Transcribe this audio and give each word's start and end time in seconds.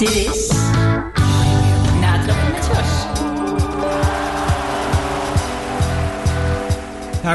Dit 0.00 0.29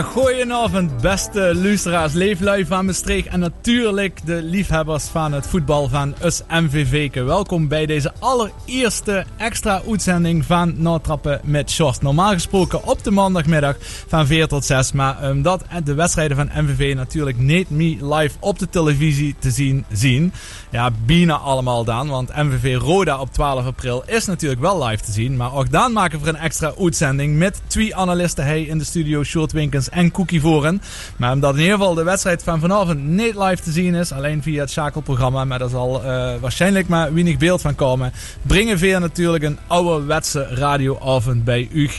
Goedenavond, 0.04 1.02
beste 1.02 1.56
luisteraars, 1.56 2.14
leeflui 2.14 2.66
van 2.66 2.86
Maastricht 2.86 3.28
en 3.28 3.40
natuurlijk 3.40 4.26
de 4.26 4.42
liefhebbers 4.42 5.04
van 5.04 5.32
het 5.32 5.48
voetbal 5.48 5.90
van 5.90 6.16
US 6.24 6.42
MVV. 6.50 7.14
Welkom 7.14 7.68
bij 7.68 7.86
deze 7.86 8.14
allereerste 8.20 9.26
extra 9.38 9.82
uitzending 9.90 10.46
van 10.46 10.74
Natrappen 10.78 11.42
met 11.44 11.72
Short. 11.72 12.02
Normaal 12.02 12.32
gesproken 12.32 12.88
op 12.88 13.04
de 13.04 13.12
maandagmiddag 13.12 13.76
van 14.08 14.28
4 14.28 14.48
tot 14.48 14.66
6, 14.66 14.92
maar 14.92 15.30
omdat 15.30 15.64
de 15.84 15.94
wedstrijden 15.94 16.38
van 16.38 16.64
MVV 16.64 16.96
natuurlijk 16.96 17.38
niet 17.38 17.70
meer 17.70 18.04
live 18.04 18.38
op 18.40 18.60
de 18.60 18.70
televisie 18.70 19.36
te 19.40 19.52
zien 19.52 19.86
zien. 19.92 20.34
Ja, 20.72 20.92
bijna 21.06 21.38
allemaal 21.38 21.84
dan, 21.84 22.08
want 22.08 22.36
MVV 22.36 22.76
Roda 22.76 23.20
op 23.20 23.34
12 23.34 23.66
april 23.66 24.04
is 24.06 24.26
natuurlijk 24.26 24.62
wel 24.62 24.86
live 24.86 25.04
te 25.04 25.12
zien. 25.12 25.38
Maar 25.38 25.54
ook 25.54 25.72
dan 25.72 25.92
maken 25.92 26.22
we 26.22 26.30
een 26.30 26.36
extra 26.36 26.74
uitzending 26.80 27.38
met 27.38 27.62
twee 27.68 27.96
analisten 27.96 28.46
hij 28.46 28.62
in 28.62 28.78
de 28.78 28.84
studio, 28.84 29.24
Short 29.24 29.52
Winkens 29.52 29.84
en 29.90 30.12
Cookie 30.12 30.42
Voren. 30.42 30.82
Maar 31.18 31.32
omdat 31.32 31.54
in 31.54 31.62
ieder 31.62 31.78
geval 31.78 31.94
de 31.94 32.04
wedstrijd 32.04 32.44
van 32.44 32.60
vanavond 32.60 33.04
niet 33.04 33.36
live 33.36 33.64
te 33.64 33.72
zien 33.72 33.96
is, 33.96 34.12
alleen 34.12 34.44
via 34.44 34.62
het 34.62 34.72
schakelprogramma, 34.72 35.46
maar 35.46 35.60
daar 35.60 35.70
zal 35.70 36.02
uh, 36.06 36.34
waarschijnlijk 36.40 36.88
maar 36.88 37.14
weinig 37.14 37.38
beeld 37.38 37.62
van 37.62 37.76
komen, 37.76 38.14
brengen 38.42 38.78
we 38.78 38.88
natuurlijk 38.88 39.44
een 39.44 39.58
ouderwetse 39.68 40.48
radioavond 40.50 41.44
bij 41.44 41.68
u 41.72 41.90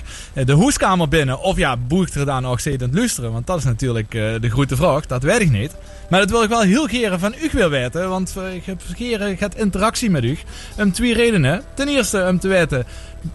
de 0.45 0.53
hoeskamer 0.53 1.09
binnen. 1.09 1.41
Of 1.41 1.57
ja, 1.57 1.77
boegt 1.77 2.15
er 2.15 2.27
dan 2.27 2.43
nog 2.43 2.61
steeds 2.61 2.83
aan 2.83 2.89
het 2.89 2.99
luisteren, 2.99 3.33
want 3.33 3.47
dat 3.47 3.59
is 3.59 3.65
natuurlijk 3.65 4.15
uh, 4.15 4.35
de 4.41 4.51
grote 4.51 4.77
vraag, 4.77 5.07
dat 5.07 5.23
weet 5.23 5.41
ik 5.41 5.51
niet. 5.51 5.75
Maar 6.11 6.21
dat 6.21 6.31
wil 6.31 6.43
ik 6.43 6.49
wel 6.49 6.61
heel 6.61 6.87
geren 6.87 7.21
van 7.21 7.35
u 7.43 7.51
wil 7.53 7.69
weten, 7.69 8.09
want 8.09 8.37
ik 8.55 8.65
heb 8.65 8.83
geren 8.95 9.37
gaat 9.37 9.55
interactie 9.55 10.11
met 10.11 10.25
u. 10.25 10.39
Om 10.79 10.93
twee 10.93 11.15
redenen. 11.15 11.63
Ten 11.75 11.89
eerste 11.89 12.27
om 12.29 12.39
te 12.39 12.49
weten, 12.49 12.85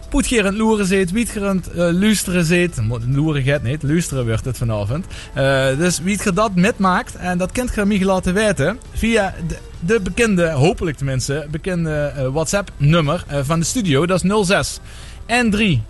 poetgerend 0.08 0.56
loeren 0.56 0.86
zit, 0.86 1.10
wietgerend 1.10 1.68
uh, 1.68 1.76
luisteren 1.76 2.44
zit. 2.44 2.80
Loeren 3.08 3.42
gaat 3.42 3.62
niet, 3.62 3.82
luisteren 3.82 4.26
wordt 4.26 4.44
het 4.44 4.58
vanavond. 4.58 5.06
Uh, 5.36 5.78
dus 5.78 6.00
wie 6.00 6.20
het 6.22 6.36
dat 6.36 6.54
metmaakt, 6.54 7.16
en 7.16 7.38
dat 7.38 7.52
kunt 7.52 7.74
je 7.74 7.84
mij 7.84 8.04
laten 8.04 8.34
weten 8.34 8.78
via 8.92 9.34
de, 9.48 9.56
de 9.80 10.00
bekende, 10.00 10.50
hopelijk 10.50 10.96
tenminste, 10.96 11.46
bekende 11.50 12.12
uh, 12.16 12.26
WhatsApp-nummer 12.26 13.24
van 13.42 13.58
de 13.60 13.66
studio. 13.66 14.06
Dat 14.06 14.24
is 14.24 14.46
06 14.46 14.80
N3 15.26 15.80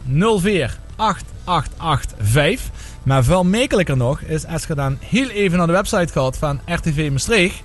04 0.40 0.78
8885. 0.96 2.70
Maar 3.02 3.24
veel 3.24 3.44
makkelijker 3.44 3.96
nog 3.96 4.20
is 4.20 4.46
als 4.46 4.64
je 4.66 4.74
dan 4.74 4.98
heel 5.00 5.28
even 5.28 5.58
naar 5.58 5.66
de 5.66 5.72
website 5.72 6.12
gaat 6.12 6.38
van 6.38 6.60
RTV 6.66 7.08
Maastricht. 7.10 7.62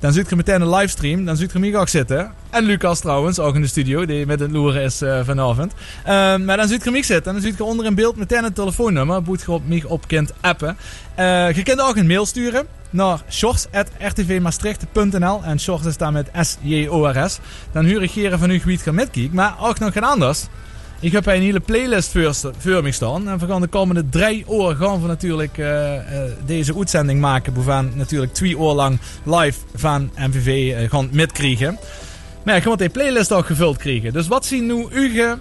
Dan 0.00 0.12
ziet 0.12 0.28
je 0.28 0.36
meteen 0.36 0.60
een 0.60 0.70
livestream. 0.70 1.24
Dan 1.24 1.36
ziet 1.36 1.52
je 1.52 1.58
mij 1.58 1.76
ook 1.76 1.88
zitten. 1.88 2.32
En 2.50 2.64
Lucas 2.64 3.00
trouwens, 3.00 3.38
ook 3.38 3.54
in 3.54 3.60
de 3.60 3.66
studio, 3.66 4.06
die 4.06 4.26
met 4.26 4.40
het 4.40 4.50
loeren 4.50 4.82
is 4.82 5.02
uh, 5.02 5.20
vanavond. 5.24 5.72
Uh, 5.72 5.76
maar 6.36 6.56
dan 6.56 6.68
ziet 6.68 6.84
je 6.84 6.90
mij 6.90 7.02
zitten. 7.02 7.26
En 7.26 7.32
dan 7.32 7.42
ziet 7.48 7.56
je 7.56 7.64
onder 7.64 7.86
in 7.86 7.94
beeld 7.94 8.16
meteen 8.16 8.44
het 8.44 8.54
telefoonnummer. 8.54 9.22
Boet 9.22 9.40
je 9.40 9.50
op 9.50 9.68
mij 9.68 9.82
op 9.86 10.08
kunt 10.08 10.32
appen. 10.40 10.76
Uh, 11.18 11.52
je 11.52 11.62
kunt 11.62 11.80
ook 11.80 11.96
een 11.96 12.06
mail 12.06 12.26
sturen 12.26 12.66
naar 12.90 13.22
shorts.rtvmaastricht.nl. 13.30 15.40
En 15.44 15.60
shorts 15.60 15.86
is 15.86 15.96
daar 15.96 16.12
met 16.12 16.30
S-J-O-R-S. 16.40 17.38
Dan 17.72 17.84
huur 17.84 18.02
ik 18.02 18.10
hier 18.10 18.38
van 18.38 18.50
u 18.50 18.60
gaat 18.60 18.94
metkijken. 18.94 19.34
Maar 19.34 19.54
ook 19.60 19.78
nog 19.78 19.92
geen 19.92 20.04
anders. 20.04 20.46
Ik 21.00 21.12
heb 21.12 21.26
een 21.26 21.40
hele 21.40 21.60
playlist 21.60 22.10
voor, 22.10 22.34
voor 22.58 22.82
me 22.82 22.92
staan. 22.92 23.28
En 23.28 23.38
we 23.38 23.46
gaan 23.46 23.60
de 23.60 23.66
komende 23.66 24.08
drie 24.08 24.44
uur 24.50 24.76
gaan 24.76 25.02
we 25.02 25.06
natuurlijk 25.06 25.58
uh, 25.58 25.94
uh, 25.94 26.00
deze 26.46 26.76
uitzending 26.76 27.20
maken. 27.20 27.54
We 27.54 27.62
gaan 27.62 27.92
natuurlijk 27.94 28.34
twee 28.34 28.50
uur 28.50 28.72
lang 28.72 28.98
live 29.24 29.58
van 29.74 30.10
MVV 30.16 30.46
uh, 30.46 30.90
gaan 30.90 31.08
metkrijgen. 31.12 31.78
Maar 32.44 32.54
je 32.54 32.68
moet 32.68 32.78
die 32.78 32.88
playlist 32.88 33.32
ook 33.32 33.46
gevuld 33.46 33.76
krijgen. 33.76 34.12
Dus 34.12 34.28
wat 34.28 34.46
zien 34.46 34.66
nu 34.66 34.86
uw 34.90 35.38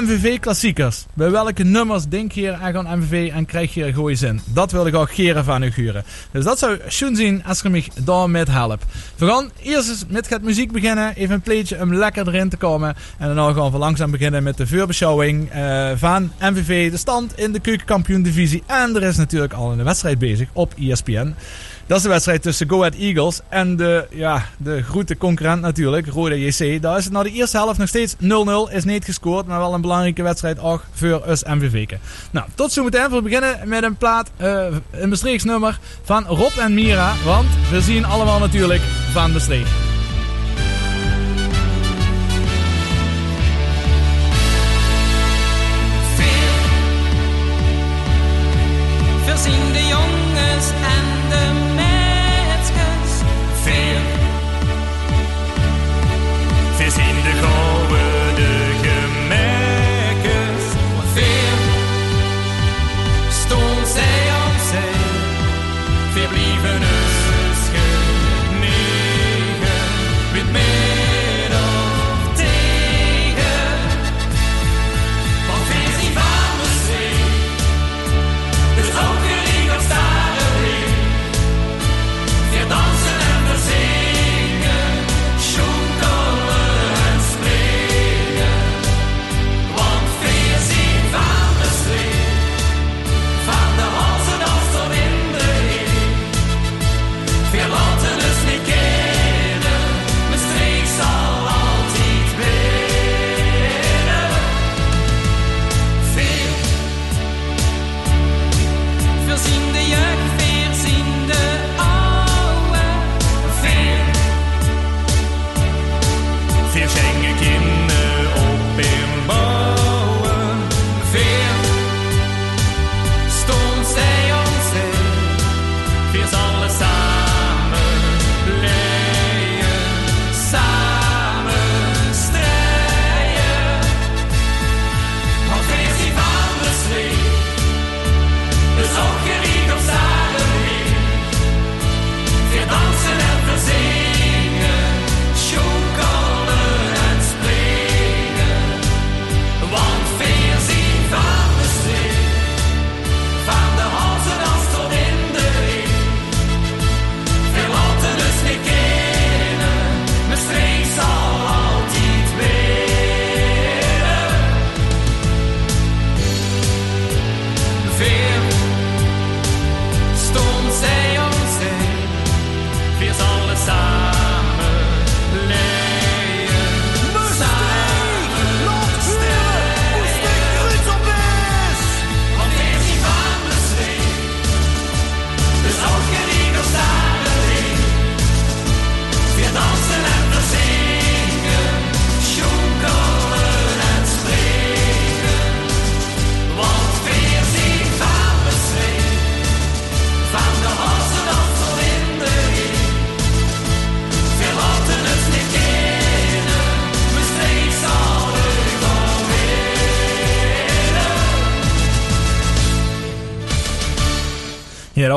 MVV 0.00 0.38
klassiekers? 0.38 1.06
Bij 1.14 1.30
welke 1.30 1.62
nummers 1.62 2.04
denk 2.08 2.32
je 2.32 2.52
aan 2.52 2.98
MVV 2.98 3.30
en 3.32 3.46
krijg 3.46 3.74
je 3.74 3.84
er 3.84 3.94
goede 3.94 4.14
zin? 4.14 4.40
Dat 4.44 4.72
wil 4.72 4.86
ik 4.86 4.94
ook 4.94 5.14
geren 5.14 5.44
van 5.44 5.62
u 5.62 5.70
huren. 5.74 6.04
Dus 6.30 6.44
dat 6.44 6.58
zou 6.58 6.78
schoon 6.86 7.16
zien 7.16 7.44
als 7.44 7.60
je 7.60 7.68
me 7.68 7.84
daarmee 8.04 8.44
helpt. 8.50 8.84
We 9.16 9.26
gaan 9.26 9.50
eerst 9.62 9.88
eens 9.88 10.04
met 10.08 10.28
het 10.28 10.42
muziek 10.42 10.72
beginnen. 10.72 11.14
Even 11.14 11.34
een 11.34 11.40
pleetje 11.40 11.80
om 11.80 11.94
lekker 11.94 12.28
erin 12.28 12.48
te 12.48 12.56
komen. 12.56 12.94
En 13.18 13.34
dan 13.34 13.54
gaan 13.54 13.70
we 13.70 13.78
langzaam 13.78 14.10
beginnen 14.10 14.42
met 14.42 14.56
de 14.56 14.66
voorbeschouwing 14.66 15.54
uh, 15.54 15.90
van 15.94 16.32
MVV. 16.40 16.90
De 16.90 16.96
stand 16.96 17.38
in 17.38 17.52
de 17.52 17.60
keukenkampioen 17.60 18.22
divisie. 18.22 18.62
En 18.66 18.96
er 18.96 19.02
is 19.02 19.16
natuurlijk 19.16 19.52
al 19.52 19.72
een 19.72 19.84
wedstrijd 19.84 20.18
bezig 20.18 20.48
op 20.52 20.74
ESPN. 20.78 21.34
Dat 21.86 21.96
is 21.96 22.02
de 22.02 22.08
wedstrijd 22.08 22.42
tussen 22.42 22.68
Go 22.68 22.78
Ahead 22.78 22.94
Eagles 22.94 23.40
en 23.48 23.76
de, 23.76 24.06
ja, 24.10 24.46
de 24.56 24.82
grote 24.82 25.16
concurrent 25.16 25.60
natuurlijk, 25.60 26.06
Roda 26.06 26.34
JC. 26.34 26.82
Daar 26.82 26.98
is 26.98 27.04
het 27.04 27.12
na 27.12 27.22
de 27.22 27.30
eerste 27.30 27.56
helft 27.56 27.78
nog 27.78 27.88
steeds 27.88 28.14
0-0. 28.14 28.18
Is 28.70 28.84
niet 28.84 29.04
gescoord, 29.04 29.46
maar 29.46 29.58
wel 29.58 29.74
een 29.74 29.80
belangrijke 29.80 30.22
wedstrijd 30.22 30.58
ook 30.58 30.84
voor 30.92 31.28
us 31.28 31.44
MVV. 31.44 31.90
Nou, 32.30 32.46
tot 32.54 32.72
zometeen. 32.72 33.10
We 33.10 33.22
beginnen 33.22 33.58
met 33.64 33.82
een 33.82 33.96
plaat, 33.96 34.30
uh, 34.40 34.64
een 34.90 35.10
bestreeksnummer 35.10 35.78
van 36.02 36.24
Rob 36.24 36.58
en 36.58 36.74
Mira. 36.74 37.12
Want 37.24 37.48
we 37.70 37.80
zien 37.80 38.04
allemaal 38.04 38.38
natuurlijk 38.38 38.82
van 39.12 39.32
Bestreek. 39.32 39.66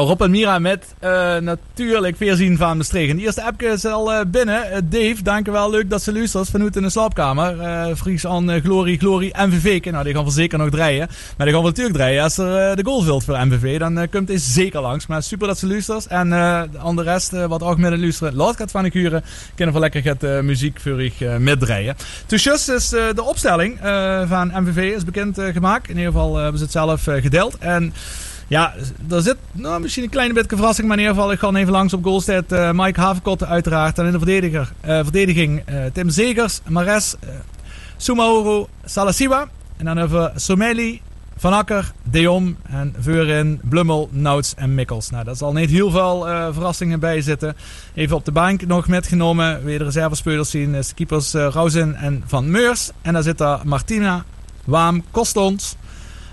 Rob 0.03 0.21
en 0.21 0.31
Mira 0.31 0.59
met 0.59 0.95
uh, 1.03 1.38
natuurlijk 1.38 2.18
Veerzien 2.18 2.57
van 2.57 2.77
Maastricht. 2.77 3.09
En 3.09 3.18
de 3.18 3.24
eerste 3.24 3.44
appje 3.44 3.68
is 3.68 3.86
al 3.86 4.13
uh, 4.13 4.19
binnen. 4.27 4.63
Uh, 4.71 4.77
Dave, 4.83 5.24
dankjewel. 5.24 5.69
Leuk 5.69 5.89
dat 5.89 6.01
ze 6.01 6.13
luistert 6.13 6.50
vanuit 6.50 6.75
in 6.75 6.81
de 6.81 6.89
slaapkamer. 6.89 7.56
Vries 7.97 8.27
aan 8.27 8.62
Glory, 8.62 8.97
Glory, 8.97 9.33
MVV. 9.38 9.86
Nou, 9.92 10.03
die 10.03 10.13
gaan 10.13 10.24
we 10.24 10.31
zeker 10.31 10.57
nog 10.57 10.69
draaien. 10.69 11.07
Maar 11.38 11.45
die 11.45 11.56
gaan 11.56 11.63
we 11.63 11.69
natuurlijk 11.69 11.95
draaien. 11.95 12.24
Als 12.24 12.38
er 12.38 12.75
de 12.75 12.83
goal 12.83 13.06
wilt 13.06 13.24
voor 13.24 13.45
MVV, 13.45 13.80
dan 13.80 14.09
komt 14.09 14.27
hij 14.27 14.38
zeker 14.38 14.81
langs. 14.81 15.07
Maar 15.07 15.24
super 15.24 15.47
dat 15.47 15.57
ze 15.57 15.68
luistert. 15.68 16.07
En 16.07 16.33
aan 16.33 16.95
de 16.95 17.03
rest, 17.03 17.31
wat 17.31 17.63
ook 17.63 17.77
met 17.77 18.00
luisteren, 18.00 18.36
laat 18.36 18.57
het 18.57 18.71
van 18.71 18.83
de. 18.83 19.21
Kunnen 19.56 19.74
we 19.74 19.80
lekker 19.80 20.03
het 20.03 20.44
muziek 20.44 20.80
voor 20.80 21.01
metdraaien. 21.39 21.95
Dus 22.27 22.48
is 22.48 22.89
de 22.89 23.24
opstelling 23.24 23.80
van 24.27 24.51
MVV 24.53 24.95
is 24.95 25.03
bekend 25.03 25.39
gemaakt. 25.53 25.89
In 25.89 25.98
ieder 25.98 26.12
geval 26.12 26.36
hebben 26.36 26.57
ze 26.57 26.63
het 26.63 26.74
zelf 26.74 27.03
gedeeld. 27.03 27.57
En... 27.57 27.94
Ja, 28.47 28.74
er 29.09 29.21
zit 29.21 29.38
nou, 29.51 29.81
misschien 29.81 30.03
een 30.03 30.09
kleine 30.09 30.33
beetje 30.33 30.56
verrassing, 30.56 30.88
maar 30.88 30.97
in 30.97 31.03
ieder 31.03 31.18
geval, 31.18 31.31
ik 31.31 31.39
ga 31.39 31.53
even 31.53 31.71
langs 31.71 31.94
op 31.94 32.03
goalstead. 32.03 32.51
Uh, 32.51 32.71
Mike 32.71 33.00
Havenkotte 33.00 33.45
uiteraard. 33.45 33.97
En 33.97 34.06
in 34.06 34.12
de 34.12 34.18
verdediger, 34.18 34.71
uh, 34.86 35.00
verdediging 35.03 35.69
uh, 35.69 35.86
Tim 35.94 36.09
Zegers, 36.09 36.62
Mares, 36.68 37.15
uh, 37.24 37.30
Sumaoro, 37.97 38.69
Salasiwa. 38.86 39.47
En 39.77 39.86
dan 39.86 39.97
hebben 39.97 40.21
we 40.21 40.39
Someli, 40.39 41.01
Van 41.38 41.53
Akker, 41.53 41.92
Deom 42.03 42.57
en 42.63 42.95
Veurin, 43.00 43.59
Blummel, 43.63 44.09
Nouts 44.12 44.53
en 44.56 44.75
Mikkels. 44.75 45.09
Nou, 45.09 45.24
daar 45.24 45.36
zal 45.36 45.53
niet 45.53 45.69
heel 45.69 45.91
veel 45.91 46.19
verrassingen 46.51 47.00
bij 47.00 47.21
zitten. 47.21 47.56
Even 47.94 48.15
op 48.15 48.25
de 48.25 48.31
bank 48.31 48.65
nog 48.65 48.88
metgenomen. 48.88 49.63
Weer 49.63 49.77
de 49.77 49.83
reservespelers 49.83 50.50
zien. 50.50 50.75
Keepers 50.95 51.33
Rauzen 51.33 51.95
en 51.95 52.24
Van 52.25 52.51
Meurs. 52.51 52.91
En 53.01 53.13
daar 53.13 53.24
zit 53.24 53.38
daar 53.38 53.59
Martina, 53.63 54.24
Waam, 54.65 55.03
Kostons, 55.12 55.75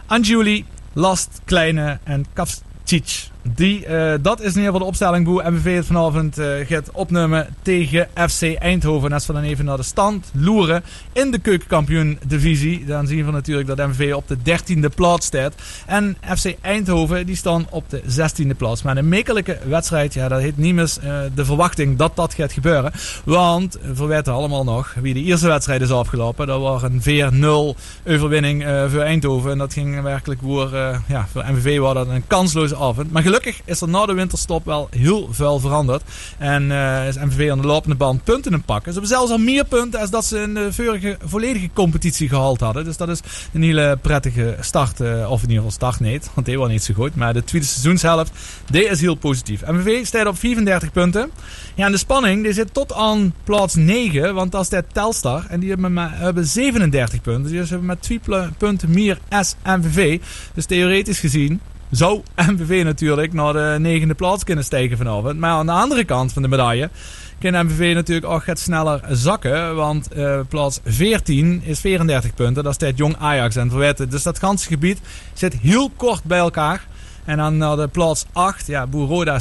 Anjuli, 0.06 0.65
Last, 0.94 1.43
Kleine 1.47 2.00
en 2.06 2.27
Kavcic. 2.35 3.31
Die, 3.43 3.87
uh, 3.87 4.15
dat 4.21 4.41
is 4.41 4.55
in 4.55 4.61
ieder 4.61 4.65
geval 4.65 4.79
de 4.79 4.85
opstelling 4.85 5.27
hoe 5.27 5.50
MVV 5.50 5.77
het 5.77 5.87
vanavond 5.87 6.39
uh, 6.39 6.67
gaat 6.67 6.91
opnemen 6.93 7.47
tegen 7.62 8.09
FC 8.29 8.55
Eindhoven. 8.55 9.09
En 9.09 9.15
als 9.15 9.27
we 9.27 9.33
dan 9.33 9.43
even 9.43 9.65
naar 9.65 9.77
de 9.77 9.83
stand 9.83 10.31
loeren 10.35 10.85
in 11.12 11.31
de 11.31 11.39
keukenkampioen 11.39 12.19
divisie, 12.27 12.85
dan 12.85 13.06
zien 13.06 13.27
we 13.27 13.33
natuurlijk 13.33 13.69
dat 13.69 13.89
MVV 13.89 14.15
op 14.15 14.29
de 14.29 14.37
13e 14.37 14.94
plaats 14.94 15.27
staat. 15.27 15.55
En 15.87 16.17
FC 16.37 16.55
Eindhoven 16.61 17.27
die 17.27 17.37
staan 17.37 17.67
op 17.71 17.85
de 17.91 18.03
16e 18.03 18.56
plaats. 18.56 18.83
Maar 18.83 18.97
een 18.97 19.09
mekelijke 19.09 19.59
wedstrijd, 19.69 20.15
ja, 20.15 20.29
dat 20.29 20.41
heeft 20.41 20.56
niet 20.56 20.71
uh, 20.73 21.21
de 21.35 21.44
verwachting 21.44 21.99
dat 21.99 22.17
dat 22.17 22.35
gaat 22.35 22.53
gebeuren. 22.53 22.93
Want 23.25 23.79
we 23.94 24.06
weten 24.06 24.33
allemaal 24.33 24.65
nog 24.65 24.94
wie 25.00 25.15
de 25.15 25.23
eerste 25.23 25.47
wedstrijd 25.47 25.81
is 25.81 25.91
afgelopen. 25.91 26.47
Dat 26.47 26.61
was 26.61 26.83
een 26.83 27.35
4-0 27.35 27.79
overwinning 28.06 28.65
voor 28.89 29.00
Eindhoven. 29.00 29.50
En 29.50 29.59
dat 29.59 29.73
ging 29.73 30.03
werkelijk 30.03 30.41
voor, 30.43 30.71
ja, 31.09 31.27
voor 31.33 31.44
MVV 31.53 31.79
was 31.79 31.94
dat 31.94 32.09
een 32.09 32.27
kansloze 32.27 32.77
avond. 32.77 33.12
Maar 33.12 33.23
gelukkig 33.32 33.62
is 33.64 33.81
er 33.81 33.88
na 33.88 34.06
de 34.06 34.12
winterstop 34.12 34.64
wel 34.64 34.88
heel 34.90 35.29
veel 35.31 35.58
veranderd. 35.58 36.02
En 36.38 36.62
uh, 36.62 37.08
is 37.08 37.17
MVV 37.17 37.50
aan 37.50 37.61
de 37.61 37.67
lopende 37.67 37.96
band 37.96 38.25
punten 38.25 38.52
in 38.52 38.62
pakken. 38.62 38.93
Ze 38.93 38.99
hebben 38.99 39.17
zelfs 39.17 39.31
al 39.31 39.38
meer 39.38 39.64
punten 39.64 40.00
als 40.00 40.11
dat 40.11 40.25
ze 40.25 40.38
in 40.38 40.55
de 40.55 40.73
vorige 40.73 41.17
volledige 41.25 41.70
competitie 41.73 42.29
gehaald 42.29 42.61
hadden. 42.61 42.84
Dus 42.84 42.96
dat 42.96 43.08
is 43.08 43.20
een 43.52 43.62
hele 43.62 43.99
prettige 44.02 44.56
start. 44.61 45.00
Uh, 45.00 45.31
of 45.31 45.43
in 45.43 45.49
ieder 45.49 45.56
geval 45.56 45.70
start 45.70 46.00
niet, 46.00 46.31
want 46.34 46.46
die 46.46 46.58
was 46.58 46.69
niet 46.69 46.82
zo 46.82 46.94
goed. 46.94 47.14
Maar 47.14 47.32
de 47.32 47.44
tweede 47.44 47.67
seizoenshelft, 47.67 48.32
die 48.70 48.84
is 48.88 49.00
heel 49.00 49.14
positief. 49.14 49.67
MVV 49.67 50.06
staat 50.06 50.26
op 50.26 50.38
34 50.38 50.93
punten. 50.93 51.31
Ja, 51.75 51.87
en 51.87 51.93
de 51.93 51.99
spanning 51.99 52.43
die 52.43 52.52
zit 52.52 52.75
tot 52.75 52.93
aan 52.93 53.34
plaats 53.44 53.75
9. 53.75 54.34
Want 54.34 54.52
dat 54.52 54.62
is 54.62 54.69
de 54.69 54.84
Telstar. 54.93 55.46
En 55.49 55.61
die 55.61 55.69
hebben, 55.69 55.93
maar, 55.93 56.19
hebben 56.19 56.46
37 56.46 57.20
punten. 57.20 57.52
Dus 57.52 57.69
ze 57.69 57.75
hebben 57.75 57.87
met 57.87 58.02
2 58.02 58.20
punten 58.58 58.90
meer 58.90 59.19
S 59.40 59.55
MVV. 59.64 60.20
Dus 60.55 60.67
theoretisch 60.67 61.20
gezien 61.20 61.61
zou 61.93 62.23
MVV 62.50 62.85
natuurlijk 62.85 63.33
naar 63.33 63.53
de 63.53 63.77
negende 63.79 64.15
plaats 64.15 64.44
kunnen 64.44 64.65
stijgen 64.65 64.97
vanavond. 64.97 65.39
Maar 65.39 65.50
aan 65.50 65.67
de 65.67 65.73
andere 65.73 66.05
kant 66.05 66.33
van 66.33 66.43
de 66.43 66.49
medaille 66.49 66.91
kan 67.39 67.67
MVV 67.67 67.94
natuurlijk 67.94 68.33
ook 68.33 68.47
het 68.47 68.59
sneller 68.59 69.00
zakken. 69.11 69.75
Want 69.75 70.17
uh, 70.17 70.41
plaats 70.49 70.81
14 70.85 71.62
is 71.65 71.81
34 71.81 72.35
punten. 72.35 72.65
Dat 72.65 72.75
staat 72.75 72.97
Jong 72.97 73.17
Ajax 73.19 73.56
en 73.56 73.71
verweten. 73.71 74.11
Dus 74.11 74.23
dat 74.23 74.39
ganse 74.39 74.67
gebied 74.67 75.00
zit 75.33 75.55
heel 75.55 75.91
kort 75.97 76.25
bij 76.25 76.39
elkaar. 76.39 76.87
En 77.25 77.37
dan 77.37 77.56
naar 77.56 77.77
de 77.77 77.89
plaats 77.89 78.27
8, 78.33 78.67
ja, 78.67 78.87
Boer 78.87 79.09
Roda. 79.09 79.39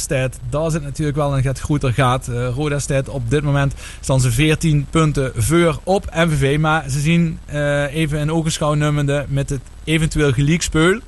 Daar 0.50 0.72
zit 0.72 0.84
natuurlijk 0.84 1.18
wel 1.18 1.38
een 1.38 1.56
groter 1.56 1.94
gaat. 1.94 2.28
Uh, 2.28 2.48
Roda 2.48 2.80
op 3.08 3.30
dit 3.30 3.44
moment 3.44 3.74
staan 4.00 4.22
ze 4.22 4.32
14 4.32 4.88
punten 4.90 5.32
voor 5.36 5.80
op 5.84 6.10
MVV. 6.16 6.60
Maar 6.60 6.90
ze 6.90 7.00
zien 7.00 7.40
uh, 7.54 7.94
even 7.94 8.20
in 8.20 8.32
ogenschouw 8.32 8.74
nummende 8.74 9.26
met 9.28 9.50
het 9.50 9.62
eventueel 9.84 10.32
gelijkspeul. 10.32 11.00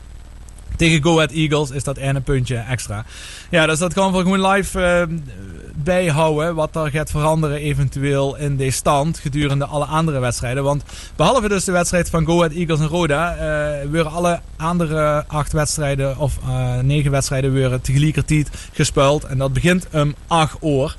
Tegen 0.75 1.03
Go 1.03 1.15
Ahead 1.15 1.31
Eagles 1.31 1.71
is 1.71 1.83
dat 1.83 1.97
ene 1.97 2.21
puntje 2.21 2.55
extra. 2.55 3.05
Ja, 3.49 3.65
dus 3.65 3.79
dat 3.79 3.93
gaan 3.93 4.11
we 4.11 4.21
gewoon 4.21 4.47
live 4.47 5.07
uh, 5.09 5.17
bijhouden. 5.75 6.55
Wat 6.55 6.75
er 6.75 6.89
gaat 6.89 7.11
veranderen 7.11 7.57
eventueel 7.57 8.37
in 8.37 8.57
deze 8.57 8.77
stand 8.77 9.19
gedurende 9.19 9.65
alle 9.65 9.85
andere 9.85 10.19
wedstrijden. 10.19 10.63
Want 10.63 10.83
behalve 11.15 11.49
dus 11.49 11.63
de 11.63 11.71
wedstrijd 11.71 12.09
van 12.09 12.25
Go 12.25 12.37
Ahead 12.37 12.51
Eagles 12.51 12.79
en 12.79 12.87
Roda... 12.87 13.35
Uh, 13.35 13.89
worden 13.91 14.11
alle 14.11 14.39
andere 14.57 15.23
acht 15.27 15.51
wedstrijden 15.51 16.17
of 16.17 16.39
uh, 16.47 16.79
negen 16.79 17.11
wedstrijden 17.11 17.53
weer 17.53 17.81
tegelijkertijd 17.81 18.49
gespeeld. 18.73 19.23
En 19.23 19.37
dat 19.37 19.53
begint 19.53 19.87
om 19.91 20.15
8 20.27 20.57
uur. 20.61 20.95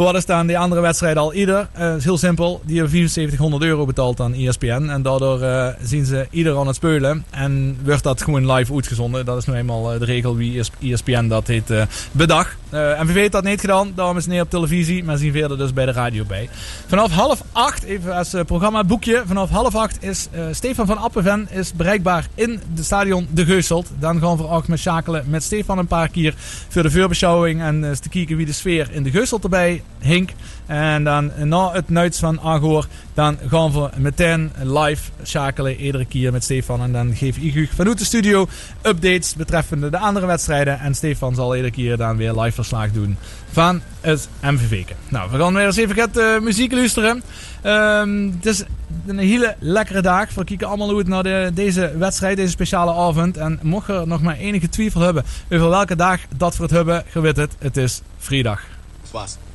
Voor 0.00 0.12
wat 0.12 0.22
staan 0.22 0.46
die 0.46 0.58
andere 0.58 0.80
wedstrijden 0.80 1.22
al 1.22 1.34
ieder. 1.34 1.68
Uh, 1.78 1.96
is 1.96 2.04
heel 2.04 2.18
simpel. 2.18 2.60
Die 2.64 2.74
hebben 2.74 2.92
7400 2.92 3.62
euro 3.62 3.84
betaald 3.84 4.20
aan 4.20 4.34
ESPN. 4.34 4.88
En 4.90 5.02
daardoor 5.02 5.42
uh, 5.42 5.68
zien 5.82 6.04
ze 6.04 6.26
ieder 6.30 6.58
aan 6.58 6.66
het 6.66 6.76
spelen. 6.76 7.24
En 7.30 7.78
wordt 7.84 8.02
dat 8.02 8.22
gewoon 8.22 8.52
live 8.52 8.74
uitgezonden. 8.74 9.24
Dat 9.24 9.38
is 9.38 9.46
nu 9.46 9.54
eenmaal 9.54 9.92
uh, 9.92 9.98
de 9.98 10.04
regel 10.04 10.36
wie 10.36 10.62
ESPN 10.80 11.26
dat 11.26 11.46
heet 11.46 11.72
bedacht. 12.12 12.56
MVV 12.70 13.14
heeft 13.14 13.32
dat 13.32 13.44
niet 13.44 13.60
gedaan. 13.60 13.92
Daarom 13.94 14.16
is 14.16 14.24
het 14.24 14.32
niet 14.32 14.42
op 14.42 14.50
televisie. 14.50 15.04
Maar 15.04 15.16
zien 15.16 15.32
verder 15.32 15.58
dus 15.58 15.72
bij 15.72 15.86
de 15.86 15.92
radio 15.92 16.24
bij. 16.24 16.48
Vanaf 16.86 17.10
half 17.10 17.42
acht, 17.52 17.82
even 17.82 18.14
als 18.14 18.34
programma 18.46 18.84
boekje. 18.84 19.22
Vanaf 19.26 19.50
half 19.50 19.74
acht 19.74 20.02
is 20.02 20.28
Stefan 20.50 20.86
van 20.86 20.98
Appenven 20.98 21.48
is 21.50 21.72
bereikbaar 21.72 22.26
in 22.34 22.60
het 22.74 22.84
stadion 22.84 23.26
De 23.30 23.44
Geuselt. 23.44 23.90
Dan 23.98 24.20
gaan 24.20 24.36
we 24.36 24.48
ook 24.48 24.68
met 24.68 24.78
schakelen 24.78 25.24
met 25.28 25.42
Stefan 25.42 25.78
een 25.78 25.86
paar 25.86 26.08
keer 26.08 26.34
voor 26.68 26.82
de 26.82 26.90
voorbeschouwing. 26.90 27.62
En 27.62 27.96
te 28.00 28.08
kijken 28.08 28.36
wie 28.36 28.46
de 28.46 28.52
sfeer 28.52 28.88
in 28.90 29.02
De 29.02 29.10
Geuselt 29.10 29.42
erbij 29.42 29.82
Hink. 29.98 30.30
En 30.66 31.04
dan 31.04 31.30
na 31.36 31.72
het 31.72 31.88
nuits 31.88 32.18
van 32.18 32.40
Agor, 32.40 32.86
dan 33.14 33.38
gaan 33.48 33.72
we 33.72 33.88
meteen 33.96 34.50
live 34.62 35.10
schakelen. 35.22 35.76
Iedere 35.76 36.04
keer 36.04 36.32
met 36.32 36.44
Stefan. 36.44 36.82
En 36.82 36.92
dan 36.92 37.14
geef 37.14 37.36
ik 37.36 37.70
vanuit 37.74 37.98
de 37.98 38.04
studio 38.04 38.48
updates 38.82 39.34
betreffende 39.34 39.90
de 39.90 39.98
andere 39.98 40.26
wedstrijden. 40.26 40.80
En 40.80 40.94
Stefan 40.94 41.34
zal 41.34 41.56
iedere 41.56 41.72
keer 41.72 41.96
dan 41.96 42.16
weer 42.16 42.32
live 42.32 42.52
verslag 42.52 42.92
doen 42.92 43.16
van 43.52 43.80
het 44.00 44.28
MVV. 44.40 44.84
Nou, 45.08 45.30
we 45.30 45.38
gaan 45.38 45.54
weer 45.54 45.66
eens 45.66 45.76
even 45.76 46.00
het 46.00 46.16
uh, 46.16 46.40
muziek 46.40 46.72
luisteren. 46.72 47.22
Um, 47.64 48.32
het 48.36 48.46
is 48.46 48.64
een 49.06 49.18
hele 49.18 49.54
lekkere 49.58 50.02
dag. 50.02 50.34
We 50.34 50.44
kijken 50.44 50.66
allemaal 50.66 50.96
uit 50.96 51.08
naar 51.08 51.22
de, 51.22 51.50
deze 51.54 51.92
wedstrijd, 51.98 52.36
deze 52.36 52.50
speciale 52.50 52.94
avond. 52.94 53.36
En 53.36 53.58
mocht 53.62 53.88
er 53.88 54.06
nog 54.06 54.22
maar 54.22 54.36
enige 54.36 54.68
twijfel 54.68 55.00
hebben 55.00 55.24
over 55.50 55.68
welke 55.68 55.96
dag 55.96 56.20
dat 56.36 56.56
we 56.56 56.62
het 56.62 56.72
hebben, 56.72 57.04
gewit 57.08 57.36
het, 57.36 57.56
het 57.58 57.76
is 57.76 58.02
vrijdag. 58.18 58.62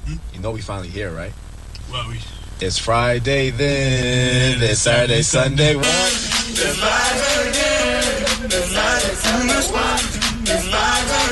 Fast. 0.06 0.20
You 0.34 0.42
know 0.42 0.52
we 0.52 0.62
finally 0.62 0.90
here, 0.90 1.12
right? 1.12 1.34
Well, 1.92 2.08
we... 2.10 2.20
It's 2.62 2.78
Friday 2.78 3.50
then, 3.50 4.62
it's 4.64 4.80
Saturday, 4.80 5.22
Sunday, 5.24 5.76
what? 5.76 5.86
It's 5.86 6.82
live 6.82 7.50
again, 7.50 8.46
it's 8.46 8.74
live, 8.74 9.04
it's 9.04 9.72
live, 9.72 10.48
it's 10.48 10.72
live 10.72 11.25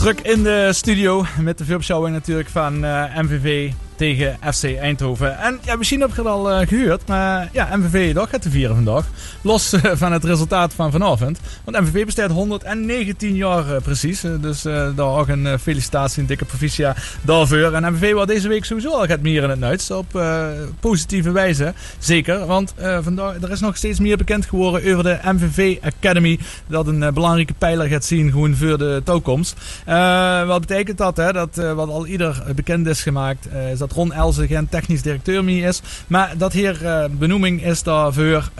terug 0.00 0.22
in 0.22 0.42
de 0.42 0.68
studio 0.72 1.24
met 1.40 1.58
de 1.58 1.64
voorbeschouwing 1.64 2.14
natuurlijk 2.14 2.48
van 2.48 2.84
uh, 2.84 3.16
MVV 3.16 3.72
tegen 3.96 4.38
FC 4.52 4.64
Eindhoven. 4.64 5.38
En 5.38 5.58
ja, 5.64 5.76
misschien 5.76 6.00
heb 6.00 6.10
je 6.10 6.16
het 6.16 6.26
al 6.26 6.50
uh, 6.60 6.66
gehuurd, 6.68 7.06
maar 7.06 7.48
ja, 7.52 7.76
MVV 7.76 8.14
toch 8.14 8.30
gaat 8.30 8.42
te 8.42 8.50
vieren 8.50 8.74
vandaag. 8.74 9.06
Los 9.42 9.74
uh, 9.74 9.80
van 9.94 10.12
het 10.12 10.24
resultaat 10.24 10.74
van 10.74 10.90
vanavond. 10.90 11.40
Want 11.64 11.80
MVV 11.80 12.04
bestaat 12.04 12.30
119 12.30 13.34
jaar 13.34 13.66
uh, 13.66 13.76
precies. 13.82 14.20
dus 14.40 14.62
daar 14.62 14.98
ook 14.98 15.28
een 15.28 15.58
felicitatie, 15.58 16.20
een 16.20 16.26
dikke 16.26 16.44
provincia 16.44 16.96
daarvoor. 17.22 17.72
En 17.72 17.92
MVV 17.92 18.12
wat 18.12 18.28
deze 18.28 18.48
week 18.48 18.64
sowieso 18.64 18.90
al 18.90 19.06
gaat 19.06 19.20
meer 19.20 19.42
in 19.42 19.50
het 19.50 19.58
Nuits. 19.58 19.90
Op 19.90 20.22
positieve 20.80 21.30
wijze. 21.30 21.74
Zeker, 21.98 22.46
want 22.46 22.74
vandaag, 23.00 23.42
er 23.42 23.50
is 23.50 23.60
nog 23.60 23.76
steeds 23.76 23.98
meer 23.98 24.16
bekend 24.16 24.46
geworden 24.46 24.92
over 24.92 25.04
de 25.04 25.18
MVV 25.22 25.78
Academy. 25.82 26.38
Dat 26.66 26.86
een 26.86 27.14
belangrijke 27.14 27.54
pijler 27.54 27.86
gaat 27.88 28.04
zien 28.04 28.30
gewoon 28.30 28.54
voor 28.54 28.78
de 28.78 29.00
toekomst. 29.04 29.56
wat 30.46 30.60
betekent 30.60 30.98
dat? 30.98 31.16
Hè? 31.16 31.32
Dat 31.32 31.56
wat 31.74 31.88
al 31.88 32.06
ieder 32.06 32.42
bekend 32.54 32.86
is 32.86 33.02
gemaakt, 33.02 33.48
is 33.72 33.78
dat 33.78 33.92
Ron 33.92 34.12
Elze 34.12 34.46
geen 34.46 34.68
technisch 34.68 35.02
directeur 35.02 35.44
meer 35.44 35.68
is. 35.68 35.80
Maar 36.06 36.34
dat 36.36 36.52
hier 36.52 37.08
benoeming 37.18 37.64
is 37.64 37.82
daarvoor 37.82 38.50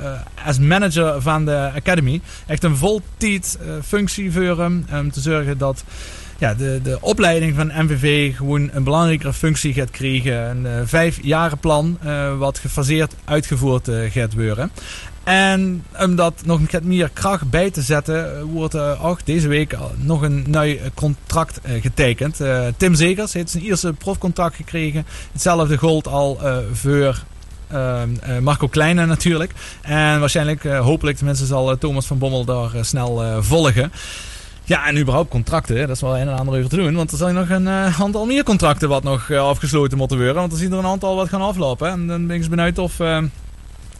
als 0.45 0.59
manager 0.71 1.23
van 1.23 1.45
de 1.45 1.71
Academy. 1.75 2.21
Echt 2.47 2.65
een 2.65 2.77
voltijd 2.77 3.59
uh, 3.63 3.73
functie 3.85 4.33
voor 4.33 4.59
hem. 4.59 4.85
Om 4.93 5.11
te 5.11 5.21
zorgen 5.21 5.59
dat 5.59 5.85
ja, 6.39 6.55
de, 6.55 6.81
de 6.83 6.99
opleiding 7.01 7.55
van 7.55 7.73
MVV 7.85 8.37
gewoon 8.37 8.71
een 8.73 8.85
belangrijkere 8.85 9.33
functie 9.33 9.73
gaat 9.73 9.91
krijgen. 9.91 10.51
Een 10.51 10.65
uh, 10.65 10.81
vijf 10.85 11.19
jaren 11.23 11.59
plan 11.59 11.99
uh, 12.05 12.39
wat 12.39 12.59
gefaseerd 12.59 13.15
uitgevoerd 13.25 13.89
gaat 14.09 14.35
worden. 14.35 14.71
En 15.25 15.85
om 15.99 16.17
dat 16.17 16.43
nog 16.45 16.61
meer 16.83 17.11
kracht 17.13 17.51
bij 17.51 17.71
te 17.71 17.83
zetten, 17.83 18.45
wordt 18.45 18.75
ook 18.99 19.27
deze 19.27 19.49
week 19.49 19.77
nog 19.97 20.23
een 20.23 20.45
nieuw 20.49 20.77
contract 20.95 21.61
getekend. 21.81 22.41
Tim 22.77 22.95
Zegers 22.95 23.33
heeft 23.33 23.51
zijn 23.51 23.65
eerste 23.65 23.93
profcontract 23.93 24.57
gekregen. 24.57 25.07
Hetzelfde 25.33 25.77
gold 25.77 26.09
al 26.09 26.41
voor 26.73 27.23
Marco 28.41 28.69
Kleine 28.69 29.07
natuurlijk. 29.07 29.53
En 29.83 30.21
waarschijnlijk, 30.21 30.65
hopelijk 30.65 31.17
tenminste, 31.17 31.47
zal 31.47 31.79
Thomas 31.79 32.07
van 32.07 32.19
Bommel 32.19 32.45
daar 32.45 32.71
snel 32.81 33.43
volgen. 33.43 33.93
Ja, 34.65 34.87
en 34.87 34.99
überhaupt 34.99 35.31
contracten, 35.31 35.77
dat 35.77 35.97
is 35.97 36.01
wel 36.01 36.19
een 36.19 36.29
en 36.29 36.39
ander 36.39 36.59
over 36.59 36.71
te 36.71 36.77
doen. 36.77 36.95
Want 36.95 37.11
er 37.11 37.19
zijn 37.19 37.35
nog 37.35 37.49
een 37.49 37.69
aantal 37.69 38.27
meer 38.27 38.43
contracten 38.43 38.89
wat 38.89 39.03
nog 39.03 39.33
afgesloten 39.33 39.99
moeten 39.99 40.17
worden. 40.17 40.35
Want 40.35 40.53
er 40.53 40.59
zien 40.59 40.73
er 40.73 40.79
een 40.79 40.85
aantal 40.85 41.17
wat 41.17 41.29
gaan 41.29 41.41
aflopen. 41.41 41.91
En 41.91 42.07
dan 42.07 42.27
ben 42.27 42.37
ik 42.37 42.43
eens 42.43 42.51
benieuwd 42.51 42.79
of, 42.79 42.97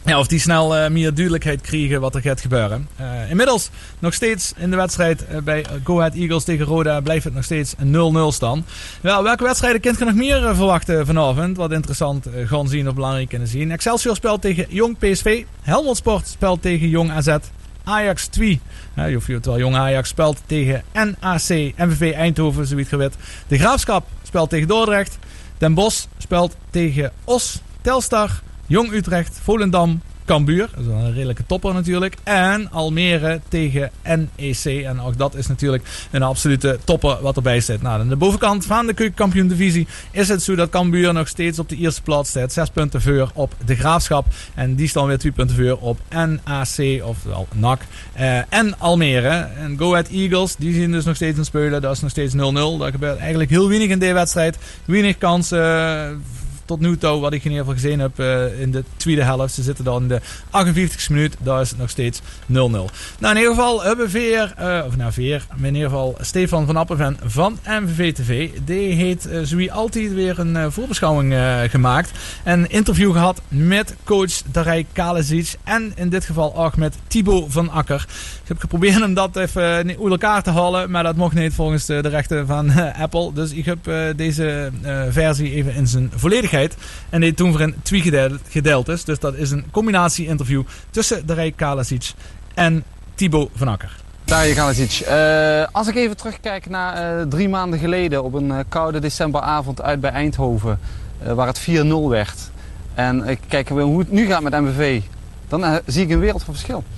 ja, 0.05 0.19
of 0.19 0.27
die 0.27 0.39
snel 0.39 0.89
meer 0.89 1.13
duidelijkheid 1.13 1.61
krijgen 1.61 2.01
wat 2.01 2.15
er 2.15 2.21
gaat 2.21 2.41
gebeuren. 2.41 2.87
inmiddels 3.29 3.69
nog 3.99 4.13
steeds 4.13 4.53
in 4.57 4.69
de 4.69 4.75
wedstrijd 4.75 5.25
bij 5.43 5.65
Go 5.83 5.97
Ahead 5.97 6.15
Eagles 6.15 6.43
tegen 6.43 6.65
Roda 6.65 7.01
blijft 7.01 7.23
het 7.23 7.33
nog 7.33 7.43
steeds 7.43 7.73
een 7.77 8.15
0-0 8.31 8.33
stand. 8.33 8.65
Wel, 9.01 9.23
welke 9.23 9.43
wedstrijden 9.43 9.81
kunt 9.81 9.99
je 9.99 10.05
nog 10.05 10.13
meer 10.13 10.55
verwachten 10.55 11.05
vanavond? 11.05 11.57
Wat 11.57 11.71
interessant 11.71 12.27
gaan 12.45 12.67
zien 12.67 12.87
of 12.87 12.93
belangrijk 12.93 13.29
kunnen 13.29 13.47
zien. 13.47 13.71
Excelsior 13.71 14.15
speelt 14.15 14.41
tegen 14.41 14.65
Jong 14.69 14.97
PSV. 14.97 15.43
Helmond 15.61 15.97
Sport 15.97 16.27
speelt 16.27 16.61
tegen 16.61 16.89
Jong 16.89 17.11
AZ. 17.11 17.37
Ajax 17.83 18.27
2. 18.27 18.61
Ja, 18.95 19.05
je 19.05 19.13
hoeft 19.13 19.45
wel 19.45 19.59
jong 19.59 19.75
Ajax 19.75 20.09
speelt 20.09 20.41
tegen 20.45 20.83
NAC, 20.93 21.47
MVV 21.77 22.13
Eindhoven, 22.13 22.67
zoiets 22.67 22.89
gewet. 22.89 23.15
De 23.47 23.57
Graafschap 23.57 24.07
speelt 24.23 24.49
tegen 24.49 24.67
Dordrecht. 24.67 25.17
Den 25.57 25.73
Bosch 25.73 26.05
speelt 26.17 26.55
tegen 26.69 27.11
Os, 27.23 27.61
Telstar, 27.81 28.41
Jong 28.71 28.91
Utrecht, 28.93 29.39
Volendam, 29.43 30.01
Cambuur. 30.25 30.69
Dat 30.75 30.79
is 30.79 30.85
een 30.85 31.13
redelijke 31.13 31.45
topper 31.45 31.73
natuurlijk. 31.73 32.15
En 32.23 32.71
Almere 32.71 33.39
tegen 33.47 33.91
NEC. 34.03 34.83
En 34.83 35.01
ook 35.01 35.17
dat 35.17 35.35
is 35.35 35.47
natuurlijk 35.47 35.83
een 36.11 36.23
absolute 36.23 36.79
topper 36.83 37.21
wat 37.21 37.35
erbij 37.35 37.59
zit. 37.59 37.81
Nou, 37.81 37.99
aan 37.99 38.09
de 38.09 38.15
bovenkant 38.15 38.65
van 38.65 38.85
de 38.85 38.93
keukenkampioen 38.93 39.47
divisie 39.47 39.87
is 40.11 40.27
het 40.27 40.43
zo 40.43 40.55
dat 40.55 40.69
Cambuur 40.69 41.13
nog 41.13 41.27
steeds 41.27 41.59
op 41.59 41.69
de 41.69 41.75
eerste 41.75 42.01
plaats 42.01 42.29
staat. 42.29 42.53
Zes 42.53 42.69
punten 42.69 43.01
voor 43.01 43.31
op 43.33 43.53
de 43.65 43.75
Graafschap. 43.75 44.25
En 44.53 44.75
die 44.75 44.87
staan 44.87 45.07
weer 45.07 45.17
twee 45.17 45.31
punten 45.31 45.55
voor 45.55 45.77
op 45.79 45.99
NAC, 46.09 47.03
oftewel 47.03 47.47
NAC. 47.55 47.81
Uh, 48.19 48.53
en 48.53 48.79
Almere. 48.79 49.47
En 49.57 49.77
Go 49.77 49.91
Ahead 49.91 50.07
Eagles, 50.07 50.55
die 50.55 50.73
zien 50.73 50.91
dus 50.91 51.05
nog 51.05 51.15
steeds 51.15 51.37
een 51.37 51.45
spelen. 51.45 51.81
Dat 51.81 51.95
is 51.95 52.01
nog 52.01 52.11
steeds 52.11 52.33
0-0. 52.33 52.37
Daar 52.79 52.91
gebeurt 52.91 53.17
eigenlijk 53.17 53.49
heel 53.49 53.67
weinig 53.67 53.89
in 53.89 53.99
deze 53.99 54.13
wedstrijd. 54.13 54.57
Weinig 54.85 55.17
kansen. 55.17 56.39
Tot 56.71 56.79
nu 56.79 56.97
toe, 56.97 57.19
wat 57.19 57.33
ik 57.33 57.43
in 57.43 57.51
ieder 57.51 57.65
geval 57.65 57.81
gezien 57.81 57.99
heb 57.99 58.19
uh, 58.19 58.59
in 58.61 58.71
de 58.71 58.83
tweede 58.97 59.23
helft. 59.23 59.53
Ze 59.53 59.61
zitten 59.61 59.83
dan 59.83 60.01
in 60.01 60.07
de 60.07 60.21
48e 60.21 61.09
minuut. 61.09 61.35
Daar 61.39 61.61
is 61.61 61.69
het 61.69 61.77
nog 61.77 61.89
steeds 61.89 62.19
0-0. 62.19 62.23
Nou, 62.53 62.85
in 63.19 63.35
ieder 63.35 63.49
geval 63.49 63.83
hebben 63.83 64.05
we 64.05 64.11
Veer, 64.11 64.53
uh, 64.59 64.83
of 64.85 64.95
nou 64.97 65.11
Veer, 65.11 65.45
in 65.57 65.65
ieder 65.65 65.89
geval 65.89 66.17
Stefan 66.21 66.65
van 66.65 66.77
Appenven 66.77 67.17
van 67.25 67.59
MVV 67.65 68.13
TV. 68.13 68.49
Die 68.65 68.93
heeft 68.93 69.27
uh, 69.27 69.39
zoals 69.43 69.69
altijd 69.69 70.13
weer 70.13 70.39
een 70.39 70.71
voorbeschouwing 70.71 71.35
gemaakt. 71.69 72.11
Een 72.43 72.69
interview 72.69 73.11
gehad 73.11 73.41
met 73.47 73.95
coach 74.03 74.41
Darij 74.51 74.85
Kalezic. 74.93 75.55
En 75.63 75.91
in 75.95 76.09
dit 76.09 76.25
geval 76.25 76.57
ook 76.57 76.77
met 76.77 76.95
Thibaut 77.07 77.45
van 77.47 77.69
Akker. 77.69 78.05
Ik 78.41 78.47
heb 78.47 78.59
geprobeerd 78.59 78.99
hem 78.99 79.13
dat 79.13 79.35
even 79.35 79.61
uit 79.63 79.99
elkaar 79.99 80.43
te 80.43 80.51
halen. 80.51 80.91
Maar 80.91 81.03
dat 81.03 81.15
mocht 81.15 81.35
niet 81.35 81.53
volgens 81.53 81.85
de 81.85 81.99
rechten 81.99 82.47
van 82.47 82.71
Apple. 82.93 83.33
Dus 83.33 83.51
ik 83.51 83.65
heb 83.65 83.79
deze 84.15 84.71
versie 85.09 85.51
even 85.51 85.75
in 85.75 85.87
zijn 85.87 86.11
volledigheid 86.15 86.60
en 87.09 87.21
die 87.21 87.33
toen 87.33 87.51
voor 87.51 87.61
een 87.61 87.75
twee 87.81 88.01
gedeeld 88.49 88.87
is. 88.87 89.03
Dus 89.03 89.19
dat 89.19 89.35
is 89.35 89.51
een 89.51 89.65
combinatie-interview 89.71 90.63
tussen 90.89 91.25
Darij 91.25 91.51
Kalasic 91.51 92.11
en 92.53 92.83
Thibaut 93.15 93.49
van 93.55 93.67
Akker. 93.67 93.95
Darij 94.23 94.53
Kalasic, 94.53 95.07
uh, 95.07 95.65
als 95.71 95.87
ik 95.87 95.95
even 95.95 96.17
terugkijk 96.17 96.69
naar 96.69 97.19
uh, 97.19 97.25
drie 97.29 97.49
maanden 97.49 97.79
geleden 97.79 98.23
op 98.23 98.33
een 98.33 98.47
uh, 98.47 98.59
koude 98.69 98.99
decemberavond 98.99 99.81
uit 99.81 99.99
bij 99.99 100.11
Eindhoven, 100.11 100.79
waar 101.23 101.47
het 101.47 101.61
4-0 101.61 101.63
werd. 102.09 102.49
En 102.93 103.27
ik 103.27 103.39
kijk 103.47 103.69
hoe 103.69 103.99
het 103.99 104.11
nu 104.11 104.25
gaat 104.25 104.41
met 104.41 104.53
MVV, 104.53 105.01
dan 105.47 105.79
zie 105.85 106.03
ik 106.03 106.09
een 106.09 106.19
wereld 106.19 106.43
van 106.43 106.53
verschil. 106.53 106.83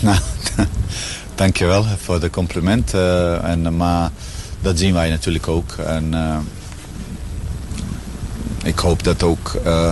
Nou, 0.00 0.18
dankjewel 1.34 1.84
voor 1.84 2.20
de 2.20 2.30
compliment. 2.30 2.94
en, 2.94 3.76
maar 3.76 4.10
dat 4.60 4.78
zien 4.78 4.94
wij 4.94 5.10
natuurlijk 5.10 5.48
ook. 5.48 5.72
En, 5.72 6.14
ik 8.64 8.78
hoop 8.78 9.02
dat 9.02 9.22
ook 9.22 9.56
uh, 9.66 9.90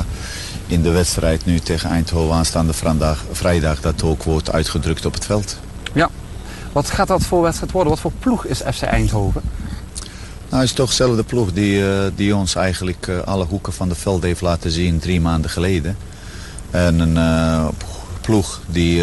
in 0.67 0.83
de 0.83 0.91
wedstrijd 0.91 1.45
nu 1.45 1.59
tegen 1.59 1.91
Eindhoven 1.91 2.35
aanstaande 2.35 2.73
vrijdag, 2.73 3.25
vrijdag 3.33 3.81
dat 3.81 4.03
ook 4.03 4.23
wordt 4.23 4.53
uitgedrukt 4.53 5.07
op 5.07 5.15
het 5.15 5.25
veld. 5.25 5.59
Ja, 5.93 6.11
wat 6.73 6.91
gaat 6.91 7.09
dat 7.09 7.23
voor 7.23 7.43
wedstrijd 7.43 7.73
worden? 7.73 7.93
Wat 7.93 8.01
voor 8.01 8.13
ploeg 8.19 8.45
is 8.45 8.59
FC 8.59 8.83
Eindhoven? 8.83 9.43
Nou, 10.49 10.61
het 10.61 10.71
is 10.71 10.77
toch 10.77 10.89
dezelfde 10.89 11.23
ploeg 11.23 11.53
die, 11.53 11.79
uh, 11.79 12.01
die 12.15 12.37
ons 12.37 12.55
eigenlijk 12.55 13.07
uh, 13.07 13.19
alle 13.19 13.45
hoeken 13.45 13.73
van 13.73 13.89
de 13.89 13.95
veld 13.95 14.23
heeft 14.23 14.41
laten 14.41 14.71
zien 14.71 14.99
drie 14.99 15.21
maanden 15.21 15.51
geleden. 15.51 15.97
En 16.71 16.99
een 16.99 17.71
ploeg 18.21 18.61
die 18.67 19.03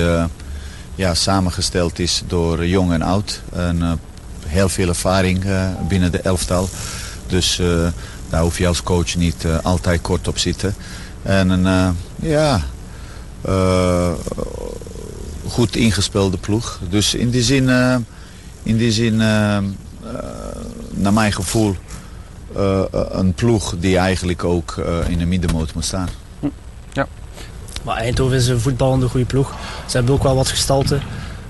ja, 0.95 1.13
samengesteld 1.13 1.99
is 1.99 2.23
door 2.27 2.65
jong 2.65 2.93
en 2.93 3.01
oud. 3.01 3.41
En 3.53 3.99
heel 4.47 4.69
veel 4.69 4.87
ervaring 4.87 5.45
binnen 5.87 6.11
de 6.11 6.19
elftal. 6.19 6.69
Dus 7.27 7.61
daar 8.29 8.41
hoef 8.41 8.57
je 8.57 8.67
als 8.67 8.83
coach 8.83 9.15
niet 9.15 9.43
uh, 9.43 9.57
altijd 9.63 10.01
kort 10.01 10.27
op 10.27 10.37
zitten. 10.37 10.75
En 11.23 11.49
een, 11.49 11.65
uh, 11.65 11.89
ja, 12.31 12.61
uh, 13.47 14.11
goed 15.47 15.75
ingespeelde 15.75 16.37
ploeg. 16.37 16.79
Dus 16.89 17.13
in 17.13 17.29
die 17.29 17.43
zin, 17.43 17.69
in 18.63 18.77
die 18.77 18.91
zin 18.91 19.15
naar 20.89 21.13
mijn 21.13 21.33
gevoel, 21.33 21.75
een 23.11 23.33
ploeg 23.33 23.75
die 23.79 23.97
eigenlijk 23.97 24.43
ook 24.43 24.75
in 25.07 25.17
de 25.17 25.25
middenmoot 25.25 25.73
moet 25.73 25.85
staan. 25.85 26.09
Ja. 26.93 27.07
Maar 27.83 27.97
Eindhoven 27.97 28.37
is 28.37 28.47
een 28.47 28.59
voetballende 28.59 29.07
goede 29.07 29.25
ploeg. 29.25 29.55
Ze 29.85 29.97
hebben 29.97 30.15
ook 30.15 30.23
wel 30.23 30.35
wat 30.35 30.49
gestalte. 30.49 30.99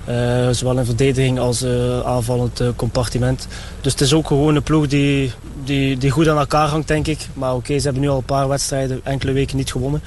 Uh, 0.08 0.48
zowel 0.50 0.78
in 0.78 0.84
verdediging 0.84 1.38
als 1.38 1.62
uh, 1.62 2.00
aanvallend 2.00 2.60
uh, 2.60 2.68
compartiment. 2.76 3.46
Dus 3.80 3.92
het 3.92 4.00
is 4.00 4.12
ook 4.12 4.26
gewoon 4.26 4.54
een 4.54 4.62
ploeg 4.62 4.86
die, 4.86 5.32
die, 5.66 5.98
die 5.98 6.10
goed 6.10 6.28
aan 6.28 6.38
elkaar 6.38 6.68
hangt, 6.68 6.88
denk 6.88 7.06
ik. 7.06 7.18
Maar 7.34 7.50
oké, 7.50 7.58
okay, 7.58 7.78
ze 7.78 7.84
hebben 7.84 8.02
nu 8.02 8.08
al 8.08 8.16
een 8.16 8.24
paar 8.24 8.48
wedstrijden, 8.48 9.00
enkele 9.04 9.32
weken 9.32 9.56
niet 9.56 9.72
gewonnen. 9.72 10.02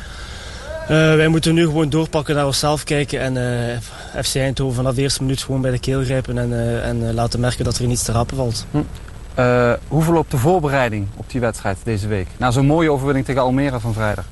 wij 0.88 1.28
moeten 1.28 1.54
nu 1.54 1.66
gewoon 1.66 1.89
doorpakken 1.89 2.36
naar 2.36 2.46
onszelf 2.46 2.84
kijken 2.84 3.38
en 3.38 3.82
FC 4.24 4.36
Eindhoven 4.36 4.75
vanaf 4.75 4.96
de 4.96 5.01
eerste 5.01 5.22
minuut 5.22 5.44
gewoon 5.44 5.62
bij 5.62 5.72
de 5.72 5.80
keel 5.80 6.04
grijpen 6.04 6.38
en, 6.38 6.84
en 6.84 7.13
laten 7.13 7.39
merken 7.39 7.66
dat 7.66 7.78
er 7.78 7.88
niets 7.88 8.04
te 8.04 8.12
rappen 8.12 8.38
valt. 8.38 8.66
Hm. 8.72 9.75
hoe 9.88 10.04
verloopt 10.04 10.32
de 10.32 10.38
voorbereiding 10.38 11.08
op 11.15 11.30
die 11.32 11.41
wedstrijd 11.41 11.78
deze 11.84 12.08
week? 12.08 12.28
Na 12.38 12.52
zo'n 12.52 12.65
mooie 12.65 12.91
overwinning 12.91 13.26
tegen 13.26 13.41
Almere 13.41 13.80
van 13.80 13.93
vrijdag. 13.93 14.26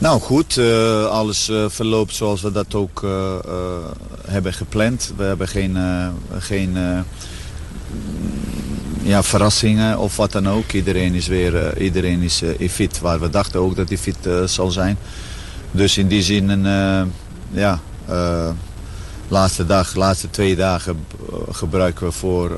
Nou 0.00 0.20
goed, 0.20 0.56
uh, 0.56 1.04
alles 1.06 1.48
uh, 1.48 1.64
verloopt 1.68 2.14
zoals 2.14 2.40
we 2.40 2.52
dat 2.52 2.74
ook 2.74 3.02
uh, 3.02 3.34
hebben 4.26 4.52
gepland. 4.52 5.12
We 5.16 5.22
hebben 5.22 5.48
geen, 5.48 5.76
geen 6.38 6.76
ja, 9.02 9.22
verrassingen 9.22 9.98
of 9.98 10.16
wat 10.16 10.32
dan 10.32 10.48
ook. 10.48 10.72
Iedereen 10.72 11.14
is 11.14 11.26
weer 11.26 11.78
iedereen 11.78 12.22
is, 12.22 12.42
fit, 12.70 13.00
waar 13.00 13.20
we 13.20 13.30
dachten 13.30 13.60
ook 13.60 13.76
dat 13.76 13.88
hij 13.88 13.98
fit 13.98 14.28
zal 14.44 14.70
zijn. 14.70 14.96
Dus 15.70 15.98
in 15.98 16.08
die 16.08 16.22
zin, 16.22 16.48
een, 16.48 17.12
ja, 17.50 17.80
laatste 19.28 19.66
dag, 19.66 19.94
laatste 19.94 20.30
twee 20.30 20.56
dagen 20.56 21.06
gebruiken 21.50 22.06
we 22.06 22.12
voor 22.12 22.48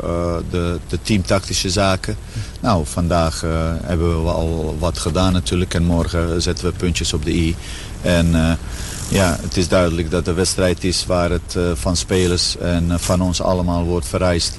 de, 0.50 0.78
de 0.88 0.98
teamtactische 1.02 1.70
zaken. 1.70 2.16
Nou, 2.60 2.86
vandaag 2.86 3.40
hebben 3.82 4.24
we 4.24 4.30
al 4.30 4.76
wat 4.78 4.98
gedaan 4.98 5.32
natuurlijk 5.32 5.74
en 5.74 5.84
morgen 5.84 6.42
zetten 6.42 6.66
we 6.66 6.72
puntjes 6.72 7.12
op 7.12 7.24
de 7.24 7.34
i. 7.34 7.56
En 8.02 8.58
ja, 9.08 9.38
het 9.42 9.56
is 9.56 9.68
duidelijk 9.68 10.10
dat 10.10 10.24
de 10.24 10.32
wedstrijd 10.32 10.84
is 10.84 11.06
waar 11.06 11.30
het 11.30 11.56
van 11.74 11.96
spelers 11.96 12.58
en 12.58 13.00
van 13.00 13.20
ons 13.20 13.42
allemaal 13.42 13.84
wordt 13.84 14.06
vereist. 14.06 14.58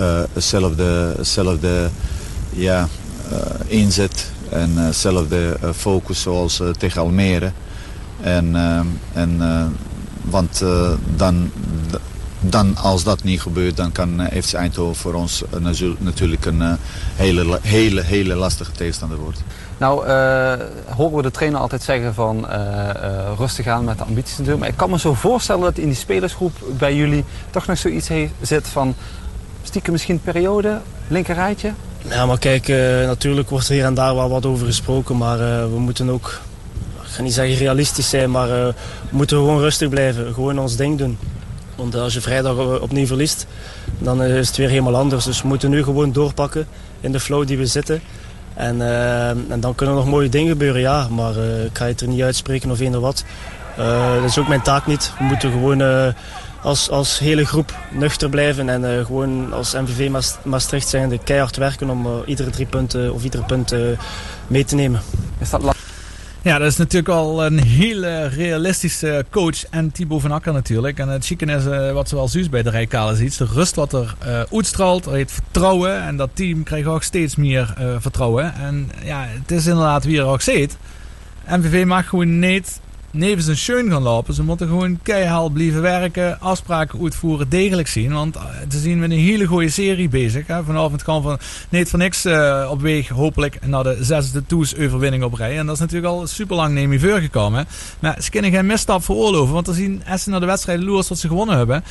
Uh, 0.00 0.20
hetzelfde, 0.32 1.14
hetzelfde 1.16 1.90
ja, 2.50 2.88
inzet 3.66 4.30
en 4.48 4.76
hetzelfde 4.76 5.56
focus 5.74 6.20
zoals 6.20 6.62
tegen 6.78 7.00
Almere. 7.00 7.52
En, 8.20 8.56
en, 9.12 9.40
want 10.22 10.64
dan, 11.16 11.50
dan 12.40 12.76
als 12.76 13.04
dat 13.04 13.22
niet 13.22 13.40
gebeurt, 13.40 13.76
dan 13.76 13.92
kan 13.92 14.28
FC 14.42 14.52
Eindhoven 14.52 14.96
voor 14.96 15.14
ons 15.14 15.44
natuurlijk 15.98 16.44
een 16.44 16.62
hele, 17.14 17.58
hele, 17.62 18.02
hele 18.02 18.34
lastige 18.34 18.72
tegenstander 18.72 19.18
worden. 19.18 19.40
Nou, 19.78 20.08
horen 20.88 21.16
we 21.16 21.22
de 21.22 21.30
trainer 21.30 21.60
altijd 21.60 21.82
zeggen 21.82 22.14
van 22.14 22.46
rustig 23.38 23.66
aan 23.66 23.84
met 23.84 23.98
de 23.98 24.04
ambities 24.04 24.32
natuurlijk. 24.32 24.60
Maar 24.60 24.68
ik 24.68 24.76
kan 24.76 24.90
me 24.90 24.98
zo 24.98 25.14
voorstellen 25.14 25.62
dat 25.62 25.78
in 25.78 25.86
die 25.86 25.96
spelersgroep 25.96 26.52
bij 26.78 26.94
jullie 26.94 27.24
toch 27.50 27.66
nog 27.66 27.78
zoiets 27.78 28.10
zit 28.40 28.68
van 28.68 28.94
stiekem 29.62 29.92
misschien 29.92 30.20
periode, 30.20 30.80
linkerrijtje? 31.08 31.72
Ja, 32.08 32.26
maar 32.26 32.38
kijk, 32.38 32.68
natuurlijk 33.06 33.50
wordt 33.50 33.68
er 33.68 33.74
hier 33.74 33.84
en 33.84 33.94
daar 33.94 34.14
wel 34.14 34.28
wat 34.28 34.46
over 34.46 34.66
gesproken. 34.66 35.16
Maar 35.16 35.38
we 35.70 35.78
moeten 35.78 36.10
ook, 36.10 36.40
ik 37.02 37.08
ga 37.08 37.22
niet 37.22 37.32
zeggen 37.32 37.56
realistisch 37.56 38.08
zijn, 38.08 38.30
maar 38.30 38.48
we 38.48 38.74
moeten 39.10 39.36
gewoon 39.36 39.60
rustig 39.60 39.88
blijven. 39.88 40.34
Gewoon 40.34 40.58
ons 40.58 40.76
ding 40.76 40.98
doen. 40.98 41.18
Want 41.76 41.94
als 41.94 42.14
je 42.14 42.20
vrijdag 42.20 42.80
opnieuw 42.80 43.06
verliest, 43.06 43.46
dan 43.98 44.22
is 44.22 44.46
het 44.46 44.56
weer 44.56 44.68
helemaal 44.68 44.96
anders. 44.96 45.24
Dus 45.24 45.42
we 45.42 45.48
moeten 45.48 45.70
nu 45.70 45.82
gewoon 45.82 46.12
doorpakken 46.12 46.66
in 47.00 47.12
de 47.12 47.20
flow 47.20 47.46
die 47.46 47.58
we 47.58 47.66
zitten. 47.66 48.02
En, 48.54 48.76
uh, 48.76 49.28
en 49.28 49.60
dan 49.60 49.74
kunnen 49.74 49.94
er 49.94 50.00
nog 50.00 50.10
mooie 50.10 50.28
dingen 50.28 50.48
gebeuren, 50.48 50.80
ja. 50.80 51.08
Maar 51.08 51.36
uh, 51.36 51.64
ik 51.64 51.78
ga 51.78 51.86
het 51.86 52.00
er 52.00 52.08
niet 52.08 52.22
uitspreken 52.22 52.70
of 52.70 52.80
eender 52.80 53.00
wat. 53.00 53.24
Uh, 53.78 54.14
dat 54.14 54.24
is 54.24 54.38
ook 54.38 54.48
mijn 54.48 54.62
taak 54.62 54.86
niet. 54.86 55.12
We 55.18 55.24
moeten 55.24 55.50
gewoon 55.50 55.78
als, 56.62 56.90
als 56.90 57.18
hele 57.18 57.46
groep 57.46 57.74
nuchter 57.90 58.28
blijven. 58.28 58.68
En 58.68 59.06
gewoon 59.06 59.52
als 59.52 59.74
MVV 59.74 60.10
Maastricht 60.44 60.88
zijnde 60.88 61.18
keihard 61.18 61.56
werken 61.56 61.90
om 61.90 62.22
iedere 62.26 62.50
drie 62.50 62.66
punten 62.66 63.12
of 63.14 63.24
iedere 63.24 63.44
punt 63.44 63.74
mee 64.46 64.64
te 64.64 64.74
nemen. 64.74 65.00
Is 65.38 65.50
dat 65.50 65.62
ja, 66.42 66.58
dat 66.58 66.68
is 66.68 66.76
natuurlijk 66.76 67.08
al 67.08 67.44
een 67.44 67.58
hele 67.58 68.26
realistische 68.26 69.24
coach. 69.30 69.66
En 69.70 69.92
Thibaut 69.92 70.20
van 70.20 70.32
Akker 70.32 70.52
natuurlijk. 70.52 70.98
En 70.98 71.08
het 71.08 71.26
chicken 71.26 71.48
is 71.48 71.66
uh, 71.66 71.92
wat 71.92 72.08
zoals 72.08 72.32
Zuus 72.32 72.48
bij 72.48 72.62
de 72.62 72.70
Rijkalen 72.70 73.16
ziet. 73.16 73.38
De 73.38 73.44
rust 73.44 73.74
wat 73.74 73.92
er 73.92 74.14
uh, 74.26 74.42
uitstraalt. 74.52 75.06
Er 75.06 75.12
heeft 75.12 75.32
vertrouwen. 75.32 76.02
En 76.02 76.16
dat 76.16 76.30
team 76.32 76.62
krijgt 76.62 76.86
ook 76.86 77.02
steeds 77.02 77.36
meer 77.36 77.74
uh, 77.80 77.94
vertrouwen. 77.98 78.54
En 78.54 78.90
ja, 79.04 79.26
het 79.28 79.50
is 79.50 79.66
inderdaad 79.66 80.04
wie 80.04 80.18
er 80.18 80.24
ook 80.24 80.40
zit. 80.40 80.76
MVV 81.48 81.84
mag 81.84 82.08
gewoon 82.08 82.38
niet 82.38 82.80
nevens 83.10 83.46
een 83.46 83.56
schön 83.56 83.90
gaan 83.90 84.02
lopen. 84.02 84.34
Ze 84.34 84.42
moeten 84.42 84.68
gewoon 84.68 84.98
keihard 85.02 85.52
blijven 85.52 85.82
werken, 85.82 86.40
afspraken 86.40 87.00
uitvoeren, 87.02 87.48
degelijk 87.48 87.88
zien. 87.88 88.12
Want 88.12 88.36
ze 88.70 88.78
zien 88.78 88.98
met 88.98 89.10
een 89.10 89.18
hele 89.18 89.46
goede 89.46 89.68
serie 89.68 90.08
bezig. 90.08 90.46
Hè. 90.46 90.64
Vanavond 90.64 91.02
kan 91.02 91.22
van 91.22 91.38
niet 91.68 91.88
voor 91.88 91.98
niks 91.98 92.26
uh, 92.26 92.68
op 92.70 92.80
weg, 92.80 93.08
hopelijk, 93.08 93.66
naar 93.66 93.82
de 93.82 93.98
zesde 94.00 94.46
toes-overwinning 94.46 95.22
op 95.22 95.34
rij. 95.34 95.58
En 95.58 95.66
dat 95.66 95.74
is 95.74 95.80
natuurlijk 95.80 96.12
al 96.12 96.26
super 96.26 96.56
lang 96.56 96.74
neem 96.74 96.98
gekomen. 96.98 97.66
Maar 98.00 98.22
ze 98.22 98.30
kunnen 98.30 98.50
geen 98.50 98.66
misstap 98.66 99.04
veroorloven, 99.04 99.54
want 99.54 99.68
er 99.68 99.74
zien 99.74 100.02
Essen 100.04 100.30
naar 100.30 100.40
de 100.40 100.46
wedstrijden 100.46 100.84
loers 100.84 101.08
wat 101.08 101.18
ze 101.18 101.28
gewonnen 101.28 101.56
hebben 101.56 101.84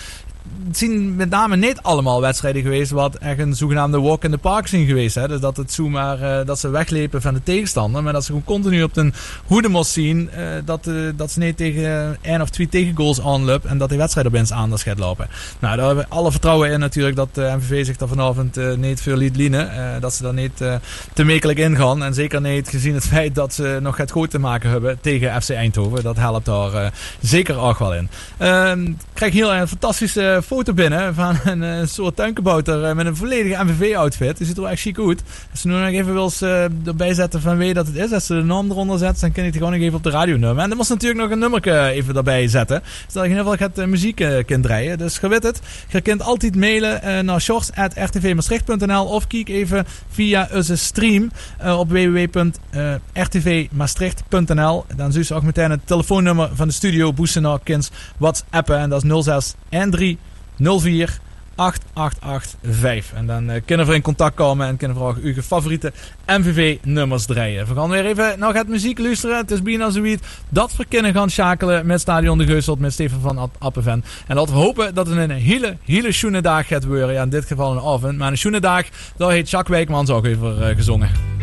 zien 0.72 1.16
met 1.16 1.30
name 1.30 1.56
niet 1.56 1.82
allemaal 1.82 2.22
wedstrijden 2.22 2.62
geweest 2.62 2.92
wat 2.92 3.16
echt 3.16 3.40
een 3.40 3.56
zogenaamde 3.56 4.00
walk 4.00 4.24
in 4.24 4.32
the 4.32 4.38
park 4.38 4.68
zijn 4.68 4.86
geweest. 4.86 5.16
Hè? 5.16 5.28
Dus 5.28 5.40
dat 5.40 5.58
het 5.58 5.74
zomaar 5.74 6.22
uh, 6.22 6.46
dat 6.46 6.60
ze 6.60 6.70
weglepen 6.70 7.22
van 7.22 7.34
de 7.34 7.44
tegenstander. 7.44 8.04
Maar 8.04 8.14
dat 8.14 8.22
ze 8.22 8.28
gewoon 8.28 8.44
continu 8.44 8.84
op 8.84 8.94
de 8.94 9.12
hoede 9.46 9.70
moest 9.70 9.92
zien 9.92 10.30
uh, 10.38 10.48
dat, 10.66 10.88
uh, 10.88 11.10
dat 11.16 11.32
ze 11.32 11.40
niet 11.40 11.58
tegen 11.58 12.18
één 12.22 12.42
of 12.42 12.50
twee 12.50 12.70
tegengoals 12.70 13.22
aanlopen 13.22 13.70
en 13.70 13.78
dat 13.78 13.90
die 13.90 13.98
wedstrijd 13.98 14.28
opeens 14.28 14.52
anders 14.52 14.84
gaat 14.84 15.00
lopen. 15.00 15.28
Nou, 15.60 15.76
daar 15.76 15.86
hebben 15.86 16.04
we 16.04 16.16
alle 16.16 16.32
vertrouwen 16.32 16.72
in 16.72 16.80
natuurlijk 16.80 17.16
dat 17.16 17.30
de 17.36 17.54
MVV 17.58 17.86
zich 17.86 17.98
daar 17.98 18.08
vanavond 18.08 18.78
niet 18.78 19.02
veel 19.02 19.18
liet 19.18 19.36
lienen. 19.36 20.02
dat 20.02 20.14
ze 20.14 20.24
daar 20.24 20.34
niet 20.34 20.58
te 21.14 21.24
mekelijk 21.24 21.60
ingaan. 21.60 22.04
En 22.04 22.14
zeker 22.14 22.42
niet 22.42 22.70
gezien 22.70 22.94
het 22.94 23.08
feit 23.16 23.36
dat 23.36 23.54
ze 23.54 23.80
nog 23.82 23.98
het 23.98 24.12
goed 24.12 24.30
te 24.30 24.40
maken 24.40 24.70
hebben 24.70 24.98
tegen 25.02 25.42
FC 25.42 25.50
Eindhoven. 25.50 26.04
Dat 26.04 26.18
helpt 26.18 26.46
daar 26.46 26.94
zeker 27.22 27.58
ook 27.58 27.80
wel 27.80 27.94
in. 27.94 28.10
Ehm, 28.38 28.92
krijg 29.14 29.34
hier 29.34 29.50
een 29.50 29.68
fantastische 29.68 30.38
foto 30.41 30.73
binnen 30.73 31.15
van 31.15 31.36
een, 31.45 31.62
een 31.62 31.88
soort 31.88 32.15
tuinkebouter 32.15 32.84
eh, 32.84 32.95
met 32.95 33.06
een 33.06 33.15
volledige 33.15 33.63
MVV-outfit. 33.63 34.38
Die 34.38 34.47
ziet 34.47 34.56
er 34.56 34.62
wel 34.62 34.71
echt 34.71 34.82
chic 34.82 34.99
uit. 34.99 35.23
Als 35.52 35.62
ze 35.62 35.67
nu 35.67 35.73
nog 35.73 35.88
even 35.88 36.13
wil 36.13 36.32
uh, 36.43 36.63
erbij 36.86 37.13
zetten 37.13 37.41
van 37.41 37.58
wie 37.58 37.73
dat 37.73 37.88
het 37.88 37.95
is, 37.95 38.12
als 38.12 38.25
ze 38.25 38.34
de 38.34 38.43
naam 38.43 38.71
eronder 38.71 38.97
zet, 38.97 39.19
dan 39.19 39.32
kan 39.32 39.43
ik 39.43 39.52
die 39.52 39.62
gewoon 39.62 39.78
nog 39.78 39.86
even 39.86 39.97
op 39.97 40.04
de 40.04 40.10
radio 40.10 40.38
nummer. 40.38 40.63
En 40.63 40.69
dan 40.69 40.78
moest 40.78 40.89
natuurlijk 40.89 41.21
nog 41.21 41.32
een 41.32 41.39
nummer 41.39 41.88
even 41.88 42.15
erbij 42.15 42.47
zetten. 42.47 42.82
Zodat 43.08 43.23
ik 43.23 43.32
in 43.32 43.38
ieder 43.38 43.52
geval 43.52 43.67
gaat 43.67 43.86
muziek 43.88 44.25
kunt 44.45 44.63
draaien. 44.63 44.97
Dus 44.97 45.19
je 45.21 45.28
het. 45.28 45.62
Je 45.88 46.02
kunt 46.02 46.21
altijd 46.21 46.56
mailen 46.56 47.25
naar 47.25 47.41
shorts.rtvmaastricht.nl 47.41 49.06
of 49.06 49.28
kijk 49.28 49.49
even 49.49 49.86
via 50.10 50.49
onze 50.54 50.75
stream 50.75 51.32
op 51.78 51.89
www.rtvmaastricht.nl. 51.89 54.86
Dan 54.95 55.12
zie 55.12 55.23
je 55.28 55.34
ook 55.34 55.43
meteen 55.43 55.71
het 55.71 55.88
telefoonnummer 55.88 56.49
van 56.54 56.67
de 56.67 56.73
studio 56.73 57.13
Boesen 57.13 57.41
naar 57.41 57.60
Kins 57.63 57.91
WhatsAppen. 58.17 58.78
En 58.78 58.89
dat 58.89 59.04
is 59.04 59.23
06 59.23 59.56
en 59.69 59.89
3 59.89 60.17
04 60.60 61.19
8885. 61.60 63.13
En 63.13 63.26
dan 63.26 63.50
uh, 63.50 63.56
kunnen 63.65 63.86
we 63.86 63.93
in 63.93 64.02
contact 64.02 64.36
komen 64.36 64.67
en 64.67 64.78
kunnen 64.78 64.98
we 64.98 65.22
uw 65.22 65.41
favoriete 65.41 65.93
MVV-nummers 66.26 67.26
draaien. 67.26 67.67
We 67.67 67.74
gaan 67.74 67.89
weer 67.89 68.06
even 68.06 68.39
nog 68.39 68.54
het 68.54 68.67
muziek 68.67 69.00
luisteren. 69.00 69.38
Het 69.38 69.52
is 69.52 69.62
bijna 69.62 69.89
zoiets 69.89 70.28
dat 70.50 70.76
we 70.76 70.86
kunnen 70.86 71.13
gaan 71.13 71.30
schakelen 71.30 71.86
met 71.86 72.02
Stadion 72.02 72.38
de 72.38 72.45
Geuselt 72.45 72.80
met 72.80 72.93
Steven 72.93 73.22
van 73.22 73.52
Appenven. 73.58 74.04
En 74.28 74.36
laten 74.36 74.54
we 74.54 74.60
hopen 74.60 74.95
dat 74.95 75.08
het 75.08 75.17
een 75.17 75.32
hele, 75.32 75.78
hele 75.86 76.12
schoene 76.12 76.41
dag 76.41 76.67
gaat 76.67 76.86
worden. 76.86 77.13
Ja, 77.13 77.24
in 77.24 77.30
dit 77.30 77.45
geval 77.45 77.72
een 77.72 77.93
avond. 77.93 78.17
Maar 78.17 78.32
een 78.32 78.38
schoene 78.38 78.60
dag, 78.60 78.86
daar 79.17 79.32
heeft 79.32 79.50
Jacques 79.50 79.78
Wijkmans 79.78 80.10
ook 80.10 80.26
even 80.26 80.58
uh, 80.60 80.76
gezongen. 80.76 81.38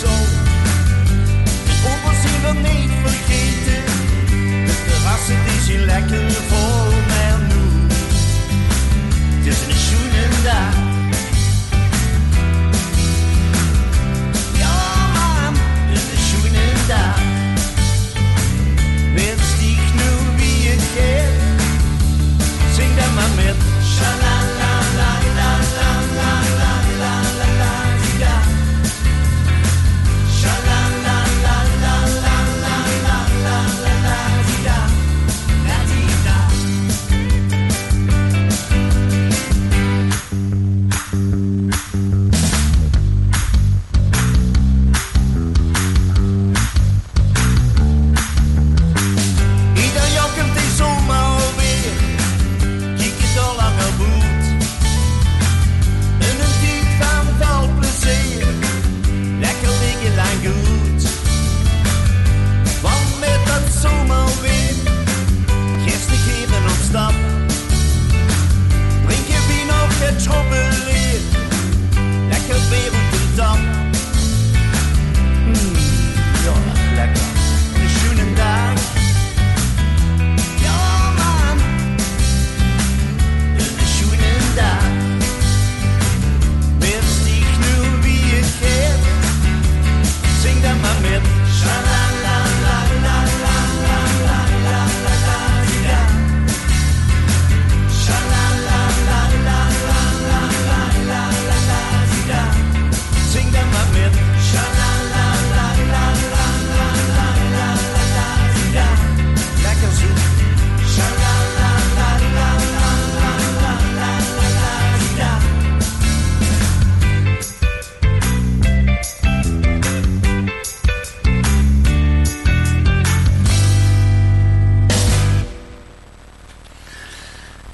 zoon. 0.00 0.28
Opa 1.90 2.12
zien 2.22 2.40
we 2.44 2.52
niet 2.68 2.90
vergeten. 3.04 3.84
De 4.66 4.74
terrassen 4.86 5.38
die 5.46 5.60
zijn 5.60 5.84
lekker 5.84 6.30
vol 6.30 6.90
met 7.10 7.54
moe. 7.54 7.92
Het 9.34 9.46
is 9.46 9.60
een 9.68 9.80
schoenen 9.80 10.42
dag. 10.44 10.83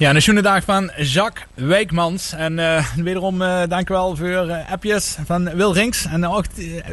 Ja, 0.00 0.14
een 0.14 0.22
schöne 0.22 0.42
dag 0.42 0.64
van 0.64 0.90
Jacques 0.96 1.46
Wijkmans. 1.54 2.32
En 2.32 2.58
uh, 2.58 2.86
wederom 2.96 3.42
uh, 3.42 3.62
dankjewel 3.68 4.16
voor 4.16 4.28
uh, 4.28 4.70
appjes 4.70 5.18
van 5.24 5.56
Wil 5.56 5.74
Rinks. 5.74 6.04
En 6.04 6.26
ook 6.26 6.44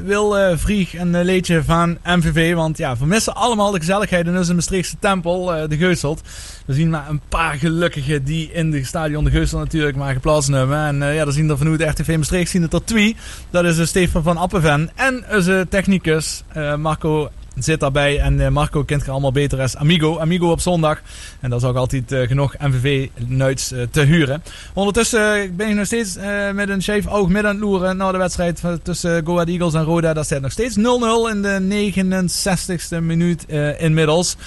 Wil 0.04 0.58
Vrieg 0.58 1.00
een 1.00 1.24
leedje 1.24 1.64
van 1.64 1.98
MVV. 2.04 2.54
Want 2.54 2.78
ja, 2.78 2.98
we 2.98 3.06
missen 3.06 3.36
allemaal 3.36 3.72
de 3.72 3.80
gezelligheid 3.80 4.28
in 4.28 4.38
onze 4.38 4.54
Maastrichtse 4.54 4.96
tempel, 5.00 5.46
de 5.46 5.78
Geuselt. 5.78 6.22
We 6.66 6.74
zien 6.74 6.90
maar 6.90 7.10
een 7.10 7.22
paar 7.30 7.54
gelukkigen 7.54 8.24
die 8.24 8.52
in 8.52 8.72
de 8.72 8.86
stadion 8.86 9.24
de 9.24 9.32
Geusel 9.32 9.60
natuurlijk 9.60 9.98
maar 9.98 10.14
geplaatst 10.14 10.50
hebben. 10.50 10.78
En 10.78 11.14
ja, 11.14 11.24
dan 11.24 11.34
zien 11.34 11.50
er 11.50 11.58
vanuit 11.58 11.82
RTV 11.82 12.16
Maastricht 12.18 12.52
zien 12.52 12.62
het 12.62 12.74
er 12.74 12.84
twee. 12.84 13.16
Dat 13.50 13.66
is 13.66 13.88
Stefan 13.88 14.24
van 14.24 14.38
Appenven 14.38 14.90
en 14.96 15.24
onze 15.32 15.66
technicus 15.70 16.44
Marco 16.78 17.30
zit 17.60 17.80
daarbij. 17.80 18.20
En 18.20 18.40
eh, 18.40 18.50
Marco 18.50 18.84
kent 18.84 19.10
allemaal 19.10 19.32
beter 19.32 19.62
als 19.62 19.76
Amigo. 19.76 20.20
Amigo 20.20 20.52
op 20.52 20.60
zondag. 20.60 21.02
En 21.40 21.50
dat 21.50 21.62
is 21.62 21.68
ook 21.68 21.76
altijd 21.76 22.12
uh, 22.12 22.28
genoeg 22.28 22.56
MVV-nuits 22.60 23.72
eh, 23.72 23.82
te 23.92 24.02
huren. 24.02 24.44
Ondertussen 24.74 25.56
ben 25.56 25.70
ik 25.70 25.76
nog 25.76 25.86
steeds 25.86 26.18
met 26.54 26.70
een 26.70 26.82
scheef 26.82 27.08
oog 27.08 27.28
midden 27.28 27.52
aan 27.52 27.56
het 27.56 27.66
loeren 27.66 27.98
naar 27.98 28.12
de 28.12 28.18
wedstrijd 28.18 28.62
tussen 28.84 29.26
Go 29.26 29.40
Eagles 29.40 29.74
en 29.74 29.84
Roda. 29.84 30.14
Daar 30.14 30.26
staat 30.26 30.42
nog 30.42 30.52
steeds 30.52 30.78
0-0 30.78 30.82
in 31.32 31.42
de 31.42 31.92
69ste 31.94 33.04
minuut 33.04 33.46
inmiddels. 33.78 34.38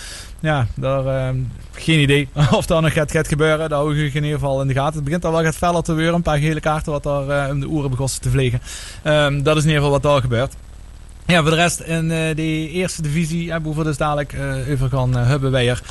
Ja, 0.41 0.67
daar, 0.75 1.35
geen 1.73 2.01
idee 2.01 2.29
of 2.51 2.67
dat 2.67 2.81
nog 2.81 2.93
gaat, 2.93 3.29
gebeuren. 3.29 3.69
Dat 3.69 3.79
hou 3.79 4.05
ik 4.05 4.15
in 4.15 4.25
ieder 4.25 4.39
geval 4.39 4.61
in 4.61 4.67
de 4.67 4.75
gaten. 4.75 4.95
Het 4.95 5.05
begint 5.05 5.25
al 5.25 5.33
wel 5.33 5.43
gaat 5.43 5.57
feller 5.57 5.83
te 5.83 5.95
worden. 5.95 6.15
Een 6.15 6.23
paar 6.23 6.39
gele 6.39 6.61
kaarten 6.61 6.93
wat 6.93 7.03
daar 7.03 7.51
om 7.51 7.61
de 7.61 7.69
oren 7.69 7.91
begonnen 7.91 8.21
te 8.21 8.31
vliegen. 8.31 8.61
Um, 9.05 9.43
dat 9.43 9.57
is 9.57 9.63
in 9.63 9.69
ieder 9.69 9.83
geval 9.85 10.01
wat 10.01 10.13
daar 10.13 10.21
gebeurt. 10.21 10.55
Ja, 11.31 11.41
voor 11.41 11.51
de 11.51 11.57
rest 11.57 11.81
in 11.81 12.09
de 12.09 12.69
eerste 12.71 13.03
divisie, 13.03 13.45
ja, 13.45 13.61
we 13.77 13.85
dus 13.85 13.97
dadelijk 13.97 14.33
uh, 14.33 14.73
over 14.73 14.89
gaan 14.89 15.17
hebben 15.17 15.51
er. 15.55 15.83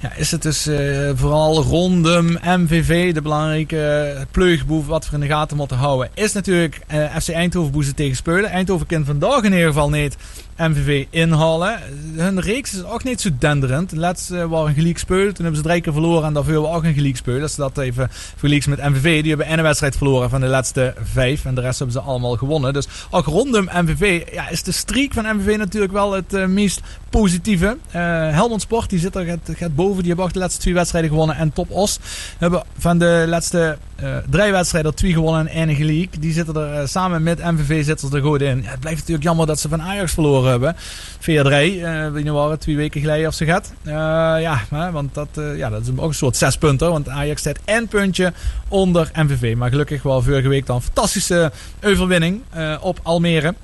Ja, 0.00 0.12
is 0.14 0.30
het 0.30 0.42
dus 0.42 0.68
vooral 1.14 1.62
rondom 1.62 2.38
MVV, 2.42 3.14
de 3.14 3.22
belangrijke 3.22 4.26
pleugboef 4.30 4.86
wat 4.86 5.08
we 5.08 5.14
in 5.14 5.20
de 5.20 5.26
gaten 5.26 5.56
moeten 5.56 5.76
houden. 5.76 6.10
Is 6.14 6.32
natuurlijk 6.32 6.80
FC 7.20 7.28
Eindhoven 7.28 7.72
boezen 7.72 7.94
tegen 7.94 8.16
spelen. 8.16 8.50
Eindhoven 8.50 8.86
kent 8.86 9.06
vandaag 9.06 9.42
in 9.42 9.52
ieder 9.52 9.66
geval 9.66 9.90
niet 9.90 10.16
MVV 10.58 11.06
inhalen. 11.10 11.78
Hun 12.14 12.40
reeks 12.40 12.74
is 12.74 12.84
ook 12.84 13.04
niet 13.04 13.20
zo 13.20 13.28
denderend. 13.38 13.90
De 13.90 13.96
laatste 13.96 14.48
waren 14.48 14.74
gelijk 14.74 14.98
speel. 14.98 15.26
Toen 15.32 15.44
hebben 15.44 15.56
ze 15.56 15.62
drie 15.62 15.80
keer 15.80 15.92
verloren 15.92 16.24
en 16.24 16.32
daarvoor 16.32 16.62
we 16.62 16.68
ook 16.68 16.84
een 16.84 16.94
gelijk 16.94 17.16
speel. 17.16 17.42
Als 17.42 17.54
ze 17.54 17.60
dat 17.60 17.78
even 17.78 18.08
vergelijken 18.10 18.70
met 18.70 18.82
MVV. 18.82 19.20
Die 19.20 19.28
hebben 19.28 19.46
één 19.46 19.62
wedstrijd 19.62 19.96
verloren 19.96 20.30
van 20.30 20.40
de 20.40 20.46
laatste 20.46 20.94
vijf. 21.02 21.44
En 21.44 21.54
de 21.54 21.60
rest 21.60 21.78
hebben 21.78 21.96
ze 21.96 22.08
allemaal 22.08 22.36
gewonnen. 22.36 22.72
Dus 22.72 22.88
ook 23.10 23.26
rondom 23.26 23.68
MVV 23.72 24.32
ja, 24.32 24.48
is 24.48 24.62
de 24.62 24.72
streak 24.72 25.12
van 25.12 25.36
MVV 25.36 25.56
natuurlijk 25.56 25.92
wel 25.92 26.12
het 26.12 26.34
uh, 26.34 26.46
meest 26.46 26.80
positieve. 27.10 27.66
Uh, 27.66 27.92
Helmond 28.30 28.62
Sport 28.62 28.90
die 28.90 28.98
zit 28.98 29.16
er, 29.16 29.24
gaat, 29.24 29.56
gaat, 29.56 29.74
boven. 29.74 29.98
Die 29.98 30.06
hebben 30.06 30.24
ook 30.24 30.32
de 30.32 30.38
laatste 30.38 30.60
twee 30.60 30.74
wedstrijden 30.74 31.10
gewonnen. 31.10 31.36
En 31.36 31.52
Top 31.52 31.70
Os 31.70 31.98
hebben 32.38 32.62
van 32.78 32.98
de 32.98 33.24
laatste 33.28 33.78
uh, 34.02 34.16
drie 34.30 34.52
wedstrijden 34.52 34.94
twee 34.94 35.12
gewonnen 35.12 35.46
en 35.46 35.68
één 35.68 35.76
gelijk. 35.76 36.22
Die 36.22 36.32
zitten 36.32 36.56
er 36.56 36.88
samen 36.88 37.22
met 37.22 37.44
MVV 37.44 37.84
zitten 37.84 38.12
er 38.12 38.22
goed 38.22 38.40
in. 38.40 38.62
Ja, 38.62 38.70
het 38.70 38.80
blijft 38.80 38.98
natuurlijk 38.98 39.26
jammer 39.26 39.46
dat 39.46 39.60
ze 39.60 39.68
van 39.68 39.82
Ajax 39.82 40.12
verloren 40.12 40.47
hebben. 40.48 40.76
4-3, 41.20 41.26
uh, 41.26 42.10
weet 42.10 42.28
waren 42.28 42.58
twee 42.58 42.76
weken 42.76 43.00
geleden 43.00 43.26
of 43.26 43.34
ze 43.34 43.44
gaat. 43.44 43.72
Uh, 43.82 43.92
ja, 44.40 44.60
want 44.92 45.14
dat, 45.14 45.28
uh, 45.38 45.56
ja, 45.56 45.70
dat 45.70 45.82
is 45.82 45.88
ook 45.96 46.08
een 46.08 46.14
soort 46.14 46.36
zes 46.36 46.56
punten. 46.56 46.90
Want 46.90 47.08
Ajax 47.08 47.40
staat 47.40 47.58
één 47.64 47.88
puntje 47.88 48.32
onder 48.68 49.10
MVV. 49.14 49.56
Maar 49.56 49.70
gelukkig 49.70 50.02
wel 50.02 50.22
vorige 50.22 50.48
week 50.48 50.66
dan 50.66 50.76
een 50.76 50.82
fantastische 50.82 51.52
overwinning 51.84 52.42
op 52.80 53.00
Almere. 53.02 53.54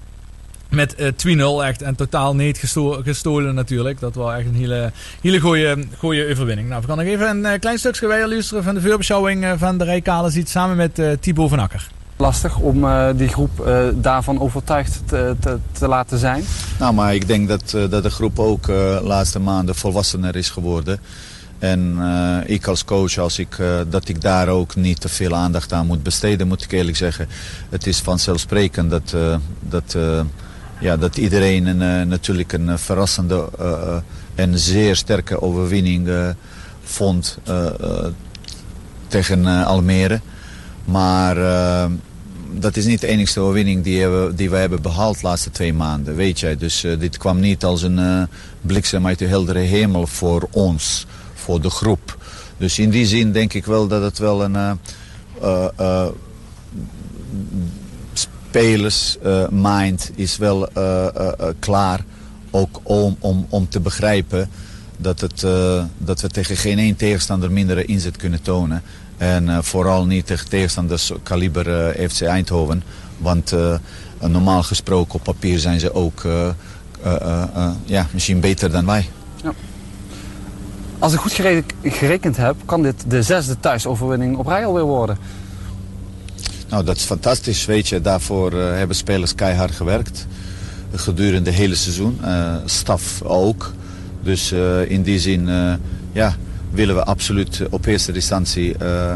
Met 0.69 0.95
uh, 1.27 1.63
2-0 1.63 1.65
echt 1.65 1.83
en 1.83 1.95
totaal 1.95 2.35
niet 2.35 2.59
gesto 2.59 3.01
gestolen 3.05 3.55
natuurlijk. 3.55 4.01
Dat 4.01 4.15
was 4.15 4.35
echt 4.35 4.47
een 4.47 4.55
hele, 4.55 4.93
hele 5.21 5.41
goede, 5.99 6.31
overwinning. 6.31 6.69
Nou, 6.69 6.81
we 6.81 6.87
gaan 6.87 6.97
nog 6.97 7.07
even 7.07 7.45
een 7.45 7.61
klein 7.61 7.79
stukje 7.79 8.27
luisteren 8.29 8.65
van 8.65 8.75
de 8.75 8.81
voorbeschouwing 8.81 9.55
van 9.57 9.79
de 9.79 9.85
Rijkalen 9.85 10.31
ziet 10.31 10.49
samen 10.49 10.77
met 10.77 10.99
uh, 10.99 11.13
Thibaut 11.21 11.49
van 11.49 11.59
Akker 11.59 11.89
lastig 12.25 12.59
om 12.59 12.85
uh, 12.85 13.09
die 13.17 13.29
groep 13.29 13.67
uh, 13.67 13.79
daarvan 13.95 14.41
overtuigd 14.41 15.03
te, 15.07 15.37
te, 15.41 15.59
te, 15.73 15.89
laten 15.89 16.19
zijn? 16.19 16.45
Nou, 16.79 16.95
maar 16.95 17.15
ik 17.15 17.27
denk 17.27 17.49
dat, 17.49 17.73
uh, 17.77 17.91
dat 17.91 18.03
de 18.03 18.11
groep 18.11 18.39
ook 18.39 18.67
de 18.67 19.01
laatste 19.03 19.39
maanden 19.39 19.75
volwassener 19.75 20.37
is 20.37 20.51
geworden. 20.51 20.99
En 21.59 21.99
ik 22.47 22.67
als 22.67 22.85
coach, 22.85 23.19
als 23.19 23.39
ik, 23.39 23.57
dat 23.89 24.09
ik 24.09 24.21
daar 24.21 24.49
ook 24.49 24.77
niet 24.77 25.01
te 25.01 25.09
veel 25.09 25.35
aandacht 25.35 25.73
aan 25.73 25.87
moet 25.87 26.03
besteden, 26.03 26.49
moet 26.49 26.65
ik 26.65 26.73
eerlijk 26.73 26.97
zeggen. 26.97 27.29
Het 27.71 27.87
is 27.87 28.01
vanzelfsprekend 28.01 28.91
dat, 28.91 29.15
dat, 29.61 29.97
ja, 30.81 30.97
dat 30.97 31.17
iedereen 31.17 31.67
een, 31.67 32.09
natuurlijk 32.09 32.53
een 32.53 32.79
verrassende 32.79 33.49
en 34.35 34.59
zeer 34.59 34.97
sterke 34.97 35.43
overwinning 35.43 36.11
vond 36.83 37.39
tegen 39.09 39.47
Almere. 39.47 40.21
Maar 40.85 41.37
dat 42.59 42.77
is 42.77 42.85
niet 42.85 43.01
de 43.01 43.07
enige 43.07 43.41
overwinning 43.41 43.83
die 43.83 44.07
we, 44.07 44.33
die 44.35 44.51
we 44.51 44.57
hebben 44.57 44.83
behaald 44.83 45.21
de 45.21 45.27
laatste 45.27 45.51
twee 45.51 45.73
maanden, 45.73 46.15
weet 46.15 46.41
jij. 46.41 46.57
Dus 46.57 46.85
uh, 46.85 46.99
dit 46.99 47.17
kwam 47.17 47.41
niet 47.41 47.65
als 47.65 47.83
een 47.83 47.99
uh, 47.99 48.23
bliksem 48.61 49.07
uit 49.07 49.19
de 49.19 49.27
heldere 49.27 49.59
hemel 49.59 50.07
voor 50.07 50.49
ons, 50.51 51.07
voor 51.35 51.61
de 51.61 51.71
groep. 51.71 52.19
Dus 52.57 52.79
in 52.79 52.91
die 52.91 53.07
zin 53.07 53.33
denk 53.33 53.53
ik 53.53 53.65
wel 53.65 53.87
dat 53.87 54.03
het 54.03 54.19
wel 54.19 54.45
een 54.45 54.79
spelersmind 58.13 60.11
is 60.15 60.37
wel 60.37 60.69
klaar 61.59 62.05
ook 62.51 62.81
om, 62.83 63.17
om, 63.19 63.47
om 63.49 63.69
te 63.69 63.81
begrijpen 63.81 64.49
dat, 64.97 65.21
het, 65.21 65.47
dat 65.99 66.21
we 66.21 66.29
tegen 66.29 66.57
geen 66.57 66.79
één 66.79 66.97
tegenstander 66.97 67.53
mindere 67.53 67.85
inzet 67.85 68.17
kunnen 68.17 68.43
tonen. 68.43 68.83
En 69.17 69.49
uh, 69.49 69.59
vooral 69.61 70.07
niet 70.07 70.27
tegen 70.27 70.49
tegenstanders 70.49 71.13
kaliber 71.23 71.97
uh, 71.99 72.09
FC 72.09 72.23
Eindhoven. 72.23 72.83
Want 73.19 73.53
uh, 73.53 73.75
normaal 74.21 74.63
gesproken 74.63 75.15
op 75.15 75.23
papier 75.23 75.59
zijn 75.59 75.81
ze 75.81 75.95
ook 75.95 76.23
ja, 77.85 78.07
misschien 78.11 78.41
beter 78.41 78.71
dan 78.71 78.87
wij. 78.87 79.09
Ja. 79.43 79.53
Als 80.99 81.13
ik 81.13 81.19
goed 81.19 81.33
gerekend 81.83 82.37
heb, 82.37 82.57
kan 82.65 82.83
dit 82.83 83.05
de 83.07 83.23
zesde 83.23 83.61
thuisoverwinning 83.61 84.37
op 84.37 84.47
rij 84.47 84.67
alweer 84.67 84.85
worden. 84.85 85.19
Nou, 86.69 86.85
dat 86.85 86.97
is 86.97 87.03
fantastisch. 87.03 87.65
Weet 87.65 87.89
je, 87.89 88.01
daarvoor 88.01 88.53
hebben 88.53 88.97
spelers 88.97 89.35
keihard 89.35 89.75
gewerkt. 89.75 90.27
Gedurende 90.95 91.51
het 91.51 91.59
hele 91.59 91.75
seizoen. 91.75 92.21
staf 92.65 93.23
ook. 93.23 93.73
Dus 94.23 94.53
in 94.87 95.03
die 95.03 95.19
zin, 95.19 95.49
ja 96.13 96.37
willen 96.75 96.95
we 96.95 97.05
absoluut 97.05 97.63
op 97.71 97.87
eerste 97.87 98.13
instantie 98.13 98.75
uh, 98.83 99.15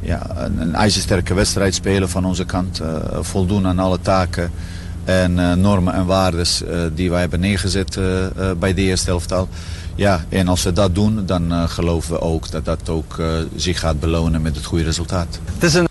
ja, 0.00 0.26
een, 0.36 0.74
ijzersterke 0.74 1.34
wedstrijd 1.34 1.74
spelen 1.74 2.08
van 2.08 2.24
onze 2.24 2.44
kant. 2.44 2.80
Uh, 2.80 2.88
voldoen 3.20 3.66
aan 3.66 3.78
alle 3.78 4.00
taken 4.00 4.50
en 5.04 5.60
normen 5.60 5.94
en 5.94 6.06
waardes 6.06 6.62
die 6.94 7.10
wij 7.10 7.20
hebben 7.20 7.40
neergezet 7.40 7.98
bij 8.58 8.74
de 8.74 8.82
eerste 8.82 9.10
helftal. 9.10 9.48
Ja, 9.94 10.24
en 10.28 10.48
als 10.48 10.62
we 10.62 10.72
dat 10.72 10.94
doen, 10.94 11.26
dan 11.26 11.68
geloven 11.68 12.12
we 12.12 12.20
ook 12.20 12.50
dat 12.50 12.64
dat 12.64 12.88
ook 12.88 13.16
zich 13.56 13.78
gaat 13.78 14.00
belonen 14.00 14.42
met 14.42 14.56
het 14.56 14.64
goede 14.64 14.84
resultaat. 14.84 15.40
Is 15.58 15.87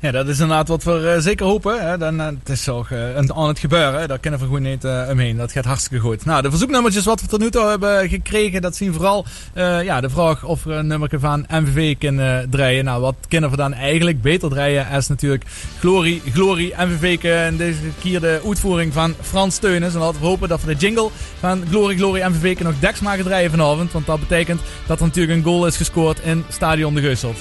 ja, 0.00 0.10
dat 0.10 0.28
is 0.28 0.40
inderdaad 0.40 0.68
wat 0.68 0.84
we 0.84 1.12
uh, 1.16 1.22
zeker 1.22 1.46
hopen. 1.46 1.88
Hè. 1.88 1.98
Dan, 1.98 2.20
uh, 2.20 2.26
het 2.26 2.48
is 2.48 2.68
ook 2.68 2.88
uh, 2.90 3.16
aan 3.16 3.48
het 3.48 3.58
gebeuren. 3.58 4.08
Daar 4.08 4.18
kunnen 4.18 4.40
we 4.40 4.46
gewoon 4.46 4.62
niet 4.62 4.84
omheen. 4.84 5.36
Dat 5.36 5.52
gaat 5.52 5.64
hartstikke 5.64 6.04
goed. 6.04 6.24
Nou, 6.24 6.42
de 6.42 6.50
verzoeknummertjes 6.50 7.04
wat 7.04 7.20
we 7.20 7.26
tot 7.26 7.40
nu 7.40 7.50
toe 7.50 7.68
hebben 7.68 8.08
gekregen, 8.08 8.62
dat 8.62 8.76
zien 8.76 8.92
vooral 8.92 9.24
ja, 9.54 10.00
de 10.00 10.10
vraag 10.10 10.44
of 10.44 10.64
we 10.64 10.72
een 10.72 10.86
nummer 10.86 11.10
van 11.12 11.46
MVV 11.48 11.98
kunnen 11.98 12.50
draaien. 12.50 12.84
Nou, 12.84 13.00
wat 13.00 13.14
kunnen 13.28 13.50
we 13.50 13.56
dan 13.56 13.72
eigenlijk 13.72 14.22
beter 14.22 14.50
draaien 14.50 14.90
is 14.90 15.08
natuurlijk 15.08 15.44
Glory, 15.78 16.22
Glory 16.32 16.74
MVV. 16.76 17.24
En 17.24 17.56
deze 17.56 17.78
keer 18.00 18.20
de 18.20 18.40
uitvoering 18.46 18.92
van 18.92 19.14
Frans 19.20 19.54
Steunis. 19.54 19.94
En 19.94 20.00
laten 20.00 20.20
we 20.20 20.26
hopen 20.26 20.48
dat 20.48 20.60
we 20.62 20.66
de 20.66 20.80
jingle 20.80 21.08
van 21.38 21.62
Glory, 21.70 21.96
Glory 21.96 22.22
MVV 22.22 22.60
nog 22.60 22.78
deks 22.78 23.00
maken 23.00 23.24
draaien 23.24 23.50
vanavond. 23.50 23.92
Want 23.92 24.06
dat 24.06 24.20
betekent 24.20 24.60
dat 24.86 25.00
er 25.00 25.06
natuurlijk 25.06 25.36
een 25.36 25.44
goal 25.44 25.66
is 25.66 25.76
gescoord 25.76 26.20
in 26.20 26.44
Stadion 26.48 26.94
de 26.94 27.00
Geuselt. 27.00 27.36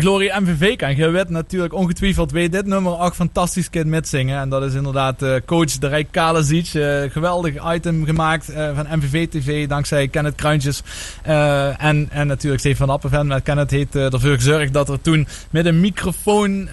Glory 0.00 0.28
Glory 0.28 0.42
MVV 0.42 0.76
kan. 0.76 0.96
Je 0.96 1.08
weet 1.08 1.28
natuurlijk 1.28 1.74
ongetwijfeld 1.74 2.30
weet 2.30 2.52
dit 2.52 2.66
nummer 2.66 2.98
ook 2.98 3.14
fantastisch 3.14 3.70
kind 3.70 3.86
metzingen. 3.86 4.40
En 4.40 4.48
dat 4.48 4.62
is 4.62 4.74
inderdaad 4.74 5.22
uh, 5.22 5.34
coach 5.46 5.78
de 5.78 5.86
Rijk 5.88 6.08
Kalesic. 6.10 6.74
Uh, 6.74 7.02
geweldig 7.10 7.74
item 7.74 8.04
gemaakt 8.04 8.50
uh, 8.50 8.70
van 8.74 8.86
MVV 8.98 9.28
TV 9.28 9.66
dankzij 9.68 10.08
Kenneth 10.08 10.34
Kruintjes. 10.34 10.82
en, 11.22 12.08
en 12.10 12.26
natuurlijk 12.26 12.60
Stefan 12.60 12.90
Appenven. 12.90 13.26
Met 13.26 13.42
Kenneth 13.42 13.70
heeft 13.70 13.94
ervoor 13.94 14.34
gezorgd 14.34 14.72
dat 14.72 14.88
er 14.88 15.00
toen 15.00 15.26
met 15.50 15.66
een 15.66 15.80
microfoon 15.80 16.68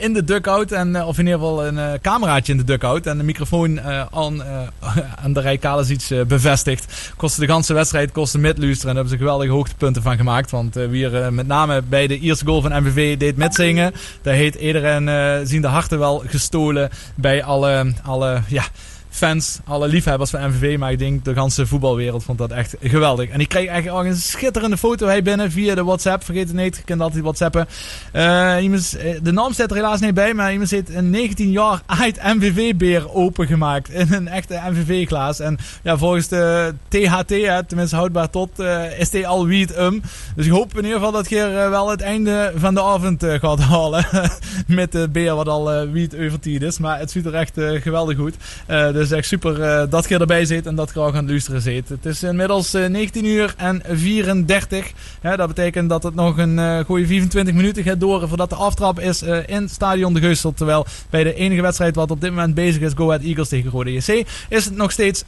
in 0.00 0.12
de 0.12 0.24
dugout. 0.24 0.72
En, 0.72 1.04
of 1.04 1.18
in 1.18 1.24
ieder 1.24 1.40
geval 1.40 1.66
een 1.66 2.00
cameraatje 2.00 2.52
in 2.52 2.58
de 2.58 2.64
dugout. 2.64 3.06
En 3.06 3.18
de 3.18 3.24
microfoon 3.24 3.80
aan, 3.80 4.42
aan 5.22 5.32
de 5.32 5.40
Rijk 5.40 5.60
Kalesic 5.60 6.28
bevestigd. 6.28 7.12
Kostte 7.16 7.40
de 7.40 7.46
ganse 7.46 7.74
wedstrijd, 7.74 8.12
kostte 8.12 8.38
midluisteren. 8.38 8.88
En 8.88 8.94
daar 8.94 8.94
hebben 8.94 9.12
ze 9.12 9.18
geweldige 9.18 9.52
hoogtepunten 9.52 10.02
van 10.02 10.16
gemaakt. 10.16 10.50
Want 10.50 10.74
weer 10.74 11.32
met 11.32 11.46
name 11.46 11.82
bij 11.82 12.06
de 12.06 12.18
eerste 12.18 12.46
goal 12.46 12.59
van 12.62 12.82
MVV 12.82 13.16
deed 13.16 13.36
metzingen. 13.36 13.92
Daar 14.22 14.34
heeft 14.34 14.54
iedereen 14.54 15.08
uh, 15.08 15.36
zien 15.44 15.62
de 15.62 15.68
harten 15.68 15.98
wel 15.98 16.22
gestolen 16.26 16.90
bij 17.14 17.42
alle, 17.42 17.92
alle 18.02 18.40
ja, 18.48 18.64
fans, 19.10 19.58
alle 19.64 19.88
liefhebbers 19.88 20.30
van 20.30 20.48
MVV. 20.48 20.78
Maar 20.78 20.92
ik 20.92 20.98
denk 20.98 21.24
de 21.24 21.34
ganse 21.34 21.66
voetbalwereld 21.66 22.24
vond 22.24 22.38
dat 22.38 22.50
echt 22.50 22.76
geweldig. 22.80 23.28
En 23.28 23.40
ik 23.40 23.48
kreeg 23.48 23.68
eigenlijk 23.68 23.98
ook 23.98 24.12
een 24.12 24.16
schitterende 24.16 24.76
foto 24.76 25.06
hij 25.06 25.22
binnen 25.22 25.50
via 25.50 25.74
de 25.74 25.84
WhatsApp. 25.84 26.24
Vergeet 26.24 26.48
het 26.48 26.56
niet, 26.56 26.76
je 26.76 26.82
kunt 26.82 27.00
altijd 27.00 27.22
WhatsAppen. 27.22 27.66
Uh, 28.12 28.56
iemand, 28.60 28.96
de 29.22 29.32
naam 29.32 29.52
staat 29.52 29.70
er 29.70 29.76
helaas 29.76 30.00
niet 30.00 30.14
bij, 30.14 30.34
maar 30.34 30.52
iemand 30.52 30.70
heeft 30.70 30.94
een 30.94 31.10
19 31.10 31.50
jaar 31.50 31.82
oud 31.86 32.22
MVV-beer 32.22 33.12
opengemaakt. 33.12 33.90
In 33.90 34.12
een 34.12 34.28
echte 34.28 34.60
MVV-glaas. 34.70 35.40
En 35.40 35.58
ja, 35.82 35.98
volgens 35.98 36.28
de 36.28 36.74
THT, 36.88 37.30
hè, 37.30 37.64
tenminste 37.64 37.96
houdbaar 37.96 38.30
tot, 38.30 38.60
uh, 38.60 39.00
is 39.00 39.10
die 39.10 39.26
al 39.26 39.46
wiet 39.46 39.78
um. 39.78 40.02
Dus 40.36 40.46
ik 40.46 40.52
hoop 40.52 40.70
in 40.70 40.84
ieder 40.84 40.96
geval 40.96 41.12
dat 41.12 41.28
je 41.28 41.66
wel 41.70 41.90
het 41.90 42.00
einde 42.00 42.52
van 42.56 42.74
de 42.74 42.82
avond 42.82 43.24
gaat 43.24 43.60
halen. 43.72 44.06
Met 44.66 44.92
de 44.92 45.08
beer 45.08 45.34
wat 45.34 45.48
al 45.48 45.88
wiet 45.88 46.14
overtied 46.14 46.62
is. 46.62 46.78
Maar 46.78 46.98
het 46.98 47.10
ziet 47.10 47.26
er 47.26 47.34
echt 47.34 47.52
geweldig 47.54 48.16
goed. 48.16 48.34
Echt 49.10 49.26
super 49.26 49.88
dat 49.90 50.08
je 50.08 50.18
erbij 50.18 50.44
zit 50.44 50.66
en 50.66 50.74
dat 50.74 50.90
je 50.94 51.00
ook 51.00 51.14
aan 51.14 51.20
het 51.20 51.30
luisteren 51.30 51.60
zit. 51.60 51.88
Het 51.88 52.06
is 52.06 52.22
inmiddels 52.22 52.72
19 52.72 53.24
uur 53.24 53.54
en 53.56 53.82
34. 53.88 54.92
Ja, 55.22 55.36
dat 55.36 55.48
betekent 55.48 55.88
dat 55.88 56.02
het 56.02 56.14
nog 56.14 56.38
een 56.38 56.84
goede 56.84 57.06
24 57.06 57.54
minuten 57.54 57.82
gaat 57.82 58.00
door 58.00 58.28
voordat 58.28 58.50
de 58.50 58.56
aftrap 58.56 59.00
is 59.00 59.22
in 59.46 59.68
Stadion 59.68 60.14
de 60.14 60.20
Geusel. 60.20 60.52
Terwijl 60.52 60.86
bij 61.10 61.24
de 61.24 61.34
enige 61.34 61.62
wedstrijd 61.62 61.94
wat 61.94 62.10
op 62.10 62.20
dit 62.20 62.30
moment 62.30 62.54
bezig 62.54 62.82
is, 62.82 62.92
Go 62.94 63.06
Ahead 63.06 63.22
Eagles 63.22 63.48
tegen 63.48 63.70
Rode 63.70 63.92
JC, 63.92 64.26
is 64.48 64.64
het 64.64 64.76
nog 64.76 64.90
steeds 64.90 65.22
0-0. 65.22 65.26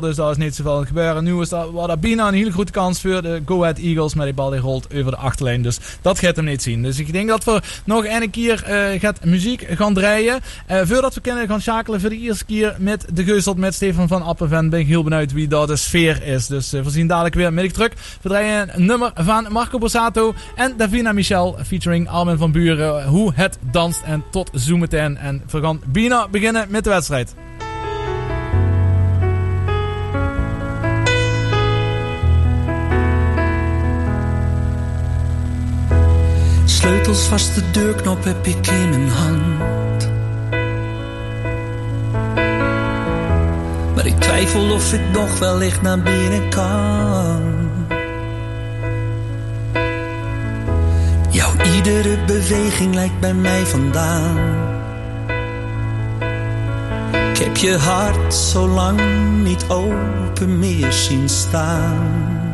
Dus 0.00 0.16
daar 0.16 0.30
is 0.30 0.36
niet 0.36 0.54
zoveel 0.54 0.72
aan 0.72 0.78
het 0.78 0.88
gebeuren. 0.88 1.24
Nu 1.24 1.40
is 1.40 1.48
dat 1.48 1.70
wat 1.70 2.00
bijna 2.00 2.28
een 2.28 2.34
hele 2.34 2.52
goede 2.52 2.72
kans 2.72 3.00
voor 3.00 3.22
de 3.22 3.42
Go 3.46 3.62
Ahead 3.62 3.78
Eagles. 3.78 4.14
Maar 4.14 4.24
die 4.24 4.34
bal 4.34 4.50
die 4.50 4.60
rolt 4.60 4.94
over 4.94 5.10
de 5.10 5.16
achterlijn. 5.16 5.62
Dus 5.62 5.78
dat 6.02 6.18
gaat 6.18 6.36
hem 6.36 6.44
niet 6.44 6.62
zien. 6.62 6.82
Dus 6.82 6.98
ik 6.98 7.12
denk 7.12 7.28
dat 7.28 7.44
we 7.44 7.60
nog 7.84 8.06
een 8.06 8.30
keer 8.30 8.64
uh, 8.68 9.00
gaat 9.00 9.24
muziek 9.24 9.66
gaan 9.68 9.94
draaien. 9.94 10.40
Uh, 10.70 10.80
voordat 10.84 11.14
we 11.14 11.20
kunnen 11.20 11.48
gaan 11.48 11.60
schakelen 11.60 12.00
voor 12.00 12.10
de 12.10 12.18
eerste 12.18 12.44
keer 12.44 12.76
met 12.78 13.06
de 13.14 13.24
Geusel 13.24 13.54
met 13.54 13.74
Stefan 13.74 14.08
van 14.08 14.22
Appenven. 14.22 14.70
Ben 14.70 14.80
ik 14.80 14.86
heel 14.86 15.02
benieuwd 15.02 15.32
wie 15.32 15.48
dat 15.48 15.68
de 15.68 15.76
sfeer 15.76 16.22
is. 16.22 16.46
Dus 16.46 16.74
uh, 16.74 16.82
we 16.82 16.90
zien 16.90 17.06
dadelijk 17.06 17.34
weer 17.34 17.64
ik 17.64 17.72
druk. 17.72 17.92
We 18.22 18.28
draaien 18.28 18.68
een 18.74 18.84
nummer 18.84 19.10
van 19.14 19.46
Marco 19.50 19.78
Borsato 19.78 20.34
en 20.54 20.74
Davina 20.76 21.12
Michel 21.12 21.56
featuring 21.66 22.08
Armin 22.08 22.36
van 22.36 22.52
Buren. 22.52 23.06
Hoe 23.06 23.32
het 23.34 23.58
danst 23.70 24.02
en 24.04 24.24
tot 24.30 24.50
zometeen. 24.52 25.16
En 25.16 25.42
we 25.50 25.60
gaan 25.60 25.80
bijna 25.86 26.28
beginnen 26.28 26.66
met 26.68 26.84
de 26.84 26.90
wedstrijd. 26.90 27.34
Sleutels 36.64 37.26
vast, 37.26 37.54
de 37.54 37.70
deurknop 37.70 38.24
heb 38.24 38.46
ik 38.46 38.66
in 38.66 38.88
mijn 38.88 39.08
hand. 39.08 39.83
Twijfel 44.34 44.74
of 44.74 44.92
ik 44.92 45.00
nog 45.12 45.38
wellicht 45.38 45.82
naar 45.82 45.98
binnen 45.98 46.48
kan. 46.48 47.42
Jouw 51.30 51.52
iedere 51.74 52.18
beweging 52.26 52.94
lijkt 52.94 53.20
bij 53.20 53.34
mij 53.34 53.66
vandaan. 53.66 54.38
Ik 57.30 57.38
heb 57.38 57.56
je 57.56 57.76
hart 57.76 58.34
zo 58.34 58.68
lang 58.68 59.00
niet 59.42 59.64
open 59.68 60.58
meer 60.58 60.92
zien 60.92 61.28
staan. 61.28 62.53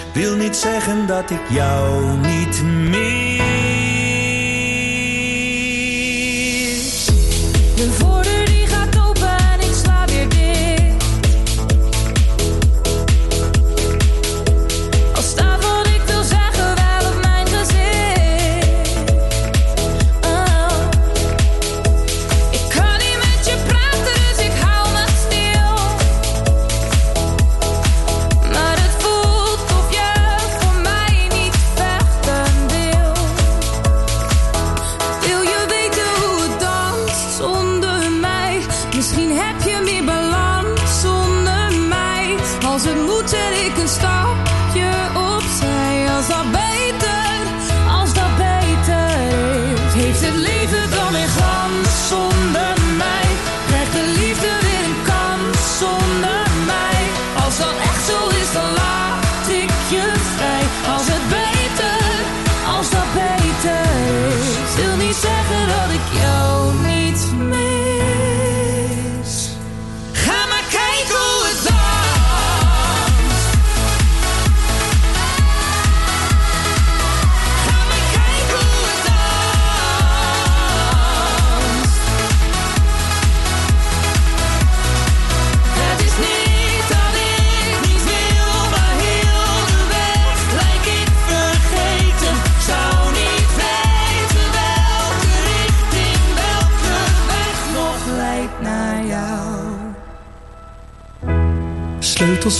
wil 0.13 0.35
niet 0.35 0.55
zeggen 0.55 1.07
dat 1.07 1.29
ik 1.29 1.49
jou 1.49 2.17
niet 2.17 2.63
meer. 2.63 3.31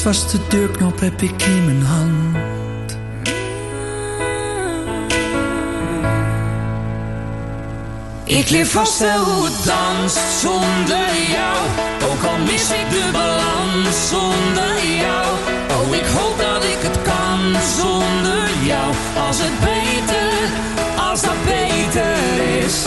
vaste 0.01 0.37
deurknop 0.49 0.99
heb 0.99 1.21
ik 1.21 1.41
in 1.41 1.65
mijn 1.65 1.83
hand. 1.83 2.37
Ik 8.23 8.49
leer 8.49 8.65
vast 8.65 8.99
wel 8.99 9.23
hoe 9.23 9.45
het 9.45 9.65
danst 9.65 10.39
zonder 10.39 11.09
jou. 11.35 11.57
Ook 12.11 12.23
al 12.23 12.37
mis 12.37 12.69
ik 12.71 12.89
de 12.89 13.09
balans 13.11 14.09
zonder 14.09 14.75
jou. 15.03 15.27
Oh, 15.71 15.95
ik 15.95 16.05
hoop 16.05 16.37
dat 16.37 16.63
ik 16.63 16.81
het 16.81 17.01
kan 17.01 17.61
zonder 17.77 18.49
jou. 18.63 18.93
Als 19.27 19.37
het 19.39 19.59
beter, 19.59 20.33
als 21.09 21.21
dat 21.21 21.43
beter 21.45 22.15
is. 22.63 22.85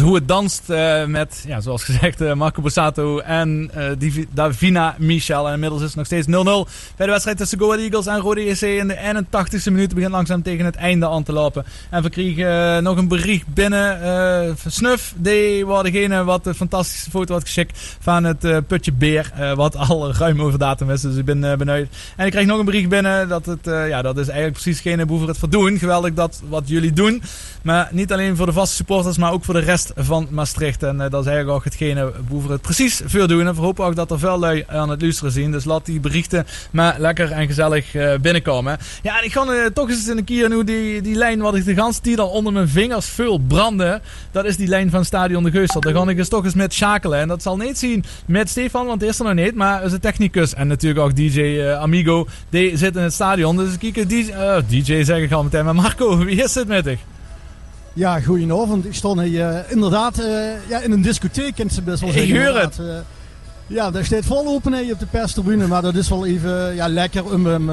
Hoe 0.00 0.14
het 0.14 0.28
danst 0.28 0.70
uh, 0.70 1.04
ja, 1.46 1.60
zoals 1.60 1.84
gezegd, 1.84 2.20
uh, 2.20 2.32
Marco 2.32 2.62
Bossato 2.62 3.18
en 3.18 3.70
uh, 3.98 4.24
Davina 4.30 4.94
Michel. 4.98 5.46
En 5.46 5.52
inmiddels 5.52 5.80
is 5.82 5.86
het 5.86 5.96
nog 5.96 6.06
steeds 6.06 6.26
0-0 6.26 6.30
bij 6.96 7.06
de 7.06 7.12
wedstrijd 7.12 7.36
tussen 7.36 7.58
Go 7.58 7.66
Ahead 7.66 7.80
Eagles 7.80 8.06
en 8.06 8.18
Rode 8.18 8.40
EC. 8.40 8.60
In 8.60 8.88
de 8.88 9.24
81ste 9.24 9.72
minuut 9.72 9.94
begint 9.94 10.12
langzaam 10.12 10.42
tegen 10.42 10.64
het 10.64 10.74
einde 10.74 11.08
aan 11.08 11.22
te 11.22 11.32
lopen. 11.32 11.64
En 11.90 12.02
we 12.02 12.10
kregen 12.10 12.82
nog 12.82 12.96
een 12.96 13.08
bericht 13.08 13.46
binnen. 13.46 14.56
Snuf, 14.66 15.14
die 15.16 15.66
was 15.66 15.82
degene 15.82 16.24
wat 16.24 16.44
de 16.44 16.54
fantastische 16.54 17.10
foto 17.10 17.32
had 17.32 17.42
geschikt 17.42 17.96
van 18.00 18.24
het 18.24 18.66
putje 18.66 18.92
beer. 18.92 19.32
wat 19.54 19.76
al 19.76 20.14
ruim 20.14 20.42
over 20.42 20.58
datum 20.58 20.90
is, 20.90 21.00
dus 21.00 21.16
ik 21.16 21.24
ben 21.24 21.58
benieuwd. 21.58 21.88
En 22.16 22.26
ik 22.26 22.32
kreeg 22.32 22.46
nog 22.46 22.58
een 22.58 22.64
bericht 22.64 22.88
binnen 22.88 23.28
dat 23.28 23.46
het, 23.46 23.64
ja, 23.64 24.02
dat 24.02 24.18
is 24.18 24.28
eigenlijk 24.28 24.62
precies 24.62 24.80
geen 24.80 25.06
boever 25.06 25.28
het 25.28 25.38
verdoen. 25.38 25.78
Geweldig 25.78 26.14
dat 26.14 26.42
wat 26.48 26.68
jullie 26.68 26.92
doen. 26.92 27.22
Maar 27.62 27.88
niet 27.90 28.12
alleen 28.12 28.36
voor 28.36 28.46
de 28.46 28.52
vaste 28.52 28.74
supporters, 28.74 29.18
maar 29.18 29.32
ook 29.32 29.44
voor 29.44 29.54
de 29.54 29.60
rest 29.60 29.92
van 29.96 30.26
Maastricht. 30.30 30.82
En 30.82 31.00
uh, 31.00 31.10
dat 31.10 31.24
eigenlijk 31.32 31.58
ook 31.58 31.64
hetgene 31.64 32.12
we 32.28 32.52
het 32.52 32.60
precies 32.60 33.00
veel 33.04 33.26
doen. 33.26 33.46
En 33.46 33.54
we 33.54 33.60
hopen 33.60 33.84
ook 33.84 33.96
dat 33.96 34.10
er 34.10 34.18
veel 34.18 34.38
lui 34.38 34.64
aan 34.66 34.90
het 34.90 35.02
luisteren 35.02 35.32
zien. 35.32 35.52
Dus 35.52 35.64
laat 35.64 35.86
die 35.86 36.00
berichten 36.00 36.46
maar 36.70 36.94
lekker 36.98 37.30
en 37.30 37.46
gezellig 37.46 37.94
uh, 37.94 38.14
binnenkomen. 38.20 38.78
Ja, 39.02 39.20
ik 39.20 39.32
ga 39.32 39.44
uh, 39.44 39.66
toch 39.66 39.88
eens 39.88 40.06
een 40.06 40.24
keer 40.24 40.48
nu 40.48 40.64
die, 40.64 41.02
die 41.02 41.14
lijn 41.14 41.40
wat 41.40 41.54
ik 41.54 41.64
de 41.64 41.74
ganse 41.74 42.00
tijd 42.00 42.18
al 42.18 42.28
onder 42.28 42.52
mijn 42.52 42.68
vingers 42.68 43.06
veel 43.06 43.38
branden. 43.38 44.02
Dat 44.30 44.44
is 44.44 44.56
die 44.56 44.68
lijn 44.68 44.90
van 44.90 45.04
Stadion 45.04 45.44
de 45.44 45.50
Geusel. 45.50 45.80
Daar 45.80 45.94
ga 45.94 46.08
ik 46.08 46.18
eens 46.18 46.28
toch 46.28 46.44
eens 46.44 46.54
met 46.54 46.74
schakelen. 46.74 47.18
En 47.18 47.28
dat 47.28 47.42
zal 47.42 47.56
niet 47.56 47.78
zien 47.78 48.04
met 48.26 48.48
Stefan, 48.48 48.86
want 48.86 49.00
die 49.00 49.08
is 49.08 49.18
er 49.18 49.24
nog 49.24 49.34
niet. 49.34 49.54
Maar 49.54 49.84
is 49.84 49.92
een 49.92 50.00
technicus 50.00 50.54
en 50.54 50.66
natuurlijk 50.66 51.04
ook 51.04 51.16
DJ 51.16 51.62
Amigo. 51.62 52.26
Die 52.48 52.76
zit 52.76 52.96
in 52.96 53.02
het 53.02 53.12
stadion. 53.12 53.56
Dus 53.56 53.76
ik 53.78 53.92
kijk 53.92 54.08
DJ, 54.08 54.32
DJ 54.68 55.02
zeg 55.02 55.18
ik 55.18 55.32
al 55.32 55.42
meteen. 55.42 55.64
Maar 55.64 55.74
Marco, 55.74 56.18
wie 56.24 56.42
is 56.42 56.54
het 56.54 56.68
met 56.68 56.84
dich? 56.84 57.00
Ja, 57.94 58.20
goedenavond. 58.20 58.84
Ik 58.84 58.94
stond 58.94 59.20
hier 59.20 59.52
uh, 59.52 59.58
inderdaad 59.68 60.20
uh, 60.20 60.68
ja, 60.68 60.78
in 60.78 60.92
een 60.92 61.02
discotheek, 61.02 61.54
kent 61.54 61.72
ze 61.72 61.82
best 61.82 62.00
wel 62.00 62.12
zeggen. 62.12 62.34
Ik 62.34 62.46
hoor 62.46 62.58
het. 62.60 62.78
Uh, 62.80 62.86
ja, 63.66 63.90
daar 63.90 64.04
staat 64.04 64.24
vol 64.24 64.46
open 64.46 64.90
op 64.90 64.98
de 64.98 65.06
perstribune, 65.06 65.66
maar 65.66 65.82
dat 65.82 65.94
is 65.94 66.08
wel 66.08 66.26
even 66.26 66.74
ja, 66.74 66.88
lekker 66.88 67.24
om 67.24 67.46
um, 67.46 67.70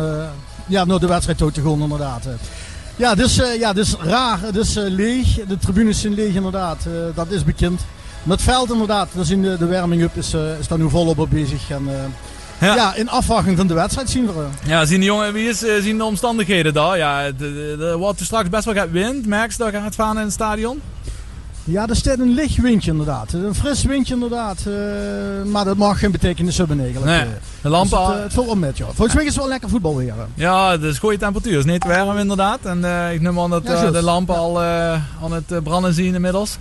ja, 0.68 0.86
naar 0.86 1.00
de 1.00 1.08
wedstrijd 1.08 1.38
toe 1.38 1.52
te 1.52 1.62
gaan 1.62 1.82
inderdaad. 1.82 2.28
Ja, 2.96 3.16
dus, 3.16 3.42
ja, 3.60 3.74
dus 3.74 3.96
raar, 4.00 4.40
dus 4.52 4.74
leeg. 4.76 5.40
De 5.48 5.58
tribunes 5.58 6.02
zijn 6.02 6.14
leeg 6.14 6.34
inderdaad, 6.34 6.78
dat 7.16 7.30
is 7.30 7.44
bekend. 7.44 7.82
Met 8.24 8.42
veld 8.42 8.72
inderdaad, 8.72 9.10
dus 9.14 9.30
in 9.30 9.42
de, 9.42 9.58
de 9.58 9.68
warming-up 9.68 10.16
is, 10.16 10.34
is 10.60 10.68
daar 10.68 10.78
nu 10.78 10.90
volop 10.90 11.20
op 11.20 11.30
bezig. 11.30 11.70
En, 11.70 11.88
ja. 12.60 12.76
ja. 12.76 12.96
in 12.96 13.10
afwachting 13.10 13.58
van 13.58 13.68
de 13.68 13.74
wedstrijd 13.74 14.10
zien 14.10 14.26
we. 14.26 14.46
Ja, 14.66 14.86
zien 14.86 15.00
de 15.00 15.06
jongen, 15.06 15.34
wie 15.34 15.50
is, 15.50 15.60
zien 15.82 15.98
de 15.98 16.04
omstandigheden 16.04 16.74
daar? 16.74 16.98
Ja, 16.98 17.24
er 17.80 17.98
wordt 17.98 18.22
straks 18.22 18.50
best 18.50 18.66
wel 18.66 18.74
gaat 18.74 18.92
wind. 18.92 19.26
Merk 19.26 19.52
je 19.52 19.58
dat 19.58 19.72
gaat 19.72 19.96
varen 19.96 20.18
in 20.18 20.24
het 20.24 20.34
stadion? 20.34 20.82
Ja, 21.64 21.88
er 21.88 21.96
staat 21.96 22.20
een 22.20 22.34
licht 22.34 22.58
windje 22.58 22.92
inderdaad. 22.92 23.34
Een 23.34 23.56
fris 23.56 23.84
windje 23.84 24.14
inderdaad. 24.14 24.66
Uh, 24.68 24.74
maar 25.52 25.66
dat 25.66 25.78
mag 25.78 26.00
geen 26.00 26.12
betekenis 26.12 26.58
hebben 26.58 26.80
eigenlijk. 26.80 27.12
Nee, 27.12 27.28
de 27.62 27.70
lampen... 27.70 27.98
Dus 27.98 28.08
het, 28.08 28.18
uh, 28.18 28.24
het 28.24 28.34
valt 28.34 28.60
met, 28.60 28.78
ja. 28.78 28.86
Volgens 28.86 29.14
mij 29.14 29.24
is 29.24 29.30
het 29.30 29.40
wel 29.40 29.48
lekker 29.48 29.70
voetbal 29.70 29.96
weer. 29.96 30.14
Ja, 30.34 30.72
het 30.72 30.84
is 30.84 30.98
goede 30.98 31.18
temperatuur. 31.18 31.58
Het 31.58 31.66
is 31.66 31.72
niet 31.72 31.84
warm 31.84 32.18
inderdaad. 32.18 32.60
En 32.64 32.80
uh, 32.80 33.14
ik 33.14 33.22
neem 33.22 33.40
aan 33.40 33.50
dat 33.50 33.64
ja, 33.64 33.92
de 33.92 34.02
lampen 34.02 34.36
al 34.36 34.62
aan 34.62 35.32
het 35.32 35.64
branden 35.64 35.94
zien 35.94 36.14
inmiddels. 36.14 36.58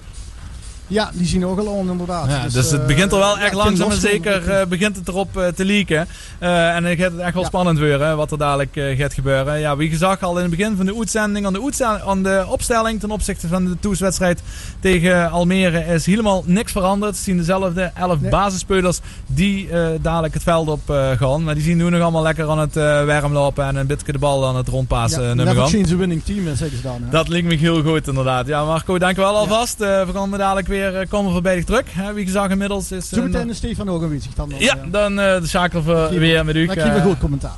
Ja, 0.89 1.11
die 1.12 1.26
zien 1.26 1.47
ook 1.47 1.59
al 1.59 1.78
aan 1.78 1.91
inderdaad. 1.91 2.28
Ja, 2.28 2.43
dus, 2.43 2.53
dus 2.53 2.70
het 2.70 2.86
begint 2.86 3.12
er 3.12 3.18
wel 3.18 3.39
eh, 3.39 3.45
echt 3.45 3.55
langzaam 3.55 3.91
en 3.91 4.01
zeker 4.01 4.49
uh, 4.49 4.66
begint 4.66 4.97
het 4.97 5.09
erop 5.09 5.36
uh, 5.36 5.47
te 5.47 5.64
leaken. 5.64 6.09
En 6.39 6.82
dan 6.82 6.97
gaat 6.97 7.12
het 7.12 7.20
echt 7.20 7.34
wel 7.34 7.45
spannend 7.45 7.78
worden 7.78 8.16
wat 8.16 8.30
er 8.30 8.39
dadelijk 8.39 8.97
gaat 8.97 9.14
gebeuren. 9.14 9.61
Ja, 9.61 9.76
wie 9.76 9.91
gezag 9.91 10.22
al 10.22 10.36
in 10.36 10.43
het 10.43 10.57
begin 10.57 10.76
van 10.76 10.86
de 10.86 10.97
uitzending 10.99 11.47
aan 11.47 11.53
de, 11.53 12.03
aan 12.07 12.22
de 12.22 12.45
opstelling 12.49 13.01
ten 13.01 13.11
opzichte 13.11 13.49
van 13.49 13.64
de 13.64 13.76
toeswedstrijd 13.80 14.43
tegen 14.80 15.30
Almere 15.30 15.84
is 15.84 16.07
helemaal 16.07 16.43
niks 16.47 16.72
veranderd. 16.72 17.14
Het 17.14 17.24
zien 17.24 17.36
dezelfde 17.36 17.91
elf 17.95 18.20
nee. 18.20 18.30
basisspelers 18.30 19.01
die 19.26 19.68
dadelijk 20.01 20.34
het 20.34 20.43
veld 20.43 20.68
op 20.68 20.80
gaan. 21.18 21.45
Maar 21.45 21.55
die 21.55 21.62
zien 21.62 21.76
nu 21.76 21.91
nog 21.91 22.03
allemaal 22.03 22.22
lekker 22.22 22.51
aan 22.51 22.59
het 22.59 22.74
warm 23.07 23.32
lopen 23.32 23.64
en 23.64 23.76
een 23.76 23.86
beetje 23.86 24.12
de 24.12 24.18
bal 24.18 24.47
aan 24.47 24.57
het 24.57 24.68
rondpassen. 24.68 25.26
Ja, 25.26 25.34
never 25.34 25.66
change 25.66 25.97
winning 25.97 26.24
team, 26.24 26.57
zeggen 26.57 26.76
ze 26.76 26.82
dan. 26.82 27.03
Hè? 27.03 27.11
Dat 27.11 27.28
lijkt 27.28 27.47
me 27.47 27.55
heel 27.55 27.82
goed 27.82 28.09
inderdaad. 28.09 28.47
Ja 28.47 28.64
Marco, 28.64 28.99
dankjewel 28.99 29.36
alvast. 29.36 29.78
we 29.78 30.09
gaan 30.14 30.30
dadelijk 30.30 30.66
weer 30.66 30.78
weer 30.79 31.01
eh, 31.01 31.09
komen 31.09 31.33
voorbij 31.33 31.64
terug. 31.64 31.85
Wie 32.14 32.24
gezag 32.24 32.51
inmiddels 32.51 32.93
is... 32.93 33.09
Zo 33.09 33.22
meteen 33.22 33.55
Stefan 33.55 33.89
ook 33.89 34.03
aanwezig 34.03 34.35
dan. 34.35 34.53
Ja, 34.59 34.79
dan 34.91 35.18
uh, 35.18 35.41
de 35.41 35.47
zaken 35.47 35.85
we 35.85 36.18
weer 36.18 36.45
met 36.45 36.57
u. 36.57 36.62
Ik 36.62 36.70
geef 36.70 36.95
een 36.95 37.03
goed 37.03 37.18
commentaar. 37.18 37.55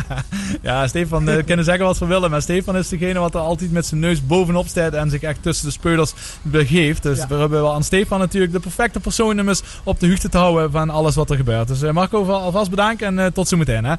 ja, 0.62 0.86
Stefan, 0.86 1.28
uh, 1.28 1.44
kunnen 1.46 1.64
zeggen 1.64 1.84
wat 1.84 1.98
we 1.98 2.06
willen. 2.06 2.30
Maar 2.30 2.42
Stefan 2.42 2.76
is 2.76 2.88
degene 2.88 3.18
wat 3.18 3.34
er 3.34 3.40
altijd 3.40 3.72
met 3.72 3.86
zijn 3.86 4.00
neus 4.00 4.26
bovenop 4.26 4.66
staat 4.66 4.92
en 4.92 5.10
zich 5.10 5.22
echt 5.22 5.42
tussen 5.42 5.66
de 5.66 5.72
speurders 5.72 6.12
begeeft. 6.42 7.02
Dus 7.02 7.18
we 7.18 7.34
hebben 7.34 7.50
wel 7.50 7.74
aan 7.74 7.84
Stefan 7.84 8.18
natuurlijk 8.18 8.52
de 8.52 8.60
perfecte 8.60 9.00
persoon 9.00 9.40
om 9.40 9.48
op 9.84 10.00
de 10.00 10.08
hoogte 10.08 10.28
te 10.28 10.38
houden 10.38 10.70
van 10.70 10.90
alles 10.90 11.14
wat 11.14 11.30
er 11.30 11.36
gebeurt. 11.36 11.68
Dus 11.68 11.92
Marco, 11.92 12.30
alvast 12.30 12.70
bedankt 12.70 13.02
en 13.02 13.32
tot 13.32 13.48
zometeen. 13.48 13.84
Hè. 13.84 13.94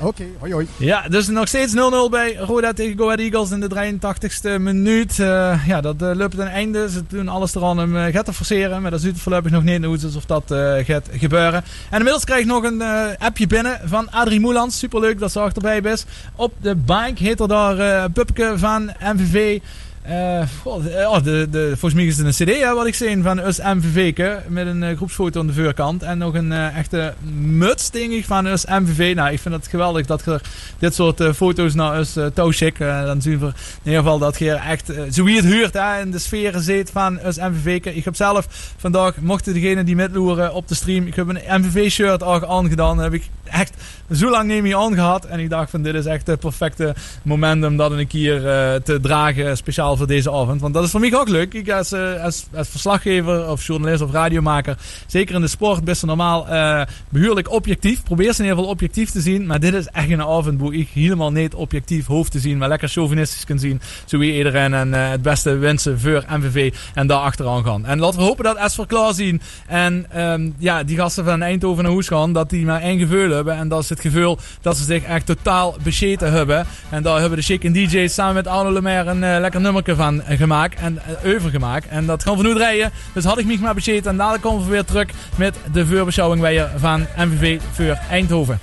Oké, 0.00 0.24
hoi 0.38 0.52
hoi. 0.52 0.66
Ja, 0.76 1.08
dus 1.08 1.28
nog 1.28 1.48
steeds 1.48 1.74
0-0 1.74 1.76
bij 2.10 2.34
Roda 2.34 2.72
tegen 2.72 2.98
Go 2.98 3.04
Ahead 3.04 3.18
Eagles 3.18 3.50
in 3.50 3.60
de 3.60 3.68
83ste 3.68 4.60
minuut. 4.60 5.18
Uh, 5.18 5.66
ja, 5.66 5.80
dat 5.80 6.02
uh, 6.02 6.10
loopt 6.14 6.38
een 6.38 6.46
einde. 6.46 6.90
Ze 6.90 7.02
doen 7.08 7.28
alles 7.28 7.54
eraan 7.54 7.80
om 7.80 7.96
uh, 7.96 8.18
te 8.18 8.32
forceren. 8.32 8.82
Maar 8.82 8.90
dat 8.90 9.00
ziet 9.00 9.20
voorlopig 9.20 9.50
nog 9.50 9.62
niet 9.62 9.84
uit 9.84 10.04
alsof 10.04 10.24
dat 10.24 10.44
gaat 10.84 11.08
gebeuren. 11.12 11.64
En 11.90 11.96
inmiddels 11.96 12.24
krijg 12.24 12.40
ik 12.40 12.46
nog 12.46 12.64
een 12.64 12.82
appje 13.18 13.46
binnen 13.46 13.80
van 13.84 14.10
Adrie 14.10 14.40
Moelans. 14.40 14.78
Superleuk 14.78 15.18
dat 15.18 15.32
ze 15.32 15.40
achterbij 15.40 15.78
is. 15.78 16.04
Op 16.36 16.52
de 16.60 16.76
bike 16.76 17.24
heet 17.24 17.40
er 17.40 17.48
daar 17.48 18.10
Pupke 18.10 18.52
van 18.56 18.90
MVV. 19.14 19.60
Uh, 20.06 20.42
de, 21.22 21.46
de, 21.50 21.68
volgens 21.68 21.94
mij 21.94 22.04
is 22.04 22.18
het 22.18 22.26
een 22.26 22.46
cd 22.46 22.72
wat 22.74 22.86
ik 22.86 22.94
zie 22.94 23.22
van 23.22 23.38
Us 23.38 23.58
MVV 23.58 24.24
met 24.48 24.66
een 24.66 24.82
uh, 24.82 24.96
groepsfoto 24.96 25.40
aan 25.40 25.46
de 25.46 25.52
voorkant 25.52 26.02
en 26.02 26.18
nog 26.18 26.34
een 26.34 26.52
echte 26.52 27.14
muts 27.34 27.90
van 28.22 28.46
Us 28.46 28.64
MVV. 28.64 29.14
Nou, 29.14 29.32
ik 29.32 29.40
vind 29.40 29.54
het 29.54 29.66
geweldig 29.66 30.06
dat 30.06 30.22
je 30.24 30.40
dit 30.78 30.94
soort 30.94 31.22
foto's 31.36 31.74
naar 31.74 31.98
Us 31.98 32.16
uh, 32.16 32.26
dan 33.04 33.22
zien 33.22 33.38
we 33.38 33.46
in 33.46 33.52
ieder 33.84 34.00
geval 34.00 34.18
dat 34.18 34.38
je 34.38 34.50
echt 34.50 34.92
zo 35.10 35.24
wie 35.24 35.36
het 35.36 35.44
huurt 35.44 35.72
hè, 35.72 36.00
in 36.00 36.10
de 36.10 36.18
sfeer 36.18 36.58
zit 36.58 36.90
van 36.90 37.18
Us 37.26 37.36
MVV. 37.36 37.84
Ik 37.84 38.04
heb 38.04 38.16
zelf 38.16 38.46
vandaag, 38.76 39.16
mochten 39.20 39.54
degene 39.54 39.84
die 39.84 39.96
metloeren 39.96 40.54
op 40.54 40.68
de 40.68 40.74
stream, 40.74 41.06
ik 41.06 41.14
heb 41.14 41.28
een 41.28 41.60
MVV 41.60 41.90
shirt 41.90 42.22
al 42.22 42.46
aangedaan. 42.46 42.98
heb 42.98 43.12
ik 43.12 43.28
echt 43.44 43.74
zo 44.12 44.30
lang 44.30 44.46
neem 44.46 44.66
je 44.66 44.76
aangehad 44.76 45.24
en 45.24 45.38
ik 45.38 45.50
dacht 45.50 45.70
van 45.70 45.82
dit 45.82 45.94
is 45.94 46.06
echt 46.06 46.26
het 46.26 46.40
perfecte 46.40 46.94
moment 47.22 47.64
om 47.64 47.76
dat 47.76 47.90
een 47.90 48.06
keer 48.06 48.40
te 48.84 48.98
dragen, 49.00 49.56
speciaal 49.56 49.91
voor 49.96 50.06
deze 50.06 50.32
avond. 50.32 50.60
Want 50.60 50.74
dat 50.74 50.84
is 50.84 50.90
voor 50.90 51.00
mij 51.00 51.14
ook 51.14 51.28
leuk. 51.28 51.54
Ik 51.54 51.70
als, 51.70 51.92
uh, 51.92 52.24
als, 52.24 52.46
als, 52.54 52.68
verslaggever 52.68 53.50
of 53.50 53.66
journalist 53.66 54.02
of 54.02 54.12
radiomaker, 54.12 54.76
zeker 55.06 55.34
in 55.34 55.40
de 55.40 55.46
sport, 55.46 55.84
best 55.84 56.04
normaal 56.04 56.48
uh, 56.48 56.82
behoorlijk 57.08 57.50
objectief. 57.50 58.02
Probeer 58.02 58.32
ze 58.32 58.38
in 58.38 58.44
ieder 58.44 58.56
geval 58.56 58.70
objectief 58.72 59.10
te 59.10 59.20
zien. 59.20 59.46
Maar 59.46 59.60
dit 59.60 59.74
is 59.74 59.86
echt 59.86 60.10
een 60.10 60.22
avond 60.22 60.60
waar 60.60 60.72
ik 60.72 60.88
helemaal 60.92 61.32
niet 61.32 61.54
objectief 61.54 62.06
hoef 62.06 62.28
te 62.28 62.38
zien. 62.38 62.58
Maar 62.58 62.68
lekker 62.68 62.88
chauvinistisch 62.88 63.44
kan 63.44 63.58
zien. 63.58 63.80
Zo 64.04 64.18
wie 64.18 64.36
iedereen 64.36 64.74
en 64.74 64.88
uh, 64.88 65.10
het 65.10 65.22
beste 65.22 65.56
wensen 65.56 66.00
voor 66.00 66.24
MVV 66.28 66.74
en 66.94 67.06
daar 67.06 67.18
achteraan 67.18 67.64
gaan. 67.64 67.86
En 67.86 67.98
laten 67.98 68.18
we 68.18 68.24
hopen 68.24 68.44
dat 68.44 68.56
Esver 68.56 68.86
klaar 68.86 69.14
zien. 69.14 69.40
En 69.66 70.06
um, 70.16 70.54
ja, 70.58 70.82
die 70.82 70.96
gasten 70.96 71.24
van 71.24 71.42
Eindhoven 71.42 71.82
naar 71.82 71.92
Hoes 71.92 72.08
gaan, 72.08 72.32
dat 72.32 72.50
die 72.50 72.64
maar 72.64 72.80
één 72.80 72.98
gevoel 72.98 73.30
hebben. 73.30 73.56
En 73.56 73.68
dat 73.68 73.82
is 73.82 73.88
het 73.88 74.00
gevoel 74.00 74.38
dat 74.60 74.76
ze 74.76 74.84
zich 74.84 75.02
echt 75.02 75.26
totaal 75.26 75.76
bescheten 75.82 76.32
hebben. 76.32 76.66
En 76.90 77.02
daar 77.02 77.20
hebben 77.20 77.38
de 77.38 77.44
chicken 77.44 77.72
DJ's 77.72 78.14
samen 78.14 78.34
met 78.34 78.46
Arno 78.46 78.72
Lemaire 78.72 79.10
een 79.10 79.40
lekker 79.40 79.60
nummer 79.60 79.81
van 79.86 80.22
gemaakt 80.28 80.80
en 80.80 80.98
uh, 81.24 81.44
gemaakt. 81.44 81.88
En 81.88 82.06
dat 82.06 82.22
gaan 82.22 82.36
we 82.36 82.42
nu 82.42 82.52
rijden. 82.52 82.90
Dus 83.12 83.24
had 83.24 83.38
ik 83.38 83.46
me 83.46 83.58
maar 83.60 83.74
besteed. 83.74 84.06
En 84.06 84.16
dadelijk 84.16 84.42
komen 84.42 84.64
we 84.64 84.70
weer 84.70 84.84
terug 84.84 85.08
met 85.36 85.56
de 85.72 85.86
voorbeschouwing 85.86 86.40
weer 86.40 86.70
van 86.76 87.06
MVV 87.16 87.60
voor 87.72 87.98
Eindhoven. 88.10 88.60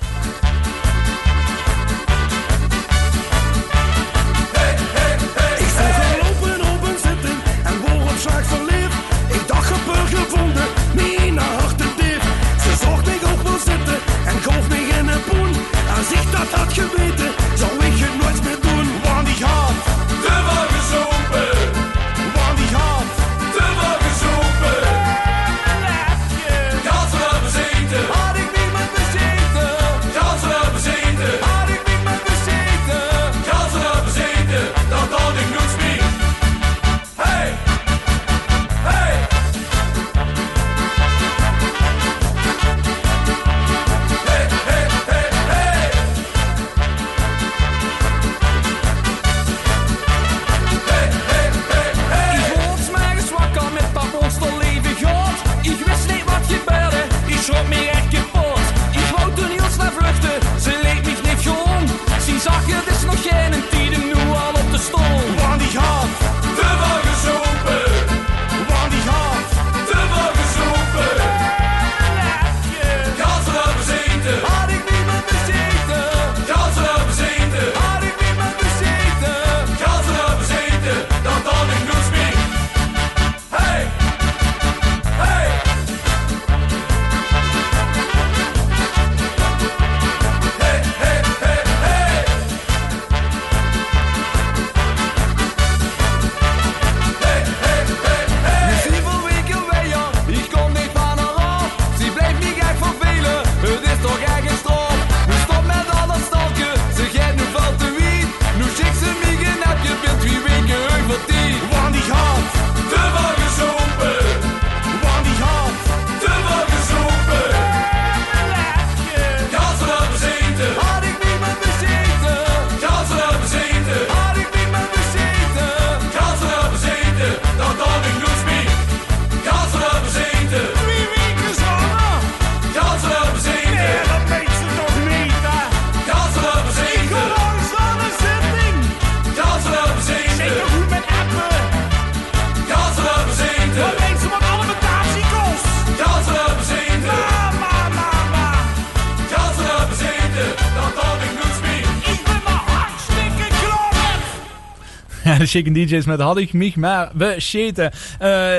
De 155.40 155.70
DJ's 155.72 156.04
met 156.04 156.20
had 156.20 156.52
mich 156.52 156.76
maar 156.76 157.10
bescheten. 157.14 157.90
Uh, 158.12 158.18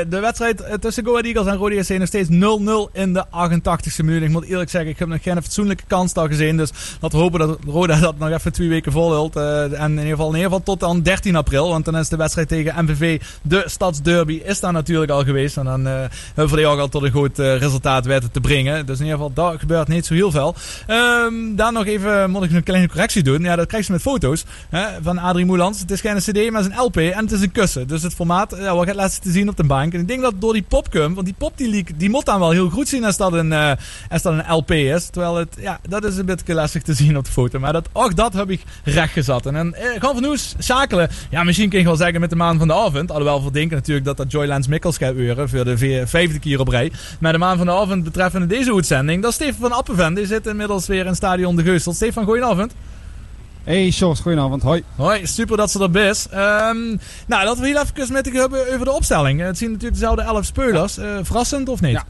de 0.10 0.20
wedstrijd 0.20 0.64
tussen 0.80 1.06
Go 1.06 1.12
Ahead 1.12 1.26
Eagles 1.26 1.48
en 1.48 1.56
Rode 1.56 1.84
SC 1.84 1.98
nog 1.98 2.08
steeds 2.08 2.30
0-0 2.30 2.34
in 2.94 3.14
de 3.14 3.26
88ste 3.26 4.06
minuut. 4.06 4.22
Ik 4.22 4.30
moet 4.30 4.46
eerlijk 4.46 4.70
zeggen, 4.70 4.90
ik 4.90 5.00
heb 5.00 5.08
nog 5.08 5.24
geen 5.24 5.42
fatsoenlijke 5.42 5.84
kans 5.88 6.14
al 6.14 6.28
gezien. 6.28 6.58
Dus 6.58 6.72
laten 7.00 7.18
we 7.18 7.24
hopen 7.24 7.40
dat 7.40 7.60
Roda 7.66 8.00
dat 8.00 8.18
nog 8.18 8.30
even 8.30 8.54
twee 8.54 8.70
weken 8.70 8.92
volhult. 8.92 9.36
Uh, 9.36 9.64
en 9.64 9.92
in 9.92 9.92
ieder, 9.92 10.10
geval, 10.10 10.28
in 10.28 10.36
ieder 10.36 10.50
geval 10.50 10.64
tot 10.64 10.80
dan 10.80 11.02
13 11.02 11.36
april. 11.36 11.70
Want 11.70 11.86
dan 11.86 11.98
is 11.98 12.10
de 12.10 12.18
wedstrijd 12.18 12.48
tegen 12.48 12.86
MVV, 12.86 13.22
de 13.42 13.64
Stadsderby, 13.66 14.42
is 14.46 14.60
daar 14.60 14.74
natuurlijk 14.74 15.12
al 15.12 15.24
geweest. 15.24 15.58
En 15.58 15.66
dan 15.66 15.88
uh, 15.88 15.94
hebben 16.36 16.56
we 16.56 16.66
ook 16.66 16.80
al 16.80 16.90
tot 16.90 17.04
een 17.04 17.12
goed 17.12 17.38
resultaat 17.38 18.06
weten 18.06 18.32
te 18.32 18.40
brengen. 18.40 18.86
Dus 18.86 19.00
in 19.00 19.06
ieder 19.06 19.20
geval, 19.20 19.34
daar 19.34 19.60
gebeurt 19.60 19.88
niet 19.88 20.06
zo 20.06 20.14
heel 20.14 20.32
veel. 20.32 20.56
Um, 20.88 21.56
dan 21.56 21.74
nog 21.74 21.86
even, 21.86 22.30
moet 22.30 22.44
ik 22.44 22.52
een 22.52 22.64
kleine 22.64 22.88
correctie 22.88 23.24
doen. 23.24 23.42
Ja, 23.42 23.56
dat 23.56 23.68
krijg 23.68 23.86
je 23.86 23.92
met 23.92 24.02
foto's 24.02 24.46
hè, 24.70 24.86
van 25.02 25.18
Adrie 25.18 25.46
Moelans. 25.46 25.80
Het 25.80 25.92
is 25.92 26.02
geen 26.02 26.18
CD, 26.18 26.52
maar 26.52 26.64
LP 26.76 26.98
en 26.98 27.24
het 27.24 27.32
is 27.32 27.42
een 27.42 27.52
kussen. 27.52 27.88
Dus 27.88 28.04
het 28.04 28.14
formaat, 28.14 28.56
ja, 28.60 28.76
wat 28.76 28.86
gaat 28.86 28.96
laatst 28.96 29.22
te 29.22 29.32
zien 29.32 29.50
op 29.50 29.58
de 29.58 29.64
bank. 29.64 29.94
En 29.94 30.00
ik 30.00 30.08
denk 30.08 30.22
dat 30.22 30.34
door 30.40 30.54
die 30.54 30.66
popcum, 30.68 31.14
want 31.14 31.26
die 31.26 31.36
pop 31.38 31.58
die, 31.58 31.70
leak, 31.70 31.88
die 31.96 32.10
moet 32.10 32.26
dan 32.26 32.40
wel 32.40 32.52
heel 32.52 32.70
goed 32.70 32.88
zien 32.88 33.06
als 33.06 33.18
dat 33.18 33.34
een, 33.34 33.52
uh, 33.52 33.72
dat 34.10 34.26
een 34.26 34.44
LP 34.54 34.72
is. 34.72 35.10
Terwijl 35.10 35.36
het, 35.36 35.56
ja, 35.60 35.80
dat 35.90 36.04
is 36.04 36.18
een 36.18 36.26
beetje 36.26 36.54
lastig 36.54 36.84
te 36.84 36.94
zien 36.94 37.18
op 37.18 37.26
de 37.26 37.32
foto. 37.32 37.60
Maar 37.60 37.74
dat, 37.74 37.90
ook 37.94 38.16
dat 38.16 38.34
heb 38.34 38.50
ik 38.50 38.64
recht 38.84 39.14
gezet. 39.14 39.46
En, 39.46 39.56
en 39.56 39.74
eh, 39.74 40.00
gewoon 40.00 40.24
van 40.24 40.38
schakelen. 40.58 41.10
Ja, 41.30 41.44
misschien 41.44 41.70
kun 41.70 41.80
je 41.80 41.86
wel 41.86 41.96
zeggen 41.96 42.20
met 42.20 42.30
de 42.30 42.36
maan 42.36 42.58
van 42.58 42.68
de 42.68 42.74
avond. 42.74 43.12
Alhoewel 43.12 43.44
we 43.44 43.52
denken 43.52 43.78
natuurlijk 43.78 44.06
dat 44.06 44.18
dat 44.18 44.32
Joylands 44.32 44.68
Mikkels 44.68 44.98
gaat 44.98 45.16
uren 45.16 45.50
voor 45.50 45.66
de 45.66 46.08
vijfde 46.08 46.40
keer 46.40 46.60
op 46.60 46.68
rij. 46.68 46.92
Maar 47.20 47.32
de 47.32 47.38
maan 47.38 47.58
van 47.58 47.66
de 47.66 47.72
avond 47.72 48.04
betreffende 48.04 48.48
deze 48.48 48.74
uitzending, 48.74 49.22
dat 49.22 49.30
is 49.30 49.36
Steven 49.36 49.60
van 49.60 49.72
Appenvent. 49.72 50.16
Die 50.16 50.26
zit 50.26 50.48
inmiddels 50.48 50.88
weer 50.88 51.06
in 51.06 51.16
Stadion 51.16 51.56
De 51.56 51.64
Geusel. 51.64 51.94
Stefan, 51.94 52.26
goedenavond. 52.26 52.74
Hey 53.64 53.92
Sjors, 53.92 54.20
goedenavond. 54.20 54.62
Hoi. 54.62 54.84
Hoi, 54.96 55.28
super 55.28 55.58
dat 55.58 55.72
ze 55.72 55.80
er 55.80 55.92
best. 55.92 56.26
Um, 56.26 57.00
nou, 57.28 57.46
laten 57.46 57.62
we 57.62 57.68
heel 57.68 57.82
even 57.82 58.14
met 58.14 58.34
hebben 58.34 58.74
over 58.74 58.86
de 58.86 58.92
opstelling. 58.92 59.42
Het 59.42 59.58
zien 59.58 59.72
natuurlijk 59.72 60.00
dezelfde 60.00 60.22
elf 60.22 60.46
speulers. 60.46 60.98
Uh, 60.98 61.06
verrassend 61.22 61.70
of 61.70 61.82
niet? 61.82 61.92
Ja. 61.92 62.06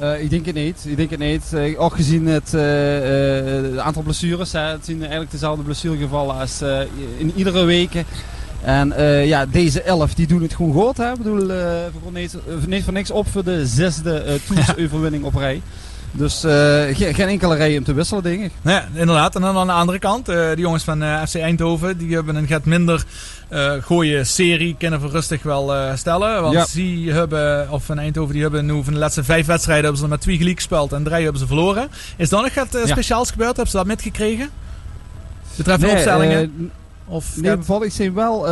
Uh, 0.00 0.22
ik 0.22 0.30
denk 0.30 0.46
het 0.46 0.54
niet. 0.54 0.84
Ik 0.86 0.96
denk 0.96 1.10
het 1.10 1.18
niet. 1.18 1.44
Uh, 1.54 1.80
ook 1.80 1.94
gezien 1.94 2.26
het 2.26 2.52
uh, 2.54 3.78
aantal 3.78 4.02
blessures. 4.02 4.52
Hè, 4.52 4.60
het 4.60 4.84
zien 4.84 5.00
eigenlijk 5.00 5.30
dezelfde 5.30 5.62
blessuregevallen 5.62 6.38
als 6.38 6.62
in 7.18 7.32
iedere 7.36 7.64
week. 7.64 8.04
En 8.62 8.92
ja, 9.26 9.46
deze 9.46 9.82
elf 9.82 10.14
die 10.14 10.26
doen 10.26 10.42
het 10.42 10.54
gewoon 10.54 10.72
goed. 10.72 10.96
Hè. 10.96 11.12
Ik 11.12 11.22
bedoel, 11.22 11.50
voor 12.02 12.12
niet 12.66 12.84
voor 12.84 12.92
niks 12.92 13.10
op 13.10 13.28
voor 13.28 13.44
de 13.44 13.66
zesde 13.66 14.40
uh, 14.50 14.84
overwinning 14.84 15.24
op 15.24 15.34
rij. 15.34 15.62
Dus 16.10 16.44
uh, 16.44 16.52
geen, 16.96 17.14
geen, 17.14 17.28
enkele 17.28 17.56
reden 17.56 17.78
om 17.78 17.84
te 17.84 17.92
wisselen, 17.92 18.22
denk 18.22 18.42
ik. 18.42 18.52
Ja, 18.62 18.88
inderdaad. 18.94 19.34
En 19.34 19.40
dan 19.40 19.56
aan 19.56 19.66
de 19.66 19.72
andere 19.72 19.98
kant, 19.98 20.28
uh, 20.28 20.34
de 20.34 20.54
jongens 20.56 20.84
van 20.84 21.02
uh, 21.02 21.22
FC 21.22 21.34
Eindhoven, 21.34 21.98
die 21.98 22.14
hebben 22.14 22.36
een 22.36 22.46
gaat 22.46 22.64
minder 22.64 23.04
gooie 23.80 24.24
serie, 24.24 24.76
kunnen 24.78 25.00
we 25.00 25.08
rustig 25.08 25.42
wel 25.42 25.96
stellen. 25.96 26.42
Want 26.42 26.54
ja. 26.54 26.66
die 26.72 27.12
hebben, 27.12 27.70
of 27.70 27.84
van 27.84 27.98
Eindhoven, 27.98 28.32
die 28.32 28.42
hebben 28.42 28.66
nu 28.66 28.84
van 28.84 28.92
de 28.92 28.98
laatste 28.98 29.24
vijf 29.24 29.46
wedstrijden 29.46 29.84
hebben 29.84 30.02
ze 30.02 30.08
met 30.08 30.20
twee 30.20 30.36
gelijk 30.36 30.56
gespeeld 30.56 30.92
en 30.92 31.04
drie 31.04 31.22
hebben 31.22 31.40
ze 31.40 31.46
verloren. 31.46 31.88
Is 32.16 32.28
dan 32.28 32.42
nog 32.42 32.54
wat 32.54 32.78
speciaals 32.84 33.30
gebeurd? 33.30 33.56
Hebben 33.56 33.70
ze 33.70 33.76
dat 33.76 33.86
metgekregen? 33.86 34.50
Betreffende 35.56 35.86
nee, 35.86 35.96
opstellingen? 35.96 36.70
Of 37.08 37.36
nee, 37.40 37.56
ik 37.80 37.92
zie 37.92 38.12
wel 38.12 38.46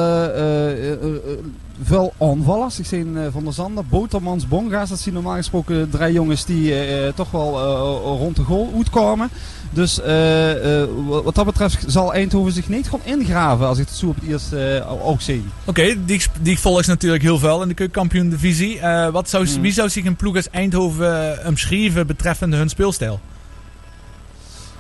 veel 1.83 2.15
aanvallers. 2.19 2.79
Ik 2.79 2.87
zie 2.87 3.07
Van 3.31 3.45
der 3.45 3.53
Zander, 3.53 3.85
Botermans, 3.87 4.49
Bonga's. 4.49 4.89
Dat 4.89 4.99
zien 4.99 5.15
normaal 5.15 5.37
gesproken 5.37 5.91
drie 5.91 6.13
jongens 6.13 6.45
die 6.45 6.71
uh, 6.71 7.09
toch 7.15 7.31
wel 7.31 7.59
uh, 7.59 8.19
rond 8.19 8.37
de 8.37 8.43
goal 8.43 8.73
uitkomen. 8.77 9.29
Dus 9.71 9.99
uh, 9.99 10.85
wat 11.23 11.35
dat 11.35 11.45
betreft 11.45 11.85
zal 11.87 12.15
Eindhoven 12.15 12.53
zich 12.53 12.69
niet 12.69 12.89
gewoon 12.89 13.05
ingraven 13.05 13.67
als 13.67 13.79
ik 13.79 13.87
het 13.87 13.97
zo 13.97 14.07
op 14.07 14.15
het 14.15 14.25
eerst 14.29 14.55
ook 15.03 15.21
zie. 15.21 15.45
Oké, 15.65 15.81
okay, 15.81 15.99
die, 16.07 16.23
die 16.41 16.59
volgt 16.59 16.87
natuurlijk 16.87 17.23
heel 17.23 17.39
veel 17.39 17.63
in 17.63 17.69
de 17.69 17.75
keukenkampioen 17.75 18.29
divisie. 18.29 18.81
wat 19.13 19.29
zou, 19.29 19.47
hmm. 19.47 19.63
Wie 19.63 19.73
zou 19.73 19.89
zich 19.89 20.05
een 20.05 20.17
ploeg 20.17 20.37
als 20.37 20.51
Eindhoven 20.51 21.39
omschrijven 21.47 22.07
betreffende 22.07 22.57
hun 22.57 22.69
speelstijl? 22.69 23.21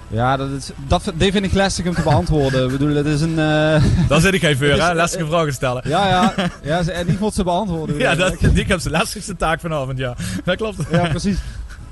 Ja, 0.08 0.36
dat, 0.36 0.50
is, 0.50 0.70
dat 0.86 1.12
die 1.14 1.32
vind 1.32 1.44
ik 1.44 1.52
lastig 1.52 1.86
om 1.86 1.94
te 1.94 2.02
beantwoorden. 2.02 2.64
ik 2.64 2.70
bedoel, 2.70 2.94
het 2.94 3.06
is 3.06 3.20
een... 3.20 3.38
Uh... 3.38 3.84
Dan 4.08 4.20
zit 4.20 4.34
ik 4.34 4.40
geen 4.40 4.56
voor, 4.58 4.66
hè? 4.66 4.94
Lastige 4.94 5.26
vragen 5.26 5.52
stellen. 5.52 5.82
Ja, 5.84 6.08
ja. 6.08 6.34
ja 6.62 6.92
en 6.92 7.06
die 7.06 7.16
moet 7.20 7.34
ze 7.34 7.44
beantwoorden. 7.44 7.98
Ja, 7.98 8.14
dat, 8.14 8.38
die 8.52 8.64
heb 8.64 8.80
de 8.80 8.90
lastigste 8.90 9.36
taak 9.36 9.60
vanavond, 9.60 9.98
ja. 9.98 10.14
Dat 10.44 10.56
klopt. 10.56 10.76
Ja, 10.90 11.08
precies. 11.08 11.38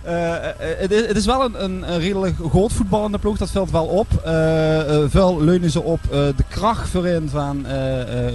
Uh, 0.07 0.11
het, 0.59 0.91
is, 0.93 1.07
het, 1.07 1.17
is, 1.17 1.27
wel 1.27 1.45
een, 1.45 1.65
een, 1.65 1.93
een 1.93 2.01
redelijk 2.01 2.37
groot 2.49 2.73
voetballende 2.73 3.19
ploeg, 3.19 3.39
dat 3.39 3.51
valt 3.51 3.71
wel 3.71 3.85
op. 3.85 4.07
Uh, 4.27 4.81
veel 5.09 5.43
leunen 5.43 5.71
ze 5.71 5.83
op 5.83 6.01
de 6.11 6.45
kracht 6.49 6.89
voorin 6.89 7.29
van 7.29 7.67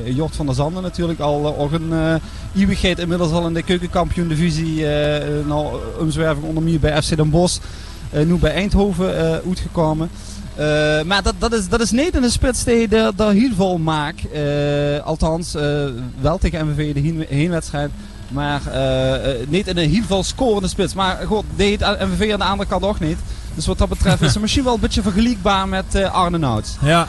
Jort 0.04 0.36
van 0.36 0.46
der 0.46 0.56
Zanden 0.56 0.84
natuurlijk. 0.84 1.20
Al 1.20 1.58
ook 1.58 1.72
een 1.72 2.20
eeuwigheid 2.56 3.00
inmiddels 3.00 3.32
al 3.32 3.48
in 3.48 3.54
de 3.54 3.64
keukenkampioen 3.64 4.28
divisie. 4.28 4.86
nou, 5.46 5.76
omzwerving 6.00 6.46
onder 6.46 6.64
meer 6.64 6.80
bij 6.80 7.02
FC 7.02 7.16
Den 7.16 7.30
Bosch. 7.30 7.60
Eh, 8.12 8.26
nu 8.26 8.36
bij 8.36 8.54
Eindhoven 8.54 9.18
eh, 9.18 9.48
uitgekomen. 9.48 10.10
Uh, 10.60 11.02
maar 11.02 11.24
dat, 11.24 11.34
dat, 11.38 11.54
is, 11.54 11.70
dat 11.70 11.82
is 11.82 11.92
niet 11.92 12.16
in 12.16 12.22
de 12.22 12.30
spits 12.30 12.64
die 12.64 12.88
daar 12.88 13.32
heel 13.32 13.54
veel 13.56 13.78
maakt. 13.78 14.22
Althans, 15.04 15.54
wel 16.22 16.38
tegen 16.38 16.68
MVV 16.68 16.94
de 16.94 17.26
heenwedstrijd. 17.30 17.92
Maar 18.28 18.62
niet 19.48 19.68
in 19.68 19.78
een 19.78 19.90
heel 19.90 20.04
veel 20.04 20.24
scorende 20.24 20.68
spits. 20.68 20.94
Maar 20.94 21.20
goed, 21.26 21.44
deed 21.56 21.80
MVV 21.80 22.32
aan 22.32 22.40
de 22.40 22.46
andere 22.46 22.70
kant 22.70 22.84
ook 22.84 23.00
niet. 23.00 23.18
Dus 23.56 23.68
wat 23.68 23.78
dat 23.78 23.90
betreft 23.90 24.22
is 24.22 24.34
het 24.34 24.42
misschien 24.42 24.64
wel 24.64 24.74
een 24.74 24.80
beetje 24.80 25.02
vergelijkbaar 25.02 25.68
met 25.68 25.86
uh, 25.96 26.14
Arne 26.14 26.38
Nouts. 26.38 26.78
Ja, 26.82 27.08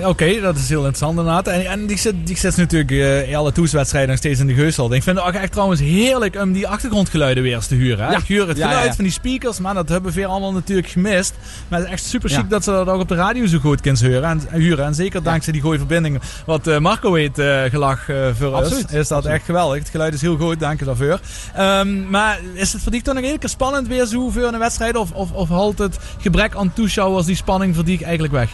uh, 0.00 0.08
oké, 0.08 0.40
dat 0.40 0.56
is 0.56 0.68
heel 0.68 0.78
interessant 0.78 1.18
inderdaad. 1.18 1.46
En, 1.46 1.66
en 1.66 1.86
die, 1.86 1.98
zit, 1.98 2.14
die 2.24 2.36
zit 2.36 2.56
natuurlijk 2.56 2.90
uh, 2.90 3.28
in 3.28 3.36
alle 3.36 3.52
toeswedstrijden 3.52 4.10
nog 4.10 4.18
steeds 4.18 4.40
in 4.40 4.46
de 4.46 4.54
geusel. 4.54 4.94
Ik 4.94 5.02
vind 5.02 5.16
het 5.16 5.26
ook 5.26 5.32
echt 5.32 5.52
trouwens 5.52 5.80
heerlijk 5.80 6.36
om 6.36 6.52
die 6.52 6.68
achtergrondgeluiden 6.68 7.42
weer 7.42 7.54
eens 7.54 7.66
te 7.66 7.74
huren. 7.74 8.04
Hè? 8.04 8.10
Ja. 8.10 8.18
Ik 8.18 8.24
huur 8.24 8.48
het 8.48 8.58
geluid 8.58 8.84
ja, 8.84 8.94
van 8.94 9.04
die 9.04 9.12
speakers, 9.12 9.58
maar 9.58 9.74
dat 9.74 9.88
hebben 9.88 10.12
we 10.12 10.20
veel 10.20 10.30
allemaal 10.30 10.52
natuurlijk 10.52 10.88
gemist. 10.88 11.34
Maar 11.68 11.78
het 11.78 11.88
is 11.88 11.94
echt 11.94 12.04
super 12.04 12.30
chic 12.30 12.50
dat 12.50 12.64
ze 12.64 12.70
dat 12.70 12.88
ook 12.88 13.00
op 13.00 13.08
de 13.08 13.14
radio 13.14 13.46
zo 13.46 13.58
goed 13.58 13.80
kunnen 13.80 14.04
huren. 14.04 14.30
En, 14.30 14.60
huren. 14.60 14.84
en 14.84 14.94
zeker 14.94 15.22
dankzij 15.22 15.52
die 15.52 15.62
goede 15.62 15.78
verbinding 15.78 16.20
wat 16.46 16.80
Marco 16.80 17.14
heeft 17.14 17.40
gelach 17.70 18.04
voor 18.38 18.54
Absoluut. 18.54 18.90
is. 18.90 18.96
Is 18.96 19.08
dat 19.08 19.24
echt 19.24 19.44
geweldig. 19.44 19.78
Het 19.78 19.88
geluid 19.88 20.14
is 20.14 20.20
heel 20.20 20.36
goed, 20.36 20.60
dank 20.60 20.78
je 20.78 20.84
daarvoor. 20.84 21.20
Um, 21.58 22.10
maar 22.10 22.40
is 22.54 22.72
het 22.72 22.82
voor 22.82 22.92
die 22.92 23.02
toch 23.02 23.14
nog 23.14 23.24
een 23.24 23.38
keer 23.38 23.48
spannend 23.48 23.88
weer 23.88 24.06
zo 24.06 24.28
voor 24.28 24.42
een 24.42 24.58
wedstrijd? 24.58 24.96
Of, 24.96 25.12
of, 25.12 25.32
of 25.32 25.48
halt 25.48 25.78
het 25.78 25.91
gebrek 26.18 26.54
aan 26.54 26.72
toeschouwers 26.72 27.26
die 27.26 27.36
spanning 27.36 27.74
verdient 27.74 28.02
eigenlijk 28.02 28.32
weg? 28.32 28.50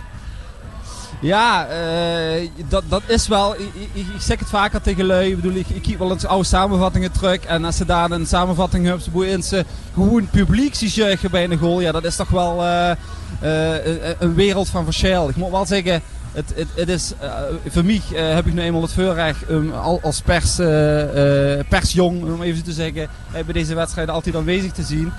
Ja, 1.21 1.67
uh, 1.69 2.49
dat, 2.69 2.83
dat 2.89 3.03
is 3.07 3.29
wel. 3.29 3.55
Ik, 3.55 3.71
ik, 3.75 3.91
ik, 3.93 4.21
zeg 4.21 4.39
het 4.39 4.49
vaker 4.49 4.81
tegen 4.81 5.05
lui. 5.05 5.31
Ik 5.31 5.37
bedoel, 5.37 5.59
ik, 5.59 5.69
ik 5.69 5.99
wel 5.99 6.11
eens 6.11 6.27
oude 6.27 6.45
samenvattingen 6.45 7.13
terug. 7.13 7.45
En 7.45 7.65
als 7.65 7.77
ze 7.77 7.85
daar 7.85 8.11
een 8.11 8.27
samenvatting 8.27 8.85
hebben, 8.85 9.03
ze 9.03 9.11
ze 9.43 9.65
gewoon 9.95 10.29
publiek 10.31 10.75
bij 11.31 11.45
een 11.45 11.59
goal. 11.59 11.81
Ja, 11.81 11.93
dat 11.93 12.05
is 12.05 12.17
toch 12.17 12.29
wel 12.29 12.65
uh, 12.65 12.91
uh, 13.43 14.11
een 14.19 14.35
wereld 14.35 14.69
van 14.69 14.85
verschil. 14.85 15.29
Ik 15.29 15.37
moet 15.37 15.51
wel 15.51 15.67
zeggen, 15.67 16.03
het, 16.33 16.53
het, 16.55 16.69
het 16.75 16.89
is, 16.89 17.13
voor 17.69 17.85
mij 17.85 18.01
heb 18.15 18.47
ik 18.47 18.55
nu 18.55 18.61
eenmaal 18.61 18.83
het 18.83 18.93
voorrecht 18.93 19.51
um, 19.51 19.73
als 20.03 20.21
pers, 20.21 20.57
persjong, 21.69 22.23
om 22.23 22.43
even 22.43 22.65
te 22.65 22.73
zeggen, 22.73 23.09
bij 23.31 23.53
deze 23.53 23.75
wedstrijden 23.75 24.15
altijd 24.15 24.37
aanwezig 24.37 24.73
te 24.73 24.83
zien. 24.83 25.13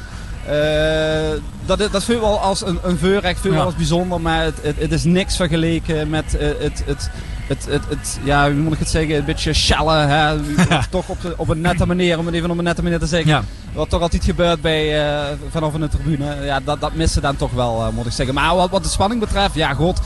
Uh, 0.50 1.42
dat, 1.66 1.78
dat 1.78 2.04
vind 2.04 2.18
ik 2.18 2.24
wel 2.24 2.40
als 2.40 2.66
een, 2.66 2.80
een 2.84 3.00
wel 3.42 3.62
als 3.62 3.76
bijzonder, 3.76 4.22
maar 4.22 4.44
het, 4.44 4.58
het, 4.62 4.80
het, 4.80 4.92
is 4.92 5.04
niks 5.04 5.36
vergeleken 5.36 6.10
met 6.10 6.36
uh, 6.36 6.42
het, 6.42 6.84
het, 6.86 7.10
het, 7.48 7.66
het, 7.66 7.82
het, 7.90 8.20
ja, 8.24 8.52
hoe 8.52 8.62
moet 8.62 8.74
ik 8.74 8.80
het 8.80 8.90
zeggen, 8.90 9.16
een 9.16 9.26
beetje 9.26 9.54
shallen, 9.54 10.08
hè? 10.08 10.36
toch 10.90 11.08
op, 11.10 11.22
de, 11.22 11.34
op 11.38 11.50
een 11.50 11.62
nette 11.62 11.86
manier, 11.86 12.18
om 12.18 12.26
het 12.26 12.36
even 12.36 12.52
op 12.52 12.58
een 12.58 12.64
nette 12.64 12.84
manier 12.84 13.00
te 13.00 13.08
zeggen. 13.08 13.30
Ja. 13.30 13.44
Wat 13.74 13.90
toch 13.90 14.02
altijd 14.02 14.24
gebeurt 14.24 14.62
bij, 14.62 15.10
uh, 15.10 15.24
vanaf 15.50 15.74
een 15.74 15.90
tribune, 15.90 16.36
ja, 16.44 16.60
dat, 16.60 16.82
dat 16.82 16.94
missen 16.94 17.22
dan 17.22 17.36
toch 17.36 17.52
wel, 17.52 17.92
moet 17.94 18.06
ik 18.06 18.12
zeggen. 18.12 18.36
Maar 18.36 18.56
wat, 18.56 18.70
wat 18.70 18.84
de 18.84 18.90
spanning 18.90 19.22
betreft, 19.22 19.56
ja 19.56 19.74
god, 19.74 20.00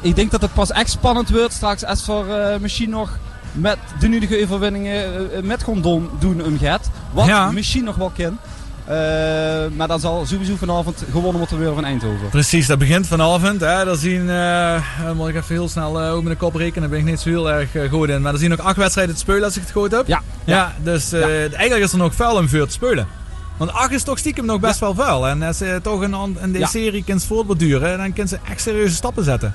ik 0.00 0.16
denk 0.16 0.30
dat 0.30 0.40
het 0.40 0.54
pas 0.54 0.70
echt 0.70 0.90
spannend 0.90 1.30
wordt 1.30 1.52
straks 1.52 1.84
als 1.84 2.04
voor 2.04 2.26
misschien 2.60 2.90
nog 2.90 3.18
met 3.52 3.78
de 4.00 4.08
nudige 4.08 4.42
overwinningen 4.42 5.30
met 5.46 5.62
gewoon 5.62 6.10
doen 6.18 6.44
omgaat. 6.44 6.90
Wat 7.12 7.52
misschien 7.52 7.84
nog 7.84 7.96
wel 7.96 8.12
kan. 8.16 8.38
Uh, 8.88 8.92
maar 9.76 9.88
dan 9.88 10.00
zal 10.00 10.26
sowieso 10.26 10.56
vanavond 10.56 11.04
gewonnen 11.10 11.38
moeten 11.38 11.56
worden 11.56 11.74
van 11.74 11.84
Eindhoven. 11.84 12.28
Precies, 12.28 12.66
dat 12.66 12.78
begint 12.78 13.06
vanavond. 13.06 13.60
Hè. 13.60 13.84
Dan 13.84 13.96
zien, 13.96 14.22
uh, 14.22 14.80
moet 15.14 15.28
ik 15.28 15.34
even 15.34 15.54
heel 15.54 15.68
snel 15.68 16.02
uh, 16.02 16.12
over 16.12 16.30
de 16.30 16.36
kop 16.36 16.54
rekenen, 16.54 16.80
daar 16.80 16.90
ben 16.90 16.98
ik 16.98 17.04
niet 17.04 17.20
zo 17.20 17.28
heel 17.28 17.50
erg 17.50 17.70
goed 17.90 18.08
in. 18.08 18.22
Maar 18.22 18.32
dan 18.32 18.40
zien 18.40 18.50
nog 18.50 18.60
acht 18.60 18.76
wedstrijden 18.76 19.14
te 19.14 19.20
spelen 19.20 19.44
als 19.44 19.56
ik 19.56 19.62
het 19.62 19.70
goed 19.70 19.90
heb. 19.90 20.06
Ja. 20.06 20.22
Ja, 20.44 20.74
dus 20.82 21.10
ja. 21.10 21.28
eigenlijk 21.28 21.82
is 21.82 21.92
er 21.92 21.98
nog 21.98 22.14
vuil 22.14 22.36
om 22.36 22.48
voor 22.48 22.66
te 22.66 22.72
spelen. 22.72 23.06
Want 23.56 23.72
acht 23.72 23.90
is 23.90 24.02
toch 24.02 24.18
stiekem 24.18 24.44
nog 24.44 24.60
best 24.60 24.80
wel 24.80 24.94
vuil. 24.94 25.28
En 25.28 25.42
als 25.42 25.58
ze 25.58 25.78
toch 25.82 26.00
een, 26.00 26.36
in 26.42 26.52
deze 26.52 26.66
serie 26.66 27.04
kunt 27.04 27.24
voortborduren, 27.24 27.98
dan 27.98 28.12
kunnen 28.12 28.28
ze 28.28 28.38
echt 28.50 28.60
serieuze 28.60 28.94
stappen 28.94 29.24
zetten. 29.24 29.54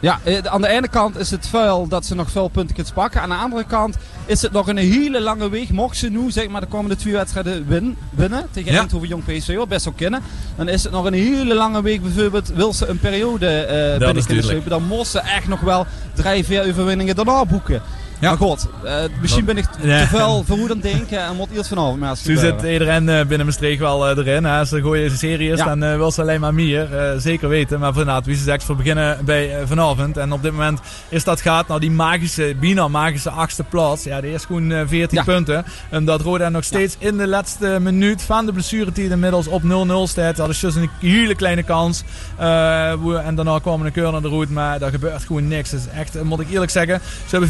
Ja, 0.00 0.18
eh, 0.24 0.38
aan 0.44 0.60
de 0.60 0.68
ene 0.68 0.88
kant 0.88 1.18
is 1.18 1.30
het 1.30 1.48
vuil 1.48 1.88
dat 1.88 2.06
ze 2.06 2.14
nog 2.14 2.30
veel 2.30 2.48
punten 2.48 2.74
kunnen 2.74 2.92
pakken. 2.92 3.20
Aan 3.20 3.28
de 3.28 3.34
andere 3.34 3.64
kant 3.64 3.96
is 4.26 4.42
het 4.42 4.52
nog 4.52 4.68
een 4.68 4.76
hele 4.76 5.20
lange 5.20 5.48
weg. 5.50 5.70
Mocht 5.70 5.96
ze 5.96 6.08
nu 6.08 6.30
zeg 6.30 6.48
maar, 6.48 6.60
de 6.60 6.66
komende 6.66 6.96
twee 6.96 7.12
wedstrijden 7.12 7.66
win, 7.68 7.96
winnen 8.10 8.46
tegen 8.50 8.72
Ja. 8.72 8.78
Eindhoven 8.78 9.08
Jong 9.08 9.24
PSV, 9.24 9.56
wat 9.56 9.68
best 9.68 9.84
wel 9.84 9.94
kennen. 9.96 10.22
Dan 10.56 10.68
is 10.68 10.82
het 10.82 10.92
nog 10.92 11.04
een 11.04 11.12
hele 11.12 11.54
lange 11.54 11.82
weg. 11.82 12.00
Bijvoorbeeld 12.00 12.48
wil 12.48 12.72
ze 12.72 12.86
een 12.86 12.98
periode 12.98 13.46
eh 13.48 13.98
binnen 13.98 14.24
kunnen 14.24 14.44
slepen. 14.44 14.70
Dan 14.70 14.84
moet 14.86 15.06
ze 15.06 15.20
echt 15.20 15.48
nog 15.48 15.60
wel 15.60 15.86
drie, 16.14 16.44
vier 16.44 16.68
overwinningen 16.68 17.16
daarna 17.16 17.44
boeken. 17.44 17.82
Ja. 18.20 18.28
Maar 18.28 18.38
goed, 18.38 18.66
eh, 18.84 18.94
misschien 19.20 19.44
ben 19.44 19.56
ik 19.56 19.64
te 19.64 20.04
veel 20.08 20.42
verwoed 20.44 20.70
aan 20.70 20.76
het 20.76 20.92
denken 20.92 21.18
en 21.24 21.36
moet 21.36 21.48
iets 21.58 21.68
vanavond 21.68 22.00
maar 22.00 22.16
Zo 22.16 22.34
zit 22.36 22.62
iedereen 22.62 23.08
eh, 23.08 23.24
binnen 23.26 23.46
Maastricht 23.46 23.78
wel 23.80 24.08
eh, 24.08 24.16
erin. 24.16 24.44
Hè. 24.44 24.58
Als 24.58 24.72
er 24.72 24.80
gewoon 24.80 24.96
een 24.98 25.10
serie 25.10 25.50
is, 25.52 25.58
Ja. 25.58 25.64
dan 25.64 25.82
eh, 25.82 25.96
wil 25.96 26.10
ze 26.10 26.20
alleen 26.20 26.40
maar 26.40 26.54
meer. 26.54 26.94
eh, 26.96 27.18
zeker 27.18 27.48
weten. 27.48 27.78
Maar 27.80 27.88
inderdaad, 27.88 28.26
wie 28.26 28.36
ze 28.36 28.42
zegt, 28.42 28.66
we 28.66 28.74
beginnen 28.74 29.18
bij 29.24 29.56
eh, 29.58 29.66
vanavond. 29.66 30.16
En 30.16 30.32
op 30.32 30.42
dit 30.42 30.52
moment 30.52 30.80
is 31.08 31.24
dat 31.24 31.40
gaat 31.40 31.68
naar 31.68 31.80
die 31.80 31.90
magische, 31.90 32.54
bijna 32.60 32.88
magische 32.88 33.30
achtste 33.30 33.64
plaats. 33.64 34.04
Ja, 34.04 34.20
die 34.20 34.32
is 34.32 34.44
gewoon 34.44 34.72
eh, 34.72 34.82
14 34.86 35.18
Ja. 35.18 35.24
punten. 35.24 35.64
Omdat 35.92 36.20
Roda 36.20 36.48
nog 36.48 36.64
steeds 36.64 36.96
in 36.98 37.16
de 37.16 37.26
laatste 37.26 37.78
minuut 37.80 38.22
van 38.22 38.46
de 38.46 38.52
blessuretijd 38.52 39.10
inmiddels 39.10 39.46
op 39.48 39.62
0-0 39.62 39.66
staat. 40.08 40.36
Dat 40.36 40.48
is 40.48 40.60
dus 40.60 40.74
een 40.74 40.90
hele 41.00 41.34
kleine 41.34 41.62
kans. 41.62 42.02
Eh, 42.36 43.26
en 43.26 43.34
daarna 43.34 43.58
kwam 43.58 43.82
een 43.84 43.92
keur 43.92 44.12
naar 44.12 44.22
de 44.22 44.28
route, 44.28 44.52
maar 44.52 44.78
daar 44.78 44.90
gebeurt 44.90 45.22
gewoon 45.24 45.48
niks. 45.48 45.70
Dus 45.70 45.82
echt, 45.94 46.16
eh, 46.16 46.22
moet 46.22 46.40
ik 46.40 46.50
eerlijk 46.50 46.70
zeggen, 46.70 47.00
ze 47.04 47.30
hebben 47.30 47.48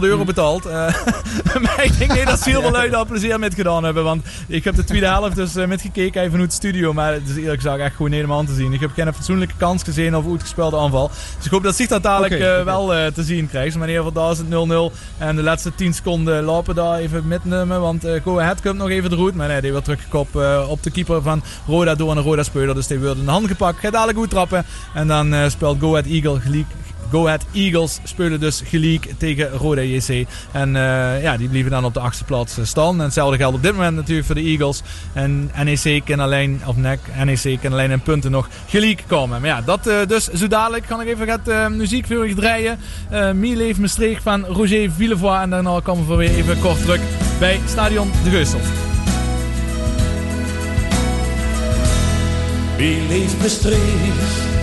7400 0.00 0.12
euro 0.12 0.24
betaald. 0.24 0.66
Eh, 0.66 1.62
maar 1.64 1.84
ik 1.84 1.98
denk 1.98 2.12
nee, 2.12 2.24
dat 2.24 2.40
ze 2.40 2.50
heel 2.50 2.60
veel 2.60 2.70
lui 2.70 2.90
daar 2.90 3.06
plezier 3.06 3.38
mee 3.38 3.50
gedaan 3.50 3.84
hebben. 3.84 4.04
Want 4.04 4.26
ik 4.46 4.64
heb 4.64 4.74
de 4.74 4.84
tweede 4.84 5.06
helft 5.06 5.36
dus 5.36 5.56
eh, 5.56 5.66
met 5.66 5.80
gekeken 5.80 6.20
even 6.20 6.30
vanuit 6.32 6.50
de 6.50 6.56
studio. 6.56 6.92
Maar 6.92 7.12
het 7.12 7.28
is 7.28 7.36
eerlijk 7.36 7.60
gezegd 7.60 7.78
echt 7.78 7.96
gewoon 7.96 8.12
helemaal 8.12 8.38
aan 8.38 8.46
te 8.46 8.54
zien. 8.54 8.72
Ik 8.72 8.80
heb 8.80 8.90
geen 8.94 9.14
fatsoenlijke 9.14 9.54
kans 9.56 9.82
gezien 9.82 10.16
of 10.16 10.30
uitgespeelde 10.30 10.76
aanval. 10.76 11.10
Dus 11.36 11.44
ik 11.44 11.50
hoop 11.50 11.62
dat 11.62 11.76
zich 11.76 11.88
dat 11.88 12.02
dadelijk 12.02 12.34
eh, 12.34 12.62
wel 12.62 12.94
eh, 12.94 13.06
te 13.06 13.22
zien 13.22 13.48
krijgt. 13.48 13.76
Maar 13.76 13.88
in 13.88 13.94
ieder 13.94 14.06
geval 14.06 14.22
daar 14.22 14.32
is 14.32 14.38
het 14.38 14.92
0-0. 14.92 14.96
En 15.18 15.36
de 15.36 15.42
laatste 15.42 15.74
10 15.74 15.94
seconden 15.94 16.44
lopen 16.44 16.74
daar 16.74 16.98
even 16.98 17.28
metnemen. 17.28 17.80
Want 17.80 18.06
Go 18.22 18.40
Ahead 18.40 18.60
komt 18.60 18.76
nog 18.76 18.88
even 18.88 19.10
de 19.10 19.16
route. 19.16 19.36
Maar 19.36 19.48
nee, 19.48 19.60
die 19.60 19.70
wordt 19.70 19.84
teruggekopt 19.84 20.34
op 20.68 20.82
de 20.82 20.90
keeper 20.90 21.22
van 21.22 21.42
Roda 21.66 21.94
door 21.94 22.10
een 22.10 22.22
Roda-speler. 22.22 22.74
Dus 22.74 22.86
die 22.86 22.98
wordt 22.98 23.18
in 23.18 23.24
de 23.24 23.30
hand 23.30 23.46
gepakt. 23.46 23.78
Gaat 23.78 23.92
dadelijk 23.92 24.18
goed 24.18 24.30
trappen. 24.30 24.64
En 24.94 25.06
dan 25.06 25.50
speelt 25.50 25.80
Go 25.80 25.90
Ahead 25.90 26.06
Eagle 26.06 26.40
gelijk. 26.40 26.66
Go 27.10 27.26
Ahead 27.26 27.44
Eagles 27.52 28.00
spelen 28.04 28.40
dus 28.40 28.62
gelijk 28.64 29.08
tegen 29.18 29.50
Roda 29.50 29.80
JC. 29.80 30.26
En 30.52 30.76
eh, 30.76 31.22
ja, 31.22 31.36
die 31.36 31.48
blijven 31.48 31.70
dan 31.70 31.84
op 31.84 31.94
de 31.94 32.00
achtste 32.00 32.24
plaats 32.24 32.58
eh, 32.58 32.64
staan. 32.64 32.98
En 32.98 33.04
hetzelfde 33.04 33.36
geldt 33.36 33.56
op 33.56 33.62
dit 33.62 33.72
moment 33.72 33.96
natuurlijk 33.96 34.26
voor 34.26 34.34
de 34.34 34.40
Eagles. 34.40 34.82
En 35.12 35.50
NEC 35.64 36.04
kan 36.04 36.20
alleen, 36.20 36.60
of 36.66 36.76
NEC, 36.76 36.98
NEC 37.24 37.60
kan 37.60 37.72
alleen 37.72 37.90
in 37.90 38.00
punten 38.00 38.30
nog 38.30 38.48
gelijk 38.68 39.04
komen. 39.06 39.40
Maar 39.40 39.50
ja, 39.50 39.60
dat 39.60 39.86
eh, 39.86 40.06
dus 40.06 40.28
zo 40.28 40.46
dadelijk. 40.46 40.86
Kan 40.86 41.00
ik 41.00 41.08
even 41.08 41.28
het 41.28 41.48
eh, 41.48 41.68
muziek 41.68 42.06
voor 42.06 42.28
je 42.28 42.34
draaien. 42.34 42.78
Uh, 43.12 43.30
Mieleef 43.30 43.78
Maastricht 43.78 44.22
van 44.22 44.44
Roger 44.44 44.90
Villevoix. 44.90 45.42
En 45.42 45.50
daarna 45.50 45.80
komen 45.82 46.08
we 46.08 46.14
weer 46.14 46.34
even 46.34 46.60
kort 46.60 46.80
terug 46.80 47.00
bij 47.38 47.60
Stadion 47.66 48.10
De 48.24 48.30
Geusel. 48.30 48.60
Leeft 53.08 53.38
Maastricht? 53.40 54.53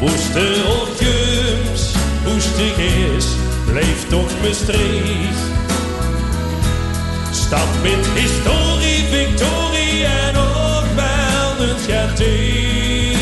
Woeste 0.00 0.64
of 0.66 1.00
jums, 1.00 1.92
woestig 2.24 2.76
is, 3.16 3.26
blijft 3.66 4.08
toch 4.08 4.40
Maastricht. 4.42 5.38
Stad 7.30 7.68
met 7.82 8.06
historie, 8.14 9.04
victorie 9.10 10.04
en 10.04 10.36
ook 10.36 10.86
wel 10.94 11.66
een 11.68 11.76
tegenslag. 12.14 13.14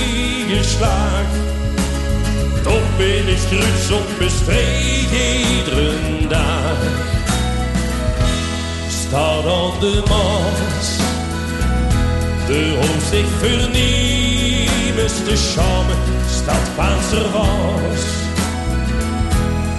Toch 2.62 2.96
ben 2.96 3.28
ik 3.28 3.38
trots 3.38 3.90
op 3.90 4.06
Maastricht 4.20 5.12
iedere 5.12 5.92
dag. 6.28 6.76
Staat 8.88 9.44
aan 9.44 9.80
de 9.80 10.02
Maas. 10.08 10.96
De 12.46 12.74
hoofd 12.76 13.08
zich 13.10 13.26
vernieuwt, 13.38 14.13
de 15.04 15.36
charme, 15.36 15.94
stad 16.30 16.68
van 16.74 16.96
was. 17.32 18.04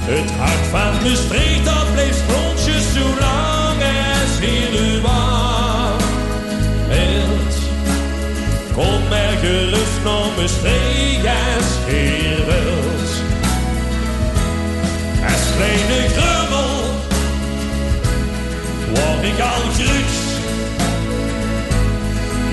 Het 0.05 0.31
hart 0.31 0.65
van 0.71 1.15
streek, 1.15 1.65
dat 1.65 1.93
bleef 1.93 2.15
sprontjes 2.15 2.93
zo 2.93 3.05
lang 3.19 3.81
als 3.81 4.39
hier 4.39 4.71
de 4.71 5.01
waarheid. 5.01 6.05
Kom 8.73 9.11
er 9.11 9.37
gerust 9.37 10.03
naar 10.03 10.49
streek 10.49 11.25
als 11.25 11.69
hier 11.87 12.45
wilt. 12.45 13.11
Als 15.23 15.45
kleine 15.55 16.09
grummel, 16.15 16.73
word 18.93 19.23
ik 19.23 19.39
al 19.39 19.63
gruts. 19.77 20.17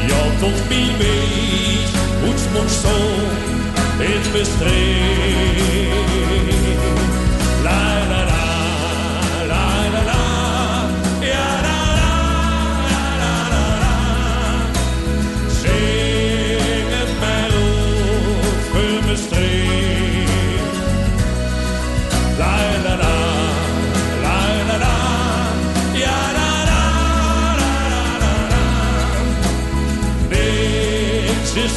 Ja, 0.06 0.22
tot 0.38 0.68
wie 0.68 0.90
weet, 0.98 1.91
hoe 2.22 2.32
het 2.32 2.52
moet 2.52 2.70
zo 2.70 2.96
in 4.02 4.32
bestreed. 4.32 5.62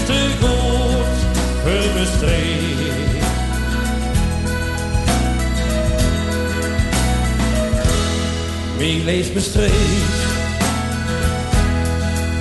Te 0.06 0.30
goed 0.40 0.86
Maastricht. 1.96 3.24
Wie 8.78 9.04
leeft 9.04 9.34
Maastricht? 9.34 9.74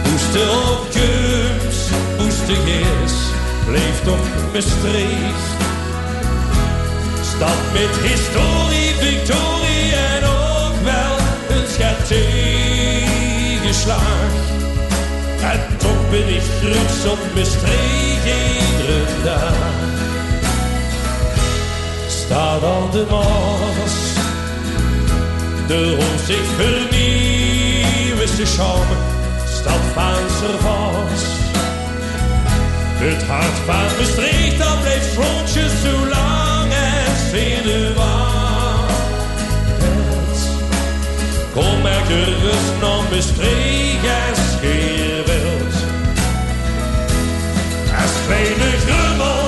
Woeste 0.02 0.40
of 0.40 0.94
jums, 0.94 1.88
woestig 2.18 2.66
is, 2.66 3.12
bleef 3.66 4.00
toch 4.04 4.28
Maastricht. 4.52 5.52
Stad 7.36 7.72
met 7.72 7.96
historie, 8.02 8.94
victorie 8.98 9.92
en 9.94 10.24
ook 10.24 10.76
wel 10.82 11.16
een 11.56 11.66
schat 11.68 12.08
tegenslag. 12.08 12.32
En 15.40 15.60
ik 16.14 16.42
trots 16.60 17.12
op 17.12 17.18
Maastricht 17.34 18.24
iedere 18.24 19.04
dag. 19.24 19.54
Staat 22.08 22.64
aan 22.64 22.90
de 22.90 23.06
Maas, 23.10 23.96
de 25.66 25.96
zich 26.26 26.46
vernieuwt, 26.56 28.20
is 28.22 28.36
de 28.36 28.46
charme, 28.46 28.96
stad 29.58 29.80
van 29.94 30.30
Servas. 30.38 31.22
Het 32.96 33.22
hart 33.22 33.58
van 33.66 33.98
Maastricht, 33.98 34.58
dat 34.58 34.80
bleef 34.80 35.12
frontjes 35.12 35.72
zo 35.82 36.08
lang 36.08 36.72
als 36.72 37.32
in 37.32 37.62
de 37.62 37.92
waarheid. 37.96 38.54
Kom 41.52 41.86
er 41.86 42.04
gerust 42.06 42.80
naar 42.80 43.02
Maastricht 43.10 44.06
als 44.28 44.60
je 44.60 45.22
kleine 48.26 48.70
grummel 48.86 49.44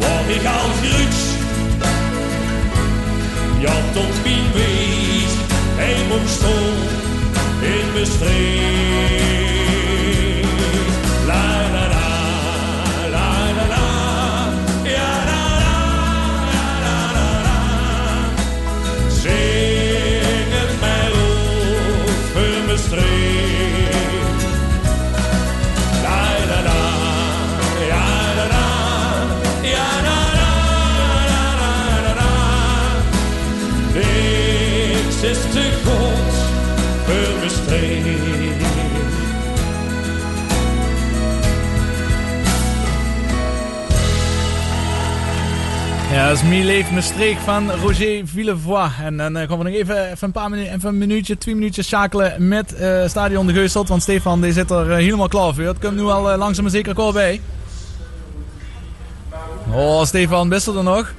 word 0.00 0.46
al 0.46 0.70
gruts. 0.82 1.22
Ja, 3.60 3.74
tot 3.92 4.22
wie 4.22 4.42
weet, 4.54 5.32
hij 5.76 5.96
moet 6.08 6.28
staan 6.28 7.04
in 7.60 7.92
Maastricht. 7.94 8.66
La 9.50 9.55
is 35.30 35.38
te 35.38 35.70
goed 35.84 36.34
voor 37.04 37.38
Maastricht. 37.40 38.04
Ja, 46.12 46.28
dat 46.28 46.36
is 46.36 46.42
Mi 46.42 46.64
Leef 46.64 46.90
Maastricht 46.90 47.42
van 47.42 47.70
Roger 47.70 48.22
Villevoix. 48.24 48.92
En 49.02 49.16
dan 49.16 49.36
uh, 49.36 49.48
gaan 49.48 49.58
we 49.58 49.64
nog 49.64 49.72
even, 49.72 50.04
even 50.04 50.16
een 50.20 50.32
paar 50.32 50.50
minuten, 50.50 50.74
even 50.74 50.88
een 50.88 50.98
minuutje, 50.98 51.38
twee 51.38 51.54
minuutjes 51.54 51.86
schakelen 51.86 52.48
met 52.48 52.74
uh, 52.80 53.08
Stadion 53.08 53.46
de 53.46 53.52
Geuselt. 53.52 53.88
Want 53.88 54.02
Stefan 54.02 54.40
die 54.40 54.52
zit 54.52 54.70
er 54.70 54.88
uh, 54.88 54.96
helemaal 54.96 55.28
klaar 55.28 55.54
voor. 55.54 55.64
Het 55.64 55.78
komt 55.78 55.96
nu 55.96 56.02
al 56.02 56.36
langzaam 56.36 56.62
maar 56.62 56.72
zeker 56.72 56.94
al 56.94 57.12
bij. 57.12 57.40
Oh, 59.72 60.04
Stefan, 60.04 60.48
best 60.48 60.66
er 60.66 60.82
nog? 60.82 61.14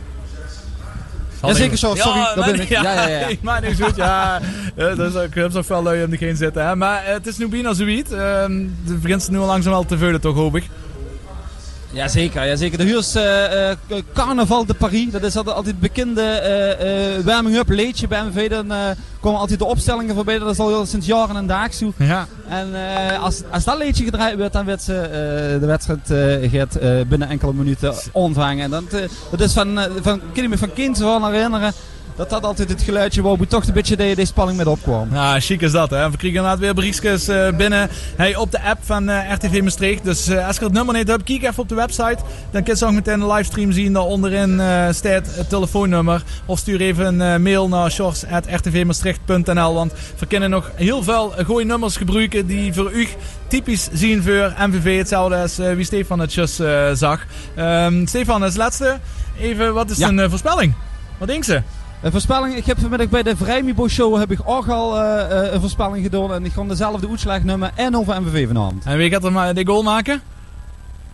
Jazeker 1.41 1.77
zo, 1.77 1.95
sorry, 1.95 2.19
ja, 2.19 2.35
dat 2.35 2.45
ben 2.45 2.59
ik. 2.59 2.69
Ja, 2.69 2.81
ja, 2.81 3.07
ja, 3.07 3.17
ja. 3.17 3.35
maar 3.41 3.61
niks 3.61 3.79
goed, 3.79 3.95
ja. 3.95 4.41
dat 4.75 4.99
is 4.99 5.15
ook, 5.15 5.35
dat 5.35 5.49
is 5.49 5.55
ook 5.55 5.67
wel 5.67 5.83
leuk 5.83 6.05
om 6.05 6.17
geen 6.17 6.35
zitten. 6.35 6.67
Hè. 6.67 6.75
Maar 6.75 7.01
het 7.05 7.27
is 7.27 7.37
nu 7.37 7.47
bijna 7.47 7.73
zoiets. 7.73 8.09
Het 8.09 9.01
begint 9.01 9.29
nu 9.29 9.37
al 9.37 9.45
langzaam 9.45 9.73
wel 9.73 9.85
te 9.85 9.97
vullen 9.97 10.21
toch, 10.21 10.35
hoop 10.35 10.55
ik. 10.55 10.63
Jazeker, 11.97 12.45
ja, 12.45 12.55
zeker. 12.55 12.77
De 12.77 12.83
Huurs 12.83 13.15
uh, 13.15 13.23
uh, 13.23 14.01
Carnaval 14.13 14.65
de 14.65 14.73
Paris. 14.73 15.11
Dat 15.11 15.23
is 15.23 15.35
altijd 15.35 15.65
het 15.65 15.79
bekende 15.79 16.21
uh, 17.19 17.25
warming-up 17.25 17.69
leedje 17.69 18.07
bij 18.07 18.23
MV. 18.23 18.49
Dan 18.49 18.71
komen 19.19 19.39
altijd 19.39 19.59
de 19.59 19.65
opstellingen 19.65 20.15
voorbij. 20.15 20.39
Dat 20.39 20.49
is 20.49 20.59
al 20.59 20.85
sinds 20.85 21.05
jaren 21.05 21.35
een 21.35 21.47
daags 21.47 21.77
toe. 21.77 21.93
Ja. 21.97 22.27
En 22.49 22.67
als, 23.19 23.41
als 23.51 23.63
dat 23.63 23.77
leedje 23.77 24.03
gedraaid 24.03 24.37
wordt, 24.37 24.53
dan 24.53 24.65
werd 24.65 24.81
ze, 24.81 25.07
de 25.59 25.65
wedstrijd 25.65 26.13
gaat 26.51 26.79
binnen 27.07 27.29
enkele 27.29 27.53
minuten 27.53 27.93
ontvangen. 28.11 28.63
En 28.63 28.69
dat, 28.69 28.83
dat 29.31 29.39
is 29.39 29.53
van, 29.53 29.79
van, 30.01 30.21
kan 30.33 30.43
je 30.43 30.49
me 30.49 30.57
van 30.57 30.73
kind 30.73 30.97
van 30.97 31.25
herinneren 31.25 31.73
dat 32.17 32.29
dat 32.29 32.43
altijd 32.43 32.69
het 32.69 32.81
geluidje 32.81 33.37
we 33.37 33.47
toch 33.47 33.67
een 33.67 33.73
beetje 33.73 33.95
de, 33.95 34.15
de 34.15 34.25
spanning 34.25 34.57
met 34.57 34.67
opkwam. 34.67 35.13
Ja, 35.13 35.39
chic 35.39 35.61
is 35.61 35.71
dat. 35.71 35.89
Hè. 35.89 36.11
We 36.11 36.17
kregen 36.17 36.37
inderdaad 36.37 36.59
weer 36.59 36.73
berichtjes 36.73 37.29
uh, 37.29 37.49
binnen 37.57 37.89
hey, 38.15 38.35
op 38.35 38.51
de 38.51 38.61
app 38.61 38.79
van 38.83 39.09
uh, 39.09 39.31
RTV 39.31 39.61
Maastricht. 39.61 40.03
Dus 40.03 40.29
uh, 40.29 40.47
als 40.47 40.57
je 40.57 40.63
het 40.63 40.73
nummer 40.73 40.95
niet 40.95 41.07
hebt, 41.07 41.23
kijk 41.23 41.43
even 41.43 41.59
op 41.59 41.69
de 41.69 41.75
website. 41.75 42.17
Dan 42.51 42.63
kun 42.63 42.75
je 42.77 42.85
ook 42.85 42.91
meteen 42.91 43.19
de 43.19 43.27
livestream 43.27 43.71
zien. 43.71 43.93
Daar 43.93 44.03
onderin 44.03 44.51
staat 44.93 45.35
het 45.35 45.49
telefoonnummer. 45.49 46.23
Of 46.45 46.59
stuur 46.59 46.81
even 46.81 47.19
een 47.19 47.41
mail 47.41 47.67
naar 47.67 47.91
shorts.rtvmaastricht.nl 47.91 49.73
Want 49.73 49.93
we 50.19 50.25
kunnen 50.25 50.49
nog 50.49 50.71
heel 50.75 51.03
veel 51.03 51.33
goede 51.45 51.65
nummers 51.65 51.97
gebruiken 51.97 52.47
die 52.47 52.73
voor 52.73 52.91
u 52.91 53.07
typisch 53.47 53.89
zien 53.93 54.23
voor 54.23 54.53
MVV. 54.67 54.97
Hetzelfde 54.97 55.35
als 55.35 55.57
wie 55.57 55.83
Stefan 55.83 56.19
het 56.19 56.33
just 56.33 56.61
zag. 56.93 57.25
Um, 57.57 58.07
Stefan, 58.07 58.43
als 58.43 58.55
laatste. 58.55 58.99
Even, 59.39 59.73
wat 59.73 59.89
is 59.89 59.97
ja. 59.97 60.07
een 60.07 60.29
voorspelling? 60.29 60.73
Wat 61.17 61.27
denk 61.27 61.43
ze? 61.43 61.61
Een 62.01 62.11
voorspelling, 62.11 62.55
ik 62.55 62.65
heb 62.65 62.79
vanmiddag 62.79 63.09
bij 63.09 63.23
de 63.23 63.35
Vrijmibo 63.35 63.87
Show 63.87 64.17
heb 64.17 64.31
ik 64.31 64.39
ook 64.45 64.67
al 64.67 64.97
uh, 64.97 65.51
een 65.51 65.59
voorspelling 65.59 66.03
gedaan. 66.03 66.33
En 66.33 66.45
ik 66.45 66.51
ga 66.51 66.63
dezelfde 66.63 67.09
uitslag 67.09 67.43
nemen 67.43 67.77
en 67.77 67.95
over 67.95 68.21
MVV 68.21 68.47
vanavond. 68.47 68.85
En 68.85 68.97
wie 68.97 69.09
gaat 69.09 69.23
er 69.23 69.55
de 69.55 69.65
goal 69.65 69.83
maken? 69.83 70.21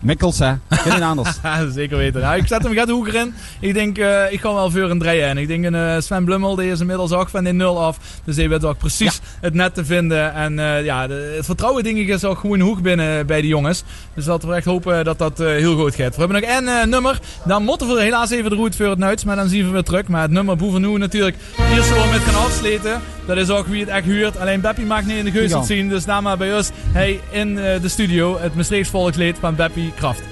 Mikkels, 0.03 0.39
hè? 0.39 0.53
Geen 0.69 1.03
anders. 1.03 1.39
Zeker 1.73 1.97
weten. 1.97 2.35
Ik 2.37 2.47
zet 2.47 2.63
hem 2.63 2.73
gaat 2.73 2.89
hoeker 2.89 3.15
in. 3.15 3.33
Ik 3.59 3.73
denk, 3.73 3.97
uh, 3.97 4.31
ik 4.31 4.41
ga 4.41 4.53
wel 4.53 4.71
voor 4.71 4.89
een 4.89 4.99
3 4.99 5.21
en 5.21 5.37
Ik 5.37 5.47
denk 5.47 5.65
een 5.65 5.73
uh, 5.73 5.95
Sven 5.99 6.23
Blummel, 6.23 6.55
die 6.55 6.71
is 6.71 6.79
inmiddels 6.79 7.11
ook 7.11 7.29
van 7.29 7.43
die 7.43 7.53
0 7.53 7.83
af. 7.83 7.97
Dus 8.23 8.35
die 8.35 8.49
weet 8.49 8.65
ook 8.65 8.77
precies 8.77 9.13
ja. 9.15 9.37
het 9.41 9.53
net 9.53 9.73
te 9.73 9.85
vinden. 9.85 10.33
En 10.33 10.57
uh, 10.57 10.85
ja, 10.85 11.07
de, 11.07 11.33
het 11.35 11.45
vertrouwen 11.45 11.83
denk 11.83 11.97
ik 11.97 12.07
is 12.07 12.23
ook 12.23 12.39
gewoon 12.39 12.59
hoog 12.59 12.81
binnen 12.81 13.25
bij 13.25 13.41
de 13.41 13.47
jongens. 13.47 13.83
Dus 14.13 14.25
laten 14.25 14.49
we 14.49 14.55
echt 14.55 14.65
hopen 14.65 15.03
dat 15.03 15.17
dat 15.17 15.37
heel 15.37 15.75
goed 15.75 15.95
gaat. 15.95 16.15
We 16.15 16.21
hebben 16.21 16.41
nog 16.41 16.49
één 16.49 16.89
nummer. 16.89 17.19
Dan 17.45 17.63
moeten 17.63 17.87
we 17.87 18.01
helaas 18.01 18.29
even 18.29 18.49
de 18.49 18.55
route 18.55 18.77
voor 18.77 18.89
het 18.89 18.99
Nuits. 18.99 19.23
Maar 19.23 19.35
dan 19.35 19.49
zien 19.49 19.65
we 19.65 19.71
weer 19.71 19.83
terug. 19.83 20.07
Maar 20.07 20.21
het 20.21 20.31
nummer 20.31 20.55
Boevenoe 20.55 20.97
natuurlijk 20.97 21.37
eerst 21.71 21.87
zo 21.87 22.07
met 22.11 22.21
gaan 22.21 22.43
afsleten. 22.43 23.01
Dat 23.25 23.37
is 23.37 23.49
ook 23.49 23.67
wie 23.67 23.79
het 23.79 23.89
echt 23.89 24.05
huurt. 24.05 24.37
Alleen 24.37 24.61
Beppie 24.61 24.85
maakt 24.85 25.05
niet 25.05 25.17
in 25.17 25.25
de 25.25 25.31
geus 25.31 25.65
zien. 25.65 25.89
Dus 25.89 26.05
daar 26.05 26.21
maar 26.21 26.37
bij 26.37 26.55
ons 26.55 26.69
hey, 26.91 27.19
in 27.29 27.55
de 27.55 27.89
studio. 27.89 28.39
Het 28.39 28.55
Maastrichts 28.55 28.89
volksleed 28.89 29.37
van 29.39 29.55
Beppie 29.55 29.92
Kraft. 29.97 30.23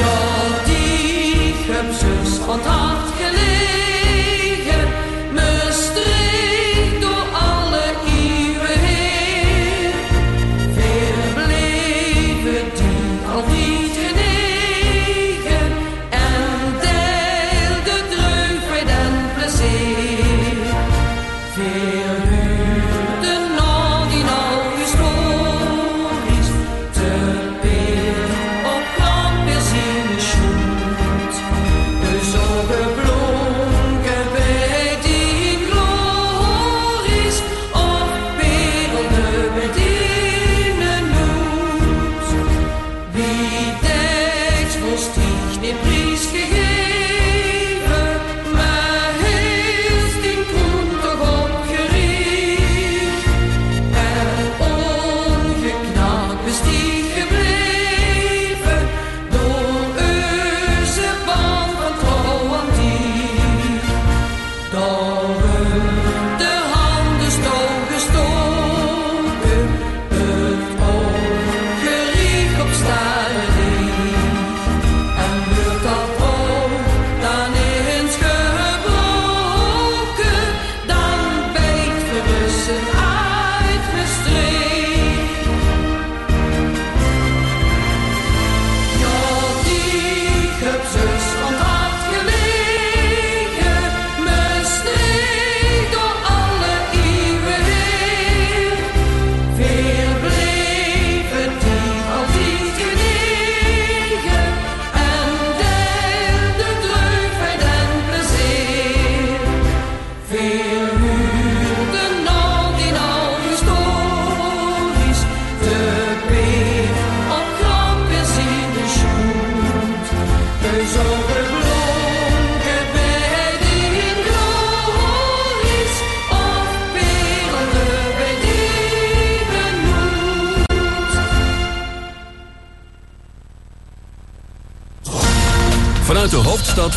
Ja, 0.00 0.63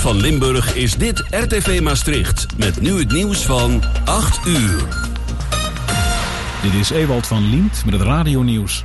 van 0.08 0.22
Limburg 0.22 0.76
is 0.76 0.96
dit 0.96 1.24
RTV 1.30 1.82
Maastricht. 1.82 2.46
Met 2.58 2.82
nu 2.82 3.00
het 3.00 3.12
nieuws 3.12 3.46
van 3.46 3.84
8 4.06 4.48
uur. 4.48 4.88
Dit 6.62 6.74
is 6.74 6.90
Ewald 6.90 7.28
van 7.28 7.50
Liemt 7.50 7.86
met 7.86 7.94
het 7.94 8.04
radionieuws. 8.04 8.84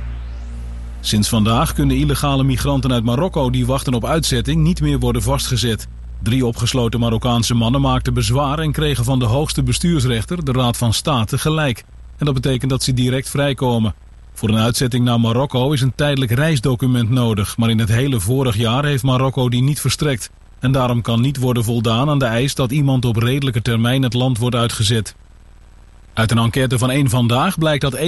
Sinds 0.99 1.29
vandaag 1.29 1.73
kunnen 1.73 1.97
illegale 1.97 2.43
migranten 2.43 2.93
uit 2.93 3.03
Marokko 3.03 3.49
die 3.49 3.65
wachten 3.65 3.93
op 3.93 4.05
uitzetting 4.05 4.63
niet 4.63 4.81
meer 4.81 4.99
worden 4.99 5.21
vastgezet. 5.21 5.87
Drie 6.23 6.45
opgesloten 6.45 6.99
Marokkaanse 6.99 7.53
mannen 7.53 7.81
maakten 7.81 8.13
bezwaar 8.13 8.59
en 8.59 8.71
kregen 8.71 9.03
van 9.03 9.19
de 9.19 9.25
hoogste 9.25 9.63
bestuursrechter, 9.63 10.45
de 10.45 10.51
Raad 10.51 10.77
van 10.77 10.93
State, 10.93 11.37
gelijk. 11.37 11.83
En 12.17 12.25
dat 12.25 12.33
betekent 12.33 12.69
dat 12.69 12.83
ze 12.83 12.93
direct 12.93 13.29
vrijkomen. 13.29 13.95
Voor 14.33 14.49
een 14.49 14.57
uitzetting 14.57 15.05
naar 15.05 15.19
Marokko 15.19 15.71
is 15.71 15.81
een 15.81 15.95
tijdelijk 15.95 16.31
reisdocument 16.31 17.09
nodig, 17.09 17.57
maar 17.57 17.69
in 17.69 17.79
het 17.79 17.89
hele 17.89 18.19
vorig 18.19 18.55
jaar 18.55 18.85
heeft 18.85 19.03
Marokko 19.03 19.49
die 19.49 19.61
niet 19.61 19.79
verstrekt. 19.79 20.31
En 20.63 20.71
daarom 20.71 21.01
kan 21.01 21.21
niet 21.21 21.37
worden 21.37 21.63
voldaan 21.63 22.09
aan 22.09 22.19
de 22.19 22.25
eis 22.25 22.55
dat 22.55 22.71
iemand 22.71 23.05
op 23.05 23.15
redelijke 23.15 23.61
termijn 23.61 24.03
het 24.03 24.13
land 24.13 24.37
wordt 24.37 24.55
uitgezet. 24.55 25.15
Uit 26.13 26.31
een 26.31 26.37
enquête 26.37 26.77
van 26.77 26.91
één 26.91 27.09
Vandaag 27.09 27.57
blijkt 27.57 27.81
dat 27.81 27.97
81% 27.97 27.99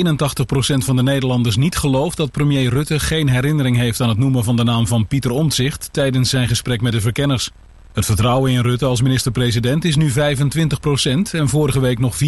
van 0.78 0.96
de 0.96 1.04
Nederlanders 1.04 1.56
niet 1.56 1.78
gelooft 1.78 2.18
dat 2.18 2.32
premier 2.32 2.70
Rutte 2.70 3.00
geen 3.00 3.30
herinnering 3.30 3.78
heeft 3.78 4.02
aan 4.02 4.10
het 4.10 4.18
noemen 4.18 4.44
van 4.44 4.56
de 4.56 4.64
naam 4.64 4.88
van 4.88 5.08
Pieter 5.08 5.32
Omtzigt 5.32 5.90
tijdens 5.92 6.30
zijn 6.30 6.48
gesprek 6.48 6.82
met 6.82 6.92
de 6.92 7.02
verkenners. 7.02 7.50
Het 7.94 8.06
vertrouwen 8.06 8.52
in 8.52 8.62
Rutte 8.62 8.86
als 8.86 9.02
minister-president 9.02 9.86
is 9.86 9.96
nu 9.96 10.12
25% 10.12 10.14
en 11.32 11.50
vorige 11.50 11.80
week 11.80 12.00
nog 12.00 12.16
54%. 12.16 12.20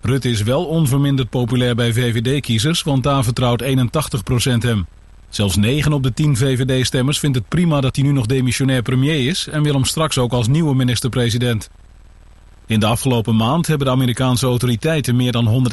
Rutte 0.00 0.30
is 0.30 0.42
wel 0.42 0.64
onverminderd 0.64 1.30
populair 1.30 1.74
bij 1.74 1.92
VVD-kiezers, 1.92 2.82
want 2.82 3.02
daar 3.02 3.24
vertrouwt 3.24 3.62
81% 3.62 3.66
hem. 4.58 4.86
Zelfs 5.28 5.56
9 5.56 5.92
op 5.92 6.02
de 6.02 6.12
10 6.12 6.36
VVD-stemmers 6.36 7.18
vindt 7.18 7.36
het 7.36 7.48
prima 7.48 7.80
dat 7.80 7.96
hij 7.96 8.04
nu 8.04 8.12
nog 8.12 8.26
demissionair 8.26 8.82
premier 8.82 9.26
is 9.26 9.48
en 9.48 9.62
wil 9.62 9.74
hem 9.74 9.84
straks 9.84 10.18
ook 10.18 10.32
als 10.32 10.48
nieuwe 10.48 10.74
minister-president. 10.74 11.70
In 12.66 12.80
de 12.80 12.86
afgelopen 12.86 13.36
maand 13.36 13.66
hebben 13.66 13.86
de 13.86 13.92
Amerikaanse 13.92 14.46
autoriteiten 14.46 15.16
meer 15.16 15.32
dan 15.32 15.72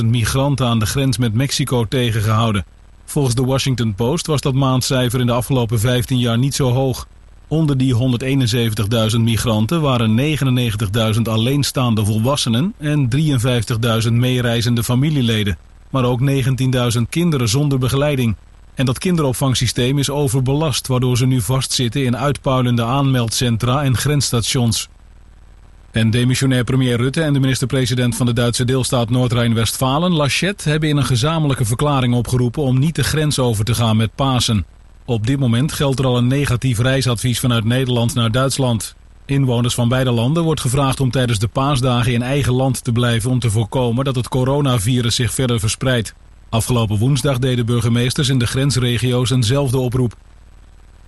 171.000 0.00 0.04
migranten 0.04 0.66
aan 0.66 0.78
de 0.78 0.86
grens 0.86 1.18
met 1.18 1.34
Mexico 1.34 1.84
tegengehouden. 1.84 2.64
Volgens 3.04 3.34
de 3.34 3.44
Washington 3.44 3.94
Post 3.94 4.26
was 4.26 4.40
dat 4.40 4.54
maandcijfer 4.54 5.20
in 5.20 5.26
de 5.26 5.32
afgelopen 5.32 5.80
15 5.80 6.18
jaar 6.18 6.38
niet 6.38 6.54
zo 6.54 6.70
hoog. 6.70 7.06
Onder 7.48 7.76
die 7.76 7.94
171.000 9.14 9.20
migranten 9.20 9.80
waren 9.80 10.36
99.000 11.14 11.22
alleenstaande 11.22 12.04
volwassenen 12.04 12.74
en 12.78 13.08
53.000 14.06 14.12
meereizende 14.12 14.84
familieleden. 14.84 15.58
Maar 15.90 16.04
ook 16.04 16.20
19.000 16.96 17.02
kinderen 17.08 17.48
zonder 17.48 17.78
begeleiding. 17.78 18.36
En 18.74 18.86
dat 18.86 18.98
kinderopvangsysteem 18.98 19.98
is 19.98 20.10
overbelast, 20.10 20.86
waardoor 20.86 21.16
ze 21.16 21.26
nu 21.26 21.40
vastzitten 21.40 22.04
in 22.04 22.16
uitpuilende 22.16 22.84
aanmeldcentra 22.84 23.82
en 23.82 23.96
grensstations. 23.96 24.88
En 25.90 26.10
demissionair 26.10 26.64
premier 26.64 26.96
Rutte 26.96 27.22
en 27.22 27.32
de 27.32 27.40
minister-president 27.40 28.16
van 28.16 28.26
de 28.26 28.32
Duitse 28.32 28.64
deelstaat 28.64 29.10
Noord-Rijn-Westfalen, 29.10 30.12
Laschet, 30.12 30.64
hebben 30.64 30.88
in 30.88 30.96
een 30.96 31.04
gezamenlijke 31.04 31.64
verklaring 31.64 32.14
opgeroepen 32.14 32.62
om 32.62 32.78
niet 32.78 32.94
de 32.94 33.04
grens 33.04 33.38
over 33.38 33.64
te 33.64 33.74
gaan 33.74 33.96
met 33.96 34.14
Pasen. 34.14 34.66
Op 35.04 35.26
dit 35.26 35.38
moment 35.38 35.72
geldt 35.72 35.98
er 35.98 36.06
al 36.06 36.16
een 36.16 36.26
negatief 36.26 36.78
reisadvies 36.78 37.40
vanuit 37.40 37.64
Nederland 37.64 38.14
naar 38.14 38.30
Duitsland. 38.30 38.96
Inwoners 39.26 39.74
van 39.74 39.88
beide 39.88 40.10
landen 40.10 40.42
wordt 40.42 40.60
gevraagd 40.60 41.00
om 41.00 41.10
tijdens 41.10 41.38
de 41.38 41.48
paasdagen 41.48 42.12
in 42.12 42.22
eigen 42.22 42.52
land 42.52 42.84
te 42.84 42.92
blijven 42.92 43.30
om 43.30 43.38
te 43.38 43.50
voorkomen 43.50 44.04
dat 44.04 44.14
het 44.14 44.28
coronavirus 44.28 45.14
zich 45.14 45.34
verder 45.34 45.60
verspreidt. 45.60 46.14
Afgelopen 46.48 46.98
woensdag 46.98 47.38
deden 47.38 47.66
burgemeesters 47.66 48.28
in 48.28 48.38
de 48.38 48.46
grensregio's 48.46 49.30
eenzelfde 49.30 49.78
oproep. 49.78 50.16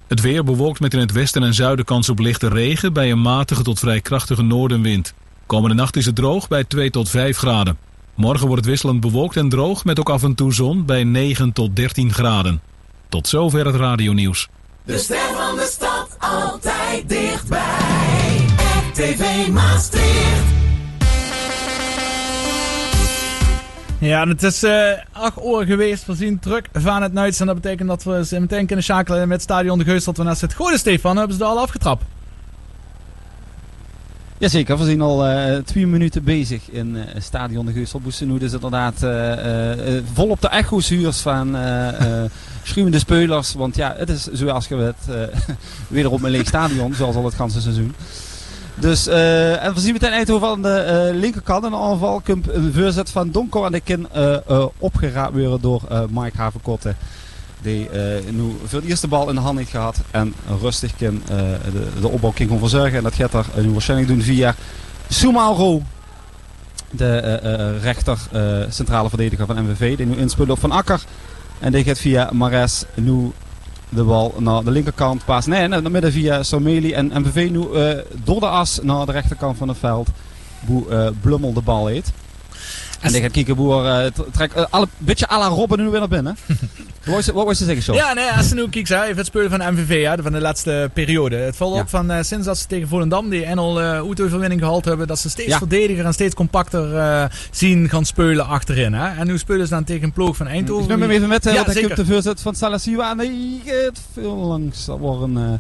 Het 0.06 0.20
weer 0.20 0.44
bewolkt 0.44 0.80
met 0.80 0.94
in 0.94 1.00
het 1.00 1.12
westen 1.12 1.42
en 1.42 1.54
zuiden 1.54 1.84
kans 1.84 2.08
op 2.08 2.18
lichte 2.18 2.48
regen 2.48 2.92
bij 2.92 3.10
een 3.10 3.22
matige 3.22 3.62
tot 3.62 3.78
vrij 3.78 4.00
krachtige 4.00 4.42
noordenwind. 4.42 5.14
Komende 5.46 5.74
nacht 5.74 5.96
is 5.96 6.06
het 6.06 6.14
droog 6.14 6.48
bij 6.48 6.64
2 6.64 6.90
tot 6.90 7.08
5 7.08 7.36
graden. 7.36 7.78
Morgen 8.14 8.46
wordt 8.46 8.62
het 8.62 8.70
wisselend 8.70 9.00
bewolkt 9.00 9.36
en 9.36 9.48
droog 9.48 9.84
met 9.84 9.98
ook 10.00 10.10
af 10.10 10.22
en 10.22 10.34
toe 10.34 10.52
zon 10.52 10.84
bij 10.84 11.04
9 11.04 11.52
tot 11.52 11.76
13 11.76 12.12
graden. 12.12 12.60
Tot 13.08 13.28
zover 13.28 13.66
het 13.66 13.74
radionieuws. 13.74 14.48
De 14.84 14.98
ster 14.98 15.34
van 15.36 15.56
de 15.56 15.68
stad 15.70 15.97
altijd 16.18 17.08
dichtbij. 17.08 18.46
RTV 18.92 19.48
Maastricht. 19.48 20.56
Ja, 24.00 24.26
het 24.28 24.42
is 24.42 24.62
eh 24.62 24.92
8 25.12 25.38
uur 25.44 25.64
geweest. 25.66 26.06
We 26.06 26.14
zien 26.14 26.38
druk 26.38 26.68
van 26.72 27.02
het 27.02 27.12
Nuits. 27.12 27.40
En 27.40 27.46
dat 27.46 27.54
betekent 27.54 27.88
dat 27.88 28.04
we 28.04 28.24
ze 28.24 28.40
meteen 28.40 28.66
kunnen 28.66 28.84
schakelen 28.84 29.28
met 29.28 29.42
Stadion 29.42 29.78
de 29.78 29.84
Geus. 29.84 30.04
Dat 30.04 30.16
we 30.16 30.22
naast 30.22 30.40
het 30.40 30.54
goede 30.54 30.78
Stefan 30.78 31.16
hebben 31.16 31.36
ze 31.36 31.42
er 31.42 31.48
al 31.48 31.58
afgetrapt. 31.58 32.04
Jazeker, 34.38 34.78
we 34.78 34.84
zijn 34.84 35.00
al 35.00 35.26
eh, 35.26 35.56
twee 35.56 35.86
minuten 35.86 36.24
bezig 36.24 36.70
in 36.70 36.96
eh, 36.96 37.20
Stadion 37.20 37.66
de 37.66 37.72
Geusel 37.72 38.00
Boesenhoed. 38.00 38.42
is 38.42 38.52
inderdaad 38.52 39.02
eh, 39.02 40.02
vol 40.12 40.28
op 40.28 40.40
de 40.40 40.48
echo's 40.48 40.92
van 41.20 41.56
schuwende 42.62 42.98
speulers. 42.98 43.54
Want 43.54 43.76
ja, 43.76 43.94
het 43.96 44.08
is 44.08 44.26
zoals 44.32 44.68
je 44.68 44.76
weet 44.76 44.94
eh 45.08 45.38
wederom 45.88 46.24
een 46.24 46.30
leeg 46.30 46.46
stadion, 46.46 46.94
zoals 46.94 47.16
al 47.16 47.24
het 47.24 47.34
ganse 47.34 47.60
seizoen. 47.60 47.94
Dus, 48.74 49.06
en 49.06 49.74
we 49.74 49.80
zien 49.80 49.92
meteen 49.92 50.12
Eindhoven 50.12 50.48
aan 50.48 50.62
de 50.62 51.10
linkerkant 51.14 51.64
een 51.64 51.74
aanval. 51.74 52.22
Een 52.24 52.72
voorzet 52.74 53.10
van 53.10 53.30
Donko 53.30 53.64
en 53.64 53.72
de 53.72 54.08
eh, 54.46 54.66
opgeraapt 54.78 55.32
worden 55.32 55.60
door 55.60 55.82
Mike 56.10 56.36
Havenkotte. 56.36 56.94
Die 57.62 57.88
eh, 57.88 58.30
nu 58.30 58.56
voor 58.64 58.80
de 58.80 58.86
eerste 58.86 59.08
bal 59.08 59.28
in 59.28 59.34
de 59.34 59.40
hand 59.40 59.58
heeft 59.58 59.70
gehad. 59.70 59.96
En 60.10 60.34
rustig 60.60 60.96
kan 60.96 61.22
eh, 61.28 61.36
de, 61.72 61.88
de 62.00 62.08
opbouw 62.08 62.32
kan 62.48 62.58
verzorgen. 62.58 62.96
En 62.96 63.02
dat 63.02 63.14
gaat 63.14 63.34
er 63.34 63.46
eh, 63.56 63.64
nu 63.64 63.70
waarschijnlijk 63.72 64.08
doen 64.10 64.22
via 64.22 64.54
Sumauro. 65.08 65.82
De 66.90 67.18
rechter 67.80 68.18
centrale 68.68 69.08
verdediger 69.08 69.46
van 69.46 69.62
MVV. 69.64 69.96
Die 69.96 70.06
nu 70.06 70.16
inspeelt 70.16 70.50
op 70.50 70.58
Van 70.58 70.70
Akker. 70.72 71.02
En 71.58 71.72
die 71.72 71.84
gaat 71.84 71.98
via 71.98 72.30
Mares 72.32 72.84
nu 72.94 73.32
de 73.88 74.02
bal 74.04 74.34
naar 74.38 74.64
de 74.64 74.70
linkerkant 74.70 75.24
paas. 75.24 75.46
Nee, 75.46 75.68
naar 75.68 75.82
de 75.82 75.90
midden 75.90 76.12
via 76.12 76.42
Someli. 76.42 76.92
En 76.92 77.10
MVV 77.14 77.48
nu 77.50 77.66
door 78.24 78.40
de 78.40 78.46
as 78.48 78.78
naar 78.82 79.06
de 79.06 79.12
rechterkant 79.12 79.56
van 79.58 79.68
het 79.68 79.78
veld. 79.78 80.08
Eh, 80.90 81.08
Blummel 81.20 81.52
de 81.52 81.60
bal 81.60 81.86
heet. 81.86 82.12
En 83.00 83.12
die 83.12 83.22
gaat 83.22 83.30
kijken 83.30 83.56
hoe 83.56 83.82
er, 83.84 84.04
eh, 84.04 84.10
t- 84.10 84.32
trek, 84.32 84.52
eh, 84.52 84.64
alle, 84.70 84.88
beetje 84.98 85.30
à 85.30 85.38
la 85.38 85.46
Robben 85.46 85.78
nu 85.78 85.88
weer 85.88 85.98
naar 85.98 86.08
binnen. 86.08 86.36
wat 87.08 87.16
was 87.16 87.26
je- 87.26 87.32
wat 87.32 87.44
was 87.46 87.58
je 87.58 87.64
zeggen, 87.64 87.82
Sjors? 87.84 87.98
Ja, 87.98 88.12
nee, 88.12 88.24
hè, 88.88 89.02
even 89.04 89.16
het 89.16 89.26
spelen 89.26 89.50
van 89.50 89.58
de 89.58 89.70
MVV, 89.72 90.04
hè, 90.04 90.22
van 90.22 90.32
de 90.32 90.40
laatste 90.40 90.90
periode. 90.92 91.36
Het 91.36 91.56
valt 91.56 91.74
Ja. 91.74 91.80
op 91.80 91.88
van 91.88 92.10
eh, 92.10 92.22
sinds 92.22 92.46
dat 92.46 92.58
ze 92.58 92.66
tegen 92.66 92.88
Volendam 92.88 93.28
die 93.28 93.46
NL 93.54 93.80
uh, 93.82 94.04
overwinning 94.08 94.60
gehaald 94.60 94.84
hebben, 94.84 95.06
dat 95.06 95.18
ze 95.18 95.28
steeds 95.30 95.48
Ja. 95.48 95.58
verdediger 95.58 96.04
en 96.04 96.12
steeds 96.12 96.34
compacter 96.34 96.96
eh, 96.96 97.24
zien 97.50 97.88
gaan 97.88 98.04
spelen 98.04 98.46
achterin. 98.46 98.92
Hè. 98.92 99.06
En 99.18 99.26
nu 99.26 99.38
spelen 99.38 99.66
ze 99.66 99.74
dan 99.74 99.84
tegen 99.84 100.02
een 100.04 100.12
ploeg 100.12 100.36
van 100.36 100.46
Eindhoven. 100.46 100.82
Ik 100.82 100.88
neem 100.90 101.00
hem 101.00 101.10
even 101.10 101.28
met, 101.28 101.46
eh, 101.46 101.54
ja, 101.54 101.64
zeker. 101.72 101.94
komt 101.94 102.06
de 102.06 102.12
voorzet 102.12 102.40
van 102.40 102.54
Salasiwa. 102.54 103.14
Die 103.14 103.62
gaat 103.64 104.00
veel 104.12 104.34
langs. 104.36 104.84
Dat 104.84 104.98
wordt 104.98 105.22
een... 105.22 105.58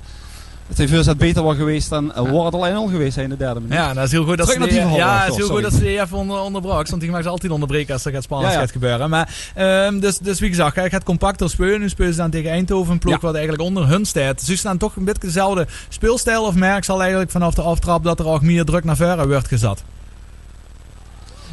eh, 0.68 0.76
het 0.76 0.78
heeft 0.78 0.92
voorzet 0.92 1.18
beter 1.18 1.42
was 1.42 1.56
geweest 1.56 1.90
dan 1.90 2.04
uh, 2.04 2.16
wordt 2.30 2.44
het 2.44 2.54
alleen 2.54 2.74
al 2.74 2.86
geweest 2.86 3.12
zijn 3.12 3.24
in 3.24 3.30
de 3.30 3.36
derde 3.36 3.60
minuut. 3.60 3.74
Ja, 3.76 3.94
dat 3.94 4.04
is 4.04 4.10
heel 4.10 4.24
goed 4.24 4.36
dat 4.38 4.46
Terug 4.46 4.52
ze 4.68 4.74
naar 4.74 4.82
die, 4.84 4.88
die 4.88 4.98
ja, 4.98 5.18
het 5.18 5.30
is 5.30 5.36
heel 5.36 5.46
sorry. 5.46 5.62
goed 5.62 5.70
dat 5.70 5.80
ze 5.80 5.86
die 5.86 6.00
even 6.00 6.16
onder, 6.16 6.40
onderbrak. 6.40 6.88
Want 6.88 7.00
die 7.02 7.10
mag 7.10 7.22
ze 7.22 7.28
altijd 7.28 7.52
onderbreken 7.52 7.92
als 7.92 8.04
er 8.04 8.12
gaat 8.12 8.22
spannend 8.22 8.50
Ja, 8.52 8.58
ja. 8.58 8.64
gaat 8.64 8.72
gebeuren. 8.72 9.10
Maar, 9.10 9.34
ehm, 9.54 9.98
dus, 9.98 10.18
dus 10.18 10.40
wie 10.40 10.48
gezegd, 10.48 10.74
hij 10.74 10.90
gaat 10.90 11.04
compacter 11.04 11.50
spelen. 11.50 11.80
Nu 11.80 11.88
spelen 11.88 12.12
ze 12.12 12.18
dan 12.18 12.30
tegen 12.30 12.50
Eindhoven, 12.50 12.92
een 12.92 12.98
ploeg 12.98 13.14
Ja. 13.14 13.20
wat 13.20 13.34
eigenlijk 13.34 13.62
onder 13.64 13.88
hun 13.88 14.04
staat. 14.04 14.38
Dus 14.40 14.48
is 14.48 14.62
dan 14.62 14.78
toch 14.78 14.96
een 14.96 15.04
beetje 15.04 15.26
dezelfde 15.26 15.66
speelstijl 15.88 16.42
of 16.44 16.54
merk 16.54 16.84
zal 16.84 17.00
eigenlijk 17.00 17.30
vanaf 17.30 17.54
de 17.54 17.62
aftrap 17.62 18.04
dat 18.04 18.18
er 18.20 18.26
ook 18.26 18.42
meer 18.42 18.64
druk 18.64 18.84
naar 18.84 18.96
voren 18.96 19.28
wordt 19.28 19.48
gezet. 19.48 19.82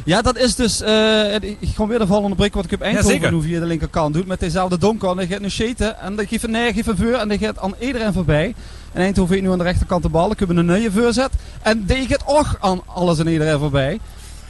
Ja, 0.04 0.22
dat 0.22 0.36
is 0.38 0.54
dus... 0.54 0.80
eh, 0.80 1.34
ik 1.34 1.58
ga 1.74 1.86
weer 1.86 1.98
de 1.98 2.06
val 2.06 2.22
onderbreken 2.22 2.56
wat 2.56 2.64
ik 2.64 2.72
op 2.72 2.80
Eindhoven 2.80 3.10
zeker. 3.10 3.32
nu 3.32 3.42
via 3.42 3.60
de 3.60 3.66
linkerkant 3.66 4.14
doe. 4.14 4.22
Met 4.26 4.40
dezelfde 4.40 4.78
donker. 4.78 5.10
En 5.10 5.16
die 5.16 5.26
gaat 5.26 5.40
nu 5.40 5.50
sheten. 5.50 5.98
En 6.00 6.16
die 6.16 6.26
geeft 6.26 6.44
een 6.44 6.50
nee, 6.50 6.72
geeft 6.72 6.86
een 6.88 6.96
veur. 6.96 7.14
En 7.14 7.28
die 7.28 7.38
gaat 7.38 7.58
aan 7.58 7.74
iedereen 7.80 8.12
voorbij. 8.12 8.54
En 8.96 9.02
Eindhoven 9.02 9.32
heeft 9.32 9.46
nu 9.46 9.52
aan 9.52 9.58
de 9.58 9.64
rechterkant 9.64 10.02
de 10.02 10.08
bal. 10.08 10.32
Heb 10.36 10.48
een 10.48 10.66
nieuwe 10.66 10.90
voorzet. 10.90 11.30
En 11.62 11.84
die 11.84 12.06
gaat 12.06 12.22
ook 12.26 12.56
aan 12.60 12.80
alles 12.86 13.18
en 13.18 13.26
iedereen 13.26 13.58
voorbij. 13.58 14.00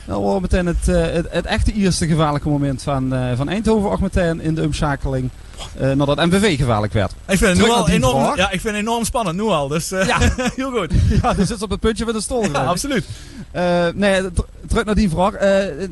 Dan 0.07 0.21
wordt 0.21 0.41
meteen 0.41 0.67
het, 0.67 0.89
eh, 0.89 1.03
het, 1.13 1.27
het 1.31 1.47
echte 1.47 1.73
eerste 1.73 2.07
gevaarlijke 2.07 2.49
moment 2.49 2.83
van, 2.83 3.15
eh, 3.15 3.37
van 3.37 3.49
Eindhoven. 3.49 3.91
Ook 3.91 4.01
meteen 4.01 4.41
in 4.41 4.55
de 4.55 4.63
omschakeling. 4.63 5.31
Eh 5.79 5.93
nadat 5.93 6.17
MVV 6.27 6.57
gevaarlijk 6.57 6.93
werd. 6.93 7.13
Ik 7.29 7.39
vind 7.39 7.57
het 7.57 7.67
nu 7.67 7.73
al 7.73 7.89
enorm, 7.89 8.25
vraag. 8.25 8.37
ja, 8.37 8.45
ik 8.51 8.61
vind 8.61 8.75
het 8.75 8.83
enorm 8.85 9.05
spannend, 9.05 9.37
nu 9.37 9.43
al. 9.43 9.69
Dus 9.69 9.93
eh, 9.93 10.07
Ja. 10.07 10.19
heel 10.57 10.71
goed. 10.71 10.93
Ja, 11.23 11.35
die 11.35 11.45
zit 11.47 11.63
op 11.63 11.71
het 11.71 11.81
puntje 11.81 12.05
van 12.05 12.13
de 12.13 12.21
stoel. 12.21 12.43
Ja, 12.45 12.65
absoluut. 12.65 13.05
Eh, 13.51 13.87
nee, 13.95 14.23
terug 14.67 14.85
naar 14.85 14.95
die 14.95 15.11
vraag. 15.11 15.33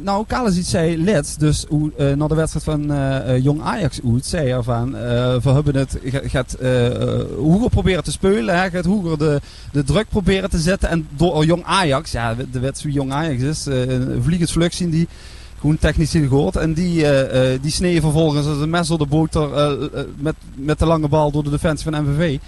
Nou, 0.03 0.25
Kalis 0.27 0.57
iets 0.57 0.71
zei 0.71 1.05
let, 1.05 1.35
dus 1.39 1.65
hoe, 1.69 2.15
na 2.17 2.27
de 2.27 2.35
wedstrijd 2.35 2.65
van 2.65 2.93
Jong 3.43 3.63
Ajax 3.63 4.01
uit, 4.13 4.27
zei 4.27 4.51
hij 4.51 4.63
van, 4.63 4.97
eh 4.97 5.03
we 5.43 5.51
hebben 5.51 5.77
het, 5.77 5.97
ga- 6.05 6.21
gaat 6.29 6.57
hoger 7.39 7.71
proberen 7.71 8.05
te 8.05 8.11
spelen, 8.13 8.59
hè, 8.61 8.71
gaat 8.71 8.85
hoger 8.85 9.19
de, 9.19 9.41
de 9.73 9.85
druk 9.85 10.09
proberen 10.09 10.51
te 10.51 10.59
zetten. 10.59 10.89
En 10.89 11.09
door 11.17 11.45
Jong 11.45 11.65
Ajax, 11.65 12.11
ja, 12.13 12.35
de 12.53 12.59
wedstrijd 12.61 12.95
Jong 12.95 13.13
Ajax 13.13 13.43
is, 13.43 13.67
een 13.67 14.21
vliegend 14.23 14.51
vlug 14.51 14.73
zien 14.75 14.91
die 14.91 15.09
gewoon 15.61 15.79
technisch 15.79 16.13
niet 16.13 16.29
gehoord. 16.29 16.57
En 16.57 16.73
die, 16.75 17.07
eh, 17.07 17.59
die 17.63 17.71
sneeën 17.71 18.01
vervolgens 18.01 18.47
als 18.47 18.59
een 18.59 18.71
mes 18.71 18.89
door 18.89 18.99
de 18.99 19.07
boter 19.07 19.53
eh, 19.55 20.03
met, 20.17 20.35
met 20.55 20.79
de 20.79 20.87
lange 20.87 21.09
bal 21.09 21.31
door 21.31 21.45
de 21.45 21.51
defensie 21.51 21.91
van 21.91 22.03
MVV. 22.05 22.39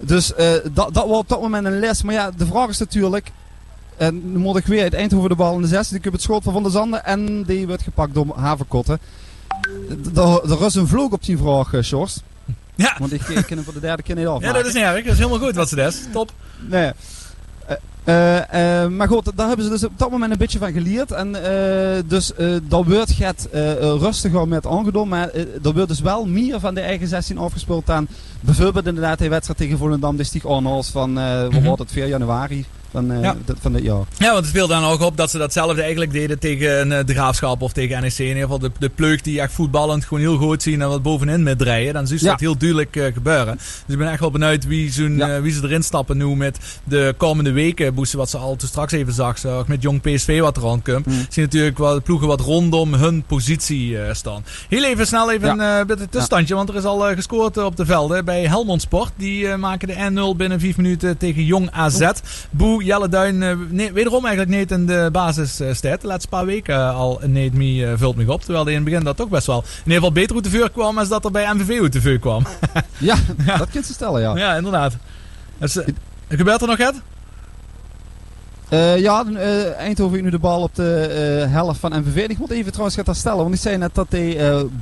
Dus 0.00 0.32
dat, 0.72 0.94
dat 0.94 1.06
was 1.08 1.18
op 1.18 1.28
dat 1.28 1.40
moment 1.40 1.66
een 1.66 1.78
les. 1.78 2.02
Maar 2.02 2.14
ja, 2.14 2.30
de 2.36 2.46
vraag 2.46 2.68
is 2.68 2.78
natuurlijk, 2.78 3.30
en 3.96 4.32
nu 4.32 4.38
moet 4.38 4.56
ik 4.56 4.66
weer 4.66 4.82
uit 4.82 4.94
Eindhoven 4.94 5.28
de 5.28 5.34
bal 5.34 5.54
in 5.54 5.62
de 5.62 5.68
16. 5.68 5.96
Ik 5.96 6.04
heb 6.04 6.12
het 6.12 6.22
schot 6.22 6.42
van 6.42 6.52
Van 6.52 6.62
der 6.62 6.72
Zanden 6.72 7.04
en 7.04 7.42
die 7.42 7.66
werd 7.66 7.82
gepakt 7.82 8.14
door 8.14 8.26
Havenkotten. 8.36 8.98
D- 10.02 10.14
d- 10.14 10.50
Er 10.50 10.64
is 10.66 10.74
een 10.74 10.88
vloog 10.88 11.10
op 11.12 11.24
die 11.24 11.38
vraag, 11.38 11.72
Sjors. 11.82 12.16
Ja. 12.74 12.96
Want 12.98 13.12
ik, 13.12 13.22
ik 13.28 13.44
ken 13.46 13.56
hem 13.56 13.64
voor 13.64 13.74
de 13.74 13.80
derde 13.80 14.02
keer 14.02 14.14
niet 14.16 14.26
afmaken. 14.26 14.48
Ja, 14.48 14.54
dat 14.54 14.66
is 14.66 14.72
niet 14.72 14.82
erg. 14.82 15.04
Dat 15.04 15.12
is 15.12 15.18
helemaal 15.18 15.38
goed 15.38 15.54
wat 15.54 15.68
ze 15.68 15.74
des. 15.74 15.98
Top. 16.12 16.32
Nee. 16.68 16.90
Eh, 17.66 17.76
eh, 18.04 18.82
eh, 18.82 18.90
maar 18.90 19.08
goed, 19.08 19.30
daar 19.34 19.46
hebben 19.46 19.64
ze 19.64 19.70
dus 19.72 19.84
op 19.84 19.98
dat 19.98 20.10
moment 20.10 20.32
een 20.32 20.38
beetje 20.38 20.58
van 20.58 20.72
geleerd. 20.72 21.12
En 21.12 21.32
dus 22.06 22.32
dat 22.62 22.86
wordt 22.86 23.12
gaat 23.12 23.48
eh, 23.52 23.72
rustiger 23.78 24.48
met 24.48 24.66
aangedaan. 24.66 25.08
Maar 25.08 25.30
er 25.32 25.72
wordt 25.72 25.88
dus 25.88 26.00
wel 26.00 26.26
meer 26.26 26.60
van 26.60 26.74
de 26.74 26.80
eigen 26.80 27.08
16 27.08 27.38
afgespeeld 27.38 27.86
dan 27.86 28.06
bijvoorbeeld 28.40 28.86
inderdaad 28.86 29.18
die 29.18 29.28
wedstrijd 29.28 29.58
tegen 29.58 29.78
Volendam. 29.78 30.16
De 30.16 30.24
Stieg 30.24 30.46
Arnolds 30.46 30.90
van, 30.90 31.12
Mhm. 31.12 31.62
wordt 31.62 31.78
het, 31.78 31.90
4 31.92 32.06
januari. 32.06 32.64
Van, 32.94 33.12
uh, 33.12 33.30
van 33.60 33.72
dit 33.72 33.82
jaar. 33.82 34.04
Ja, 34.18 34.26
want 34.26 34.36
het 34.36 34.46
speelt 34.46 34.68
dan 34.68 34.84
ook 34.84 35.00
op 35.00 35.16
dat 35.16 35.30
ze 35.30 35.38
datzelfde 35.38 35.82
eigenlijk 35.82 36.12
deden 36.12 36.38
tegen 36.38 36.90
uh, 36.90 36.98
de 37.06 37.12
Graafschap 37.12 37.62
of 37.62 37.72
tegen 37.72 38.00
NEC. 38.00 38.18
In 38.18 38.26
ieder 38.26 38.42
geval 38.42 38.58
de, 38.58 38.70
de 38.78 38.88
pleug 38.88 39.20
die 39.20 39.40
echt 39.40 39.52
voetballend 39.52 40.04
gewoon 40.04 40.22
heel 40.22 40.36
goed 40.36 40.62
zien 40.62 40.82
en 40.82 40.88
wat 40.88 41.02
bovenin 41.02 41.42
met 41.42 41.58
draaien. 41.58 41.94
Dan 41.94 42.06
zie 42.06 42.18
je 42.18 42.24
dat 42.24 42.40
heel 42.40 42.56
duidelijk 42.56 42.96
uh, 42.96 43.12
gebeuren. 43.12 43.56
Dus 43.56 43.94
ik 43.94 43.98
ben 43.98 44.10
echt 44.10 44.20
wel 44.20 44.30
benieuwd 44.30 44.66
wie, 44.66 44.92
zo'n, 44.92 45.40
wie 45.42 45.52
ze 45.52 45.62
erin 45.62 45.82
stappen 45.82 46.16
nu 46.16 46.36
met 46.36 46.58
de 46.84 47.14
komende 47.16 47.52
weken. 47.52 47.94
Boesten 47.94 48.18
wat 48.18 48.30
ze 48.30 48.36
al 48.36 48.56
te 48.56 48.66
straks 48.66 48.92
even 48.92 49.12
zag. 49.12 49.38
Zo, 49.38 49.64
met 49.66 49.82
jong 49.82 50.00
PSV 50.00 50.40
wat 50.40 50.56
er 50.56 50.68
aan 50.68 50.82
komt. 50.82 51.06
Mm. 51.06 51.26
Zie 51.28 51.42
natuurlijk 51.42 51.78
wel 51.78 51.94
de 51.94 52.00
ploegen 52.00 52.26
wat 52.26 52.40
rondom 52.40 52.94
hun 52.94 53.24
positie 53.26 53.96
staan. 54.12 54.44
Heel 54.68 54.84
even 54.84 55.06
snel 55.06 55.32
even 55.32 55.56
ja. 55.56 55.80
een 55.80 55.86
tussenstandje. 55.86 56.54
Want 56.54 56.68
er 56.68 56.76
is 56.76 56.84
al 56.84 57.00
gescoord 57.00 57.56
op 57.56 57.76
de 57.76 57.86
velden 57.86 58.24
bij 58.24 58.46
Helmond 58.46 58.80
Sport. 58.80 59.12
Die 59.16 59.56
maken 59.56 59.88
de 59.88 60.32
1-0 60.34 60.36
binnen 60.36 60.60
5 60.60 60.76
minuten 60.76 61.16
tegen 61.16 61.44
Jong 61.44 61.70
AZ. 61.70 62.10
Boe 62.50 62.83
Jelle 62.84 63.08
Duin, 63.08 63.38
nee, 63.70 63.92
wederom 63.92 64.24
eigenlijk 64.26 64.58
niet 64.58 64.70
in 64.70 64.86
de 64.86 65.08
basis 65.12 65.60
uh, 65.60 65.72
staat. 65.72 66.00
De 66.00 66.06
laatste 66.06 66.28
paar 66.28 66.46
weken 66.46 66.94
al 66.94 67.20
niet 67.26 67.54
me, 67.54 67.74
uh, 67.74 67.92
vult 67.96 68.16
me 68.16 68.32
op. 68.32 68.40
Terwijl 68.40 68.64
hij 68.64 68.72
in 68.72 68.80
het 68.80 68.88
begin 68.88 69.04
dat 69.04 69.16
toch 69.16 69.28
best 69.28 69.46
wel 69.46 69.58
in 69.58 69.66
ieder 69.76 69.94
geval 69.94 70.12
beter 70.12 70.34
uit 70.34 70.44
de 70.44 70.50
vuur 70.50 70.70
kwam 70.70 70.98
als 70.98 71.08
dat 71.08 71.24
er 71.24 71.30
bij 71.30 71.54
MVV 71.54 71.80
uit 71.80 71.92
de 71.92 72.00
vuur 72.00 72.18
kwam. 72.18 72.46
ja, 72.98 73.16
dat 73.58 73.70
kunt 73.70 73.86
ze 73.86 73.92
stellen, 73.92 74.20
ja. 74.20 74.36
Ja, 74.36 74.54
inderdaad. 74.54 74.96
Dus, 75.58 75.78
gebeurt 76.28 76.60
er 76.60 76.68
nog 76.68 76.78
het? 76.78 77.00
Uh, 78.74 78.98
ja, 78.98 79.24
uh, 79.30 79.72
Eindhoven 79.72 80.12
heeft 80.12 80.24
nu 80.24 80.30
de 80.30 80.38
bal 80.38 80.62
op 80.62 80.74
de 80.74 81.42
uh, 81.46 81.52
helft 81.52 81.80
van 81.80 81.98
MVV. 81.98 82.28
Ik 82.28 82.38
moet 82.38 82.50
even 82.50 82.70
trouwens 82.70 82.96
gaan 83.04 83.14
stellen, 83.14 83.38
want 83.38 83.54
ik 83.54 83.60
zei 83.60 83.76
net 83.76 83.94
dat 83.94 84.06
hij 84.08 84.38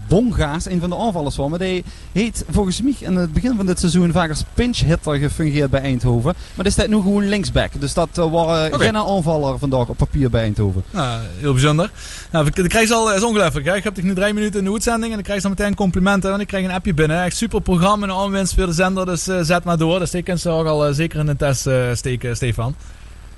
Bonga's, 0.08 0.66
een 0.66 0.80
van 0.80 0.90
de 0.90 0.96
aanvallers 0.96 1.36
was. 1.36 1.50
Maar 1.50 1.58
hij 1.58 1.82
heeft 2.12 2.44
volgens 2.50 2.82
mij 2.82 2.94
in 2.98 3.16
het 3.16 3.32
begin 3.32 3.56
van 3.56 3.66
dit 3.66 3.78
seizoen 3.78 4.12
vaak 4.12 4.28
als 4.28 4.44
pinch-hitter 4.54 5.16
gefungeerd 5.16 5.70
bij 5.70 5.80
Eindhoven. 5.80 6.34
Maar 6.54 6.64
dit 6.64 6.72
staat 6.72 6.88
nu 6.88 6.94
gewoon 6.94 7.28
linksback. 7.28 7.70
Dus 7.80 7.94
dat 7.94 8.08
waren 8.12 8.74
okay. 8.74 8.86
geen 8.86 8.96
aanvaller 8.96 9.58
vandaag 9.58 9.88
op 9.88 9.96
papier 9.96 10.30
bij 10.30 10.42
Eindhoven. 10.42 10.82
Nou, 10.90 11.20
heel 11.38 11.52
bijzonder. 11.52 11.90
Nou, 12.30 12.50
de 12.50 12.68
krijg 12.68 12.90
al, 12.90 13.14
is 13.14 13.22
ongelooflijk. 13.22 13.66
Ik 13.66 13.84
heb 13.84 14.02
nu 14.02 14.14
drie 14.14 14.32
minuten 14.32 14.58
in 14.58 14.64
de 14.64 14.72
uitzending 14.72 15.08
en 15.08 15.14
dan 15.14 15.22
krijg 15.22 15.42
je 15.42 15.48
dan 15.48 15.56
meteen 15.58 15.74
complimenten. 15.74 16.30
Want 16.30 16.42
ik 16.42 16.48
krijg 16.48 16.64
een 16.64 16.70
appje 16.70 16.94
binnen. 16.94 17.22
Echt 17.22 17.36
super 17.36 17.60
programma 17.60 18.06
en 18.06 18.14
aanwinst 18.14 18.54
voor 18.54 18.66
de 18.66 18.72
zender. 18.72 19.06
Dus 19.06 19.22
zet 19.22 19.64
maar 19.64 19.78
door. 19.78 19.98
Dus 19.98 20.14
ik 20.14 20.24
kan 20.24 20.38
ze 20.38 20.48
ook 20.48 20.66
al 20.66 20.94
zeker 20.94 21.18
in 21.18 21.26
de 21.26 21.36
test 21.36 21.68
steken, 21.98 22.36
Stefan. 22.36 22.74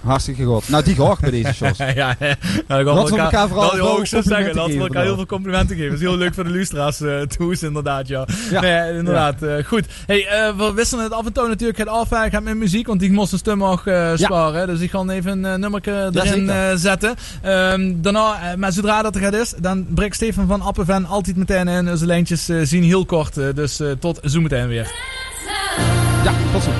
Hartstikke 0.05 0.45
goed. 0.45 0.69
Nou, 0.69 0.85
die 0.85 0.95
ga 0.95 1.17
bij 1.21 1.31
deze 1.31 1.53
shows. 1.65 1.77
ja, 1.77 1.89
ja. 1.95 2.17
Nou, 2.69 2.85
dat 2.85 3.11
we 3.11 3.19
elkaar 3.19 3.49
vooral 3.49 3.77
wel 3.77 3.99
ook 3.99 4.07
zeggen. 4.07 4.55
Laten 4.55 4.77
we 4.77 4.79
elkaar 4.79 5.03
heel 5.03 5.15
veel 5.15 5.27
complimenten 5.27 5.77
geven. 5.77 5.91
Dat 5.91 6.01
is 6.01 6.07
heel 6.07 6.17
leuk 6.17 6.35
voor 6.35 6.45
de 6.45 6.51
lustra's 6.51 7.01
uh, 7.01 7.21
toes, 7.21 7.63
inderdaad. 7.63 8.09
Ja, 8.09 8.27
ja. 8.51 8.61
Nee, 8.61 8.99
inderdaad. 8.99 9.41
Ja. 9.41 9.59
Uh, 9.59 9.65
goed. 9.65 9.87
Hey, 10.07 10.49
uh, 10.49 10.57
we 10.57 10.73
wisselen 10.75 11.05
het 11.05 11.13
af 11.13 11.27
en 11.27 11.33
toe 11.33 11.49
natuurlijk 11.49 11.79
het 11.79 11.89
af. 11.89 12.13
Ik 12.25 12.33
ga 12.33 12.41
met 12.41 12.57
muziek, 12.57 12.87
want 12.87 13.01
die 13.01 13.13
moest 13.13 13.33
een 13.33 13.39
stem 13.39 13.59
nog 13.59 13.81
sparen. 14.15 14.67
Dus 14.67 14.81
ik 14.81 14.91
ga 14.91 15.05
even 15.09 15.45
een 15.45 15.61
nummer 15.61 15.81
erin 15.85 16.79
zetten. 16.79 17.15
Um, 17.47 18.03
daarna, 18.03 18.57
maar 18.57 18.73
zodra 18.73 19.03
dat 19.03 19.15
er 19.15 19.21
gaat 19.21 19.35
is, 19.35 19.55
dan 19.59 19.87
breekt 19.89 20.15
Steven 20.15 20.47
van 20.47 20.61
Appenven 20.61 21.07
altijd 21.07 21.37
meteen 21.37 21.69
in. 21.69 21.91
Onze 21.91 22.07
lijntjes 22.07 22.45
zien 22.63 22.83
heel 22.83 23.05
kort. 23.07 23.35
dus 23.35 23.81
tot 23.99 24.21
zo 24.25 24.41
meteen 24.41 24.69
weer. 24.69 24.93
Ja, 26.25 26.33
tot 26.53 26.63
zo. 26.63 26.71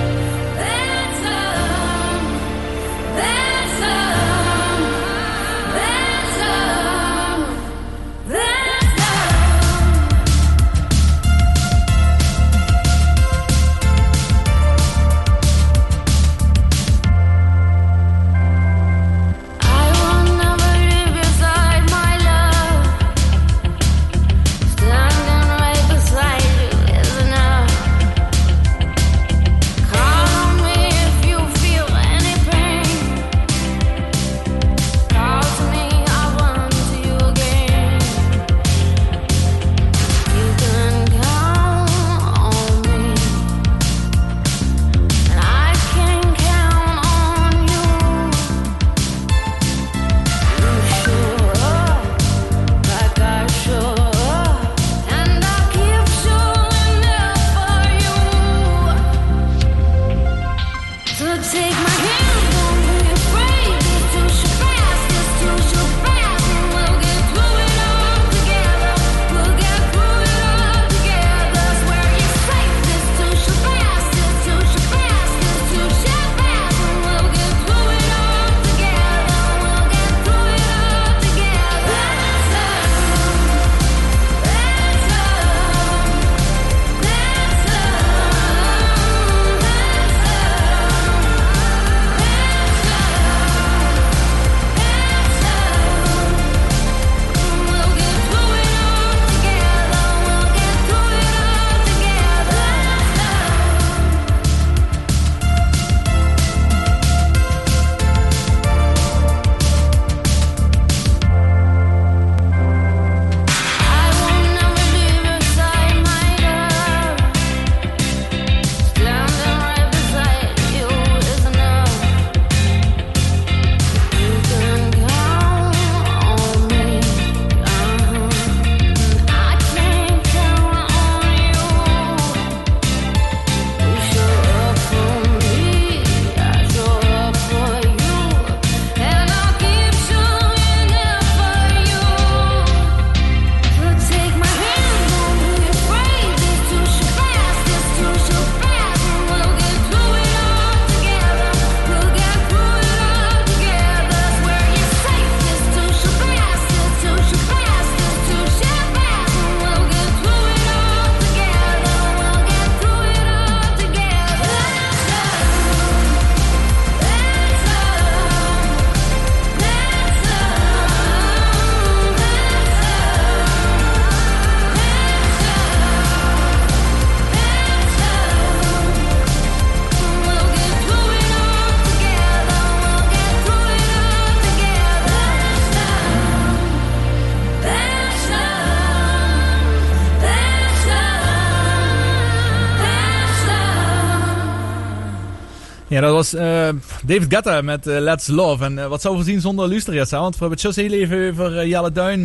Ja, 195.95 196.01
dat 196.01 196.13
was 196.13 196.35
uh, 196.35 196.69
David 197.05 197.35
Guetta 197.35 197.61
met 197.63 197.87
uh, 197.87 197.99
Let's 197.99 198.27
Love. 198.27 198.65
En 198.65 198.73
uh, 198.73 198.87
wat 198.87 199.03
zou 199.03 199.15
voorzien 199.15 199.41
zonder 199.41 199.69
Lustrias, 199.69 200.11
Want 200.11 200.35
we 200.35 200.41
hebben 200.41 200.51
het 200.51 200.61
just 200.61 200.77
heel 200.77 200.93
even 200.93 201.31
over 201.31 201.67
Jelle 201.67 201.93
Duin 201.93 202.25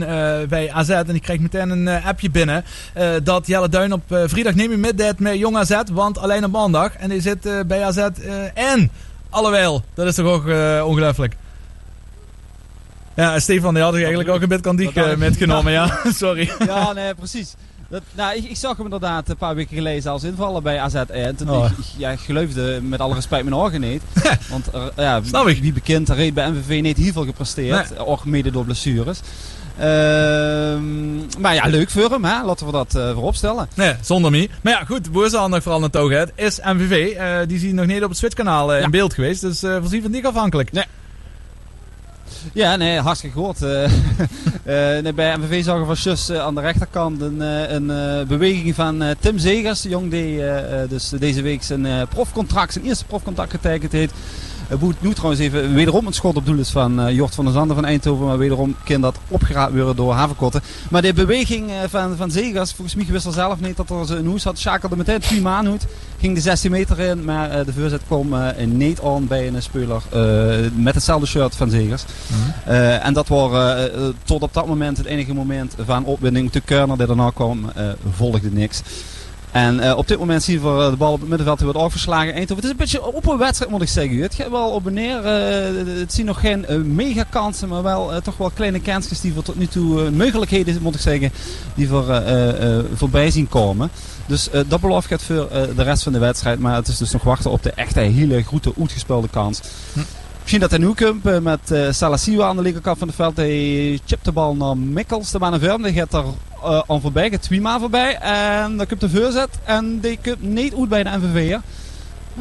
bij 0.50 0.72
AZ. 0.72 0.90
En 0.90 1.16
ik 1.16 1.22
krijg 1.22 1.40
meteen 1.40 1.70
een 1.70 2.04
appje 2.04 2.30
binnen. 2.30 2.66
dat 3.24 3.48
Jelle 3.48 3.70
Duin 3.70 3.94
op 3.94 4.02
vrijdag 4.08 4.56
neem 4.56 4.72
je 4.72 4.78
middag 4.78 5.18
met 5.18 5.38
Jong 5.38 5.58
AZ. 5.58 5.82
Want 5.92 6.18
alleen 6.18 6.46
op 6.46 6.52
maandag. 6.52 6.96
En 6.96 7.10
die 7.10 7.22
zit 7.22 7.68
bij 7.68 7.84
AZ 7.84 8.08
en 8.54 8.92
Allewel. 9.30 9.84
Dat 9.94 10.08
is 10.08 10.16
toch 10.16 10.28
ook 10.28 10.46
ongelooflijk. 10.88 11.36
Ja, 13.16 13.40
Stefan 13.40 13.74
die 13.74 13.84
had 13.84 13.94
ik 13.94 14.00
eigenlijk 14.00 14.30
ook 14.30 14.42
een 14.42 14.50
bit 14.50 14.62
kandiek 14.62 15.18
metgenomen. 15.18 15.72
Ja, 15.72 16.00
sorry. 16.24 16.52
Ja, 16.66 16.94
nee, 16.94 17.16
precies. 17.16 17.56
Dat, 17.90 18.02
nou, 18.14 18.36
ik, 18.36 18.44
ik, 18.44 18.58
zag 18.58 18.76
hem 18.76 18.86
inderdaad 18.86 19.30
een 19.30 19.38
paar 19.38 19.56
weken 19.56 19.76
geleden 19.76 20.12
als 20.12 20.24
invallen 20.24 20.64
bij 20.64 20.80
AZ. 20.80 20.96
En 20.96 21.36
toen 21.36 21.50
oh. 21.50 21.66
ik, 21.78 21.86
ja, 21.98 22.10
ik 22.10 22.20
geloofde 22.20 22.80
met 22.82 23.00
alle 23.00 23.14
respect 23.14 23.44
mijn 23.44 23.56
ogen 23.56 23.82
niet. 23.82 24.02
Want 24.52 24.66
uh, 24.76 24.84
ja, 24.96 25.22
wie 25.62 25.74
bekend, 25.74 26.10
reed 26.10 26.34
bij 26.34 26.52
MVV 26.52 26.82
niet 26.82 26.98
heel 26.98 27.12
veel 27.12 27.26
gepresteerd. 27.26 27.90
Nee. 27.90 28.06
Ook 28.06 28.26
mede 28.26 28.52
door 28.52 28.66
blessures. 28.66 29.20
Ehm, 29.78 31.42
maar 31.42 31.54
ja, 31.54 31.68
leuk 31.68 31.90
voor 31.90 32.12
hem. 32.12 32.26
Hè? 32.26 32.44
Laten 32.44 32.66
we 32.66 32.72
dat 32.72 32.96
uh, 32.96 33.14
voorop 33.14 33.36
stellen. 33.36 33.70
Nee, 33.74 33.96
zonder 34.02 34.32
me. 34.32 34.50
Maar 34.62 34.74
ja, 34.74 34.84
goed. 34.86 35.12
Boer 35.12 35.32
nog 35.32 35.64
vooral 35.64 35.80
naar 35.80 35.90
het 36.10 36.32
is 36.36 36.60
MVV. 36.64 37.16
Uh, 37.18 37.48
die 37.48 37.60
zien 37.60 37.76
nog 37.76 37.86
niet 37.86 38.04
op 38.04 38.10
het 38.10 38.18
Switch-kanaal 38.18 38.76
uh, 38.76 38.82
in 38.82 38.92
beeld 38.92 39.14
geweest. 39.14 39.42
Dus 39.42 39.60
voorzien 39.60 40.02
van 40.02 40.12
niet 40.12 40.26
afhankelijk. 40.26 40.72
Nee. 40.72 40.86
Ja, 42.54 42.76
nee, 42.76 43.00
hartstikke 43.00 43.38
goed. 43.38 43.64
Uh, 43.64 43.90
nee, 45.04 45.14
bij 45.14 45.38
MVV 45.38 45.64
zagen 45.64 45.80
we 45.80 45.86
van 45.86 45.96
Sjus 45.96 46.32
aan 46.32 46.56
de 46.56 46.62
rechterkant 46.62 47.22
een, 47.22 47.40
een 47.76 48.28
beweging 48.28 48.76
van 48.76 49.04
Tim 49.20 49.38
Zegers. 49.38 49.84
Jong 49.84 50.12
die 50.12 50.42
dus 50.88 51.10
deze 51.10 51.42
week 51.42 51.64
zijn 51.64 52.08
profcontract, 52.08 52.74
zijn 52.74 52.86
eerste 52.86 53.06
profcontract 53.06 53.52
getekend 53.52 53.92
heeft. 53.92 54.14
Boet 54.78 55.02
nu 55.02 55.14
trouwens 55.14 55.42
even 55.42 55.74
wederom 55.74 56.08
een 56.08 56.14
schot 56.14 56.36
op 56.36 56.46
doel 56.46 56.58
is 56.58 56.70
van 56.70 57.00
uh, 57.00 57.16
Jort 57.16 57.36
van 57.36 57.46
der 57.46 57.54
Zanden 57.54 57.76
van 57.76 57.86
Eindhoven. 57.86 58.26
Maar 58.26 58.38
wederom 58.38 58.76
kan 58.84 59.02
dat 59.02 59.18
opgeraapt 59.28 59.74
worden 59.76 59.96
door 59.96 60.14
Havenkotten. 60.14 60.62
Maar 60.90 61.02
de 61.02 61.14
beweging 61.14 61.70
uh, 61.70 61.76
van, 61.88 62.16
van 62.18 62.32
Zegas, 62.32 62.74
volgens 62.74 62.96
mij 62.96 63.06
wist 63.10 63.26
er 63.26 63.34
zelf 63.34 63.60
niet 63.60 63.78
dat 63.78 63.90
er 63.90 64.18
een 64.18 64.26
hoes 64.26 64.44
had. 64.44 64.60
Schakelde 64.60 64.98
meteen 64.98 65.20
twee 65.20 65.42
maanhoed. 65.42 65.86
Ging 66.20 66.36
de 66.36 66.42
16 66.42 66.72
meter 66.72 67.00
in, 67.00 67.24
maar 67.24 67.60
uh, 67.60 67.66
de 67.66 67.74
voorzet 67.74 68.02
kwam 68.08 68.36
niet 68.66 69.02
aan 69.02 69.28
bij 69.28 69.48
een 69.48 69.62
speler 69.62 70.02
met 70.76 70.94
hetzelfde 70.96 71.28
shirt 71.28 71.56
van 71.56 71.70
Zegers. 71.70 72.04
Mhm. 72.28 72.72
en 72.80 73.14
dat 73.14 73.28
was 73.28 73.74
tot 74.24 74.42
op 74.42 74.54
dat 74.54 74.68
moment 74.68 74.98
het 74.98 75.06
enige 75.06 75.34
moment 75.34 75.76
van 75.86 76.06
opwinding. 76.06 76.52
De 76.52 76.62
Kerner 76.62 76.98
die 76.98 77.08
daarna 77.08 77.30
kwam, 77.30 77.72
volgde 78.12 78.52
niks. 78.52 78.82
En 79.52 79.76
uh, 79.76 79.98
op 79.98 80.08
dit 80.08 80.20
moment 80.20 80.44
zien 80.44 80.62
we 80.62 80.68
eh, 80.68 80.90
de 80.90 80.96
bal 80.96 81.12
op 81.12 81.20
het 81.20 81.30
middenveld 81.30 81.58
die 81.58 81.68
wordt 81.68 81.84
overgeslagen. 81.84 82.34
Eindhoven. 82.34 82.56
Het 82.56 82.64
is 82.64 82.70
een 82.70 82.78
beetje 82.78 83.14
op 83.14 83.28
een 83.28 83.38
wedstrijd 83.38 83.72
moet 83.72 83.82
ik 83.82 83.88
zeggen. 83.88 84.18
Het 84.18 84.36
gaat 84.36 84.50
wel 84.50 84.70
op 84.70 84.88
en 84.88 84.94
neer. 84.94 85.18
Uh, 85.18 86.00
het 86.00 86.14
zien 86.14 86.26
nog 86.26 86.40
geen 86.40 86.66
uh, 86.70 86.78
mega 86.78 87.24
kansen, 87.30 87.70
maar 87.70 87.84
wel 87.84 88.22
toch 88.22 88.38
wel 88.38 88.50
kleine 88.50 88.80
kansjes 88.80 89.22
die 89.22 89.34
voor 89.34 89.44
tot 89.44 89.56
nu 89.56 89.68
toe 89.68 90.12
mogelijkheden 90.12 90.82
moet 90.82 90.96
ik 90.96 91.02
zeggen, 91.02 91.32
die 91.76 91.88
voor, 91.88 92.24
voorbij 92.94 93.32
zien 93.32 93.50
komen. 93.50 93.90
Dus 94.26 94.50
dat 94.68 94.82
belooft 94.82 95.08
gaat 95.08 95.24
voor 95.24 95.48
de 95.76 95.84
rest 95.84 96.04
van 96.04 96.14
de 96.14 96.20
wedstrijd. 96.20 96.60
Maar 96.60 96.76
het 96.76 96.88
is 96.88 96.98
dus 96.98 97.12
nog 97.12 97.24
wachten 97.24 97.52
op 97.52 97.64
de 97.64 97.72
echte 97.72 98.00
hele 98.00 98.44
goede 98.44 98.74
uitgespeelde 98.80 99.28
kans. 99.30 99.62
Hm. 99.94 100.00
Misschien 100.42 100.80
dat 100.80 100.96
komt 100.96 101.44
met 101.44 101.72
uh, 101.72 101.88
Salasiwa 101.92 102.48
aan 102.48 102.56
de 102.56 102.62
linkerkant 102.62 102.98
van 102.98 103.08
het 103.08 103.16
veld. 103.16 103.38
Hij 103.38 104.00
chipt 104.06 104.26
de 104.26 104.32
bal 104.32 104.56
naar 104.56 104.78
Mikkels. 104.78 105.32
De 105.32 105.40
man 105.40 105.60
Verm. 105.60 105.82
Die 105.82 105.94
gaat 105.94 106.14
er 106.14 106.24
uh, 106.64 106.82
aan 106.88 107.02
voorbij. 107.02 107.30
Gaat 107.30 107.42
Twima 107.42 107.80
voorbij. 107.80 108.18
En 108.18 108.78
dan 108.78 108.88
komt 108.88 109.02
de 109.02 109.10
voorzet. 109.10 109.50
En 109.64 110.00
die 110.00 110.20
komt 110.24 110.42
niet 110.42 110.76
uit 110.80 110.90
bij 110.90 111.04
de 111.04 111.10
MVV. 111.10 111.50
Nou, 111.50 111.62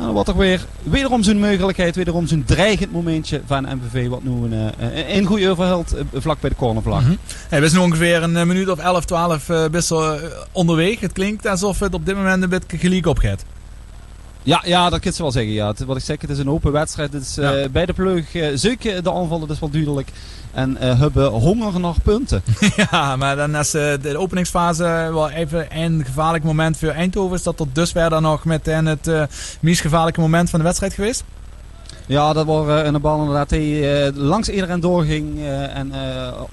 dan 0.07 0.13
wordt 0.13 0.29
er 0.29 0.37
weer 0.37 0.67
wederom 0.83 1.23
zo'n 1.23 1.41
mogelijkheid. 1.41 1.97
Wederom 1.97 2.27
zo'n 2.27 2.45
dreigend 2.47 2.93
momentje 2.93 3.41
van 3.47 3.65
MVV. 3.65 4.09
Wat 4.09 4.23
nu 4.23 4.31
een, 4.31 4.73
uh, 4.81 5.17
een 5.17 5.25
goede 5.25 5.51
overheld 5.51 5.95
vlak 6.15 6.41
bij 6.41 6.51
de 6.51 6.57
cornervlag. 6.57 7.01
Mm 7.01 7.19
-hmm. 7.49 7.61
we 7.61 7.69
zijn 7.69 7.83
ongeveer 7.83 8.23
een 8.23 8.47
minuut 8.47 8.69
of 8.69 8.79
11, 8.79 9.05
12 9.05 9.51
best 9.71 9.89
wel 9.89 10.19
onderweg. 10.53 11.01
Het 11.01 11.13
klinkt 11.13 11.47
alsof 11.47 11.79
het 11.79 11.95
op 11.95 12.07
dit 12.07 12.17
moment 12.17 12.43
een 12.43 12.49
beetje 12.49 12.79
gelijk 12.79 13.07
opgaat. 13.07 13.45
Ja, 14.49 14.63
ja, 14.65 14.91
dat 14.91 15.01
kun 15.01 15.13
je 15.15 15.23
wel 15.23 15.33
zeggen. 15.33 15.53
Ja. 15.53 15.73
wat 15.87 15.97
ik 15.97 16.03
zeg, 16.03 16.21
het 16.21 16.31
is 16.31 16.39
een 16.39 16.51
open 16.51 16.73
wedstrijd. 16.73 17.13
Het 17.13 17.23
is, 17.23 17.39
uh, 17.39 17.51
bij 17.73 17.87
de 17.87 17.93
pleug 17.93 18.35
uh, 18.35 18.49
zeker 18.55 19.03
de 19.03 19.13
aanvallen, 19.13 19.47
dat 19.47 19.57
is 19.57 19.61
wel 19.61 19.71
duidelijk. 19.71 20.09
En 20.53 20.77
uh, 20.83 21.01
hebben 21.01 21.31
honger 21.31 21.81
naar 21.81 21.95
punten. 22.03 22.43
ja, 22.91 23.17
maar 23.17 23.37
dan 23.37 23.57
is 23.57 23.71
de 23.71 24.15
openingsfase 24.17 24.83
wel 25.13 25.31
even 25.31 25.67
een 25.71 26.05
gevaarlijk 26.05 26.45
moment 26.45 26.77
voor 26.77 26.89
Eindhoven. 26.89 27.37
Is 27.37 27.43
dat 27.43 27.57
tot 27.57 27.75
dusver 27.75 28.11
dan 28.11 28.23
nog 28.23 28.45
meteen 28.45 28.87
het 28.87 29.11
meest 29.61 29.81
gevaarlijke 29.81 30.21
moment 30.21 30.51
van 30.51 30.59
de 30.59 30.65
wedstrijd 30.65 30.93
geweest? 30.93 31.25
Ja, 32.09 32.33
dat 32.33 32.47
was 32.47 32.67
een 32.85 33.01
bal 33.01 33.19
inderdaad 33.19 33.49
die 33.49 34.13
langs 34.15 34.49
iedereen 34.49 34.81
doorging. 34.81 35.39
en 35.75 35.93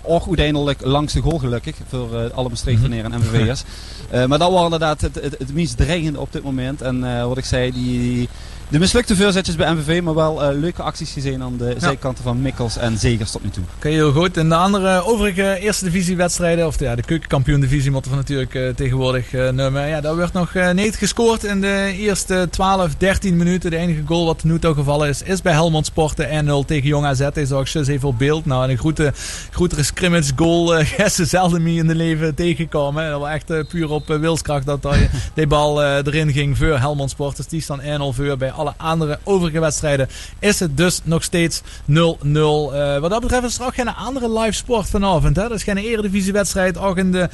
ook 0.01 0.27
uiteindelijk 0.27 0.85
langs 0.85 1.13
de 1.13 1.21
goal 1.21 1.37
gelukkig. 1.37 1.75
Voor 1.87 2.31
alle 2.33 2.49
bestreektenaren 2.49 3.13
en 3.13 3.19
MVV'ers. 3.19 3.63
Maar 4.27 4.39
dat 4.39 4.51
was 4.51 4.63
inderdaad 4.63 5.01
het, 5.01 5.15
het, 5.15 5.35
het 5.37 5.53
meest 5.53 5.77
dreigende 5.77 6.19
op 6.19 6.31
dit 6.31 6.43
moment. 6.43 6.81
En 6.81 7.27
wat 7.27 7.37
ik 7.37 7.45
zei, 7.45 7.71
die, 7.71 8.29
de 8.69 8.79
mislukte 8.79 9.15
voorzetjes 9.15 9.55
bij 9.55 9.73
MVV, 9.73 10.01
maar 10.01 10.13
wel 10.13 10.51
uh, 10.51 10.59
leuke 10.59 10.81
acties 10.81 11.11
gezien 11.11 11.43
aan 11.43 11.57
de 11.57 11.75
zijkanten 11.77 12.23
van 12.23 12.41
Mikkels 12.41 12.77
en 12.77 12.97
Zegers 12.97 13.31
tot 13.31 13.43
nu 13.43 13.49
toe. 13.49 13.63
Oké, 13.75 13.87
heel 13.87 14.11
goed. 14.11 14.37
En 14.37 14.49
de 14.49 14.55
andere 14.55 15.03
overige 15.03 15.57
eerste 15.59 15.85
divisie 15.85 16.15
wedstrijden, 16.15 16.67
of 16.67 16.77
de, 16.77 16.85
ja, 16.85 16.95
de 16.95 17.03
keukenkampioen 17.03 17.59
divisie 17.59 17.91
moeten 17.91 18.11
we 18.11 18.17
natuurlijk 18.17 18.53
uh, 18.53 18.69
tegenwoordig 18.69 19.33
uh, 19.33 19.49
noemen. 19.49 19.87
Ja, 19.87 20.01
daar 20.01 20.15
werd 20.15 20.33
nog 20.33 20.53
niet 20.73 20.95
gescoord 20.95 21.43
in 21.43 21.61
de 21.61 21.93
eerste 21.97 22.47
12, 22.51 22.95
13 22.95 23.37
minuten. 23.37 23.71
De 23.71 23.77
enige 23.77 24.01
goal 24.05 24.25
wat 24.25 24.43
nu 24.43 24.59
toch 24.59 24.75
gevallen 24.75 25.09
is, 25.09 25.21
is 25.21 25.41
bij 25.41 25.53
Helmond 25.53 25.85
Sporten 25.85 26.45
1-0 26.63 26.65
tegen 26.65 26.87
Jong 26.87 27.05
AZ. 27.05 27.27
Hij 27.33 27.45
zag 27.45 27.69
je 27.69 27.91
even 27.91 28.07
op 28.07 28.17
beeld. 28.17 28.45
Nou, 28.45 28.69
een 28.69 28.77
grote, 28.77 29.13
grotere 29.51 29.83
scrimmage 29.83 30.31
goal 30.35 30.79
uh, 30.79 31.05
ze 31.07 31.25
zelden 31.25 31.63
mee 31.63 31.75
in 31.75 31.87
de 31.87 31.95
leven 31.95 32.35
tegenkomen. 32.35 33.09
Dat 33.09 33.19
was 33.19 33.29
echt 33.29 33.67
puur 33.67 33.89
op 33.89 34.07
wilskracht 34.07 34.65
dat 34.65 34.87
die 35.33 35.47
bal 35.47 35.83
erin 35.83 36.31
ging 36.31 36.57
voor 36.57 36.79
Helmond 36.79 37.09
Sport. 37.09 37.37
Dus 37.37 37.47
die 37.47 37.61
staan 37.61 37.81
1-0 37.81 37.83
voor 38.15 38.37
bij 38.37 38.53
alle 38.55 38.64
andere 38.77 39.19
overige 39.23 39.59
wedstrijden 39.59 40.09
is 40.39 40.59
het 40.59 40.77
dus 40.77 41.01
nog 41.03 41.23
steeds 41.23 41.61
0-0. 41.61 41.63
Uh, 41.93 42.97
wat 42.97 43.09
dat 43.09 43.21
betreft 43.21 43.43
is 43.43 43.59
er 43.59 43.65
ook 43.65 43.75
geen 43.75 43.95
andere 43.95 44.39
live 44.39 44.51
sport 44.51 44.89
vanavond. 44.89 45.35
Hè? 45.35 45.41
Dat 45.41 45.57
is 45.57 45.63
geen 45.63 45.77
eredivisiewedstrijd. 45.77 46.77
Ook 46.77 46.97
in 46.97 47.11
de 47.11 47.29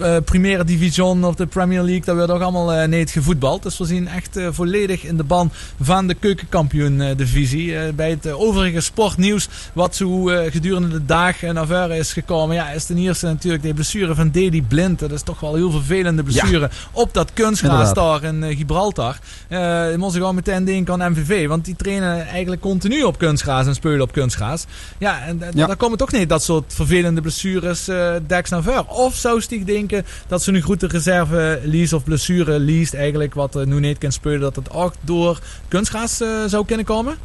uh, 0.00 0.16
Primera 0.24 0.62
Division 0.62 1.24
of 1.24 1.34
de 1.34 1.46
Premier 1.46 1.82
League, 1.82 2.04
dat 2.04 2.16
werd 2.16 2.30
ook 2.30 2.40
allemaal 2.40 2.74
uh, 2.74 2.84
niet 2.84 3.10
gevoetbald. 3.10 3.62
Dus 3.62 3.78
we 3.78 3.84
zien 3.84 4.08
echt 4.08 4.36
uh, 4.36 4.48
volledig 4.50 5.04
in 5.04 5.16
de 5.16 5.24
ban 5.24 5.50
van 5.80 6.06
de 6.06 6.14
keukenkampioen 6.14 7.14
divisie. 7.16 7.92
bij 7.92 8.10
het 8.10 8.32
overige 8.32 8.80
sportnieuws 8.80 9.48
wat 9.72 9.96
zo 9.96 10.22
gedurende 10.24 10.88
de 10.88 11.04
dag 11.04 11.40
naar 11.40 11.66
voren 11.66 11.96
is 11.96 12.12
gekomen. 12.12 12.56
Ja, 12.56 12.70
is 12.70 12.84
ten 12.84 12.98
eerste 12.98 13.26
natuurlijk 13.26 13.62
de 13.62 13.74
blessure 13.74 14.14
van 14.14 14.30
Dedy 14.30 14.62
Blind. 14.62 14.98
Dat 14.98 15.10
is 15.10 15.22
toch 15.22 15.40
wel 15.40 15.54
heel 15.54 15.70
vervelende 15.70 16.22
blessure 16.22 16.70
op 16.92 17.14
dat 17.14 17.32
kunstgras 17.32 17.94
daar 17.94 18.22
in 18.22 18.56
Gibraltar. 18.56 19.18
Uh, 19.48 19.94
moest 19.96 20.16
ik 20.16 20.22
al 20.22 20.34
meteen 20.34 20.64
denken 20.64 21.02
aan 21.02 21.12
MVV, 21.12 21.46
want 21.46 21.64
die 21.64 21.76
trainen 21.76 22.26
eigenlijk 22.26 22.60
continu 22.60 23.02
op 23.02 23.18
kunstgras 23.18 23.66
en 23.66 23.74
spelen 23.74 24.00
op 24.00 24.12
kunstgras. 24.12 24.64
Ja, 24.98 25.22
en 25.22 25.42
ja. 25.54 25.66
daar 25.66 25.76
komen 25.76 25.98
toch 25.98 26.12
niet 26.12 26.28
dat 26.28 26.42
soort 26.42 26.74
vervelende 26.74 27.20
blessures 27.20 27.88
uh, 27.88 28.12
deks 28.26 28.50
naar 28.50 28.62
voren. 28.62 28.88
Of 28.88 29.14
zou 29.14 29.40
Stieg 29.40 29.64
denken 29.64 29.89
dat 30.26 30.42
ze 30.42 30.50
nu 30.50 30.62
goed 30.62 30.80
de 30.80 30.86
reserve 30.86 31.60
lease 31.64 31.96
of 31.96 32.04
blessure 32.04 32.58
leest 32.58 32.94
eigenlijk 32.94 33.34
wat 33.34 33.64
nu 33.64 33.80
niet 33.80 33.98
kan 33.98 34.12
spelen, 34.12 34.40
dat 34.40 34.56
het 34.56 34.70
ook 34.70 34.92
door 35.00 35.40
kunstgras 35.68 36.20
uh, 36.20 36.28
zou 36.46 36.66
kunnen 36.66 36.86
komen? 36.86 37.16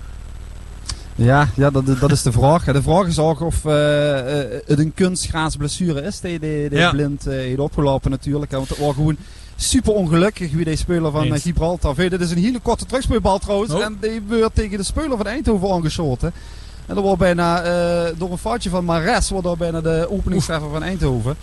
Ja, 1.15 1.49
ja 1.55 1.69
dat, 1.69 1.85
dat 1.99 2.11
is 2.11 2.21
de 2.21 2.31
vraag. 2.31 2.63
De 2.63 2.81
vraag 2.81 3.07
is 3.07 3.19
ook 3.19 3.41
of 3.41 3.63
uh, 3.65 3.71
het 4.65 4.79
een 4.79 4.93
kunstgrasblessure 4.93 6.01
is 6.01 6.19
die, 6.19 6.39
die, 6.39 6.69
die 6.69 6.89
blind 6.89 7.27
uh, 7.27 7.33
heeft 7.33 7.59
opgelopen 7.59 8.11
natuurlijk. 8.11 8.51
Want 8.51 8.69
het 8.69 8.77
was 8.77 8.93
gewoon 8.93 9.17
super 9.55 9.93
ongelukkig 9.93 10.51
wie 10.51 10.65
deze 10.65 10.77
speler 10.77 11.11
van 11.11 11.23
Eens. 11.23 11.41
Gibraltar 11.41 11.95
Dit 11.95 12.21
is 12.21 12.31
een 12.31 12.37
hele 12.37 12.59
korte 12.59 12.85
terugspeelbal 12.85 13.39
trouwens. 13.39 13.73
Oh. 13.73 13.83
En 13.83 13.97
die 14.01 14.21
wordt 14.27 14.55
tegen 14.55 14.77
de 14.77 14.83
speler 14.83 15.17
van 15.17 15.27
Eindhoven 15.27 15.71
aangeschoten. 15.71 16.33
En 16.85 16.95
dat 16.95 17.03
wordt 17.03 17.19
bijna 17.19 17.61
door 18.17 18.31
een 18.31 18.37
foutje 18.37 18.69
van 18.69 18.85
Mares, 18.85 19.29
wordt 19.29 19.45
daar 19.45 19.57
bijna 19.57 19.81
de 19.81 20.07
openingstreffer 20.09 20.69
van 20.69 20.83
Eindhoven. 20.83 21.35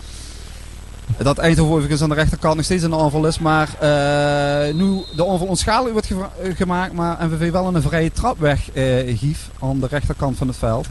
Dat 1.17 1.37
Eindhoven 1.37 1.73
overigens 1.73 2.01
aan 2.01 2.09
de 2.09 2.15
rechterkant 2.15 2.55
nog 2.55 2.65
steeds 2.65 2.83
een 2.83 2.93
aanval 2.93 3.27
is. 3.27 3.39
Maar 3.39 3.69
uh, 3.73 4.73
nu 4.73 5.01
de 5.15 5.27
aanval 5.27 5.47
onschadelijk 5.47 5.93
wordt 5.93 6.07
ge 6.07 6.55
gemaakt. 6.55 6.93
Maar 6.93 7.25
MVV 7.25 7.51
wel 7.51 7.75
een 7.75 7.81
vrije 7.81 8.11
trap 8.11 8.39
weggief 8.39 9.49
uh, 9.61 9.69
aan 9.69 9.79
de 9.79 9.87
rechterkant 9.87 10.37
van 10.37 10.47
het 10.47 10.57
veld. 10.57 10.85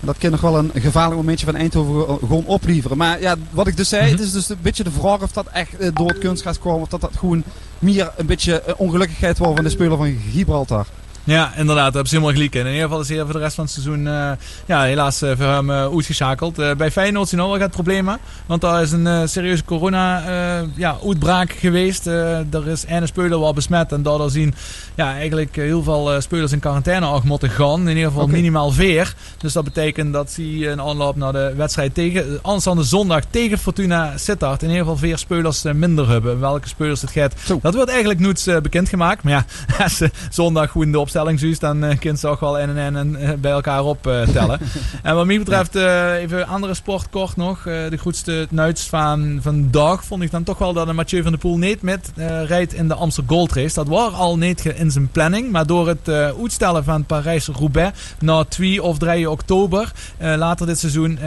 En 0.00 0.06
dat 0.06 0.18
kan 0.18 0.30
nog 0.30 0.40
wel 0.40 0.58
een 0.58 0.70
gevaarlijk 0.74 1.16
momentje 1.16 1.46
van 1.46 1.56
Eindhoven 1.56 2.18
gewoon 2.18 2.44
opleveren. 2.46 2.96
Maar 2.96 3.20
ja, 3.20 3.34
wat 3.50 3.66
ik 3.66 3.76
dus 3.76 3.88
zei, 3.88 4.02
mhm. 4.02 4.12
het 4.12 4.20
is 4.20 4.32
dus 4.32 4.48
een 4.48 4.58
beetje 4.62 4.84
de 4.84 4.90
vraag 4.90 5.22
of 5.22 5.32
dat 5.32 5.46
echt 5.52 5.80
uh, 5.80 5.88
door 5.94 6.08
het 6.08 6.18
kunstgras 6.18 6.58
kwam. 6.58 6.80
Of 6.80 6.88
dat 6.88 7.00
dat 7.00 7.16
gewoon 7.16 7.42
meer 7.78 8.12
een 8.16 8.26
beetje 8.26 8.74
ongelukkigheid 8.76 9.38
was 9.38 9.54
van 9.54 9.64
de 9.64 9.70
speler 9.70 9.96
van 9.96 10.16
Gibraltar. 10.32 10.86
Ja, 11.26 11.52
inderdaad. 11.56 11.74
Daar 11.76 11.92
hebben 11.92 12.08
ze 12.08 12.14
helemaal 12.14 12.34
gelijk 12.34 12.54
in. 12.54 12.60
In 12.60 12.72
ieder 12.72 12.82
geval 12.82 13.00
is 13.00 13.08
hij 13.08 13.18
voor 13.18 13.32
de 13.32 13.38
rest 13.38 13.54
van 13.54 13.64
het 13.64 13.72
seizoen 13.72 14.06
uh, 14.06 14.30
ja, 14.66 14.82
helaas 14.82 15.22
uh, 15.22 15.30
voor 15.36 15.46
hem 15.46 15.70
uh, 15.70 15.76
uitgeschakeld. 15.76 16.76
bij 16.76 16.90
Feyenoord 16.90 17.28
zien 17.28 17.40
we 17.40 17.46
wel 17.46 17.58
gaat 17.58 17.70
problemen. 17.70 18.18
Want 18.46 18.60
daar 18.60 18.82
is 18.82 18.92
een 18.92 19.28
serieuze 19.28 19.64
corona-uitbraak 19.64 21.52
ja, 21.52 21.58
geweest. 21.58 22.06
er 22.06 22.68
is 22.68 22.84
een 22.88 23.06
speler 23.06 23.40
wel 23.40 23.54
besmet. 23.54 23.92
En 23.92 24.02
daardoor 24.02 24.30
zien 24.30 24.54
ja, 24.94 25.14
eigenlijk 25.14 25.56
heel 25.56 25.82
veel 25.82 26.20
spelers 26.20 26.52
in 26.52 26.58
quarantaine 26.58 27.06
ook 27.06 27.24
moeten 27.24 27.50
gaan. 27.50 27.80
In 27.80 27.88
ieder 27.88 28.04
geval 28.04 28.22
okay. 28.22 28.34
minimaal 28.34 28.70
veer. 28.70 29.14
Dus 29.38 29.52
dat 29.52 29.64
betekent 29.64 30.12
dat 30.12 30.30
ze 30.30 30.68
een 30.68 30.80
aanloop 30.80 31.16
naar 31.16 31.32
de 31.32 31.52
wedstrijd 31.56 31.94
tegen... 31.94 32.38
Aanstaande 32.42 32.82
zondag 32.82 33.22
tegen 33.30 33.58
Fortuna 33.58 34.12
Sittard. 34.16 34.62
In 34.62 34.68
ieder 34.68 34.82
geval 34.82 34.98
veer 34.98 35.18
spelers 35.18 35.62
minder 35.62 36.08
hebben. 36.08 36.40
Welke 36.40 36.68
spelers 36.68 37.00
het 37.00 37.10
gaat. 37.10 37.34
Dat 37.62 37.74
wordt 37.74 37.90
eigenlijk 37.90 38.20
nooit 38.20 38.62
bekendgemaakt. 38.62 39.22
Maar 39.22 39.32
ja, 39.32 39.88
zondag 40.30 40.70
goed 40.70 40.92
de 40.92 40.98
opstelling 41.14 41.58
dan 41.58 41.84
uh, 41.84 41.98
kunt 41.98 42.18
ze 42.18 42.28
ook 42.28 42.40
wel 42.40 42.58
en 42.58 42.76
en 42.76 42.96
en 42.96 43.16
uh, 43.20 43.32
bij 43.32 43.50
elkaar 43.50 43.84
optellen. 43.84 44.60
en 45.02 45.14
wat 45.14 45.26
mij 45.26 45.38
betreft, 45.38 45.76
uh, 45.76 46.14
even 46.14 46.46
andere 46.46 46.74
sport 46.74 47.10
kort 47.10 47.36
nog. 47.36 47.62
de 47.62 47.98
goedste 47.98 48.46
nuits 48.50 48.86
van 48.86 49.38
vandaag 49.40 50.04
vond 50.04 50.22
ik 50.22 50.30
dan 50.30 50.42
toch 50.42 50.58
wel 50.58 50.72
dat 50.72 50.88
een 50.88 50.94
Mathieu 50.94 51.22
van 51.22 51.30
der 51.30 51.40
Poel 51.40 51.58
niet 51.58 51.82
met 51.82 52.12
rijdt 52.46 52.72
in 52.72 52.88
de 52.88 52.94
Amsterdam 52.94 53.36
Gold 53.36 53.52
Race. 53.52 53.74
Dat 53.74 53.88
was 53.88 54.12
al 54.12 54.38
niet 54.38 54.64
in 54.64 54.90
zijn 54.90 55.08
planning, 55.08 55.50
maar 55.50 55.66
door 55.66 55.88
het 55.88 56.08
uitstellen 56.08 56.84
van 56.84 57.04
Parijs-Roubaix 57.04 57.98
naar 58.18 58.48
2 58.48 58.82
of 58.82 58.98
3 58.98 59.30
oktober 59.30 59.92
later 60.18 60.66
dit 60.66 60.78
seizoen 60.78 61.18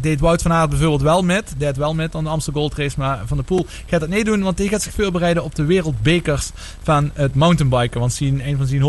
deed 0.00 0.20
Wout 0.20 0.42
van 0.42 0.52
Aert 0.52 0.70
bijvoorbeeld 0.70 1.02
wel 1.02 1.22
met. 1.22 1.54
Deed 1.58 1.76
wel 1.76 1.94
met 1.94 2.14
aan 2.14 2.24
de 2.24 2.30
Amsterdam 2.30 2.62
Gold 2.62 2.74
Race, 2.78 2.98
maar 2.98 3.22
Van 3.26 3.36
der 3.36 3.46
Poel 3.46 3.66
gaat 3.86 4.00
dat 4.00 4.08
niet 4.08 4.24
doen, 4.24 4.42
want 4.42 4.58
hij 4.58 4.68
gaat 4.68 4.82
zich 4.82 4.92
voorbereiden 4.92 5.44
op 5.44 5.54
de 5.54 5.64
wereldbekers 5.64 6.50
van 6.82 7.10
het 7.14 7.34
mountainbiken. 7.34 8.00
Want 8.00 8.12
zien, 8.12 8.48
een 8.48 8.56
van 8.56 8.66
zijn 8.66 8.82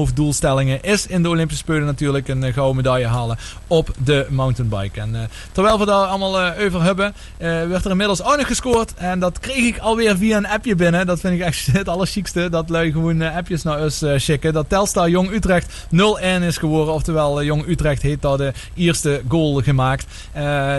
is 0.81 1.07
in 1.07 1.23
de 1.23 1.29
Olympische 1.29 1.63
Spelen 1.63 1.85
natuurlijk 1.85 2.27
een 2.27 2.43
eh, 2.43 2.53
gouden 2.53 2.75
medaille 2.75 3.07
halen 3.07 3.37
op 3.67 3.91
de 4.03 4.27
mountainbike. 4.29 5.01
En 5.01 5.13
uh, 5.13 5.19
terwijl 5.51 5.79
we 5.79 5.85
daar 5.85 6.05
allemaal 6.05 6.41
uh, 6.41 6.65
over 6.65 6.83
hebben, 6.83 7.13
werd 7.37 7.85
er 7.85 7.91
inmiddels 7.91 8.23
ook 8.23 8.37
nog 8.37 8.47
gescoord. 8.47 8.93
En 8.93 9.19
dat 9.19 9.39
kreeg 9.39 9.65
ik 9.65 9.77
alweer 9.77 10.17
via 10.17 10.37
een 10.37 10.47
appje 10.47 10.75
binnen. 10.75 11.05
Dat 11.05 11.19
vind 11.19 11.33
ik 11.33 11.45
echt 11.45 11.65
het 11.71 11.87
allerchiekste. 11.87 12.49
Dat 12.49 12.69
lui 12.69 12.91
gewoon 12.91 13.21
appjes 13.21 13.63
naar 13.63 13.81
ons 13.81 14.03
schikken. 14.15 14.53
Dat 14.53 14.69
Telstar 14.69 15.09
Jong 15.09 15.31
Utrecht 15.31 15.85
0-1 15.85 15.97
is 16.41 16.57
geworden. 16.57 16.93
Oftewel, 16.93 17.43
Jong 17.43 17.67
Utrecht 17.67 18.01
heeft 18.01 18.21
daar 18.21 18.37
de 18.37 18.53
eerste 18.75 19.21
goal 19.27 19.61
gemaakt. 19.61 20.05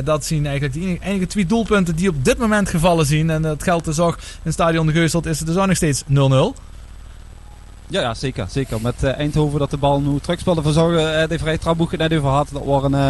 dat 0.05 0.25
zien 0.25 0.47
eigenlijk 0.47 0.75
de 0.75 1.07
enige 1.07 1.27
twee 1.27 1.47
doelpunten 1.47 1.97
die 1.97 2.09
op 2.09 2.25
dit 2.25 2.39
moment 2.39 2.69
gevallen 2.69 3.07
zien. 3.07 3.31
En 3.31 3.43
dat 3.43 3.63
geldt 3.63 3.85
dus 3.85 3.99
ook 3.99 4.19
in 4.43 4.53
Stadion 4.53 4.87
de 4.87 4.93
Geusteld 4.93 5.27
is 5.27 5.39
het 5.39 5.47
dus 5.47 5.57
ook 5.57 5.67
nog 5.67 5.77
steeds 5.77 6.03
0-0. 6.03 6.68
Ja, 7.91 8.15
zeker. 8.15 8.47
zeker. 8.51 8.81
Met 8.81 8.95
uh, 9.05 9.19
Eindhoven 9.19 9.59
dat 9.59 9.71
de 9.71 9.77
bal 9.77 10.01
nu 10.01 10.19
terugspeelde 10.21 10.63
verzorgen. 10.63 11.23
Uh, 11.23 11.29
de 11.29 11.39
vrije 11.39 11.59
trapboek 11.59 11.97
net 11.97 12.15
over 12.15 12.29
had. 12.29 12.49
Dat 12.53 12.65
was 12.65 12.83
een, 12.83 12.93
uh, 12.93 13.09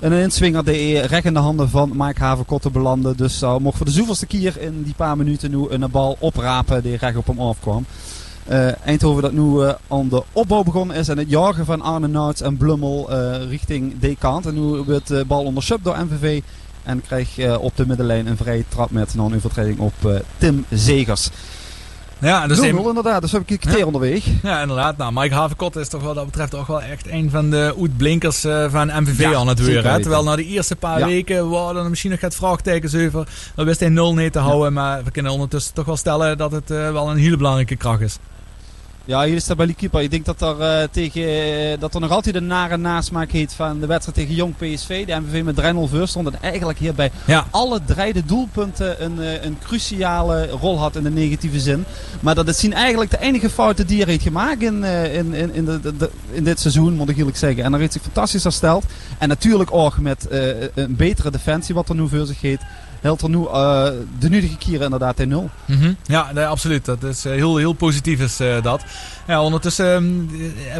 een 0.00 0.12
inswinger 0.12 0.64
die 0.64 1.00
recht 1.00 1.24
in 1.24 1.34
de 1.34 1.38
handen 1.38 1.68
van 1.68 1.90
Mike 1.94 2.22
Havenkotten 2.22 2.72
belandde. 2.72 3.14
Dus 3.14 3.42
uh, 3.42 3.56
mocht 3.56 3.76
voor 3.76 3.86
de 3.86 3.92
zoveelste 3.92 4.26
keer 4.26 4.60
in 4.60 4.82
die 4.82 4.94
paar 4.94 5.16
minuten 5.16 5.50
nu 5.50 5.66
een 5.68 5.90
bal 5.90 6.16
oprapen 6.20 6.82
die 6.82 6.96
recht 6.96 7.16
op 7.16 7.26
hem 7.26 7.40
afkwam. 7.40 7.86
Eindhoven 8.84 9.22
dat 9.22 9.32
nu 9.32 9.72
aan 9.88 10.08
de 10.08 10.22
opbouw 10.32 10.62
begonnen 10.62 10.96
is 10.96 11.08
en 11.08 11.18
het 11.18 11.30
jagen 11.30 11.64
van 11.64 11.82
Arne 11.82 12.08
Nouts 12.08 12.40
en 12.40 12.56
Blummel 12.56 13.12
richting 13.48 13.94
D-kant. 14.00 14.46
En 14.46 14.54
nu 14.54 14.60
wordt 14.60 15.08
de 15.08 15.24
bal 15.24 15.44
ondersub 15.44 15.78
door 15.82 15.96
MVV. 15.98 16.40
En 16.82 17.02
krijgt 17.02 17.58
op 17.58 17.76
de 17.76 17.86
middenlijn 17.86 18.26
een 18.26 18.36
vrije 18.36 18.64
trap 18.68 18.90
met 18.90 19.14
een 19.14 19.34
overtreding 19.34 19.78
op 19.78 20.22
Tim 20.38 20.64
Zegers. 20.70 21.30
Ja, 22.18 22.46
dus 22.46 22.58
0-0 22.58 22.62
inderdaad, 22.62 23.20
dus 23.20 23.32
heb 23.32 23.42
ik 23.46 23.64
een 23.64 23.74
keer 23.74 23.86
onderweg. 23.86 24.24
Ja, 24.42 24.60
inderdaad. 24.60 24.96
Nou, 24.96 25.12
Mike 25.14 25.34
Havenkot 25.34 25.76
is 25.76 25.88
toch 25.88 26.02
wel, 26.02 26.14
dat 26.14 26.24
betreft 26.24 26.50
toch 26.50 26.66
wel 26.66 26.82
echt 26.82 27.10
een 27.10 27.30
van 27.30 27.50
de 27.50 27.74
uitblinkers 27.80 28.44
uh, 28.44 28.70
van 28.70 29.02
MVV 29.02 29.18
ja, 29.18 29.34
aan 29.34 29.48
het 29.48 29.64
weer. 29.64 29.82
Terwijl 29.82 30.22
na 30.22 30.36
de 30.36 30.44
eerste 30.44 30.76
paar 30.76 31.04
weken 31.04 31.50
waren 31.50 31.82
er 31.82 31.88
misschien 31.88 32.10
nog 32.10 32.20
het 32.20 32.34
vraagtekens 32.34 32.94
over. 32.94 33.28
Dan 33.54 33.64
wist 33.64 33.80
hij 33.80 33.88
0 33.88 34.14
nee 34.14 34.30
te 34.30 34.38
houden, 34.38 34.72
maar 34.72 35.04
we 35.04 35.10
kunnen 35.10 35.32
ondertussen 35.32 35.74
toch 35.74 35.84
wel 35.84 35.96
stellen 35.96 36.38
dat 36.38 36.52
het 36.52 36.70
uh, 36.70 36.92
wel 36.92 37.10
een 37.10 37.16
hele 37.16 37.36
belangrijke 37.36 37.76
kracht 37.76 38.00
is. 38.00 38.18
Ja, 39.08 39.24
hier 39.24 39.34
is 39.34 39.46
dat 39.46 39.56
bij 39.56 39.66
Likipa. 39.66 40.00
Ik 40.00 40.10
denk 40.10 40.24
dat 40.24 40.40
er, 40.40 40.60
uh, 40.60 40.88
tegen, 40.90 41.22
uh, 41.22 41.80
dat 41.80 41.94
er 41.94 42.00
nog 42.00 42.10
altijd 42.10 42.34
een 42.34 42.46
nare 42.46 42.76
nasmaak 42.76 43.30
heet 43.30 43.52
van 43.52 43.80
de 43.80 43.86
wedstrijd 43.86 44.18
tegen 44.18 44.34
Jong 44.34 44.56
PSV. 44.56 45.06
De 45.06 45.20
MVV 45.20 45.42
met 45.44 45.56
3-0 45.56 45.88
voor 45.88 46.08
stond. 46.08 46.26
En 46.26 46.42
eigenlijk 46.42 46.78
hier 46.78 46.94
bij 46.94 47.10
ja. 47.26 47.46
alle 47.50 47.80
drie 47.84 48.12
de 48.12 48.24
doelpunten 48.24 49.04
een, 49.04 49.18
uh, 49.18 49.44
een 49.44 49.58
cruciale 49.62 50.46
rol 50.46 50.78
had 50.78 50.96
in 50.96 51.02
de 51.02 51.10
negatieve 51.10 51.60
zin. 51.60 51.84
Maar 52.20 52.34
dat 52.34 52.46
het 52.46 52.56
zien 52.56 52.72
eigenlijk 52.72 53.10
de 53.10 53.20
enige 53.20 53.50
fouten 53.50 53.86
die 53.86 54.00
er 54.00 54.08
heeft 54.08 54.22
gemaakt 54.22 54.62
in, 54.62 54.84
in, 54.84 55.34
in, 55.34 55.54
in, 55.54 55.64
de, 55.64 55.96
de, 55.96 56.10
in 56.30 56.44
dit 56.44 56.60
seizoen, 56.60 56.94
moet 56.94 57.08
ik 57.08 57.16
eerlijk 57.16 57.36
zeggen. 57.36 57.64
En 57.64 57.70
daar 57.70 57.80
heeft 57.80 57.92
zich 57.92 58.02
fantastisch 58.02 58.42
hersteld. 58.42 58.84
En 59.18 59.28
natuurlijk 59.28 59.72
ook 59.72 59.98
met 59.98 60.26
een 60.74 60.96
betere 60.96 61.30
defensie 61.30 61.74
wat 61.74 61.88
er 61.88 61.94
nu 61.94 62.08
voor 62.08 62.26
zich 62.26 62.40
heet 62.40 62.60
helpt 63.00 63.22
er 63.22 63.28
nu 63.28 63.36
uh, 63.36 63.88
de 64.18 64.28
nudige 64.28 64.56
kieren 64.56 64.84
inderdaad 64.84 65.20
in 65.20 65.28
nul. 65.28 65.50
Mm 65.64 65.80
-hmm. 65.80 65.96
Ja, 66.06 66.30
nee, 66.34 66.46
absoluut. 66.46 66.84
Dat 66.84 67.02
is 67.02 67.26
uh, 67.26 67.32
heel, 67.32 67.56
heel 67.56 67.72
positief 67.72 68.20
is 68.20 68.40
uh, 68.40 68.62
dat. 68.62 68.84
Ja, 69.26 69.42
ondertussen, 69.42 69.86
um, 69.86 70.30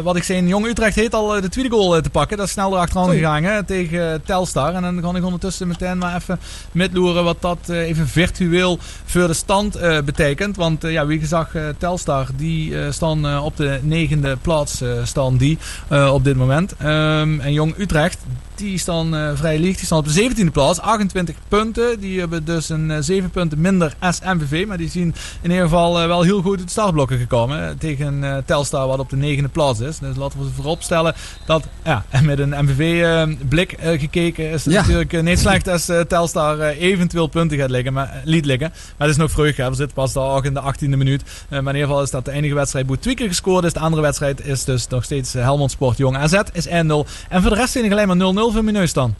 wat 0.03 0.15
ik 0.15 0.23
zei, 0.23 0.47
Jong 0.47 0.65
Utrecht 0.65 0.95
heeft 0.95 1.13
al 1.13 1.41
de 1.41 1.49
tweede 1.49 1.69
goal 1.69 2.01
te 2.01 2.09
pakken. 2.09 2.37
Dat 2.37 2.45
is 2.45 2.51
snel 2.51 2.73
erachteraan 2.73 3.09
gegaan 3.09 3.43
hè, 3.43 3.63
tegen 3.63 4.21
Telstar. 4.25 4.73
En 4.73 4.81
dan 4.81 5.01
kan 5.01 5.15
ik 5.15 5.23
ondertussen 5.23 5.67
meteen 5.67 5.97
maar 5.97 6.15
even 6.15 6.39
metloeren 6.71 7.23
wat 7.23 7.41
dat 7.41 7.69
even 7.69 8.07
virtueel 8.07 8.79
voor 9.05 9.27
de 9.27 9.33
stand 9.33 9.79
betekent. 10.05 10.55
Want 10.55 10.81
ja, 10.81 11.05
wie 11.05 11.19
gezag, 11.19 11.51
Telstar, 11.77 12.27
die 12.35 12.91
staan 12.91 13.39
op 13.39 13.57
de 13.57 13.79
negende 13.81 14.37
plaats 14.41 14.81
staan 15.03 15.37
die 15.37 15.57
op 16.11 16.23
dit 16.23 16.35
moment. 16.35 16.71
Um, 16.71 17.39
en 17.39 17.53
Jong 17.53 17.77
Utrecht, 17.77 18.17
die 18.59 18.77
staan 18.77 19.15
uh, 19.15 19.31
vrij 19.33 19.59
licht. 19.59 19.77
Die 19.77 19.85
staan 19.85 19.97
op 19.97 20.13
de 20.13 20.31
17e 20.47 20.51
plaats. 20.51 20.79
28 20.79 21.35
punten. 21.47 21.99
Die 21.99 22.19
hebben 22.19 22.45
dus 22.45 22.69
een 22.69 22.89
uh, 22.89 22.97
eh, 22.97 23.03
7 23.03 23.29
punten 23.29 23.61
minder 23.61 23.95
als 23.99 24.19
MVV. 24.19 24.67
Maar 24.67 24.77
die 24.77 24.89
zien 24.89 25.15
in 25.41 25.49
ieder 25.49 25.63
geval 25.63 26.01
uh, 26.01 26.07
wel 26.07 26.21
heel 26.21 26.41
goed 26.41 26.57
uit 26.57 26.65
de 26.65 26.71
startblokken 26.71 27.17
gekomen. 27.17 27.77
Tegen 27.77 28.43
Telstar 28.45 28.87
wat 28.87 28.99
op 28.99 29.09
de 29.09 29.37
9e 29.37 29.51
plaats 29.51 29.79
is. 29.79 29.99
Dus 29.99 30.15
laten 30.15 30.39
we 30.39 30.45
voorop 30.55 30.81
stellen 30.81 31.15
dat 31.45 31.67
ja, 31.83 32.05
met 32.23 32.39
een 32.39 32.55
MVV-blik 32.65 33.75
gekeken 33.81 34.49
is 34.49 34.65
het 34.65 34.73
ja. 34.73 34.79
natuurlijk 34.79 35.21
niet 35.21 35.39
slecht 35.39 35.67
als 35.67 35.91
Telstar 36.07 36.59
eventueel 36.59 37.27
punten 37.27 37.57
gaat 37.57 37.69
liggen. 37.69 37.93
Maar, 37.93 38.21
liet 38.23 38.45
liggen. 38.45 38.69
Maar 38.69 39.07
het 39.07 39.17
is 39.17 39.21
nog 39.21 39.31
vroeg. 39.31 39.55
Hè. 39.55 39.69
We 39.69 39.75
zitten 39.75 39.95
pas 39.95 40.13
daar 40.13 40.29
ook 40.29 40.45
in 40.45 40.53
de 40.53 40.61
18e 40.61 40.89
minuut. 40.89 41.23
maar 41.49 41.59
in 41.59 41.65
ieder 41.65 41.81
geval 41.81 42.01
is 42.01 42.11
dat 42.11 42.25
de 42.25 42.31
enige 42.31 42.53
wedstrijd 42.53 42.87
waar 42.87 42.99
twee 42.99 43.15
keer 43.15 43.27
gescoord 43.27 43.63
is. 43.63 43.73
De 43.73 43.79
andere 43.79 44.01
wedstrijd 44.01 44.45
is 44.45 44.63
dus 44.63 44.87
nog 44.87 45.03
steeds 45.03 45.33
Helmond 45.33 45.71
Sport 45.71 45.97
Jong 45.97 46.17
AZ 46.17 46.39
is 46.53 46.67
1-0. 46.67 46.71
En 46.71 47.41
voor 47.41 47.49
de 47.49 47.55
rest 47.55 47.71
zijn 47.71 47.85
er 47.85 47.91
alleen 47.91 48.17
maar 48.17 48.48
0-0 48.48 48.48
veel 48.51 48.63
minuut 48.63 48.93
dan. 48.93 49.15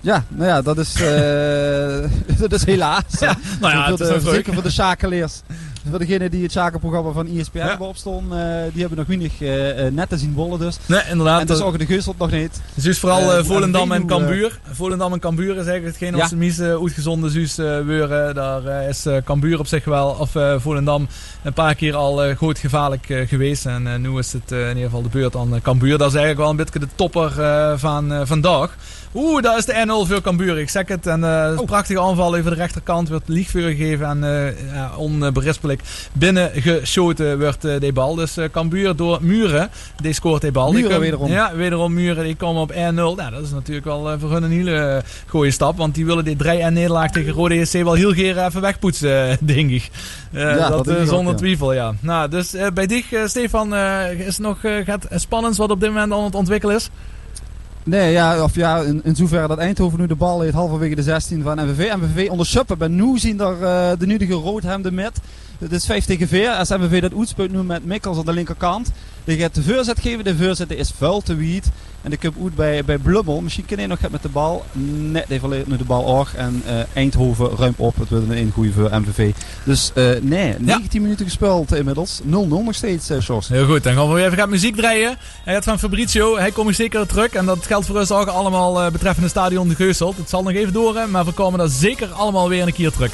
Ja, 0.00 0.24
nou 0.28 0.48
ja, 0.48 0.62
dat 0.62 0.78
is, 0.78 1.00
uh, 1.00 2.38
dat 2.42 2.52
is 2.52 2.64
helaas. 2.64 3.04
Ja, 3.20 3.36
nou 3.60 3.74
ja, 3.74 3.90
het 3.90 4.00
is 4.00 4.22
zeker 4.22 4.54
voor 4.54 4.62
de 4.62 4.70
zakenleers. 4.70 5.40
Voor 5.90 5.98
degenen 5.98 6.30
die 6.30 6.42
het 6.42 6.52
zakenprogramma 6.52 7.10
van 7.10 7.26
ESPN 7.26 7.58
ja. 7.58 7.66
hebben 7.66 7.86
opstaan, 7.86 8.24
uh, 8.24 8.38
die 8.72 8.80
hebben 8.80 8.98
nog 8.98 9.06
weinig 9.06 9.40
uh, 9.40 9.92
net 9.92 10.08
te 10.08 10.18
zien 10.18 10.34
bollen 10.34 10.58
dus. 10.58 10.78
Nee, 10.86 11.00
inderdaad. 11.10 11.40
En 11.40 11.46
dus 11.46 11.60
ook 11.60 11.78
de 11.78 11.86
Geusteld 11.86 12.18
nog 12.18 12.30
niet. 12.30 12.60
Dus 12.74 12.98
vooral 12.98 13.44
Volendam 13.44 13.92
en 13.92 14.06
Cambuur. 14.06 14.60
Volendam 14.72 15.12
en 15.12 15.20
Cambuur 15.20 15.50
is 15.50 15.66
eigenlijk 15.66 15.84
hetgeen 15.84 16.14
ja. 16.14 16.20
als 16.20 16.30
de 16.30 16.36
mies 16.36 16.60
uitgezonden 16.60 17.30
zuus 17.30 17.56
weuren. 17.56 18.34
Daar 18.34 18.88
is 18.88 19.06
Cambuur 19.24 19.58
op 19.58 19.66
zich 19.66 19.84
wel, 19.84 20.08
of 20.08 20.30
Volendam, 20.56 21.08
een 21.42 21.52
paar 21.52 21.74
keer 21.74 21.94
al 21.94 22.34
goed 22.34 22.58
gevaarlijk 22.58 23.24
geweest. 23.26 23.66
En 23.66 24.00
nu 24.00 24.18
is 24.18 24.32
het 24.32 24.50
in 24.50 24.68
ieder 24.68 24.82
geval 24.82 25.02
de 25.02 25.08
beurt 25.08 25.36
aan 25.36 25.60
Cambuur. 25.62 25.98
Dat 25.98 26.08
is 26.08 26.14
eigenlijk 26.14 26.38
wel 26.38 26.50
een 26.50 26.56
beetje 26.56 26.78
de 26.78 26.94
topper 26.94 27.30
van 27.78 28.26
vandaag. 28.26 28.76
Oeh, 29.14 29.42
daar 29.42 29.58
is 29.58 29.64
de 29.64 30.04
1-0 30.06 30.08
voor 30.08 30.20
Cambuur. 30.20 30.58
Ik 30.58 30.68
zeg 30.68 30.88
het. 30.88 31.06
En 31.06 31.20
uh, 31.20 31.54
oh. 31.56 31.64
prachtige 31.64 32.00
aanval 32.00 32.36
over 32.36 32.50
de 32.50 32.56
rechterkant. 32.56 33.08
Wordt 33.08 33.28
liegvuur 33.28 33.70
gegeven 33.70 34.06
en 34.06 34.18
uh, 34.22 34.72
ja, 34.74 34.90
onberispelijk 34.96 35.82
binnengeschoten 36.12 37.38
wordt 37.38 37.64
uh, 37.64 37.80
die 37.80 37.92
bal. 37.92 38.14
Dus 38.14 38.36
Cambuur 38.52 38.96
door 38.96 39.18
Muren. 39.20 39.70
Die 40.02 40.12
scoort 40.12 40.42
die 40.42 40.50
bal. 40.50 40.72
Muren 40.72 41.00
wederom. 41.00 41.30
Ja, 41.30 41.54
wederom 41.54 41.94
Muren. 41.94 42.24
Die 42.24 42.36
komen 42.36 42.62
op 42.62 42.72
1-0. 42.72 42.74
Nou, 42.74 43.14
dat 43.16 43.42
is 43.42 43.50
natuurlijk 43.50 43.86
wel 43.86 44.18
voor 44.18 44.32
hun 44.32 44.42
een 44.42 44.50
hele 44.50 45.02
goede 45.26 45.50
stap. 45.50 45.76
Want 45.76 45.94
die 45.94 46.06
willen 46.06 46.24
die 46.24 46.36
3-1 46.36 46.38
nederlaag 46.46 47.10
tegen 47.10 47.32
Rode 47.32 47.54
JC 47.54 47.72
wel 47.72 47.94
heel 47.94 48.12
geer 48.12 48.44
even 48.44 48.60
wegpoetsen, 48.60 49.36
denk 49.40 49.70
ik. 49.70 49.90
Ja, 50.30 50.68
dat, 50.68 50.84
dat 50.84 51.08
zonder 51.08 51.32
ook, 51.32 51.38
twijfel, 51.38 51.72
ja. 51.72 51.94
Nou, 52.00 52.28
dus 52.28 52.54
bij 52.74 52.86
dich, 52.86 53.06
Stefan, 53.24 53.74
is 54.26 54.38
nog 54.38 54.58
gaat 54.60 55.06
spannend 55.10 55.56
wat 55.56 55.70
op 55.70 55.80
dit 55.80 55.88
moment 55.88 56.12
aan 56.12 56.24
het 56.24 56.34
ontwikkelen 56.34 56.76
is. 56.76 56.90
Nee, 57.88 58.12
ja, 58.12 58.42
of 58.42 58.54
ja, 58.54 58.80
in, 58.80 59.00
in 59.04 59.16
zoverre 59.16 59.48
dat 59.48 59.58
Eindhoven 59.58 59.98
nu 59.98 60.06
de 60.06 60.14
bal 60.14 60.40
heeft 60.40 60.54
halverwege 60.54 60.94
de 60.94 61.02
16 61.02 61.42
van 61.42 61.66
MVV. 61.66 61.94
MVV 61.96 62.30
onder 62.30 62.46
Suppen. 62.46 62.78
Ben 62.78 62.94
nu 62.94 63.18
zien 63.18 63.36
daar 63.36 63.54
uh, 63.54 63.98
de 63.98 64.06
nudige 64.06 64.32
roodhemden 64.32 64.94
met. 64.94 65.18
Het 65.58 65.72
is 65.72 65.86
5 65.86 66.04
tegen 66.04 66.28
4. 66.28 66.50
Als 66.50 66.68
MVV 66.68 67.00
dat 67.00 67.14
uitspeelt 67.18 67.52
nu 67.52 67.62
met 67.62 67.84
Mikkels 67.84 68.18
aan 68.18 68.24
de 68.24 68.32
linkerkant. 68.32 68.92
Die 69.24 69.38
gaat 69.38 69.54
de 69.54 69.62
voorzet 69.62 70.00
geven. 70.00 70.24
De 70.24 70.36
voorzet 70.36 70.70
is 70.70 70.90
vuil 70.96 71.20
te 71.20 71.34
wiet. 71.34 71.70
En 72.02 72.10
de 72.10 72.16
cup 72.16 72.34
uit 72.42 72.54
bij, 72.54 72.84
bij 72.84 72.98
Blummel. 72.98 73.40
Misschien 73.40 73.64
kan 73.64 73.78
hij 73.78 73.86
nog 73.86 73.98
met 74.10 74.22
de 74.22 74.28
bal. 74.28 74.64
Net 74.72 75.30
even 75.30 75.64
nu 75.66 75.76
de 75.76 75.84
bal 75.84 76.18
ook. 76.18 76.28
En 76.28 76.62
uh, 76.66 76.72
Eindhoven 76.92 77.50
ruimt 77.56 77.78
op. 77.78 77.96
Het 77.96 78.08
wordt 78.08 78.30
een 78.30 78.50
goede 78.54 78.72
voor 78.72 79.00
MVV. 79.00 79.32
Dus 79.64 79.92
uh, 79.94 80.10
nee, 80.20 80.54
19 80.58 81.02
minuten 81.02 81.24
gespeeld 81.26 81.74
inmiddels. 81.74 82.20
0-0 82.22 82.26
nog 82.28 82.74
steeds, 82.74 83.10
uh, 83.10 83.20
Sjors. 83.20 83.48
Heel 83.48 83.66
goed, 83.66 83.82
dan 83.82 83.94
gaan 83.94 84.12
we 84.12 84.24
even 84.24 84.38
gaan 84.38 84.50
muziek 84.50 84.76
draaien. 84.76 85.16
Hij 85.44 85.54
gaat 85.54 85.64
van 85.64 85.78
Fabrizio. 85.78 86.38
Hij 86.38 86.50
komt 86.50 86.76
zeker 86.76 87.06
terug. 87.06 87.32
En 87.32 87.46
dat 87.46 87.66
geldt 87.66 87.86
voor 87.86 87.98
ons 87.98 88.10
ook 88.10 88.28
allemaal 88.28 88.90
betreffende 88.90 89.28
stadion 89.28 89.68
de 89.68 89.74
Geuselt. 89.74 90.16
Het 90.16 90.28
zal 90.28 90.42
nog 90.42 90.52
even 90.52 90.72
door, 90.72 91.08
maar 91.10 91.24
we 91.24 91.32
komen 91.32 91.58
daar 91.58 91.68
zeker 91.68 92.08
allemaal 92.08 92.48
weer 92.48 92.66
een 92.66 92.72
keer 92.72 92.92
terug. 92.92 93.12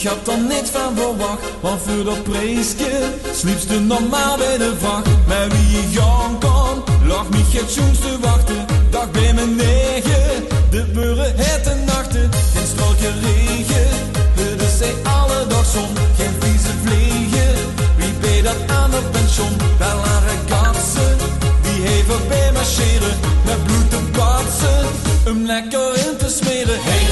Ik 0.00 0.08
had 0.08 0.28
er 0.28 0.38
niks 0.38 0.70
van 0.70 0.96
verwacht. 0.96 1.42
Want 1.60 1.80
voor 1.86 2.04
dat 2.04 2.22
prijsje 2.22 2.90
sliepst 3.34 3.70
je 3.70 3.78
normaal 3.78 4.36
bij 4.36 4.58
de 4.58 4.72
vacht. 4.78 5.08
Maar 5.26 5.48
wie 5.48 5.70
je 5.70 5.82
gaan 5.98 6.38
kan, 6.38 6.84
lag 7.04 7.28
me 7.28 7.36
het 7.36 7.74
te 8.00 8.18
wachten. 8.20 8.64
Dag 8.90 9.10
bij 9.10 9.34
mijn 9.34 9.56
negen, 9.56 10.46
de 10.70 10.84
buren 10.92 11.32
hete 11.36 11.74
nachten. 11.86 12.30
Geen 12.54 12.66
strookje 12.66 13.10
regen, 13.20 13.88
de 14.36 14.76
zij 14.78 14.94
alle 15.02 15.46
dag 15.46 15.64
zon. 15.64 15.90
Geen 16.18 16.34
vieze 16.40 16.72
vliegen, 16.84 17.54
wie 17.96 18.12
bij 18.20 18.42
dat 18.42 18.76
aan 18.76 18.92
het 18.92 19.10
pension? 19.10 19.52
Wel 19.78 19.98
aan 20.14 20.22
katsen, 20.48 21.16
die 21.62 21.86
heeft 21.86 22.28
bij 22.28 22.52
marcheren. 22.52 23.16
Met 23.44 23.64
bloed 23.64 23.90
te 23.90 24.00
batsen, 24.16 24.86
hem 25.24 25.46
lekker 25.46 25.96
in 26.06 26.16
te 26.16 26.28
smeren. 26.28 26.78
Hey, 26.82 27.06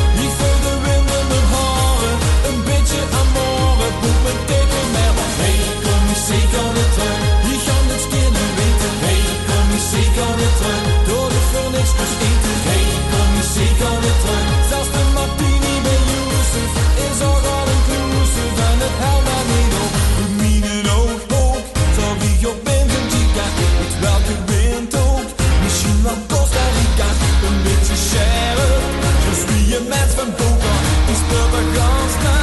met 30.18 30.26
van 30.26 30.34
poker, 30.34 30.78
die 31.06 31.16
speelt 31.22 31.52
er 31.60 31.66
gans 31.76 32.14
na. 32.24 32.36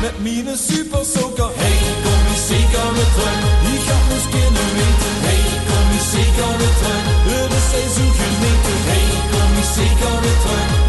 Met 0.00 0.16
mine 0.22 0.54
super 0.56 1.04
soaker. 1.04 1.50
Hey, 1.62 1.78
kom 2.04 2.22
je 2.30 2.38
zeker 2.48 2.88
weer 2.96 3.10
terug. 3.16 3.40
Die 3.64 3.80
gaat 3.86 4.06
ons 4.14 4.26
kunnen 4.34 4.68
weten. 4.78 5.14
Hey, 5.26 5.42
kom 5.68 5.86
je 5.94 6.02
zeker 6.14 6.52
weer 6.60 6.76
terug. 6.80 7.04
Het 7.30 7.52
is 7.58 7.66
seizoen 7.72 8.12
genieten. 8.20 8.78
Hey, 8.90 9.08
kom 9.32 9.50
je 9.58 9.64
zeker 9.76 10.14
weer 10.22 10.38
terug. 10.44 10.79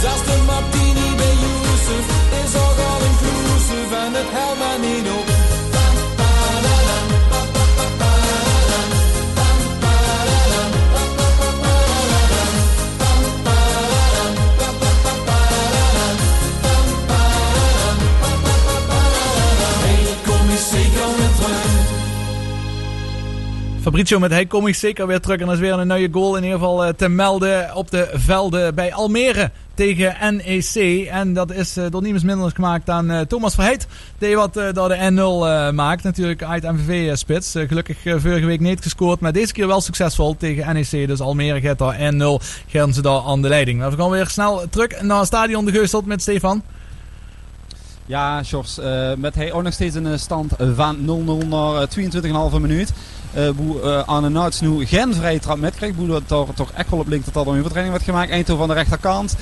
Zelfs 0.00 0.24
de 0.24 0.42
martini 0.46 1.16
bij 1.16 1.34
Yusuf 1.44 2.06
is 2.44 2.54
al 2.54 2.72
all 2.88 3.02
inclusive. 3.10 3.94
En 4.04 4.12
het 4.12 4.30
helpt 4.30 4.58
mij 4.58 4.78
niet 4.88 5.08
op. 5.18 5.26
Hey. 19.82 20.86
Fabrizio 23.86 24.18
met 24.18 24.30
hij 24.30 24.46
kom 24.46 24.66
ik 24.66 24.74
zeker 24.74 25.06
weer 25.06 25.20
terug. 25.20 25.40
En 25.40 25.46
er 25.46 25.52
is 25.52 25.58
weer 25.58 25.72
een 25.72 25.86
nieuwe 25.86 26.12
goal 26.12 26.36
in 26.36 26.42
ieder 26.42 26.58
geval 26.58 26.84
eh, 26.84 26.92
te 26.92 27.08
melden 27.08 27.74
op 27.74 27.90
de 27.90 28.10
velden 28.12 28.74
bij 28.74 28.94
Almere 28.94 29.50
tegen 29.76 30.36
NEC. 30.36 31.06
En 31.06 31.32
dat 31.32 31.52
is 31.52 31.76
eh, 31.76 31.84
door 31.90 32.02
niemand 32.02 32.24
minder 32.24 32.50
gemaakt 32.50 32.86
dan 32.86 33.10
eh, 33.10 33.20
Thomas 33.20 33.54
Verheid. 33.54 33.86
Die 34.18 34.36
wat 34.36 34.56
eh, 34.56 34.72
door 34.72 34.88
de 34.88 34.96
N0 34.96 35.46
eh, 35.46 35.70
maakt. 35.70 36.02
Natuurlijk 36.02 36.42
uit 36.42 36.62
MVV-spits. 36.62 37.52
gelukkig 37.52 37.98
vorige 38.02 38.46
week 38.46 38.60
niet 38.60 38.82
gescoord. 38.82 39.20
Maar 39.20 39.32
deze 39.32 39.52
keer 39.52 39.66
wel 39.66 39.80
succesvol 39.80 40.36
tegen 40.36 40.74
NEC. 40.74 41.06
Dus 41.06 41.20
Almere 41.20 41.60
gaat 41.60 41.78
daar 41.78 42.12
N0. 42.12 42.44
Gaan 42.66 42.92
ze 42.92 43.02
daar 43.02 43.20
aan 43.20 43.42
de 43.42 43.48
leiding. 43.48 43.88
We 43.88 43.96
gaan 43.96 44.10
weer 44.10 44.28
snel 44.28 44.62
terug 44.70 45.02
naar 45.02 45.18
het 45.18 45.26
stadion 45.26 45.64
de 45.64 45.72
Geusteld 45.72 46.06
met 46.06 46.22
Stefan. 46.22 46.62
Ja, 48.06 48.42
Sjors, 48.42 48.78
met 49.16 49.34
hij 49.34 49.52
ook 49.52 49.62
nog 49.62 49.72
steeds 49.72 49.94
een 49.94 50.18
stand 50.18 50.52
van 50.74 50.96
0-0 50.96 51.48
naar 51.48 51.82
eh, 51.82 52.52
22,5 52.52 52.60
minuut. 52.60 52.92
Uh, 53.36 53.50
boe 53.50 53.80
uh, 53.82 54.02
Arne 54.04 54.28
Nouts 54.28 54.60
nu 54.60 54.86
geen 54.86 55.14
vrije 55.14 55.38
trap 55.38 55.58
met 55.58 55.74
krijgt. 55.74 55.96
Boe 55.96 56.06
dat 56.06 56.54
toch 56.54 56.72
echt 56.72 56.90
wel 56.90 56.98
op 56.98 57.08
linkt 57.08 57.34
dat 57.34 57.46
er 57.46 57.52
een 57.52 57.58
overtreding 57.58 57.90
wordt 57.90 58.04
gemaakt. 58.04 58.30
Eindhoven 58.30 58.62
aan 58.62 58.68
de 58.68 58.74
rechterkant. 58.74 59.36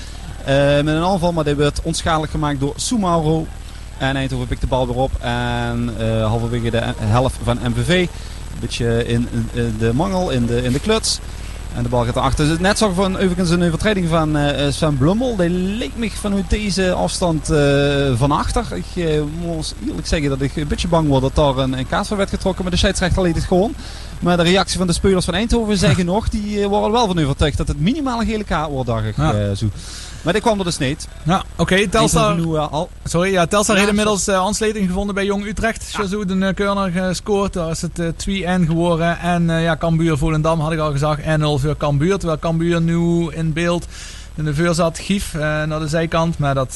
Uh, 0.48 0.76
met 0.84 0.94
een 0.94 1.02
aanval, 1.02 1.32
maar 1.32 1.44
die 1.44 1.54
werd 1.54 1.80
onschadelijk 1.82 2.32
gemaakt 2.32 2.60
door 2.60 2.72
Sumauro. 2.76 3.46
En 3.98 4.16
Eindhoven 4.16 4.46
pikt 4.46 4.60
de 4.60 4.66
bal 4.66 4.86
weer 4.86 4.96
op. 4.96 5.10
En 5.20 5.94
halverwege 6.22 6.70
de 6.70 6.82
helft 6.98 7.36
van 7.42 7.58
MVV. 7.62 7.88
Een 7.88 8.60
beetje 8.60 9.06
in, 9.06 9.28
in, 9.52 9.74
de 9.78 9.94
mangel, 9.94 10.30
in 10.30 10.46
de, 10.46 10.62
in 10.62 10.72
de 10.72 10.80
kluts. 10.80 11.20
En 11.74 11.82
de 11.82 11.88
bal 11.88 12.04
gaat 12.04 12.16
erachter. 12.16 12.60
Net 12.60 12.78
zag 12.78 12.94
van 12.94 13.16
overigens 13.16 13.50
een 13.50 13.62
overtreding 13.62 14.08
van 14.08 14.36
uh, 14.36 14.50
Sven 14.70 14.98
Blummel. 14.98 15.36
Die 15.36 15.50
leek 15.50 15.96
me 15.96 16.10
vanuit 16.10 16.50
deze 16.50 16.92
afstand 16.92 17.50
uh, 17.50 18.12
van 18.14 18.30
achter. 18.30 18.64
Ik 18.72 18.84
uh, 18.94 19.22
moet 19.40 19.74
eerlijk 19.86 20.06
zeggen 20.06 20.28
dat 20.28 20.40
ik 20.40 20.56
een 20.56 20.68
beetje 20.68 20.88
bang 20.88 21.08
word 21.08 21.22
dat 21.22 21.34
daar 21.34 21.56
een, 21.56 21.78
een 21.78 21.86
kaart 21.86 22.06
van 22.06 22.16
werd 22.16 22.28
getrokken. 22.28 22.62
Maar 22.62 22.72
de 22.72 22.78
scheidsrechter 22.78 23.22
liet 23.22 23.34
het 23.34 23.44
gewoon. 23.44 23.74
Maar 24.20 24.36
de 24.36 24.42
reactie 24.42 24.78
van 24.78 24.86
de 24.86 24.92
spelers 24.92 25.24
van 25.24 25.34
Eindhoven 25.34 25.78
zeggen 25.78 26.06
nog, 26.14 26.28
die 26.28 26.68
worden 26.68 26.92
wel 26.92 27.06
van 27.06 27.22
overtuigd 27.22 27.56
dat 27.56 27.68
het 27.68 27.80
minimaal 27.80 28.20
een 28.20 28.26
gele 28.26 28.44
kaart 28.44 28.70
wordt, 28.70 28.86
dacht 28.86 29.04
ik 29.04 29.16
ja. 29.16 29.54
zo. 29.54 29.66
Maar 30.24 30.32
die 30.32 30.42
kwam 30.42 30.59
er 30.59 30.64
dus 30.64 30.78
niet. 30.78 31.09
Ja, 31.22 31.38
oké. 31.52 31.62
Okay. 31.62 31.86
Telstar, 31.86 32.36
nu, 32.36 32.42
uh, 32.42 32.72
al... 32.72 32.90
Sorry, 33.05 33.32
ja, 33.32 33.46
Telstar 33.46 33.74
ja, 33.74 33.80
heeft 33.80 33.92
inmiddels 33.92 34.28
uh, 34.28 34.34
aansluiting 34.34 34.86
gevonden 34.86 35.14
bij 35.14 35.24
Jong 35.24 35.46
Utrecht. 35.46 35.90
Ja. 35.92 36.01
Jazoud 36.01 36.30
een 36.30 36.42
uh, 36.42 36.48
corner 36.55 36.90
gescoord. 36.90 37.52
Daar 37.52 37.70
is 37.70 37.82
het 37.82 38.01
2-1 38.01 38.66
geworden. 38.66 39.18
En 39.18 39.51
ja, 39.51 39.76
Cambuur 39.76 40.18
Volendam 40.18 40.60
had 40.60 40.72
ik 40.72 40.78
al 40.78 40.90
gezegd. 40.90 41.20
1-0 41.20 41.24
voor 41.40 41.76
Cambuur. 41.76 42.18
Terwijl 42.18 42.38
Cambuur 42.38 42.80
nu 42.80 43.30
in 43.32 43.52
beeld 43.52 43.86
In 44.34 44.44
de 44.44 44.55
vuur 44.55 44.74
zat 44.74 44.98
Gief 44.98 45.34
naar 45.34 45.78
de 45.80 45.88
zijkant. 45.88 46.38
Maar 46.38 46.55
dat 46.55 46.74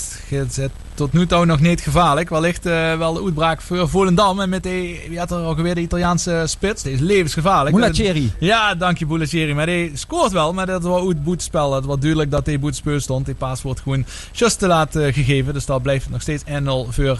zit 0.49 0.70
tot 0.99 1.12
nu 1.12 1.27
toe 1.27 1.47
nog 1.47 1.61
niet 1.61 1.81
gevaarlijk. 1.81 2.29
Wellicht 2.29 2.65
wel 2.99 3.12
de 3.12 3.25
uitbraak 3.25 3.61
voor 3.61 3.89
Volendam. 3.89 4.41
En 4.41 4.49
met 4.49 4.62
die, 4.62 5.01
wie 5.09 5.19
had 5.19 5.31
er 5.31 5.45
ook 5.45 5.61
weer 5.61 5.75
de 5.75 5.81
Italiaanse 5.81 6.43
spits. 6.47 6.83
Die 6.83 6.93
is 6.93 7.01
levensgevaarlijk. 7.01 7.77
Boulacieri. 7.77 8.33
Ja, 8.39 8.75
dank 8.75 8.99
je 8.99 9.07
Boulacieri. 9.07 9.55
Maar 9.55 9.66
die 9.66 9.91
scoort 9.95 10.33
wel. 10.33 10.53
Maar 10.53 10.66
dat 10.66 10.83
was 10.83 11.07
uit 11.07 11.25
boetspel. 11.25 11.75
Het 11.75 11.85
was 11.85 11.99
duidelijk 11.99 12.31
dat 12.31 12.47
hij 12.47 12.59
boetspeur 12.59 13.01
stond. 13.01 13.27
Die 13.27 13.35
paas 13.35 13.62
wordt 13.62 13.81
gewoon 13.81 14.05
just 14.33 14.59
te 14.59 14.66
laat 14.66 14.91
gegeven. 14.93 15.53
Dus 15.53 15.66
dat 15.66 15.83
blijft 15.83 16.11
nog 16.11 16.20
steeds 16.20 16.43
1-0 16.45 16.49
voor, 16.89 17.19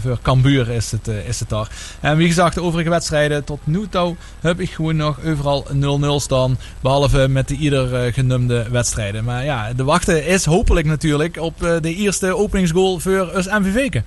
voor 0.00 0.18
Cambuur 0.22 0.70
is 0.70 0.90
het, 0.90 1.08
is 1.26 1.40
het 1.40 1.48
daar. 1.48 1.68
En 2.00 2.16
wie 2.16 2.28
gezegd, 2.28 2.54
de 2.54 2.62
overige 2.62 2.90
wedstrijden 2.90 3.44
tot 3.44 3.60
nu 3.64 3.88
toe 3.88 4.16
heb 4.40 4.60
ik 4.60 4.70
gewoon 4.70 4.96
nog 4.96 5.18
overal 5.26 5.66
0-0 5.72 5.76
staan. 6.16 6.58
Behalve 6.80 7.28
met 7.28 7.48
de 7.48 7.56
ieder 7.56 8.12
genumde 8.12 8.66
wedstrijden. 8.70 9.24
Maar 9.24 9.44
ja, 9.44 9.72
de 9.72 9.84
wachten 9.84 10.26
is 10.26 10.44
hopelijk 10.44 10.86
natuurlijk 10.86 11.36
op 11.40 11.58
de 11.58 11.94
eerste 11.94 12.36
openingsgoal 12.36 13.00
voor 13.04 13.36
us 13.36 13.46
MVV. 13.46 14.00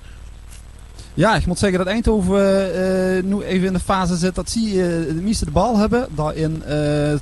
Ja, 1.14 1.36
ik 1.36 1.46
moet 1.46 1.58
zeggen 1.58 1.78
dat 1.78 1.86
Eindhoven 1.86 2.70
uh, 2.76 3.22
nu 3.22 3.42
even 3.42 3.66
in 3.66 3.72
de 3.72 3.80
fase 3.80 4.16
zit 4.16 4.34
dat 4.34 4.50
ze 4.50 4.60
uh, 4.60 4.74
de 5.14 5.20
meeste 5.22 5.44
de 5.44 5.50
bal 5.50 5.78
hebben. 5.78 6.08
Daarin 6.14 6.62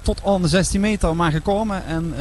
tot 0.03 0.21
aan 0.25 0.43
de 0.43 0.49
16 0.49 0.81
meter 0.81 1.17
maar 1.17 1.31
gekomen. 1.31 1.87
En 1.87 2.15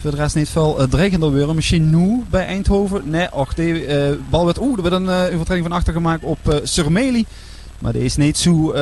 voor 0.00 0.10
de 0.10 0.16
rest 0.16 0.34
niet 0.34 0.48
veel 0.48 0.86
dreigender 0.88 1.30
worden. 1.30 1.54
Misschien 1.54 1.90
nu 1.90 2.22
bij 2.30 2.46
Eindhoven. 2.46 3.10
Nee, 3.10 3.32
och, 3.32 3.54
de 3.54 4.18
bal 4.30 4.44
werd, 4.44 4.60
oeh, 4.60 4.76
er 4.76 4.82
werd 4.82 4.94
een 4.94 5.34
overtreding 5.34 5.66
van 5.66 5.76
achter 5.76 5.92
gemaakt 5.92 6.24
op 6.24 6.60
Surmeli. 6.62 7.24
Maar 7.78 7.92
die 7.92 8.04
is 8.04 8.16
niet 8.16 8.38
zo 8.38 8.74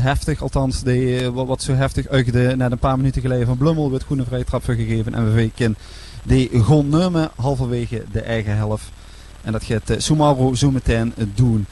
heftig, 0.00 0.42
althans 0.42 0.82
die, 0.82 1.30
wat, 1.30 1.62
zo 1.62 1.72
heftig 1.72 2.08
uitde 2.08 2.56
net 2.56 2.72
een 2.72 2.78
paar 2.78 2.96
minuten 2.96 3.20
geleden 3.20 3.46
van 3.46 3.56
Blummel. 3.56 3.90
Werd 3.90 4.04
groene 4.04 4.24
vrije 4.24 4.44
trap 4.44 4.64
gegeven. 4.64 5.14
En 5.14 5.34
weken 5.34 5.76
die 6.22 6.48
gewoon 6.52 7.28
halverwege 7.36 8.04
de 8.12 8.20
eigen 8.20 8.56
helft. 8.56 8.84
En 9.42 9.52
dat 9.52 9.64
gaat 9.64 9.90
uh, 9.90 9.96
Sumaru 9.98 10.56
zo 10.56 10.70
meteen 10.70 11.12
uh, 11.16 11.24
doen. 11.34 11.66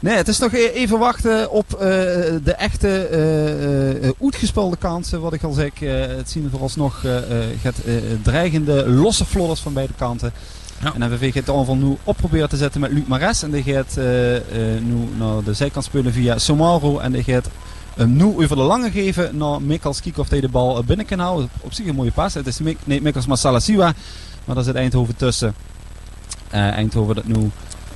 Nee, 0.00 0.16
het 0.16 0.28
is 0.28 0.38
nog 0.38 0.52
e- 0.52 0.70
even 0.72 0.98
wachten 0.98 1.50
op 1.50 1.72
uh, 1.72 1.78
de 2.44 2.54
echte 2.56 3.08
uh, 4.00 4.10
uitgespeelde 4.26 4.76
kansen. 4.76 5.20
Wat 5.20 5.32
ik 5.32 5.42
al 5.42 5.52
zeg, 5.52 5.70
het 6.16 6.30
zien 6.30 6.42
we 6.42 6.50
vooralsnog 6.50 7.04
gaat 7.62 7.76
dreigende 8.22 8.88
losse 8.88 9.24
flodders 9.24 9.60
van 9.60 9.72
beide 9.72 9.92
kanten. 9.96 10.32
Ja. 10.82 10.94
En 10.94 11.12
MVV 11.12 11.32
gaat 11.32 11.46
de 11.46 11.52
aanval 11.52 11.76
nu 11.76 11.96
op 12.04 12.16
proberen 12.16 12.48
te 12.48 12.56
zetten 12.56 12.80
met 12.80 12.92
Luc 12.92 13.06
Mares. 13.06 13.42
En 13.42 13.50
die 13.50 13.62
gaat 13.62 13.96
nu 14.82 15.08
naar 15.18 15.42
de 15.44 15.54
zijkant 15.54 15.84
spelen 15.84 16.12
via 16.12 16.38
Sumaru. 16.38 16.98
En 16.98 17.12
die 17.12 17.22
gaat 17.22 17.48
hem 17.96 18.16
nu 18.16 18.24
over 18.24 18.56
de 18.56 18.62
lange 18.62 18.90
geven 18.90 19.36
naar 19.36 19.62
Mikkels. 19.62 20.00
Kijken 20.00 20.22
of 20.22 20.30
hij 20.30 20.40
de 20.40 20.48
bal 20.48 20.84
binnen 20.84 21.06
kan 21.06 21.18
houden. 21.18 21.48
Op 21.60 21.72
zich 21.72 21.86
een 21.86 21.94
mooie 21.94 22.12
pas. 22.12 22.34
Het 22.34 22.46
is 22.46 22.58
Mik 22.58 22.78
nee, 22.84 23.02
Mikkels 23.02 23.26
maar 23.26 23.60
Siwa. 23.60 23.94
Maar 24.44 24.54
daar 24.54 24.64
zit 24.64 24.74
Eindhoven 24.74 25.16
tussen. 25.16 25.54
Uh, 26.54 26.60
Eindhoven 26.60 27.14
dat 27.14 27.26
nu 27.26 27.50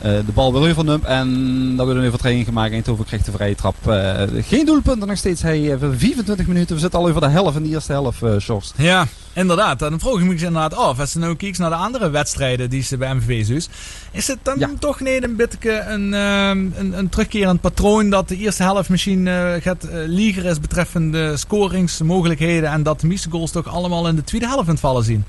uh, 0.04 0.12
de 0.26 0.32
bal 0.34 0.60
weer 0.60 0.74
van 0.74 0.86
hem 0.86 1.04
en 1.04 1.28
dan 1.76 1.86
wordt 1.86 2.00
een 2.00 2.06
overtreding 2.06 2.44
gemaakt. 2.44 2.72
Eindhoven 2.72 3.04
krijgt 3.04 3.24
de 3.24 3.32
vrije 3.32 3.54
trap. 3.54 3.74
Uh, 3.88 4.22
geen 4.42 4.66
doelpunten 4.66 5.08
nog 5.08 5.16
steeds. 5.16 5.42
Hij 5.42 5.76
24 5.96 6.46
minuten. 6.46 6.74
We 6.74 6.80
zitten 6.80 6.98
al 6.98 7.08
over 7.08 7.20
de 7.20 7.28
helft 7.28 7.56
in 7.56 7.62
de 7.62 7.68
eerste 7.68 7.92
helft, 7.92 8.22
uh, 8.22 8.38
Sjors. 8.38 8.72
Ja, 8.76 9.06
inderdaad. 9.32 9.78
Dan 9.78 10.00
vroeg 10.00 10.18
ik 10.18 10.24
me 10.24 10.34
inderdaad 10.34 10.74
af. 10.74 11.00
Als 11.00 11.12
je 11.12 11.18
nou 11.18 11.36
kijkt 11.36 11.58
naar 11.58 11.70
de 11.70 11.76
andere 11.76 12.10
wedstrijden 12.10 12.70
die 12.70 12.82
ze 12.82 12.96
bij 12.96 13.14
MVV 13.14 13.46
dus. 13.46 13.68
Is 14.12 14.26
het 14.26 14.38
dan 14.42 14.58
ja. 14.58 14.70
toch 14.78 15.00
niet 15.00 15.22
een 15.22 15.36
beetje 15.36 15.80
een, 15.80 16.12
een, 16.12 16.92
een, 16.98 17.08
terugkerend 17.08 17.60
patroon 17.60 18.10
dat 18.10 18.28
de 18.28 18.36
eerste 18.36 18.62
helft 18.62 18.88
misschien 18.88 19.28
gaat 19.60 19.86
lieger 20.06 20.44
is 20.44 20.60
betreffende 20.60 21.36
scoringsmogelijkheden. 21.36 22.70
En 22.70 22.82
dat 22.82 23.00
de 23.00 23.06
meeste 23.06 23.30
goals 23.30 23.50
toch 23.50 23.68
allemaal 23.68 24.08
in 24.08 24.16
de 24.16 24.24
tweede 24.24 24.46
helft 24.46 24.66
in 24.66 24.72
het 24.72 24.80
vallen 24.80 25.04
zien? 25.04 25.24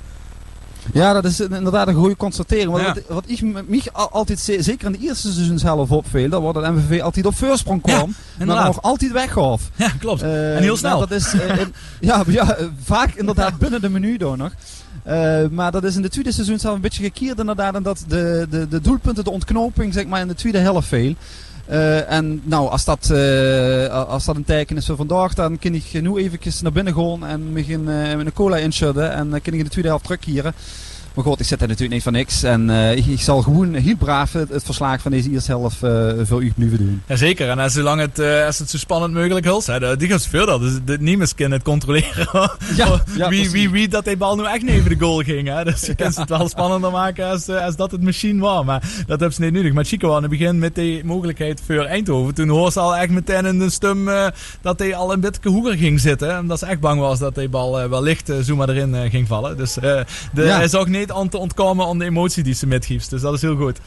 Ja, 0.92 1.12
dat 1.12 1.24
is 1.24 1.40
inderdaad 1.40 1.88
een 1.88 1.94
goede 1.94 2.16
constatering. 2.16 2.70
Wat, 2.70 3.00
wat 3.08 3.24
ik 3.26 3.42
me 3.42 3.80
altijd, 3.92 4.40
zeker 4.40 4.86
in 4.86 4.92
de 4.92 4.98
eerste 4.98 5.32
seizoen 5.32 5.58
zelf 5.58 5.90
opviel, 5.90 6.28
dat 6.28 6.40
wordt 6.40 6.58
het 6.58 6.74
MVV 6.74 7.00
altijd 7.00 7.26
op 7.26 7.34
voorsprong 7.34 7.82
kwam, 7.82 8.14
ja, 8.38 8.44
maar 8.44 8.64
nog 8.64 8.82
altijd 8.82 9.12
weggaf. 9.12 9.70
Ja, 9.76 9.88
klopt. 9.98 10.22
Uh, 10.22 10.56
en 10.56 10.62
heel 10.62 10.76
snel. 10.76 10.96
Nou, 10.96 11.08
dat 11.08 11.18
is, 11.18 11.34
uh, 11.34 11.58
in, 11.58 11.74
ja, 12.00 12.22
ja, 12.26 12.56
vaak 12.82 13.14
inderdaad 13.14 13.58
binnen 13.58 13.80
de 13.80 13.88
menu 13.88 14.16
door 14.16 14.36
nog. 14.36 14.52
Uh, 15.06 15.48
maar 15.50 15.70
dat 15.70 15.84
is 15.84 15.96
in 15.96 16.02
de 16.02 16.08
tweede 16.08 16.32
seizoen 16.32 16.58
zelf 16.58 16.74
een 16.74 16.80
beetje 16.80 17.02
gekeerd 17.02 17.38
inderdaad. 17.38 17.74
En 17.74 17.82
dat 17.82 18.04
de, 18.08 18.46
de, 18.50 18.68
de 18.68 18.80
doelpunten, 18.80 19.24
de 19.24 19.30
ontknoping 19.30 19.92
zeg 19.92 20.06
maar 20.06 20.20
in 20.20 20.28
de 20.28 20.34
tweede 20.34 20.58
helft 20.58 20.88
veel. 20.88 21.14
Uh, 21.70 22.10
en 22.10 22.42
nou, 22.44 22.68
als 22.68 22.84
dat, 22.84 23.08
uh, 23.12 24.08
als 24.08 24.24
dat 24.24 24.36
een 24.36 24.44
teken 24.44 24.76
is 24.76 24.86
voor 24.86 24.96
vandaag, 24.96 25.34
dan 25.34 25.58
kan 25.58 25.74
ik 25.74 26.02
nu 26.02 26.16
even 26.16 26.38
naar 26.62 26.72
binnen 26.72 26.94
gaan 26.94 27.26
en 27.26 27.52
me 27.52 27.72
een, 27.72 27.88
uh, 27.88 28.10
een 28.10 28.32
cola 28.32 28.56
inschudden. 28.56 29.12
En 29.12 29.30
dan 29.30 29.40
kan 29.40 29.52
ik 29.52 29.58
in 29.58 29.64
de 29.64 29.70
tweede 29.70 29.88
helft 29.88 30.04
terugkeren. 30.04 30.54
Maar 31.14 31.24
goed, 31.24 31.40
ik 31.40 31.46
zit 31.46 31.60
er 31.60 31.68
natuurlijk 31.68 31.92
niet 31.92 32.02
van 32.02 32.12
niks. 32.12 32.42
En 32.42 32.68
uh, 32.68 32.96
ik, 32.96 33.06
ik, 33.06 33.20
zal 33.20 33.42
gewoon 33.42 33.74
heel 33.74 33.96
braaf 33.96 34.32
het, 34.32 34.48
het 34.48 34.64
verslag 34.64 35.00
van 35.00 35.10
deze 35.10 35.30
eerste 35.30 35.50
helft 35.50 35.82
uh, 35.82 36.12
voor 36.22 36.42
u 36.42 36.52
blijven 36.56 36.78
doen. 36.78 37.02
Jazeker. 37.06 37.48
En 37.48 37.58
als, 37.58 37.72
zolang 37.72 38.00
het, 38.00 38.18
uh, 38.18 38.46
als 38.46 38.58
het 38.58 38.70
zo 38.70 38.78
spannend 38.78 39.14
mogelijk 39.14 39.46
is, 39.46 39.66
hè, 39.66 39.96
die 39.96 40.08
gaat 40.08 40.26
veel 40.26 40.46
dat. 40.46 40.60
Dus 40.60 40.72
de, 40.84 40.96
niemand 41.00 41.34
kan 41.34 41.50
het 41.50 41.62
controleren. 41.62 42.28
ja, 42.76 43.02
ja, 43.16 43.28
wie, 43.28 43.50
wie, 43.50 43.70
wie 43.70 43.88
dat 43.88 44.04
die 44.04 44.16
bal 44.16 44.36
nu 44.36 44.44
echt 44.44 44.62
niet 44.62 44.78
over 44.78 44.88
de 44.88 45.04
goal 45.04 45.18
ging. 45.18 45.48
Hè. 45.48 45.64
Dus 45.64 45.86
je 45.86 45.94
kunt 45.94 46.16
het 46.16 46.28
wel 46.28 46.48
spannender 46.48 46.90
maken 46.90 47.26
als, 47.26 47.48
als 47.48 47.76
dat 47.76 47.90
het 47.90 48.02
machine 48.02 48.40
was. 48.40 48.64
Maar 48.64 48.80
dat 49.06 49.20
hebben 49.20 49.32
ze 49.32 49.40
niet 49.40 49.52
nodig. 49.52 49.72
Maar 49.72 49.84
Chico 49.84 50.14
aan 50.14 50.22
het 50.22 50.30
begin 50.30 50.58
met 50.58 50.74
die 50.74 51.04
mogelijkheid 51.04 51.60
voor 51.66 51.84
Eindhoven. 51.84 52.34
Toen 52.34 52.48
hoorde 52.48 52.72
ze 52.72 52.80
al 52.80 52.96
echt 52.96 53.10
meteen 53.10 53.46
in 53.46 53.58
de 53.58 53.70
stum 53.70 54.08
dat 54.60 54.78
hij 54.78 54.94
al 54.94 55.12
een 55.12 55.20
beetje 55.20 55.50
hoger 55.50 55.76
ging 55.76 56.00
zitten. 56.00 56.38
Omdat 56.38 56.58
ze 56.58 56.66
echt 56.66 56.80
bang 56.80 57.00
was 57.00 57.18
dat 57.18 57.34
die 57.34 57.48
bal 57.48 57.88
wellicht 57.88 58.32
zo 58.44 58.56
maar 58.56 58.68
erin 58.68 59.10
ging 59.10 59.28
vallen. 59.28 59.56
Dus 59.56 59.74
de, 59.74 60.04
ja. 60.34 60.56
hij 60.56 60.68
zag 60.68 60.86
niet 60.86 61.01
aan 61.10 61.28
te 61.28 61.38
ontkomen 61.38 61.86
aan 61.86 61.98
de 61.98 62.04
emotie 62.04 62.42
die 62.42 62.54
ze 62.54 62.66
metgeeft. 62.66 63.10
Dus 63.10 63.20
dat 63.20 63.34
is 63.34 63.42
heel 63.42 63.56
goed. 63.56 63.80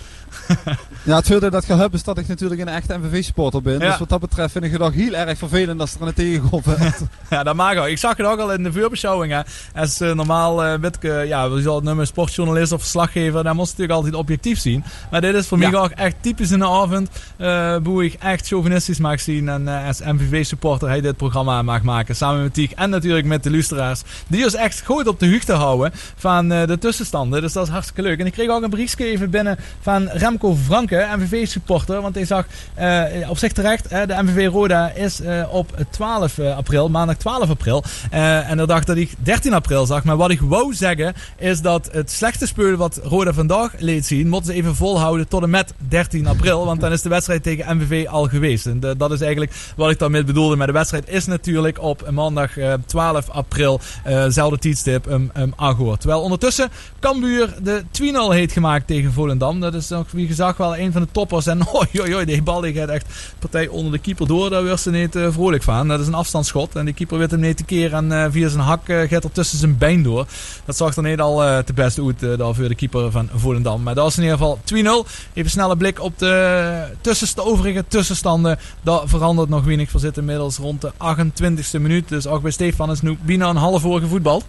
ja, 1.04 1.16
het 1.16 1.28
voordeel 1.28 1.50
dat 1.50 1.66
je 1.66 1.74
hebt 1.74 1.94
is 1.94 2.04
dat 2.04 2.18
ik 2.18 2.28
natuurlijk 2.28 2.62
een 2.62 2.68
echte 2.68 2.98
MVV-supporter 2.98 3.62
ben. 3.62 3.80
Dus 3.80 3.98
wat 3.98 4.10
dat 4.10 4.20
betreft 4.20 4.52
vind 4.52 4.64
ik 4.64 4.72
het 4.72 4.82
ook 4.82 4.94
heel 4.94 5.14
erg 5.14 5.38
vervelend 5.38 5.82
als 5.82 5.96
er 5.96 6.08
een 6.08 6.14
tegenkomt. 6.14 6.66
ja, 7.30 7.44
dat 7.44 7.56
mag 7.56 7.76
ook. 7.76 7.86
Ik 7.86 7.98
zag 7.98 8.18
het 8.18 8.26
ook 8.26 8.40
al 8.40 8.54
in 8.54 8.64
de 8.64 8.72
vuurbeschouwingen. 8.72 9.46
Als 9.76 10.02
uh, 10.02 10.12
normaal 10.12 10.66
uh, 10.66 10.80
met, 10.80 10.98
uh, 11.02 11.26
ja, 11.28 11.50
we 11.50 11.62
zullen 11.62 11.76
het 11.76 11.84
nummer 11.84 12.08
sportjournalist 12.08 12.72
of 12.72 12.82
verslaggever, 12.82 13.44
dan 13.44 13.56
moest 13.56 13.70
natuurlijk 13.70 13.98
altijd 13.98 14.16
objectief 14.16 14.60
zien. 14.60 14.84
Maar 15.12 15.22
dit 15.22 15.36
is 15.36 15.48
voor 15.48 15.58
mij 15.58 15.76
ook 15.76 15.92
echt 15.92 16.16
typisch 16.22 16.52
in 16.52 16.60
de 16.60 16.68
avond, 16.68 17.10
uh, 17.38 17.76
hoe 17.84 18.06
ik 18.06 18.14
echt 18.14 18.48
chauvinistisch 18.48 19.00
mag 19.00 19.20
zien. 19.20 19.50
En 19.50 19.68
als 19.68 20.00
MVV-supporter 20.00 20.88
hij 20.88 21.02
dit 21.02 21.18
programma 21.18 21.62
mag 21.62 21.82
maken. 21.82 22.16
Samen 22.16 22.42
met 22.42 22.54
Tiek 22.54 22.72
en 22.72 22.90
natuurlijk 22.90 23.26
met 23.26 23.44
de 23.44 23.52
luisteraars. 23.52 24.02
Die 24.28 24.44
ons 24.44 24.54
echt 24.54 24.84
goed 24.86 25.08
op 25.08 25.20
de 25.20 25.32
hoogte 25.32 25.54
houden 25.54 25.92
van 26.16 26.50
de 26.50 26.78
Dus 27.12 27.54
dat 27.54 27.66
is 27.66 27.70
hartstikke 27.72 28.02
leuk. 28.02 28.20
En 28.20 28.26
ik 28.26 28.32
kreeg 28.32 28.50
ook 28.50 28.64
een 28.64 28.70
briefje 28.70 29.06
even 29.06 29.30
binnen 29.30 29.58
van 29.82 30.10
Remco 30.10 30.56
Franke, 30.56 31.08
MVV-supporter. 31.18 32.02
Want 32.02 32.16
hij 32.16 32.26
zag 32.26 32.46
uh, 32.80 33.30
op 33.30 33.38
zich 33.38 33.52
terecht, 33.52 33.90
de 33.90 34.16
MVV 34.24 34.48
Roda 34.48 34.92
is 34.92 35.22
uh, 35.22 35.44
op 35.52 35.86
12 35.90 36.40
april, 36.40 36.90
maandag 36.90 37.18
12 37.18 37.50
april. 37.50 37.84
En 38.10 38.58
hij 38.58 38.66
dacht 38.66 38.88
dat 38.88 38.98
ik 38.98 39.14
13 39.18 39.54
april 39.54 39.86
zag. 39.86 40.04
Maar 40.04 40.18
wat 40.18 40.32
ik 40.32 40.42
wou 40.42 40.74
zeggen, 40.74 41.14
is 41.38 41.62
dat 41.62 41.90
het 41.92 42.12
slechte 42.12 42.48
spelen 42.48 42.78
wat 42.78 43.00
Roda 43.04 43.34
vandaag 43.34 43.74
leed 43.78 44.06
zien, 44.06 44.28
moeten 44.28 44.54
ze 44.54 44.58
even 44.58 44.76
volhouden 44.76 45.28
tot 45.28 45.44
en 45.44 45.50
met 45.50 45.74
13 45.78 46.28
april. 46.28 46.66
Want 46.66 46.82
dan 46.82 46.92
is 46.92 47.02
de 47.02 47.10
wedstrijd 47.10 47.44
tegen 47.44 47.78
MVV 47.78 48.08
al 48.08 48.28
geweest. 48.28 48.66
En 48.66 48.80
dat 48.98 49.12
is 49.12 49.22
eigenlijk 49.22 49.52
wat 49.76 49.92
ik 49.92 50.00
daarmee 50.00 50.24
bedoelde. 50.24 50.56
Maar 50.56 50.68
de 50.68 50.74
wedstrijd 50.74 51.10
is 51.10 51.26
natuurlijk 51.26 51.82
op 51.82 52.10
maandag 52.12 52.52
12 52.86 53.30
april, 53.30 53.80
zelfde 54.28 54.58
tijdstip, 54.58 55.06
um, 55.06 55.32
um, 55.38 55.54
Agor. 55.56 55.98
Terwijl 55.98 56.22
ondertussen 56.22 56.70
Cambuur 57.00 57.54
de 57.64 57.84
2-0 58.32 58.34
heeft 58.34 58.54
gemaakt 58.54 58.88
tegen 58.88 59.14
Volendam. 59.14 59.60
Dat 59.60 59.74
is 59.74 59.88
nog, 59.88 60.12
wie 60.12 60.28
gezag, 60.28 60.58
wel 60.58 60.78
een 60.78 60.92
van 60.92 61.02
de 61.02 61.08
toppers. 61.12 61.48
En 61.48 61.68
oi, 61.94 62.16
oi, 62.16 62.26
die 62.26 62.44
bal 62.44 62.62
die 62.62 62.74
gaat 62.74 62.90
echt 62.90 63.08
partij 63.40 63.68
onder 63.68 63.92
de 63.92 64.00
keeper 64.00 64.28
door. 64.28 64.50
Daar 64.50 64.64
werd 64.64 64.80
ze 64.80 64.92
niet 64.92 65.16
uh, 65.16 65.28
vrolijk 65.32 65.64
van. 65.64 65.88
Dat 65.88 66.00
is 66.00 66.08
een 66.08 66.14
afstandsschot. 66.14 66.76
En 66.76 66.86
de 66.86 66.94
keeper 66.94 67.18
weet 67.18 67.32
hem 67.32 67.40
niet 67.40 67.58
te 67.58 67.64
keren. 67.64 68.12
En 68.12 68.26
uh, 68.26 68.32
via 68.32 68.50
zijn 68.50 68.64
hak 68.64 68.90
uh, 68.90 69.10
gaat 69.10 69.24
er 69.24 69.32
tussen 69.32 69.58
zijn 69.58 69.78
been 69.78 70.04
door. 70.04 70.26
Dat 70.66 70.78
zag 70.78 70.96
er 70.96 71.04
niet 71.04 71.20
al 71.20 71.64
te 71.64 71.74
best 71.74 72.00
uit 72.00 72.24
uh, 72.24 72.50
voor 72.52 72.68
de 72.68 72.76
keeper 72.76 73.12
van 73.12 73.30
Volendam. 73.36 73.84
Maar 73.84 73.96
dat 73.96 74.08
is 74.08 74.18
in 74.18 74.24
ieder 74.24 74.38
geval 74.38 74.60
2-0. 75.06 75.10
Even 75.34 75.52
snelle 75.52 75.78
blik 75.78 76.02
op 76.02 76.20
de, 76.20 76.86
tussenste 77.02 77.44
overige 77.44 77.86
tussenstanden. 77.88 78.60
Dat 78.82 79.04
verandert 79.06 79.50
nog 79.50 79.64
weinig. 79.64 79.92
We 79.92 80.00
zitten 80.00 80.22
inmiddels 80.22 80.58
rond 80.58 80.82
de 80.82 80.92
28e 80.92 81.82
minuut. 81.82 82.10
Dus 82.10 82.28
ook 82.28 82.42
bij 82.42 82.52
Stefan 82.52 82.92
is 82.92 83.02
nu 83.02 83.18
bijna 83.22 83.50
een 83.50 83.56
half 83.56 83.86
uur 83.86 84.00
gevoetbald. 84.00 84.46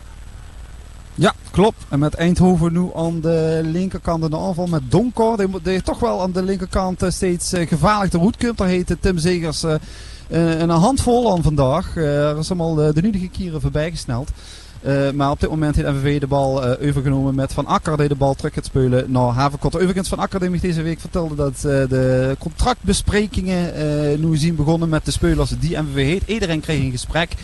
Ja, 1.19 1.35
klopt. 1.51 1.85
En 1.89 1.99
met 1.99 2.15
Eindhoven 2.15 2.73
nu 2.73 2.91
aan 2.95 3.21
de 3.21 3.61
linkerkant 3.65 4.25
in 4.25 4.31
de 4.31 4.39
aanval 4.39 4.67
met 4.67 4.91
Donker. 4.91 5.37
Die, 5.37 5.47
die 5.63 5.83
toch 5.83 5.99
wel 5.99 6.23
aan 6.23 6.33
de 6.33 6.43
linkerkant 6.43 7.03
eh, 7.03 7.11
steeds 7.11 7.55
uh, 7.55 7.67
gevaarlijk 7.67 8.13
de 8.13 8.19
route 8.19 8.53
Daar 8.57 8.69
heet 8.69 8.97
Tim 9.01 9.19
Zegers 9.19 9.65
uh, 9.65 9.75
een 10.29 10.71
handvol 10.71 11.33
aan 11.33 11.43
vandaag. 11.43 11.97
er 11.97 12.39
is 12.39 12.51
allemaal 12.51 12.75
de, 12.75 13.03
nudige 13.03 13.29
keren 13.29 13.61
voorbij 13.61 13.91
gesneld. 13.91 14.31
maar 15.15 15.31
op 15.31 15.41
dit 15.41 15.51
moment 15.51 15.77
heeft 15.77 15.89
MVV 15.89 16.21
de 16.21 16.27
bal 16.27 16.65
overgenomen 16.65 17.35
met 17.35 17.53
Van 17.53 17.67
Akker 17.67 17.97
die 17.97 18.09
de 18.09 18.15
bal 18.15 18.35
terug 18.35 18.55
gaat 18.55 18.65
spelen 18.65 19.11
naar 19.11 19.29
Havenkot. 19.29 19.77
Overigens 19.77 20.09
Van 20.09 20.19
Akker 20.19 20.41
die 20.41 20.51
mij 20.51 20.59
deze 20.59 20.83
week 20.83 21.01
vertelde 21.01 21.35
dat 21.35 21.61
de 21.61 22.37
contractbesprekingen 22.39 24.21
nu 24.21 24.37
zien 24.37 24.55
begonnen 24.55 24.89
met 24.89 25.05
de 25.05 25.11
spelers 25.11 25.51
die 25.61 25.79
MVV 25.79 25.95
heet. 25.95 26.23
Iedereen 26.27 26.61
kreeg 26.61 26.81
een 26.81 26.91
gesprek. 26.91 27.35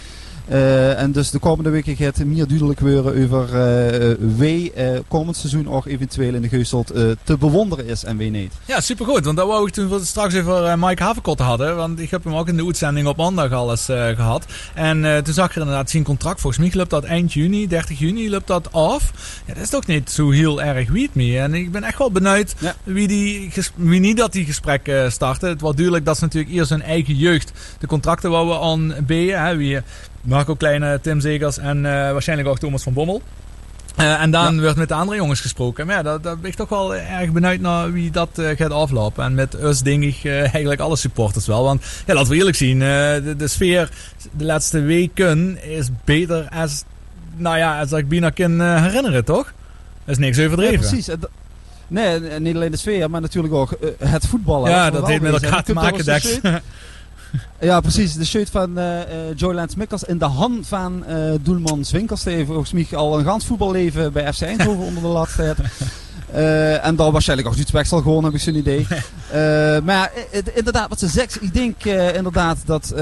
Uh, 0.51 1.01
en 1.01 1.13
dus 1.13 1.31
de 1.31 1.39
komende 1.39 1.71
weken 1.71 1.97
gaat 1.97 2.17
het 2.17 2.27
meer 2.27 2.47
duidelijk 2.47 2.81
worden 2.81 3.25
over 3.25 3.49
uh, 3.49 4.15
wie 4.37 4.73
uh, 4.77 4.99
komend 5.09 5.37
seizoen 5.37 5.69
ook 5.69 5.87
eventueel 5.87 6.35
in 6.35 6.43
de 6.43 6.49
Geusteld 6.49 6.87
te 7.25 7.37
bewonderen 7.39 7.87
is 7.87 8.05
en 8.05 8.17
wie 8.17 8.31
niet. 8.31 8.53
Ja, 8.65 8.81
supergoed. 8.81 9.25
Want 9.25 9.37
dat 9.37 9.47
wou 9.47 9.67
ik 9.67 9.73
toen 9.73 9.89
we 9.89 10.05
straks 10.05 10.37
over 10.37 10.79
Mike 10.79 11.03
Havenkot 11.03 11.39
hadden. 11.39 11.77
Want 11.77 12.01
ik 12.01 12.11
heb 12.11 12.25
hem 12.25 12.35
ook 12.35 12.49
in 12.49 12.57
de 12.57 12.65
uitzending 12.65 13.07
op 13.07 13.17
maandag 13.17 13.53
al 13.53 13.71
eens 13.71 13.85
gehad. 13.85 14.47
En 14.75 15.25
toen 15.25 15.35
zag 15.35 15.49
ik 15.49 15.55
er 15.55 15.61
inderdaad 15.61 15.91
zijn 15.91 16.03
contract. 16.03 16.41
Volgens 16.41 16.63
mij 16.63 16.77
loopt 16.79 16.91
dat 16.91 17.05
eind 17.05 17.33
juni, 17.33 17.67
30 17.67 17.99
juni 17.99 18.31
loopt 18.31 18.47
dat 18.47 18.73
af. 18.73 19.13
Ja, 19.47 19.55
dat 19.55 19.63
is 19.63 19.69
toch 19.69 19.87
niet 19.87 20.11
zo 20.11 20.31
heel 20.31 20.63
erg 20.63 20.91
weet 20.91 21.15
me. 21.15 21.39
En 21.39 21.55
ik 21.55 21.73
ben 21.73 21.85
echt 21.85 21.99
wel 21.99 22.13
benieuwd 22.13 22.55
wie, 22.85 23.09
die, 23.09 23.53
wie 23.75 24.01
niet 24.01 24.17
dat 24.17 24.33
die 24.33 24.45
gesprek 24.45 24.93
starten. 25.09 25.49
Het 25.49 25.61
was 25.61 25.75
duidelijk 25.75 26.05
dat 26.05 26.17
ze 26.17 26.25
natuurlijk 26.25 26.53
eerst 26.53 26.71
hun 26.71 26.83
eigen 26.83 27.17
jeugd 27.17 27.53
de 27.79 27.87
contracten 27.87 28.31
wouden 28.31 28.61
aan 28.61 29.05
B. 29.07 29.11
Hè, 29.11 29.57
wie 29.57 29.81
Marco 30.23 30.55
Kleine, 30.55 31.01
Tim 31.01 31.21
Zegers 31.21 31.59
en 31.59 31.77
uh, 31.77 31.83
waarschijnlijk 31.85 32.49
ook 32.49 32.59
Thomas 32.59 32.83
van 32.83 32.93
Bommel. 32.93 33.23
Uh, 34.01 34.21
en 34.21 34.31
dan 34.31 34.55
ja. 34.55 34.61
werd 34.61 34.77
met 34.77 34.89
de 34.89 34.95
andere 34.95 35.17
jongens 35.17 35.41
gesproken. 35.41 35.87
Maar 35.87 35.97
ja, 35.97 36.03
daar, 36.03 36.21
daar 36.21 36.39
ben 36.39 36.51
ik 36.51 36.57
toch 36.57 36.69
wel 36.69 36.95
erg 36.95 37.33
benieuwd 37.33 37.61
naar 37.61 37.93
wie 37.93 38.11
dat 38.11 38.29
uh, 38.39 38.49
gaat 38.57 38.71
aflopen. 38.71 39.25
En 39.25 39.35
met 39.35 39.63
us 39.63 39.81
denk 39.81 40.03
ik 40.03 40.25
uh, 40.25 40.41
eigenlijk 40.41 40.81
alle 40.81 40.97
supporters 40.97 41.47
wel. 41.47 41.65
Want 41.65 41.85
ja, 42.07 42.15
laten 42.15 42.31
we 42.31 42.37
eerlijk 42.37 42.57
zien. 42.57 42.79
De, 42.79 43.35
de, 43.37 43.49
sfeer 43.49 43.91
de 44.31 44.45
laatste 44.45 44.81
weken 44.81 45.65
is 45.65 45.89
beter 46.05 46.49
als, 46.49 46.85
nou 47.37 47.57
ja, 47.57 47.81
als 47.81 47.93
ik 47.93 48.09
bijna 48.09 48.31
kan 48.31 48.61
herinneren, 48.61 49.25
toch? 49.25 49.53
Dat 50.05 50.15
is 50.15 50.19
niks 50.19 50.39
overdreven. 50.39 50.73
Ja, 50.73 50.79
precies. 50.79 51.09
Nee, 51.89 52.21
niet 52.21 52.55
alleen 52.55 52.71
de 52.71 52.77
sfeer, 52.77 53.11
maar 53.11 53.21
natuurlijk 53.21 53.55
ook 53.55 53.79
het 53.99 54.27
voetballen. 54.27 54.71
Ja, 54.71 54.91
dat 54.91 55.07
heeft 55.07 55.23
met 55.23 55.43
elkaar 55.43 55.65
te 55.65 55.73
maken, 55.73 56.05
Dex. 56.05 56.39
Ja, 57.61 57.81
precies. 57.81 58.15
De 58.15 58.25
shirt 58.25 58.51
van 58.51 58.79
uh, 58.79 59.01
Joy 59.37 59.55
Lance 59.55 59.79
Mikkels 59.79 60.05
in 60.05 60.19
de 60.19 60.25
hand 60.25 60.67
van 60.67 61.05
uh, 61.09 61.17
doelman 61.41 61.85
heeft 62.25 62.47
volgens 62.47 62.73
mij 62.73 62.87
al 62.93 63.19
een 63.19 63.25
gans 63.25 63.47
voetballeven 63.47 64.13
bij 64.13 64.33
FC 64.33 64.43
Eindhoven 64.43 64.85
onder 64.89 65.03
de 65.03 65.09
lat 65.09 65.29
uh, 66.35 66.87
en 66.87 66.97
dan 66.97 67.13
waarschijnlijk 67.13 67.49
ook 67.49 67.55
iets 67.55 67.89
zal 67.89 68.03
gewoon, 68.03 68.25
heb 68.25 68.35
ik 68.35 68.41
zo'n 68.41 68.55
idee. 68.55 68.87
maar 69.85 70.13
inderdaad, 70.55 70.89
wat 70.89 70.99
ze 70.99 71.09
zegt, 71.09 71.43
ik 71.43 71.55
denk 71.55 71.85
inderdaad 72.15 72.59
dat 72.65 72.93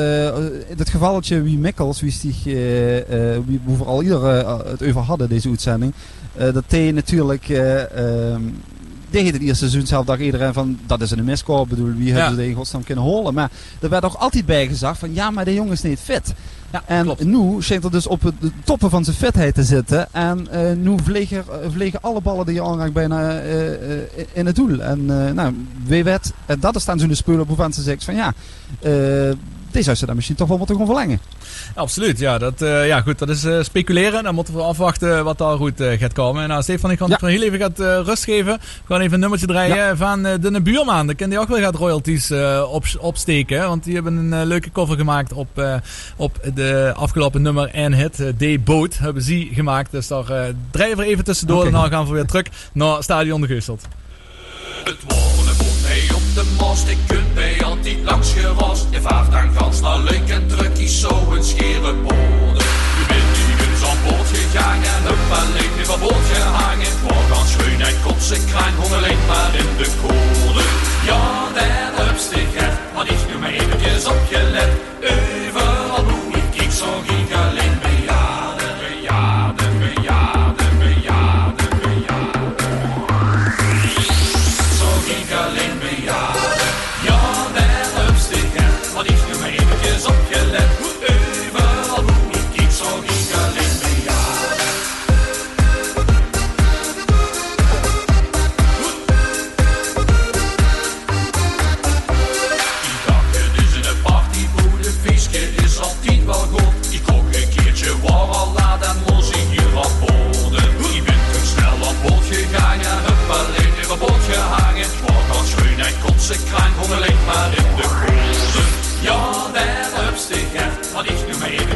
in 0.69 0.79
het 0.79 0.91
gevalletje 0.91 1.43
wie 1.43 1.59
Mikkels, 1.59 2.01
wie 2.01 2.13
zich, 2.13 2.45
wie 2.45 3.61
we 3.65 3.77
vooral 3.77 4.03
ieder 4.03 4.25
het 4.69 4.83
over 4.83 5.01
hadden, 5.01 5.29
deze 5.29 5.49
uitzending, 5.49 5.93
dat 6.37 6.65
hij 6.69 6.93
natuurlijk 6.93 7.47
ehm, 9.11 9.25
tegen 9.25 9.33
het 9.33 9.43
eerste 9.43 9.69
seizoen 9.69 9.87
zelf 9.87 10.07
dacht 10.07 10.21
iedereen 10.21 10.53
van 10.53 10.79
dat 10.87 11.01
is 11.01 11.11
een 11.11 11.25
miskoop. 11.25 11.69
bedoel, 11.69 11.93
wie 11.93 12.13
hebben 12.13 12.35
ze 12.35 12.49
in 12.49 12.55
godsnaam 12.55 12.85
kunnen 12.85 13.05
holen? 13.05 13.35
Maar 13.35 13.51
er 13.81 13.89
werd 13.89 14.05
ook 14.05 14.15
altijd 14.15 14.47
bij 14.47 14.67
gezegd 14.67 14.99
van 14.99 15.15
ja, 15.15 15.31
maar 15.31 15.45
de 15.45 15.55
jongen 15.55 15.73
is 15.73 15.83
niet 15.83 15.99
fit. 15.99 16.35
Ja, 16.73 16.83
en 16.87 17.05
klopt. 17.05 17.25
nu 17.25 17.63
schijnt 17.63 17.85
er 17.85 17.91
dus 17.91 18.07
op 18.07 18.21
de 18.41 18.51
toppen 18.65 18.91
van 18.91 19.05
zijn 19.05 19.17
fitheid 19.17 19.55
te 19.55 19.63
zitten. 19.63 20.13
En 20.13 20.49
uh, 20.53 20.73
nu 20.73 20.95
vliegen, 21.03 21.45
uh, 21.49 21.71
vliegen 21.71 22.03
alle 22.03 22.21
ballen 22.21 22.47
die 22.47 22.55
je 22.55 22.63
aanraakt 22.63 22.93
bijna 22.93 23.43
uh, 23.43 23.53
in 24.33 24.47
het 24.47 24.57
doel. 24.57 24.81
En 24.81 25.05
nou, 25.35 25.55
wie 25.85 26.05
weet, 26.05 26.33
dat 26.61 26.77
is 26.77 26.85
dan 26.85 26.99
zo'n 26.99 27.15
spullen 27.15 27.47
waarvan 27.47 27.73
ze 27.73 27.83
zegt 27.83 28.05
van 28.05 28.15
ja, 28.15 28.33
die 29.73 29.83
zou 29.83 29.97
ze 29.97 30.07
dan 30.07 30.15
misschien 30.15 30.37
toch 30.37 30.49
wel 30.49 30.59
moeten 30.59 30.77
gaan 30.77 30.87
verlengen. 30.87 31.21
Absoluut, 31.75 32.19
ja. 32.19 32.39
Dat, 32.39 32.63
uh, 32.63 32.87
ja 32.87 33.01
goed, 33.01 33.19
dat 33.19 33.29
is 33.29 33.45
uh, 33.45 33.63
speculeren. 33.63 34.23
Dan 34.23 34.35
moeten 34.35 34.55
we 34.55 34.63
afwachten 34.63 35.25
wat 35.25 35.39
daar 35.39 35.57
goed 35.57 35.81
uh, 35.81 35.99
gaat 35.99 36.13
komen. 36.13 36.49
Nou, 36.49 36.63
Stefan, 36.63 36.91
ik 36.91 36.99
ga 36.99 37.07
ja. 37.09 37.17
nog 37.21 37.31
heel 37.31 37.43
even 37.43 37.59
gaat, 37.59 37.79
rust 37.79 38.25
geven. 38.25 38.59
We 38.61 38.95
gaan 38.95 39.01
even 39.01 39.15
een 39.15 39.21
nummertje 39.21 39.47
draaien 39.47 39.77
ja. 39.77 39.97
van 39.97 40.23
de 40.23 40.61
buurman. 40.63 41.07
Dan 41.07 41.17
kan 41.17 41.29
die 41.29 41.39
ook 41.39 41.49
wel 41.49 41.59
gaat 41.61 41.75
royalties 41.75 42.33
op, 42.71 42.85
opsteken. 42.99 43.67
Want 43.69 43.85
die 43.85 43.95
hebben 43.95 44.17
een 44.17 44.47
leuke 44.47 44.71
cover 44.71 44.97
gemaakt 44.97 45.33
op, 45.33 45.81
op 46.17 46.51
de 46.55 46.93
afgelopen 46.97 47.43
nummer 47.43 47.69
1 47.69 47.93
hit. 47.93 48.17
D 48.17 48.45
hebben 48.99 49.23
ze 49.23 49.49
gemaakt. 49.53 49.91
Dus 49.91 50.07
daar 50.07 50.53
draaien 50.71 50.97
we 50.97 51.05
even 51.05 51.25
tussendoor. 51.25 51.57
Okay. 51.57 51.73
En 51.73 51.79
dan 51.81 51.91
gaan 51.91 52.07
we 52.07 52.13
weer 52.13 52.27
terug 52.27 52.47
naar 52.73 53.03
Stadion 53.03 53.41
de 53.41 53.47
Geusteld. 53.47 53.87
Het 54.85 54.97
op 56.15 56.35
de 56.35 56.45
mast. 56.59 56.89
Ik 56.89 56.99
bij 57.71 57.79
altijd 57.79 58.05
langs 58.05 58.33
gerast. 58.33 58.87
Je 58.91 59.01
vaart 59.01 59.35
aan 59.35 59.51
gans 59.57 59.81
naar 59.81 59.99
leuk 59.99 60.29
en 60.29 60.47
druk 60.47 60.79
is 60.79 61.01
zo 61.01 61.33
een 61.33 61.43
scheren 61.43 62.03
borden. 62.03 62.67
Je 62.99 63.05
bent 63.09 63.31
niet 63.47 63.83
aan 63.89 63.97
boord 64.05 64.29
gegaan 64.29 64.83
en 64.93 65.03
heb 65.09 65.31
alleen 65.31 65.75
weer 65.77 65.85
van 65.85 66.01
boord 66.01 66.27
gehangen. 66.33 66.93
Voor 67.03 67.37
gaan 67.37 67.47
schoonheid, 67.47 67.97
kotsen, 68.05 68.45
kraan, 68.47 68.75
alleen 68.97 69.23
maar 69.27 69.55
in 69.55 69.77
de 69.79 69.89
koorden. 70.01 70.69
Ja, 71.07 71.49
heb 71.55 72.17
je 72.31 72.47
gert, 72.55 72.79
maar 72.95 73.07
ik 73.07 73.21
nu 73.29 73.39
maar 73.39 73.51
eventjes 73.51 74.05
opgelet. 74.05 74.71
Overal 75.03 76.05
hoe 76.05 76.35
ik 76.53 76.71
zo 76.71 76.91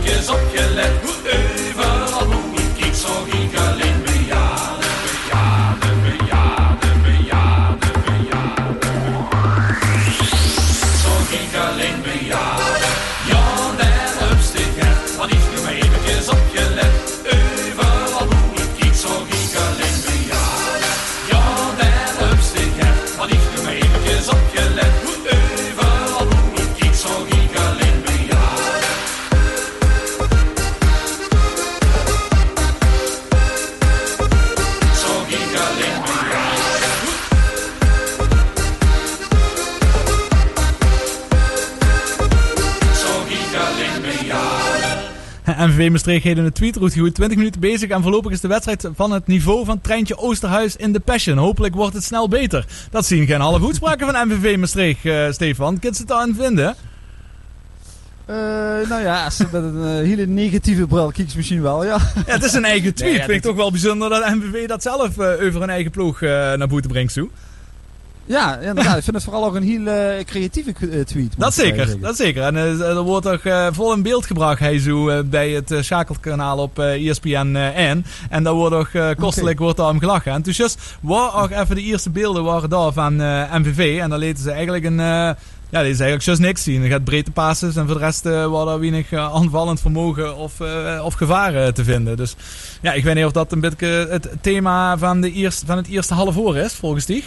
nu 0.05 0.11
maar 0.11 0.37
eventjes 0.37 1.04
MVV 45.59 45.91
Maastricht 45.91 46.25
in 46.25 46.45
de 46.45 46.53
tweetroute 46.53 46.99
goed 46.99 47.15
20 47.15 47.37
minuten 47.37 47.61
bezig. 47.61 47.91
En 47.91 48.03
voorlopig 48.03 48.33
is 48.33 48.41
de 48.41 48.49
wedstrijd 48.49 48.89
van 48.95 49.13
het 49.13 49.27
niveau 49.27 49.65
van 49.65 49.81
Treintje 49.81 50.19
Oosterhuis 50.19 50.77
in 50.77 50.93
de 50.93 51.01
Passion. 51.01 51.37
Hopelijk 51.39 51.75
wordt 51.75 51.95
het 51.95 52.05
snel 52.05 52.29
beter. 52.29 52.67
Dat 52.91 53.07
zien 53.07 53.27
geen 53.27 53.41
halve 53.41 53.67
uitspraken 53.67 54.13
van 54.13 54.29
MVV 54.29 54.57
Maastricht, 54.57 55.05
eh, 55.05 55.31
Stefan. 55.31 55.79
Kun 55.79 55.91
je 55.93 55.99
het 55.99 56.13
aan 56.13 56.35
vinden? 56.39 56.77
Eh, 58.27 58.37
nou 58.89 59.03
ja, 59.03 59.25
als 59.25 59.37
ze 59.37 59.47
met 59.53 59.63
een 59.63 59.83
eh, 59.83 59.91
hele 59.91 60.27
negatieve 60.27 60.87
bril 60.87 61.13
kijkt 61.13 61.37
misschien 61.37 61.63
wel, 61.63 61.85
ja. 61.85 61.99
Ja, 62.27 62.33
het 62.33 62.45
is 62.45 62.53
een 62.53 62.65
eigen 62.65 62.95
tweet. 62.95 63.11
Nee, 63.11 63.19
ja, 63.19 63.25
Vind 63.25 63.37
ik 63.37 63.43
toch 63.43 63.57
wel 63.57 63.71
bijzonder 63.71 64.09
dat 64.09 64.35
MVV 64.35 64.67
dat 64.67 64.83
zelf 64.83 65.19
eh, 65.19 65.47
over 65.47 65.63
een 65.63 65.71
eigen 65.71 65.91
ploeg 65.91 66.23
eh, 66.23 66.31
naar 66.31 66.69
boete 66.69 66.89
brengt, 66.89 67.13
zo. 67.13 67.31
Ja, 68.27 68.57
inderdaad. 68.59 68.97
ik 68.97 69.03
vind 69.03 69.17
het 69.17 69.25
vooral 69.25 69.45
ook 69.45 69.55
een 69.55 69.63
heel 69.63 69.87
eh, 69.87 70.25
creatieve 70.25 70.73
eh, 70.91 71.01
tweet. 71.01 71.35
Dat 71.37 71.55
zeker, 71.55 72.01
dat 72.01 72.17
zeker. 72.17 72.43
En 72.43 72.57
er 72.57 73.03
wordt 73.03 73.27
toch 73.27 73.73
vol 73.73 73.93
in 73.93 74.03
beeld 74.03 74.27
gebracht, 74.27 74.59
hij 74.59 74.79
zo, 74.79 75.25
bij 75.25 75.51
het 75.51 75.75
schakelkanaal 75.81 76.59
op 76.59 76.79
ESPN 76.79 77.57
eh, 77.57 77.93
N. 77.93 78.05
En 78.31 78.43
daar 78.43 78.53
wordt 78.53 78.75
ook 78.75 79.17
kostelijk 79.17 79.59
wordt 79.59 79.77
daar 79.77 79.89
om 79.89 79.99
gelachen. 79.99 80.33
En 80.33 80.43
toen 80.43 80.53
just 80.53 80.79
waren 81.01 81.43
ook 81.43 81.51
even 81.51 81.75
de 81.75 81.83
eerste 81.83 82.11
beelden 82.11 82.45
waren 82.45 82.71
daar 82.71 82.93
van 82.93 83.17
MVV. 83.61 83.99
En 84.01 84.11
dan 84.11 84.19
lieten 84.19 84.43
ze 84.43 84.51
eigenlijk 84.51 84.85
een... 84.85 84.97
ja, 84.97 85.37
die 85.71 85.91
is 85.91 86.01
eigenlijk 86.01 86.23
just 86.23 86.41
niks 86.41 86.63
zien. 86.63 86.83
Er 86.83 86.91
gaat 86.91 87.05
breedte 87.05 87.31
passes 87.31 87.77
en 87.77 87.87
voor 87.87 87.99
de 87.99 88.05
rest 88.05 88.27
eh 88.27 88.47
was 88.47 88.69
er 88.69 88.81
weinig 88.81 89.13
aanvallend 89.13 89.81
vermogen 89.81 90.37
of, 90.37 90.53
of 91.03 91.15
gevaren 91.15 91.75
te 91.75 91.85
vinden. 91.85 92.17
Dus 92.17 92.37
ja, 92.83 92.93
ik 92.93 93.05
weet 93.05 93.15
niet 93.15 93.25
of 93.25 93.33
dat 93.33 93.53
een 93.53 93.61
beetje 93.61 94.07
het 94.11 94.29
thema 94.41 94.99
van, 94.99 95.21
de 95.21 95.33
eerste, 95.33 95.67
van 95.67 95.77
het 95.77 95.89
eerste 95.89 96.15
half 96.15 96.37
uur 96.37 96.57
is, 96.57 96.73
volgens 96.73 97.07
die. 97.07 97.25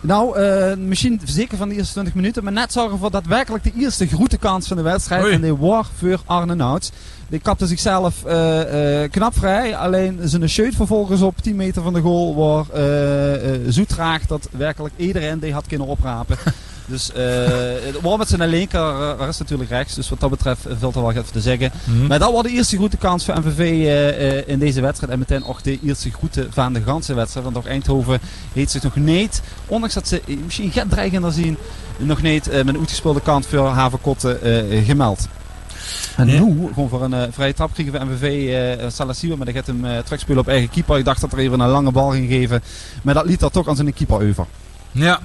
Nou, 0.00 0.40
uh, 0.40 0.74
misschien 0.76 1.20
zeker 1.24 1.56
van 1.56 1.68
de 1.68 1.74
eerste 1.74 1.92
20 1.92 2.14
minuten. 2.14 2.44
Maar 2.44 2.52
net 2.52 2.72
zorgen 2.72 2.98
voor 2.98 3.10
daadwerkelijk 3.10 3.64
de 3.64 3.72
eerste 3.78 4.06
grote 4.06 4.38
kans 4.38 4.68
van 4.68 4.76
de 4.76 4.82
wedstrijd. 4.82 5.26
En 5.26 5.40
die 5.40 5.56
was 5.56 5.86
voor 5.98 6.20
Arne 6.24 6.54
Nouts. 6.54 6.92
Die 7.28 7.40
kapte 7.40 7.66
zichzelf 7.66 8.22
uh, 8.26 9.02
uh, 9.02 9.10
knap 9.10 9.34
vrij. 9.34 9.76
Alleen 9.76 10.18
zijn 10.22 10.48
shirt 10.48 10.74
vervolgens 10.74 11.20
op 11.20 11.36
10 11.42 11.56
meter 11.56 11.82
van 11.82 11.92
de 11.92 12.00
goal 12.00 12.34
was 12.34 12.66
zo 13.74 13.84
traag 13.84 14.26
dat 14.26 14.48
werkelijk 14.50 14.94
iedereen 14.96 15.38
die 15.38 15.52
had 15.52 15.66
kunnen 15.66 15.86
oprapen. 15.86 16.36
Dus 16.86 17.10
uh, 18.04 18.16
met 18.16 18.28
zijn 18.28 18.48
linker, 18.48 19.16
uh, 19.20 19.28
is 19.28 19.38
natuurlijk 19.38 19.70
rechts. 19.70 19.94
Dus 19.94 20.08
wat 20.08 20.20
dat 20.20 20.30
betreft 20.30 20.66
valt 20.78 20.94
er 20.94 21.00
wel 21.00 21.10
even 21.10 21.32
te 21.32 21.40
zeggen. 21.40 21.70
Mhm. 21.84 22.06
Maar 22.06 22.18
dat 22.18 22.32
was 22.32 22.42
de 22.42 22.50
eerste 22.50 22.76
goede 22.76 22.96
kans 22.96 23.24
voor 23.24 23.38
MVV 23.38 23.58
uh, 23.58 24.48
in 24.48 24.58
deze 24.58 24.80
wedstrijd. 24.80 25.12
En 25.12 25.18
meteen 25.18 25.44
ook 25.44 25.62
de 25.62 25.78
eerste 25.84 26.10
goede 26.10 26.46
van 26.50 26.72
de 26.72 26.82
ganse 26.82 27.14
wedstrijd. 27.14 27.44
Want 27.44 27.56
ook 27.56 27.66
Eindhoven 27.66 28.20
heeft 28.52 28.70
zich 28.70 28.82
nog 28.82 28.96
niet, 28.96 29.42
ondanks 29.66 29.94
dat 29.94 30.08
ze 30.08 30.22
misschien 30.44 30.70
gaat 30.70 30.90
dreigender 30.90 31.32
zien, 31.32 31.56
nog 31.96 32.22
niet 32.22 32.46
met 32.46 32.68
een 32.68 32.78
uitgespeelde 32.78 33.20
kant 33.20 33.46
voor 33.46 33.66
Havenkotten 33.66 34.38
gemeld. 34.84 35.28
En 36.16 36.26
nu, 36.26 36.36
gewoon 36.74 36.88
voor 36.88 37.02
een 37.02 37.12
uh, 37.12 37.22
vrije 37.30 37.54
trap 37.54 37.72
kregen 37.74 37.92
we 37.92 38.04
MVV 38.04 38.22
uh, 38.98 39.36
maar 39.36 39.46
dat 39.46 39.54
gaat 39.54 39.66
hem 39.66 39.84
uh, 39.84 39.98
terugspelen 39.98 40.40
op 40.40 40.48
eigen 40.48 40.70
keeper. 40.70 40.98
Ik 40.98 41.04
dacht 41.04 41.20
dat 41.20 41.32
er 41.32 41.38
even 41.38 41.60
een 41.60 41.68
lange 41.68 41.90
bal 41.90 42.10
ging 42.10 42.28
geven, 42.28 42.62
maar 43.02 43.14
dat 43.14 43.24
liet 43.24 43.40
dat 43.40 43.52
toch 43.52 43.68
aan 43.68 43.76
zijn 43.76 43.94
keeper 43.94 44.28
over. 44.28 44.46
Ja, 44.92 45.20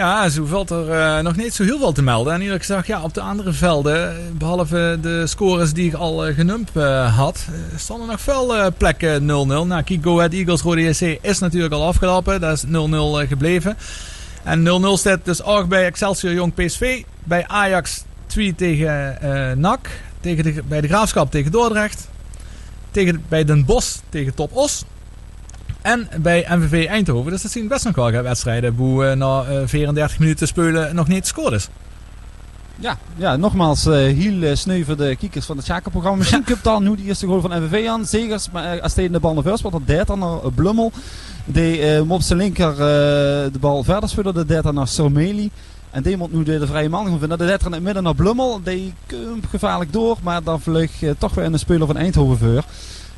ja, 0.00 0.28
zo 0.28 0.44
valt 0.44 0.70
er 0.70 0.88
uh, 0.88 1.18
nog 1.18 1.36
niet 1.36 1.54
zo 1.54 1.64
heel 1.64 1.78
veel 1.78 1.92
te 1.92 2.02
melden. 2.02 2.34
En 2.34 2.40
eerlijk 2.40 2.64
gezegd, 2.64 2.86
ja, 2.86 3.02
op 3.02 3.14
de 3.14 3.20
andere 3.20 3.52
velden, 3.52 4.16
behalve 4.38 4.98
de 5.00 5.26
scores 5.26 5.72
die 5.72 5.86
ik 5.86 5.94
al 5.94 6.32
genoemd 6.32 6.70
uh, 6.76 7.16
had, 7.16 7.46
stonden 7.76 8.08
nog 8.08 8.20
veel 8.20 8.72
plekken 8.76 9.22
0-0. 9.22 9.24
Nou, 9.24 9.84
Ahead 10.04 10.32
Eagles 10.32 10.62
Rode 10.62 10.82
JC 10.82 11.18
is 11.22 11.38
natuurlijk 11.38 11.72
al 11.72 11.86
afgelopen. 11.86 12.40
Dat 12.40 12.56
is 12.56 12.64
0-0 12.64 13.28
gebleven. 13.28 13.76
En 14.42 14.64
0-0 14.64 14.98
staat 14.98 15.24
dus 15.24 15.42
ook 15.42 15.68
bij 15.68 15.84
Excelsior 15.84 16.32
Jong 16.32 16.54
PSV. 16.54 17.02
Bij 17.24 17.46
Ajax 17.46 18.04
2 18.26 18.54
tegen 18.54 19.18
NAC. 19.60 19.88
Tegen 20.20 20.64
bij 20.68 20.80
de 20.80 20.88
Graafschap 20.88 21.30
tegen 21.30 21.52
Dordrecht. 21.52 22.08
Tegen, 22.90 23.24
bij 23.28 23.44
Den 23.44 23.64
Bosch 23.64 23.98
tegen 24.08 24.34
Top 24.34 24.56
Os. 24.56 24.84
En 25.82 26.08
bij 26.20 26.46
MVV 26.48 26.86
Eindhoven. 26.86 27.30
Dus 27.32 27.42
dat 27.42 27.50
zien 27.50 27.68
best 27.68 27.84
nog 27.84 27.94
wel 27.94 28.22
wedstrijden. 28.22 28.74
Hoe 28.74 29.04
uh, 29.04 29.12
na 29.12 29.44
34 29.66 30.18
minuten 30.18 30.46
spelen 30.46 30.94
nog 30.94 31.08
niet 31.08 31.20
gescoord 31.20 31.52
is. 31.52 31.68
Ja, 32.80 32.98
ja, 33.16 33.36
nogmaals, 33.36 33.86
uh, 33.86 33.94
heel 33.94 34.56
sneu 34.56 34.84
voor 34.84 34.96
de 34.96 35.16
kiekers 35.16 35.46
van 35.46 35.56
het 35.56 35.64
Schakelprogramma. 35.64 36.18
Misschien 36.18 36.44
komt 36.44 36.64
dan 36.64 36.82
nu 36.82 36.96
de 36.96 37.02
eerste 37.02 37.26
goal 37.26 37.40
van 37.40 37.62
MVV 37.62 37.88
aan. 37.88 38.06
Zegers, 38.06 38.50
maar 38.50 38.76
uh, 38.76 38.82
als 38.82 38.92
tegen 38.92 39.12
de 39.12 39.20
bal 39.20 39.34
naar 39.34 39.42
vuist, 39.42 39.62
want 39.62 39.74
dat 39.74 39.86
deed 39.86 40.06
dan 40.06 40.18
naar 40.18 40.52
Blummel. 40.54 40.92
Die 41.44 42.02
uh, 42.04 42.14
zijn 42.18 42.38
linker 42.38 42.76
de 43.52 43.58
bal 43.60 43.84
verder 43.84 44.08
spelen, 44.08 44.34
dat 44.34 44.48
deed 44.48 44.62
dan 44.62 44.74
naar 44.74 44.88
Sormeli. 44.88 45.50
En 45.90 46.02
die 46.02 46.16
moet 46.16 46.32
nu 46.32 46.42
de, 46.42 46.58
de 46.58 46.66
vrije 46.66 46.88
man 46.88 47.06
gaan 47.06 47.18
vinden. 47.18 47.38
Dat 47.38 47.48
deed 47.48 47.64
in 47.64 47.72
het 47.72 47.82
midden 47.82 48.02
naar 48.02 48.14
Blummel. 48.14 48.60
Die 48.62 48.94
komt 49.08 49.46
gevaarlijk 49.50 49.92
door, 49.92 50.18
maar 50.22 50.42
dan 50.42 50.60
vlug 50.60 50.90
toch 51.18 51.34
weer 51.34 51.44
in 51.44 51.52
de 51.52 51.58
speler 51.58 51.86
van 51.86 51.96
Eindhoven 51.96 52.38
voor. 52.38 52.64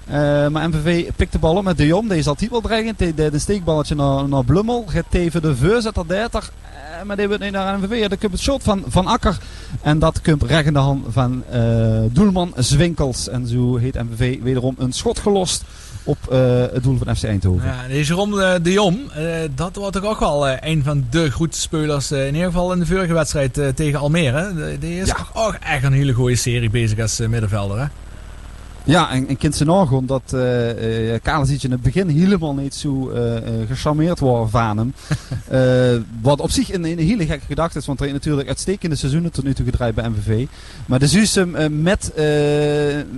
Uh, 0.09 0.49
maar 0.49 0.69
MVV 0.69 1.11
pikt 1.17 1.33
de 1.33 1.39
bal 1.39 1.57
op 1.57 1.65
met 1.65 1.77
De 1.77 1.87
Jong. 1.87 2.09
Deze 2.09 2.23
zat 2.23 2.49
wel 2.51 2.61
dreigend. 2.61 2.99
Die 2.99 3.15
deed 3.15 3.33
een 3.33 3.41
steekballetje 3.41 3.95
naar, 3.95 4.29
naar 4.29 4.45
Blummel. 4.45 4.85
Gaat 4.87 5.05
tegen 5.09 5.43
de 5.43 5.57
veur, 5.57 5.83
zet 5.83 5.97
er 5.97 6.07
30. 6.07 6.53
Uh, 6.53 7.03
maar 7.03 7.17
die 7.17 7.29
wordt 7.29 7.43
niet 7.43 7.53
naar 7.53 7.79
MVV. 7.79 8.09
Dan 8.09 8.19
komt 8.19 8.33
het 8.33 8.41
shot 8.41 8.63
van 8.63 8.85
Van 8.87 9.07
Akker. 9.07 9.39
En 9.83 9.99
dat 9.99 10.21
komt 10.21 10.43
recht 10.43 10.67
in 10.67 10.73
de 10.73 10.79
hand 10.79 11.07
van 11.09 11.43
uh, 11.55 12.01
doelman 12.11 12.53
Zwinkels. 12.57 13.29
En 13.29 13.47
zo 13.47 13.77
heeft 13.77 13.95
MVV 13.95 14.43
wederom 14.43 14.75
een 14.79 14.93
schot 14.93 15.19
gelost 15.19 15.65
op 16.05 16.19
het 16.73 16.83
doel 16.83 16.99
van 17.05 17.17
FC 17.17 17.25
Eindhoven. 17.25 17.67
Ja, 17.67 17.89
deze 17.89 18.15
Rom 18.15 18.31
de 18.63 18.73
Jong, 18.73 18.99
dat 19.55 19.77
wordt 19.77 19.93
toch 19.93 20.05
ook 20.05 20.21
wel 20.21 20.49
een 20.49 20.83
van 20.83 21.07
de 21.11 21.31
goede 21.31 21.57
spelers. 21.57 22.13
in 22.13 22.27
ieder 22.27 22.45
geval 22.45 22.73
in 22.73 22.79
de 22.79 22.87
vorige 22.87 23.13
wedstrijd 23.13 23.61
tegen 23.75 23.99
Almere. 23.99 24.79
Die 24.79 25.01
is 25.01 25.07
ja. 25.07 25.17
ook 25.33 25.55
echt 25.55 25.85
een 25.85 25.93
hele 25.93 26.13
goede 26.13 26.37
serie 26.37 26.71
bezig 26.71 26.99
als 26.99 27.19
middenvelder. 27.19 27.81
Hè? 27.81 27.87
Ja, 28.85 29.11
en, 29.11 29.29
en 29.29 29.37
kind 29.37 29.55
zijn 29.55 30.07
dat 30.07 30.23
uh, 30.35 31.11
uh, 31.11 31.63
in 31.63 31.71
het 31.71 31.83
begin 31.83 32.09
helemaal 32.09 32.55
niet 32.55 32.75
zo 32.75 33.11
uh, 33.11 33.35
gecharmeerd 33.69 34.19
worden 34.19 34.51
van 34.51 34.77
hem. 34.79 34.95
wat 36.23 36.41
op 36.41 36.51
zich 36.51 36.73
een, 36.73 36.85
een 36.85 36.99
hele 36.99 37.27
gekke 37.27 37.47
gedachte 37.47 37.79
is, 37.79 37.87
want 37.87 37.99
hij 37.99 38.09
heeft 38.09 38.21
natuurlijk 38.21 38.49
uitstekende 38.49 38.97
seizoenen 38.97 39.33
tot 39.33 39.45
nu 39.45 39.55
toe 39.55 39.65
gedraaid 39.65 39.95
bij 39.95 40.09
MVV. 40.09 40.47
Maar 40.87 40.99
de 40.99 41.07
Suusem 41.07 41.51
met, 41.83 42.13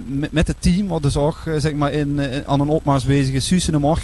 met, 0.07 0.33
met 0.33 0.47
het 0.47 0.57
team, 0.59 0.89
wat 0.89 1.03
dus 1.03 1.17
ook 1.17 1.39
zeg 1.59 1.73
maar 1.75 1.93
in, 1.93 2.21
aan 2.47 2.61
een 2.61 2.69
opmars 2.69 3.05
bezig 3.05 3.51
is, 3.51 3.67
hem 3.67 3.87
ook. 3.87 3.99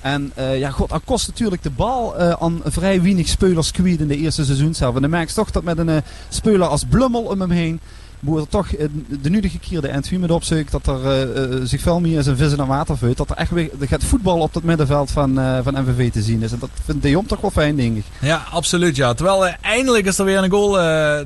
En 0.00 0.32
uh, 0.38 0.58
ja, 0.58 0.70
god, 0.70 0.88
dat 0.88 1.02
kost 1.04 1.28
natuurlijk 1.28 1.62
de 1.62 1.70
bal 1.70 2.20
uh, 2.20 2.30
aan 2.30 2.60
vrij 2.64 3.02
weinig 3.02 3.28
spelers 3.28 3.70
kwijt 3.70 4.00
in 4.00 4.08
de 4.08 4.16
eerste 4.16 4.44
seizoen 4.44 4.74
zelf. 4.74 4.94
En 4.94 5.00
dan 5.00 5.10
merk 5.10 5.28
je 5.28 5.34
toch 5.34 5.50
dat 5.50 5.62
met 5.62 5.78
een 5.78 5.88
uh, 5.88 5.96
speler 6.28 6.66
als 6.66 6.84
Blummel 6.84 7.22
om 7.22 7.40
hem 7.40 7.50
heen 7.50 7.80
moet 8.20 8.40
er 8.40 8.48
toch 8.48 8.72
eh, 8.72 8.86
de 9.22 9.30
nu 9.30 9.40
de 9.40 9.48
gekierde 9.48 9.88
entry 9.88 10.16
met 10.16 10.30
opzoekt 10.30 10.70
dat 10.70 10.86
er 10.86 11.28
uh, 11.50 11.60
zich 11.64 11.80
veel 11.80 12.00
meer 12.00 12.22
zijn 12.22 12.36
vissen 12.36 12.66
water 12.66 12.98
vult. 12.98 13.16
Dat 13.16 13.30
er 13.30 13.36
echt 13.36 13.50
weer 13.50 13.70
gaat 13.80 14.04
voetbal 14.04 14.38
op 14.38 14.54
het 14.54 14.64
middenveld 14.64 15.10
van, 15.10 15.38
uh, 15.38 15.58
van 15.62 15.82
MVV 15.82 16.10
te 16.10 16.22
zien 16.22 16.42
is. 16.42 16.52
En 16.52 16.58
dat 16.58 16.70
vindt 16.84 17.02
De 17.02 17.10
Jong 17.10 17.28
toch 17.28 17.40
wel 17.40 17.50
fijn, 17.50 17.76
denk 17.76 17.96
ik. 17.96 18.04
Ja, 18.20 18.42
absoluut. 18.50 18.96
Ja. 18.96 19.14
Terwijl 19.14 19.46
eindelijk 19.46 20.06
is 20.06 20.18
er 20.18 20.24
weer 20.24 20.42
een 20.44 20.50
goal 20.50 20.72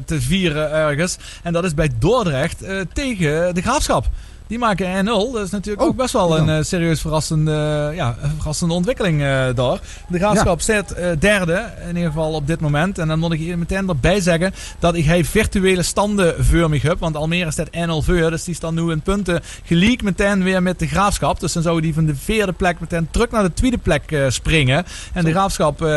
te 0.05 0.21
vieren 0.21 0.71
ergens. 0.71 1.17
En 1.43 1.53
dat 1.53 1.65
is 1.65 1.75
bij 1.75 1.91
Dordrecht 1.99 2.65
tegen 2.93 3.55
de 3.55 3.63
Graafschap. 3.63 4.07
Die 4.47 4.59
maken 4.59 5.07
1-0. 5.07 5.09
Dat 5.09 5.45
is 5.45 5.51
natuurlijk 5.51 5.83
oh, 5.83 5.89
ook 5.89 5.97
best 5.97 6.13
wel 6.13 6.39
een 6.39 6.49
uh, 6.49 6.63
serieus 6.63 7.01
verrassende, 7.01 7.93
ja, 7.95 8.17
verrassende 8.37 8.75
ontwikkeling 8.75 9.21
uh, 9.21 9.27
daar. 9.55 9.81
De 10.09 10.19
graafschap 10.19 10.61
ja. 10.61 10.83
uh, 10.99 11.11
derde, 11.19 11.73
in 11.89 11.97
ieder 11.97 12.11
geval 12.11 12.33
op 12.33 12.47
dit 12.47 12.61
moment. 12.61 12.99
En 12.99 13.09
dan 13.09 13.19
moet 13.19 13.33
ik 13.33 13.39
hier 13.39 13.59
meteen 13.59 13.89
erbij 13.89 14.21
zeggen 14.21 14.55
dat 14.79 14.95
ik 14.95 15.05
hij 15.05 15.25
virtuele 15.25 15.83
standen 15.83 16.45
voor 16.45 16.71
me 16.71 16.79
heb. 16.83 16.99
Want 16.99 17.17
Almere 17.17 17.51
staat 17.51 17.69
1-0 17.71 17.71
voor. 17.87 18.31
Dus 18.31 18.45
die 18.45 18.55
staan 18.55 18.75
nu 18.75 18.91
in 18.91 19.01
punten 19.01 19.43
gelijk 19.65 20.03
meteen 20.03 20.43
weer 20.43 20.63
met 20.63 20.79
de 20.79 20.87
graafschap. 20.87 21.41
Dus 21.41 21.53
dan 21.53 21.63
zou 21.63 21.81
die 21.81 21.95
van 21.95 22.07
de 22.07 22.17
vierde 22.17 22.53
plek 22.53 22.81
meteen 22.81 23.09
terug 23.11 23.31
naar 23.31 23.43
de 23.43 23.53
tweede 23.53 23.79
plek 23.79 24.17
springen. 24.29 24.85
En 25.13 25.25
de 25.25 25.31
graafschap 25.31 25.89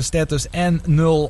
staat 0.00 0.28
dus 0.28 0.46
1-0 0.46 0.50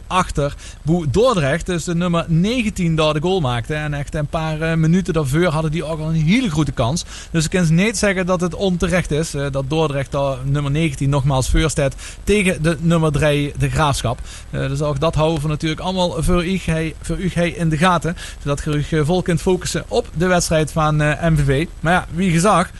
achter. 0.06 0.54
Boe 0.82 1.10
Dordrecht, 1.10 1.66
dus 1.66 1.84
de 1.84 1.94
nummer 1.94 2.24
19 2.28 2.96
daar 2.96 3.14
de 3.14 3.20
goal 3.20 3.40
maakte. 3.40 3.74
En 3.74 3.94
echt 3.94 4.14
een 4.14 4.26
paar 4.26 4.78
minuten 4.78 5.14
daarvoor 5.14 5.44
hadden 5.44 5.70
die 5.70 5.84
ook 5.84 6.00
al 6.00 6.08
een 6.08 6.14
hele 6.14 6.50
goede 6.56 6.72
kans. 6.72 7.04
Dus 7.30 7.44
ik 7.44 7.50
kan 7.50 7.74
niet 7.74 7.98
zeggen 7.98 8.26
dat 8.26 8.40
het 8.40 8.54
onterecht 8.54 9.10
is. 9.10 9.34
Uh, 9.34 9.46
dat 9.50 9.70
Dordrecht 9.70 10.16
nummer 10.44 10.70
19 10.70 11.10
nogmaals 11.10 11.50
voor 11.50 11.70
staat 11.70 11.94
tegen 12.24 12.62
de 12.62 12.76
nummer 12.80 13.12
3, 13.12 13.52
de 13.58 13.70
Graafschap. 13.70 14.18
Uh, 14.50 14.68
dus 14.68 14.82
ook 14.82 15.00
dat 15.00 15.14
houden 15.14 15.42
we 15.42 15.48
natuurlijk 15.48 15.80
allemaal 15.80 16.22
voor 16.22 16.46
u, 16.46 16.60
voor 17.02 17.16
u 17.18 17.30
in 17.34 17.68
de 17.68 17.76
gaten. 17.76 18.16
Zodat 18.42 18.62
je 18.64 18.96
u 18.96 19.04
vol 19.04 19.22
kunt 19.22 19.40
focussen 19.40 19.84
op 19.88 20.08
de 20.14 20.26
wedstrijd 20.26 20.72
van 20.72 21.00
eh, 21.00 21.30
MVV. 21.30 21.66
Maar 21.80 21.92
ja, 21.92 22.06
wie 22.14 22.30
gezag, 22.30 22.70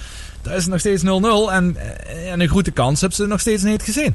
daar 0.43 0.57
is 0.57 0.67
nog 0.67 0.79
steeds 0.79 1.03
0-0. 1.03 1.07
En, 1.07 1.77
en 2.31 2.41
een 2.41 2.49
goede 2.49 2.71
kans 2.71 3.01
hebben 3.01 3.19
ze 3.19 3.27
nog 3.27 3.41
steeds 3.41 3.63
niet 3.63 3.83
gezien. 3.83 4.15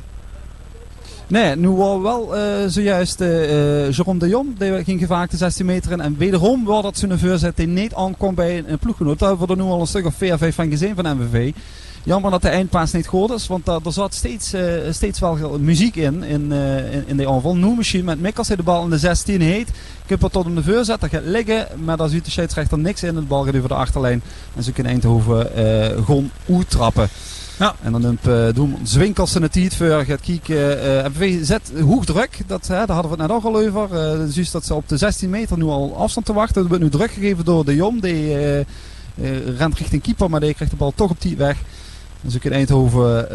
Nee, 1.31 1.55
nu 1.55 1.69
was 1.69 2.01
wel 2.01 2.37
uh, 2.37 2.43
zojuist 2.67 3.21
uh, 3.21 3.91
Jerome 3.91 4.19
de 4.19 4.27
Jong, 4.27 4.57
die 4.57 4.83
ging 4.83 4.99
gevaakt 4.99 5.31
de 5.31 5.37
16 5.37 5.65
meter 5.65 5.91
in. 5.91 6.01
En 6.01 6.17
wederom 6.17 6.63
was 6.63 6.83
dat 6.83 6.97
zo'n 6.97 7.17
voorzet 7.17 7.57
die 7.57 7.67
niet 7.67 7.93
aankomt 7.93 8.35
bij 8.35 8.57
een, 8.57 8.71
een 8.71 8.79
ploeggenoot. 8.79 9.19
Daar 9.19 9.29
hebben 9.29 9.47
er 9.47 9.55
nu 9.55 9.61
al 9.61 9.81
een 9.81 9.87
stuk 9.87 10.05
of 10.05 10.15
4, 10.15 10.37
5 10.37 10.55
van 10.55 10.69
gezien 10.69 10.95
van 10.95 11.17
MVV. 11.17 11.51
Jammer 12.03 12.31
dat 12.31 12.41
de 12.41 12.49
eindpaas 12.49 12.91
niet 12.91 13.07
goed 13.07 13.31
is, 13.31 13.47
want 13.47 13.67
er 13.67 13.81
zat 13.87 14.13
steeds, 14.13 14.53
steeds 14.89 15.19
wel 15.19 15.59
muziek 15.59 15.95
in, 15.95 16.23
in, 16.23 16.51
in, 16.51 17.03
in 17.07 17.17
de 17.17 17.29
aanval. 17.29 17.55
Nu 17.55 17.75
misschien 17.75 18.05
met 18.05 18.21
Mikkels 18.21 18.47
hij 18.47 18.55
de 18.55 18.63
bal 18.63 18.83
in 18.83 18.89
de 18.89 18.97
16 18.97 19.41
heet. 19.41 19.69
Kipper 20.05 20.31
tot 20.31 20.45
hem 20.45 20.55
de 20.55 20.83
dat 20.85 21.05
gaat 21.09 21.25
liggen, 21.25 21.67
maar 21.83 21.97
daar 21.97 22.09
ziet 22.09 22.25
de 22.25 22.31
scheidsrechter 22.31 22.77
niks 22.77 23.03
in. 23.03 23.15
De 23.15 23.21
bal 23.21 23.43
gaat 23.43 23.55
over 23.55 23.69
de 23.69 23.75
achterlijn 23.75 24.21
en 24.55 24.63
ze 24.63 24.71
kunnen 24.71 24.91
Eindhoven 24.91 25.49
gewoon 26.05 26.29
trappen. 26.67 27.09
Ja. 27.61 27.75
En 27.81 27.91
dan 27.91 28.01
neemt 28.01 28.27
uh, 28.27 28.47
doen 28.53 28.77
Zwinkels 28.83 29.35
in 29.35 29.41
het 29.41 29.51
tijd 29.51 29.75
voor 29.75 30.05
gaat 30.05 30.27
MVV 30.27 31.45
zet 31.45 31.71
hoog 31.85 32.05
druk. 32.05 32.37
Dat, 32.47 32.67
hè, 32.67 32.85
daar 32.85 32.95
hadden 32.95 33.11
we 33.11 33.23
het 33.23 33.31
net 33.31 33.43
al 33.43 33.55
over. 33.55 33.89
Dus 34.33 34.51
dat 34.51 34.65
ze 34.65 34.73
op 34.73 34.89
de 34.89 34.97
16 34.97 35.29
meter 35.29 35.57
nu 35.57 35.63
al 35.63 35.95
afstand 35.97 36.25
te 36.25 36.33
wachten. 36.33 36.55
Dat 36.55 36.67
wordt 36.67 36.83
nu 36.83 36.89
druk 36.89 37.11
gegeven 37.11 37.45
door 37.45 37.65
de 37.65 37.75
Jom. 37.75 37.99
Die 37.99 38.35
rent 39.57 39.77
richting 39.77 40.01
keeper, 40.01 40.29
maar 40.29 40.39
die 40.39 40.53
krijgt 40.53 40.73
de 40.73 40.79
bal 40.79 40.93
toch 40.95 41.09
op 41.09 41.21
die 41.21 41.37
weg. 41.37 41.57
Dus 42.21 42.35
ik 42.35 42.43
in 42.43 42.51
Eindhoven 42.51 43.27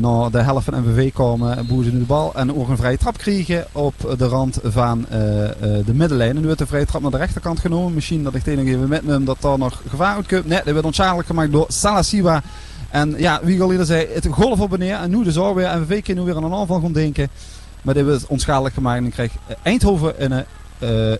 naar 0.00 0.30
de 0.30 0.42
helft 0.42 0.64
van 0.64 0.80
MVV 0.80 1.12
komen 1.12 1.56
en 1.56 1.66
boezen 1.66 1.92
nu 1.92 1.98
de 1.98 2.04
bal. 2.04 2.34
En 2.34 2.56
ook 2.56 2.68
een 2.68 2.76
vrije 2.76 2.98
trap 2.98 3.18
krijgen 3.18 3.66
op 3.72 4.14
de 4.18 4.26
rand 4.26 4.58
van 4.64 5.06
de 5.60 5.94
middenlijn. 5.94 6.30
En 6.30 6.40
nu 6.40 6.44
wordt 6.44 6.58
de 6.58 6.66
vrije 6.66 6.86
trap 6.86 7.02
naar 7.02 7.10
de 7.10 7.16
rechterkant 7.16 7.60
genomen. 7.60 7.94
Misschien 7.94 8.22
dat 8.22 8.34
ik 8.34 8.44
het 8.44 8.56
nog 8.56 8.66
even 8.66 8.88
metneem 8.88 9.24
dat 9.24 9.40
daar 9.40 9.58
nog 9.58 9.82
gevaar 9.88 10.14
uitkomt. 10.14 10.46
Nee, 10.46 10.60
dat 10.64 10.74
werd 10.74 10.84
onschadelijk 10.84 11.26
gemaakt 11.26 11.52
door 11.52 11.66
Salasiwa. 11.68 12.42
En 12.96 13.14
ja, 13.18 13.40
wie 13.42 13.62
al 13.62 13.70
eerder 13.70 13.86
zei, 13.86 14.06
het 14.12 14.26
golf 14.30 14.60
op 14.60 14.72
en. 14.72 15.00
En 15.00 15.10
nu 15.10 15.22
de 15.22 15.32
zorg 15.32 15.54
weer. 15.54 15.78
MVV 15.78 16.02
kan 16.02 16.14
nu 16.14 16.20
weer 16.20 16.36
aan 16.36 16.44
een 16.44 16.52
aanval 16.52 16.80
gaan 16.80 16.92
denken. 16.92 17.28
Maar 17.82 17.94
dit 17.94 18.04
wordt 18.04 18.26
onschadelijk 18.26 18.74
gemaakt. 18.74 18.96
En 18.96 19.02
dan 19.02 19.12
krijgt 19.12 19.34
Eindhoven 19.62 20.24
een 20.24 20.44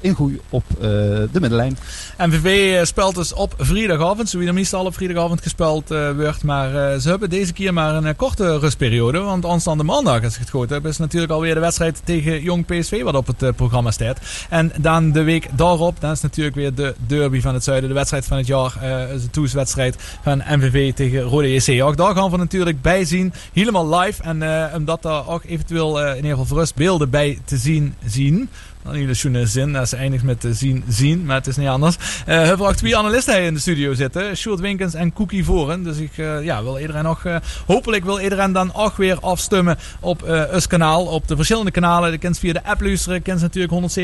ingooi 0.01 0.41
op 0.51 0.65
de 0.78 1.41
middenlijn. 1.41 1.78
MVV 2.19 2.85
speelt 2.87 3.15
dus 3.15 3.33
op 3.33 3.55
vrijdagavond, 3.59 4.28
zo 4.28 4.39
wie 4.39 4.49
er 4.49 4.55
meestal 4.55 4.85
op 4.85 4.95
vrijdagavond 4.95 5.43
gespeeld 5.43 5.89
wordt. 6.16 6.45
Maar 6.45 7.01
ze 7.01 7.09
hebben 7.09 7.31
deze 7.31 7.53
keer 7.53 7.73
maar 7.73 7.95
een 7.95 8.16
korte 8.16 8.59
rustperiode. 8.59 9.19
Want 9.19 9.47
aanstaande 9.47 9.85
maandag, 9.85 10.24
als 10.24 10.35
ik 10.35 10.41
het 10.41 10.51
goed 10.51 10.85
is 10.85 10.99
natuurlijk 10.99 11.33
alweer 11.33 11.55
de 11.55 11.61
wedstrijd 11.61 12.01
tegen 12.05 12.43
Jong 12.43 12.66
PSV 12.66 13.03
wat 13.03 13.15
op 13.15 13.27
het 13.27 13.57
programma 13.57 13.91
staat. 13.91 14.19
En 14.49 14.73
dan 14.81 15.12
de 15.12 15.23
week 15.23 15.49
daarop, 15.57 16.01
dan 16.01 16.11
is 16.11 16.20
natuurlijk 16.20 16.57
weer 16.57 16.74
de 16.74 16.95
derby 17.07 17.41
van 17.41 17.55
het 17.55 17.65
zuiden. 17.65 17.89
De 17.89 17.95
wedstrijd 17.95 18.24
van 18.24 18.37
het 18.37 18.47
jaar, 18.47 18.77
de 18.81 19.31
toeswedstrijd 19.31 19.97
van 20.23 20.43
MVV 20.49 20.95
tegen 20.95 21.20
Rode 21.20 21.55
JC. 21.55 21.83
Ook 21.83 21.97
daar 21.97 22.15
gaan 22.15 22.31
we 22.31 22.37
natuurlijk 22.37 22.83
bij 22.83 23.05
zien, 23.05 23.33
helemaal 23.53 23.99
live. 23.99 24.23
En 24.23 24.43
omdat 24.74 25.03
daar 25.03 25.28
ook 25.28 25.45
eventueel 25.45 26.01
in 26.01 26.16
ieder 26.16 26.31
geval 26.31 26.45
voor 26.45 26.59
rust 26.59 26.74
beelden 26.74 27.11
bij 27.11 27.39
te 27.45 27.57
zien 27.57 27.95
zien 28.07 28.49
een 28.88 28.94
hele 28.94 29.14
schöne 29.14 29.46
zin. 29.46 29.76
Als 29.76 29.88
ze 29.88 29.96
eindigt 29.96 30.24
met 30.24 30.40
te 30.40 30.54
zien, 30.54 30.84
zien, 30.88 31.24
maar 31.24 31.36
het 31.36 31.46
is 31.46 31.56
niet 31.56 31.68
anders. 31.68 31.96
Hebben 32.24 32.58
we 32.58 32.64
ook 32.64 32.74
twee 32.74 32.96
analisten 32.96 33.42
in 33.42 33.54
de 33.54 33.60
studio 33.60 33.94
zitten. 33.94 34.36
Sjoerd 34.36 34.60
Winkens 34.60 34.94
en 34.94 35.12
Cookie 35.12 35.44
Voren. 35.44 35.82
Dus 35.82 35.96
ik 35.96 36.16
uh, 36.16 36.44
ja, 36.44 36.62
wil 36.62 36.78
iedereen 36.78 37.02
nog... 37.02 37.24
Hopelijk 37.66 38.04
wil 38.04 38.20
iedereen 38.20 38.52
dan 38.52 38.74
ook 38.74 38.96
weer 38.96 39.20
afstemmen 39.20 39.78
op 40.00 40.28
uh, 40.28 40.42
ons 40.52 40.66
kanaal. 40.66 41.04
Op 41.04 41.28
de 41.28 41.36
verschillende 41.36 41.70
kanalen. 41.70 42.10
Je 42.10 42.18
kunt 42.18 42.38
via 42.38 42.52
de 42.52 42.64
app 42.64 42.80
luisteren. 42.80 43.20
Je 43.24 43.34
natuurlijk 43.34 43.98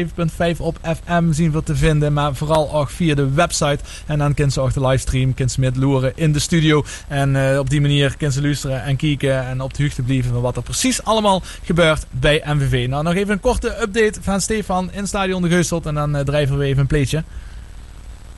107.5 0.54 0.56
op 0.58 0.78
FM 0.82 1.32
zien 1.32 1.52
wat 1.52 1.66
te 1.66 1.76
vinden. 1.76 2.12
Maar 2.12 2.34
vooral 2.34 2.72
ook 2.72 2.90
via 2.90 3.14
de 3.14 3.30
website. 3.30 3.78
En 4.06 4.18
dan 4.18 4.34
kunt 4.34 4.52
ze 4.52 4.60
ook 4.60 4.72
de 4.72 4.86
livestream. 4.86 5.34
Kunt 5.34 5.52
ze 5.52 5.60
met 5.60 5.76
loeren 5.76 6.12
in 6.14 6.32
de 6.32 6.38
studio. 6.38 6.84
En 7.08 7.58
op 7.58 7.70
die 7.70 7.80
manier 7.80 8.16
kunt 8.16 8.32
ze 8.32 8.42
luisteren 8.42 8.82
en 8.82 8.96
kijken. 8.96 9.46
En 9.46 9.60
op 9.60 9.74
de 9.74 9.82
hoogte 9.82 10.02
blijven 10.02 10.32
van 10.32 10.40
wat 10.40 10.56
er 10.56 10.62
precies 10.62 11.04
allemaal 11.04 11.42
gebeurt 11.62 12.06
bij 12.10 12.42
MVV. 12.46 12.88
Nou, 12.88 13.02
nog 13.02 13.14
even 13.14 13.32
een 13.32 13.40
korte 13.40 13.82
update 13.82 14.22
van 14.22 14.40
Stefan 14.40 14.71
van 14.72 14.92
in 14.92 15.06
Stadion 15.06 15.42
de 15.42 15.48
Geusteld. 15.48 15.86
En 15.86 15.94
dan 15.94 16.16
uh, 16.16 16.22
drijven 16.22 16.58
we 16.58 16.64
even 16.64 16.80
een 16.80 16.86
pleetje. 16.86 17.24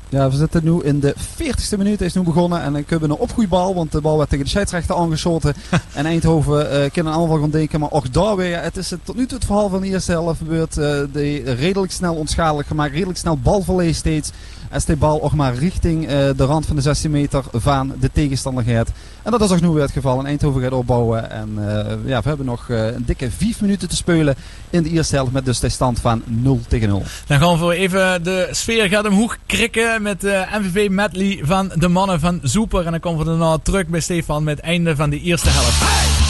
Ja, 0.09 0.31
we 0.31 0.37
zitten 0.37 0.65
nu 0.65 0.81
in 0.83 1.01
de 1.01 1.15
40ste 1.17 1.79
minuut. 1.79 2.01
is 2.01 2.15
nu 2.15 2.23
begonnen. 2.23 2.63
En 2.63 2.73
dan 2.73 2.85
kunnen 2.85 3.09
we 3.09 3.15
een 3.15 3.21
opgroeibal. 3.21 3.75
Want 3.75 3.93
de 3.93 4.01
bal 4.01 4.17
werd 4.17 4.29
tegen 4.29 4.45
de 4.45 4.51
scheidsrechter 4.51 4.97
aangeschoten. 4.97 5.55
en 5.95 6.07
Eindhoven 6.07 6.83
uh, 6.83 6.91
kan 6.91 7.07
een 7.07 7.13
aanval 7.13 7.39
gaan 7.39 7.51
denken. 7.51 7.81
Maar 7.81 7.91
ook 7.91 8.13
daar 8.13 8.37
weer. 8.37 8.63
het 8.63 8.77
is 8.77 8.93
tot 9.03 9.17
nu 9.17 9.27
toe 9.27 9.39
het 9.39 9.47
verhaal 9.47 9.69
van 9.69 9.81
de 9.81 9.87
eerste 9.87 10.13
helft 10.13 10.39
gebeurd. 10.39 10.77
Uh, 10.77 10.85
de 11.13 11.55
redelijk 11.55 11.93
snel 11.93 12.15
onschadelijk 12.15 12.69
gemaakt. 12.69 12.93
Redelijk 12.93 13.19
snel 13.19 13.39
balverlees 13.39 13.97
steeds. 13.97 14.31
Als 14.75 14.85
de 14.85 14.97
bal 14.97 15.23
ook 15.23 15.33
maar 15.33 15.55
richting 15.55 16.03
uh, 16.03 16.09
de 16.11 16.45
rand 16.45 16.67
van 16.67 16.77
de 16.77 16.83
16 16.83 17.11
meter 17.11 17.45
van 17.53 17.93
de 18.01 18.11
tegenstander 18.13 18.65
gaat. 18.65 18.91
En 19.23 19.31
dat 19.31 19.41
is 19.41 19.51
ook 19.51 19.61
nu 19.61 19.69
weer 19.69 19.83
het 19.83 19.91
geval. 19.91 20.19
En 20.19 20.27
Eindhoven 20.27 20.63
gaat 20.63 20.73
opbouwen. 20.73 21.31
En 21.31 21.49
uh, 21.59 21.65
ja, 22.09 22.21
we 22.23 22.29
hebben 22.29 22.47
nog 22.47 22.69
uh, 22.69 22.87
een 22.87 23.05
dikke 23.07 23.31
5 23.31 23.61
minuten 23.61 23.89
te 23.89 23.97
spelen 23.97 24.35
in 24.71 24.83
de 24.83 24.91
eerste 24.91 25.15
helft. 25.15 25.33
Met 25.33 25.45
dus 25.45 25.61
de 25.61 25.69
stand 25.69 26.01
van 26.01 26.23
0 26.27 26.61
tegen 26.69 26.89
0. 26.89 27.03
Dan 27.27 27.39
gaan 27.39 27.67
we 27.67 27.75
even 27.75 28.23
de 28.23 28.49
sfeer 28.51 28.89
gaat 28.89 29.07
omhoog 29.07 29.37
krikken 29.47 30.03
met 30.03 30.21
de 30.21 30.47
MVV 30.61 30.89
medley 30.91 31.41
van 31.43 31.73
de 31.75 31.89
mannen 31.89 32.21
van 32.21 32.41
Zoeper. 32.43 32.85
En 32.85 32.91
dan 32.91 33.01
komen 33.01 33.19
we 33.19 33.25
daarna 33.25 33.59
terug 33.63 33.87
bij 33.87 34.01
Stefan 34.01 34.45
met 34.45 34.57
het 34.57 34.65
einde 34.65 34.97
van 34.97 35.11
de 35.11 35.21
eerste 35.21 35.49
helft. 35.49 35.81
Hey! 35.81 36.24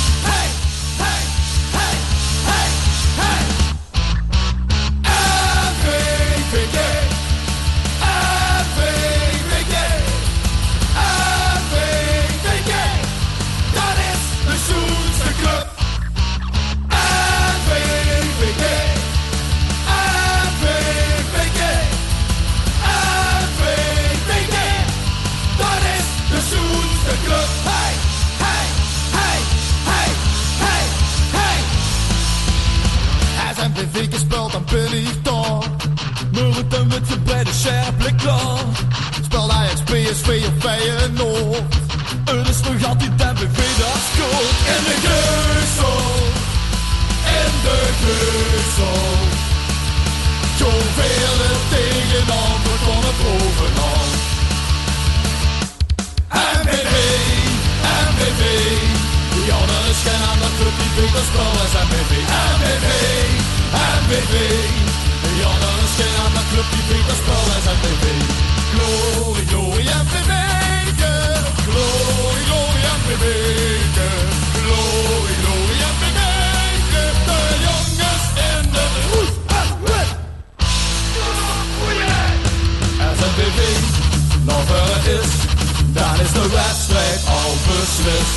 De 86.36 86.46
wedstrijd 86.58 87.20
al 87.38 87.52
beslist. 87.66 88.36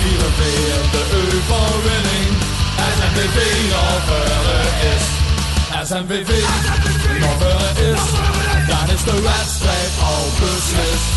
Vieren 0.00 0.18
we 0.18 0.42
weer 0.42 0.80
de 0.94 1.02
overwinning. 1.20 2.30
Als 2.84 2.98
MVV 3.10 3.38
nog 3.74 3.98
verder 4.08 4.64
is. 4.94 5.04
SMVV 5.88 6.32
nog 7.20 7.36
verder 7.38 7.74
is, 7.92 8.04
dan 8.68 8.86
is 8.94 9.02
de 9.10 9.18
wedstrijd 9.30 9.92
al 10.10 10.24
beslist. 10.40 11.10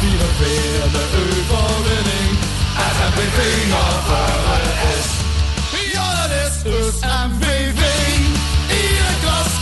Vieren 0.00 0.18
we 0.18 0.44
weer 0.44 0.84
de 0.96 1.04
overwinning. 1.50 2.32
SMVV 2.96 3.38
nog 3.74 3.96
verder 4.10 4.76
is. 4.96 5.08
Ja, 5.92 6.08
dat 6.20 6.30
is 6.44 6.54
dus 6.62 6.96
MVV. 7.30 7.82
Iedere 8.78 9.14
klas 9.22 9.52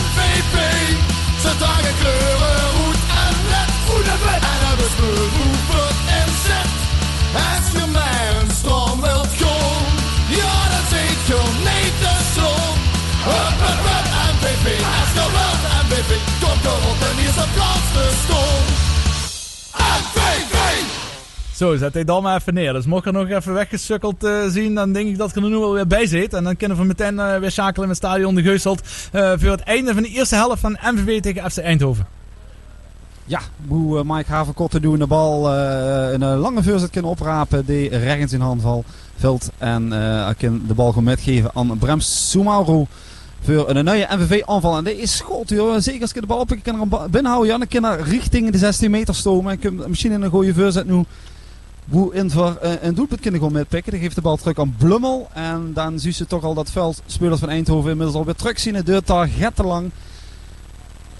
NVP. 0.00 0.56
Ze 1.42 1.50
dragen 1.58 1.94
kleuren, 2.00 2.45
Zo, 21.56 21.76
zet 21.76 21.94
hij 21.94 22.04
dan 22.04 22.22
maar 22.22 22.36
even 22.36 22.54
neer. 22.54 22.72
Dus 22.72 22.86
mocht 22.86 23.06
er 23.06 23.12
nog 23.12 23.28
even 23.28 23.52
weggesukkeld 23.52 24.24
uh, 24.24 24.46
zien, 24.48 24.74
dan 24.74 24.92
denk 24.92 25.08
ik 25.08 25.18
dat 25.18 25.30
ik 25.30 25.36
er 25.36 25.42
nu 25.42 25.56
wel 25.56 25.72
weer 25.72 25.86
bij 25.86 26.06
zit. 26.06 26.34
En 26.34 26.44
dan 26.44 26.56
kunnen 26.56 26.76
we 26.76 26.84
meteen 26.84 27.14
uh, 27.14 27.36
weer 27.36 27.50
schakelen 27.50 27.88
met 27.88 27.96
Stadion 27.96 28.34
de 28.34 28.42
Geuselt 28.42 28.80
uh, 29.12 29.32
voor 29.36 29.50
het 29.50 29.60
einde 29.60 29.94
van 29.94 30.02
de 30.02 30.08
eerste 30.08 30.34
helft 30.34 30.60
van 30.60 30.78
MVV 30.82 31.20
tegen 31.20 31.50
FC 31.50 31.58
Eindhoven. 31.58 32.06
Ja, 33.28 33.40
hoe 33.68 34.04
Mike 34.04 34.32
Havenkotten 34.32 34.82
doen 34.82 34.98
de 34.98 35.06
bal 35.06 35.52
een 35.52 36.36
lange 36.36 36.62
voorzet 36.62 36.90
kunnen 36.90 37.10
oprapen. 37.10 37.66
Die 37.66 37.88
rechts 37.88 38.32
in 38.32 38.40
handval 38.40 38.84
veld. 39.16 39.50
En 39.58 39.88
kan 40.38 40.62
de 40.66 40.74
bal 40.74 40.88
gewoon 40.88 41.04
metgeven 41.04 41.50
aan 41.54 41.78
Brems 41.78 42.30
Sumauru 42.30 42.86
voor 43.40 43.68
een 43.68 43.84
nieuwe 43.84 44.08
MVV-aanval. 44.10 44.76
En 44.76 44.84
dit 44.84 44.98
is 44.98 45.20
goed, 45.20 45.48
joh. 45.48 45.74
Zeker 45.78 46.00
als 46.00 46.12
ik 46.12 46.20
de 46.20 46.26
bal 46.26 46.38
op 46.38 46.52
ik 46.52 46.62
kan 46.62 46.80
er 46.80 47.10
binnenhouden. 47.10 47.52
Ja, 47.52 47.58
dan 47.58 47.68
kan 47.68 47.84
er 47.84 48.02
richting 48.02 48.50
de 48.50 48.58
16 48.58 48.90
meter 48.90 49.14
stomen. 49.14 49.52
Ik 49.52 49.60
kan 49.60 49.84
misschien 49.86 50.12
in 50.12 50.22
een 50.22 50.30
goede 50.30 50.54
voorzet 50.54 50.86
nu. 50.86 51.04
Hoe 51.90 52.14
in 52.14 52.30
voor 52.30 52.58
een 52.80 52.94
doelpunt 52.94 53.20
kunnen 53.20 53.40
gewoon 53.40 53.54
metpikken. 53.54 53.92
Dan 53.92 54.00
geeft 54.00 54.14
de 54.14 54.20
bal 54.20 54.36
terug 54.36 54.58
aan 54.58 54.74
Blummel. 54.78 55.28
En 55.32 55.70
dan 55.74 55.98
zie 55.98 56.14
je 56.16 56.26
toch 56.26 56.44
al 56.44 56.54
dat 56.54 56.70
veld 56.70 57.02
spelers 57.06 57.40
van 57.40 57.48
Eindhoven 57.48 57.90
inmiddels 57.90 58.16
alweer 58.16 58.34
terug 58.34 58.60
zien. 58.60 58.74
Het 58.74 58.86
duurt 58.86 59.06
daar 59.06 59.28
te 59.54 59.62
lang. 59.62 59.90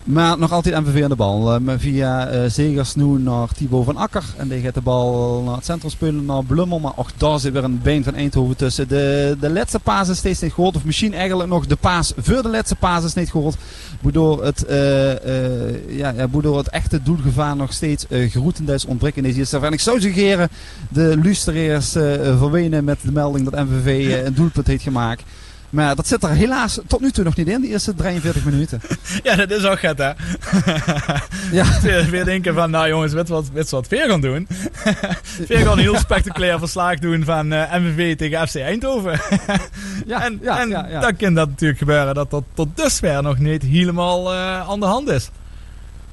Maar 0.06 0.38
nog 0.38 0.52
altijd 0.52 0.84
MVV 0.84 1.02
aan 1.02 1.08
de 1.08 1.16
bal. 1.16 1.60
Uh, 1.60 1.74
via 1.76 2.48
Zegers 2.48 2.94
nu 2.94 3.04
naar 3.04 3.48
Thibaut 3.56 3.84
van 3.84 3.96
Akker. 3.96 4.24
En 4.36 4.48
die 4.48 4.60
gaat 4.60 4.74
de 4.74 4.80
bal 4.80 5.42
naar 5.42 5.54
het 5.54 5.64
centrum 5.64 6.24
naar 6.24 6.44
Blummel. 6.44 6.78
Maar 6.78 6.92
ook 6.96 7.08
daar 7.16 7.40
zit 7.40 7.52
weer 7.52 7.64
een 7.64 7.80
been 7.82 8.04
van 8.04 8.14
Eindhoven 8.14 8.56
tussen. 8.56 8.88
De, 8.88 9.36
de 9.40 9.50
laatste 9.50 9.78
paas 9.78 10.08
is 10.08 10.18
steeds 10.18 10.40
niet 10.40 10.52
gehoord. 10.52 10.76
Of 10.76 10.84
misschien 10.84 11.14
eigenlijk 11.14 11.50
nog 11.50 11.66
de 11.66 11.76
paas 11.76 12.12
voor 12.16 12.42
de 12.42 12.48
laatste 12.48 12.74
paas 12.74 13.04
is 13.04 13.14
niet 13.14 13.30
gehoord. 13.30 13.56
Waardoor 14.00 14.44
het, 14.44 14.64
uh, 14.70 15.96
ja, 15.96 16.14
het 16.14 16.68
echte 16.68 17.02
doelgevaar 17.02 17.56
nog 17.56 17.72
steeds 17.72 18.06
uh, 18.08 18.30
grotendeels 18.30 18.84
ontbreken 18.84 19.24
is. 19.24 19.52
En 19.52 19.72
ik 19.72 19.80
zou 19.80 20.00
suggereren 20.00 20.48
de 20.88 21.18
luisteraars 21.22 21.90
verwenen 22.38 22.84
met 22.84 22.98
de 23.02 23.12
melding 23.12 23.50
dat 23.50 23.64
MVV 23.64 24.22
een 24.26 24.34
doelpunt 24.34 24.66
heeft 24.66 24.82
gemaakt. 24.82 25.22
Maar 25.70 25.97
dat 25.97 26.06
zit 26.06 26.22
er 26.22 26.30
helaas 26.30 26.80
tot 26.86 27.01
nu 27.01 27.10
toe 27.10 27.24
nog 27.24 27.36
niet 27.36 27.48
in, 27.48 27.60
die 27.60 27.70
eerste 27.70 27.94
43 27.94 28.44
minuten. 28.44 28.80
Ja, 29.22 29.36
dat 29.36 29.51
is 29.51 29.64
ook 29.64 29.80
het, 29.80 29.98
hè? 29.98 30.10
Ja. 31.59 31.80
Weer 32.10 32.24
denken 32.24 32.55
van, 32.55 32.70
nou 32.70 32.88
jongens, 32.88 33.12
weet 33.12 33.28
wat, 33.28 33.51
weet 33.52 33.70
wat 33.70 33.86
Veer 33.86 34.09
gaan 34.09 34.20
doen? 34.20 34.48
Een 35.48 35.78
heel 35.78 35.97
spectaculair 35.97 36.59
verslag 36.59 36.98
doen 36.98 37.24
van 37.24 37.52
eh, 37.52 37.74
MVV 37.74 38.16
tegen 38.16 38.48
FC 38.48 38.56
Eindhoven. 38.56 39.20
Ja, 40.06 40.24
en 40.24 40.38
ja, 40.43 40.60
en 40.60 40.68
ja, 40.68 40.86
ja. 40.88 41.01
dan 41.01 41.16
kan 41.16 41.34
dat 41.34 41.48
natuurlijk 41.48 41.78
gebeuren 41.78 42.14
dat 42.14 42.30
dat 42.30 42.44
tot 42.55 42.68
dusver 42.74 43.22
nog 43.22 43.38
niet 43.38 43.62
helemaal 43.62 44.32
eh, 44.32 44.68
aan 44.68 44.80
de 44.80 44.86
hand 44.86 45.09
is. 45.09 45.30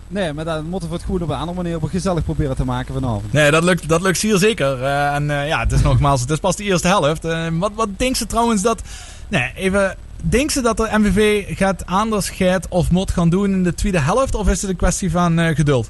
Nee, 0.08 0.34
maar 0.34 0.46
dan 0.46 0.66
moeten 0.66 0.90
we 0.90 0.96
het 0.96 1.04
goed 1.04 1.22
op 1.22 1.30
een 1.30 1.36
andere 1.36 1.58
manier 1.58 1.76
op 1.76 1.90
gezellig 1.90 2.24
proberen 2.24 2.56
te 2.56 2.66
maken 2.66 2.94
vanavond. 2.94 3.34
Nee, 3.34 3.52
dat 3.52 3.64
lukt, 3.64 3.90
dat 3.90 4.02
lukt 4.02 4.22
hier 4.22 4.38
zeker. 4.38 4.84
Eh, 4.84 5.16
en 5.16 5.26
ja, 5.26 5.60
het 5.60 5.72
is 5.72 5.82
nogmaals, 5.82 6.22
het 6.22 6.30
is 6.30 6.40
pas 6.40 6.56
de 6.56 6.64
eerste 6.64 6.88
helft. 6.88 7.28
Wat, 7.52 7.72
wat 7.76 7.90
denkt 7.98 8.18
ze 8.18 8.26
trouwens 8.26 8.62
dat... 8.62 8.82
Nee, 9.28 9.52
even... 9.56 9.96
Denkt 10.30 10.52
ze 10.52 10.62
dat 10.62 10.78
de 10.78 10.90
MVV 10.92 11.46
gaat 11.58 11.86
anders 11.86 12.30
gaat 12.30 12.68
of 12.68 12.92
mot 12.92 13.12
gaan 13.12 13.30
doen 13.30 13.52
in 13.52 13.64
de 13.64 13.74
tweede 13.74 14.00
helft? 14.00 14.36
Of 14.36 14.50
is 14.50 14.62
het 14.62 14.70
een 14.70 14.76
kwestie 14.76 15.12
van 15.12 15.40
eh, 15.40 15.56
geduld? 15.56 15.90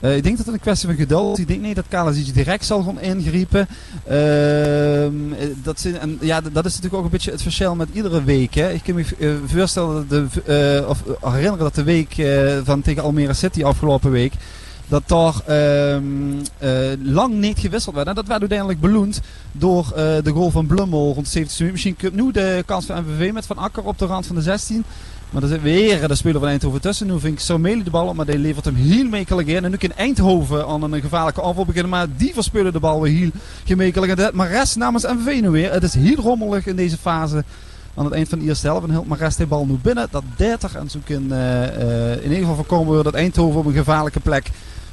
Eh, 0.00 0.16
ik 0.16 0.22
denk 0.22 0.36
dat 0.36 0.46
het 0.46 0.54
een 0.54 0.60
kwestie 0.60 0.88
van 0.88 0.96
geduld 0.96 1.32
is. 1.32 1.42
Ik 1.42 1.48
denk 1.48 1.60
niet 1.60 1.76
dat 1.76 1.84
Kalasic 1.88 2.34
direct 2.34 2.64
zal 2.64 2.82
gaan 2.82 3.00
ingrijpen. 3.00 3.68
Ehm, 4.06 5.32
eh, 5.32 5.46
dat, 5.62 5.88
ja, 6.20 6.40
dat 6.40 6.64
is 6.64 6.74
natuurlijk 6.74 6.94
ook 6.94 7.04
een 7.04 7.10
beetje 7.10 7.30
het 7.30 7.42
verschil 7.42 7.74
met 7.74 7.88
iedere 7.92 8.24
week. 8.24 8.54
Hè. 8.54 8.72
Ik 8.72 8.82
kan 8.82 8.94
me 8.94 9.38
voorstellen, 9.46 10.08
de, 10.08 10.84
of 10.88 11.02
herinneren 11.20 11.58
dat 11.58 11.74
de 11.74 11.82
week 11.82 12.14
van 12.64 12.82
tegen 12.82 13.02
Almere 13.02 13.34
City 13.34 13.64
afgelopen 13.64 14.10
week... 14.10 14.32
dat 14.90 15.02
daar 15.06 15.34
ehm, 15.46 16.02
eh, 16.58 16.70
lang 17.02 17.34
niet 17.34 17.58
gewisseld 17.58 17.94
werd. 17.94 18.06
En 18.06 18.14
dat 18.14 18.26
werd 18.26 18.40
uiteindelijk 18.40 18.80
beloond 18.80 19.20
door 19.52 19.84
eh, 19.84 20.04
de 20.22 20.30
goal 20.30 20.50
van 20.50 20.66
Blummel 20.66 21.12
rond 21.12 21.24
de 21.24 21.30
70 21.30 21.58
minuten. 21.58 21.72
Misschien 21.72 22.24
nu 22.24 22.32
de 22.32 22.62
kans 22.66 22.86
van 22.86 23.04
MVV 23.04 23.32
met 23.32 23.46
Van 23.46 23.58
Akker 23.58 23.82
op 23.84 23.98
de 23.98 24.06
rand 24.06 24.26
van 24.26 24.36
de 24.36 24.42
16. 24.42 24.84
Maar 25.30 25.42
er 25.42 25.48
zit 25.48 25.62
weer 25.62 26.08
de 26.08 26.14
speler 26.14 26.40
van 26.40 26.48
Eindhoven 26.48 26.80
tussen. 26.80 27.06
Nu 27.06 27.20
vind 27.20 27.32
ik 27.34 27.40
Sarmeli 27.40 27.82
de 27.82 27.90
bal 27.90 28.06
op, 28.06 28.14
maar 28.14 28.26
die 28.26 28.38
levert 28.38 28.64
hem 28.64 28.74
heel 28.74 29.08
mekelijk 29.08 29.48
in. 29.48 29.64
En 29.64 29.70
nu 29.70 29.76
kan 29.76 29.92
Eindhoven 29.96 30.66
aan 30.66 30.92
een 30.92 31.00
gevaarlijke 31.00 31.42
aanval 31.42 31.64
beginnen. 31.64 31.90
Maar 31.90 32.06
die 32.16 32.34
verspelen 32.34 32.72
de 32.72 32.80
bal 32.80 33.00
weer 33.00 33.12
heel 33.12 33.30
gemekelijk. 33.64 34.18
En 34.18 34.30
maar 34.32 34.50
rest 34.50 34.76
namens 34.76 35.04
MVV 35.04 35.40
nu 35.40 35.50
weer. 35.50 35.72
Het 35.72 35.82
is 35.82 35.94
heel 35.94 36.16
rommelig 36.16 36.66
in 36.66 36.76
deze 36.76 36.96
fase. 36.96 37.44
Aan 37.94 38.04
het 38.04 38.14
eind 38.14 38.28
van 38.28 38.38
de 38.38 38.44
eerste 38.44 38.66
helft. 38.66 38.88
En 38.88 39.04
maar 39.06 39.18
rest 39.18 39.36
die 39.36 39.46
bal 39.46 39.66
nu 39.66 39.78
binnen. 39.82 40.08
Dat 40.10 40.22
30. 40.36 40.74
En 40.74 40.90
zo 40.90 40.98
kan 41.04 41.32
eh, 41.32 42.12
in 42.12 42.22
ieder 42.22 42.38
geval 42.38 42.54
voorkomen 42.54 43.04
dat 43.04 43.14
Eindhoven 43.14 43.60
op 43.60 43.66
een 43.66 43.72
gevaarlijke 43.72 44.20
plek 44.20 44.50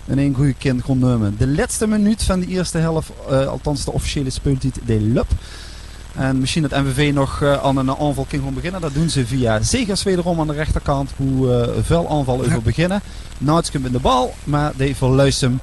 in 0.08 0.20
één 0.20 0.34
goede 0.34 0.54
kind 0.54 0.82
kon 0.82 1.00
nemen. 1.00 1.36
De 1.38 1.48
laatste 1.48 1.88
minuut 1.88 2.24
van 2.24 2.40
de 2.40 2.48
eerste 2.48 2.78
helft. 2.78 3.10
eh, 3.30 3.48
althans 3.48 3.86
de 3.86 3.92
officiële 3.92 4.30
speeltijd. 4.30 4.80
De 4.86 5.00
lup. 5.02 5.28
En 6.16 6.40
misschien 6.40 6.62
dat 6.62 6.72
MVV 6.84 7.14
nog 7.14 7.42
eh, 7.42 7.64
aan 7.64 7.78
een 7.78 7.90
aanval 7.90 8.26
kan 8.30 8.42
gaan 8.44 8.54
beginnen. 8.54 8.82
Dat 8.82 8.94
doen 8.94 9.10
ze 9.10 9.26
via 9.26 9.62
Zegers 9.62 10.04
wederom 10.04 10.40
aan 10.40 10.48
de 10.48 10.54
rechterkant. 10.54 11.12
Hoe 11.18 11.54
eh 11.54 11.84
vuil 11.84 12.10
aanval 12.10 12.40
over 12.40 12.62
beginnen. 12.72 13.02
Nauts 13.38 13.72
komt 13.72 13.86
in 13.86 13.92
de 13.92 14.00
bal, 14.00 14.34
maar 14.44 14.72
die 14.76 14.96
verluist 14.96 15.42
hem. 15.42 15.60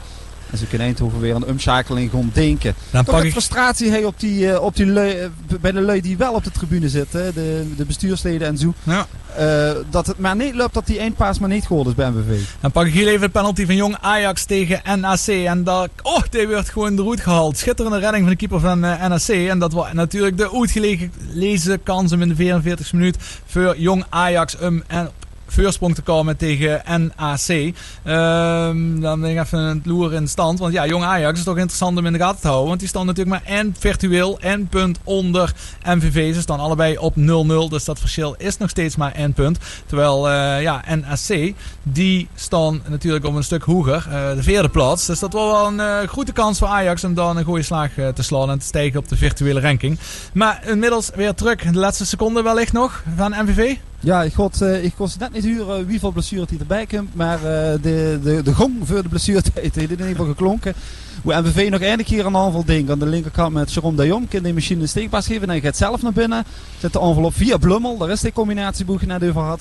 En 0.54 0.60
ze 0.60 0.66
kunnen 0.66 0.86
Eindhoven 0.86 1.20
weer 1.20 1.34
de 1.38 1.46
omschakeling 1.46 2.10
gaan 2.10 2.30
denken. 2.32 2.74
Dan 2.90 3.04
Toch 3.04 3.12
pak 3.14 3.20
een 3.22 3.26
ik- 3.26 3.32
frustratie 3.32 3.90
hey, 3.90 4.04
op 4.04 4.20
die, 4.20 4.52
eh, 4.52 4.62
op 4.62 4.76
die 4.76 4.86
lui, 4.86 5.10
eh, 5.12 5.26
bij 5.60 5.72
de 5.72 5.80
lui 5.80 6.00
die 6.00 6.16
wel 6.16 6.32
op 6.32 6.44
de 6.44 6.50
tribune 6.50 6.88
zitten. 6.88 7.34
De, 7.34 7.66
de 7.76 7.84
bestuursleden 7.84 8.48
en 8.48 8.58
zo. 8.58 8.74
Ja. 8.82 9.06
Eh, 9.36 9.72
dat 9.90 10.06
het 10.06 10.18
maar 10.18 10.36
niet 10.36 10.54
loopt 10.54 10.74
dat 10.74 10.86
die 10.86 10.98
eindpaas 10.98 11.38
maar 11.38 11.48
niet 11.48 11.66
geworden 11.66 11.92
is 11.92 11.98
bij 11.98 12.10
MVV. 12.10 12.40
Dan 12.60 12.70
pak 12.72 12.86
ik 12.86 12.92
hier 12.92 13.08
even 13.08 13.20
de 13.20 13.28
penalty 13.28 13.66
van 13.66 13.76
Jong 13.76 13.96
Ajax 14.00 14.44
tegen 14.44 15.00
NAC. 15.00 15.26
En 15.26 15.64
dat, 15.64 15.88
oh, 16.02 16.22
die 16.30 16.46
werd 16.46 16.68
gewoon 16.68 16.96
de 16.96 17.02
roet 17.02 17.20
gehaald. 17.20 17.58
Schitterende 17.58 17.98
redding 17.98 18.22
van 18.22 18.32
de 18.32 18.36
keeper 18.38 18.60
van 18.60 18.80
NAC. 18.80 19.28
En 19.28 19.58
dat 19.58 19.72
was 19.72 19.92
natuurlijk 19.92 20.36
de 20.36 20.52
uitgelezen 20.58 21.82
kans 21.82 22.12
om 22.12 22.22
in 22.22 22.28
de 22.28 22.34
44 22.36 22.92
minuut 22.92 23.16
voor 23.46 23.78
Jong 23.78 24.04
Ajax 24.08 24.58
om 24.58 24.82
en 24.86 25.10
voorsprong 25.54 25.94
te 25.94 26.02
komen 26.02 26.36
tegen 26.36 26.82
NAC. 26.86 27.72
Ehm, 28.02 29.00
dan 29.00 29.20
ben 29.20 29.30
ik 29.30 29.38
even 29.38 29.58
het 29.58 29.86
loer 29.86 30.14
in 30.14 30.28
stand. 30.28 30.58
Want 30.58 30.72
ja, 30.72 30.86
Jong 30.86 31.04
Ajax 31.04 31.38
is 31.38 31.44
toch 31.44 31.56
interessant 31.56 31.98
om 31.98 32.06
in 32.06 32.12
de 32.12 32.18
gaten 32.18 32.40
te 32.40 32.46
houden. 32.46 32.68
Want 32.68 32.80
die 32.80 32.88
staan 32.88 33.06
natuurlijk 33.06 33.42
maar 33.44 33.56
en 33.56 33.74
virtueel 33.78 34.38
en 34.40 34.66
punt 34.68 34.98
onder 35.04 35.52
MVV. 35.84 36.34
Ze 36.34 36.40
staan 36.40 36.60
allebei 36.60 36.98
op 36.98 37.14
0-0. 37.16 37.68
Dus 37.68 37.84
dat 37.84 37.98
verschil 38.00 38.34
is 38.38 38.56
nog 38.56 38.70
steeds 38.70 38.96
maar 38.96 39.12
één 39.12 39.32
punt. 39.32 39.58
Terwijl 39.86 40.30
eh, 40.30 40.62
ja, 40.62 40.82
NAC, 40.94 41.52
die 41.82 42.28
staan 42.34 42.82
natuurlijk 42.88 43.24
op 43.24 43.34
een 43.34 43.44
stuk 43.44 43.62
hoger. 43.62 44.06
eh, 44.10 44.34
de 44.34 44.42
vierde 44.42 44.68
plaats. 44.68 45.06
Dus 45.06 45.18
dat 45.18 45.32
was 45.32 45.50
wel 45.50 45.66
een 45.66 45.80
eh 45.80 46.08
goede 46.08 46.32
kans 46.32 46.58
voor 46.58 46.68
Ajax 46.68 47.04
om 47.04 47.14
dan 47.14 47.36
een 47.36 47.44
goede 47.44 47.62
slag 47.62 47.90
te 48.14 48.22
slaan. 48.22 48.50
En 48.50 48.58
te 48.58 48.66
stijgen 48.66 48.98
op 48.98 49.08
de 49.08 49.16
virtuele 49.16 49.60
ranking. 49.60 49.98
Maar 50.32 50.62
inmiddels 50.66 51.10
weer 51.14 51.34
terug. 51.34 51.56
De 51.62 51.78
laatste 51.78 52.06
seconde 52.06 52.42
wellicht 52.42 52.72
nog 52.72 53.02
van 53.16 53.34
MVV. 53.44 53.76
Ja, 54.04 54.22
ik 54.22 54.32
kon, 54.32 54.50
eh, 54.60 54.84
ik 54.84 54.92
net 55.18 55.32
niet 55.32 55.44
huren 55.44 55.86
wie 55.86 56.00
voor 56.00 56.12
blessure 56.12 56.46
die 56.46 56.58
erbij 56.58 56.86
komt. 56.86 57.14
Maar 57.14 57.36
eh, 57.36 57.82
de, 57.82 58.18
de, 58.22 58.42
de 58.42 58.54
gong 58.54 58.72
voor 58.84 59.02
de 59.02 59.08
blessuretijd 59.08 59.54
heeft 59.74 59.76
in 59.76 59.90
ieder 59.90 60.06
geval 60.06 60.26
geklonken. 60.26 60.74
Hoe 61.22 61.40
MVV 61.40 61.70
nog 61.70 61.80
eindelijk 61.80 62.08
hier 62.08 62.26
een 62.26 62.36
aanval 62.36 62.64
denkt. 62.64 62.90
Aan 62.90 62.98
de 62.98 63.06
linkerkant 63.06 63.52
met 63.52 63.72
Jerome 63.72 64.06
Jong. 64.06 64.28
Kan 64.28 64.42
die 64.42 64.54
machine 64.54 64.82
een 64.82 64.88
steekpaas 64.88 65.26
geven. 65.26 65.42
En 65.42 65.48
hij 65.48 65.60
gaat 65.60 65.76
zelf 65.76 66.02
naar 66.02 66.12
binnen. 66.12 66.44
Zet 66.78 66.92
de 66.92 67.00
aanval 67.00 67.24
op 67.24 67.34
via 67.34 67.56
Blummel. 67.56 67.98
Daar 67.98 68.10
is 68.10 68.20
die 68.20 68.32
combinatieboeg 68.32 69.06
net 69.06 69.24
over 69.24 69.40
had. 69.40 69.60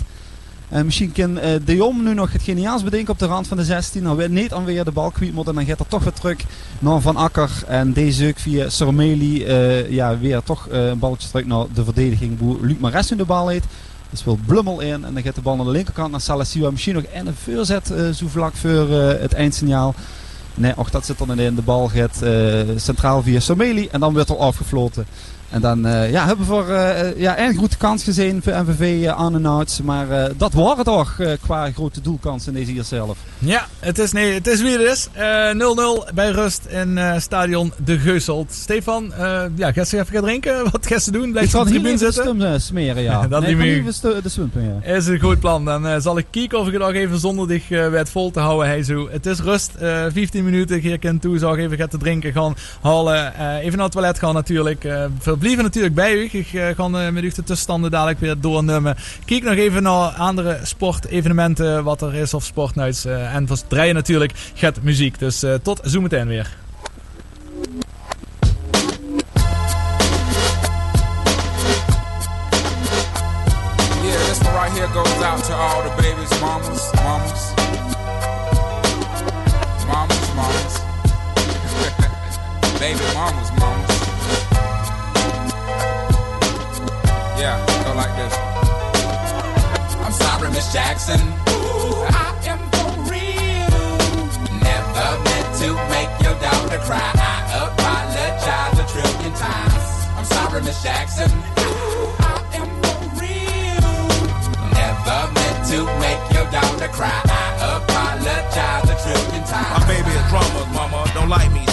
En 0.70 0.86
misschien 0.86 1.12
kan 1.12 1.40
eh, 1.40 1.52
De 1.66 1.76
Jong 1.76 2.02
nu 2.04 2.14
nog 2.14 2.32
het 2.32 2.42
geniaals 2.42 2.84
bedenken 2.84 3.14
op 3.14 3.20
de 3.20 3.26
rand 3.26 3.48
van 3.48 3.58
de 3.58 3.64
16. 3.64 4.04
Dan 4.04 4.16
weer 4.16 4.30
niet 4.30 4.54
aan 4.54 4.66
weer 4.66 4.84
de 4.84 4.92
bal 4.92 5.12
kwijt 5.12 5.34
moet. 5.34 5.48
En 5.48 5.56
dan 5.56 5.66
gaat 5.66 5.80
er 5.80 5.88
toch 5.88 6.04
weer 6.04 6.14
terug 6.14 6.38
naar 6.80 7.02
Van 7.02 7.16
Akker. 7.16 7.50
En 7.68 7.94
deze 7.94 8.28
ook 8.28 8.40
via 8.40 8.70
Sormeli. 8.70 9.46
ja, 9.90 10.18
weer 10.18 10.44
toch 10.44 10.68
een 10.70 11.00
balletje 11.00 11.28
terug 11.30 11.46
naar 11.46 11.66
de 11.74 11.84
verdediging. 11.84 12.40
Luc 12.62 12.78
Mares 12.78 13.10
nu 13.10 13.18
de 13.18 13.26
bal 13.26 13.48
heeft. 13.48 13.66
Er 14.14 14.20
speelt 14.20 14.46
Blummel 14.46 14.80
in. 14.80 15.06
En 15.06 15.14
dan 15.14 15.24
gaat 15.24 15.36
de 15.36 15.42
bal 15.42 15.56
naar 15.56 15.66
de 15.66 15.72
linkerkant 15.72 16.12
naar 16.12 16.22
Salasiwa. 16.22 16.72
Misschien 16.72 16.94
nog 16.94 17.04
en 17.04 17.28
een 17.28 17.36
voorzet 17.36 17.92
eh, 17.92 18.10
zo 18.10 18.28
vlak 18.28 18.56
voor 18.56 18.90
eh, 18.90 19.22
het 19.22 19.34
eindsignaal. 19.34 19.96
Nee, 20.54 20.74
och, 20.78 20.90
dat 20.90 21.06
zit 21.06 21.18
dan 21.18 21.40
in. 21.40 21.56
De 21.56 21.62
bal 21.62 21.88
gaat 21.88 22.22
eh, 22.22 22.60
centraal 22.76 23.22
via 23.22 23.40
Someli. 23.40 23.88
En 23.92 24.00
dan 24.00 24.14
wordt 24.14 24.30
er 24.30 24.38
afgefloten. 24.38 25.06
En 25.54 25.62
dan 25.62 25.86
eh, 25.86 26.12
ja, 26.12 26.26
hebben 26.26 26.46
we 26.46 26.52
voor 26.52 26.70
eh, 26.70 27.18
ja, 27.18 27.40
een 27.40 27.56
goede 27.56 27.78
kans 27.78 28.04
gezien 28.04 28.42
voor 28.44 28.54
MVV 28.54 29.08
aan 29.08 29.36
en 29.36 29.46
outs. 29.46 29.82
Maar 29.82 30.08
dat 30.38 30.54
waren 30.54 30.84
toch 30.84 31.20
qua 31.42 31.72
grote 31.72 32.02
doelkans 32.02 32.48
in 32.48 32.54
deze 32.54 32.74
eerste 32.74 32.96
helft. 32.96 33.20
Ja, 33.40 33.68
het 33.80 34.00
is, 34.00 34.12
nee, 34.12 34.34
het 34.34 34.48
is 34.48 34.62
wie 34.62 34.72
het 34.72 34.82
is. 34.82 35.08
Eh, 35.12 36.06
0-0 36.10 36.14
bij 36.14 36.30
rust 36.30 36.66
in 36.66 37.00
stadion 37.18 37.74
De 37.84 38.00
Geuselt. 38.00 38.52
Stefan, 38.52 39.14
ja, 39.56 39.72
ga 39.72 39.82
even 39.82 40.06
gaan 40.06 40.22
drinken? 40.22 40.64
Wat 40.72 40.88
ga 40.88 41.00
je 41.06 41.12
doen? 41.12 41.32
Blijf 41.32 41.46
Ik 41.46 41.52
je 41.52 41.58
op 41.58 41.64
de 41.64 41.72
hier 41.72 41.80
tribune 41.82 42.02
even 42.02 42.14
zitten? 42.14 42.62
smeren, 42.62 43.04
ja. 43.04 43.28
Dat 43.28 43.42
nee, 43.42 43.56
niet 43.56 43.84
meer. 43.84 44.22
de 44.24 44.30
swimpen, 44.30 44.82
ja. 44.84 44.94
Is 44.94 45.08
een 45.08 45.20
goed 45.20 45.40
plan. 45.40 45.66
Dan 45.66 46.02
zal 46.02 46.18
ik 46.18 46.26
kijken 46.30 46.60
of 46.60 46.68
ik 46.68 46.74
het 46.74 46.82
nog 46.82 46.94
even 46.94 47.20
zonder 47.20 47.48
dich 47.48 47.68
weet 47.68 48.10
vol 48.10 48.32
te 48.32 48.40
houden. 48.40 48.68
Hey, 48.68 48.84
zo. 48.84 49.10
Het 49.12 49.26
is 49.26 49.40
rust. 49.40 49.72
eh 49.76 50.06
15 50.14 50.44
minuten. 50.44 50.80
Hier 50.80 51.00
kan 51.00 51.20
toe. 51.20 51.36
Ik 51.36 51.58
even 51.58 51.78
gaan 51.78 51.88
te 51.88 51.98
drinken 51.98 52.32
gaan 52.32 52.56
halen. 52.82 53.34
Even 53.60 53.76
naar 53.76 53.84
het 53.84 53.92
toilet 53.92 54.20
gaan 54.20 54.34
natuurlijk. 54.34 54.86
Verblijven 55.44 55.64
natuurlijk 55.64 55.96
bij 55.96 56.14
u. 56.14 56.40
Ik 56.40 56.54
eh, 56.54 56.76
ga 56.76 57.06
eh, 57.06 57.10
met 57.12 57.24
u 57.24 57.28
de 57.30 57.44
tussenstanden 57.44 57.92
dadelijk 57.92 58.20
weer 58.20 58.40
doornemen. 58.40 58.96
Kijk 59.26 59.44
nog 59.44 59.54
even 59.54 59.84
naar 59.84 60.10
andere 60.10 60.60
sportevenementen. 60.64 61.84
Wat 61.84 62.02
er 62.02 62.16
is 62.16 62.34
of 62.34 62.44
sportnuits. 62.44 63.06
eh 63.06 63.36
en 63.36 63.48
het 63.50 63.70
draaien 63.70 63.96
natuurlijk 63.96 64.32
gaat 64.54 64.82
muziek. 64.82 65.20
Dus 65.20 65.46
tot 65.64 65.80
weer. 66.28 66.56
This 74.28 74.40
one 74.40 74.54
right 74.54 74.72
here 74.78 74.88
goes 74.88 75.22
out 75.22 75.44
to 75.44 75.54
all 75.54 75.84
the 75.84 75.90
babies. 76.02 76.30
Baby 82.80 83.14
mamas, 83.14 83.52
mamas. 83.60 83.83
Yeah, 87.44 87.60
go 87.84 87.92
like 88.00 88.16
this. 88.16 88.34
I'm 90.00 90.14
sorry, 90.14 90.50
Miss 90.52 90.72
Jackson. 90.72 91.20
Ooh, 91.20 92.08
I 92.08 92.32
am 92.48 92.60
for 92.72 92.88
real. 93.12 93.84
Never 94.64 95.08
meant 95.28 95.50
to 95.60 95.76
make 95.92 96.12
your 96.24 96.40
daughter 96.40 96.80
cry. 96.88 97.04
I 97.04 97.68
apologize 97.68 98.80
a 98.80 98.86
trillion 98.88 99.34
times. 99.36 99.84
I'm 100.16 100.24
sorry, 100.24 100.62
Miss 100.64 100.82
Jackson. 100.82 101.30
Ooh, 101.60 102.16
I 102.24 102.40
am 102.64 102.70
for 102.80 102.96
real. 103.20 103.92
Never 104.80 105.20
meant 105.36 105.60
to 105.68 105.84
make 106.00 106.24
your 106.32 106.48
daughter 106.48 106.88
cry. 106.96 107.20
I 107.28 107.76
apologize 107.84 108.88
a 108.88 108.96
trillion 109.04 109.44
times. 109.44 109.84
My 109.84 109.86
baby 109.92 110.12
is 110.16 110.26
drama, 110.32 110.64
mama. 110.72 111.12
Don't 111.14 111.28
like 111.28 111.52
me. 111.52 111.73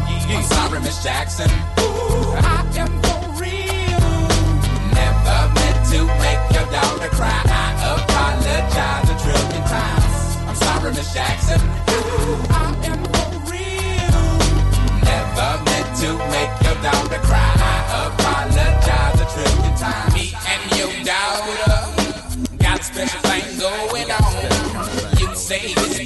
Yeah, 0.31 0.37
I'm 0.37 0.43
sorry, 0.43 0.79
Miss 0.79 1.03
Jackson. 1.03 1.49
Ooh, 1.79 2.31
I 2.39 2.63
am 2.79 2.87
for 3.03 3.19
real. 3.35 3.99
Never 4.95 5.39
meant 5.59 5.79
to 5.91 5.99
make 6.23 6.43
your 6.55 6.67
daughter 6.71 7.11
cry. 7.19 7.41
I 7.43 7.99
apologize 7.99 9.09
a 9.11 9.15
trillion 9.19 9.63
times. 9.67 10.15
I'm 10.47 10.55
sorry, 10.55 10.91
Miss 10.93 11.13
Jackson. 11.13 11.59
Ooh, 11.59 12.39
I 12.47 12.63
am 12.87 13.03
for 13.11 13.27
real. 13.51 14.23
Never 15.03 15.51
meant 15.67 15.89
to 15.99 16.09
make 16.31 16.53
your 16.63 16.77
daughter 16.79 17.19
cry. 17.27 17.51
I 17.59 18.07
apologize 18.07 19.19
a 19.19 19.27
trillion 19.35 19.75
times. 19.75 20.13
Me 20.13 20.31
and 20.47 20.63
your 20.79 20.93
daughter 21.03 21.75
got 22.57 22.79
a 22.79 22.83
special 22.83 23.19
thing 23.27 23.59
going 23.59 24.09
on. 24.11 25.19
You 25.19 25.35
say 25.35 25.59
it's 25.75 25.99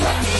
Bye. 0.00 0.37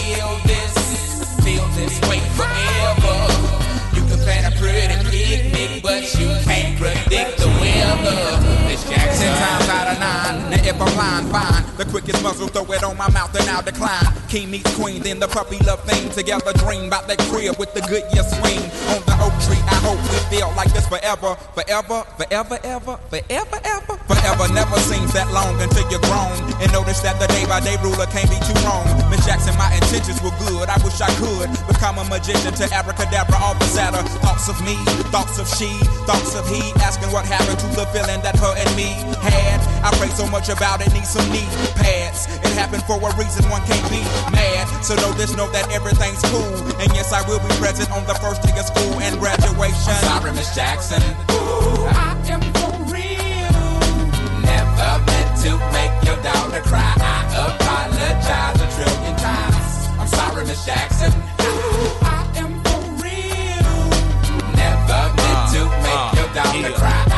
If 10.87 11.31
fine. 11.31 11.63
The 11.77 11.85
quickest 11.85 12.21
muzzle, 12.23 12.47
throw 12.47 12.65
it 12.71 12.83
on 12.83 12.97
my 12.97 13.09
mouth 13.11 13.33
and 13.35 13.49
I'll 13.49 13.63
decline. 13.63 14.05
King 14.27 14.51
meets 14.51 14.69
queen, 14.75 15.01
then 15.01 15.19
the 15.19 15.27
puppy 15.27 15.57
love 15.65 15.83
thing. 15.83 16.09
Together 16.11 16.53
dream 16.59 16.87
about 16.87 17.07
that 17.07 17.19
crib 17.31 17.57
with 17.57 17.73
the 17.73 17.81
good 17.87 18.03
year 18.13 18.23
swing. 18.23 18.61
On 18.91 19.01
the 19.07 19.15
oak 19.23 19.33
tree, 19.47 19.61
I 19.63 19.79
hope 19.79 19.99
we 20.11 20.19
feel 20.27 20.51
like 20.55 20.71
this 20.73 20.87
forever. 20.87 21.35
Forever, 21.55 22.03
forever, 22.19 22.59
ever, 22.63 22.97
forever, 23.09 23.59
ever. 23.63 23.95
Forever 24.11 24.45
never 24.53 24.77
seems 24.83 25.13
that 25.13 25.31
long 25.31 25.55
until 25.61 25.87
you're 25.89 26.03
grown. 26.03 26.35
And 26.59 26.69
notice 26.75 26.99
that 27.01 27.15
the 27.17 27.27
day 27.31 27.45
by 27.45 27.63
day 27.63 27.79
ruler 27.81 28.05
can't 28.11 28.29
be 28.29 28.39
too 28.45 28.57
wrong. 28.67 28.85
Miss 29.09 29.25
Jackson, 29.25 29.55
my 29.57 29.71
intentions 29.73 30.19
were 30.21 30.35
good. 30.45 30.67
I 30.67 30.77
wish 30.83 30.99
I 30.99 31.09
could 31.15 31.49
become 31.71 31.97
a 31.97 32.05
magician 32.05 32.53
to 32.53 32.65
abracadabra 32.69 33.39
all 33.39 33.55
the 33.55 33.69
sadder. 33.71 34.03
Thoughts 34.21 34.49
of 34.51 34.59
me, 34.61 34.75
thoughts 35.15 35.39
of 35.39 35.47
she, 35.47 35.71
thoughts 36.05 36.35
of 36.35 36.45
he. 36.51 36.61
Asking 36.83 37.09
what 37.15 37.25
happened 37.25 37.57
to 37.63 37.67
the 37.73 37.85
feeling 37.95 38.21
that 38.21 38.35
her 38.37 38.53
and 38.53 38.69
me 38.75 38.93
had. 39.23 39.63
I 39.81 39.95
pray 39.95 40.11
so 40.11 40.27
much 40.27 40.49
about 40.49 40.68
it, 40.77 40.93
need 40.93 41.05
some 41.05 41.25
knee 41.33 41.49
pads. 41.73 42.29
It 42.45 42.53
happened 42.53 42.83
for 42.85 43.01
a 43.01 43.11
reason, 43.17 43.49
one 43.49 43.65
can't 43.65 43.81
be 43.89 44.01
mad. 44.29 44.69
So 44.85 44.93
know 45.01 45.11
this, 45.13 45.35
know 45.35 45.49
that 45.49 45.65
everything's 45.73 46.21
cool. 46.29 46.53
And 46.77 46.93
yes, 46.93 47.11
I 47.11 47.25
will 47.27 47.39
be 47.41 47.49
present 47.57 47.89
on 47.91 48.05
the 48.05 48.13
first 48.21 48.45
day 48.45 48.53
of 48.53 48.65
school 48.69 49.01
and 49.01 49.17
graduation. 49.19 49.97
I'm 50.05 50.21
sorry, 50.21 50.31
Miss 50.37 50.53
Jackson. 50.53 51.01
Ooh, 51.33 51.89
I 51.89 52.13
am 52.29 52.41
for 52.61 52.73
real. 52.93 53.65
Never 54.45 54.91
meant 55.09 55.31
to 55.41 55.51
make 55.73 55.93
your 56.05 56.19
daughter 56.21 56.61
cry. 56.61 56.93
I 57.01 57.25
apologize 57.33 58.61
a 58.61 58.67
trillion 58.77 59.15
times. 59.17 59.73
I'm 59.97 60.07
sorry, 60.07 60.45
Miss 60.45 60.65
Jackson. 60.65 61.11
Ooh, 61.41 62.05
I 62.05 62.21
am 62.37 62.53
for 62.61 62.81
real. 63.01 63.73
Never 64.53 65.01
meant 65.17 65.41
to 65.57 65.61
uh, 65.65 65.81
make 65.81 65.97
uh, 65.97 66.19
your 66.21 66.29
daughter 66.37 66.73
cry. 66.77 67.08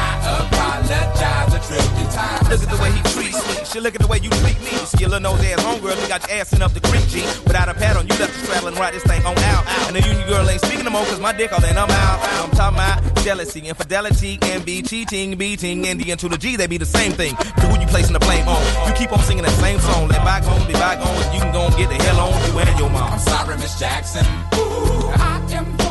Apologize 0.91 1.53
a 1.53 1.59
trillion 1.63 2.09
times. 2.11 2.49
Look 2.49 2.63
at 2.63 2.69
the 2.69 2.81
way 2.83 2.91
he 2.91 3.01
treats 3.15 3.39
me. 3.47 3.65
Shit, 3.65 3.83
look 3.83 3.95
at 3.95 4.01
the 4.01 4.07
way 4.07 4.19
you 4.19 4.29
treat 4.43 4.59
me. 4.59 4.75
See 4.91 4.99
your 4.99 5.09
little 5.09 5.31
nose 5.31 5.43
ass 5.45 5.63
homegirl, 5.63 6.01
you 6.01 6.07
got 6.07 6.27
your 6.27 6.37
ass 6.39 6.51
in 6.53 6.61
up 6.61 6.73
the 6.73 6.81
creek, 6.81 7.07
G. 7.07 7.21
Without 7.47 7.69
a 7.69 7.73
pad 7.73 7.95
on, 7.95 8.07
you 8.07 8.15
left 8.19 8.33
the 8.33 8.39
straddle 8.45 8.67
and 8.67 8.77
ride 8.77 8.93
this 8.93 9.03
thing 9.03 9.23
on 9.25 9.37
out. 9.55 9.63
And 9.87 9.95
the 9.95 10.01
union 10.01 10.27
girl 10.27 10.49
ain't 10.49 10.61
speaking 10.61 10.83
no 10.83 10.91
more, 10.91 11.05
cause 11.05 11.19
my 11.19 11.31
dick 11.31 11.53
all 11.53 11.63
in, 11.63 11.77
I'm 11.77 11.89
out. 11.89 12.19
I'm 12.43 12.51
talking 12.51 12.77
about 12.77 13.23
jealousy, 13.23 13.61
infidelity, 13.61 14.39
envy, 14.41 14.81
cheating, 14.81 15.37
beating, 15.37 15.87
and 15.87 15.99
the 15.99 16.15
to 16.15 16.27
the 16.27 16.37
G, 16.37 16.55
they 16.55 16.67
be 16.67 16.77
the 16.77 16.85
same 16.85 17.13
thing. 17.13 17.35
To 17.35 17.65
who 17.67 17.79
you 17.79 17.87
placing 17.87 18.13
the 18.13 18.19
blame 18.19 18.47
on. 18.47 18.61
You 18.87 18.93
keep 18.93 19.13
on 19.13 19.19
singing 19.23 19.43
that 19.43 19.57
same 19.61 19.79
song. 19.79 20.09
Let 20.09 20.23
bygones 20.23 20.65
be 20.65 20.73
bygones, 20.73 21.25
you 21.33 21.39
can 21.39 21.53
go 21.53 21.65
and 21.67 21.75
get 21.77 21.89
the 21.89 21.95
hell 22.03 22.19
on 22.19 22.51
you 22.51 22.59
and 22.59 22.79
your 22.79 22.89
mom. 22.89 23.13
I'm 23.13 23.19
sorry, 23.19 23.55
Miss 23.57 23.79
Jackson. 23.79 24.25
Ooh, 24.55 25.07
I 25.15 25.39
am. 25.53 25.90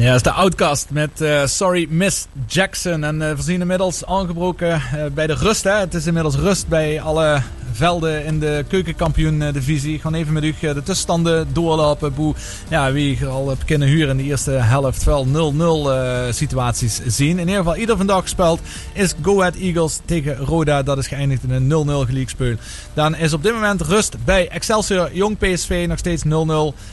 Ja, 0.00 0.14
is 0.14 0.22
de 0.22 0.30
Outcast 0.30 0.90
met 0.90 1.20
eh, 1.20 1.46
Sorry 1.46 1.86
Miss 1.90 2.26
Jackson. 2.46 3.04
En 3.04 3.22
eh, 3.22 3.32
we 3.34 3.42
zien 3.42 3.60
inmiddels 3.60 4.06
aangebroken 4.06 4.72
eh, 4.72 5.04
bij 5.14 5.26
de 5.26 5.34
rust. 5.34 5.64
Hè. 5.64 5.72
Het 5.72 5.94
is 5.94 6.06
inmiddels 6.06 6.36
rust 6.36 6.68
bij 6.68 7.00
alle 7.00 7.42
velden 7.80 8.24
in 8.24 8.38
de 8.38 8.64
keukenkampioen-divisie. 8.68 9.94
Ik 9.94 10.00
ga 10.00 10.12
even 10.12 10.32
met 10.32 10.44
u 10.44 10.48
eh, 10.48 10.60
de 10.60 10.74
tussenstanden 10.74 11.48
doorlopen. 11.52 12.14
Boe, 12.14 12.34
ja, 12.68 12.92
wie 12.92 13.26
al 13.26 13.48
heb 13.48 13.58
kunnen 13.66 13.88
huren 13.88 14.10
in 14.10 14.16
de 14.16 14.22
eerste 14.22 14.50
helft 14.50 15.04
wel 15.04 15.26
0-0 15.26 15.30
eh, 15.30 16.20
situaties 16.30 17.00
zien. 17.06 17.38
In 17.38 17.38
ieder 17.38 17.56
geval, 17.56 17.76
ieder 17.76 17.96
vandaag 17.96 18.22
gespeeld 18.22 18.60
is 18.92 19.14
Go 19.22 19.38
Ahead 19.38 19.54
Eagles 19.54 20.00
tegen 20.04 20.36
Roda. 20.36 20.82
Dat 20.82 20.98
is 20.98 21.06
geëindigd 21.06 21.42
in 21.42 21.50
een 21.50 21.88
0-0 21.88 22.06
gelijkspel. 22.06 22.54
Dan 22.94 23.16
is 23.16 23.32
op 23.32 23.42
dit 23.42 23.52
moment 23.52 23.80
rust 23.80 24.16
bij 24.24 24.48
Excelsior 24.48 25.10
Jong 25.12 25.38
PSV 25.38 25.84
nog 25.88 25.98
steeds 25.98 26.24
0-0. 26.24 26.28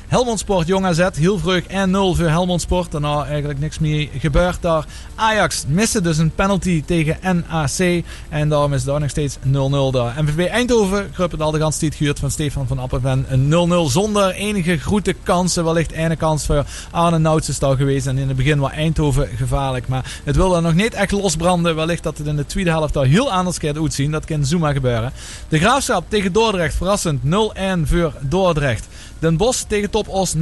Helmond 0.07 0.39
Sport 0.39 0.67
Jong 0.67 0.85
AZ, 0.85 1.07
heel 1.13 1.39
vroeg 1.39 1.61
1-0 1.61 1.67
voor 1.91 2.29
Helmond 2.29 2.61
Sport. 2.61 2.91
Daarna 2.91 3.25
eigenlijk 3.25 3.59
niks 3.59 3.79
meer 3.79 4.09
gebeurd 4.17 4.61
daar. 4.61 4.85
Ajax 5.15 5.65
miste 5.67 6.01
dus 6.01 6.17
een 6.17 6.31
penalty 6.31 6.83
tegen 6.85 7.17
NAC. 7.21 8.03
En 8.29 8.49
daarom 8.49 8.73
is 8.73 8.83
daar 8.83 8.99
nog 8.99 9.09
steeds 9.09 9.37
0-0 9.37 9.39
daar. 9.91 10.23
MVV 10.23 10.47
Eindhoven, 10.47 10.76
Gruppen 10.85 11.41
al 11.41 11.51
de 11.51 11.59
gans 11.59 11.79
die 11.79 11.89
het 11.89 11.97
gehuurd 11.97 12.19
van 12.19 12.31
Stefan 12.31 12.67
van 12.67 12.79
Appenven. 12.79 13.25
Een 13.29 13.71
0-0 13.87 13.91
zonder 13.91 14.31
enige 14.31 14.77
grote 14.77 15.13
kansen. 15.23 15.63
Wellicht 15.63 15.91
ene 15.91 16.15
kans 16.15 16.45
voor 16.45 16.65
Arne 16.91 17.17
Nouts 17.17 17.49
is 17.49 17.59
daar 17.59 17.75
geweest. 17.75 18.07
En 18.07 18.17
in 18.17 18.27
het 18.27 18.37
begin 18.37 18.59
was 18.59 18.71
Eindhoven 18.71 19.27
gevaarlijk. 19.35 19.87
Maar 19.87 20.19
het 20.23 20.35
wilde 20.35 20.61
nog 20.61 20.73
niet 20.73 20.93
echt 20.93 21.11
losbranden. 21.11 21.75
Wellicht 21.75 22.03
dat 22.03 22.17
het 22.17 22.27
in 22.27 22.35
de 22.35 22.45
tweede 22.45 22.69
helft 22.69 22.93
daar 22.93 23.05
heel 23.05 23.31
anders 23.31 23.57
gaat 23.57 23.77
uitzien. 23.77 24.11
Dat 24.11 24.25
kan 24.25 24.45
zomaar 24.45 24.73
gebeuren. 24.73 25.11
De 25.49 25.59
Graafschap 25.59 26.05
tegen 26.09 26.33
Dordrecht. 26.33 26.75
Verrassend 26.75 27.21
0-1 27.23 27.27
voor 27.83 28.13
Dordrecht. 28.21 28.87
Den 29.19 29.37
Bosch 29.37 29.63
tegen 29.67 29.89
Top 29.89 30.07
Os 30.07 30.35
0-0. 30.35 30.39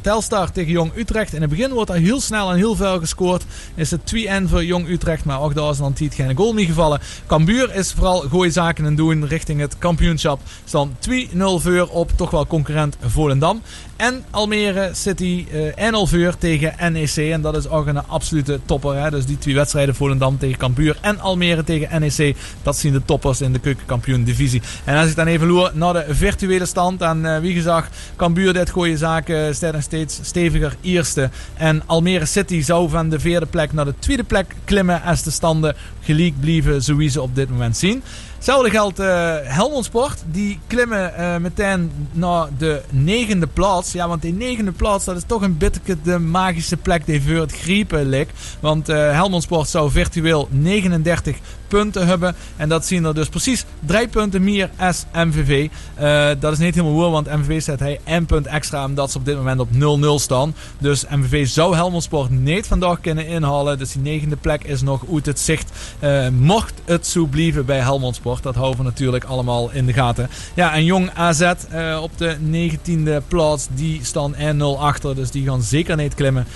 Telstar 0.00 0.52
tegen 0.52 0.72
Jong 0.72 0.92
Utrecht. 0.96 1.34
In 1.34 1.40
het 1.40 1.50
begin 1.50 1.72
wordt 1.72 1.90
er 1.90 1.96
heel 1.96 2.20
snel 2.20 2.50
en 2.50 2.56
heel 2.56 2.76
veel 2.76 2.98
gescoord. 2.98 3.44
Is 3.74 3.90
het 3.90 4.14
2-1 4.14 4.48
voor 4.48 4.64
Jong 4.64 4.88
Utrecht. 4.88 5.24
Maar 5.24 5.40
ook 5.40 5.54
daar 5.54 5.70
is 5.70 5.78
dan 5.78 5.94
niet 5.98 6.14
geen 6.14 6.36
goal 6.36 6.52
meer 6.52 6.66
gevallen. 6.66 7.00
Cambuur 7.26 7.74
is 7.74 7.92
vooral 7.92 8.20
goede 8.20 8.50
zaken 8.50 8.86
aan 8.86 8.94
doen 8.94 9.26
richting 9.26 9.60
het 9.60 9.78
kampioenschap. 9.78 10.40
Staan 10.64 10.96
2-0 11.10 11.36
voor 11.36 11.88
op 11.90 12.10
toch 12.16 12.30
wel 12.30 12.46
concurrent 12.46 12.96
Volendam. 13.00 13.62
En 13.96 14.24
Almere 14.30 14.90
City 14.92 15.46
eh 15.76 15.90
1-0 15.92 15.96
voor 15.96 16.36
tegen 16.38 16.92
NEC. 16.92 17.16
En 17.16 17.40
dat 17.40 17.56
is 17.56 17.68
ook 17.68 17.86
een 17.86 18.06
absolute 18.06 18.60
topper. 18.64 19.02
Hè? 19.02 19.10
Dus 19.10 19.26
die 19.26 19.38
twee 19.38 19.54
wedstrijden 19.54 19.94
Volendam 19.94 20.38
tegen 20.38 20.58
Cambuur 20.58 20.96
en 21.00 21.20
Almere 21.20 21.64
tegen 21.64 22.00
NEC. 22.00 22.36
Dat 22.62 22.76
zien 22.76 22.92
de 22.92 23.04
toppers 23.04 23.40
in 23.40 23.52
de 23.52 23.58
keukenkampioen 23.58 24.24
divisie. 24.24 24.62
En 24.84 24.96
als 24.96 25.10
ik 25.10 25.16
dan 25.16 25.26
even 25.26 25.46
loer 25.46 25.70
naar 25.74 25.92
de 25.92 26.04
virtuele 26.08 26.66
stand. 26.66 27.00
En 27.00 27.34
eh, 27.34 27.40
wie 27.40 27.54
gezegd, 27.54 27.96
Cambuur 28.16 28.52
dit 28.52 28.70
goede 28.70 28.96
zaken. 28.96 29.54
Staat 29.54 29.72
nog 29.72 29.82
steeds 29.82 30.18
steviger 30.22 30.76
eerste. 30.80 31.30
En 31.54 31.82
Almere 31.86 32.26
City 32.26 32.60
zou 32.62 32.88
van 32.88 33.08
de 33.08 33.20
vierde 33.20 33.46
plek 33.46 33.72
naar 33.72 33.84
de 33.84 33.94
tweede 33.98 34.24
plek 34.24 34.54
klimmen. 34.64 35.02
Als 35.02 35.22
de 35.22 35.30
standen 35.30 35.76
gelijk 36.00 36.40
blijven 36.40 36.82
zoals 36.82 37.12
ze 37.12 37.22
op 37.22 37.34
dit 37.34 37.50
moment 37.50 37.76
zien. 37.76 38.02
Hetzelfde 38.42 38.70
geldt 38.70 39.00
uh, 39.00 39.34
Helmond 39.42 39.84
Sport. 39.84 40.22
Die 40.26 40.60
klimmen 40.66 41.12
uh, 41.18 41.36
meteen 41.36 41.92
naar 42.12 42.48
de 42.58 42.82
negende 42.90 43.46
plaats. 43.46 43.92
Ja, 43.92 44.08
want 44.08 44.22
die 44.22 44.32
negende 44.32 44.72
plaats, 44.72 45.04
dat 45.04 45.16
is 45.16 45.22
toch 45.26 45.42
een 45.42 45.58
beetje 45.58 45.96
de 46.02 46.18
magische 46.18 46.76
plek 46.76 47.06
die 47.06 47.22
voor 47.22 47.40
het 47.40 47.52
griepen. 47.52 48.26
Want 48.60 48.88
uh, 48.88 48.96
Helmond 48.96 49.42
Sport 49.42 49.68
zou 49.68 49.90
virtueel 49.90 50.48
39 50.50 51.36
punten 51.68 52.06
hebben. 52.06 52.34
En 52.56 52.68
dat 52.68 52.86
zien 52.86 53.04
er 53.04 53.14
dus 53.14 53.28
precies 53.28 53.64
drie 53.80 54.08
punten 54.08 54.44
meer 54.44 54.70
als 54.78 55.04
MVV. 55.12 55.68
Dat 56.40 56.52
is 56.52 56.58
niet 56.58 56.74
helemaal 56.74 56.96
waar, 56.96 57.10
want 57.10 57.26
MVV 57.26 57.62
zet 57.62 57.80
hij 57.80 58.00
1 58.04 58.26
punt 58.26 58.46
extra 58.46 58.84
omdat 58.84 59.10
ze 59.10 59.18
op 59.18 59.24
dit 59.24 59.36
moment 59.36 59.60
op 59.60 59.68
0-0 60.18 60.22
staan. 60.22 60.54
Dus 60.78 61.04
MVV 61.08 61.46
zou 61.46 61.74
Helmond 61.74 62.02
Sport 62.02 62.30
niet 62.30 62.66
vandaag 62.66 63.00
kunnen 63.00 63.26
inhalen. 63.26 63.78
Dus 63.78 63.92
die 63.92 64.02
negende 64.02 64.36
plek 64.36 64.64
is 64.64 64.82
nog 64.82 65.04
uit 65.12 65.26
het 65.26 65.40
zicht. 65.40 65.70
Mocht 66.38 66.74
het 66.84 67.06
zo 67.06 67.24
blijven 67.24 67.66
bij 67.66 67.78
Helmond 67.78 68.14
Sport, 68.14 68.31
dat 68.40 68.54
houden 68.54 68.78
we 68.78 68.84
natuurlijk 68.84 69.24
allemaal 69.24 69.70
in 69.70 69.86
de 69.86 69.92
gaten. 69.92 70.30
Ja, 70.54 70.74
en 70.74 70.84
Jong 70.84 71.10
AZ 71.14 71.40
uh, 71.40 71.98
op 72.02 72.18
de 72.18 72.36
19e 72.36 73.26
plaats, 73.28 73.68
die 73.74 74.00
staan 74.02 74.34
1-0 74.34 74.38
achter. 74.78 75.14
Dus 75.14 75.30
die 75.30 75.46
gaan 75.46 75.62
zeker 75.62 75.96
niet 75.96 76.14
klimmen. 76.14 76.46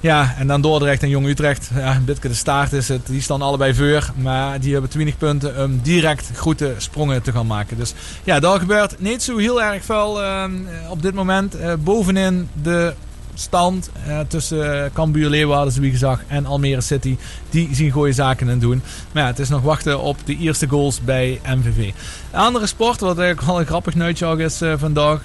Ja, 0.00 0.34
en 0.38 0.46
dan 0.46 0.60
Dordrecht 0.60 1.02
en 1.02 1.08
Jong 1.08 1.26
Utrecht. 1.26 1.70
Ja, 1.74 2.00
beetje 2.04 2.28
de 2.28 2.34
staart 2.34 2.72
is 2.72 2.88
het. 2.88 3.06
Die 3.06 3.20
staan 3.20 3.42
allebei 3.42 3.74
voor. 3.74 4.10
Maar 4.16 4.60
die 4.60 4.72
hebben 4.72 4.90
20 4.90 5.18
punten 5.18 5.64
om 5.64 5.80
direct 5.82 6.30
grote 6.34 6.74
sprongen 6.76 7.22
te 7.22 7.32
gaan 7.32 7.46
maken. 7.46 7.76
Dus 7.76 7.94
ja, 8.24 8.40
daar 8.40 8.58
gebeurt 8.58 9.00
niet 9.00 9.22
zo 9.22 9.36
heel 9.36 9.62
erg 9.62 9.84
veel 9.84 10.22
uh, 10.22 10.44
op 10.88 11.02
dit 11.02 11.14
moment. 11.14 11.56
Uh, 11.56 11.72
bovenin 11.78 12.48
de 12.62 12.94
stand 13.38 13.90
uh, 14.08 14.20
tussen 14.28 14.90
Cambuur 14.92 15.28
Leeuwarden, 15.28 15.90
gezag, 15.90 16.20
en 16.26 16.46
Almere 16.46 16.80
City. 16.80 17.16
Die 17.50 17.68
zien 17.72 17.90
goede 17.90 18.12
zaken 18.12 18.48
in 18.48 18.58
doen. 18.58 18.82
Maar 19.12 19.22
ja, 19.22 19.28
het 19.28 19.38
is 19.38 19.48
nog 19.48 19.62
wachten 19.62 20.00
op 20.00 20.16
de 20.24 20.36
eerste 20.36 20.68
goals 20.68 21.00
bij 21.00 21.40
MVV. 21.46 21.92
Een 22.30 22.40
andere 22.40 22.66
sport, 22.66 23.00
wat 23.00 23.18
eigenlijk 23.18 23.48
wel 23.48 23.60
een 23.60 23.66
grappig 23.66 23.94
nieuwtje 23.94 24.36
is 24.36 24.62
uh, 24.62 24.72
vandaag. 24.76 25.24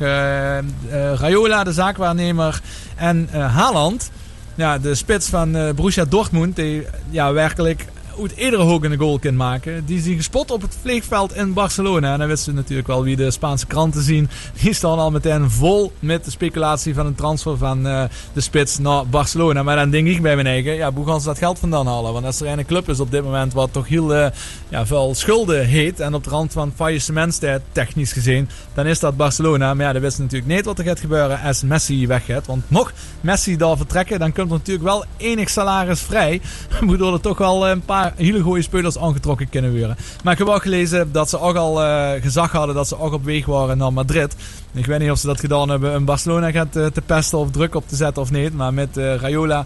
Rayola, 1.19 1.63
de 1.63 1.73
zaakwaarnemer, 1.73 2.61
en 2.95 3.29
Haaland 3.31 4.11
ja, 4.55 4.77
de 4.77 4.95
spits 4.95 5.27
van 5.27 5.51
Borussia 5.51 6.05
Dortmund, 6.05 6.55
die 6.55 6.87
ja, 7.09 7.33
werkelijk 7.33 7.85
uit 8.21 8.31
iedere 8.31 8.63
hoek 8.63 8.83
een 8.83 8.97
goal 8.97 9.19
kan 9.19 9.35
maken. 9.35 9.85
Die 9.85 10.01
zien 10.01 10.15
gespot 10.15 10.51
op 10.51 10.61
het 10.61 10.77
vliegveld 10.81 11.35
in 11.35 11.53
Barcelona. 11.53 12.13
En 12.13 12.19
dan 12.19 12.27
wisten 12.27 12.51
ze 12.51 12.59
natuurlijk 12.59 12.87
wel 12.87 13.03
wie 13.03 13.15
de 13.15 13.31
Spaanse 13.31 13.65
kranten 13.65 14.01
zien. 14.01 14.29
Die 14.61 14.73
staan 14.73 14.99
al 14.99 15.11
meteen 15.11 15.51
vol 15.51 15.91
met 15.99 16.25
de 16.25 16.31
speculatie 16.31 16.93
van 16.93 17.05
een 17.05 17.15
transfer 17.15 17.57
van 17.57 17.87
uh, 17.87 18.03
de 18.33 18.41
spits 18.41 18.77
naar 18.77 19.07
Barcelona. 19.07 19.63
Maar 19.63 19.75
dan 19.75 19.89
denk 19.89 20.07
ik 20.07 20.21
bij 20.21 20.35
mijn 20.35 20.47
eigen, 20.47 20.73
ja, 20.73 20.93
hoe 20.93 21.07
gaan 21.07 21.19
ze 21.19 21.27
dat 21.27 21.37
geld 21.37 21.59
vandaan 21.59 21.87
halen? 21.87 22.13
Want 22.13 22.25
als 22.25 22.41
er 22.41 22.47
een 22.47 22.65
club 22.65 22.89
is 22.89 22.99
op 22.99 23.11
dit 23.11 23.23
moment 23.23 23.53
wat 23.53 23.73
toch 23.73 23.87
heel 23.87 24.15
uh, 24.15 24.27
ja, 24.69 24.85
veel 24.85 25.15
schulden 25.15 25.65
heet 25.65 25.99
en 25.99 26.13
op 26.13 26.23
de 26.23 26.29
rand 26.29 26.51
van 26.51 26.73
faillissement 26.75 27.39
technisch 27.71 28.13
gezien, 28.13 28.49
dan 28.73 28.85
is 28.85 28.99
dat 28.99 29.17
Barcelona. 29.17 29.73
Maar 29.73 29.85
ja, 29.85 29.93
dan 29.93 30.01
wisten 30.01 30.23
natuurlijk 30.23 30.51
niet 30.51 30.65
wat 30.65 30.79
er 30.79 30.85
gaat 30.85 30.99
gebeuren 30.99 31.41
als 31.41 31.61
Messi 31.61 32.07
weggaat. 32.07 32.45
Want 32.45 32.69
mocht 32.69 32.93
Messi 33.21 33.57
daar 33.57 33.77
vertrekken, 33.77 34.19
dan 34.19 34.33
komt 34.33 34.51
er 34.51 34.57
natuurlijk 34.57 34.85
wel 34.85 35.05
enig 35.17 35.49
salaris 35.49 36.01
vrij. 36.01 36.41
Waardoor 36.87 37.13
er 37.13 37.21
toch 37.21 37.37
wel 37.37 37.67
een 37.67 37.81
paar 37.81 38.00
hele 38.15 38.41
goede 38.41 38.61
spelers 38.61 38.97
aangetrokken 38.97 39.49
kunnen 39.49 39.71
worden. 39.71 39.97
Maar 40.23 40.33
ik 40.33 40.39
heb 40.39 40.47
ook 40.47 40.61
gelezen 40.61 41.11
dat 41.11 41.29
ze 41.29 41.39
ook 41.39 41.55
al 41.55 41.83
uh, 41.83 42.11
gezag 42.21 42.51
hadden 42.51 42.75
dat 42.75 42.87
ze 42.87 42.99
ook 42.99 43.13
op 43.13 43.23
weg 43.23 43.45
waren 43.45 43.77
naar 43.77 43.93
Madrid. 43.93 44.35
Ik 44.73 44.85
weet 44.85 44.99
niet 44.99 45.11
of 45.11 45.19
ze 45.19 45.27
dat 45.27 45.39
gedaan 45.39 45.69
hebben 45.69 45.95
om 45.95 46.05
Barcelona 46.05 46.51
gaat 46.51 46.75
uh, 46.75 46.85
te 46.85 47.01
pesten 47.01 47.37
of 47.37 47.51
druk 47.51 47.75
op 47.75 47.87
te 47.87 47.95
zetten 47.95 48.21
of 48.21 48.31
niet. 48.31 48.53
Maar 48.53 48.73
met 48.73 48.97
uh, 48.97 49.15
Rayola 49.15 49.65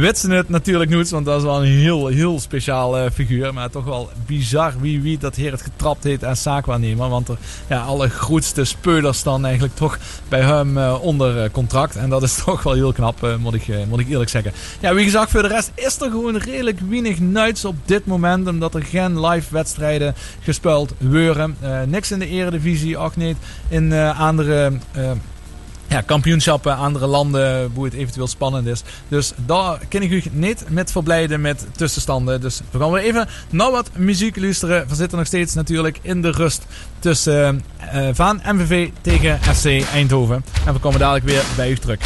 weten 0.00 0.30
het 0.30 0.48
natuurlijk 0.48 0.90
niet, 0.90 1.10
want 1.10 1.26
dat 1.26 1.36
is 1.36 1.42
wel 1.42 1.64
een 1.64 1.70
heel, 1.70 2.06
heel 2.06 2.40
speciaal 2.40 2.98
uh, 2.98 3.10
figuur. 3.12 3.54
Maar 3.54 3.70
toch 3.70 3.84
wel 3.84 4.10
bizar 4.26 4.72
wie 4.80 5.00
wie 5.00 5.18
dat 5.18 5.34
heer 5.34 5.52
het 5.52 5.62
getrapt 5.62 6.04
heeft 6.04 6.24
als 6.24 6.42
zaakwaarnemer. 6.42 7.08
Want 7.08 7.28
er, 7.28 7.36
ja, 7.68 7.80
alle 7.80 8.08
grootste 8.08 8.64
spelers 8.64 9.18
staan 9.18 9.44
eigenlijk 9.44 9.74
toch 9.74 9.98
bij 10.28 10.40
hem 10.40 10.78
uh, 10.78 11.02
onder 11.02 11.50
contract. 11.50 11.96
En 11.96 12.10
dat 12.10 12.22
is 12.22 12.34
toch 12.44 12.62
wel 12.62 12.72
heel 12.72 12.92
knap, 12.92 13.24
uh, 13.24 13.36
moet, 13.36 13.54
ik, 13.54 13.86
moet 13.88 14.00
ik 14.00 14.08
eerlijk 14.08 14.30
zeggen. 14.30 14.52
Ja, 14.80 14.94
wie 14.94 15.04
gezegd, 15.04 15.30
voor 15.30 15.42
de 15.42 15.48
rest 15.48 15.70
is 15.74 16.00
er 16.00 16.10
gewoon 16.10 16.36
redelijk 16.36 16.80
weinig 16.88 17.20
nuits 17.20 17.64
op 17.64 17.76
dit 17.84 18.06
moment. 18.06 18.48
Omdat 18.48 18.74
er 18.74 18.82
geen 18.82 19.26
live 19.26 19.46
wedstrijden 19.50 20.14
gespeeld 20.40 20.94
worden. 20.98 21.56
niks 21.86 22.10
in 22.10 22.18
de 22.18 22.28
eredivisie, 22.28 22.98
ook 22.98 23.16
niet 23.16 23.36
in 23.68 23.92
andere 23.92 24.72
ja, 25.92 26.00
kampioenschappen, 26.00 26.76
andere 26.76 27.06
landen, 27.06 27.70
hoe 27.74 27.84
het 27.84 27.94
eventueel 27.94 28.26
spannend 28.26 28.66
is. 28.66 28.82
Dus 29.08 29.32
daar 29.36 29.78
kan 29.88 30.02
ik 30.02 30.10
u 30.10 30.22
niet 30.32 30.64
met 30.68 30.92
verblijden 30.92 31.40
met 31.40 31.66
tussenstanden. 31.76 32.40
Dus 32.40 32.60
we 32.70 32.78
gaan 32.78 32.90
weer 32.90 33.02
even 33.02 33.28
naar 33.50 33.70
wat 33.70 33.90
muziek 33.96 34.36
luisteren. 34.36 34.88
We 34.88 34.94
zitten 34.94 35.18
nog 35.18 35.26
steeds 35.26 35.54
natuurlijk 35.54 35.98
in 36.02 36.22
de 36.22 36.30
rust 36.30 36.66
tussen 36.98 37.62
uh, 37.94 38.08
van 38.12 38.40
MVV 38.44 38.88
tegen 39.00 39.38
FC 39.42 39.84
Eindhoven. 39.92 40.44
En 40.66 40.72
we 40.72 40.78
komen 40.78 41.00
dadelijk 41.00 41.24
weer 41.24 41.42
bij 41.56 41.70
u 41.70 41.76
terug. 41.76 41.98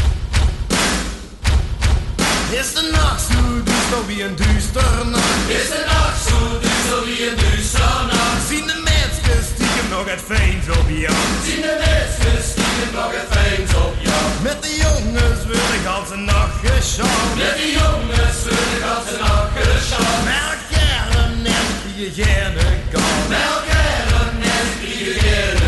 Is 2.50 2.72
de 2.72 2.90
nacht 2.92 3.20
zo 3.20 3.62
duister 3.64 4.06
wie 4.06 4.24
een 4.24 4.36
duister 4.36 5.06
nacht? 5.06 5.48
Is 5.48 5.68
de 5.68 5.84
nacht 5.86 6.28
zo 6.28 6.38
duister 6.60 7.04
wie 7.04 7.30
een 7.30 7.36
duister 7.36 8.06
nacht? 8.06 8.48
Zien 8.48 8.66
de 8.66 8.80
mensen 8.84 9.44
stiekem 9.54 9.88
nog 9.90 10.10
het 10.10 10.20
fijn 10.20 10.60
op 10.80 10.88
jou? 10.88 11.14
Zien 11.44 11.60
de 11.60 11.76
mensen 11.84 12.55
het 12.80 13.74
op 13.76 13.94
jou? 14.00 14.24
Met 14.42 14.62
de 14.62 14.76
jongens 14.84 15.44
wil 15.46 15.68
ik 15.78 15.86
als 15.98 16.10
een 16.10 16.24
nacht 16.24 16.56
geschaut. 16.62 17.34
Met 17.36 17.56
de 17.56 17.68
jongens 17.80 18.42
wil 18.44 18.68
ik 18.76 18.82
als 18.96 19.12
een 19.12 19.18
nacht. 19.18 19.44
Melk 20.24 20.60
gerne 20.70 21.34
net 21.42 21.68
wie 21.84 22.04
je 22.04 22.22
gerne 22.22 22.66
kan. 22.92 23.28
Melk 23.28 23.64
gerne 23.68 24.30
net 24.38 24.68
wie 24.80 25.04
je 25.04 25.12
gerne 25.20 25.65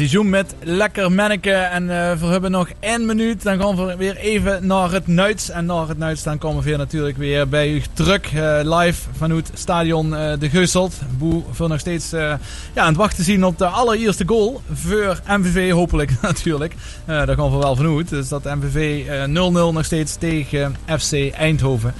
seizoen 0.00 0.30
met 0.30 0.54
lekker 0.62 1.12
manneke. 1.12 1.52
En 1.52 1.82
uh, 1.82 2.12
we 2.12 2.26
hebben 2.26 2.50
nog 2.50 2.68
één 2.80 3.06
minuut. 3.06 3.42
Dan 3.42 3.60
gaan 3.60 3.76
we 3.76 3.96
weer 3.96 4.16
even 4.16 4.66
naar 4.66 4.92
het 4.92 5.06
Nuits. 5.06 5.50
En 5.50 5.66
naar 5.66 5.88
het 5.88 5.98
Nuits 5.98 6.22
dan 6.22 6.38
komen 6.38 6.58
we 6.62 6.68
weer 6.68 6.78
natuurlijk 6.78 7.16
weer 7.16 7.48
bij 7.48 7.70
u 7.70 7.82
terug. 7.92 8.32
Uh, 8.32 8.60
live 8.62 9.08
vanuit 9.16 9.50
stadion 9.54 10.12
uh, 10.12 10.32
De 10.38 10.50
Geuselt. 10.50 10.94
Boe 11.18 11.42
voor 11.50 11.68
nog 11.68 11.80
steeds 11.80 12.10
ja, 12.10 12.38
aan 12.74 12.86
het 12.86 12.96
wachten 12.96 13.24
zien 13.24 13.44
op 13.44 13.58
de 13.58 13.66
allereerste 13.66 14.24
goal. 14.26 14.60
Voor 14.72 15.20
MVV 15.26 15.70
hopelijk 15.72 16.12
natuurlijk. 16.22 16.74
daar 17.06 17.36
gaan 17.36 17.50
we 17.50 17.56
wel 17.56 17.76
vanuit. 17.76 18.08
Dus 18.08 18.28
dat 18.28 18.44
MVV 18.44 19.06
0-0 19.28 19.32
nog 19.32 19.84
steeds 19.84 20.16
tegen 20.16 20.76
FC 20.98 21.32
Eindhoven. 21.32 21.94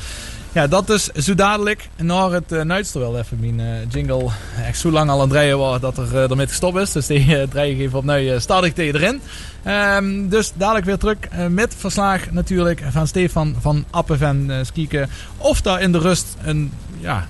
Ja, 0.52 0.66
dat 0.66 0.90
is 0.90 1.04
zo 1.06 1.34
dadelijk 1.34 1.88
naar 1.96 2.30
het 2.30 2.52
uh. 2.52 2.90
Terwijl 2.90 3.18
even 3.18 3.38
mijn 3.40 3.58
uh, 3.58 3.90
jingle 3.90 4.28
echt 4.66 4.78
zo 4.78 4.90
lang 4.90 5.10
al 5.10 5.20
aan 5.20 5.28
het 5.28 5.32
rijden 5.32 5.58
was 5.58 5.80
dat 5.80 5.98
er 5.98 6.12
uh, 6.12 6.30
ermee 6.30 6.46
gestopt 6.46 6.76
is. 6.76 6.92
Dus 6.92 7.06
die 7.06 7.26
uh, 7.26 7.42
draai 7.42 7.72
ik 7.72 7.78
even 7.78 7.98
opnieuw 7.98 8.34
uh, 8.34 8.38
stadig 8.38 8.72
tegen 8.72 9.00
erin. 9.00 9.20
Um, 9.66 10.28
dus 10.28 10.52
dadelijk 10.54 10.86
weer 10.86 10.98
terug 10.98 11.16
met 11.48 11.74
verslag 11.78 12.30
natuurlijk 12.30 12.82
van 12.90 13.06
Stefan 13.06 13.56
van 13.60 13.84
Appen 13.90 14.18
van 14.18 14.50
Skieken. 14.62 15.10
Of 15.36 15.60
daar 15.60 15.80
in 15.80 15.92
de 15.92 15.98
rust 15.98 16.36
een 16.42 16.72
ja, 16.98 17.28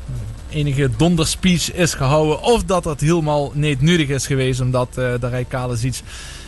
enige 0.51 0.91
donderspeech 0.97 1.73
is 1.73 1.95
gehouden. 1.95 2.43
Of 2.43 2.65
dat 2.65 2.85
het 2.85 3.01
helemaal 3.01 3.53
niet 3.55 3.81
is 4.09 4.27
geweest 4.27 4.61
omdat 4.61 4.95
de 4.95 5.29
Rijkale 5.29 5.77
iets 5.83 6.03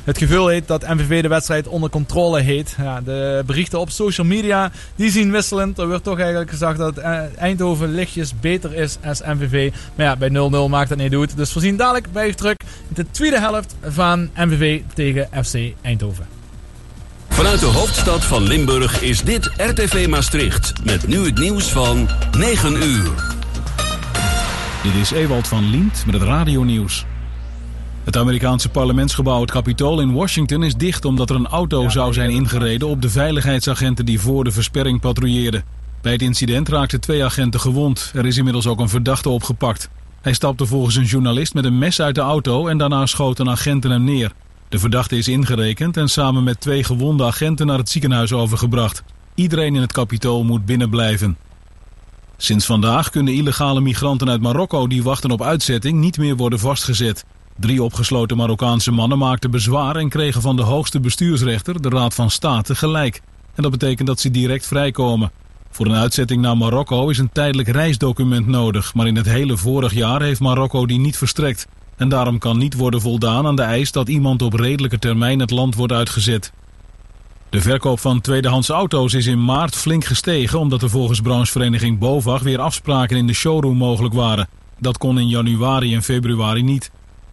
het 0.05 0.19
gevoel 0.19 0.47
heeft 0.49 0.69
dat 0.69 0.89
MVV 0.89 1.23
de 1.23 1.29
wedstrijd 1.29 1.69
onder 1.69 1.91
controle 1.91 2.41
heeft. 2.41 2.75
Ja, 2.79 3.01
de 3.01 3.43
berichten 3.47 3.81
op 3.81 3.91
social 3.91 4.27
media 4.27 4.73
die 4.97 5.11
zien 5.11 5.31
wisselend. 5.31 5.79
Er 5.79 5.89
wordt 5.89 6.05
toch 6.05 6.19
eigenlijk 6.19 6.51
gezegd 6.51 6.79
dat 6.79 6.99
eh, 6.99 7.21
Eindhoven 7.37 7.95
lichtjes 7.95 8.41
beter 8.41 8.75
is 8.75 8.97
als 9.05 9.23
MVV. 9.23 9.73
Maar 9.95 10.07
ja, 10.07 10.17
bij 10.17 10.29
0-0 10.29 10.71
maakt 10.71 10.89
dat 10.89 10.99
niet 10.99 11.15
uit. 11.15 11.37
Dus 11.37 11.55
we 11.55 11.61
zien 11.61 11.77
dadelijk 11.77 12.13
bij 12.13 12.35
terug 12.35 12.55
in 12.89 12.95
de 12.95 13.11
tweede 13.11 13.41
helft 13.41 13.75
van 13.83 14.31
MVV 14.37 14.81
tegen 14.95 15.29
FC 15.45 15.55
Eindhoven. 15.81 16.27
Vanuit 17.29 17.61
de 17.61 17.67
hoofdstad 17.67 18.25
van 18.25 18.43
Limburg 18.43 19.03
is 19.03 19.23
dit 19.23 19.51
RTV 19.57 20.07
Maastricht. 20.09 20.73
Met 20.85 21.07
nu 21.07 21.25
het 21.25 21.39
nieuws 21.39 21.69
van 21.69 22.09
9 22.39 22.83
uur. 22.83 23.13
Dit 24.83 24.95
is 24.95 25.11
Ewald 25.11 25.49
van 25.49 25.71
Lient 25.71 26.03
met 26.07 26.15
het 26.15 26.23
radionieuws. 26.23 27.05
Het 28.05 28.17
Amerikaanse 28.17 28.69
parlementsgebouw, 28.69 29.41
het 29.41 29.51
Capitool 29.51 30.01
in 30.01 30.13
Washington, 30.13 30.63
is 30.63 30.75
dicht 30.75 31.05
omdat 31.05 31.31
er 31.31 31.37
een 31.37 31.47
auto 31.47 31.89
zou 31.89 32.13
zijn 32.13 32.31
ingereden 32.31 32.89
op 32.89 33.03
de 33.03 33.11
veiligheidsagenten 33.11 34.07
die 34.07 34.21
voor 34.21 34.45
de 34.45 34.51
versperring 34.51 35.01
patrouilleerden. 35.01 35.65
Bij 36.01 36.13
het 36.13 36.23
incident 36.23 36.69
raakten 36.69 37.01
twee 37.01 37.25
agenten 37.25 37.61
gewond. 37.61 38.13
Er 38.15 38.27
is 38.27 38.37
inmiddels 38.37 38.67
ook 38.67 38.81
een 38.81 38.89
verdachte 38.89 39.29
opgepakt. 39.29 39.89
Hij 40.21 40.33
stapte 40.33 40.67
volgens 40.67 40.97
een 40.97 41.05
journalist 41.05 41.55
met 41.55 41.65
een 41.65 41.79
mes 41.79 42.01
uit 42.01 42.15
de 42.15 42.21
auto 42.21 42.67
en 42.67 42.79
daarna 42.79 43.07
schoten 43.07 43.49
agenten 43.49 43.91
hem 43.91 44.05
neer. 44.05 44.33
De 44.69 44.79
verdachte 44.79 45.17
is 45.17 45.29
ingerekend 45.29 45.97
en 45.97 46.09
samen 46.09 46.45
met 46.45 46.61
twee 46.61 46.85
gewonde 46.85 47.25
agenten 47.25 47.67
naar 47.67 47.79
het 47.79 47.91
ziekenhuis 47.91 48.33
overgebracht. 48.33 49.03
Iedereen 49.35 49.75
in 49.75 49.81
het 49.81 49.93
Capitool 49.93 50.45
moet 50.45 50.65
binnenblijven. 50.65 51.37
Sinds 52.37 52.67
vandaag 52.67 53.11
kunnen 53.11 53.35
illegale 53.35 53.81
migranten 53.81 54.31
uit 54.31 54.41
Marokko 54.41 54.87
die 54.87 55.03
wachten 55.03 55.31
op 55.31 55.43
uitzetting 55.43 55.99
niet 55.99 56.19
meer 56.19 56.37
worden 56.37 56.59
vastgezet. 56.59 57.25
Drie 57.59 57.83
opgesloten 57.83 58.37
Marokkaanse 58.37 58.91
mannen 58.91 59.19
maakten 59.19 59.51
bezwaar 59.51 59.97
en 59.97 60.09
kregen 60.09 60.43
van 60.43 60.57
de 60.57 60.63
hoogste 60.63 61.01
bestuursrechter, 61.01 61.83
de 61.83 61.89
Raad 61.89 62.15
van 62.15 62.31
State, 62.31 62.75
gelijk. 62.75 63.23
En 63.55 63.63
dat 63.63 63.71
betekent 63.71 64.07
dat 64.07 64.21
ze 64.21 64.31
direct 64.31 64.67
vrijkomen. 64.67 65.31
Voor 65.71 65.87
een 65.87 65.95
uitzetting 65.95 66.43
naar 66.43 66.57
Marokko 66.57 67.09
is 67.09 67.19
een 67.19 67.33
tijdelijk 67.33 67.69
reisdocument 67.69 68.47
nodig, 68.47 68.95
maar 68.95 69.07
in 69.07 69.17
het 69.17 69.27
hele 69.27 69.57
vorig 69.57 69.95
jaar 69.95 70.23
heeft 70.23 70.41
Marokko 70.41 70.87
die 70.87 70.99
niet 70.99 71.17
verstrekt. 71.17 71.67
En 71.97 72.09
daarom 72.09 72.39
kan 72.39 72.59
niet 72.59 72.75
worden 72.75 73.01
voldaan 73.01 73.47
aan 73.47 73.57
de 73.57 73.63
eis 73.63 73.93
dat 73.93 74.09
iemand 74.09 74.43
op 74.43 74.53
redelijke 74.53 74.99
termijn 74.99 75.41
het 75.41 75.51
land 75.51 75.75
wordt 75.75 75.93
uitgezet. 75.93 76.53
De 77.51 77.61
verkoop 77.61 78.01
van 78.01 78.21
tweedehands 78.21 78.69
auto's 78.69 79.15
is 79.15 79.27
in 79.27 79.45
maart 79.45 79.77
flink 79.77 80.05
gestegen 80.05 80.59
omdat 80.59 80.83
er 80.83 80.91
volgens 80.91 81.21
branchevereniging 81.21 81.99
BOVAG 81.99 82.43
weer 82.43 82.61
afspraken 82.61 83.17
in 83.17 83.27
de 83.27 83.33
showroom 83.33 83.77
mogelijk 83.77 84.15
waren. 84.15 84.49
Dat 84.79 84.99
kon 84.99 85.19
in 85.19 85.29
januari 85.29 85.95
en 85.95 86.03
februari 86.03 86.63
niet. 86.63 86.91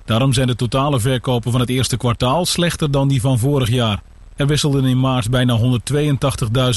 Daarom 0.10 0.34
zijn 0.34 0.48
de 0.48 0.56
totale 0.56 1.00
verkopen 1.00 1.52
van 1.52 1.60
het 1.60 1.70
eerste 1.70 1.98
kwartaal 1.98 2.46
slechter 2.46 2.92
dan 2.92 3.08
die 3.08 3.22
van 3.22 3.40
vorig 3.40 3.70
jaar. 3.70 4.02
Er 4.36 4.48
wisselden 4.48 4.86
in 4.86 5.00
maart 5.00 5.30
bijna 5.30 5.60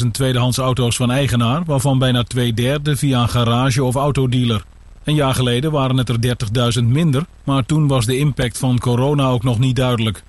182.000 0.03 0.11
tweedehands 0.11 0.59
auto's 0.59 0.97
van 0.97 1.11
eigenaar, 1.11 1.63
waarvan 1.65 1.99
bijna 1.99 2.23
twee 2.23 2.55
derde 2.55 2.97
via 2.97 3.23
een 3.23 3.29
garage 3.29 3.85
of 3.85 3.95
autodealer. 3.95 4.65
Een 5.05 5.15
jaar 5.15 5.35
geleden 5.35 5.71
waren 5.71 5.97
het 5.97 6.09
er 6.09 6.37
30.000 6.81 6.85
minder, 6.85 7.25
maar 7.45 7.67
toen 7.67 7.87
was 7.87 8.07
de 8.07 8.19
impact 8.19 8.59
van 8.59 8.79
corona 8.79 9.29
ook 9.29 9.43
nog 9.43 9.59
niet 9.59 9.77
duidelijk. 9.77 10.23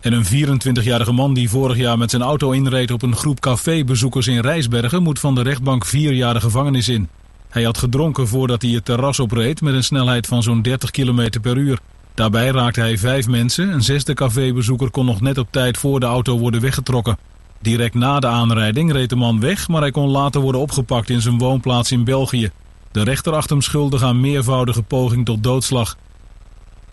En 0.00 0.12
een 0.12 0.58
24-jarige 0.60 1.12
man 1.12 1.34
die 1.34 1.50
vorig 1.50 1.76
jaar 1.76 1.98
met 1.98 2.10
zijn 2.10 2.22
auto 2.22 2.50
inreed 2.50 2.90
op 2.90 3.02
een 3.02 3.16
groep 3.16 3.40
cafébezoekers 3.40 4.26
in 4.26 4.40
Rijsbergen 4.40 5.02
moet 5.02 5.18
van 5.18 5.34
de 5.34 5.42
rechtbank 5.42 5.84
vier 5.84 6.12
jaar 6.12 6.34
de 6.34 6.40
gevangenis 6.40 6.88
in. 6.88 7.08
Hij 7.48 7.62
had 7.62 7.78
gedronken 7.78 8.28
voordat 8.28 8.62
hij 8.62 8.70
het 8.70 8.84
terras 8.84 9.20
opreed 9.20 9.60
met 9.60 9.74
een 9.74 9.84
snelheid 9.84 10.26
van 10.26 10.42
zo'n 10.42 10.62
30 10.62 10.90
km 10.90 11.40
per 11.40 11.56
uur. 11.56 11.78
Daarbij 12.14 12.50
raakte 12.50 12.80
hij 12.80 12.98
vijf 12.98 13.28
mensen. 13.28 13.72
Een 13.72 13.82
zesde 13.82 14.14
cafébezoeker 14.14 14.90
kon 14.90 15.06
nog 15.06 15.20
net 15.20 15.38
op 15.38 15.48
tijd 15.50 15.78
voor 15.78 16.00
de 16.00 16.06
auto 16.06 16.38
worden 16.38 16.60
weggetrokken. 16.60 17.18
Direct 17.60 17.94
na 17.94 18.20
de 18.20 18.26
aanrijding 18.26 18.92
reed 18.92 19.08
de 19.08 19.16
man 19.16 19.40
weg, 19.40 19.68
maar 19.68 19.80
hij 19.80 19.90
kon 19.90 20.08
later 20.08 20.40
worden 20.40 20.60
opgepakt 20.60 21.10
in 21.10 21.20
zijn 21.20 21.38
woonplaats 21.38 21.92
in 21.92 22.04
België. 22.04 22.50
De 22.92 23.02
rechter 23.02 23.32
acht 23.32 23.50
hem 23.50 23.60
schuldig 23.60 24.02
aan 24.02 24.20
meervoudige 24.20 24.82
poging 24.82 25.24
tot 25.24 25.42
doodslag. 25.42 25.96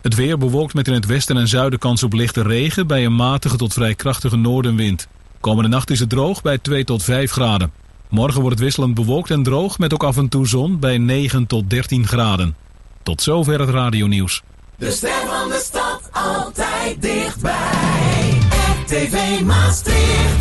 Het 0.01 0.15
weer 0.15 0.37
bewolkt 0.37 0.73
met 0.73 0.87
in 0.87 0.93
het 0.93 1.05
westen 1.05 1.37
en 1.37 1.47
zuiden 1.47 1.79
kans 1.79 2.03
op 2.03 2.13
lichte 2.13 2.41
regen 2.41 2.87
bij 2.87 3.05
een 3.05 3.15
matige 3.15 3.57
tot 3.57 3.73
vrij 3.73 3.95
krachtige 3.95 4.35
noordenwind. 4.35 5.07
Komende 5.39 5.69
nacht 5.69 5.89
is 5.89 5.99
het 5.99 6.09
droog 6.09 6.41
bij 6.41 6.57
2 6.57 6.83
tot 6.83 7.03
5 7.03 7.31
graden. 7.31 7.71
Morgen 8.09 8.41
wordt 8.41 8.55
het 8.55 8.65
wisselend 8.65 8.93
bewolkt 8.93 9.31
en 9.31 9.43
droog 9.43 9.77
met 9.79 9.93
ook 9.93 10.03
af 10.03 10.17
en 10.17 10.29
toe 10.29 10.47
zon 10.47 10.79
bij 10.79 10.97
9 10.97 11.47
tot 11.47 11.69
13 11.69 12.07
graden. 12.07 12.55
Tot 13.03 13.21
zover 13.21 13.59
het 13.59 13.69
radionieuws. 13.69 14.43
De 14.79 14.91
ster 14.91 15.25
van 15.27 15.49
de 15.49 15.61
stad 15.63 16.01
altijd 16.11 17.01
dichtbij. 17.01 18.39
RTV 18.85 19.41
Maastricht. 19.41 20.37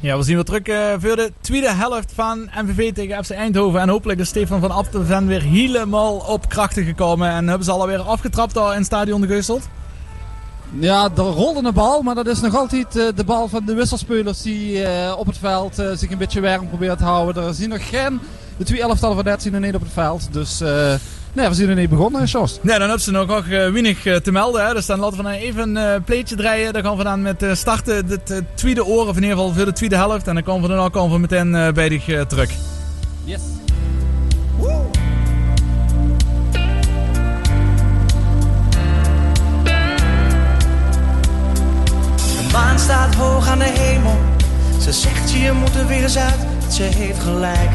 Ja, 0.00 0.16
we 0.16 0.22
zien 0.22 0.34
weer 0.34 0.44
terug 0.44 0.66
uh, 0.66 0.92
voor 0.98 1.16
de 1.16 1.32
tweede 1.40 1.72
helft 1.72 2.12
van 2.14 2.50
MVV 2.62 2.92
tegen 2.92 3.24
FC 3.24 3.30
Eindhoven. 3.30 3.80
En 3.80 3.88
hopelijk 3.88 4.20
is 4.20 4.28
Stefan 4.28 4.60
van 4.60 4.70
Apten 4.70 5.26
weer 5.26 5.42
helemaal 5.42 6.14
op 6.14 6.48
krachten 6.48 6.84
gekomen. 6.84 7.30
En 7.30 7.48
hebben 7.48 7.64
ze 7.64 7.72
alweer 7.72 8.00
afgetrapt 8.00 8.54
daar 8.54 8.70
in 8.70 8.76
het 8.76 8.86
stadion 8.86 9.20
de 9.20 9.26
Geuselt? 9.26 9.68
Ja, 10.78 11.10
er 11.16 11.22
rolde 11.22 11.68
een 11.68 11.74
bal, 11.74 12.02
maar 12.02 12.14
dat 12.14 12.26
is 12.26 12.40
nog 12.40 12.56
altijd 12.56 12.96
uh, 12.96 13.08
de 13.14 13.24
bal 13.24 13.48
van 13.48 13.64
de 13.64 13.74
wisselspelers 13.74 14.42
die 14.42 14.80
uh, 14.80 15.14
op 15.18 15.26
het 15.26 15.38
veld 15.38 15.74
zich 15.74 16.10
een 16.10 16.18
beetje 16.18 16.40
warm 16.40 16.68
proberen 16.68 16.96
te 16.96 17.04
houden. 17.04 17.44
Er 17.44 17.54
zien 17.54 17.68
nog 17.68 17.88
geen, 17.88 18.20
de 18.56 18.64
twee 18.64 18.80
elftallen 18.80 19.16
van 19.16 19.24
net 19.24 19.42
zien 19.42 19.54
er 19.54 19.60
niet 19.60 19.74
op 19.74 19.82
het 19.82 19.92
veld. 19.92 20.28
Dus 20.32 20.62
Nee, 21.32 21.48
we 21.48 21.54
zijn 21.54 21.68
er 21.68 21.74
niet 21.74 21.90
begonnen, 21.90 22.24
Jos. 22.24 22.58
Nee, 22.62 22.78
dan 22.78 22.88
hebben 22.88 23.00
ze 23.00 23.10
nog, 23.10 23.26
nog 23.26 23.44
uh, 23.46 23.50
weinig 23.70 24.04
uh, 24.04 24.16
te 24.16 24.32
melden. 24.32 24.66
Hè. 24.66 24.74
Dus 24.74 24.86
dan 24.86 24.98
laten 24.98 25.16
we 25.16 25.22
dan 25.22 25.32
even 25.32 25.76
een 25.76 25.94
uh, 25.94 26.04
pleetje 26.04 26.36
draaien. 26.36 26.72
Dan 26.72 26.82
gaan 26.82 26.96
we 26.96 27.04
dan 27.04 27.22
met 27.22 27.44
starten 27.52 28.06
het 28.06 28.42
tweede 28.54 28.84
oor, 28.84 29.08
of 29.08 29.16
in 29.16 29.22
ieder 29.22 29.36
geval 29.36 29.52
voor 29.52 29.64
de 29.64 29.72
tweede 29.72 29.96
helft. 29.96 30.26
En 30.26 30.34
dan 30.34 30.42
komen 30.42 30.68
we 30.68 30.74
dan 30.76 30.84
ook 30.84 30.92
komen 30.92 31.12
we 31.12 31.18
meteen 31.18 31.74
bij 31.74 31.88
dich 31.88 32.04
terug. 32.26 32.50
Yes. 33.24 33.40
Een 42.38 42.52
maan 42.52 42.78
staat 42.78 43.14
hoog 43.14 43.48
aan 43.48 43.58
de 43.58 43.64
hemel. 43.64 44.18
Ze 44.80 44.92
zegt 44.92 45.32
je 45.32 45.52
moet 45.52 45.74
er 45.74 45.86
weer 45.86 46.02
eens 46.02 46.18
uit. 46.18 46.46
Ze 46.72 46.82
heeft 46.82 47.22
gelijk. 47.22 47.70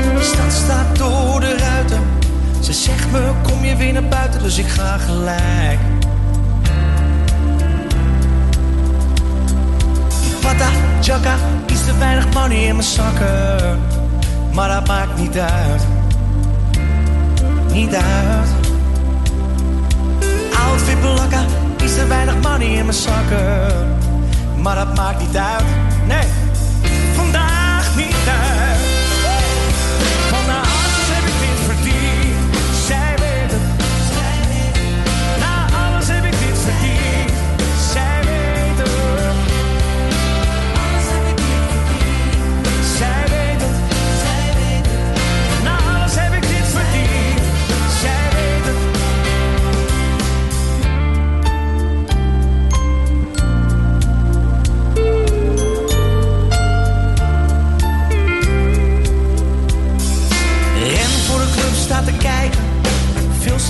De 0.00 0.22
stad 0.22 0.52
staat 0.52 0.98
door 0.98 1.40
de 1.40 1.56
ruiten. 1.56 2.00
Ze 2.60 2.72
zegt 2.72 3.10
me, 3.10 3.32
kom 3.42 3.64
je 3.64 3.76
weer 3.76 3.92
naar 3.92 4.08
buiten, 4.08 4.42
dus 4.42 4.58
ik 4.58 4.68
ga 4.68 4.98
gelijk. 4.98 5.78
Pata, 10.40 10.68
chaka, 11.00 11.34
iets 11.66 11.84
te 11.84 11.98
weinig 11.98 12.32
money 12.32 12.66
in 12.66 12.76
mijn 12.76 12.88
zakken. 12.88 13.78
Maar 14.52 14.68
dat 14.68 14.86
maakt 14.86 15.16
niet 15.18 15.38
uit. 15.38 15.82
Niet 17.72 17.94
uit. 17.94 18.48
Outfit 20.68 21.00
blakka, 21.00 21.44
iets 21.82 21.94
te 21.94 22.06
weinig 22.06 22.34
money 22.42 22.68
in 22.68 22.84
mijn 22.84 22.96
zakken. 22.96 23.96
Maar 24.56 24.74
dat 24.74 24.96
maakt 24.96 25.20
niet 25.20 25.36
uit. 25.36 25.64
Nee, 26.06 26.26
vandaag 27.14 27.96
niet 27.96 28.28
uit. 28.42 28.49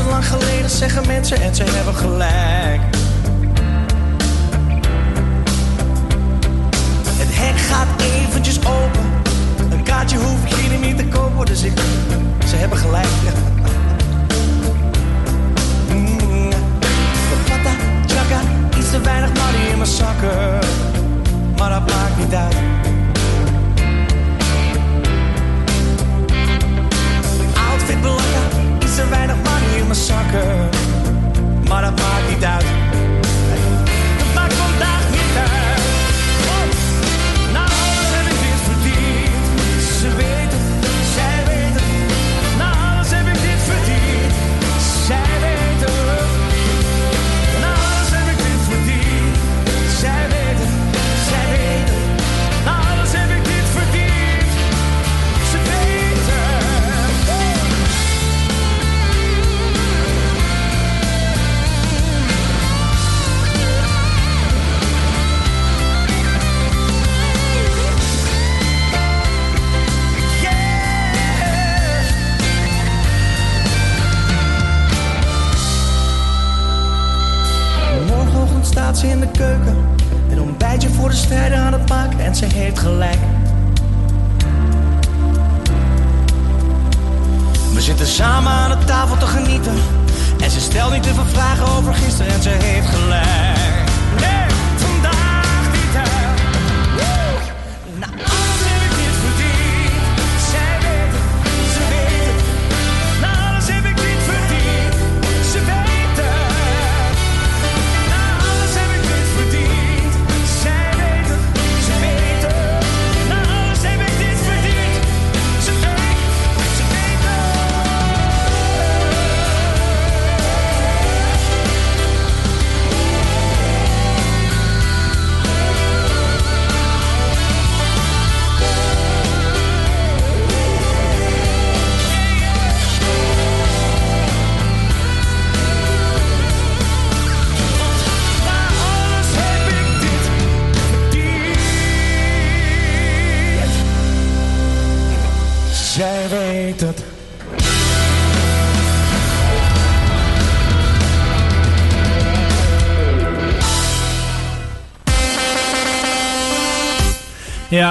Lang 0.09 0.27
geleden 0.27 0.71
zeggen 0.71 1.07
mensen 1.07 1.41
en 1.41 1.55
ze 1.55 1.63
hebben 1.65 1.95
gelijk. 1.95 2.81
Het 7.17 7.29
hek 7.31 7.59
gaat 7.59 7.89
eventjes 8.03 8.59
open. 8.59 9.23
Een 9.71 9.83
kaartje 9.83 10.19
hoef 10.19 10.45
ik 10.45 10.53
hier 10.53 10.79
niet 10.79 10.97
te 10.97 11.05
kopen, 11.05 11.47
dus 11.47 11.63
ik... 11.63 11.79
Ze 12.47 12.57
hebben 12.57 12.79
gelijk. 12.79 13.07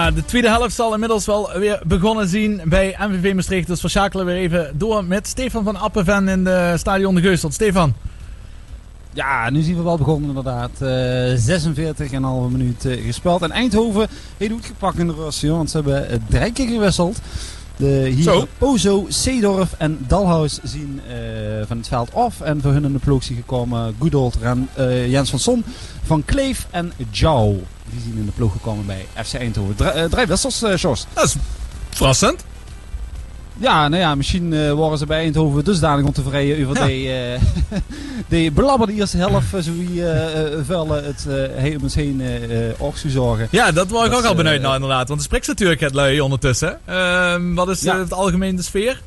Ja, 0.10 0.16
de 0.16 0.26
tweede 0.26 0.50
helft 0.50 0.76
zal 0.76 0.94
inmiddels 0.94 1.26
wel 1.26 1.50
weer 1.54 1.82
begonnen 1.86 2.28
zien 2.28 2.62
bij 2.66 2.96
MVV 3.00 3.34
Maastricht. 3.34 3.68
Dus 3.68 3.82
we 3.82 3.88
schakelen 3.88 4.26
weer 4.26 4.36
even 4.36 4.72
door 4.74 5.04
met 5.04 5.28
Stefan 5.28 5.64
van 5.64 5.76
Appenven 5.76 6.28
in 6.28 6.44
de 6.44 6.74
stadion 6.78 7.16
de 7.16 7.22
Geusteld. 7.22 7.54
Stefan. 7.54 7.94
Ja, 9.14 9.50
nu 9.50 9.62
zien 9.62 9.76
we 9.76 9.82
wel 9.82 9.98
begonnen 9.98 10.30
inderdaad. 10.30 10.70
Eh 10.82 11.38
46,5 12.08 12.52
minuut 12.52 12.86
eh, 12.86 13.06
gespeeld. 13.06 13.42
En 13.42 13.52
Eindhoven 13.52 14.08
heeft 14.38 14.52
goed 14.52 14.66
gepakt 14.66 14.98
in 14.98 15.08
de 15.08 15.14
rust, 15.14 15.42
joh, 15.42 15.56
want 15.56 15.70
ze 15.70 15.78
hebben 15.78 16.10
eh, 16.10 16.18
drie 16.30 16.52
keer 16.52 16.68
gewisseld. 16.68 17.20
De, 17.76 18.12
hier 18.16 18.24
Zo. 18.24 18.48
Ozo, 18.60 19.06
Seedorf 19.08 19.74
en 19.78 19.98
Dalhuis 20.08 20.60
zien 20.64 21.02
van 21.68 21.78
het 21.78 21.88
veld 21.88 22.14
af. 22.14 22.42
En 22.42 22.62
voor 22.62 22.72
hun 22.72 22.86
in 22.86 22.94
de 22.94 23.00
ploeg 23.00 23.24
zijn 23.24 23.38
gekomen 23.38 23.96
Goodold, 24.00 24.38
Jens 25.08 25.30
van 25.30 25.40
Son, 25.40 25.64
Van 26.04 26.26
Kleef 26.26 26.68
en 26.72 26.92
Jou. 27.12 27.58
Zien 28.04 28.18
in 28.18 28.26
de 28.26 28.32
ploeg 28.32 28.52
gekomen 28.52 28.86
bij 28.86 29.06
FC 29.26 29.34
Eindhoven. 29.34 29.76
Drie, 29.76 29.90
eh, 29.90 30.04
drie 30.10 30.26
wissels, 30.26 30.62
eh. 30.64 30.76
Dat 31.14 31.24
is 31.24 31.36
verrassend. 31.90 32.44
Ja, 33.58 33.88
nou 33.88 34.02
ja, 34.02 34.16
misschien 34.16 34.54
eh, 34.54 34.72
waren 34.74 34.98
ze 34.98 35.06
bij 35.06 35.20
Eindhoven 35.20 35.64
dusdanig 35.64 36.06
ontevreden 36.06 36.68
over 36.68 36.78
Ja. 36.80 36.86
die, 36.86 37.12
eh 37.12 37.42
die 38.28 38.52
belabberde 38.52 38.94
eerste 38.94 39.18
helft, 39.18 39.48
zo 39.50 39.72
wie 39.78 40.02
vuile 40.66 41.02
het 41.02 41.26
heen 41.56 41.76
om 41.78 41.84
ons 41.84 41.96
heen 41.96 42.22
zorgen. 43.10 43.48
Ja, 43.52 43.72
dat 43.72 43.90
word 43.90 44.06
ik 44.08 44.14
ook 44.14 44.24
al 44.24 44.36
benieuwd 44.36 44.62
naar 44.62 44.74
inderdaad. 44.76 45.08
Want 45.08 45.20
er 45.20 45.26
spreekt 45.26 45.48
natuurlijk 45.48 45.80
het 45.80 45.94
lui 45.94 46.20
ondertussen. 46.20 46.80
Ehm, 46.86 47.54
wat 47.54 47.70
is 47.70 47.82
Ja. 47.82 47.98
het 48.00 48.14
algemeen 48.14 48.56
de 48.56 48.62
sfeer? 48.62 49.02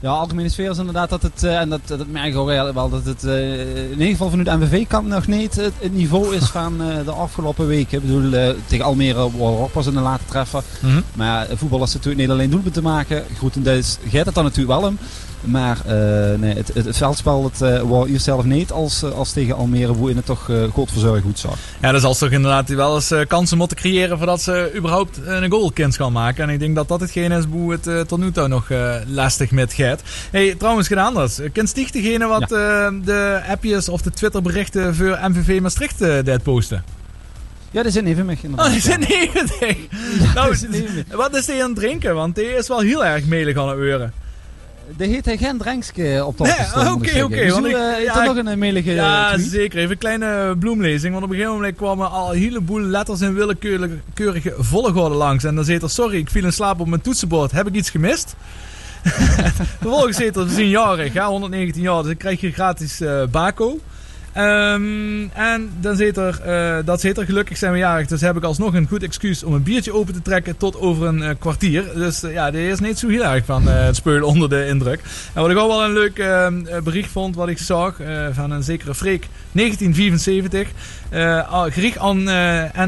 Ja, 0.00 0.10
algemene 0.10 0.48
sfeer 0.48 0.70
is 0.70 0.78
inderdaad 0.78 1.08
dat 1.10 1.22
het, 1.22 1.42
eh, 1.44 1.60
en 1.60 1.68
dat, 1.68 1.80
dat 1.86 2.06
merk 2.06 2.26
ik 2.26 2.36
ook 2.36 2.46
wel, 2.46 2.72
wel, 2.72 2.88
dat 2.88 3.04
het 3.04 3.24
eh, 3.24 3.60
in 3.84 3.90
ieder 3.90 4.06
geval 4.06 4.30
vanuit 4.30 4.48
de 4.48 4.56
MVV-kant 4.56 5.08
nog 5.08 5.26
niet 5.26 5.56
het, 5.56 5.72
het 5.78 5.94
niveau 5.94 6.34
is 6.34 6.44
van 6.44 6.82
eh, 6.82 7.04
de 7.04 7.10
afgelopen 7.10 7.66
weken. 7.66 7.98
Ik 7.98 8.04
bedoel, 8.04 8.54
tegen 8.66 8.84
Almere 8.84 9.30
pas 9.72 9.86
in 9.86 9.94
de 9.94 10.00
late 10.00 10.24
treffer. 10.24 10.62
Mhm. 10.80 11.00
Maar 11.14 11.46
voetbal 11.54 11.82
is 11.82 11.92
natuurlijk 11.92 12.20
niet 12.20 12.30
alleen 12.30 12.50
doelpunten 12.50 12.82
maken. 12.82 13.24
Grotendeels 13.36 13.98
gaat 14.08 14.26
het 14.26 14.34
dan 14.34 14.44
natuurlijk 14.44 14.80
wel 14.80 14.84
hem. 14.84 14.98
Maar 15.46 15.78
eh, 15.86 16.38
nee, 16.38 16.54
het, 16.54 16.70
het, 16.74 16.84
het 16.84 16.96
veldspel 16.96 17.44
het, 17.44 17.62
eh 17.62 17.80
was 17.80 18.06
hier 18.06 18.20
zelf 18.20 18.44
niet 18.44 18.72
als, 18.72 19.02
eh, 19.02 19.10
als 19.10 19.32
tegen 19.32 19.56
Almere, 19.56 19.92
hoe 19.92 20.10
in 20.10 20.16
het 20.16 20.26
toch 20.26 20.50
eh 20.50 20.62
godverzorgd 20.72 21.22
goed 21.22 21.38
zag. 21.38 21.56
Ja, 21.80 21.92
dat 21.92 22.00
zal 22.00 22.14
toch 22.14 22.30
inderdaad 22.30 22.68
wel 22.68 22.94
eens 22.94 23.14
kansen 23.28 23.58
moeten 23.58 23.76
creëren 23.76 24.16
voordat 24.16 24.42
ze 24.42 24.72
überhaupt 24.76 25.20
een 25.24 25.50
goal 25.50 25.72
kans 25.72 25.96
gaan 25.96 26.12
maken. 26.12 26.44
En 26.44 26.50
ik 26.50 26.58
denk 26.58 26.74
dat 26.74 26.88
dat 26.88 27.00
hetgeen 27.00 27.32
is 27.32 27.44
hoe 27.44 27.72
het 27.72 28.08
tot 28.08 28.18
nu 28.18 28.32
toe 28.32 28.48
nog 28.48 28.68
lastig 29.06 29.50
met 29.50 29.72
gaat. 29.72 30.02
Hey, 30.30 30.54
trouwens, 30.54 30.88
gedaan 30.88 31.06
anders. 31.06 31.40
Kent 31.52 31.68
Stieg 31.68 31.90
degene 31.90 32.26
wat 32.26 32.48
de 32.48 33.40
appjes 33.48 33.88
of 33.88 34.02
de 34.02 34.10
Twitter 34.10 34.42
berichten 34.42 34.94
voor 34.94 35.18
MVV 35.22 35.60
Maastricht 35.60 35.98
deed 35.98 36.42
posten? 36.42 36.84
Ja, 37.70 37.82
dat 37.82 37.92
zit 37.92 38.04
even 38.04 38.26
mee. 38.26 38.38
Oh, 38.56 38.70
die 38.70 38.80
zit 38.80 39.10
even 39.10 39.46
tegen. 39.58 39.88
nou, 40.34 40.56
wat 41.10 41.36
is 41.36 41.46
die 41.46 41.62
aan 41.62 41.70
het 41.70 41.78
drinken? 41.78 42.14
Want 42.14 42.34
die 42.34 42.56
is 42.56 42.68
wel 42.68 42.80
heel 42.80 43.04
erg 43.04 43.26
melig 43.26 43.56
aan 43.56 43.68
het 43.68 43.78
euren. 43.78 44.12
De 44.96 45.06
heet 45.06 45.24
hij 45.24 45.36
geen 45.36 45.58
drankje 45.58 46.24
op 46.24 46.38
Nee, 46.38 46.52
staan, 46.52 46.92
moet 46.92 47.10
oké, 47.10 47.22
oké. 47.24 47.50
want 47.50 47.62
Dus, 47.64 47.72
ik- 47.72 47.78
eh, 47.78 48.02
ja, 48.04 48.24
nog 48.24 48.36
een 48.36 48.48
eh, 48.48 48.56
melige 48.56 48.92
Ja, 48.92 49.32
tweet? 49.32 49.46
zeker. 49.50 49.78
Even 49.78 49.90
een 49.90 49.98
kleine 49.98 50.56
bloemlezing. 50.58 51.12
Want 51.12 51.24
op 51.24 51.30
een 51.30 51.36
gegeven 51.36 51.56
moment 51.58 51.76
kwamen 51.76 52.10
al 52.10 52.32
een 52.34 52.38
heleboel 52.40 52.80
letters 52.80 53.20
in 53.20 53.34
willekeurige 53.34 53.98
keurige 54.14 54.54
volgorde 54.58 55.14
langs. 55.14 55.44
En 55.44 55.54
dan 55.54 55.64
zit 55.64 55.82
er, 55.82 55.90
sorry, 55.90 56.16
ik 56.16 56.30
viel 56.30 56.44
in 56.44 56.52
slaap 56.52 56.80
op 56.80 56.86
mijn 56.86 57.00
toetsenbord. 57.00 57.52
Heb 57.52 57.66
ik 57.66 57.74
iets 57.74 57.90
gemist? 57.90 58.34
Vervolgens 59.80 60.16
zit 60.16 60.36
er, 60.36 60.46
we 60.46 60.52
zien 60.54 60.68
jarig, 60.68 61.12
ja, 61.12 61.26
119 61.28 61.82
jaar. 61.82 62.02
Dus 62.02 62.12
ik 62.12 62.18
krijg 62.18 62.40
je 62.40 62.52
gratis 62.52 63.00
eh 63.00 63.22
Baco. 63.30 63.78
Ehm, 64.36 65.28
en 65.32 65.70
dan 65.80 65.96
zit 65.96 66.16
er, 66.16 66.40
eh, 66.40 66.76
dat 66.84 67.00
zit 67.00 67.18
er, 67.18 67.24
gelukkig 67.24 67.56
zijn 67.56 67.72
we 67.72 67.78
jarig. 67.78 68.06
Dus 68.06 68.20
heb 68.20 68.36
ik 68.36 68.42
alsnog 68.44 68.74
een 68.74 68.88
goed 68.88 69.02
excuus 69.02 69.42
om 69.42 69.52
een 69.54 69.62
biertje 69.62 69.94
open 69.94 70.14
te 70.14 70.22
trekken 70.22 70.56
tot 70.56 70.80
over 70.80 71.06
een 71.06 71.22
eh, 71.22 71.34
kwartier. 71.38 71.84
Dus 71.94 72.22
eh, 72.22 72.32
ja, 72.32 72.50
die 72.50 72.68
is 72.68 72.80
niet 72.80 72.98
zo 72.98 73.08
heel 73.08 73.24
erg 73.24 73.44
van 73.44 73.66
het 73.68 73.96
speulen 73.96 74.26
onder 74.26 74.48
de 74.48 74.66
indruk. 74.66 75.00
En 75.34 75.42
wat 75.42 75.50
ik 75.50 75.56
ook 75.56 75.68
wel 75.68 75.84
een 75.84 75.92
leuk 75.92 76.18
eh, 76.18 76.46
eh, 76.46 76.52
bericht 76.84 77.10
vond, 77.10 77.36
wat 77.36 77.48
ik 77.48 77.58
zag 77.58 77.96
van 78.32 78.50
een 78.50 78.62
zekere 78.62 78.94
Freek 78.94 79.26
1974. 79.52 80.68
eh, 81.10 81.52
al- 81.52 81.70
gericht 81.70 81.98
aan 81.98 82.22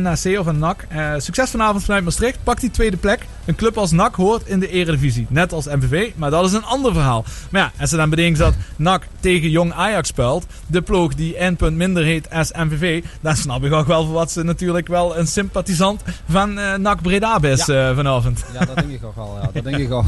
NAC 0.03 0.39
of 0.39 0.47
aan 0.47 0.59
NAC. 0.59 0.87
Succes 1.19 1.51
vanavond 1.51 1.85
vanuit 1.85 2.05
Maastricht. 2.05 2.39
Pak 2.45 2.61
die 2.61 2.71
tweede 2.71 2.97
plek. 2.97 3.21
Een 3.45 3.55
club 3.55 3.77
als 3.79 3.91
NAC 3.91 4.15
hoort 4.15 4.47
in 4.47 4.59
de 4.61 4.69
eredivisie. 4.69 5.27
Net 5.29 5.53
als 5.53 5.67
MVV, 5.67 6.11
maar 6.17 6.31
dat 6.31 6.45
is 6.45 6.53
een 6.53 6.65
ander 6.65 6.93
verhaal. 6.93 7.25
Maar 7.51 7.61
ja, 7.61 7.73
als 7.81 7.91
ze 7.91 7.97
dan 7.97 8.11
bedenkt 8.11 8.39
dat 8.39 8.55
NAC 8.77 9.03
tegen 9.21 9.51
Jong 9.51 9.73
Ajax 9.73 10.09
speelt. 10.09 10.47
De 10.67 10.83
ploeg 10.83 11.15
die 11.15 11.37
punt 11.57 11.77
minder 11.77 12.05
heet 12.05 12.31
als 12.31 12.53
MVV. 12.53 13.05
Dan 13.21 13.37
snap 13.37 13.65
ik 13.65 13.73
ook 13.73 13.87
wel 13.87 14.05
voor 14.05 14.15
wat 14.15 14.31
ze 14.31 14.43
natuurlijk 14.43 14.89
wel 14.89 15.19
een 15.19 15.27
sympathisant 15.27 16.03
van 16.29 16.59
uh, 16.59 16.75
NAC 16.75 17.03
Breda 17.03 17.43
is 17.43 17.69
uh, 17.69 17.97
vanavond. 17.97 18.45
Ja, 18.53 18.65
dat 18.65 18.77
denk 18.77 18.91
ik 18.91 19.05
ook 19.05 19.17
al. 19.17 19.39
Ja. 19.41 19.51
Dat 19.53 19.65
denk 19.65 19.77
ik 19.77 19.91
al. 19.91 20.05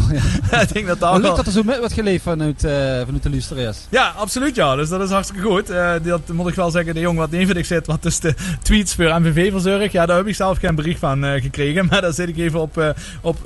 Ja. 0.51 0.61
ik 0.61 0.73
denk 0.73 0.87
dat 0.87 1.01
dat 1.01 1.23
lukt 1.23 1.37
dat 1.37 1.47
er 1.47 1.53
zo 1.53 1.63
met 1.63 1.81
wat 1.81 1.93
geleefd 1.93 2.23
vanuit, 2.23 2.65
uh, 2.65 2.71
vanuit 3.05 3.23
de 3.23 3.31
luisteraars? 3.31 3.79
Ja, 3.89 4.13
absoluut 4.17 4.55
ja. 4.55 4.77
Dus 4.77 4.89
dat 4.89 5.01
is 5.01 5.11
hartstikke 5.11 5.43
goed. 5.43 5.71
Uh, 5.71 5.93
dat 6.03 6.29
moet 6.33 6.49
ik 6.49 6.55
wel 6.55 6.71
zeggen, 6.71 6.95
de 6.95 7.01
jong 7.01 7.19
wat 7.19 7.33
ik 7.33 7.65
zit, 7.65 7.87
wat 7.87 8.03
dus 8.03 8.21
de 8.21 8.35
tweets 8.63 8.95
voor 8.95 9.21
MVV 9.21 9.51
verzorg. 9.51 9.93
Ja, 9.93 10.07
daar 10.07 10.17
heb 10.17 10.27
ik 10.27 10.35
zelf 10.35 10.59
geen 10.59 10.75
bericht 10.75 10.99
van 10.99 11.25
gekregen. 11.25 11.87
Maar 11.91 12.01
daar 12.01 12.13
zit 12.13 12.29
ik 12.29 12.37
even 12.37 12.61
op, 12.61 12.95
op 13.21 13.37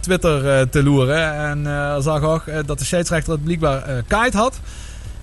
Twitter 0.00 0.68
te 0.68 0.82
loeren. 0.82 1.34
En 1.34 2.02
zag 2.02 2.22
ook 2.22 2.44
dat 2.66 2.78
de 2.78 2.84
scheidsrechter 2.84 3.32
het 3.32 3.44
blijkbaar 3.44 4.02
kite 4.06 4.36
had. 4.36 4.60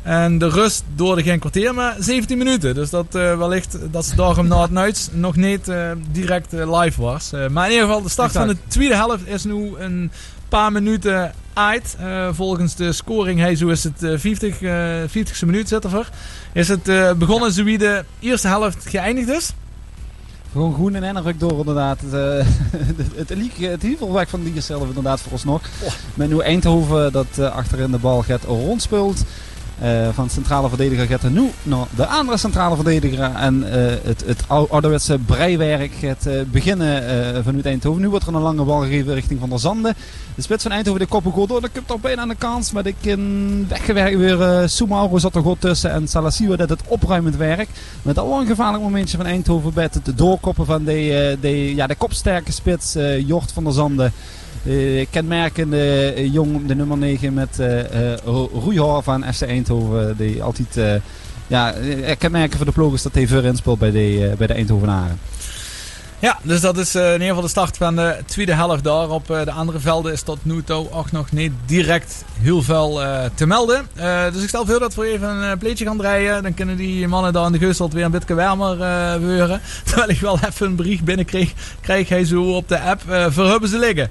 En 0.05 0.37
de 0.37 0.49
rust 0.49 0.83
door 0.95 1.15
de 1.15 1.23
geen 1.23 1.39
kwartier, 1.39 1.73
maar 1.73 1.95
17 1.99 2.37
minuten. 2.37 2.73
Dus 2.73 2.89
dat 2.89 3.15
uh, 3.15 3.37
wellicht 3.37 3.77
dat 3.91 4.05
ze 4.05 4.15
daarom 4.15 4.47
na 4.47 4.61
het 4.61 4.71
nuits 4.71 5.09
nog 5.11 5.35
niet 5.35 5.67
uh, 5.67 5.91
direct 6.11 6.53
uh, 6.53 6.81
live 6.81 7.01
was. 7.01 7.31
maar 7.31 7.65
in 7.65 7.71
ieder 7.71 7.87
geval, 7.87 8.01
de 8.01 8.09
start 8.09 8.27
exact. 8.27 8.45
van 8.45 8.55
de 8.55 8.61
tweede 8.67 8.95
helft 8.95 9.27
is 9.27 9.43
nu 9.43 9.73
een 9.77 10.11
paar 10.49 10.71
minuten 10.71 11.33
uit. 11.53 11.97
volgens 12.31 12.75
de 12.75 12.91
scoring, 12.91 13.39
hey, 13.39 13.55
zo 13.55 13.67
is 13.67 13.83
het 13.83 13.97
50, 13.99 14.57
50ste 15.07 15.45
minuut 15.45 15.67
zit 15.67 15.83
er. 15.83 16.09
Is 16.53 16.67
het 16.67 16.83
begonnen 17.17 17.51
zo 17.51 17.63
wie 17.63 17.77
de 17.77 18.03
eerste 18.19 18.47
helft 18.47 18.85
geëindigd 18.87 19.29
is? 19.29 19.53
Gewoon 20.51 20.73
groen 20.73 20.95
en 20.95 21.03
indruk 21.03 21.39
door 21.39 21.59
inderdaad. 21.59 22.01
Het, 22.01 22.13
uh, 22.13 22.19
het, 22.87 23.29
het, 23.29 23.29
het 23.81 24.11
weg 24.11 24.29
van 24.29 24.43
die 24.43 24.61
zelf 24.61 24.87
inderdaad 24.87 25.21
voor 25.21 25.31
ons 25.31 25.43
nog. 25.43 25.61
Oh. 25.83 25.91
Met 26.13 26.29
nu 26.29 26.39
Eindhoven 26.39 27.11
dat 27.11 27.25
uh, 27.39 27.55
achterin 27.55 27.91
de 27.91 27.97
bal 27.97 28.21
gaat 28.21 28.43
rondspeelt. 28.43 29.23
Uh, 29.83 30.07
van 30.13 30.29
centrale 30.29 30.67
verdediger 30.67 31.05
gaat 31.05 31.23
er 31.23 31.31
nu 31.31 31.49
naar 31.63 31.85
de 31.95 32.05
andere 32.05 32.37
centrale 32.37 32.75
verdediger. 32.75 33.31
En 33.35 33.63
uh, 33.63 33.69
het, 34.03 34.23
het 34.25 34.43
ouderwetse 34.47 35.17
breiwerk 35.25 35.91
gaat 35.99 36.25
uh, 36.27 36.41
beginnen 36.51 37.03
vanuit 37.43 37.65
Eindhoven. 37.65 38.01
Nu 38.01 38.09
wordt 38.09 38.27
er 38.27 38.35
een 38.35 38.41
lange 38.41 38.63
bal 38.63 38.81
gegeven 38.81 39.13
richting 39.13 39.39
Van 39.39 39.49
der 39.49 39.59
Zanden. 39.59 39.93
De 40.35 40.41
spits 40.41 40.63
van 40.63 40.71
Eindhoven 40.71 40.99
de 40.99 41.07
koppen 41.07 41.31
goed 41.31 41.47
door. 41.47 41.61
De 41.61 41.69
komt 41.69 41.91
al 41.91 41.99
bijna 41.99 42.21
aan 42.21 42.27
de 42.27 42.35
kans. 42.35 42.71
Maar 42.71 42.85
ik 42.85 42.95
in 43.01 43.65
weggewerkt 43.69 44.17
weer 44.17 44.39
uh, 44.39 45.19
zat 45.19 45.35
er 45.35 45.41
goed 45.41 45.61
tussen. 45.61 45.91
En 45.91 46.07
Salasiwa 46.07 46.55
deed 46.55 46.69
het 46.69 46.81
opruimend 46.87 47.35
werk. 47.35 47.69
Met 48.01 48.19
al 48.19 48.39
een 48.39 48.47
gevaarlijk 48.47 48.83
momentje 48.83 49.17
van 49.17 49.25
Eindhoven 49.25 49.73
bij 49.73 49.89
het 49.91 50.17
doorkoppen 50.17 50.65
van 50.65 50.83
de, 50.83 51.37
de, 51.41 51.75
ja, 51.75 51.87
de 51.87 51.95
kopsterke 51.95 52.51
spits 52.51 52.95
Jort 53.25 53.51
van 53.51 53.63
der 53.63 53.73
Zanden. 53.73 54.13
Uh, 54.65 55.05
kenmerkende 55.09 56.13
uh, 56.17 56.33
jong, 56.33 56.65
de 56.65 56.75
nummer 56.75 56.97
9 56.97 57.33
met 57.33 57.59
uh, 57.59 59.01
van 59.01 59.23
FC 59.33 59.41
Eindhoven. 59.41 60.17
Die 60.17 60.43
altijd 60.43 61.01
ja, 61.47 61.73
kenmerken 62.17 62.57
voor 62.57 62.65
de 62.65 62.71
ploeg 62.71 62.93
is 62.93 63.01
dat 63.01 63.13
hij 63.13 63.27
ver 63.27 63.45
inspeelt 63.45 63.79
bij 63.79 63.91
de, 63.91 64.33
bij 64.37 64.47
de 64.47 64.53
Eindhovenaren. 64.53 65.19
Ja, 66.19 66.39
dus 66.41 66.61
dat 66.61 66.77
is 66.77 66.95
in 66.95 67.11
ieder 67.11 67.27
geval 67.27 67.41
de 67.41 67.47
start 67.47 67.77
van 67.77 67.95
de 67.95 68.17
tweede 68.25 68.53
helft 68.53 68.83
daar. 68.83 69.09
Op 69.09 69.27
de 69.27 69.51
andere 69.51 69.79
velden 69.79 70.13
is 70.13 70.21
tot 70.21 70.37
nu 70.41 70.63
toe 70.63 70.91
ook 70.91 71.11
nog 71.11 71.31
niet 71.31 71.51
direct 71.65 72.23
heel 72.39 72.61
veel 72.61 73.01
te 73.35 73.45
melden. 73.45 73.87
dus 74.33 74.41
ik 74.43 74.49
stel 74.49 74.65
voor 74.65 74.79
dat 74.79 74.95
we 74.95 75.05
even 75.05 75.29
een 75.29 75.57
pleetje 75.57 75.85
gaan 75.85 75.97
draaien. 75.97 76.43
Dan 76.43 76.53
kunnen 76.53 76.77
die 76.77 77.07
mannen 77.07 77.33
daar 77.33 77.45
in 77.45 77.51
de 77.51 77.57
geusteld 77.57 77.93
weer 77.93 78.05
een 78.05 78.11
beetje 78.11 78.35
warmer 78.35 78.77
weuren. 79.21 79.61
Terwijl 79.85 80.09
ik 80.09 80.19
wel 80.19 80.39
even 80.47 80.67
een 80.67 80.75
bericht 80.75 81.03
binnenkreeg, 81.03 81.53
krijg 81.81 82.09
hij 82.09 82.25
zo 82.25 82.55
op 82.55 82.67
de 82.67 82.79
app. 82.79 83.01
verhubben 83.29 83.69
ze 83.69 83.79
liggen. 83.79 84.09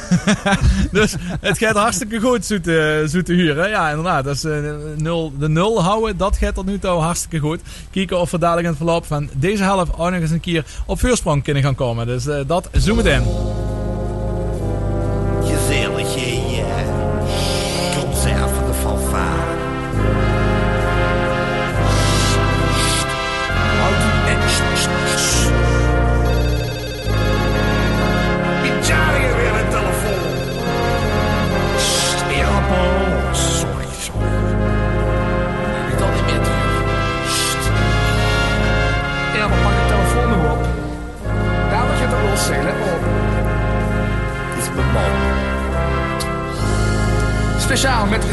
dus 0.92 1.14
het 1.40 1.58
gaat 1.58 1.76
hartstikke 1.76 2.20
goed, 2.20 2.44
zoete, 2.44 3.02
zoete 3.06 3.32
huren. 3.32 3.68
Ja, 3.68 3.88
inderdaad. 3.88 4.24
Dus, 4.24 4.44
uh, 4.44 4.72
nul, 4.96 5.32
de 5.38 5.48
nul 5.48 5.82
houden, 5.82 6.16
dat 6.16 6.36
gaat 6.36 6.54
tot 6.54 6.66
nu 6.66 6.78
toe 6.78 6.90
hartstikke 6.90 7.38
goed. 7.38 7.60
Kijken 7.90 8.20
of 8.20 8.30
we 8.30 8.38
dadelijk 8.38 8.64
in 8.66 8.72
het 8.72 8.82
verloop 8.82 9.06
van 9.06 9.28
deze 9.32 9.62
helft 9.62 9.92
ook 9.92 10.10
nog 10.10 10.20
eens 10.20 10.30
een 10.30 10.40
keer 10.40 10.64
op 10.86 10.98
vuursprong 10.98 11.42
kunnen 11.42 11.62
gaan 11.62 11.74
komen. 11.74 12.06
Dus 12.06 12.26
uh, 12.26 12.36
dat 12.46 12.68
zoom 12.72 13.00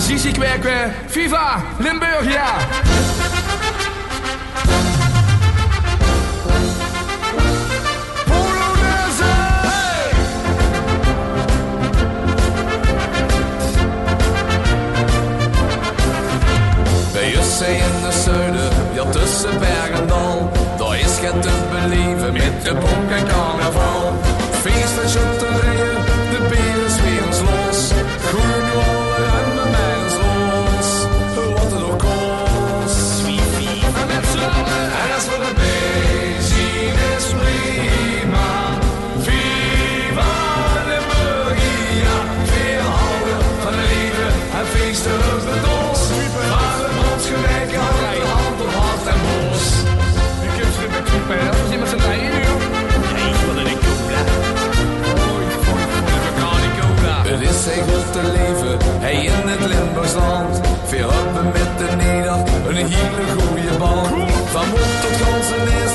Zizi 0.10 0.31
Kwerkwe, 0.34 0.91
Viva, 1.07 1.61
Limburg, 1.80 2.26
ja. 2.34 2.57
In 17.68 18.02
de 18.02 18.11
zuiden, 18.23 18.69
ja 18.94 19.03
tussen 19.03 19.60
berg 19.60 19.90
en 19.90 20.07
dal 20.07 20.52
Daar 20.77 20.99
is 20.99 21.18
het 21.22 21.41
te 21.41 21.52
beleven 21.72 22.34
met 22.34 22.64
de 22.64 22.73
bonk 22.73 23.11
en 23.11 23.27
carnaval. 23.27 24.14
Goed 57.69 58.11
te 58.11 58.21
leven, 58.21 58.77
hij 58.99 59.15
in 59.25 59.47
het 59.51 59.59
Limburgsland. 59.59 60.59
Veel 60.85 61.09
hebben 61.11 61.45
met 61.45 61.71
de 61.77 61.95
Nederland, 61.95 62.49
een 62.67 62.75
hele 62.75 63.25
goede 63.41 63.77
bal. 63.77 64.05
Van 64.53 64.67
mond 64.69 64.93
tot 65.01 65.15
ganzen 65.23 65.61
is 65.83 65.93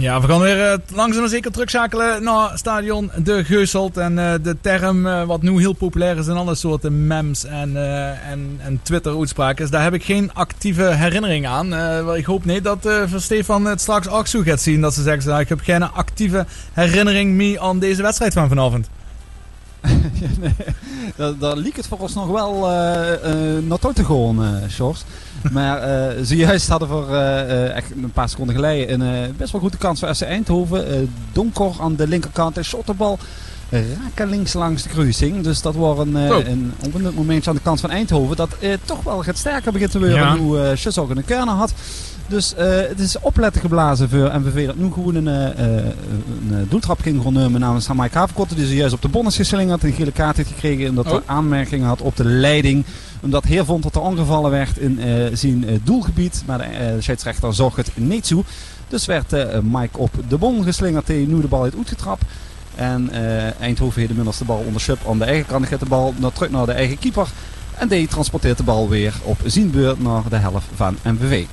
Ja, 0.00 0.20
we 0.20 0.26
gaan 0.26 0.40
weer 0.40 0.72
uh, 0.72 0.96
langzaam 0.96 1.20
maar 1.20 1.30
zeker 1.30 1.52
terugschakelen 1.52 2.22
naar 2.22 2.58
stadion 2.58 3.10
De 3.16 3.44
Geuselt. 3.44 3.96
En 3.96 4.12
uh, 4.12 4.32
de 4.42 4.56
term 4.60 5.06
uh, 5.06 5.22
wat 5.24 5.42
nu 5.42 5.58
heel 5.58 5.72
populair 5.72 6.18
is 6.18 6.26
in 6.26 6.36
alle 6.36 6.54
soorten 6.54 7.06
memes 7.06 7.44
en, 7.44 7.76
en, 8.22 8.58
en 8.58 8.80
Twitter-uitspraken 8.82 9.70
daar 9.70 9.82
heb 9.82 9.94
ik 9.94 10.04
geen 10.04 10.34
actieve 10.34 10.82
herinnering 10.82 11.46
aan. 11.46 11.74
ik 12.16 12.24
hoop 12.24 12.44
niet 12.44 12.64
dat 12.64 12.88
voor 13.06 13.20
Stefan 13.20 13.64
het 13.64 13.80
straks 13.80 14.08
ook 14.08 14.26
zo 14.26 14.42
gaat 14.42 14.60
zien 14.60 14.80
dat 14.80 14.94
ze 14.94 15.02
zeggen, 15.02 15.28
nou, 15.28 15.40
ik 15.40 15.48
heb 15.48 15.60
geen 15.60 15.82
actieve 15.82 16.46
herinnering 16.72 17.34
meer 17.34 17.60
aan 17.60 17.78
deze 17.78 18.02
wedstrijd 18.02 18.32
van 18.32 18.48
vanavond. 18.48 18.88
daar, 21.16 21.38
daar 21.38 21.56
het 21.56 21.86
vooralsnog 21.86 22.26
wel 22.26 22.54
uh, 22.54 23.62
naartoe 23.62 23.92
te 23.92 24.04
gaan, 24.04 24.60
Sjors. 24.70 25.04
Maar 25.52 25.88
uh, 25.88 26.24
zojuist 26.24 26.68
hadden 26.68 26.88
we 26.88 27.16
echt 27.74 27.90
een 27.90 28.12
paar 28.12 28.28
seconden 28.28 28.54
geleden 28.54 29.00
een 29.00 29.34
best 29.36 29.52
wel 29.52 29.60
goede 29.60 29.76
kans 29.76 30.00
voor 30.00 30.14
FC 30.14 30.22
Eindhoven. 30.22 31.10
donker 31.32 31.72
aan 31.80 31.96
de 31.96 32.08
linkerkant 32.08 32.56
en 32.56 32.64
shot 32.64 32.86
de 32.86 32.94
bal 32.94 33.18
raken 33.70 34.28
links 34.28 34.52
langs 34.52 34.82
de 34.82 34.88
kruising. 34.88 35.42
Dus 35.42 35.62
dat 35.62 35.74
was 35.74 35.98
een, 35.98 36.16
uh, 36.16 36.48
een 36.48 36.72
op 36.84 37.14
momentje 37.14 37.50
aan 37.50 37.56
de 37.56 37.62
kant 37.62 37.80
van 37.80 37.90
Eindhoven. 37.90 38.36
Dat 38.36 38.56
uh, 38.60 38.72
toch 38.84 39.02
wel 39.02 39.24
het 39.24 39.38
sterker 39.38 39.72
begint 39.72 39.90
te 39.90 39.98
worden 39.98 40.16
ja. 40.16 40.36
hoe 40.36 40.58
uh, 40.58 40.76
Schuss 40.76 40.98
ook 40.98 41.10
een 41.10 41.24
kern 41.24 41.48
had. 41.48 41.72
Dus 42.26 42.54
het 42.56 43.00
is 43.00 43.18
opletten 43.18 43.60
geblazen 43.60 44.08
voor 44.08 44.40
MVV 44.40 44.66
dat 44.66 44.76
nu 44.76 44.92
gewoon 44.92 45.14
een, 45.14 45.26
een 45.26 46.66
doeltrap 46.68 47.00
ging 47.00 47.30
nemen 47.30 47.60
namens 47.60 47.86
Hamai 47.86 48.10
Kaverkotte. 48.10 48.54
Die 48.54 48.66
ze 48.66 48.74
juist 48.74 48.94
op 48.94 49.02
de 49.02 49.08
bon 49.08 49.26
is 49.26 49.36
geslingerd. 49.36 49.82
Een 49.82 49.92
gele 49.92 50.12
kaart 50.12 50.36
heeft 50.36 50.48
gekregen 50.48 50.88
omdat 50.88 51.06
oh. 51.06 51.12
hij 51.12 51.20
aanmerkingen 51.26 51.86
had 51.86 52.00
op 52.00 52.16
de 52.16 52.24
leiding. 52.24 52.84
Omdat 53.20 53.44
Heer 53.44 53.64
vond 53.64 53.82
dat 53.82 53.94
er 53.94 54.00
ongevallen 54.00 54.50
werd 54.50 54.78
in 54.78 55.00
zijn 55.32 55.80
doelgebied. 55.84 56.42
Maar 56.46 56.58
de 56.58 56.96
scheidsrechter 56.98 57.54
zag 57.54 57.76
het 57.76 57.90
niet 57.94 58.26
zo. 58.26 58.44
Dus 58.88 59.06
werd 59.06 59.30
Mike 59.62 59.98
op 59.98 60.10
de 60.28 60.38
bon 60.38 60.64
geslingerd. 60.64 61.06
Die 61.06 61.26
nu 61.26 61.40
de 61.40 61.48
bal 61.48 61.62
heeft 61.62 61.76
uitgetrapt. 61.76 62.22
En 62.74 63.10
Eindhoven 63.60 63.98
heeft 63.98 64.10
inmiddels 64.10 64.38
de 64.38 64.44
bal 64.44 64.62
onder 64.66 64.80
Sub 64.80 64.98
aan 65.08 65.18
de 65.18 65.24
eigen 65.24 65.46
kant. 65.46 65.66
Gaat 65.66 65.80
de 65.80 65.86
bal 65.86 66.14
naar, 66.16 66.32
terug 66.32 66.50
naar 66.50 66.66
de 66.66 66.72
eigen 66.72 66.98
keeper. 66.98 67.28
En 67.80 67.88
die 67.88 68.08
transporteert 68.08 68.56
de 68.56 68.62
bal 68.62 68.88
weer 68.88 69.14
op 69.22 69.38
zijn 69.44 69.70
beurt 69.70 70.02
naar 70.02 70.22
de 70.28 70.36
helft 70.36 70.66
van 70.74 70.96
MVV. 71.02 71.44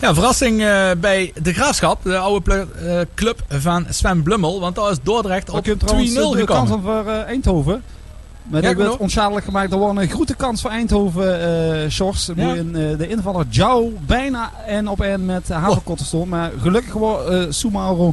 Ja, 0.00 0.14
verrassing 0.14 0.60
uh, 0.60 0.90
bij 1.00 1.32
de 1.42 1.52
Graafschap. 1.52 2.02
De 2.02 2.18
oude 2.18 2.66
uh, 2.82 3.00
club 3.14 3.42
van 3.48 3.86
Sven 3.88 4.22
Blummel. 4.22 4.60
Want 4.60 4.76
daar 4.76 4.90
is 4.90 4.96
Dordrecht 5.02 5.50
op 5.50 5.66
2-0 5.66 5.72
gekomen. 5.74 6.44
kans 6.44 6.70
voor 6.82 7.06
Eindhoven. 7.06 7.82
Maar 8.48 8.62
ja, 8.62 8.68
die 8.68 8.76
werd 8.76 8.96
onschadelijk 8.96 9.44
gemaakt. 9.44 9.72
Er 9.72 9.78
was 9.78 9.96
een 9.96 10.08
grote 10.08 10.34
kans 10.34 10.60
voor 10.60 10.70
Eindhoven, 10.70 11.40
uh, 11.84 11.90
Sjors. 11.90 12.30
Ja. 12.36 12.54
In, 12.54 12.72
de 12.72 13.08
invaller 13.08 13.46
Jou 13.48 13.96
bijna 14.06 14.50
en 14.66 14.88
op 14.88 15.00
en 15.00 15.24
met 15.24 15.48
Haverkotten 15.48 16.06
stond. 16.06 16.28
Maar 16.28 16.50
gelukkig 16.60 16.92
gewoon 16.92 17.32
uh, 17.32 17.42
Sumauro 17.48 18.12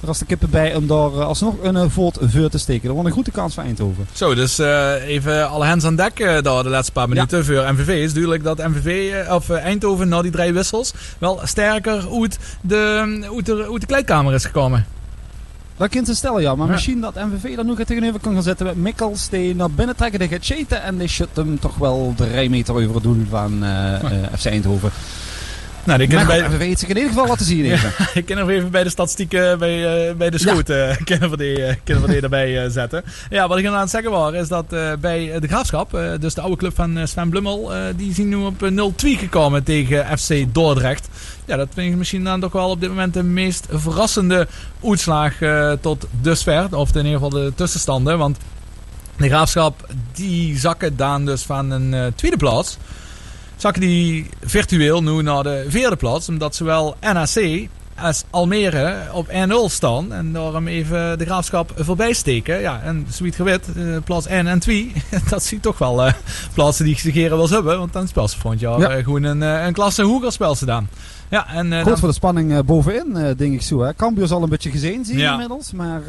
er 0.00 0.08
was 0.08 0.18
de 0.18 0.24
kippen 0.24 0.50
bij 0.50 0.74
om 0.74 0.86
daar 0.86 1.12
eh, 1.12 1.26
alsnog 1.26 1.54
een 1.62 1.90
volt 1.90 2.18
veur 2.20 2.50
te 2.50 2.58
steken. 2.58 2.86
Dat 2.86 2.96
was 2.96 3.04
een 3.04 3.12
goede 3.12 3.30
kans 3.30 3.54
voor 3.54 3.62
Eindhoven. 3.62 4.06
Zo, 4.12 4.34
dus 4.34 4.58
even 5.06 5.48
alle 5.48 5.64
hands 5.64 5.84
aan 5.84 5.96
dek 5.96 6.18
daar 6.18 6.62
de 6.62 6.68
laatste 6.68 6.92
paar 6.92 7.08
minuten 7.08 7.38
ja. 7.38 7.44
voor 7.44 7.72
MVV. 7.72 7.88
is 7.88 8.12
duidelijk 8.12 8.44
dat 8.44 8.58
MVV, 8.58 9.14
of 9.30 9.50
Eindhoven 9.50 10.08
na 10.08 10.22
die 10.22 10.30
drie 10.30 10.52
wissels 10.52 10.92
wel 11.18 11.40
sterker 11.44 12.08
uit 12.20 12.38
de, 12.60 13.26
uit 13.36 13.46
de, 13.46 13.68
uit 13.72 13.80
de 13.80 13.86
kleedkamer 13.86 14.34
is 14.34 14.44
gekomen. 14.44 14.86
Dat 15.82 15.90
kunt 15.90 16.06
ze 16.06 16.14
stellen, 16.14 16.42
ja. 16.42 16.54
Maar 16.54 16.66
ja. 16.66 16.72
misschien 16.72 17.00
dat 17.00 17.14
MVV 17.14 17.56
dan 17.56 17.66
nog 17.66 17.78
tegenover 17.78 18.20
kan 18.20 18.32
gaan 18.32 18.42
zetten 18.42 18.66
met 18.66 18.76
Mikkels. 18.76 19.28
Die 19.28 19.54
naar 19.54 19.70
binnen 19.70 19.96
trekken, 19.96 20.18
die 20.18 20.28
gaat. 20.28 20.80
En 20.80 20.98
die 20.98 21.08
shut 21.08 21.28
hem 21.34 21.58
toch 21.58 21.76
wel 21.76 22.12
drie 22.16 22.50
meter 22.50 22.74
over 22.74 22.94
het 22.94 23.02
doel 23.02 23.24
van 23.30 23.64
FC 24.38 24.46
Eindhoven. 24.46 24.90
Nou, 25.84 25.98
die 25.98 26.14
maar 26.16 26.26
bij... 26.26 26.58
weet 26.58 26.78
zich 26.78 26.88
in 26.88 26.96
ieder 26.96 27.12
geval 27.12 27.26
wat 27.26 27.38
te 27.38 27.44
zien. 27.44 27.64
Ja, 27.64 27.78
ik 28.14 28.24
kan 28.24 28.36
nog 28.36 28.48
even 28.48 28.70
bij 28.70 28.82
de 28.82 28.90
statistieken 28.90 29.58
bij, 29.58 30.08
uh, 30.08 30.14
bij 30.14 30.30
de 30.30 30.38
schoot 30.38 30.68
ja. 30.68 30.88
uh, 30.88 30.96
kunnen 31.04 31.30
we 31.30 31.36
die, 31.36 31.58
uh, 31.58 31.74
kunnen 31.84 32.04
we 32.04 32.10
die 32.10 32.20
erbij 32.20 32.70
zetten. 32.70 33.04
Ja, 33.30 33.48
wat 33.48 33.58
ik 33.58 33.66
aan 33.66 33.80
het 33.80 33.90
zeggen 33.90 34.10
was, 34.10 34.32
is 34.32 34.48
dat 34.48 34.68
bij 35.00 35.40
de 35.40 35.46
Graafschap, 35.46 35.98
dus 36.20 36.34
de 36.34 36.40
oude 36.40 36.56
club 36.56 36.74
van 36.74 37.08
Sven 37.08 37.28
Blummel, 37.28 37.72
die 37.96 38.14
zien 38.14 38.28
nu 38.28 38.36
op 38.36 38.70
0-2 38.70 39.18
gekomen 39.18 39.62
tegen 39.62 40.18
FC 40.18 40.54
Dordrecht. 40.54 41.08
Ja, 41.44 41.56
dat 41.56 41.68
vind 41.74 41.92
ik 41.92 41.98
misschien 41.98 42.24
dan 42.24 42.40
toch 42.40 42.52
wel 42.52 42.70
op 42.70 42.80
dit 42.80 42.88
moment 42.88 43.14
de 43.14 43.22
meest 43.22 43.66
verrassende 43.70 44.48
uitslag 44.84 45.32
tot 45.80 46.06
dusver. 46.20 46.76
Of 46.76 46.94
in 46.94 47.04
ieder 47.04 47.20
geval 47.20 47.30
de 47.30 47.52
tussenstanden. 47.54 48.18
Want 48.18 48.38
de 49.16 49.28
Graafschap, 49.28 49.88
die 50.12 50.58
zakken 50.58 50.96
dan 50.96 51.24
dus 51.24 51.42
van 51.42 51.70
een 51.70 52.12
tweede 52.14 52.36
plaats 52.36 52.78
zakken 53.62 53.82
die 53.82 54.26
virtueel 54.40 55.02
nu 55.02 55.22
naar 55.22 55.42
de 55.42 55.64
vierde 55.68 55.96
plaats. 55.96 56.28
Omdat 56.28 56.54
zowel 56.54 56.96
NAC 57.00 57.68
als 57.96 58.24
Almere 58.30 58.96
op 59.12 59.28
1-0 59.28 59.32
staan. 59.66 60.12
En 60.12 60.32
daarom 60.32 60.68
even 60.68 61.18
de 61.18 61.24
graafschap 61.24 61.72
voorbij 61.76 62.12
steken. 62.12 62.60
Ja, 62.60 62.80
en 62.84 63.06
zoiets 63.10 63.36
gewit, 63.36 63.66
uh, 63.76 63.96
plaats 64.04 64.26
1 64.26 64.46
en 64.46 64.58
2. 64.58 64.92
dat 65.30 65.42
zie 65.42 65.60
toch 65.60 65.78
wel 65.78 66.06
uh, 66.06 66.12
plaatsen 66.54 66.84
die 66.84 66.98
Segeren 66.98 67.36
wel 67.36 67.48
hebben. 67.48 67.78
Want 67.78 67.92
dan 67.92 68.08
spel 68.08 68.28
ze 68.28 68.38
volgend 68.38 68.60
jaar 68.60 68.80
ja. 68.80 68.96
uh, 68.96 69.04
gewoon 69.04 69.22
een, 69.22 69.40
een 69.40 69.72
klasse 69.72 70.02
hoger 70.02 70.32
spel 70.32 70.54
ze 70.54 70.64
dan. 70.64 70.88
Ja, 71.32 71.46
en, 71.48 71.72
uh, 71.72 71.82
Goed 71.82 71.98
voor 71.98 72.08
de 72.08 72.14
spanning 72.14 72.52
uh, 72.52 72.58
bovenin, 72.64 73.12
uh, 73.16 73.26
denk 73.36 73.52
ik 73.52 73.62
zo. 73.62 73.80
Hè. 73.80 73.94
Cambuur 73.94 74.26
zal 74.26 74.42
een 74.42 74.48
beetje 74.48 74.70
gezien 74.70 75.04
zien 75.04 75.18
ja. 75.18 75.32
inmiddels. 75.32 75.72
Maar, 75.72 76.02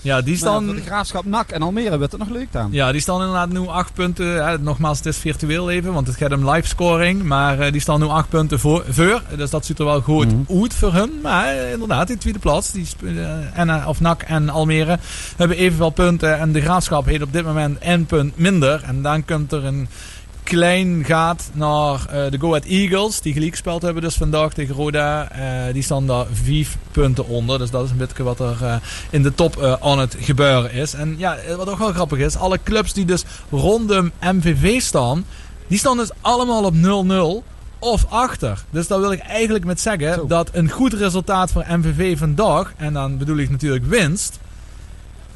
ja, 0.00 0.20
die 0.20 0.36
staan... 0.36 0.66
de 0.66 0.80
Graafschap 0.80 1.24
NAC 1.24 1.50
en 1.50 1.62
Almere 1.62 1.98
werd 1.98 2.12
het 2.12 2.20
nog 2.20 2.30
leuk 2.30 2.56
aan. 2.56 2.68
Ja, 2.72 2.92
die 2.92 3.00
staan 3.00 3.20
inderdaad 3.20 3.48
nu 3.48 3.66
acht 3.66 3.94
punten. 3.94 4.46
Hè, 4.46 4.58
nogmaals, 4.58 4.98
het 4.98 5.06
is 5.06 5.16
virtueel 5.16 5.70
even, 5.70 5.92
want 5.92 6.06
het 6.06 6.16
gaat 6.16 6.32
om 6.32 6.50
live 6.50 6.68
scoring. 6.68 7.22
Maar 7.22 7.72
die 7.72 7.80
staan 7.80 8.00
nu 8.00 8.06
acht 8.06 8.28
punten 8.28 8.60
voor, 8.60 8.84
voor. 8.88 9.22
Dus 9.36 9.50
dat 9.50 9.66
ziet 9.66 9.78
er 9.78 9.84
wel 9.84 10.00
goed 10.00 10.32
mm 10.32 10.44
-hmm. 10.46 10.62
uit 10.62 10.74
voor 10.74 10.92
hun. 10.92 11.10
Maar 11.22 11.54
inderdaad, 11.54 12.06
die 12.06 12.18
tweede 12.18 12.38
plaats. 12.38 12.72
Die, 12.72 12.86
en, 13.52 13.86
of 13.86 14.00
NAC 14.00 14.22
en 14.22 14.48
Almere 14.48 14.98
hebben 15.36 15.56
evenveel 15.56 15.90
punten. 15.90 16.38
En 16.38 16.52
de 16.52 16.60
Graafschap 16.60 17.06
heeft 17.06 17.22
op 17.22 17.32
dit 17.32 17.44
moment 17.44 17.78
één 17.78 18.06
punt 18.06 18.38
minder. 18.38 18.82
En 18.82 19.02
dan 19.02 19.24
komt 19.24 19.52
er 19.52 19.64
een 19.64 19.88
klein 20.44 21.04
gaat 21.04 21.50
naar 21.52 21.94
uh, 21.94 22.30
de 22.30 22.38
Go 22.38 22.48
Ahead 22.48 22.64
Eagles. 22.64 23.20
Die 23.20 23.32
gelijk 23.32 23.50
gespeeld 23.50 23.82
hebben 23.82 24.02
dus 24.02 24.14
vandaag 24.14 24.52
tegen 24.52 24.74
Roda. 24.74 25.28
Uh, 25.32 25.72
die 25.72 25.82
staan 25.82 26.06
daar 26.06 26.26
vijf 26.32 26.76
punten 26.90 27.28
onder. 27.28 27.58
Dus 27.58 27.70
dat 27.70 27.84
is 27.84 27.90
een 27.90 27.96
beetje 27.96 28.22
wat 28.22 28.40
er 28.40 28.56
uh, 28.62 28.76
in 29.10 29.22
de 29.22 29.34
top 29.34 29.78
aan 29.80 29.98
het 29.98 30.16
gebeuren 30.18 30.72
is. 30.72 30.94
En 30.94 31.14
ja, 31.18 31.36
wat 31.56 31.68
ook 31.68 31.78
wel 31.78 31.92
grappig 31.92 32.18
is. 32.18 32.36
Alle 32.36 32.58
clubs 32.62 32.92
die 32.92 33.04
dus 33.04 33.24
rondom 33.50 34.12
MVV 34.20 34.80
staan. 34.80 35.24
Die 35.66 35.78
staan 35.78 35.96
dus 35.96 36.10
allemaal 36.20 36.64
op 36.64 36.74
0-0 37.44 37.52
of 37.78 38.06
achter. 38.08 38.64
Dus 38.70 38.86
daar 38.86 39.00
wil 39.00 39.12
ik 39.12 39.20
eigenlijk 39.20 39.64
met 39.64 39.80
zeggen 39.80 40.14
Zo. 40.14 40.26
dat 40.26 40.48
een 40.52 40.70
goed 40.70 40.92
resultaat 40.92 41.52
voor 41.52 41.64
MVV 41.68 42.18
vandaag. 42.18 42.72
En 42.76 42.92
dan 42.92 43.18
bedoel 43.18 43.36
ik 43.36 43.50
natuurlijk 43.50 43.84
winst. 43.84 44.38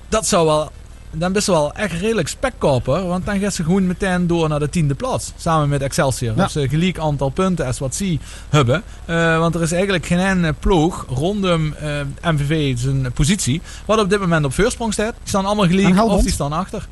Dat 0.09 0.27
zou 0.27 0.47
wel 0.47 0.71
dan 1.11 1.33
best 1.33 1.47
wel 1.47 1.73
echt 1.73 2.01
redelijk 2.01 2.29
spekkoper. 2.29 3.07
Want 3.07 3.27
dan 3.27 3.39
gaat 3.39 3.55
ze 3.55 3.65
gewoon 3.65 3.87
meteen 3.87 4.27
door 4.27 4.49
naar 4.49 4.59
de 4.59 4.69
tiende 4.69 4.95
plaats. 4.95 5.33
Samen 5.37 5.69
met 5.69 5.83
Excelsior. 5.83 6.37
Ja. 6.37 6.45
Dus 6.45 6.55
een 6.55 6.69
gelijk 6.69 6.99
aantal 6.99 7.29
punten 7.29 7.67
als 7.67 7.79
wat 7.79 7.95
ze 7.95 8.19
hebben. 8.49 8.83
Uh, 9.07 9.39
want 9.39 9.55
er 9.55 9.63
is 9.63 9.73
eigenlijk 9.73 10.07
geen 10.07 10.55
ploeg 10.61 11.07
rondom 11.09 11.75
uh, 11.83 12.31
MVV 12.33 12.79
zijn 12.79 13.13
positie. 13.13 13.63
Wat 13.85 14.01
op 14.01 14.11
dit 14.11 14.21
moment 14.21 14.45
op 14.45 14.53
voorsprong 14.53 14.93
staat. 14.93 15.15
Die 15.19 15.29
staan 15.29 15.47
allemaal 15.47 15.67
gelijk 15.67 16.03
of 16.03 16.23
die 16.23 16.33
staan 16.33 16.53
achter. 16.53 16.87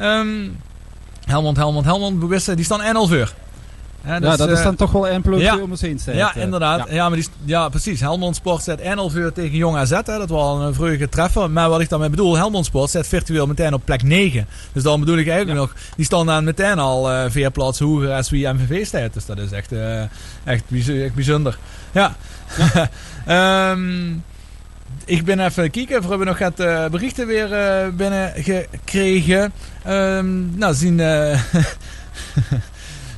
Um, 0.00 0.56
Helmond, 1.24 1.56
Helmond, 1.56 1.84
Helmond, 1.84 2.18
Bewisse, 2.18 2.54
die 2.54 2.64
staan 2.64 2.80
1-0 2.80 2.98
voor. 3.08 3.32
Ja, 4.04 4.20
dus, 4.20 4.30
ja, 4.30 4.36
dat 4.36 4.48
is 4.48 4.62
dan 4.62 4.72
uh, 4.72 4.78
toch 4.78 4.92
wel 4.92 5.08
een 5.08 5.22
ploegje 5.22 5.44
ja, 5.44 5.58
om 5.58 5.70
ons 5.70 5.80
heen 5.80 5.96
te 5.96 6.14
Ja, 6.14 6.34
inderdaad. 6.34 6.90
Ja. 6.90 7.08
maar 7.08 7.18
die, 7.18 7.28
ja 7.44 7.68
precies. 7.68 8.00
Helmond 8.00 8.36
Sport 8.36 8.62
zet 8.62 8.80
1-0 8.80 8.84
voor 8.84 9.32
tegen 9.32 9.56
Jong 9.56 9.76
AZ. 9.76 9.90
Hè. 9.90 10.02
Dat 10.02 10.28
was 10.28 10.60
een 10.60 10.74
vreugde 10.74 11.08
treffer. 11.08 11.50
Maar 11.50 11.68
wat 11.68 11.80
ik 11.80 11.88
daarmee 11.88 12.10
bedoel, 12.10 12.36
Helmond 12.36 12.64
Sport 12.64 12.90
zet 12.90 13.06
virtueel 13.06 13.46
meteen 13.46 13.74
op 13.74 13.84
plek 13.84 14.02
9. 14.02 14.46
Dus 14.72 14.82
dan 14.82 15.00
bedoel 15.00 15.16
ik 15.16 15.28
eigenlijk 15.28 15.58
nog, 15.58 15.74
die 15.96 16.04
staan 16.04 16.26
dan 16.26 16.44
meteen 16.44 16.78
al 16.78 17.12
uh, 17.12 17.24
vier 17.28 17.50
plaatsen 17.50 17.86
hoger 17.86 18.12
als 18.12 18.30
wie 18.30 18.48
MVV 18.48 18.86
staat. 18.86 19.14
Dus 19.14 19.26
dat 19.26 19.38
is 19.38 19.50
echt, 19.50 19.72
uh, 19.72 20.00
echt, 20.44 20.64
echt 20.86 21.14
bijzonder. 21.14 21.58
Ja. 21.92 22.16
um, 23.70 24.24
ik 25.04 25.24
ben 25.24 25.40
even 25.40 25.70
kijken. 25.70 26.02
We 26.02 26.08
hebben 26.08 26.26
nog 26.26 26.38
wat 26.38 26.60
uh, 26.60 26.86
berichten 26.86 27.26
weer 27.26 27.52
uh, 27.52 27.88
binnengekregen. 27.94 29.52
Um, 29.88 30.58
nou, 30.58 30.74
zien... 30.74 31.00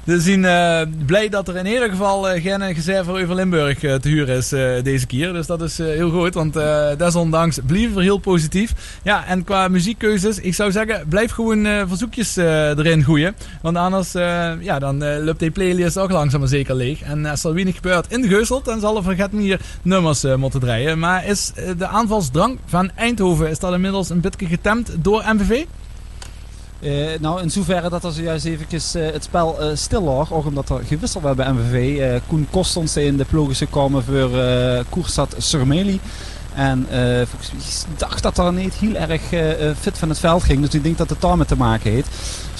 We 0.05 0.21
zien 0.21 0.43
uh, 0.43 0.81
blij 1.07 1.29
dat 1.29 1.49
er 1.49 1.57
in 1.57 1.67
ieder 1.67 1.89
geval 1.89 2.35
uh, 2.35 2.43
geen 2.43 2.73
reserve 2.73 3.11
over 3.11 3.35
Limburg 3.35 3.83
uh, 3.83 3.95
te 3.95 4.09
huren 4.09 4.37
is 4.37 4.49
deze 4.83 5.07
keer. 5.07 5.33
Dus 5.33 5.47
dat 5.47 5.63
is 5.63 5.79
heel 5.79 6.11
goed, 6.11 6.35
want 6.35 6.53
desondanks 6.99 7.59
blijven 7.67 7.95
we 7.95 8.03
heel 8.03 8.19
positief. 8.19 8.99
Ja, 9.03 9.27
en 9.27 9.45
qua 9.45 9.69
muziekkeuzes, 9.69 10.39
ik 10.39 10.55
zou 10.55 10.73
zeggen, 10.73 11.09
blijf 11.09 11.31
gewoon 11.31 11.89
verzoekjes 11.89 12.37
erin 12.37 13.05
gooien. 13.05 13.35
Want 13.63 13.77
anders, 13.77 14.13
ja, 14.61 14.79
dan 14.79 15.25
loopt 15.25 15.39
die 15.39 15.51
playlist 15.51 15.99
ook 15.99 16.11
langzaam 16.11 16.41
maar 16.41 16.49
zeker 16.49 16.75
leeg. 16.75 17.03
En 17.03 17.27
als 17.27 17.45
er 17.45 17.55
weinig 17.55 17.75
gebeurt 17.75 18.13
in 18.13 18.23
de 18.23 18.29
Geuselt, 18.29 18.65
dan 18.65 18.81
zal 18.81 18.97
er 18.97 19.03
verget 19.03 19.33
meer 19.33 19.61
nummers 19.83 20.25
moeten 20.37 20.61
draaien. 20.61 20.99
Maar 20.99 21.27
is 21.27 21.53
de 21.77 21.87
aanvalsdrang 21.87 22.59
van 22.67 22.91
Eindhoven, 22.95 23.51
is 23.51 23.59
dat 23.59 23.73
inmiddels 23.73 24.11
een 24.11 24.21
beetje 24.21 24.47
getemd 24.47 24.91
door 24.99 25.25
MVV? 25.35 25.65
Uh, 26.81 27.07
nou, 27.21 27.43
in 27.43 27.51
zoverre 27.51 27.89
dat 27.89 28.05
er 28.05 28.13
zojuist 28.13 28.45
eventjes 28.45 28.97
uh, 28.97 29.11
het 29.11 29.25
spel 29.25 29.57
uh, 29.61 29.77
stil 29.77 30.03
lag. 30.03 30.33
Ook 30.33 30.47
omdat 30.47 30.69
er 30.69 30.81
gewisseld 30.87 31.23
werd 31.23 31.37
bij 31.37 31.53
MVV. 31.53 32.21
Koen 32.27 32.47
Kostons 32.51 32.97
in 32.97 33.17
de 33.17 33.25
ploeg 33.25 33.51
is 33.51 33.59
gekomen 33.59 34.05
voor 34.05 34.31
Koersat 34.89 35.35
Surmeli. 35.39 36.01
En 36.55 36.87
ik 36.91 37.97
dacht 37.97 38.23
dat 38.23 38.39
er 38.39 38.53
niet 38.53 38.75
heel 38.75 38.95
erg 38.95 39.23
fit 39.79 39.99
van 39.99 40.09
het 40.09 40.19
veld 40.19 40.43
ging. 40.43 40.61
Dus 40.61 40.75
ik 40.75 40.83
denk 40.83 40.99
dat 40.99 41.11
het 41.11 41.21
daarmee 41.21 41.47
te 41.47 41.57
maken 41.57 41.91
heeft. 41.91 42.09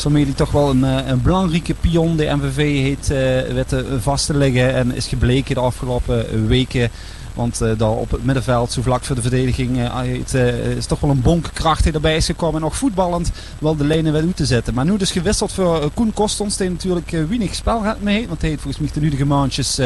Hij 0.03 0.33
toch 0.37 0.51
wel 0.51 0.71
een, 0.71 0.83
een 0.83 1.23
belangrijke 1.23 1.75
pion 1.75 2.17
de 2.17 2.37
MVV 2.37 2.83
heeft 2.83 3.09
weten 3.55 4.03
vast 4.03 4.27
te 4.27 4.35
leggen. 4.35 4.75
En 4.75 4.95
is 4.95 5.07
gebleken 5.07 5.55
de 5.55 5.61
afgelopen 5.61 6.47
weken. 6.47 6.91
Want 7.35 7.63
uh, 7.63 7.71
daar 7.77 7.91
op 7.91 8.11
het 8.11 8.25
middenveld, 8.25 8.73
zo 8.73 8.83
vlak 8.83 9.05
voor 9.05 9.17
de 9.17 9.23
verdediging, 9.23 9.79
uh, 9.79 9.97
het, 9.97 10.35
uh, 10.35 10.77
is 10.77 10.87
toch 10.87 11.01
wel 11.01 11.11
een 11.11 11.21
bonkkracht 11.21 11.85
die 11.85 11.93
erbij 11.93 12.17
is 12.17 12.27
gekomen. 12.27 12.55
En 12.55 12.61
nog 12.61 12.77
voetballend 12.77 13.31
wel 13.59 13.77
de 13.77 13.85
lijnen 13.85 14.13
weer 14.13 14.23
uit 14.23 14.37
te 14.37 14.47
zetten. 14.47 14.75
Maar 14.75 14.85
nu 14.85 14.97
dus 14.97 15.11
gewisseld 15.11 15.53
voor 15.53 15.91
Koen 15.95 16.13
Kostons, 16.13 16.57
die 16.57 16.71
natuurlijk 16.71 17.11
weinig 17.11 17.55
spel 17.55 17.83
mee 18.01 18.15
heeft. 18.15 18.29
Want 18.29 18.41
hij 18.41 18.51
heeft 18.51 18.63
volgens 18.63 18.83
mij 18.83 18.93
de 18.95 19.01
nudige 19.01 19.27
maandjes 19.27 19.77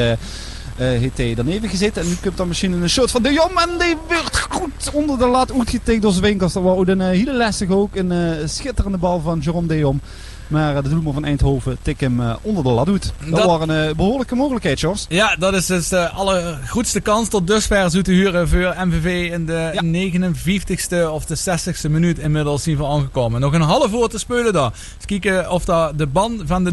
heeft 0.77 1.17
hij 1.17 1.35
dan 1.35 1.47
even 1.47 1.69
gezeten. 1.69 2.03
En 2.03 2.09
nu 2.09 2.15
komt 2.23 2.37
dan 2.37 2.49
misschien 2.49 2.73
een 2.73 2.91
shot 2.91 3.11
van 3.11 3.23
de 3.23 3.33
Jong. 3.33 3.61
En 3.61 3.79
die 3.79 3.97
werd 4.09 4.39
goed 4.39 4.91
onder 4.93 5.19
de 5.19 5.27
lat 5.27 5.53
uitgetikt 5.53 6.03
door 6.03 6.13
Zwinkers. 6.13 6.53
Dat 6.53 6.63
was 6.63 6.87
een 6.87 7.01
hele 7.01 7.37
lastig 7.37 7.71
ook. 7.71 7.97
Een 7.97 8.49
schitterende 8.49 8.99
bal 8.99 9.21
van 9.21 9.39
Jerome 9.39 9.67
de 9.67 9.79
Jong. 9.79 10.01
Maar 10.49 10.83
de 10.83 10.89
doelman 10.89 11.13
van 11.13 11.25
Eindhoven 11.25 11.79
tik 11.83 12.01
hem 12.01 12.21
onder 12.43 12.63
de 12.63 12.71
lat 12.71 12.87
doet. 12.87 13.13
Dat, 13.19 13.37
dat 13.37 13.45
was 13.45 13.69
een 13.69 13.97
behoorlijke 13.97 14.35
mogelijkheid, 14.35 14.81
Jos. 14.81 15.07
Ja, 15.09 15.37
dat 15.37 15.55
is 15.55 15.67
dus 15.67 15.89
de 15.89 16.09
allergoedste 16.09 17.01
kans 17.01 17.29
tot 17.29 17.47
dusver 17.47 17.91
Zoete 17.91 18.11
huren 18.11 18.49
voor 18.49 18.75
MVV 18.85 19.31
in 19.33 19.47
de 19.47 19.71
ja. 19.73 20.11
59ste 20.11 21.11
of 21.13 21.25
de 21.25 21.37
60ste 21.39 21.91
minuut 21.91 22.19
inmiddels 22.19 22.63
zien 22.63 22.77
we 22.77 22.87
aangekomen. 22.87 23.41
Nog 23.41 23.53
een 23.53 23.61
half 23.61 23.93
uur 23.93 24.09
te 24.09 24.19
spelen 24.19 24.53
daar. 24.53 24.73
Eens 24.97 25.05
kijken 25.07 25.51
of 25.51 25.65
dat 25.65 25.99
de 25.99 26.07
ban 26.07 26.43
van 26.45 26.65
de 26.65 26.71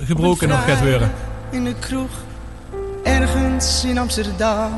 0-0 0.00 0.06
gebroken 0.06 0.48
nog 0.48 0.64
gaat 0.64 0.80
worden. 0.80 1.12
In 1.50 1.64
de 1.64 1.74
kroeg 1.78 2.10
ergens 3.02 3.84
in 3.84 3.98
Amsterdam. 3.98 4.72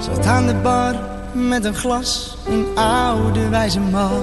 Zat 0.00 0.26
aan 0.26 0.46
de 0.46 0.54
bar 0.54 0.94
met 1.32 1.64
een 1.64 1.74
glas, 1.74 2.36
een 2.48 2.66
oude 2.74 3.48
wijze 3.48 3.80
man. 3.80 4.22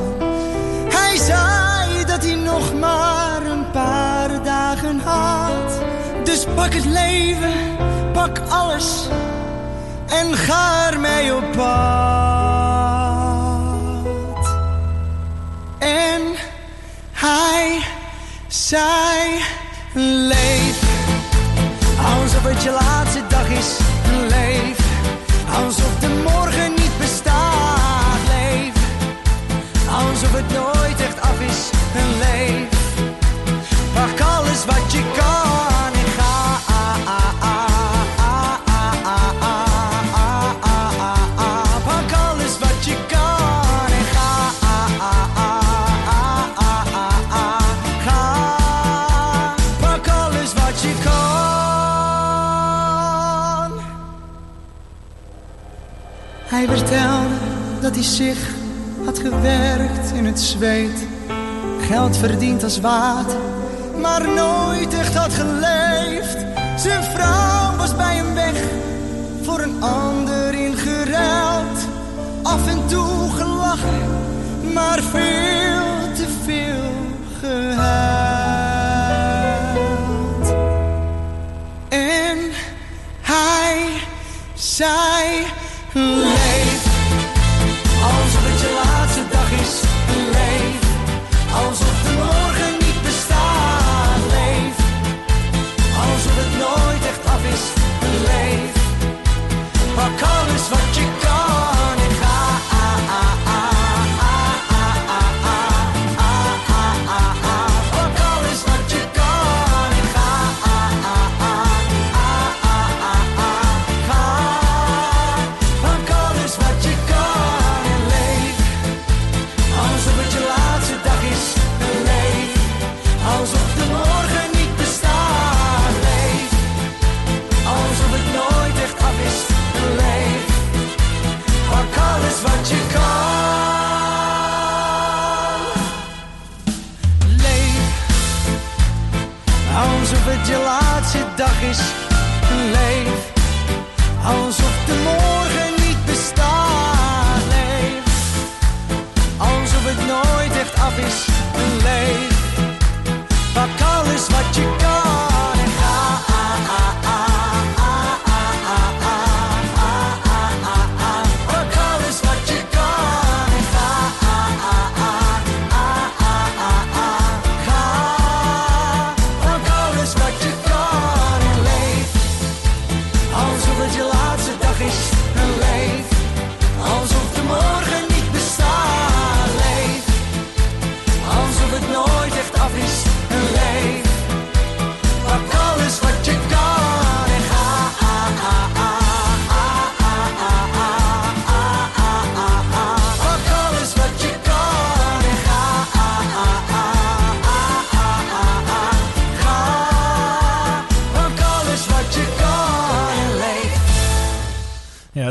Hij 0.90 1.17
zei 1.17 2.06
dat 2.06 2.24
hij 2.24 2.35
nog 2.35 2.74
maar 2.80 3.16
paar 3.77 4.43
dagen 4.43 4.99
had. 4.99 5.80
Dus 6.23 6.45
pak 6.56 6.73
het 6.73 6.85
leven, 6.85 7.53
pak 8.14 8.39
alles 8.49 9.07
en 10.07 10.35
ga 10.35 10.91
ermee 10.91 11.35
op 11.35 11.51
pad. 11.51 11.67
En 15.80 16.22
hij 17.11 17.80
zei, 18.47 19.41
leef 19.93 20.80
Alsof 22.15 22.43
het 22.43 22.64
je 22.64 22.72
laatste 22.72 23.22
dag 23.27 23.49
is, 23.49 23.77
leef. 24.27 24.77
Alsof 25.56 25.99
de 25.99 26.22
morgen 26.23 26.69
niet 26.69 26.97
bestaat, 26.99 28.19
leef. 28.27 28.73
Alsof 29.89 30.31
het 30.31 30.51
nooit 30.53 31.01
echt 31.01 31.22
af 31.22 31.39
is, 31.39 31.69
leef. 32.19 32.76
Pak 33.98 34.22
alles 34.22 34.66
wat 34.66 34.92
je 34.92 35.01
kan 35.17 35.93
en 36.01 36.09
ga. 36.17 36.35
Pak 41.85 42.11
alles 42.30 42.58
wat 42.59 42.85
je 42.85 42.95
kan 43.08 43.92
en 44.00 44.06
ga. 44.14 44.32
Ga. 48.06 48.24
Pak 49.80 50.08
alles 50.08 50.53
wat 50.53 50.82
je 50.82 50.93
kan. 51.03 51.17
Hij 56.45 56.67
vertelde 56.67 57.35
dat 57.82 57.95
hij 57.95 58.03
zich 58.03 58.38
had 59.06 59.19
gewerkt 59.19 60.11
in 60.14 60.26
het 60.26 60.40
zweet. 60.40 61.08
Geld 61.80 62.17
verdiend 62.17 62.64
als 62.64 62.80
water, 62.80 63.40
maar 64.01 64.27
nooit 64.30 64.93
echt 64.93 65.16
had 65.16 65.34
geleefd. 65.34 66.38
Zijn 66.76 67.03
vrouw 67.03 67.76
was 67.77 67.95
bij 67.95 68.16
hem 68.16 68.34
weg, 68.34 68.64
voor 69.42 69.59
een 69.59 69.84
ander 69.84 70.53
ingeruild. 70.53 71.88
Af 72.43 72.67
en 72.67 72.88
toe 72.88 73.32
gelachen, 73.32 74.01
maar 74.74 75.00
veel 75.01 75.57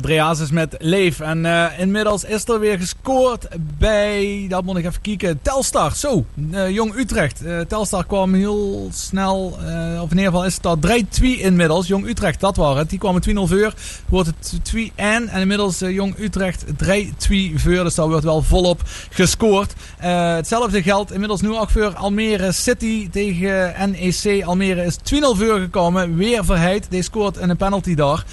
Ja, 0.07 0.13
Dreas 0.13 0.41
is 0.41 0.51
met 0.51 0.77
Leef. 0.79 1.21
En 1.21 1.47
eh, 1.47 1.79
inmiddels 1.79 2.25
is 2.25 2.49
er 2.49 2.61
weer 2.61 2.79
gescoord 2.79 3.49
bij, 3.79 4.47
dat 4.49 4.65
moet 4.65 4.77
ik 4.77 4.85
even 4.85 5.01
kijken, 5.01 5.39
Telstar. 5.43 5.95
Zo, 5.95 6.25
eh, 6.51 6.71
Jong 6.71 6.95
Utrecht. 6.95 7.45
Eh, 7.45 7.61
Telstar 7.61 8.07
kwam 8.07 8.35
heel 8.35 8.89
snel, 8.93 9.59
of 10.03 10.11
in 10.11 10.17
ieder 10.17 10.25
geval 10.25 10.45
is 10.45 10.55
het 10.55 10.67
al 10.67 10.79
3-2 10.79 11.41
inmiddels. 11.41 11.87
Jong 11.87 12.07
Utrecht, 12.09 12.41
dat 12.41 12.57
waren 12.57 12.79
het. 12.79 12.91
Die 12.91 12.99
kwamen 12.99 13.21
2-0 13.21 13.47
voor. 13.47 13.75
Wordt 14.09 14.29
het 14.29 14.61
2-1 14.63 15.29
en 15.29 15.41
inmiddels 15.41 15.79
Jong 15.79 16.19
Utrecht 16.19 16.65
3-2 16.77 17.53
voor. 17.57 17.83
Dus 17.85 17.95
daar 17.95 18.09
wordt 18.09 18.25
wel 18.25 18.43
volop 18.43 18.83
gescoord. 19.11 19.75
Hetzelfde 19.99 20.83
geldt 20.83 21.13
inmiddels 21.13 21.41
nu 21.41 21.57
ook 21.57 21.71
voor 21.71 21.95
Almere 21.95 22.53
City 22.53 23.11
tegen 23.11 23.75
NEC. 23.91 24.45
Almere 24.45 24.85
is 24.85 24.97
2-0 24.97 25.37
voor 25.37 25.59
gekomen. 25.59 26.17
Weer 26.17 26.45
Verheid. 26.45 26.87
Die 26.91 27.03
scoort 27.03 27.37
in 27.37 27.51
een 27.51 27.57
penalty 27.57 27.95
daar. 27.95 28.25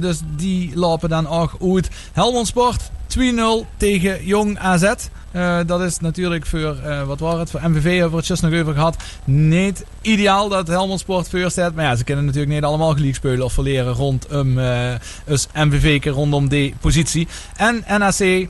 Dus 0.00 0.20
die 0.36 0.70
laat 0.74 0.99
dan 1.08 1.28
ook 1.28 1.56
uit 1.74 1.88
Helmond 2.12 2.46
Sport 2.46 2.90
2-0 3.18 3.20
tegen 3.76 4.24
Jong 4.24 4.58
AZ. 4.58 4.92
Uh, 5.32 5.58
dat 5.66 5.80
is 5.80 5.98
natuurlijk 5.98 6.46
voor, 6.46 6.76
uh, 6.84 7.02
wat 7.02 7.20
was 7.20 7.38
het, 7.38 7.50
voor 7.50 7.60
MVV 7.70 7.92
hebben 7.92 8.10
we 8.10 8.16
het 8.16 8.26
just 8.26 8.42
nog 8.42 8.54
over 8.60 8.74
gehad. 8.74 8.96
Niet 9.24 9.84
ideaal 10.00 10.48
dat 10.48 10.68
Helmond 10.68 11.00
Sport 11.00 11.28
voor 11.28 11.50
staat. 11.50 11.74
Maar 11.74 11.84
ja, 11.84 11.96
ze 11.96 12.04
kunnen 12.04 12.24
natuurlijk 12.24 12.52
niet 12.52 12.64
allemaal 12.64 12.94
gelijk 12.94 13.14
spelen 13.14 13.44
of 13.44 13.52
verleren 13.52 13.92
rondom 13.92 14.58
uh, 14.58 14.94
dus 15.24 15.46
MVV 15.54 16.04
rondom 16.04 16.48
die 16.48 16.74
positie. 16.80 17.28
En 17.56 17.84
NAC 17.98 18.48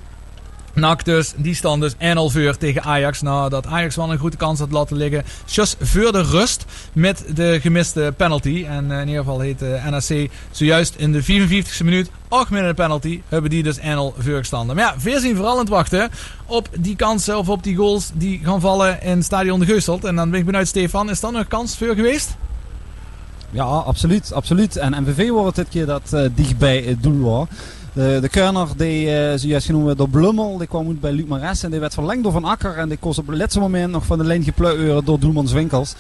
NAC 0.74 1.05
dus, 1.05 1.32
die 1.36 1.55
stand 1.55 1.82
dus 1.82 1.94
1-0 1.94 1.97
voor 2.15 2.57
tegen 2.57 2.82
Ajax. 2.82 3.23
Nadat 3.23 3.66
Ajax 3.66 3.97
wel 3.97 4.12
een 4.12 4.18
goede 4.18 4.36
kans 4.36 4.58
had 4.58 4.70
laten 4.70 4.97
liggen. 4.97 5.24
Just 5.47 5.76
voor 5.81 6.12
de 6.12 6.23
rust 6.23 6.65
met 6.92 7.24
de 7.34 7.58
gemiste 7.60 8.15
penalty. 8.16 8.65
En 8.68 8.90
in 8.90 9.08
ieder 9.08 9.24
geval 9.24 9.40
heet 9.40 9.60
NAC 9.60 10.31
zojuist 10.50 10.94
in 10.97 11.12
de 11.12 11.23
54e 11.23 11.84
minuut 11.84 12.10
ook 12.28 12.50
met 12.50 12.65
een 12.65 12.74
penalty. 12.74 13.20
Hebben 13.28 13.50
die 13.50 13.62
dus 13.62 13.78
1-0 13.78 13.82
voor 14.18 14.39
gestanden. 14.39 14.76
Maar 14.76 14.84
ja, 14.84 14.94
veel 15.00 15.20
zien 15.20 15.36
vooral 15.36 15.52
aan 15.52 15.58
het 15.58 15.68
wachten 15.68 16.10
op 16.47 16.68
die 16.78 16.97
kansen 16.97 17.39
of 17.39 17.49
op 17.49 17.62
die 17.62 17.76
goals 17.76 18.10
die 18.15 18.40
gaan 18.44 18.60
vallen 18.60 19.02
in 19.02 19.23
Stadion 19.23 19.60
de 19.60 19.66
Geusteld. 19.66 20.05
En 20.05 20.16
dan 20.16 20.31
ben 20.31 20.40
ik 20.40 20.47
benieuwd, 20.47 20.66
Stefan, 20.66 21.10
is 21.10 21.20
dat 21.20 21.32
nog 21.32 21.47
kans 21.47 21.76
voor 21.76 21.94
geweest? 21.94 22.36
Ja, 23.50 23.65
absoluut. 23.65 24.32
absoluut. 24.32 24.76
En 24.76 25.02
MVV 25.02 25.28
wordt 25.28 25.57
dit 25.57 25.68
keer 25.68 25.86
dat 25.86 26.10
uh, 26.15 26.28
dichtbij 26.34 26.82
het 26.82 27.02
doel 27.02 27.20
was. 27.20 27.47
De, 27.92 28.28
Kerner, 28.30 28.68
die 28.76 29.06
uh, 29.06 29.32
zojuist 29.36 29.66
genoemd 29.66 29.98
door 29.98 30.08
Blummel, 30.08 30.58
die 30.58 30.66
kwam 30.66 30.86
uit 30.86 31.00
bij 31.00 31.12
Luc 31.12 31.26
Mares 31.26 31.62
en 31.62 31.70
die 31.70 31.80
werd 31.80 31.94
verlengd 31.94 32.22
door 32.22 32.32
Van 32.32 32.44
Akker. 32.44 32.76
En 32.76 32.88
die 32.88 32.98
kost 32.98 33.18
op 33.18 33.26
het 33.26 33.36
laatste 33.36 33.60
moment 33.60 33.92
nog 33.92 34.06
van 34.06 34.18
de 34.18 34.24
lijn 34.24 34.42
geplukt 34.42 35.06
door 35.06 35.20
Doelmans 35.20 35.52
Winkels. 35.52 35.94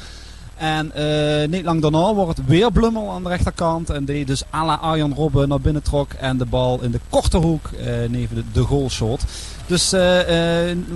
En 0.60 0.92
uh, 0.96 1.48
niet 1.48 1.64
lang 1.64 1.82
daarna 1.82 2.14
wordt 2.14 2.40
weer 2.46 2.72
Blummel 2.72 3.10
aan 3.10 3.22
de 3.22 3.28
rechterkant. 3.28 3.90
En 3.90 4.04
die 4.04 4.24
dus 4.24 4.42
à 4.54 4.64
la 4.64 4.74
Arjan 4.74 5.14
Robben 5.14 5.48
naar 5.48 5.60
binnen 5.60 5.82
trok. 5.82 6.12
En 6.12 6.36
de 6.36 6.44
bal 6.44 6.82
in 6.82 6.90
de 6.90 7.00
korte 7.08 7.36
hoek 7.36 7.70
uh, 7.72 7.86
neven 8.08 8.36
de, 8.36 8.42
de 8.52 8.62
goalshot. 8.62 9.24
Dus 9.66 9.92
uh, 9.92 10.00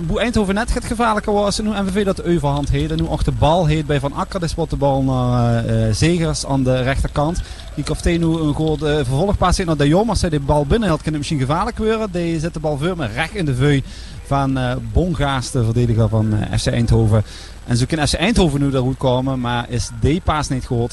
hoe 0.07 0.19
Eindhoven 0.19 0.53
net 0.53 0.73
het 0.73 0.85
gevaarlijker 0.85 1.33
was. 1.33 1.59
En 1.59 1.65
nu 1.65 1.69
MVV 1.69 2.05
dat 2.05 2.23
overhand 2.23 2.69
heet. 2.69 2.91
En 2.91 2.97
nu 2.97 3.07
ook 3.07 3.23
de 3.23 3.31
bal 3.31 3.65
heet 3.65 3.85
bij 3.85 3.99
Van 3.99 4.13
Akker. 4.13 4.39
Dus 4.39 4.55
wordt 4.55 4.71
de 4.71 4.77
bal 4.77 5.01
naar 5.01 5.63
Zegers 5.93 6.45
aan 6.45 6.63
de 6.63 6.81
rechterkant. 6.81 7.41
Die 7.75 7.83
komt 7.83 8.03
nu 8.03 8.25
een 8.25 8.53
goed 8.53 8.79
vervolgpaas 8.79 9.57
naar 9.57 9.77
de 9.77 9.87
Jong. 9.87 10.09
Als 10.09 10.21
hij 10.21 10.29
de 10.29 10.39
bal 10.39 10.65
binnen 10.65 10.89
had, 10.89 10.97
kan 10.97 11.07
het 11.07 11.17
misschien 11.17 11.39
gevaarlijk 11.39 11.77
worden. 11.77 12.11
Die 12.11 12.39
zet 12.39 12.53
de 12.53 12.59
bal 12.59 12.77
voor 12.77 12.97
me 12.97 13.07
recht 13.07 13.35
in 13.35 13.45
de 13.45 13.55
veu 13.55 13.81
van 14.25 14.59
Bongaas, 14.93 15.51
de 15.51 15.63
verdediger 15.63 16.09
van 16.09 16.37
FC 16.57 16.67
Eindhoven. 16.67 17.23
En 17.65 17.77
zo 17.77 17.85
kan 17.87 18.07
FC 18.07 18.13
Eindhoven 18.13 18.59
nu 18.59 18.69
daar 18.69 18.81
goed 18.81 18.97
komen, 18.97 19.39
maar 19.39 19.65
is 19.69 19.89
die 19.99 20.21
paas 20.21 20.49
niet 20.49 20.65
goed. 20.65 20.91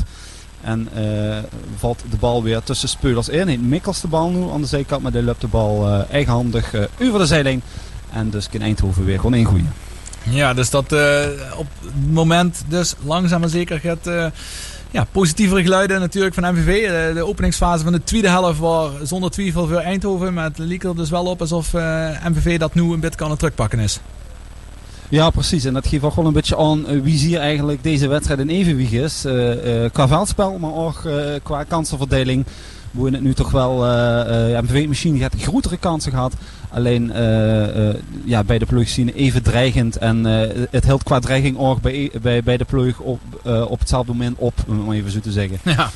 En 0.63 0.89
uh, 0.97 1.39
valt 1.77 2.03
de 2.11 2.17
bal 2.17 2.43
weer 2.43 2.63
tussen 2.63 2.89
speulers 2.89 3.29
in. 3.29 3.49
Heeft 3.49 3.61
Mikkels 3.61 4.01
de 4.01 4.09
bal 4.09 4.31
nu 4.31 4.51
aan 4.51 4.61
de 4.61 4.67
zijkant, 4.67 5.03
maar 5.03 5.13
die 5.13 5.23
loopt 5.23 5.41
de 5.41 5.47
bal 5.47 5.89
uh, 5.89 6.01
eigenhandig 6.11 6.75
uh, 6.75 6.85
over 7.01 7.19
de 7.19 7.27
zijlijn. 7.27 7.63
En 8.13 8.31
dus 8.31 8.49
kan 8.49 8.61
Eindhoven 8.61 9.05
weer 9.05 9.17
gewoon 9.17 9.35
ingoeien. 9.35 9.73
Ja, 10.23 10.55
dus 10.55 10.71
dat 10.71 10.85
op 11.57 11.69
het 11.81 12.13
moment 12.13 12.65
dus 12.69 12.95
langzaam 13.05 13.41
maar 13.41 13.49
zeker 13.49 13.81
gaat 13.81 14.33
ja, 14.93 15.07
positievere 15.13 15.63
geluiden 15.63 16.01
natuurlijk 16.01 16.35
van 16.35 16.55
MVV. 16.55 16.89
De, 17.15 17.27
openingsfase 17.27 17.85
van 17.85 17.93
de 17.93 18.05
tweede 18.05 18.29
helft 18.29 18.59
was 18.59 18.91
zonder 19.03 19.31
twijfel 19.31 19.67
voor 19.67 19.77
Eindhoven. 19.77 20.35
Maar 20.35 20.45
het 20.45 20.59
leek 20.59 20.85
er 20.85 20.97
dus 20.97 21.11
wel 21.11 21.25
op 21.25 21.41
alsof 21.41 21.73
MVV 22.29 22.59
dat 22.59 22.75
nu 22.75 22.83
een 22.83 23.01
beetje 23.01 23.19
kan 23.19 23.37
terugpakken 23.37 23.79
is. 23.79 24.01
Ja, 25.09 25.31
precies. 25.31 25.65
En 25.65 25.75
dat 25.75 25.87
geeft 25.87 26.05
ook 26.05 26.15
wel 26.15 26.27
een 26.27 26.33
beetje 26.33 26.57
aan 26.57 26.91
uh, 26.91 27.03
wie 27.03 27.19
hier 27.19 27.39
eigenlijk 27.39 27.83
deze 27.83 28.09
wedstrijd 28.09 28.41
in 28.41 28.49
evenwicht 28.49 28.93
is. 28.93 29.27
Qua 29.93 30.09
veldspel, 30.09 30.59
maar 30.59 30.75
ook 30.75 31.09
qua 31.43 31.65
kansenverdeling. 31.65 32.47
Hoe 32.93 33.11
het 33.11 33.21
nu 33.21 33.35
toch 33.35 33.51
wel, 33.51 33.77
MVV 34.63 34.89
misschien 34.89 35.19
gaat 35.19 35.35
grotere 35.39 35.77
kansen 35.77 36.13
gehad. 36.13 36.33
Alleen 36.73 37.13
ja, 38.25 38.45
bij 38.45 38.59
de 38.59 38.67
ploeg 38.67 38.89
zien 38.89 39.09
even 39.09 39.43
dreigend. 39.43 39.97
En 39.97 40.25
het 40.71 40.85
helpt 40.85 41.03
qua 41.03 41.19
dreiging 41.19 41.59
ook 41.59 41.81
bij, 41.81 42.11
bij, 42.23 42.43
bij 42.43 42.57
de 42.57 42.65
ploeg 42.65 42.99
op, 42.99 43.21
op 43.69 43.79
hetzelfde 43.79 44.13
moment 44.13 44.39
op, 44.39 44.55
om 44.67 44.93
even 44.93 45.11
zo 45.11 45.21
te 45.21 45.33
zeggen. 45.33 45.59
Ja, 45.77 45.91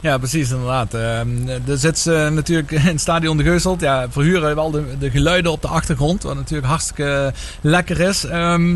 ja 0.00 0.18
precies 0.18 0.50
inderdaad. 0.50 0.94
er 0.94 1.78
zit 1.78 1.98
ze 1.98 2.30
natuurlijk 2.32 2.70
in 2.80 2.80
het 2.80 3.00
stadion 3.00 3.36
de 3.36 3.42
Geuzelt. 3.42 3.80
Ja, 3.80 4.06
verhuren 4.10 4.54
wel 4.54 4.70
de, 4.70 4.84
de 4.98 5.10
geluiden 5.10 5.52
op 5.52 5.62
de 5.62 5.68
achtergrond. 5.68 6.22
Wat 6.22 6.34
natuurlijk 6.34 6.68
hartstikke 6.68 7.32
lekker 7.60 8.00
is. 8.00 8.20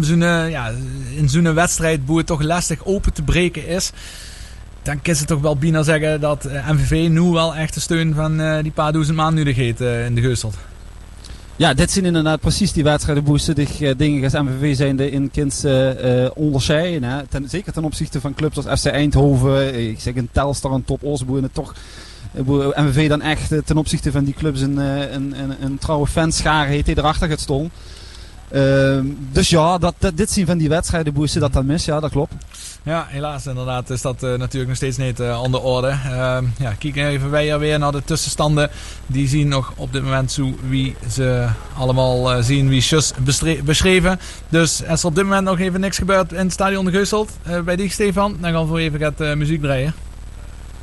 Zo'n, 0.01 0.21
ja, 0.51 0.71
in 1.17 1.29
zo'n 1.29 1.55
wedstrijd 1.55 2.01
hoe 2.07 2.19
het 2.19 2.27
toch 2.27 2.43
lastig 2.43 2.85
open 2.85 3.13
te 3.13 3.23
breken 3.23 3.67
is 3.67 3.93
dan 4.85 5.03
kan 5.03 5.15
ze 5.15 5.25
toch 5.25 5.41
wel 5.41 5.57
bijna 5.57 5.83
zeggen 5.83 6.21
dat 6.21 6.45
MVV 6.45 7.09
nu 7.09 7.21
wel 7.21 7.55
echt 7.55 7.75
de 7.75 7.81
steun 7.81 8.15
van 8.15 8.63
die 8.63 8.73
paar 8.73 8.93
duizend 8.93 9.17
man 9.17 9.35
nu 9.35 9.53
geeft 9.53 9.81
uh, 9.81 10.05
in 10.07 10.15
de 10.15 10.21
Geusteld. 10.21 10.57
Ja, 11.57 11.75
dit 11.75 11.91
zijn 11.91 12.05
inderdaad 12.05 12.41
precies 12.41 12.73
die 12.73 12.85
wedstrijden 12.85 13.25
boosten. 13.25 13.55
Die 13.55 13.69
uh, 13.81 13.91
dingen 13.97 14.25
als 14.25 14.33
MVV 14.33 14.77
zijn 14.77 14.97
de 14.97 15.11
in 15.11 15.31
kind 15.31 15.65
onderscheiden. 16.35 17.03
Hè. 17.03 17.27
Ten, 17.27 17.49
zeker 17.49 17.73
ten 17.73 17.85
opzichte 17.85 18.21
van 18.21 18.35
clubs 18.35 18.67
als 18.67 18.81
FC 18.81 18.87
Eindhoven, 18.87 19.89
ik 19.89 20.01
zeg 20.01 20.15
een 20.15 20.29
Telstar, 20.33 20.73
een 20.73 20.85
Top 20.85 21.03
Osboer. 21.03 21.51
Toch 21.53 21.75
MVV 22.77 23.09
dan 23.09 23.23
echt 23.23 23.67
ten 23.67 23.77
opzichte 23.77 24.13
van 24.13 24.25
die 24.25 24.35
clubs 24.35 24.61
een, 24.61 24.77
een, 24.77 25.35
een, 25.61 25.79
trouwe 25.79 26.07
fanschare 26.07 26.71
heeft 26.71 26.87
die 26.87 26.99
erachter 26.99 27.29
gaat 27.29 27.41
stonden. 27.41 27.71
Uh, 28.53 28.99
dus 29.33 29.49
ja, 29.49 29.79
dat, 29.79 29.95
dit 30.15 30.31
zien 30.31 30.47
van 30.47 30.59
die 30.59 30.69
wedstrijden 30.69 31.13
boosten 31.13 31.41
dat 31.41 31.53
dan 31.53 31.67
mis, 31.67 31.85
ja, 31.85 32.01
dat 32.01 32.11
klopt. 32.11 32.35
Ja, 32.83 33.07
helaas 33.09 33.47
inderdaad 33.47 33.91
is 33.91 34.03
dat 34.03 34.23
uh, 34.23 34.35
natuurlijk 34.35 34.67
nog 34.67 34.77
steeds 34.77 34.97
niet 34.97 35.21
uh, 35.21 35.43
aan 35.43 35.51
de 35.51 35.61
orde. 35.61 35.89
Uh, 35.89 36.39
ja, 36.59 36.73
kijk 36.79 36.97
even 36.97 37.31
wij 37.31 37.59
weer 37.59 37.79
naar 37.79 37.93
de 37.93 38.03
tussenstanden. 38.05 38.71
Die 39.07 39.29
zien 39.29 39.49
nog 39.49 39.73
op 39.77 39.93
dit 39.93 40.03
moment 40.03 40.33
zo 40.33 40.55
wie 40.69 40.97
ze 41.11 41.49
allemaal 41.77 42.43
zien, 42.43 42.69
wie 42.69 42.79
is 42.79 43.03
beschreven. 43.65 44.21
Dus 44.49 44.83
er 44.83 45.05
op 45.05 45.15
dit 45.15 45.25
moment 45.25 45.45
nog 45.45 45.59
even 45.59 45.81
niks 45.81 45.99
gebeurt 45.99 46.33
in 46.33 46.39
het 46.39 46.53
stadion 46.53 46.85
de 46.85 46.91
Geuselt, 46.91 47.31
bij 47.65 47.77
die 47.77 47.91
Stefan, 47.91 48.37
dan 48.41 48.53
gaan 48.53 48.73
we 48.73 48.81
even 48.81 49.01
gaat 49.01 49.37
muziek 49.37 49.63
draaien. 49.63 49.95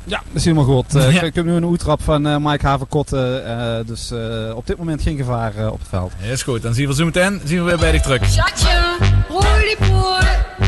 Ja, 0.04 0.22
dat 0.26 0.36
is 0.36 0.44
helemaal 0.44 0.64
goed. 0.64 0.94
Uh, 0.94 1.14
ja. 1.14 1.22
Ik 1.22 1.34
heb 1.34 1.44
nu 1.44 1.52
een 1.52 1.64
oetrap 1.64 2.02
van 2.02 2.26
uh, 2.26 2.36
Mike 2.36 2.66
Haverkotte. 2.66 3.42
Uh, 3.46 3.86
dus 3.86 4.12
op 4.54 4.66
dit 4.66 4.78
moment 4.78 5.02
geen 5.02 5.16
gevaar 5.16 5.52
op 5.70 5.78
het 5.78 5.88
veld. 5.88 6.12
Ja, 6.22 6.30
is 6.30 6.42
goed. 6.42 6.62
Dan 6.62 6.74
zien 6.74 6.88
we 6.88 6.94
zo 6.94 7.04
meteen 7.04 7.40
zien 7.44 7.58
we 7.58 7.64
weer 7.64 7.78
bij 7.78 7.92
de 7.92 8.00
truck. 8.00 8.24
Schatje, 8.24 8.96
Rollypoor, 9.28 10.24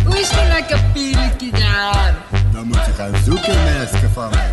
hoe 0.06 0.18
is 0.20 0.30
het 0.30 0.48
lekker 0.48 0.80
pilletje 0.92 1.50
daar? 1.50 2.14
Dan 2.52 2.66
moet 2.66 2.84
je 2.86 2.92
gaan 2.92 3.12
zoeken, 3.24 3.54
meisje 3.64 4.08
van 4.12 4.30
mij. 4.30 4.52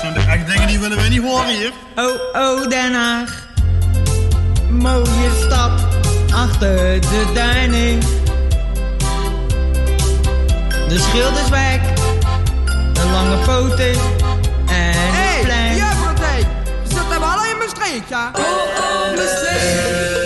Zijn 0.00 0.14
er 0.14 0.28
echt 0.28 0.46
dingen 0.46 0.66
die 0.66 0.78
willen 0.78 1.02
we 1.02 1.08
niet 1.08 1.22
horen 1.22 1.56
hier? 1.56 1.72
Oh, 1.96 2.42
oh, 2.42 2.68
Den 2.68 2.94
Haag. 2.94 3.46
Mooie 4.70 5.30
stad, 5.46 5.70
achter 6.34 7.00
de 7.00 7.30
duinen. 7.34 8.00
De 10.88 10.98
schild 10.98 11.38
een 12.98 13.10
lange 13.12 13.36
poten 13.36 13.90
en 14.66 14.92
hey, 14.94 15.38
een 15.38 15.44
plein. 15.44 15.76
Juffrouw 15.76 16.14
we 16.14 16.94
zitten 16.94 17.20
wel 17.20 17.44
in 17.44 17.58
mijn 17.58 17.70
streek, 17.70 18.02
ja? 18.08 18.30
Oh, 18.32 18.42
oh, 18.42 19.16
mijn 19.16 19.28
streek, 19.28 20.17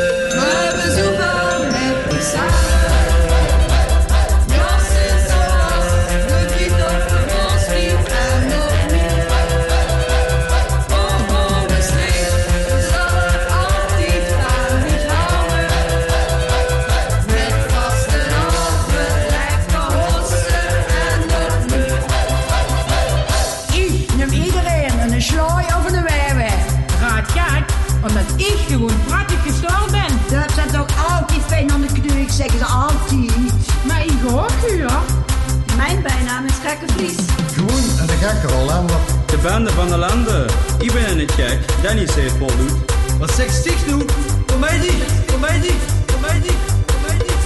gekke 38.32 38.54
Hollander. 38.54 38.96
De 39.26 39.36
bende 39.36 39.70
van 39.70 39.88
de 39.88 39.96
landen. 39.96 40.46
Ik 40.78 40.92
ben 40.92 41.18
een 41.18 41.28
gek, 41.28 41.58
Danny 41.82 42.06
zegt 42.06 42.36
vol 42.38 42.50
doet. 42.56 42.72
Wat 43.18 43.30
zegt 43.30 43.54
Stig 43.54 43.86
nu? 43.86 44.04
Voor 44.46 44.58
mij 44.58 44.78
niet, 44.78 45.02
voor 45.26 45.38
mij 45.38 45.58
niet, 45.58 45.82
voor 46.06 46.20
mij 46.20 46.38
niet, 46.38 46.58
voor 46.86 47.00
mij 47.06 47.16
niet. 47.16 47.42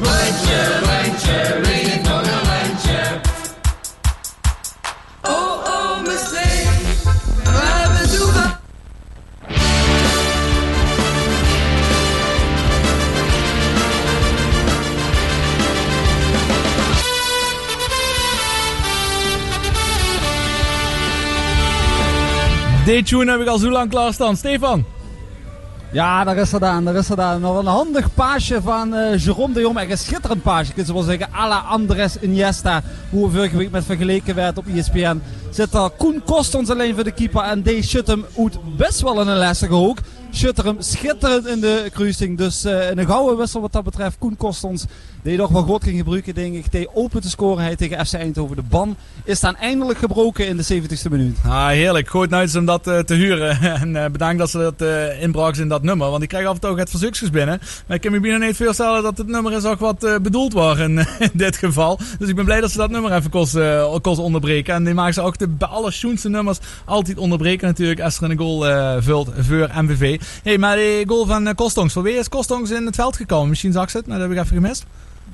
Lijntje, 0.00 0.80
lijntje, 0.84 1.60
ring 1.62 1.92
het 1.92 2.02
nog 2.02 2.20
een 2.20 2.46
lijntje. 2.46 3.20
Oh, 5.22 5.64
oh, 5.64 6.04
mijn 6.06 6.18
Deze 22.88 23.02
tune 23.02 23.30
heb 23.30 23.40
ik 23.40 23.46
al 23.46 23.58
zo 23.58 23.70
lang 23.70 23.90
klaarstaan. 23.90 24.36
Stefan. 24.36 24.84
Ja, 25.92 26.24
daar 26.24 26.36
is 26.36 26.52
er 26.52 26.60
dan. 26.60 26.84
Daar 26.84 26.94
is 26.94 27.08
er 27.08 27.16
dan. 27.16 27.40
Nog 27.40 27.58
een 27.58 27.66
handig 27.66 28.14
paasje 28.14 28.62
van 28.62 28.94
uh, 28.94 29.18
Jerome 29.18 29.54
de 29.54 29.60
Jong. 29.60 29.78
Echt 29.78 29.90
een 29.90 29.98
schitterend 29.98 30.42
paasje. 30.42 30.72
Kun 30.72 30.86
je 30.86 30.92
wel 30.92 31.02
zeggen. 31.02 31.28
à 31.34 31.48
la 31.48 31.58
Andres 31.58 32.18
Iniesta. 32.20 32.82
Hoe 33.10 33.26
we 33.26 33.36
vorige 33.36 33.56
week 33.56 33.70
met 33.70 33.84
vergeleken 33.84 34.34
werd 34.34 34.58
op 34.58 34.66
ESPN. 34.66 35.20
Zit 35.50 35.74
er 35.74 35.90
Koen 35.90 36.22
Kostons 36.24 36.70
alleen 36.70 36.94
voor 36.94 37.04
de 37.04 37.12
keeper. 37.12 37.40
En 37.40 37.62
die 37.62 37.82
shut 37.82 38.06
hem 38.06 38.24
uit 38.36 38.76
best 38.76 39.00
wel 39.00 39.20
in 39.20 39.28
een 39.28 39.38
lastige 39.38 39.74
hoek. 39.74 39.98
Shutter 40.32 40.64
hem 40.64 40.76
schitterend 40.78 41.46
in 41.46 41.60
de 41.60 41.90
cruising. 41.92 42.38
Dus 42.38 42.64
uh, 42.64 42.90
een 42.90 43.06
gouden 43.06 43.36
wissel 43.36 43.60
wat 43.60 43.72
dat 43.72 43.84
betreft. 43.84 44.18
Koen 44.18 44.36
Kostons. 44.36 44.84
Die 45.22 45.36
toch 45.36 45.50
wel 45.50 45.62
goed 45.62 45.84
ging 45.84 45.96
gebruiken, 45.96 46.34
denk 46.34 46.54
ik. 46.54 46.72
Die 46.72 46.88
open 46.94 47.20
te 47.20 47.28
scoren 47.28 47.64
hij 47.64 47.76
tegen 47.76 48.06
FC 48.06 48.14
Eindhoven. 48.14 48.56
De 48.56 48.62
ban 48.62 48.96
is 49.24 49.40
dan 49.40 49.56
eindelijk 49.56 49.98
gebroken 49.98 50.46
in 50.46 50.56
de 50.56 50.64
70ste 50.64 51.10
minuut. 51.10 51.38
Ah, 51.44 51.66
heerlijk. 51.66 52.08
Goed 52.08 52.30
nou 52.30 52.48
om 52.56 52.64
dat 52.64 52.86
uh, 52.86 52.98
te 52.98 53.14
huren. 53.14 53.60
en 53.80 53.94
uh, 53.94 54.06
bedankt 54.06 54.38
dat 54.38 54.50
ze 54.50 54.58
dat 54.58 54.82
uh, 54.82 55.22
inbraken 55.22 55.62
in 55.62 55.68
dat 55.68 55.82
nummer. 55.82 56.10
Want 56.10 56.22
ik 56.22 56.28
krijg 56.28 56.46
af 56.46 56.54
en 56.54 56.60
toe 56.60 56.70
ook 56.70 56.78
het 56.78 56.90
verzoekjes 56.90 57.30
binnen. 57.30 57.60
Maar 57.86 57.96
ik 57.96 58.02
kan 58.02 58.12
me 58.12 58.20
bijna 58.20 58.46
niet 58.46 58.56
voorstellen 58.56 59.02
dat 59.02 59.18
het 59.18 59.26
nummer 59.26 59.52
is 59.52 59.64
ook 59.64 59.78
wat 59.78 60.18
bedoeld 60.22 60.52
was 60.52 60.78
in, 60.78 61.06
dit 61.32 61.56
geval. 61.56 61.98
Dus 62.18 62.28
ik 62.28 62.34
ben 62.34 62.44
blij 62.44 62.60
dat 62.60 62.70
ze 62.70 62.76
dat 62.76 62.90
nummer 62.90 63.12
even 63.12 63.30
kost, 63.30 63.58
kost 64.00 64.18
onderbreken. 64.18 64.74
En 64.74 64.84
die 64.84 64.94
maken 64.94 65.14
ze 65.14 65.20
ook 65.20 65.38
de, 65.38 65.48
bij 65.48 65.68
alle 65.68 65.92
nummers 66.22 66.58
altijd 66.84 67.18
onderbreken 67.18 67.66
natuurlijk. 67.66 68.00
Als 68.00 68.20
er 68.20 68.30
een 68.30 68.38
goal 68.38 68.64
vult 69.02 69.30
voor 69.38 69.70
MVV. 69.74 70.20
hey, 70.42 70.58
maar 70.58 70.76
die 70.76 71.08
goal 71.08 71.26
van 71.26 71.54
Kostongs. 71.54 71.92
Voor 71.92 72.02
wie 72.02 72.14
is 72.14 72.28
Kostongs 72.28 72.70
in 72.70 72.86
het 72.86 72.94
veld 72.94 73.16
gekomen? 73.16 73.48
Misschien 73.48 73.72
zag 73.72 73.90
ze 73.90 73.96
het, 73.96 74.06
maar 74.06 74.18
dat 74.18 74.28
heb 74.28 74.36
ik 74.36 74.44
even 74.44 74.56
gemist. 74.56 74.84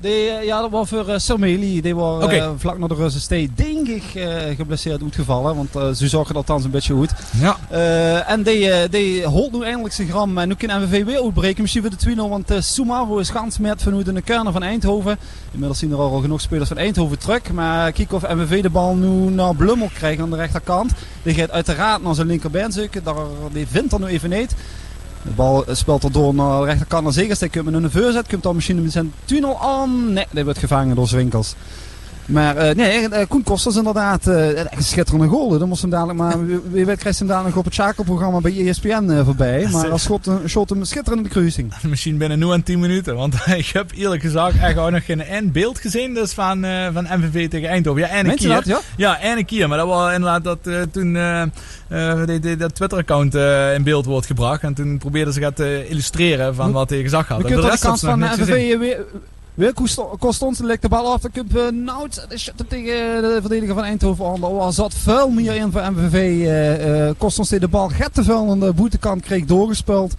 Die, 0.04 0.44
ja, 0.44 0.60
dat 0.60 0.70
was 0.70 0.88
voor 0.88 1.08
uh. 1.08 1.82
Die 1.82 1.94
was 1.94 2.24
okay. 2.24 2.38
uh, 2.38 2.50
vlak 2.56 2.78
naar 2.78 2.88
de 2.88 2.94
Russen 2.94 3.50
denk 3.54 3.88
ik, 3.88 4.14
uh, 4.14 4.36
geblesseerd 4.56 5.02
uitgevallen. 5.02 5.56
Want 5.56 5.96
ze 5.96 6.08
zorgen 6.08 6.34
althans 6.34 6.64
een 6.64 6.70
beetje 6.70 6.94
goed. 6.94 7.12
Ja. 7.40 7.56
en 8.26 8.42
die, 8.42 8.88
die 8.88 9.26
holt 9.26 9.52
nu 9.52 9.64
eindelijk 9.64 9.94
zijn 9.94 10.08
gram. 10.08 10.38
En 10.38 10.48
nu 10.48 10.54
kan 10.54 10.82
MVV 10.82 11.04
weer 11.04 11.22
uitbreken. 11.22 11.62
Misschien 11.62 11.82
voor 11.82 11.90
de 11.90 12.14
2-0. 12.14 12.28
Want 12.28 12.52
Sumaro 12.58 13.18
is 13.18 13.30
gans 13.30 13.58
met 13.58 13.82
vanuit 13.82 14.14
de 14.14 14.22
kern 14.22 14.52
van 14.52 14.62
Eindhoven. 14.62 15.18
Inmiddels 15.50 15.78
zien 15.78 15.90
er 15.90 15.98
al 15.98 16.20
genoeg 16.20 16.40
spelers 16.40 16.68
van 16.68 16.78
Eindhoven 16.78 17.18
terug. 17.18 17.52
Maar 17.52 17.92
kijk 17.92 18.12
of 18.12 18.22
MVV 18.22 18.62
de 18.62 18.70
bal 18.70 18.94
nu 18.94 19.30
naar 19.30 19.54
Blummel 19.54 19.90
krijgt 19.94 20.20
aan 20.20 20.30
de 20.30 20.36
rechterkant. 20.36 20.92
Die 21.22 21.34
gaat 21.34 21.50
uiteraard 21.50 22.02
naar 22.02 22.14
zijn 22.14 22.26
linkerbeen 22.26 22.72
zoeken. 22.72 23.04
Daar, 23.04 23.14
die 23.52 23.66
vindt 23.66 23.92
er 23.92 24.00
nu 24.00 24.06
even 24.06 24.30
niet. 24.30 24.54
De 25.24 25.30
bal 25.30 25.64
speelt 25.70 26.02
er 26.02 26.12
door 26.12 26.34
naar 26.34 26.60
de 26.60 26.66
rechterkant 26.66 27.04
naar 27.04 27.12
Zegersteek. 27.12 27.50
Kunt 27.50 27.64
men 27.64 27.84
een 27.84 27.90
voorzet. 27.90 28.28
Komt 28.28 28.42
dan 28.42 28.54
misschien 28.54 28.82
met 28.82 28.92
zijn 28.92 29.12
tunnel 29.24 29.60
aan. 29.60 30.12
Nee, 30.12 30.26
die 30.30 30.44
wordt 30.44 30.58
gevangen 30.58 30.96
door 30.96 31.08
Zwinkels. 31.08 31.54
Maar 32.26 32.68
uh, 32.68 32.74
nee, 32.74 33.08
uh, 33.08 33.18
Koen 33.28 33.42
Kosters 33.42 33.76
inderdaad. 33.76 34.26
Uh, 34.26 34.48
een 34.48 34.66
schitterende 34.78 35.26
goal. 35.26 35.58
Dan 35.58 35.68
moest 35.68 35.80
hem 35.80 35.90
dadelijk 35.90 36.18
maar. 36.18 36.46
Wie 36.70 36.86
weet 36.86 36.98
krijgt 36.98 37.18
hem 37.18 37.28
dadelijk 37.28 37.56
op 37.56 37.64
het 37.64 37.74
Schakelprogramma 37.74 38.40
bij 38.40 38.68
ESPN 38.68 39.22
voorbij. 39.24 39.68
Maar 39.72 39.90
als 39.90 40.02
schot, 40.02 40.30
shot 40.46 40.70
hem 40.70 40.84
schitterende 40.84 41.28
kruising. 41.28 41.72
Misschien 41.82 42.18
binnen 42.18 42.38
nu 42.38 42.52
en 42.52 42.62
10 42.62 42.80
minuten. 42.80 43.16
Want 43.16 43.34
ik 43.56 43.66
heb 43.66 43.90
eerlijk 43.94 44.22
gezegd 44.22 44.58
echt 44.60 44.78
ook 44.78 44.90
nog 44.90 45.04
geen 45.04 45.52
beeld 45.52 45.78
gezien. 45.78 46.14
Dus 46.14 46.32
van, 46.32 46.66
van 46.92 47.06
MVV 47.18 47.48
tegen 47.48 47.68
Eindhoven. 47.68 48.02
Ja, 48.02 48.08
één 48.08 48.36
keer. 48.36 48.48
Dat, 48.48 48.64
ja? 48.64 48.80
ja, 48.96 49.20
één 49.20 49.44
keer. 49.44 49.68
Maar 49.68 49.78
dat 49.78 49.86
was 49.86 50.12
inderdaad 50.12 50.44
dat 50.44 50.92
toen 50.92 51.12
dat 52.58 52.74
Twitter-account 52.74 53.34
in 53.74 53.82
beeld 53.82 54.04
wordt 54.04 54.26
gebracht. 54.26 54.62
En 54.62 54.74
toen 54.74 54.98
probeerden 54.98 55.34
ze 55.34 55.40
het 55.40 55.56
te 55.56 55.88
illustreren 55.88 56.54
van 56.54 56.72
wat 56.72 56.90
hij 56.90 57.02
gezag 57.02 57.28
had. 57.28 57.42
We 57.42 57.44
kunnen 57.44 57.70
de 57.70 57.78
kans 57.78 58.00
van 58.00 58.18
MVV 58.18 58.78
weer 58.78 59.04
Weer 59.54 59.72
kost 60.18 60.42
ons 60.42 60.58
de 60.58 60.88
bal 60.88 61.12
af. 61.12 61.20
Dan 61.20 61.30
komt 61.30 61.56
uh, 61.56 61.68
Nout 61.68 62.26
tegen 62.68 63.22
de 63.22 63.38
verdediger 63.40 63.74
van 63.74 63.84
Eindhoven 63.84 64.24
aan. 64.24 64.72
Zat 64.72 64.94
vuil 64.94 65.30
meer 65.30 65.54
in 65.54 65.72
voor 65.72 65.92
MVV. 65.92 66.14
Uh, 66.14 67.08
uh, 67.08 67.60
de 67.60 67.68
bal 67.68 67.88
get 67.88 68.14
te 68.14 68.24
vuil 68.24 68.50
aan 68.50 68.60
de 68.60 68.72
boetekant 68.72 69.22
kreeg 69.22 69.44
doorgespeeld. 69.44 70.14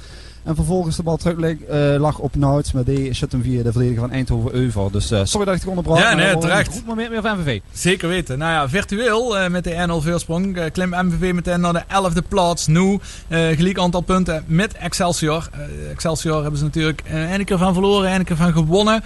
En 0.45 0.55
vervolgens 0.55 0.95
de 0.95 1.03
bal 1.03 1.17
terug 1.17 1.37
uh, 1.37 1.99
lag 1.99 2.19
op 2.19 2.35
Nouts. 2.35 2.71
Maar 2.71 2.83
die 2.83 3.13
shut 3.13 3.31
hem 3.31 3.43
via 3.43 3.63
de 3.63 3.71
verdediger 3.71 4.01
van 4.01 4.11
Eindhoven 4.11 4.65
over. 4.65 4.91
Dus 4.91 5.11
uh, 5.11 5.19
sorry 5.23 5.45
dat 5.45 5.55
ik 5.55 5.61
het 5.61 5.69
onderbrak. 5.69 5.97
Ja, 5.97 6.13
nee, 6.13 6.37
terecht. 6.37 6.73
Goed 6.73 6.85
moment 6.85 7.09
meer 7.09 7.21
van 7.21 7.39
MVV. 7.39 7.59
Zeker 7.71 8.07
weten. 8.07 8.37
Nou 8.37 8.51
ja, 8.51 8.69
virtueel 8.69 9.37
uh, 9.37 9.47
met 9.47 9.63
de 9.63 9.87
1-0 9.89 9.91
voorsprong. 9.91 10.71
klim 10.71 10.89
MVV 10.89 11.33
meteen 11.33 11.59
naar 11.59 11.73
de 11.73 11.83
11e 11.83 12.27
plaats. 12.27 12.67
Nu 12.67 12.99
gelijk 13.29 13.79
aantal 13.79 14.01
punten 14.01 14.43
met 14.47 14.73
Excelsior. 14.73 15.49
Excelsior 15.91 16.41
hebben 16.41 16.59
ze 16.59 16.63
natuurlijk 16.65 17.03
een 17.09 17.45
keer 17.45 17.57
van 17.57 17.73
verloren, 17.73 18.13
een 18.13 18.23
keer 18.23 18.35
van 18.35 18.53
gewonnen. 18.53 19.03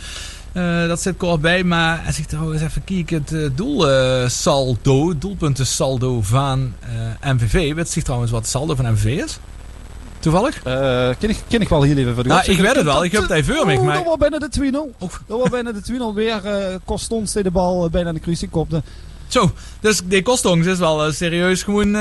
Uh, 0.54 0.88
dat 0.88 1.02
zit 1.02 1.18
kort 1.18 1.42
bij, 1.42 1.64
maar 1.64 2.04
als 2.06 2.20
ik 2.20 2.26
trouwens 2.26 2.62
even 2.62 2.84
kijk, 2.84 3.10
het 3.10 3.32
uh, 3.32 3.50
doelsaldo, 3.56 5.10
uh, 5.10 5.16
doelpuntensaldo 5.20 6.22
van 6.22 6.74
MVV. 7.24 7.74
Weet 7.74 7.90
zich 7.90 8.04
trouwens 8.04 8.32
wat 8.32 8.42
het 8.42 8.50
saldo 8.50 8.76
van 8.76 8.92
MVV 8.92 9.24
is? 9.24 9.40
Toevallig? 10.20 10.62
ken, 11.20 11.30
ik, 11.30 11.38
ken 11.48 11.62
ik 11.62 11.70
wel 11.70 11.84
hier 11.84 11.98
even 11.98 12.14
voor 12.14 12.24
de 12.24 12.30
nou, 12.30 12.52
Ik 12.52 12.60
weet 12.60 12.76
het 12.76 12.86
wel, 12.86 13.04
ik 13.04 13.12
heb 13.12 13.22
het 13.22 13.32
even 13.32 13.56
voor 13.56 13.66
me. 13.66 13.80
Maar... 13.80 13.96
Dat 13.96 14.06
was 14.06 14.18
bijna 14.18 14.38
de 14.38 14.50
2-0. 14.98 14.98
Dat 15.28 15.40
was 15.40 15.50
bijna 15.50 15.72
de 15.72 16.12
2-0. 16.12 16.16
Weer 16.16 16.42
kost 16.86 17.12
ons 17.12 17.34
de 17.34 17.52
bal 17.52 17.90
bijna 17.90 18.14
de 18.14 18.20
kruising 18.20 18.52
kopte. 18.52 18.84
Zo, 19.28 19.52
dus 19.80 20.02
die 20.04 20.22
Kostongs 20.22 20.68
is 20.68 20.80
wel 20.80 21.12
serieus 21.12 21.64
gewoon, 21.64 21.92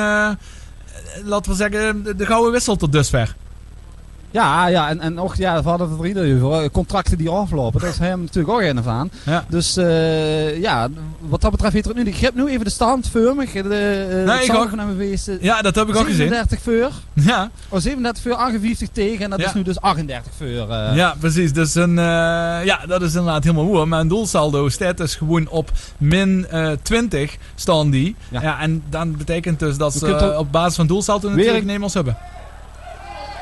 laten 1.24 1.50
we 1.50 1.54
zeggen, 1.54 2.02
de, 2.02 2.16
de 2.16 2.26
gouden 2.26 2.52
wissel 2.52 2.76
tot 2.76 2.92
dusver. 2.92 3.36
Ja, 4.30 4.66
ja, 4.66 4.88
en, 4.88 5.00
en 5.00 5.20
ook, 5.20 5.34
ja, 5.34 5.62
we 5.62 5.68
hadden 5.68 5.90
het 5.90 6.00
er 6.00 6.06
ieder 6.06 6.44
over. 6.44 6.70
Contracten 6.70 7.18
die 7.18 7.28
aflopen, 7.28 7.80
dat 7.80 7.90
is 7.90 7.98
hem 7.98 8.20
natuurlijk 8.20 8.54
ook 8.54 8.60
een 8.60 8.82
van. 8.82 9.10
Ja. 9.24 9.44
Dus 9.48 9.78
uh, 9.78 10.60
ja, 10.60 10.88
wat 11.20 11.40
dat 11.40 11.50
betreft 11.50 11.72
heeft 11.72 11.86
het 11.86 11.96
nu. 11.96 12.02
Ik 12.02 12.16
heb 12.16 12.34
nu 12.34 12.46
even 12.46 12.64
de 12.64 12.70
stand 12.70 13.08
voor 13.08 13.34
me. 13.34 13.46
De, 13.52 13.60
uh, 13.62 14.34
nee, 14.34 14.44
ik 14.44 14.54
ook. 14.54 14.68
Van 14.68 15.00
uh, 15.00 15.16
ja, 15.40 15.62
dat 15.62 15.74
heb 15.74 15.88
ik 15.88 15.96
ook 15.96 16.06
gezien. 16.06 16.28
37 16.28 16.62
voor. 16.62 16.90
Ja. 17.24 17.50
Oh, 17.68 17.80
37 17.80 18.22
voor, 18.22 18.34
58 18.34 18.88
tegen. 18.92 19.24
En 19.24 19.30
dat 19.30 19.40
ja. 19.40 19.46
is 19.46 19.54
nu 19.54 19.62
dus 19.62 19.80
38 19.80 20.32
voor. 20.36 20.48
Ja, 20.94 21.14
precies. 21.18 21.52
Dus 21.52 21.74
een, 21.74 21.94
ja, 21.94 22.80
dat 22.86 23.02
is 23.02 23.14
inderdaad 23.14 23.44
helemaal 23.44 23.64
mooi. 23.64 23.86
Mijn 23.86 24.08
doelsaldo 24.08 24.68
staat 24.68 24.96
dus 24.96 25.14
gewoon 25.14 25.48
op 25.48 25.70
min 25.98 26.46
20 26.82 27.36
staan 27.54 27.90
die. 27.90 28.16
Ja. 28.28 28.42
ja. 28.42 28.60
en 28.60 28.82
dan 28.90 29.16
betekent 29.16 29.58
dus 29.58 29.76
dat 29.76 29.94
ze 29.94 30.34
op 30.38 30.52
basis 30.52 30.76
van 30.76 30.86
doelsaldo 30.86 31.28
natuurlijk 31.30 31.64
nemers 31.64 31.94
hebben. 31.94 32.16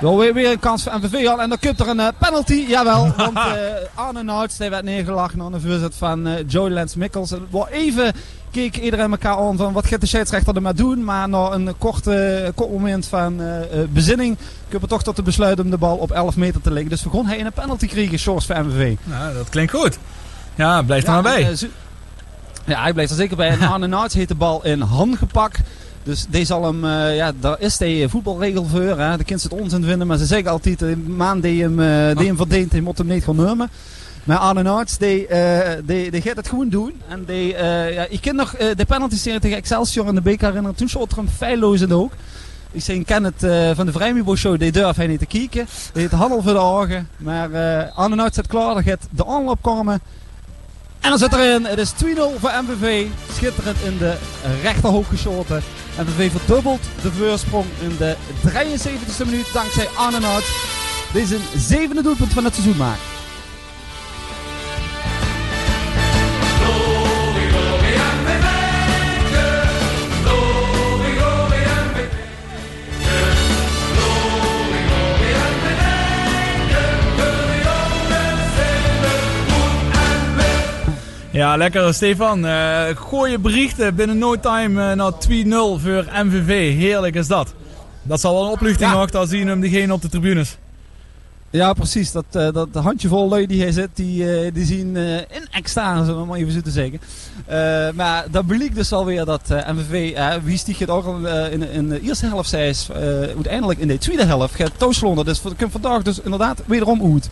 Wel 0.00 0.18
weer, 0.18 0.34
weer 0.34 0.50
een 0.50 0.58
kans 0.58 0.82
voor 0.82 0.98
MVV 0.98 1.26
al. 1.26 1.40
En 1.40 1.48
dan 1.48 1.58
komt 1.58 1.80
er 1.80 1.88
een 1.88 1.98
uh, 1.98 2.08
penalty. 2.18 2.64
Jawel. 2.68 3.12
Want 3.16 3.36
uh, 3.36 3.44
Arne 3.94 4.22
Nouts 4.22 4.56
werd 4.56 4.82
neergelachen 4.82 5.42
aan 5.42 5.52
de 5.52 5.60
voorzet 5.60 5.94
van 5.94 6.26
uh, 6.26 6.34
Joey 6.46 6.70
Lance 6.70 6.98
Mikkels. 6.98 7.34
Wel 7.50 7.68
even 7.68 8.12
keek 8.50 8.76
iedereen 8.76 9.10
elkaar 9.10 9.36
aan 9.36 9.56
van 9.56 9.72
wat 9.72 9.86
gaat 9.86 10.00
de 10.00 10.06
scheidsrechter 10.06 10.54
er 10.54 10.62
maar 10.62 10.74
doen. 10.74 11.04
Maar 11.04 11.28
na 11.28 11.50
een 11.50 11.74
korte, 11.78 12.52
kort 12.54 12.70
moment 12.70 13.06
van 13.06 13.40
bezinning 13.88 14.36
kun 14.68 14.78
je 14.80 14.86
toch 14.86 15.02
tot 15.02 15.16
de 15.16 15.22
besluit 15.22 15.60
om 15.60 15.70
de 15.70 15.78
bal 15.78 15.96
op 15.96 16.10
11 16.10 16.36
meter 16.36 16.60
te 16.60 16.70
leggen. 16.70 16.90
Dus 16.90 17.02
begon 17.02 17.26
hij 17.26 17.36
in 17.36 17.46
een 17.46 17.52
penalty 17.52 17.86
krijgen, 17.86 18.18
Shores 18.18 18.46
voor 18.46 18.64
MVV. 18.64 18.96
Nou, 19.04 19.34
dat 19.34 19.48
klinkt 19.48 19.72
goed. 19.72 19.98
Ja, 20.54 20.82
blijf 20.82 21.02
er 21.02 21.08
ja, 21.08 21.20
maar 21.20 21.34
bij. 21.34 21.56
ja, 22.64 22.82
hij 22.82 22.92
blijft 22.92 23.10
er 23.10 23.16
zeker 23.16 23.36
bij. 23.36 23.48
En 23.48 23.60
Arne 23.72 23.86
Nouts 23.86 24.14
heeft 24.14 24.28
de 24.28 24.34
bal 24.34 24.64
in 24.64 24.80
hand 24.80 25.18
gepakt. 25.18 25.60
Dus 26.06 26.26
deze 26.28 26.44
zal 26.44 26.64
hem, 26.64 26.84
uh, 26.84 27.16
ja, 27.16 27.32
daar 27.40 27.60
is 27.60 27.76
de 27.76 28.06
voetbalregel 28.08 28.64
voor. 28.64 28.98
Hè. 28.98 29.16
De 29.16 29.24
kind 29.24 29.42
het 29.42 29.52
onzin 29.52 29.84
vinden, 29.84 30.06
maar 30.06 30.18
ze 30.18 30.26
zeggen 30.26 30.50
altijd, 30.50 30.78
de 30.78 30.96
man 30.96 31.40
die 31.40 31.62
hem, 31.62 31.76
die 32.16 32.26
hem 32.26 32.36
verdient, 32.36 32.70
die 32.70 32.82
moet 32.82 32.98
hem 32.98 33.06
niet 33.06 33.24
gaan 33.24 33.36
nemen. 33.36 33.70
Maar 34.24 34.38
Arne 34.38 34.62
Naerts, 34.62 34.98
die, 34.98 35.26
die, 35.84 36.10
die 36.10 36.22
gaat 36.22 36.36
het 36.36 36.48
gewoon 36.48 36.68
doen. 36.68 36.92
En 37.08 37.24
die, 37.24 37.56
ja, 37.92 38.06
ik 38.08 38.20
ken 38.20 38.36
nog 38.36 38.56
de 38.56 38.84
penalty 38.86 39.16
serie 39.16 39.40
tegen 39.40 39.56
Excelsior 39.56 40.06
in 40.08 40.14
de 40.14 40.20
beker 40.20 40.46
herinneren. 40.46 40.76
Toen 40.76 40.88
shot 40.88 41.10
er 41.10 41.16
hem 41.16 41.28
feilloos 41.28 41.80
in 41.80 41.88
de 41.88 41.94
hoek. 41.94 42.12
Ik 42.72 42.82
zei, 42.82 43.04
ken 43.04 43.24
het 43.24 43.74
van 43.76 43.86
de 43.86 43.92
Vrijmibo 43.92 44.36
Show, 44.36 44.58
die 44.58 44.72
durf 44.72 44.96
hij 44.96 45.06
niet 45.06 45.18
te 45.18 45.26
kijken. 45.26 45.66
Die 45.92 46.02
heeft 46.02 46.12
handel 46.12 46.42
voor 46.42 46.52
de 46.52 46.58
ogen. 46.58 47.08
Maar 47.16 47.48
Arne 47.90 48.14
Naerts 48.14 48.36
zit 48.36 48.46
klaar, 48.46 48.74
dan 48.74 48.82
gaat 48.82 49.08
de 49.10 49.26
aanloop 49.26 49.62
komen. 49.62 50.00
En 51.00 51.10
dan 51.10 51.18
zit 51.18 51.32
erin, 51.32 51.64
het 51.64 51.78
is 51.78 51.92
2-0 51.92 51.96
voor 52.38 52.52
MVV. 52.62 53.06
Schitterend 53.32 53.80
in 53.84 53.98
de 53.98 54.16
rechterhoek 54.62 55.06
geschoten. 55.06 55.62
MVV 55.98 56.30
verdubbelt 56.30 56.82
de 57.02 57.12
voorsprong 57.12 57.64
in 57.80 57.96
de 57.98 58.16
73e 58.48 59.24
minuut 59.24 59.52
dankzij 59.52 59.88
Nout. 60.20 60.44
Deze 61.12 61.38
zevende 61.56 62.02
doelpunt 62.02 62.32
van 62.32 62.44
het 62.44 62.54
seizoen 62.54 62.76
maakt. 62.76 63.00
Ja, 81.36 81.56
lekker 81.56 81.94
Stefan. 81.94 82.44
Uh, 82.44 82.84
gooie 82.94 83.38
berichten 83.38 83.94
binnen 83.94 84.18
no 84.18 84.40
time 84.40 84.90
uh, 84.90 84.92
naar 84.92 85.12
2-0 85.12 85.82
voor 85.82 86.04
MVV. 86.24 86.76
Heerlijk 86.76 87.14
is 87.14 87.26
dat. 87.26 87.54
Dat 88.02 88.20
zal 88.20 88.34
wel 88.34 88.44
een 88.44 88.50
opluchting 88.50 88.90
ja. 88.92 89.06
dan 89.06 89.26
zien 89.26 89.46
hem 89.46 89.60
diegene 89.60 89.92
op 89.92 90.02
de 90.02 90.08
tribunes. 90.08 90.56
Ja, 91.50 91.72
precies. 91.72 92.12
Dat, 92.12 92.24
uh, 92.32 92.48
dat 92.52 92.68
handjevol 92.72 93.28
lui 93.28 93.46
die 93.46 93.62
hij 93.62 93.72
zit, 93.72 93.88
die, 93.94 94.52
die 94.52 94.64
zien 94.64 94.96
in 94.96 95.46
extase, 95.50 96.14
om 96.14 96.26
maar 96.26 96.38
even 96.38 96.52
zo 96.52 96.60
te 96.60 96.70
zeggen. 96.70 97.00
Eh, 97.46 97.90
maar 97.94 98.24
dat 98.30 98.46
bleek 98.46 98.74
dus 98.74 98.92
alweer 98.92 99.24
dat 99.24 99.50
eh, 99.50 99.68
MVV, 99.68 100.12
eh, 100.14 100.34
wie 100.42 100.58
stieg 100.58 100.78
het 100.78 100.90
ook 100.90 101.04
al 101.06 101.26
eh, 101.28 101.52
in, 101.52 101.70
in 101.70 101.88
de 101.88 102.00
eerste 102.00 102.26
helft 102.26 102.48
zei, 102.48 102.68
is 102.68 102.88
eh, 102.92 102.98
uiteindelijk 103.20 103.78
in 103.78 103.88
de 103.88 103.98
tweede 103.98 104.24
helft 104.24 104.54
gaat 104.54 104.72
Tooslonden. 104.76 105.24
Dus 105.24 105.38
voor- 105.38 105.54
komt 105.54 105.72
vandaag 105.72 106.02
dus 106.02 106.20
inderdaad 106.20 106.62
wederom 106.66 107.12
uit. 107.12 107.30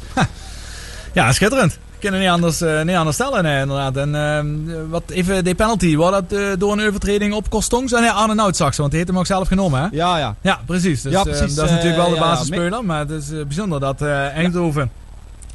Ja, 1.12 1.32
schitterend. 1.32 1.78
Het 2.12 2.20
niet 2.20 2.28
anders, 2.28 2.60
eh, 2.60 2.82
niet 2.82 2.96
anders 2.96 3.16
stellen, 3.16 3.42
nee, 3.42 3.60
inderdaad. 3.60 3.96
En 3.96 4.14
ehm, 4.14 4.88
wat 4.90 5.02
even 5.06 5.44
de 5.44 5.54
penalty, 5.54 5.96
was 5.96 6.10
dat 6.10 6.32
eh, 6.32 6.46
door 6.58 6.72
een 6.72 6.86
overtreding 6.86 7.34
op 7.34 7.50
Kostongs? 7.50 7.92
Nee, 7.92 8.10
Arne 8.10 8.34
Nout 8.34 8.56
zag 8.56 8.74
ze, 8.74 8.80
want 8.80 8.90
die 8.92 8.98
heeft 9.00 9.10
hem 9.12 9.20
ook 9.20 9.26
zelf 9.26 9.48
genomen, 9.48 9.80
hè? 9.80 9.86
Ja, 9.90 10.18
ja. 10.18 10.34
Ja, 10.40 10.60
precies. 10.66 11.02
Dus, 11.02 11.12
Ja, 11.12 11.18
eh, 11.18 11.24
precies, 11.24 11.54
dat 11.54 11.64
is 11.64 11.70
natuurlijk 11.70 11.96
wel 11.96 12.08
de 12.10 12.14
eh, 12.16 12.20
basisspeler, 12.20 12.84
maar 12.84 12.98
het 12.98 13.10
is 13.10 13.30
eh, 13.30 13.44
bijzonder 13.44 13.80
dat 13.80 14.02
eh, 14.02 14.26
Eindhoven 14.28 14.90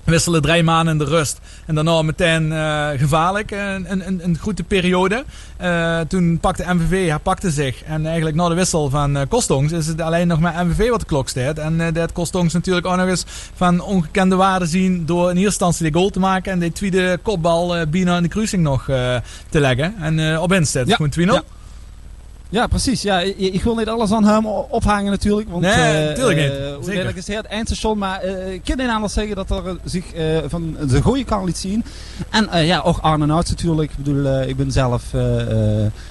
wisselen 0.09 0.41
drie 0.41 0.63
maanden 0.63 0.93
in 0.93 0.99
de 0.99 1.05
rust. 1.05 1.39
En 1.65 1.75
daarna 1.75 2.01
meteen 2.01 2.51
eh, 2.51 2.87
gevaarlijk, 2.97 3.51
eh, 3.51 3.73
een, 3.73 4.07
een, 4.07 4.19
een 4.23 4.37
goede 4.37 4.63
periode. 4.63 5.23
Eh, 5.57 5.99
toen 5.99 6.37
pakte 6.39 6.73
MVV, 6.73 7.07
herpakte 7.07 7.51
zich. 7.51 7.83
En 7.83 8.05
eigenlijk 8.05 8.35
na 8.35 8.47
de 8.49 8.55
wissel 8.55 8.89
van 8.89 9.17
eh 9.17 9.27
Kostongs 9.29 9.71
is 9.71 9.87
het 9.87 10.01
alleen 10.01 10.27
nog 10.27 10.39
maar 10.39 10.65
MVV 10.65 10.89
wat 10.89 10.99
de 10.99 11.05
klok 11.05 11.29
staat. 11.29 11.57
En 11.57 11.93
dat 11.93 12.11
Kostongs 12.11 12.53
natuurlijk 12.53 12.87
ook 12.87 12.95
nog 12.95 13.07
eens 13.07 13.25
van 13.55 13.81
ongekende 13.81 14.35
waarde 14.35 14.65
zien 14.65 15.05
door 15.05 15.23
in 15.29 15.35
eerste 15.35 15.45
instantie 15.45 15.91
de 15.91 15.97
goal 15.97 16.09
te 16.09 16.19
maken. 16.19 16.51
En 16.51 16.59
de 16.59 16.71
tweede 16.71 17.19
kopbal 17.21 17.87
bijna 17.89 18.17
in 18.17 18.23
de 18.23 18.29
cruising 18.29 18.63
nog 18.63 18.85
te 19.49 19.59
leggen. 19.59 19.95
En 19.99 20.39
op 20.39 20.53
inzet, 20.53 20.87
Ja, 20.87 20.95
gewoon 20.95 21.11
2-0. 21.11 21.33
ja. 21.33 21.43
Ja, 22.51 22.67
precies. 22.67 23.01
Ja, 23.01 23.19
ik, 23.19 23.63
wil 23.63 23.75
niet 23.75 23.87
alles 23.87 24.11
aan 24.11 24.25
hem 24.25 24.45
ophangen 24.45 25.11
natuurlijk. 25.11 25.49
Want, 25.49 25.61
Nee, 25.61 25.71
eh, 25.71 26.07
natuurlijk 26.07 26.39
niet. 26.39 26.49
eh, 26.49 26.55
Zeker. 26.55 26.73
uiteindelijk 26.73 27.17
is 27.17 27.27
het 27.27 27.45
eindstation. 27.45 27.97
Maar 27.97 28.19
eh, 28.19 28.53
ik 28.53 28.61
kan 28.63 28.77
niet 28.77 28.87
anders 28.87 29.13
zeggen 29.13 29.35
dat 29.35 29.49
er 29.49 29.77
zich 29.83 30.05
van 30.47 30.75
de 30.87 31.01
goede 31.01 31.23
kant 31.23 31.45
liet 31.45 31.57
zien. 31.57 31.83
En 32.29 32.65
ja, 32.65 32.79
ook 32.79 32.97
Arne 32.97 33.25
Nouts 33.25 33.49
natuurlijk. 33.49 33.91
Ik 33.91 33.97
bedoel, 34.03 34.41
ik 34.41 34.55
ben 34.55 34.71
zelf 34.71 35.03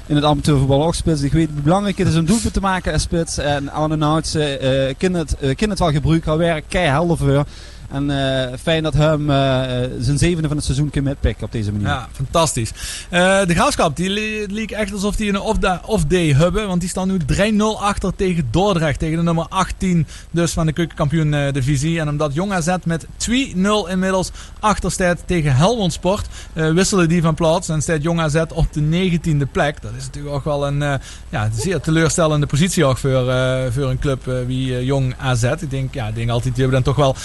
in 0.06 0.14
het 0.14 0.24
amateurvoetbal 0.24 0.84
ook 0.84 0.94
spits. 0.94 1.22
Ik 1.22 1.32
weet 1.32 1.48
hoe 1.52 1.62
belangrijk 1.62 1.98
het 1.98 2.08
is 2.08 2.16
om 2.16 2.24
doelpunt 2.24 2.52
te 2.52 2.60
maken 2.60 2.92
als 2.92 3.02
spits. 3.02 3.38
En 3.38 3.70
Nouts 3.96 4.34
eh, 4.34 4.88
eh, 4.88 4.94
kan 4.98 5.14
het, 5.14 5.36
kan 5.56 5.70
het 5.70 5.78
wel 5.78 5.92
gebruiken. 5.92 6.30
Hij 6.30 6.38
werkt 6.38 6.68
keihard 6.68 7.18
voor. 7.18 7.44
En 7.90 8.10
eh, 8.10 8.58
fijn 8.62 8.82
dat 8.82 8.94
hem 8.94 9.30
eh, 9.30 9.84
eh, 9.84 9.90
zijn 10.00 10.18
zevende 10.18 10.48
van 10.48 10.56
het 10.56 10.66
seizoen 10.66 10.90
kan 10.90 11.16
op 11.40 11.52
deze 11.52 11.72
manier. 11.72 11.86
Ja, 11.86 12.08
fantastisch. 12.12 12.70
De 13.10 13.46
Graafschap, 13.48 13.96
die 13.96 14.08
le- 14.10 14.46
leek 14.54 14.70
echt 14.70 14.92
alsof 14.92 15.16
die 15.16 15.28
een 15.28 15.40
off-da- 15.40 15.80
off-day 15.86 16.32
hebben. 16.34 16.66
Want 16.66 16.80
die 16.80 16.88
staan 16.90 17.08
nu 17.08 17.16
3-0 17.26 17.80
achter 17.80 18.14
tegen 18.16 18.48
Dordrecht. 18.50 18.98
Tegen 18.98 19.16
de 19.16 19.22
nummer 19.22 19.46
18 19.48 20.06
dus 20.30 20.52
van 20.52 20.66
de 20.66 20.72
keukenkampioen 20.72 21.52
divisie. 21.52 22.00
En 22.00 22.08
omdat 22.08 22.34
Jong 22.34 22.52
AZ 22.52 22.74
met 22.84 23.06
2-0 23.16 23.88
inmiddels 23.88 24.30
achter 24.60 24.90
staat 24.92 25.22
tegen 25.26 25.56
Helmond 25.56 25.92
Sport. 25.92 26.26
wisselen 26.52 27.08
die 27.08 27.22
van 27.22 27.34
plaats. 27.34 27.68
En 27.68 27.82
staat 27.82 28.02
Jong 28.02 28.20
AZ 28.20 28.42
op 28.54 28.72
de 28.72 28.80
19e 28.80 29.50
plek. 29.52 29.82
Dat 29.82 29.92
is 29.96 30.04
natuurlijk 30.04 30.34
ook 30.34 30.44
wel 30.44 30.66
een 30.66 31.00
ja, 31.28 31.50
zeer 31.56 31.80
teleurstellende 31.80 32.46
positie 32.46 32.84
ook 32.84 32.98
voor, 32.98 33.32
voor 33.72 33.90
een 33.90 33.98
club 33.98 34.24
wie 34.46 34.84
Jong 34.84 35.14
AZ. 35.18 35.42
Ik 35.42 35.70
denk, 35.70 35.94
ja, 35.94 36.06
ik 36.08 36.14
denk 36.14 36.30
altijd, 36.30 36.54
die 36.54 36.64
hebben 36.64 36.82
dan 36.82 36.94
toch 36.94 37.04
wel 37.04 37.16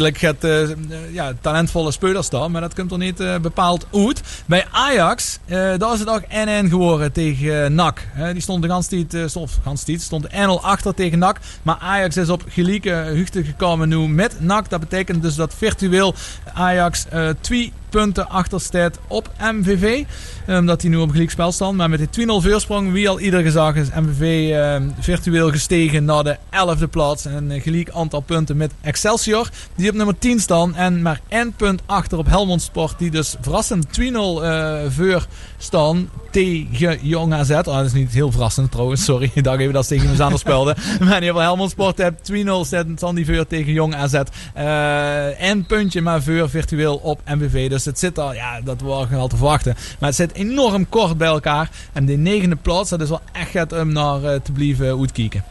redelijk 0.00 0.40
het, 0.40 0.44
eh, 0.44 0.70
eh, 0.70 1.14
ja, 1.14 1.32
talentvolle 1.40 1.92
spelers 1.92 2.26
staan. 2.26 2.50
Maar 2.50 2.60
dat 2.60 2.74
komt 2.74 2.92
er 2.92 2.98
niet 2.98 3.20
eh, 3.20 3.38
bepaald 3.38 3.86
uit. 3.92 4.22
Bij 4.46 4.66
Ajax, 4.70 5.38
daar 5.46 5.92
is 5.92 5.98
het 5.98 6.08
ook 6.08 6.22
1-1 6.28 6.68
geworden 6.68 7.12
tegen 7.12 7.74
NAC. 7.74 8.06
Die 8.32 8.42
stond 8.42 8.62
de 8.62 8.68
ganse 8.68 9.06
eh, 9.10 9.26
stond, 9.26 9.58
ganse 9.62 9.98
stond 9.98 10.26
1-0 10.28 10.30
achter 10.60 10.94
tegen 10.94 11.18
NAC. 11.18 11.38
Maar 11.62 11.76
Ajax 11.80 12.16
is 12.16 12.28
op 12.28 12.44
gelijke 12.48 13.12
hoogte 13.16 13.44
gekomen 13.44 13.88
nu 13.88 14.08
met 14.08 14.40
NAC. 14.40 14.70
Dat 14.70 14.80
betekent 14.80 15.22
dus 15.22 15.34
dat 15.34 15.54
virtueel 15.54 16.14
Ajax 16.54 17.06
twee 17.40 17.72
punten 17.90 18.28
achter 18.28 18.60
staat 18.60 18.98
op 19.06 19.30
MVV. 19.38 20.04
Omdat 20.46 20.80
die 20.80 20.90
nu 20.90 20.96
op 20.96 21.10
gelijk 21.10 21.30
spel 21.30 21.52
staan. 21.52 21.76
Maar 21.76 21.90
met 21.90 22.12
die 22.12 22.26
2-0 22.26 22.30
voorsprong, 22.30 22.92
wie 22.92 23.08
al 23.08 23.20
ieder 23.20 23.42
gezag 23.42 23.74
is 23.74 23.88
MVV 23.94 24.50
eh, 24.50 24.76
virtueel 24.98 25.50
gestegen 25.50 26.04
naar 26.04 26.24
de 26.24 26.36
11e 26.36 26.90
plaats. 26.90 27.24
En 27.24 27.50
een 27.50 27.60
gelijk 27.60 27.90
aantal 27.90 28.20
punten 28.20 28.56
met 28.56 28.72
Excelsior. 28.80 29.48
Die 29.74 29.90
op 29.90 29.94
nummer 29.94 30.18
10 30.18 30.40
staan. 30.40 30.74
En 30.74 31.02
maar 31.02 31.20
één 31.28 31.52
punt 31.52 31.82
achter 31.86 32.18
op 32.18 32.26
Helmond 32.26 32.62
Sport. 32.62 32.98
Die 32.98 33.10
dus 33.10 33.36
verrassend 33.40 33.86
2-0 34.00 34.02
eh 34.02 34.78
voor 34.88 35.26
staan 35.58 36.10
tegen 36.30 36.98
Jong 37.02 37.32
AZ. 37.32 37.50
Oh, 37.50 37.62
dat 37.62 37.84
is 37.84 37.92
niet 37.92 38.12
heel 38.12 38.30
verrassend 38.30 38.70
trouwens. 38.70 39.04
Sorry, 39.04 39.30
ik 39.34 39.44
dacht 39.44 39.58
even 39.58 39.72
dat 39.72 39.86
ze 39.86 39.94
tegen 39.94 40.10
ons 40.10 40.20
anders 40.20 40.40
speelden. 40.40 40.76
maar 41.00 41.08
in 41.08 41.14
ieder 41.14 41.26
geval 41.26 41.40
Helmond 41.40 41.70
Sport 41.70 41.98
heeft 41.98 42.32
2-0 42.32 42.94
staan 42.96 43.14
die 43.14 43.26
voor 43.26 43.46
tegen 43.46 43.72
Jong 43.72 43.94
AZ. 43.94 44.14
Eh 44.54 45.48
Eén 45.50 45.66
puntje 45.66 46.00
maar 46.00 46.22
voor 46.22 46.50
virtueel 46.50 46.96
op 46.96 47.20
MVV. 47.24 47.68
Dus 47.68 47.79
het 47.84 47.98
zit 47.98 48.18
al, 48.18 48.34
ja, 48.34 48.60
dat 48.60 48.80
waren 48.80 49.10
wel 49.10 49.28
te 49.28 49.36
verwachten. 49.36 49.74
Maar 49.98 50.08
het 50.08 50.18
zit 50.18 50.32
enorm 50.32 50.88
kort 50.88 51.18
bij 51.18 51.28
elkaar. 51.28 51.70
En 51.92 52.06
de 52.06 52.16
negende 52.16 52.56
plaats, 52.56 52.90
dat 52.90 53.00
is 53.00 53.08
wel 53.08 53.20
echt 53.32 53.52
het 53.52 53.72
om 53.72 53.92
naar 53.92 54.24
eh, 54.24 54.40
te 54.40 54.52
blijven 54.52 54.98
uitkijken. 54.98 55.44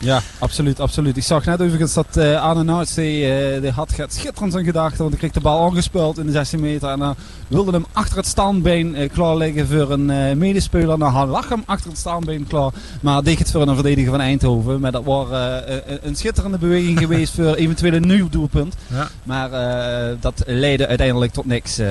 Ja, 0.00 0.20
absoluut, 0.38 0.80
absoluut. 0.80 1.16
Ik 1.16 1.22
zag 1.22 1.44
net 1.44 1.60
overigens 1.60 1.94
dat 1.94 2.16
eh 2.16 2.42
Arne 2.42 2.62
Nouts, 2.62 2.94
die, 2.94 3.32
eh, 3.32 3.60
die 3.60 3.70
had 3.70 3.96
het 3.96 4.14
schitterend 4.14 4.52
zijn 4.52 4.64
gedachten. 4.64 4.98
Want 4.98 5.10
hij 5.10 5.18
kreeg 5.18 5.32
de 5.32 5.40
bal 5.40 5.64
aangespeeld 5.64 6.18
in 6.18 6.26
de 6.26 6.32
16 6.32 6.60
meter. 6.60 6.88
En 6.88 6.98
dan 6.98 7.14
wilde 7.48 7.72
hem 7.72 7.86
achter 7.92 8.16
het 8.16 8.26
standbeen 8.26 8.94
eh, 8.94 9.10
klaar 9.12 9.36
liggen 9.36 9.66
voor 9.66 9.90
een 9.90 10.10
eh, 10.10 10.36
medespeler. 10.36 10.98
Nou, 10.98 11.12
hij 11.12 11.26
lag 11.26 11.48
hem 11.48 11.62
achter 11.66 11.90
het 11.90 11.98
standbeen 11.98 12.46
klaar. 12.46 12.70
Maar 13.00 13.22
deed 13.22 13.38
het 13.38 13.50
voor 13.50 13.62
een 13.62 13.74
verdediger 13.74 14.10
van 14.10 14.20
Eindhoven. 14.20 14.80
Maar 14.80 14.92
dat 14.92 15.04
was 15.04 15.30
eh, 15.30 15.76
een, 16.02 16.16
schitterende 16.16 16.58
beweging 16.58 16.98
geweest 17.06 17.34
voor 17.34 17.54
eventueel 17.54 17.92
een 17.92 18.06
nieuw 18.06 18.28
doelpunt. 18.28 18.74
Ja. 18.86 19.08
Maar 19.22 19.52
eh, 19.52 20.16
dat 20.20 20.42
leidde 20.46 20.86
uiteindelijk 20.86 21.32
tot 21.32 21.46
niks, 21.46 21.78
eh 21.78 21.88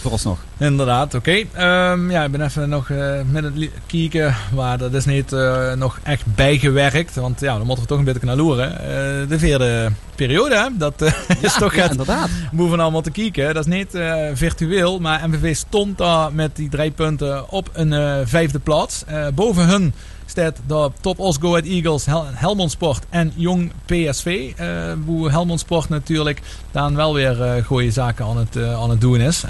vooralsnog. 0.00 0.38
Inderdaad, 0.58 1.14
oké. 1.14 1.44
Ehm, 1.52 2.10
ja, 2.10 2.24
ik 2.24 2.30
ben 2.30 2.40
even 2.40 2.68
nog 2.68 2.90
eh, 2.90 3.20
met 3.30 3.44
het 3.44 3.70
kijken 3.86 4.34
waar 4.54 4.78
dat 4.78 4.94
is 4.94 5.04
niet 5.04 5.32
eh, 5.32 5.72
nog 5.72 5.98
echt 6.02 6.34
bijgewerkt. 6.34 7.14
Want 7.14 7.40
ja, 7.48 7.56
dan 7.56 7.66
moeten 7.66 7.84
we 7.84 7.90
toch 7.90 7.98
een 7.98 8.04
beetje 8.04 8.26
naar 8.26 8.36
loeren. 8.36 8.72
Eh, 8.80 9.28
de 9.28 9.38
vierde 9.38 9.92
periode, 10.14 10.54
hè? 10.54 10.68
dat 10.72 11.02
eh, 11.02 11.12
is 11.40 11.54
toch 11.54 11.74
ja, 11.74 11.82
het 11.82 11.90
inderdaad. 11.90 12.28
boven 12.52 12.80
allemaal 12.80 13.00
te 13.00 13.10
kijken. 13.10 13.54
Dat 13.54 13.66
is 13.66 13.74
niet 13.74 13.94
eh, 13.94 14.26
virtueel, 14.34 14.98
maar 14.98 15.28
MVV 15.28 15.56
stond 15.56 15.98
daar 15.98 16.32
met 16.32 16.56
die 16.56 16.68
drie 16.68 16.90
punten 16.90 17.50
op 17.50 17.70
een 17.72 18.26
vijfde 18.26 18.58
plaats. 18.58 19.04
Boven 19.34 19.66
hun 19.66 19.94
staat 20.30 20.56
de 20.66 20.90
Top 21.00 21.18
Os 21.18 21.36
Go 21.40 21.56
Eagles, 21.56 22.06
Hel 22.06 22.24
Helmond 22.26 22.70
Sport 22.70 23.04
en 23.08 23.32
Jong 23.34 23.72
PSV. 23.86 24.52
eh 24.56 24.92
hoe 25.06 25.30
Helmond 25.30 25.60
Sport 25.60 25.88
natuurlijk 25.88 26.40
dan 26.70 26.96
wel 26.96 27.14
weer 27.14 27.42
eh 27.42 27.64
goede 27.64 27.90
zaken 27.90 28.24
aan 28.24 28.36
het, 28.36 28.56
eh, 28.56 28.80
aan 28.80 28.90
het 28.90 29.00
doen 29.00 29.20
is. 29.20 29.44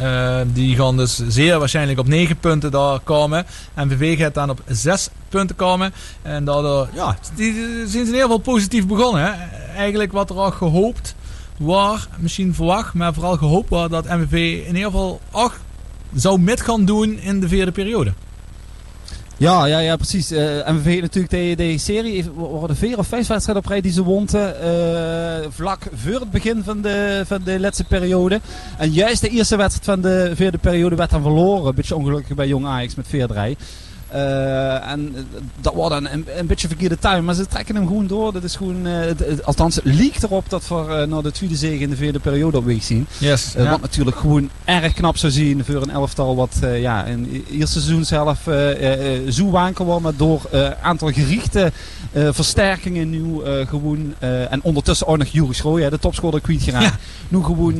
Die 0.52 0.76
gaan 0.76 0.96
dus 0.96 1.22
zeer 1.28 1.58
waarschijnlijk 1.58 1.98
op 1.98 2.06
9 2.06 2.36
punten 2.36 2.70
daar 2.70 3.00
komen. 3.00 3.46
MVV 3.76 4.18
gaat 4.18 4.34
dan 4.34 4.50
op 4.50 4.62
6 4.66 5.08
punten 5.28 5.56
komen. 5.56 5.92
En 6.22 6.44
daardoor, 6.44 6.88
ja, 6.94 7.16
die 7.34 7.52
zijn 7.76 7.88
ze 7.88 7.98
in 7.98 8.04
ieder 8.06 8.20
geval 8.20 8.38
positief 8.38 8.86
begonnen. 8.86 9.22
Hè. 9.22 9.30
Eigenlijk 9.76 10.12
wat 10.12 10.30
er 10.30 10.36
al 10.36 10.50
gehoopt 10.50 11.14
was, 11.58 12.08
misschien 12.18 12.54
verwacht, 12.54 12.94
maar 12.94 13.14
vooral 13.14 13.36
gehoopt 13.36 13.68
was 13.68 13.88
dat 13.88 14.04
MVV 14.08 14.32
in 14.66 14.74
ieder 14.76 14.90
geval 14.90 15.20
ook 15.30 15.52
zou 16.14 16.40
met 16.40 16.60
gaan 16.60 16.84
doen 16.84 17.18
in 17.18 17.40
de 17.40 17.48
vierde 17.48 17.72
periode. 17.72 18.12
Ja, 19.38 19.64
ja, 19.66 19.78
ja, 19.78 19.96
precies. 19.96 20.30
Eh 20.30 20.68
MVV 20.72 21.00
natuurlijk, 21.00 21.58
de, 21.58 21.78
serie, 21.78 22.14
heeft- 22.14 22.28
worden 22.34 22.76
vier 22.76 22.98
of 22.98 23.06
vijf 23.06 23.26
wedstrijden 23.26 23.64
op 23.64 23.70
rij 23.70 23.80
die 23.80 23.92
ze 23.92 24.02
won. 24.02 24.26
eh, 24.28 25.46
vlak 25.50 25.82
voor 25.94 26.20
het 26.20 26.30
begin 26.30 26.62
van 26.64 26.80
de, 26.82 27.22
van 27.26 27.40
de 27.44 27.60
laatste 27.60 27.84
periode. 27.84 28.40
En 28.78 28.90
juist 28.90 29.20
de 29.20 29.28
eerste 29.28 29.56
wedstrijd 29.56 29.84
van 29.84 30.10
de 30.10 30.32
vierde 30.34 30.58
periode 30.58 30.96
werd 30.96 31.10
dan 31.10 31.22
verloren. 31.22 31.68
Een 31.68 31.74
beetje 31.74 31.96
ongelukkig 31.96 32.36
bij 32.36 32.46
Jong 32.48 32.66
Ajax 32.66 32.94
met 32.94 33.06
4-3. 33.06 33.56
Eh, 34.08 34.90
en 34.90 35.12
eh, 35.14 35.20
dat 35.60 35.74
wordt 35.74 35.90
dan 35.90 36.08
een, 36.08 36.26
een 36.36 36.46
beetje 36.46 36.68
verkeerde 36.68 36.98
time. 36.98 37.20
Maar 37.20 37.34
ze 37.34 37.46
trekken 37.46 37.74
hem 37.74 37.86
gewoon 37.86 38.06
door. 38.06 38.32
Dat 38.32 38.42
is 38.42 38.56
gewoon, 38.56 38.86
eh, 38.86 38.92
het- 39.00 39.18
het- 39.18 39.44
althans, 39.44 39.74
het 39.74 39.84
liegt 39.84 40.22
erop 40.22 40.50
dat 40.50 40.68
we 40.68 41.06
naar 41.08 41.22
de 41.22 41.30
tweede 41.32 41.56
zege 41.56 41.82
in 41.82 41.90
de 41.90 41.96
vierde 41.96 42.18
periode 42.18 42.56
op 42.56 42.64
weg 42.64 42.82
zien. 42.82 43.06
Yes, 43.18 43.52
ja. 43.56 43.70
Wat 43.70 43.80
natuurlijk 43.80 44.16
gewoon 44.16 44.50
erg 44.64 44.92
knap 44.92 45.16
zou 45.16 45.32
zien 45.32 45.64
voor 45.64 45.82
een 45.82 45.90
elftal 45.90 46.36
wat 46.36 46.56
ja, 46.62 47.04
in 47.04 47.30
het 47.32 47.58
eerste 47.60 47.80
seizoen 47.80 48.04
zelf 48.04 48.38
zo 49.28 49.50
wankel 49.50 49.84
was. 49.86 50.00
Maar 50.00 50.16
door 50.16 50.42
een 50.50 50.74
aantal 50.82 51.12
gerichte 51.12 51.72
versterkingen 52.12 53.10
nu 53.10 53.40
gewoon... 53.66 54.14
en 54.50 54.62
ondertussen 54.62 55.06
ook 55.06 55.16
nog 55.18 55.26
Juri 55.28 55.54
Schrooij, 55.54 55.90
de 55.90 55.98
topscorer 55.98 56.40
kwijt 56.40 56.62
geraakt. 56.62 56.94
Nu 57.28 57.42
gewoon 57.44 57.78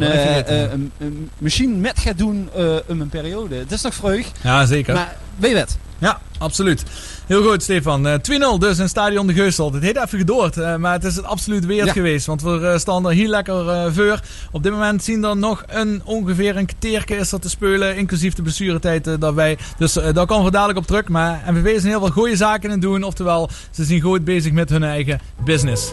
machine 1.39 1.77
met 1.77 1.99
gaat 1.99 2.19
doen 2.19 2.49
om 2.89 3.01
een 3.01 3.09
periode. 3.09 3.55
Het 3.55 3.73
is 3.73 3.81
toch 3.81 3.95
vreug? 3.95 4.27
Ja, 4.43 4.67
zeker. 4.67 4.95
Maar 4.95 5.17
weet 5.37 5.51
je 5.51 5.57
wat? 5.57 5.77
Ja, 5.99 6.21
absoluut. 6.39 6.83
Heel 7.27 7.43
goed, 7.43 7.63
Stefan. 7.63 8.07
Eh 8.07 8.15
2-0 8.55 8.59
dus 8.59 8.79
in 8.79 8.89
Stadion 8.89 9.27
de 9.27 9.33
Geusel. 9.33 9.73
Het 9.73 9.83
heeft 9.83 9.97
even 9.97 10.19
gedoord, 10.19 10.57
eh, 10.57 10.77
maar 10.77 10.93
het 10.93 11.05
is 11.05 11.17
het 11.17 11.25
absoluut 11.25 11.67
weer 11.67 11.85
Ja. 11.85 11.93
geweest. 11.93 12.27
Want 12.27 12.43
we 12.43 12.61
eh, 12.67 12.79
staan 12.79 13.07
er 13.07 13.13
heel 13.13 13.29
lekker 13.29 13.93
voor. 13.95 14.21
Op 14.53 14.63
dit 14.63 14.73
moment 14.73 15.05
zien 15.05 15.25
er 15.25 15.37
nog 15.37 15.63
een, 15.67 16.01
ongeveer 16.05 16.57
een 16.57 16.67
kwartiertje 16.67 17.17
is 17.17 17.33
er 17.33 17.41
te 17.41 17.49
spelen. 17.49 17.97
Inclusief 17.97 18.35
de 18.35 18.43
blessuretijd 18.43 19.07
eh, 19.07 19.15
daarbij. 19.19 19.59
Dus 19.79 19.93
daar 19.93 20.27
komen 20.27 20.45
we 20.45 20.51
dadelijk 20.51 20.79
op 20.79 20.87
terug. 20.87 21.09
Maar 21.09 21.43
MVV 21.47 21.67
is 21.67 21.83
in 21.83 21.89
heel 21.89 22.01
veel 22.01 22.11
goede 22.11 22.37
zaken 22.37 22.65
in 22.65 22.71
het 22.71 22.81
doen. 22.83 23.03
Oftewel, 23.03 23.51
ze 23.71 23.85
zijn 23.85 24.01
goed 24.01 24.25
bezig 24.25 24.53
met 24.53 24.69
hun 24.71 24.83
eigen 24.83 25.21
business. 25.45 25.93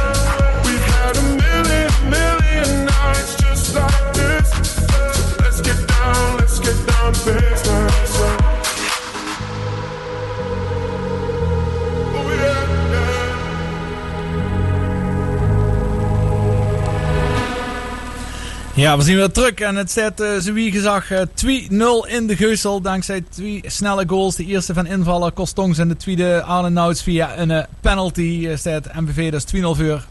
Ja, 18.81 18.97
we 18.97 19.03
zien 19.03 19.15
weer 19.15 19.31
terug 19.31 19.53
en 19.53 19.75
het 19.75 19.91
staat, 19.91 20.21
uh, 20.21 20.37
zo 20.37 20.53
gezag, 20.53 21.11
uh, 21.11 21.19
2-0 21.33 22.07
in 22.07 22.27
de 22.27 22.35
Geusel. 22.35 22.81
Dankzij 22.81 23.21
twee 23.29 23.63
snelle 23.65 24.03
goals. 24.07 24.35
De 24.35 24.45
eerste 24.45 24.73
van 24.73 24.85
invaller 24.85 25.31
Kostongs 25.31 25.77
en 25.77 25.87
de 25.87 25.97
tweede 25.97 26.43
Arne 26.43 26.69
Nouts 26.69 27.03
via 27.03 27.37
een 27.37 27.49
uh, 27.49 27.63
penalty. 27.81 28.21
Uh, 28.21 28.75
MVV, 28.99 29.31
dat 29.31 29.43
is 29.45 29.61
2-0 29.61 29.63
voor 29.63 30.05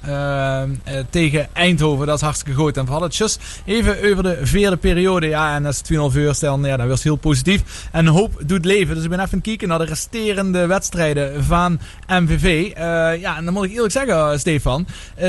tegen 1.10 1.48
Eindhoven. 1.52 2.06
Dat 2.06 2.16
is 2.16 2.22
hartstikke 2.22 2.60
goed. 2.60 2.76
En 2.76 2.86
we 2.86 2.92
het 2.92 3.38
even 3.64 4.10
over 4.10 4.22
de 4.22 4.38
vierde 4.42 4.76
periode. 4.76 5.26
Ja, 5.26 5.54
en 5.54 5.66
als 5.66 5.82
2-0 5.92 5.96
voor 5.96 6.34
stellen, 6.34 6.64
ja, 6.64 6.76
dan 6.76 6.88
was 6.88 7.02
heel 7.02 7.16
positief. 7.16 7.88
En 7.92 8.06
hoop 8.06 8.42
doet 8.46 8.64
leven. 8.64 8.94
Dus 8.94 9.04
ik 9.04 9.10
ben 9.10 9.20
even 9.20 9.40
kijken 9.40 9.68
naar 9.68 9.78
de 9.78 9.84
resterende 9.84 10.66
wedstrijden 10.66 11.44
van 11.44 11.80
MVV. 12.08 12.72
ja, 13.20 13.36
en 13.36 13.44
dan 13.44 13.54
moet 13.54 13.64
ik 13.64 13.72
eerlijk 13.72 13.92
zeggen, 13.92 14.40
Stefan. 14.40 14.86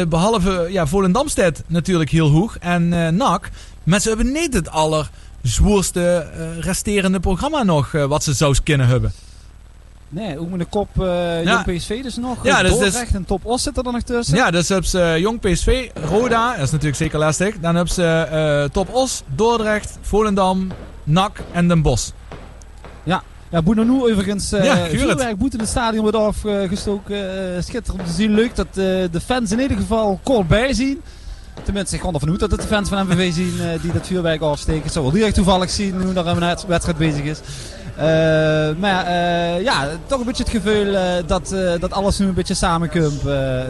behalve 0.07 0.67
ja, 0.69 0.87
Volendam 0.87 1.27
staat 1.27 1.63
natuurlijk 1.67 2.09
heel 2.09 2.29
hoog. 2.29 2.57
En 2.59 3.15
NAC, 3.31 3.49
maar 3.83 3.99
ze 3.99 4.07
hebben 4.07 4.31
niet 4.31 4.53
het 4.53 4.69
allerzwoerste 4.69 6.27
uh, 6.37 6.59
resterende 6.59 7.19
programma 7.19 7.63
nog 7.63 7.93
uh, 7.93 8.05
wat 8.05 8.23
ze 8.23 8.33
zou 8.33 8.55
kunnen 8.63 8.87
hebben. 8.87 9.11
Nee, 10.09 10.39
ook 10.39 10.49
met 10.49 10.59
de 10.59 10.65
kop 10.65 10.89
uh, 10.99 11.43
Ja. 11.43 11.63
Jong 11.65 11.77
PSV 11.77 12.01
dus 12.03 12.15
nog. 12.15 12.43
Ja, 12.43 12.63
dus- 12.63 12.77
dus- 12.77 13.11
en 13.13 13.25
Top 13.25 13.45
Os 13.45 13.63
zit 13.63 13.77
er 13.77 13.83
dan 13.83 13.93
nog 13.93 14.01
tussen. 14.01 14.35
Ja, 14.35 14.51
dus 14.51 14.69
hebben 14.69 14.89
ze 14.89 15.15
Jong 15.19 15.39
PSV, 15.39 15.89
Roda, 15.93 16.49
dat 16.51 16.63
is 16.65 16.71
natuurlijk 16.71 16.97
zeker 16.97 17.19
lastig. 17.19 17.59
Dan 17.59 17.75
hebben 17.75 17.93
ze 17.93 18.03
eh, 18.03 18.63
Top 18.73 18.93
Os, 18.93 19.23
Dordrecht, 19.35 19.97
Volendam, 20.01 20.71
NAC 21.03 21.39
en 21.51 21.67
Den 21.67 21.81
Bosch. 21.81 22.09
Ja, 23.03 23.23
ja 23.49 23.61
Boenanoe 23.61 24.11
overigens. 24.11 24.53
Uh, 24.53 24.63
Ja, 24.63 24.75
het. 24.75 24.89
vuurwerkboete 24.99 25.55
in 25.55 25.61
het 25.61 25.71
stadion 25.71 26.01
wordt 26.01 26.17
afgestoken. 26.17 27.15
Uh, 27.55 27.61
schitterend 27.61 28.05
te 28.05 28.13
zien. 28.13 28.33
Leuk 28.33 28.55
dat 28.55 28.67
uh, 28.67 28.73
de 29.11 29.21
fans 29.25 29.51
in 29.51 29.59
ieder 29.59 29.77
geval 29.77 30.19
kort 30.23 30.47
bij 30.47 30.73
zien. 30.73 31.01
Tenminste, 31.63 31.95
ik 31.95 32.01
ga 32.01 32.11
ervan 32.11 32.29
uit 32.29 32.39
dat 32.39 32.49
de 32.49 32.67
fans 32.67 32.89
van 32.89 33.07
MVV 33.07 33.33
zien 33.33 33.53
uh, 33.57 33.81
die 33.81 33.91
dat 33.91 34.07
vuurwerk 34.07 34.41
afsteken. 34.41 34.83
Het 34.83 34.91
zou 34.91 35.05
wel 35.05 35.13
direct 35.13 35.35
toevallig 35.35 35.69
zien 35.69 36.01
hoe 36.01 36.13
er 36.13 36.27
een 36.27 36.57
wedstrijd 36.67 36.97
bezig 36.97 37.23
is. 37.23 37.39
Uh, 38.01 38.79
maar 38.79 39.05
uh, 39.07 39.63
ja, 39.63 39.87
toch 40.05 40.19
een 40.19 40.25
beetje 40.25 40.43
het 40.43 40.51
gevoel 40.51 40.85
uh, 40.85 41.01
dat, 41.25 41.55
dat 41.79 41.91
alles 41.91 42.17
nu 42.17 42.25
een 42.27 42.33
beetje 42.33 42.53
samenkomt 42.53 43.21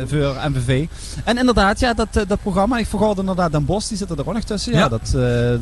voor 0.08 0.35
MVV. 0.50 0.85
En 1.24 1.38
inderdaad, 1.38 1.80
ja, 1.80 1.93
dat, 1.93 2.08
dat 2.14 2.42
programma, 2.42 2.77
ik 2.77 2.88
vergoorde 2.88 3.19
inderdaad 3.19 3.51
Den 3.51 3.66
Bos, 3.66 3.88
die 3.88 3.98
zit 3.98 4.10
er 4.10 4.19
ook 4.19 4.34
nog 4.34 4.43
tussen. 4.43 4.74
Ja, 4.74 4.80
Ja. 4.80 4.90
dat, 4.90 5.11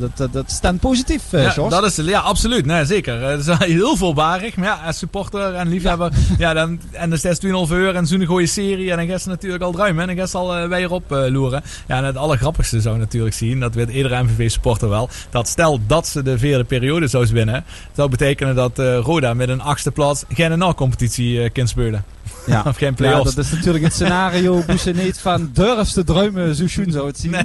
dat, 0.00 0.16
dat, 0.16 0.32
dat 0.32 0.50
stemt 0.50 0.80
positief, 0.80 1.22
Ja, 1.30 1.54
dat 1.54 1.84
is, 1.84 1.96
ja, 1.96 2.20
absoluut. 2.20 2.66
Nee, 2.66 2.84
zeker. 2.84 3.22
Het 3.22 3.46
is 3.46 3.58
heel 3.58 3.96
voorbarig. 3.96 4.56
Maar 4.56 4.66
ja, 4.66 4.80
als 4.86 4.98
supporter 4.98 5.54
en 5.54 5.68
liefhebber. 5.68 6.12
Ja. 6.38 6.54
dan, 6.60 6.80
en 6.92 7.10
dan 7.10 7.18
is 7.22 7.68
2,5 7.68 7.72
uur 7.72 7.94
en 7.94 8.06
zo'n 8.06 8.24
goede 8.24 8.46
serie. 8.46 8.90
En 8.90 8.96
dan 8.96 9.06
gaat 9.06 9.22
ze 9.22 9.28
natuurlijk 9.28 9.62
al 9.62 9.72
druimen. 9.72 10.00
En 10.00 10.06
dan 10.06 10.16
gaat 10.16 10.30
ze 10.30 10.36
al 10.36 10.58
uh, 10.58 10.68
weer 10.68 10.90
op 10.90 11.12
uh, 11.12 11.26
loeren. 11.28 11.62
Ja, 11.86 11.96
en 11.96 12.04
het 12.04 12.16
allergrappigste 12.16 12.80
zou 12.80 12.98
natuurlijk 12.98 13.34
zien. 13.34 13.60
Dat 13.60 13.74
weet 13.74 13.90
iedere 13.90 14.22
MVV-supporter 14.22 14.88
wel. 14.88 15.08
Dat 15.30 15.48
stel 15.48 15.80
dat 15.86 16.06
ze 16.06 16.22
de 16.22 16.38
vierde 16.38 16.64
periode 16.64 17.06
zou 17.06 17.26
winnen. 17.32 17.64
zou 17.92 18.08
betekenen 18.08 18.54
dat 18.54 18.59
uh, 18.78 18.98
Roda 18.98 19.34
met 19.34 19.48
een 19.48 19.60
achtste 19.60 19.90
plaats 19.90 20.24
geen 20.28 20.58
NL-competitie 20.58 21.34
uh, 21.34 21.50
kan 21.52 21.68
spelen. 21.68 22.04
Ja. 22.46 22.62
of 22.68 22.76
geen 22.76 22.88
ja, 22.88 22.94
play-offs. 22.94 23.34
dat 23.34 23.44
is 23.44 23.50
natuurlijk 23.50 23.84
het 23.84 23.92
scenario 23.92 24.62
niet 24.94 25.18
van 25.18 25.50
durfste 25.52 26.04
druimen 26.04 26.54
zo 26.54 26.68
schoen 26.68 26.90
zou 26.90 27.06
het 27.06 27.18
zien. 27.18 27.36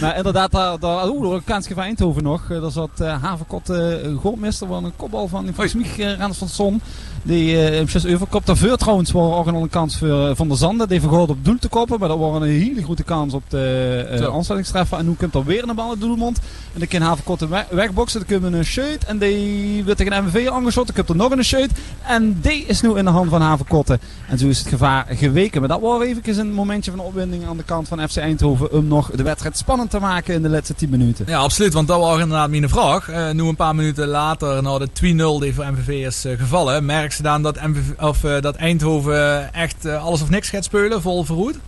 Maar 0.00 0.16
inderdaad, 0.16 0.50
daar, 0.50 0.78
daar, 0.78 1.08
oeh, 1.08 1.34
een 1.34 1.44
kansje 1.44 1.74
van 1.74 1.82
Eindhoven 1.82 2.22
nog. 2.22 2.46
Daar 2.48 2.70
zat 2.70 2.90
uh, 3.00 3.22
Havenkot 3.22 3.70
uh, 3.70 3.94
goalmeester 4.20 4.66
van 4.66 4.84
een 4.84 4.96
kopbal 4.96 5.28
van 5.28 5.44
volgens 5.54 5.74
mij 5.74 6.14
Rens 6.14 6.38
van 6.38 6.48
Son. 6.48 6.80
Die 7.22 7.52
uh, 7.54 7.64
hem 7.64 7.88
zes 7.88 8.06
overkopt. 8.06 8.46
Daarvoor 8.46 8.76
trouwens 8.76 9.10
was 9.10 9.34
ook 9.34 9.52
nog 9.52 9.62
een 9.62 9.68
kans 9.68 9.96
voor 9.96 10.08
uh, 10.08 10.30
Van 10.34 10.48
der 10.48 10.56
Zanden. 10.56 10.88
Die 10.88 11.00
vergoord 11.00 11.30
op 11.30 11.44
doel 11.44 11.58
te 11.58 11.68
koppen. 11.68 11.98
Maar 11.98 12.08
dat 12.08 12.18
was 12.18 12.40
een 12.40 12.48
hele 12.48 12.82
goede 12.82 13.02
kans 13.02 13.34
op 13.34 13.42
de 13.48 14.18
uh, 14.20 14.34
aanstellingstreffer. 14.34 14.98
En 14.98 15.06
nu 15.06 15.12
komt 15.12 15.34
er 15.34 15.44
weer 15.44 15.68
een 15.68 15.74
bal 15.74 15.92
in 15.92 15.98
de 15.98 16.06
doelmond. 16.06 16.38
En 16.72 16.78
dan 16.78 16.88
kan 16.88 17.00
Havenkot 17.00 17.40
weg, 17.40 17.66
wegboksen. 17.70 18.20
Dan 18.20 18.28
kunnen 18.28 18.50
we 18.50 18.58
een 18.58 18.64
shoot. 18.64 19.04
En 19.06 19.18
die 19.18 19.84
wordt 19.84 19.98
tegen 19.98 20.24
MVV 20.24 20.48
aangeschoten. 20.48 20.94
Dan 20.94 21.04
komt 21.04 21.20
er 21.20 21.28
nog 21.28 21.38
een 21.38 21.44
shoot. 21.44 21.68
En 22.06 22.38
die 22.40 22.64
is 22.66 22.80
nu 22.80 22.96
in 22.96 23.04
de 23.04 23.10
hand 23.10 23.30
van 23.30 23.40
Havenkotten. 23.40 24.00
En 24.28 24.38
zo 24.38 24.46
is 24.46 24.58
het 24.58 24.68
gevaar 24.68 25.06
geweken. 25.08 25.60
Maar 25.60 25.68
dat 25.68 25.80
was 25.80 26.02
even 26.02 26.38
een 26.38 26.52
momentje 26.52 26.90
van 26.90 27.00
opwinding 27.00 27.46
aan 27.46 27.56
de 27.56 27.62
kant 27.62 27.88
van 27.88 28.08
FC 28.08 28.16
Eindhoven. 28.16 28.72
Om 28.72 28.86
nog 28.86 29.10
de 29.10 29.22
wedstrijd 29.22 29.56
spannend 29.56 29.90
te 29.90 29.98
maken 29.98 30.34
in 30.34 30.42
de 30.42 30.48
laatste 30.48 30.74
10 30.74 30.90
minuten. 30.90 31.24
Ja, 31.28 31.38
absoluut. 31.38 31.72
Want 31.72 31.88
dat 31.88 32.00
was 32.00 32.20
inderdaad 32.20 32.50
mijn 32.50 32.68
vraag. 32.68 33.10
Uh, 33.10 33.30
nu 33.30 33.42
een 33.42 33.56
paar 33.56 33.74
minuten 33.74 34.08
later, 34.08 34.62
na 34.62 34.78
de 34.78 34.88
2-0 34.88 35.40
die 35.40 35.54
voor 35.54 35.72
MVV 35.72 35.88
is 35.88 36.26
uh, 36.26 36.38
gevallen. 36.38 36.84
Merk 36.84 37.09
ze 37.12 37.22
dan 37.22 37.42
dat, 37.42 37.60
MVV, 37.66 38.00
of, 38.00 38.24
uh, 38.24 38.40
dat 38.40 38.56
Eindhoven 38.56 39.52
echt 39.54 39.86
alles 39.86 40.22
of 40.22 40.30
niks 40.30 40.48
gaat 40.48 40.64
spelen, 40.64 41.02
vol 41.02 41.24
verroet? 41.24 41.58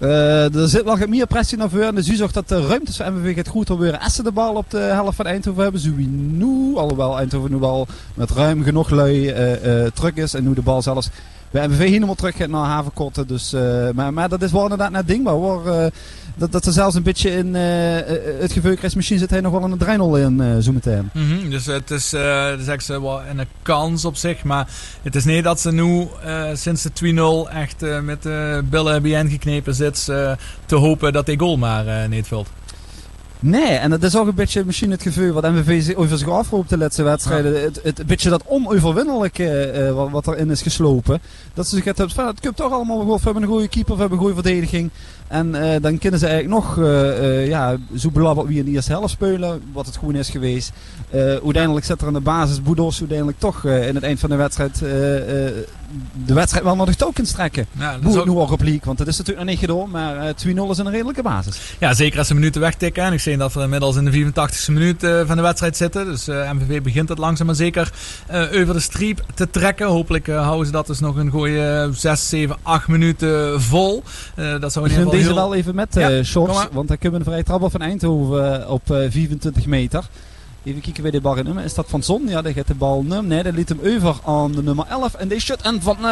Eh, 0.00 0.54
er 0.54 0.68
zit 0.68 0.84
wel 0.84 0.96
meer 1.08 1.26
pressie 1.26 1.58
naar 1.58 1.70
voren. 1.70 1.94
Dus 1.94 2.08
u 2.08 2.14
zag 2.14 2.32
dat 2.32 2.48
de 2.48 2.66
ruimtes 2.66 2.96
voor 2.96 3.12
MVV 3.12 3.34
gaat 3.34 3.48
goed 3.48 3.70
alweer 3.70 3.94
Essen 3.94 4.24
de 4.24 4.32
bal 4.32 4.54
op 4.54 4.70
de 4.70 4.78
helft 4.78 5.16
van 5.16 5.26
Eindhoven 5.26 5.62
hebben. 5.62 5.80
Zowie 5.80 6.06
nu, 6.08 6.76
alhoewel 6.76 7.18
Eindhoven 7.18 7.50
nu 7.50 7.56
wel 7.56 7.86
met 8.14 8.30
ruim 8.30 8.62
genoeg 8.62 8.90
lui 8.90 9.28
eh, 9.28 9.84
eh, 9.84 9.92
terug 9.92 10.14
is. 10.14 10.34
En 10.34 10.44
nu 10.44 10.54
de 10.54 10.62
bal 10.62 10.82
zelfs 10.82 11.10
bij 11.50 11.68
MVV 11.68 11.88
helemaal 11.88 12.14
terug 12.14 12.36
gaat 12.36 12.48
naar 12.48 12.64
Havenkotten. 12.64 13.26
Dus, 13.26 13.52
eh, 13.52 13.88
maar, 13.94 14.12
maar 14.12 14.28
dat 14.28 14.42
is 14.42 14.52
wel 14.52 14.62
inderdaad 14.62 14.90
net 14.90 15.08
dingbaar 15.08 15.34
hoor. 15.34 15.90
Dat, 16.36 16.52
dat 16.52 16.66
er 16.66 16.72
zelfs 16.72 16.94
een 16.94 17.02
beetje 17.02 17.30
in 17.30 17.54
eh, 17.54 17.98
eh, 17.98 18.40
het 18.40 18.52
geveuk 18.52 18.82
is. 18.82 18.94
Misschien 18.94 19.18
zit 19.18 19.30
hij 19.30 19.40
nog 19.40 19.52
wel 19.52 19.64
in 19.64 19.78
de 19.78 19.84
3-0 19.84 20.22
in 20.22 20.40
eh 20.40 20.58
zo 20.58 20.72
meteen. 20.72 21.10
Dus 21.50 21.66
het 21.66 21.90
is, 21.90 22.12
het 22.12 22.60
is 22.60 22.66
echt 22.66 22.84
zo 22.84 23.02
wel 23.02 23.20
een 23.20 23.46
kans 23.62 24.04
op 24.04 24.16
zich. 24.16 24.44
Maar 24.44 24.68
het 25.02 25.14
is 25.14 25.24
niet 25.24 25.44
dat 25.44 25.60
ze 25.60 25.72
nu 25.72 26.08
sinds 26.54 26.82
de 26.82 27.46
2-0 27.48 27.52
echt 27.52 28.02
met 28.02 28.22
de 28.22 28.62
billen 28.70 29.02
bijeen 29.02 29.30
geknepen 29.30 29.74
zit. 29.74 30.04
te 30.66 30.76
hopen 30.76 31.12
dat 31.12 31.26
die 31.26 31.38
goal 31.38 31.56
maar 31.56 32.08
niet 32.08 32.26
vult. 32.26 32.48
Nee, 33.40 33.74
en 33.74 33.90
dat 33.90 34.02
is 34.02 34.16
ook 34.16 34.26
een 34.26 34.34
beetje 34.34 34.64
misschien 34.64 34.90
het 34.90 35.02
gevoel 35.02 35.32
wat 35.32 35.50
MVV 35.50 35.96
over 35.96 36.18
zich 36.18 36.28
afroopt 36.28 36.68
de 36.68 36.78
laatste 36.78 37.02
wedstrijden. 37.02 37.62
Het, 37.62 37.80
het 37.82 37.98
een 37.98 38.06
beetje 38.06 38.30
dat 38.30 38.44
onoverwinnelijke 38.46 39.90
wat, 39.94 40.10
wat 40.10 40.26
erin 40.26 40.50
is 40.50 40.62
geslopen. 40.62 41.20
Dat 41.54 41.68
ze 41.68 41.76
zich 41.76 41.84
het 41.84 41.98
hebben 41.98 42.16
van, 42.16 42.26
het 42.26 42.40
komt 42.40 42.56
toch 42.56 42.72
allemaal. 42.72 43.06
We 43.06 43.20
hebben 43.24 43.42
een 43.42 43.48
goede 43.48 43.68
keeper, 43.68 43.94
we 43.94 44.00
hebben 44.00 44.18
een 44.18 44.24
goede 44.24 44.42
verdediging. 44.42 44.90
En 45.28 45.54
eh, 45.54 45.82
dan 45.82 45.98
kunnen 45.98 46.20
ze 46.20 46.26
eigenlijk 46.26 46.60
nog 46.64 46.78
eh, 46.78 47.46
ja, 47.48 47.76
zo 47.96 48.10
belabberd 48.10 48.48
wie 48.48 48.58
in 48.58 48.64
de 48.64 48.70
eerste 48.70 48.92
helft 48.92 49.10
spelen, 49.10 49.62
wat 49.72 49.86
het 49.86 49.96
gewoon 49.96 50.14
is 50.14 50.28
geweest. 50.30 50.72
Uiteindelijk 51.12 51.86
zit 51.86 52.00
er 52.00 52.06
aan 52.06 52.12
de 52.12 52.20
basis 52.20 52.62
Boedos 52.62 52.98
uiteindelijk 52.98 53.38
toch 53.38 53.64
in 53.64 53.94
het 53.94 54.02
eind 54.04 54.20
van 54.20 54.30
de 54.30 54.36
wedstrijd 54.36 54.82
de 56.26 56.34
wedstrijd 56.34 56.64
wel 56.64 56.76
naar 56.76 56.86
de 56.86 56.94
tokens 56.94 57.32
trekken. 57.32 57.66
Ja, 57.78 57.92
dat 57.98 58.12
het 58.12 58.20
ook- 58.20 58.26
nu 58.26 58.32
ook 58.32 58.50
op 58.50 58.60
league, 58.62 58.80
want 58.84 58.98
het 58.98 59.08
is 59.08 59.16
natuurlijk 59.18 59.46
nog 59.46 59.56
niet 59.56 59.64
gedaan, 59.70 59.90
maar 59.90 60.16
eh 60.16 60.34
2-0 60.34 60.70
is 60.70 60.78
een 60.78 60.90
redelijke 60.90 61.22
basis. 61.22 61.60
Ja, 61.78 61.94
zeker 61.94 62.18
als 62.18 62.26
ze 62.26 62.34
minuten 62.34 62.60
wegtikken. 62.60 63.04
En 63.04 63.12
ik 63.12 63.20
zie 63.20 63.36
dat 63.36 63.52
we 63.52 63.60
inmiddels 63.62 63.96
in 63.96 64.04
de 64.04 64.10
84ste 64.10 64.72
minuut 64.72 65.00
van 65.26 65.36
de 65.36 65.42
wedstrijd 65.42 65.76
zitten. 65.76 66.04
Dus 66.04 66.26
MVV 66.26 66.82
begint 66.82 67.08
het 67.08 67.18
langzaam 67.18 67.46
maar 67.46 67.54
zeker 67.54 67.92
over 68.32 68.74
de 68.74 68.80
streep 68.80 69.24
te 69.34 69.50
trekken. 69.50 69.86
Hopelijk 69.86 70.26
houden 70.26 70.66
ze 70.66 70.72
dat 70.72 70.86
dus 70.86 71.00
nog 71.00 71.16
een 71.16 71.30
goede 71.30 71.90
6, 71.92 72.28
7, 72.28 72.56
8 72.62 72.88
minuten 72.88 73.60
vol. 73.62 74.02
Dat 74.60 74.72
zou 74.72 74.84
in 74.84 74.90
ieder 74.90 75.04
geval 75.04 75.12
deze 75.16 75.26
heel... 75.26 75.34
wel 75.34 75.54
even 75.54 75.74
met, 75.74 75.94
Ja, 75.94 76.08
eh 76.08 76.14
kom 76.14 76.24
shorts, 76.24 76.66
want 76.72 76.88
dan 76.88 76.98
kunnen 76.98 77.20
we 77.20 77.24
een 77.26 77.32
vrije 77.32 77.44
trap 77.58 77.70
van 77.70 77.80
Eindhoven 77.80 78.62
eh, 78.62 78.70
op 78.70 78.90
eh, 78.90 79.10
24 79.10 79.66
meter. 79.66 80.08
Even 80.64 80.80
kijken 80.80 81.02
bij 81.02 81.10
de 81.10 81.20
bal 81.20 81.36
in 81.36 81.44
nummer. 81.44 81.64
Is 81.64 81.74
dat 81.74 81.86
van 81.88 82.02
Zon? 82.02 82.22
Ja, 82.28 82.42
daar 82.42 82.52
gaat 82.52 82.66
de 82.66 82.74
bal 82.74 83.02
num. 83.02 83.26
Nee, 83.26 83.42
dat 83.42 83.54
liet 83.54 83.68
hem 83.68 83.80
over 83.96 84.16
aan 84.26 84.52
de 84.52 84.62
nummer 84.62 84.86
11. 84.88 85.14
En 85.14 85.28
deze 85.28 85.40
shot 85.46 85.62
en 85.62 85.82
van 85.82 85.96
eh 85.96 86.02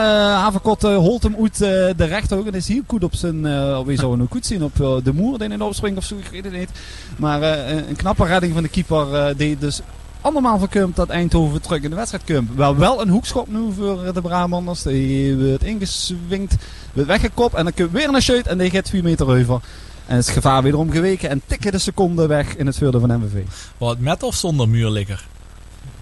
Haverkot 0.42 0.84
eh, 0.84 0.96
holt 0.96 1.22
hem 1.22 1.36
uit 1.42 1.52
eh, 1.60 1.68
de 1.96 2.04
rechterhoek. 2.04 2.46
En 2.46 2.52
is 2.54 2.68
heel 2.68 2.82
goed 2.86 3.04
op 3.04 3.14
zijn, 3.14 3.46
eh 3.46 3.80
wie 3.80 3.98
zou 3.98 4.16
hem 4.18 4.26
goed 4.30 4.46
zien, 4.46 4.62
op 4.64 4.80
eh, 4.80 4.94
de 5.04 5.12
moer. 5.12 5.38
Die 5.38 5.48
in 5.48 5.58
de 5.58 5.64
opspring 5.64 5.96
of 5.96 6.04
zo, 6.04 6.14
ik 6.16 6.28
weet 6.30 6.44
het 6.44 6.52
niet. 6.52 6.70
Maar 7.16 7.42
eh, 7.42 7.76
een 7.88 7.96
knappe 7.96 8.24
redding 8.24 8.52
van 8.52 8.62
de 8.62 8.68
keeper. 8.68 9.14
eh, 9.14 9.34
die 9.36 9.58
dus 9.58 9.80
allemaal 10.22 10.58
voorkomt 10.58 10.96
dat 10.96 11.08
Eindhoven 11.08 11.62
terug 11.62 11.82
in 11.82 11.90
de 11.90 11.96
wedstrijd 11.96 12.24
komt. 12.24 12.54
Wel 12.54 12.76
wel 12.76 13.00
een 13.00 13.08
hoekschop 13.08 13.48
nu 13.48 13.72
voor 13.72 14.12
de 14.12 14.20
Brabanders. 14.20 14.82
Die 14.82 15.36
wordt 15.36 15.64
ingeswingd, 15.64 16.56
wordt 16.92 17.08
weggekopt. 17.08 17.54
En 17.54 17.64
dan 17.64 17.74
komt 17.74 17.90
weer 17.90 18.08
een 18.08 18.22
shoot 18.22 18.46
en 18.46 18.58
die 18.58 18.70
gaat 18.70 18.88
4 18.88 19.02
meter 19.02 19.26
over. 19.26 19.60
En 20.06 20.18
is 20.18 20.26
het 20.26 20.34
gevaar 20.34 20.62
wederom 20.62 20.90
geweken. 20.90 21.28
En 21.28 21.42
tikken 21.46 21.72
de 21.72 21.78
seconde 21.78 22.26
weg 22.26 22.56
in 22.56 22.66
het 22.66 22.78
voordeel 22.78 23.00
van 23.00 23.20
MVV. 23.20 23.42
Wat 23.78 23.98
met 23.98 24.22
of 24.22 24.34
zonder 24.34 24.68
muurligger? 24.68 25.24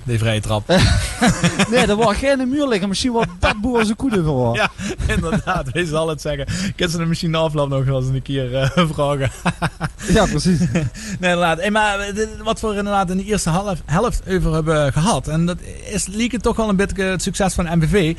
Die 0.04 0.18
vrije 0.18 0.40
trap. 0.40 0.68
nee, 1.70 1.86
er 1.86 1.96
was 1.96 2.16
geen 2.16 2.48
muur 2.48 2.68
liggen. 2.68 2.88
Misschien 2.88 3.12
wel 3.12 3.24
badboer 3.40 3.84
zijn 3.84 3.96
koede 3.96 4.24
voor. 4.24 4.54
Ja, 4.56 4.70
inderdaad. 5.06 5.70
Wees 5.72 5.88
zal 5.88 6.08
het 6.08 6.20
zeggen. 6.20 6.46
Ik 6.66 6.72
kan 6.76 6.88
ze 6.88 6.96
de 6.98 7.04
misschien 7.04 7.32
de 7.32 7.38
afloop 7.38 7.68
nog 7.68 7.84
wel 7.84 7.96
eens 8.00 8.08
een 8.08 8.22
keer 8.22 8.54
eh, 8.56 8.70
vragen. 8.90 9.30
ja, 10.16 10.26
precies. 10.26 10.58
nee, 10.58 10.84
inderdaad. 11.20 11.58
Hey, 11.60 11.70
maar 11.70 11.98
eh, 11.98 12.14
dit- 12.14 12.28
wat 12.42 12.60
we 12.60 12.68
er 12.68 12.76
inderdaad 12.76 13.10
in 13.10 13.16
de 13.16 13.24
eerste 13.24 13.50
half, 13.50 13.78
helft 13.84 14.22
over 14.28 14.52
hebben 14.52 14.92
gehad. 14.92 15.28
En 15.28 15.46
dat 15.46 15.58
is 15.92 16.06
liek 16.06 16.32
het 16.32 16.42
toch 16.42 16.56
wel 16.56 16.68
een 16.68 16.76
beetje 16.76 17.02
het 17.02 17.22
succes 17.22 17.54
van 17.54 17.78
MVV. 17.78 18.16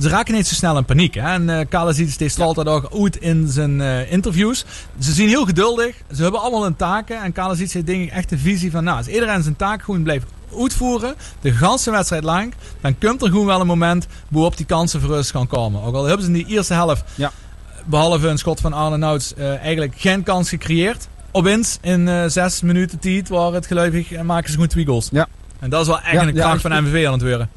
Ze 0.00 0.08
raken 0.08 0.34
niet 0.34 0.46
zo 0.46 0.54
snel 0.54 0.76
in 0.76 0.84
paniek. 0.84 1.14
Hè? 1.14 1.32
En 1.32 1.48
eh 1.58 1.66
Kalasic 1.68 2.18
die 2.18 2.28
straalt 2.28 2.56
dat 2.56 2.66
ook 2.66 2.88
uit 3.02 3.16
in 3.16 3.48
zijn 3.48 3.80
eh, 3.80 4.12
interviews. 4.12 4.64
Ze 4.98 5.12
zien 5.12 5.28
heel 5.28 5.44
geduldig. 5.44 5.96
Ze 6.14 6.22
hebben 6.22 6.40
allemaal 6.40 6.62
hun 6.62 6.76
taken. 6.76 7.22
En 7.22 7.32
Kalasic 7.32 7.70
heeft 7.72 7.86
denk 7.86 8.02
ik 8.02 8.10
echt 8.10 8.28
de 8.28 8.38
visie 8.38 8.70
van... 8.70 8.84
Nou, 8.84 8.96
als 8.96 9.06
iedereen 9.06 9.42
zijn 9.42 9.56
taak 9.56 9.82
gewoon 9.82 10.02
blijft 10.02 10.26
uitvoeren, 10.60 11.14
de 11.40 11.52
ganse 11.52 11.90
wedstrijd 11.90 12.24
lang, 12.24 12.54
dan 12.80 12.98
komt 12.98 13.22
er 13.22 13.28
gewoon 13.28 13.46
wel 13.46 13.60
een 13.60 13.66
moment 13.66 14.06
waarop 14.28 14.56
die 14.56 14.66
kansen 14.66 15.00
voor 15.00 15.16
ons 15.16 15.30
gaan 15.30 15.46
komen. 15.46 15.82
Ook 15.82 15.94
al 15.94 16.04
hebben 16.04 16.26
ze 16.26 16.32
in 16.32 16.36
die 16.44 16.46
eerste 16.46 16.74
helft, 16.74 17.04
Ja. 17.14 17.30
behalve 17.84 18.28
een 18.28 18.38
schot 18.38 18.60
van 18.60 18.72
Arne 18.72 18.96
Nouts, 18.96 19.34
eh, 19.34 19.56
eigenlijk 19.56 19.92
geen 19.96 20.22
kans 20.22 20.48
gecreëerd. 20.48 21.08
Opeens 21.30 21.78
in 21.80 22.08
eh, 22.08 22.24
zes 22.26 22.60
minuten 22.62 22.98
tijd 22.98 23.28
waar 23.28 23.52
het 23.52 23.66
gelukkig 23.66 24.12
en 24.12 24.26
maken 24.26 24.46
ze 24.48 24.52
gewoon 24.52 24.68
twee 24.68 24.86
goals. 24.86 25.08
Ja. 25.12 25.26
En 25.60 25.70
dat 25.70 25.80
is 25.80 25.86
wel 25.86 26.00
echt 26.00 26.12
Ja, 26.12 26.22
een 26.22 26.34
kracht 26.34 26.60
van 26.60 26.82
MVV 26.84 27.06
aan 27.06 27.12
het 27.12 27.22
worden. 27.22 27.48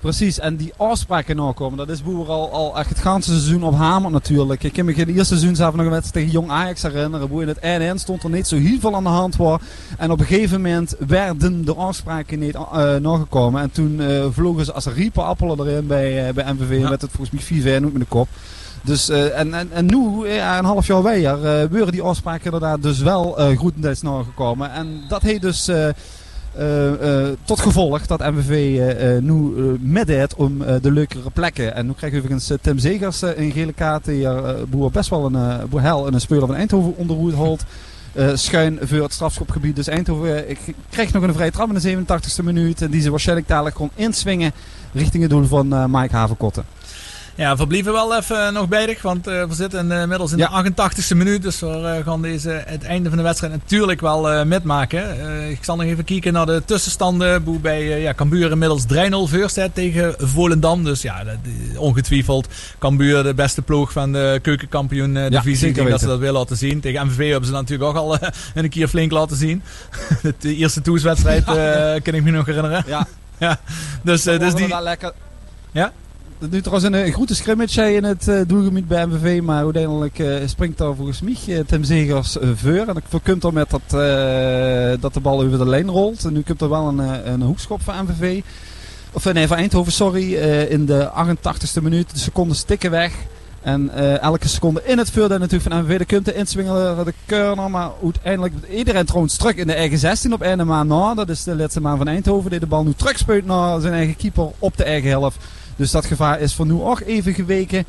Precies, 0.00 0.38
en 0.38 0.56
die 0.56 0.72
afspraken 0.76 1.36
nakomen, 1.36 1.78
dat 1.78 1.88
is 1.88 2.02
boer 2.02 2.28
al, 2.28 2.52
al 2.52 2.78
echt 2.78 2.88
het 2.88 2.98
ganse 2.98 3.30
seizoen 3.30 3.62
op 3.62 3.74
hamer 3.74 4.10
natuurlijk. 4.10 4.62
Ik 4.62 4.72
kan 4.72 4.84
me 4.84 4.92
in 4.92 4.98
het 4.98 5.08
eerste 5.08 5.24
seizoen 5.24 5.56
zelf 5.56 5.74
nog 5.74 5.84
een 5.84 5.90
wedstrijd 5.90 6.26
tegen 6.26 6.40
Jong 6.40 6.50
Ajax 6.50 6.82
herinneren. 6.82 7.28
Hoe 7.28 7.42
in 7.42 7.48
het 7.48 7.94
1-1 7.98 8.00
stond 8.00 8.22
er 8.22 8.30
niet 8.30 8.46
zo 8.46 8.56
heel 8.56 8.80
veel 8.80 8.94
aan 8.94 9.02
de 9.02 9.08
hand 9.08 9.36
was. 9.36 9.60
En 9.98 10.10
op 10.10 10.20
een 10.20 10.26
gegeven 10.26 10.60
moment 10.60 10.94
werden 11.06 11.64
de 11.64 11.74
afspraken 11.74 12.38
niet 12.38 12.54
eh 12.54 12.94
nagekomen. 12.96 13.62
En 13.62 13.70
toen 13.70 14.00
eh, 14.00 14.24
vlogen 14.30 14.64
ze 14.64 14.72
als 14.72 14.86
riepen 14.86 15.24
appelen 15.24 15.60
erin 15.60 15.86
bij, 15.86 16.28
eh, 16.28 16.34
bij 16.34 16.52
MVV. 16.52 16.82
En 16.82 16.88
werd 16.88 17.02
het 17.02 17.10
volgens 17.10 17.48
mij 17.48 17.80
4-4 17.80 17.84
ook 17.84 17.92
met 17.92 18.02
de 18.02 18.08
kop. 18.08 18.28
Dus, 18.82 19.08
en, 19.08 19.54
en, 19.54 19.68
en 19.72 19.86
nu, 19.86 20.28
ja, 20.28 20.58
een 20.58 20.64
half 20.64 20.86
jaar 20.86 21.02
weer, 21.02 21.44
eh 21.44 21.68
worden 21.70 21.92
die 21.92 22.02
afspraken 22.02 22.44
inderdaad 22.44 22.82
dus 22.82 22.98
wel 22.98 23.38
eh 23.38 23.58
grotendeels 23.58 24.02
nagekomen. 24.02 24.72
En 24.72 25.00
dat 25.08 25.22
heeft 25.22 25.42
dus... 25.42 25.70
eh, 26.56 27.26
eh, 27.28 27.36
tot 27.44 27.60
gevolg 27.60 28.06
dat 28.06 28.20
MVV 28.20 28.78
eh, 28.78 29.22
nu 29.22 29.52
meedeed 29.80 30.34
om 30.34 30.58
de 30.58 30.92
leukere 30.92 31.30
plekken. 31.32 31.74
En 31.74 31.86
nu 31.86 31.92
krijgen 31.92 32.18
we 32.18 32.24
overigens 32.24 32.60
Tim 32.62 32.78
Zegers 32.78 33.22
een 33.22 33.52
gele 33.52 33.72
kaart. 33.72 34.04
Die 34.04 34.28
boer 34.68 34.90
best 34.90 35.10
wel 35.10 35.24
een 35.24 35.68
boer 35.68 35.80
hel 35.80 36.06
en 36.06 36.14
een 36.14 36.20
speler 36.20 36.46
van 36.46 36.56
Eindhoven 36.56 36.96
onderhoed 36.96 37.34
holt. 37.34 37.64
eh, 38.16 38.30
schuin 38.34 38.78
voor 38.82 39.02
het 39.02 39.12
strafschopgebied. 39.12 39.76
Dus 39.76 39.86
Eindhoven 39.86 40.50
ik 40.50 40.58
kreeg 40.90 41.12
nog 41.12 41.22
een 41.22 41.34
vrije 41.34 41.50
trap 41.50 41.68
in 41.68 41.74
de 41.74 41.80
87e 41.80 42.44
minuut. 42.44 42.82
En 42.82 42.90
die 42.90 43.00
ze 43.00 43.10
waarschijnlijk 43.10 43.48
dadelijk 43.48 43.76
kon 43.76 43.90
inswingen 43.94 44.52
richting 44.92 45.22
het 45.22 45.32
doel 45.32 45.44
van 45.44 45.72
eh, 45.72 45.84
Mike 45.88 46.16
Havenkotten. 46.16 46.64
Ja, 47.36 47.50
we 47.50 47.56
verblijven 47.56 47.92
wel 47.92 48.16
even 48.16 48.52
nog 48.52 48.68
bezig, 48.68 49.02
want 49.02 49.26
eh, 49.26 49.44
we 49.44 49.54
zitten 49.54 49.92
eh, 49.92 50.00
inmiddels 50.00 50.32
in 50.32 50.38
de 50.38 50.72
88ste 50.72 51.16
minuut. 51.16 51.42
Dus 51.42 51.60
we 51.60 51.66
eh, 51.66 52.04
gaan 52.04 52.22
deze, 52.22 52.62
het 52.66 52.84
einde 52.84 53.08
van 53.08 53.18
de 53.18 53.24
wedstrijd 53.24 53.52
natuurlijk 53.52 54.00
wel 54.00 54.30
eh 54.30 54.44
metmaken. 54.44 55.20
Eh, 55.20 55.50
ik 55.50 55.64
zal 55.64 55.76
nog 55.76 55.86
even 55.86 56.04
kijken 56.04 56.32
naar 56.32 56.46
de 56.46 56.62
tussenstanden. 56.64 57.42
Hoe 57.44 57.58
bij 57.58 57.80
eh, 57.80 58.02
ja, 58.02 58.14
Cambuur 58.14 58.50
inmiddels 58.50 58.84
3-0 58.84 58.86
voor 59.10 59.50
staat 59.50 59.74
tegen 59.74 60.14
Volendam. 60.18 60.84
Dus 60.84 61.02
ja, 61.02 61.24
dat, 61.24 61.34
eh, 61.44 61.80
ongetwijfeld 61.80 62.48
Cambuur 62.78 63.22
de 63.22 63.34
beste 63.34 63.62
ploeg 63.62 63.92
van 63.92 64.12
de 64.12 64.38
keukenkampioen 64.42 65.16
eh, 65.16 65.30
divisie. 65.30 65.68
ik 65.68 65.74
denk 65.74 65.90
dat 65.90 66.00
ze 66.00 66.06
dat 66.06 66.18
weer 66.18 66.32
laten 66.32 66.56
zien. 66.56 66.80
Tegen 66.80 67.06
MVV 67.06 67.30
hebben 67.30 67.48
ze 67.48 67.54
natuurlijk 67.54 67.90
ook 67.90 67.96
al 67.96 68.18
eh, 68.18 68.28
een 68.54 68.68
keer 68.68 68.88
flink 68.88 69.12
laten 69.12 69.36
zien. 69.36 69.62
de 70.38 70.54
eerste 70.54 70.80
toeswedstrijd 70.80 71.48
eh 71.48 71.54
kan 72.02 72.14
ik 72.14 72.22
me 72.22 72.30
nog 72.30 72.46
herinneren. 72.46 72.84
Ja. 72.86 73.06
ja. 73.38 73.60
Dus, 74.02 74.26
eh, 74.26 74.38
dus 74.38 74.54
die... 74.54 74.82
lekker. 74.82 75.12
Ja? 75.72 75.92
Nu 76.38 76.60
trouwens 76.60 76.84
een, 76.84 77.06
een 77.06 77.12
grote 77.12 77.34
scrimmage 77.34 77.94
in 77.94 78.04
het 78.04 78.28
eh, 78.28 78.40
doelgebied 78.46 78.88
bij 78.88 79.06
MVV, 79.06 79.42
maar 79.42 79.64
uiteindelijk 79.64 80.18
eh, 80.18 80.34
springt 80.46 80.78
daar 80.78 80.94
volgens 80.94 81.20
mij 81.20 81.36
eh, 81.48 81.64
Tim 81.66 81.84
Zegers 81.84 82.36
voor. 82.54 82.86
En 82.86 82.96
ik 82.96 83.02
voorkomt 83.08 83.44
er 83.44 83.52
met 83.52 83.70
dat, 83.70 83.80
dat 85.00 85.14
de 85.14 85.20
bal 85.20 85.42
over 85.42 85.58
de 85.58 85.66
lijn 85.66 85.88
rolt. 85.88 86.24
En 86.24 86.32
nu 86.32 86.42
komt 86.42 86.60
er 86.60 86.68
wel 86.68 86.88
een, 86.88 87.30
een 87.32 87.42
hoekschop 87.42 87.82
van 87.82 88.04
MVV. 88.04 88.42
Of 89.12 89.32
nee, 89.32 89.46
van 89.46 89.56
Eindhoven, 89.56 89.92
sorry. 89.92 90.34
in 90.68 90.86
de 90.86 91.10
88ste 91.10 91.82
minuut. 91.82 92.12
De 92.12 92.18
seconden 92.18 92.56
stikken 92.56 92.90
weg. 92.90 93.12
En 93.62 93.90
elke 94.20 94.48
seconde 94.48 94.82
in 94.84 94.98
het 94.98 95.10
vuur 95.10 95.28
natuurlijk 95.28 95.62
van 95.62 95.84
MVV. 95.84 95.98
De 95.98 96.04
kunt 96.04 96.32
inswingelen, 96.32 97.04
de 97.04 97.14
Keurner. 97.26 97.70
Maar 97.70 97.90
uiteindelijk 98.02 98.54
iedereen 98.70 99.06
trouwens 99.06 99.36
terug 99.36 99.54
in 99.54 99.66
de 99.66 99.74
eigen 99.74 99.98
16 99.98 100.32
op 100.32 100.40
ene 100.40 100.64
maand 100.64 100.88
na. 100.88 101.14
Dat 101.14 101.28
is 101.28 101.44
de 101.44 101.56
laatste 101.56 101.80
maand 101.80 101.98
van 101.98 102.08
Eindhoven. 102.08 102.50
Die 102.50 102.60
de 102.60 102.66
bal 102.66 102.84
nu 102.84 102.92
terugspeelt 102.92 103.46
naar 103.46 103.80
zijn 103.80 103.94
eigen 103.94 104.16
keeper 104.16 104.50
op 104.58 104.76
de 104.76 104.84
eigen 104.84 105.10
helft. 105.10 105.36
Dus 105.76 105.90
dat 105.90 106.06
gevaar 106.06 106.40
is 106.40 106.54
voor 106.54 106.66
nu 106.66 106.72
ook 106.72 107.00
even 107.00 107.34
geweken. 107.34 107.84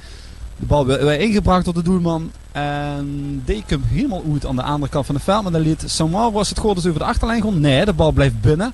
De 0.60 0.66
bal 0.66 0.86
weer 0.86 1.20
ingebracht 1.20 1.66
door 1.66 1.74
de 1.74 1.84
doelman. 1.84 2.32
En 2.52 3.42
die 3.46 3.64
komt 3.68 3.86
helemaal 3.86 4.24
uit 4.34 4.46
aan 4.46 4.56
de 4.56 4.64
andere 4.64 4.92
kant 4.92 5.06
van 5.06 5.16
de 5.16 5.22
veld. 5.22 5.44
Maar 5.44 5.52
dan 5.52 5.62
liet 5.62 5.84
Samar 5.86 6.32
was 6.32 6.50
het 6.50 6.60
goed 6.60 6.76
dus 6.76 6.86
over 6.86 7.00
de 7.00 7.06
achterlijn 7.06 7.42
gaan. 7.42 7.60
Nee, 7.60 7.86
de 7.86 7.94
bal 7.94 8.12
blijft 8.12 8.42
binnen. 8.42 8.74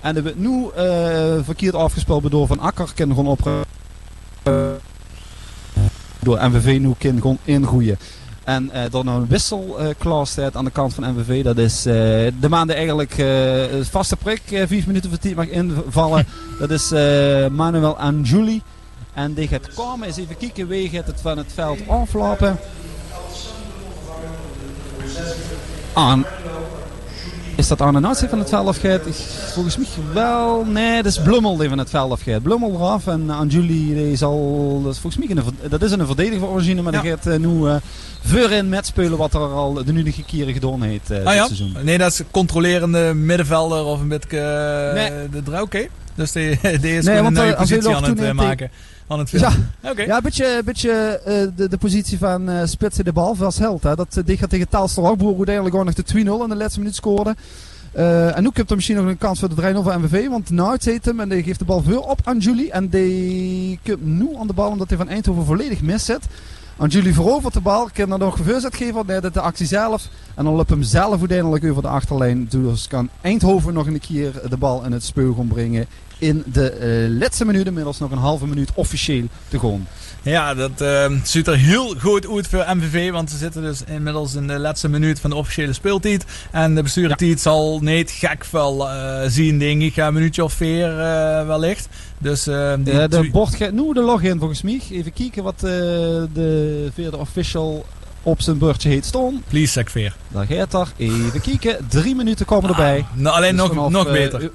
En 0.00 0.16
er 0.16 0.22
wordt 0.22 0.38
nu 0.38 0.66
eh, 0.74 1.44
verkeerd 1.44 1.74
afgespeeld 1.74 2.30
door 2.30 2.46
Van 2.46 2.60
Akker. 2.60 2.92
Kan 2.94 3.08
gewoon 3.08 3.26
op 3.26 3.64
door 6.18 6.38
MVV 6.48 6.78
nu 6.80 6.92
kan 6.98 7.20
gewoon 7.20 7.38
ingroeien. 7.44 7.98
En 8.46 8.70
eh 8.70 8.90
dan 8.90 9.04
nou 9.04 9.20
een 9.20 9.28
wissel 9.28 9.78
eh 9.78 10.24
staat 10.24 10.56
aan 10.56 10.64
de 10.64 10.70
kant 10.70 10.94
van 10.94 11.14
MVV. 11.14 11.44
Dat 11.44 11.58
is 11.58 11.86
eh, 11.86 11.92
de 12.40 12.48
maanden 12.48 12.76
eigenlijk 12.76 13.12
vaste 13.90 14.16
prik. 14.16 14.42
vijf 14.44 14.86
minuten 14.86 15.10
voor 15.10 15.18
tijd 15.18 15.34
mag 15.34 15.48
invallen. 15.48 16.26
dat 16.60 16.70
is 16.70 16.90
Manuel 17.50 17.98
Anjuli. 17.98 18.62
En 19.12 19.34
die 19.34 19.48
gaat 19.48 19.74
komen. 19.74 20.06
Eens 20.06 20.16
even 20.16 20.36
kijken. 20.36 20.68
Wie 20.68 20.88
gaat 20.88 21.06
het 21.06 21.20
van 21.20 21.38
het 21.38 21.52
veld 21.54 21.88
aflopen? 21.88 22.58
aan. 25.96 26.24
Is 27.56 27.68
dat 27.68 27.78
die 28.20 28.28
van 28.28 28.38
het 28.38 28.48
veld 28.48 28.66
afgaat? 28.68 29.06
Ik- 29.06 29.14
Volgens 29.52 29.76
mij 29.76 29.86
wel. 30.12 30.64
Nee, 30.64 30.96
dat 31.02 31.12
is 31.12 31.20
Blummel 31.22 31.56
die 31.56 31.68
van 31.68 31.78
het 31.78 31.90
veld 31.90 32.12
afgaat. 32.12 32.42
Blummel 32.42 32.70
eraf 32.74 33.06
en 33.06 33.30
Anjuli 33.30 33.94
die 33.94 34.16
zal. 34.16 34.80
Dat 34.84 34.92
is 34.92 34.98
volgens 34.98 35.26
mij 35.26 35.36
een, 35.36 35.42
ver- 35.44 35.68
dat 35.70 35.82
is 35.82 35.90
een 35.90 36.06
verdediger 36.06 36.46
origine, 36.48 36.82
maar 36.82 36.92
die 37.02 37.10
gaat 37.10 37.26
eh, 37.26 37.36
nu 37.38 37.68
eh 37.68 37.74
voor 38.24 38.50
in 38.50 38.68
met 38.68 38.86
spelen 38.86 39.18
wat 39.18 39.34
er 39.34 39.40
al 39.40 39.72
de 39.72 39.92
nunige 39.92 40.22
keren 40.24 40.52
gedaan 40.52 40.82
heeft 40.82 41.10
eh 41.10 41.18
Ah 41.18 41.24
dit 41.24 41.34
ja? 41.34 41.44
seizoen. 41.46 41.76
Nee, 41.82 41.98
dat 41.98 42.12
is 42.12 42.20
controlerende 42.30 43.14
middenvelder 43.14 43.84
of 43.84 44.00
een 44.00 44.08
beetje 44.08 44.90
Nee. 44.94 45.28
de 45.28 45.42
draai. 45.42 45.62
Oké. 45.62 45.86
Dus 46.14 46.32
die, 46.32 46.58
die 46.80 46.96
is 46.96 47.04
Nee, 47.04 47.22
want, 47.22 47.36
een 47.36 47.42
nieuwe 47.42 47.56
positie 47.58 47.94
aan 47.94 48.04
het 48.04 48.32
maken. 48.32 48.70
Aan 49.08 49.18
het 49.18 49.30
Ja, 49.30 49.52
ja 49.96 50.16
een 50.16 50.22
beetje, 50.22 50.56
een 50.56 50.64
beetje 50.64 50.90
eh, 51.24 51.34
de, 51.56 51.68
de 51.68 51.78
positie 51.78 52.18
van 52.18 52.48
eh 52.48 52.66
spitsen 52.66 53.04
de 53.04 53.12
bal 53.12 53.36
als 53.40 53.58
held. 53.58 53.82
Hè. 53.82 53.94
Dat, 53.94 54.16
eh, 54.16 54.24
die 54.24 54.36
gaat 54.36 54.50
tegen 54.50 54.68
Taalster 54.68 55.02
Hoogboer 55.02 55.36
uiteindelijk 55.36 55.74
gewoon 55.74 55.86
nog 55.86 55.94
de 55.94 56.02
2-0 56.02 56.42
in 56.42 56.48
de 56.48 56.56
laatste 56.56 56.78
minuut 56.78 56.94
scoorde. 56.94 57.34
Eh, 57.92 58.36
en 58.36 58.42
nu 58.42 58.50
heb 58.52 58.68
je 58.68 58.74
misschien 58.74 58.96
nog 58.96 59.06
een 59.06 59.18
kans 59.18 59.38
voor 59.38 59.48
de 59.48 59.54
3-0 59.54 59.82
van 59.82 60.00
MVV. 60.00 60.28
Want 60.28 60.50
Naert 60.50 60.84
heet 60.84 61.04
hem 61.04 61.20
en 61.20 61.28
die 61.28 61.42
geeft 61.42 61.58
de 61.58 61.64
bal 61.64 61.82
veel 61.82 62.00
op 62.00 62.20
aan 62.24 62.38
Julie. 62.38 62.70
En 62.70 62.88
die 62.88 63.78
komt 63.84 64.04
nu 64.04 64.28
aan 64.38 64.46
de 64.46 64.52
bal 64.52 64.70
omdat 64.70 64.88
hij 64.88 64.98
van 64.98 65.08
Eindhoven 65.08 65.44
volledig 65.44 65.80
miszet. 65.82 66.24
Aan 66.78 66.88
Julie 66.88 67.14
verovert 67.14 67.54
de 67.54 67.60
bal, 67.60 67.88
kan 67.92 68.08
dan 68.08 68.18
nog 68.18 68.38
voorzet 68.42 68.76
geven, 68.76 69.06
nee, 69.06 69.20
dat 69.20 69.34
de 69.34 69.40
actie 69.40 69.66
zelf. 69.66 70.08
En 70.34 70.44
dan 70.44 70.54
loopt 70.54 70.70
hem 70.70 70.82
zelf 70.82 71.18
uiteindelijk 71.18 71.64
over 71.64 71.82
de 71.82 71.88
achterlijn. 71.88 72.46
Dus 72.50 72.88
kan 72.88 73.08
Eindhoven 73.20 73.74
nog 73.74 73.86
een 73.86 74.00
keer 74.00 74.32
de 74.48 74.56
bal 74.56 74.84
in 74.84 74.92
het 74.92 75.04
speel 75.04 75.34
gaan 75.34 75.48
brengen. 75.48 75.86
In 76.18 76.42
de 76.52 76.70
eh, 76.70 77.18
laatste 77.18 77.44
minuut, 77.44 77.66
inmiddels 77.66 77.98
nog 77.98 78.10
een 78.10 78.18
halve 78.18 78.46
minuut 78.46 78.70
officieel 78.74 79.24
te 79.48 79.58
gaan. 79.58 79.86
Ja, 80.22 80.54
dat 80.54 80.80
eh, 80.80 81.10
ziet 81.22 81.46
er 81.46 81.56
heel 81.56 81.94
goed 82.00 82.28
uit 82.30 82.46
voor 82.46 82.64
MVV. 82.76 83.10
Want 83.10 83.30
ze 83.30 83.36
zitten 83.36 83.62
dus 83.62 83.82
inmiddels 83.86 84.34
in 84.34 84.46
de 84.46 84.58
laatste 84.58 84.88
minuut 84.88 85.20
van 85.20 85.30
de 85.30 85.36
officiële 85.36 85.72
speeltijd. 85.72 86.24
En 86.50 86.74
de 86.74 86.82
bestuurtijd 86.82 87.40
zal 87.40 87.78
niet 87.82 88.10
gek 88.10 88.44
veel 88.44 88.90
eh, 88.90 89.28
zien, 89.28 89.58
denk 89.58 89.82
ik. 89.82 89.96
Een 89.96 90.14
minuutje 90.14 90.44
of 90.44 90.52
vier 90.52 90.96
wellicht. 91.46 91.88
Dus 92.18 92.44
die 92.44 92.52
Ja, 92.94 93.06
de 93.08 93.28
bord 93.32 93.54
gaat 93.54 93.72
nu 93.72 93.92
de 93.92 94.00
login 94.00 94.38
volgens 94.38 94.62
mij. 94.62 94.80
Even 94.90 95.12
kijken 95.12 95.42
wat 95.42 95.60
de 95.60 96.90
vierde 96.94 97.16
official 97.16 97.86
op 98.22 98.40
zijn 98.40 98.58
bordje 98.58 98.88
heet 98.88 99.04
staan. 99.04 99.42
Please, 99.48 99.72
zeg 99.72 99.90
veer. 99.90 100.16
Daar 100.28 100.46
gaat 100.46 100.74
er. 100.74 100.88
Even 100.96 101.40
kijken. 101.40 101.86
Drie 101.88 102.14
minuten 102.14 102.46
komen 102.46 102.70
erbij. 102.70 103.06
nou, 103.14 103.36
alleen 103.36 103.54
nog- 103.54 103.68
vanaf, 103.68 103.90
nog 103.90 104.06
eh, 104.06 104.12
beter. 104.12 104.50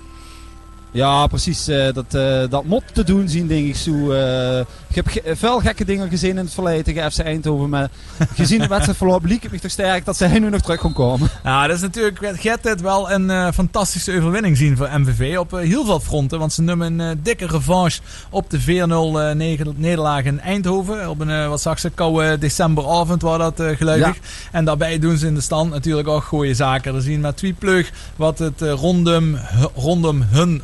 Ja, 0.91 1.27
precies. 1.27 1.67
eh, 1.67 1.93
dat, 1.93 2.13
eh, 2.13 2.43
dat 2.49 2.63
moet 2.63 2.83
te 2.93 3.03
doen 3.03 3.29
zien, 3.29 3.47
denk 3.47 3.67
ik. 3.67 3.75
Zo, 3.75 4.11
eh, 4.11 4.59
ik 4.59 4.95
heb 4.95 5.07
ge- 5.07 5.35
veel 5.35 5.59
gekke 5.59 5.85
dingen 5.85 6.09
gezien 6.09 6.29
in 6.29 6.37
het 6.37 6.53
verleden 6.53 6.83
tegen 6.83 7.11
FC 7.11 7.19
Eindhoven. 7.19 7.69
Maar 7.69 7.89
gezien 8.35 8.59
de 8.59 8.67
wedstrijdverloop 8.67 9.25
liep 9.25 9.41
het 9.41 9.51
me 9.51 9.59
toch 9.59 9.71
sterk 9.71 10.05
dat 10.05 10.17
zij 10.17 10.39
nu 10.39 10.49
nog 10.49 10.61
terug 10.61 10.79
kon 10.79 10.93
komen. 10.93 11.29
Ja, 11.43 11.67
dat 11.67 11.75
is 11.75 11.81
natuurlijk, 11.81 12.19
gaat 12.39 12.63
dit 12.63 12.81
wel 12.81 13.11
een 13.11 13.53
fantastische 13.53 14.17
overwinning 14.17 14.57
zien 14.57 14.77
voor 14.77 14.89
MVV 14.99 15.37
op 15.37 15.51
heel 15.51 15.85
veel 15.85 15.99
fronten. 15.99 16.39
Want 16.39 16.53
ze 16.53 16.61
nemen 16.61 16.99
een 16.99 17.19
dikke 17.23 17.45
revanche 17.47 18.01
op 18.29 18.49
de 18.49 18.59
4-0 18.59 19.19
eh, 19.21 19.31
nege- 19.35 19.73
nederlaag 19.75 20.23
in 20.23 20.39
Eindhoven. 20.39 21.09
Op 21.09 21.19
een, 21.19 21.49
wat 21.49 21.61
ze, 21.61 21.89
koude 21.95 22.37
decemberavond 22.37 23.21
was 23.21 23.37
dat 23.37 23.61
gelukkig. 23.77 24.17
En 24.51 24.65
daarbij 24.65 24.99
doen 24.99 25.17
ze 25.17 25.27
in 25.27 25.33
de 25.35 25.41
stand 25.41 25.69
natuurlijk 25.71 26.07
ook 26.07 26.23
goede 26.23 26.53
zaken. 26.53 26.93
We 26.93 27.01
zien 27.01 27.19
met 27.19 27.37
twee 27.37 27.53
plug 27.53 27.91
wat 28.15 28.39
het 28.39 28.61
rondom, 28.61 29.37
rondom 29.75 30.21
hun 30.21 30.61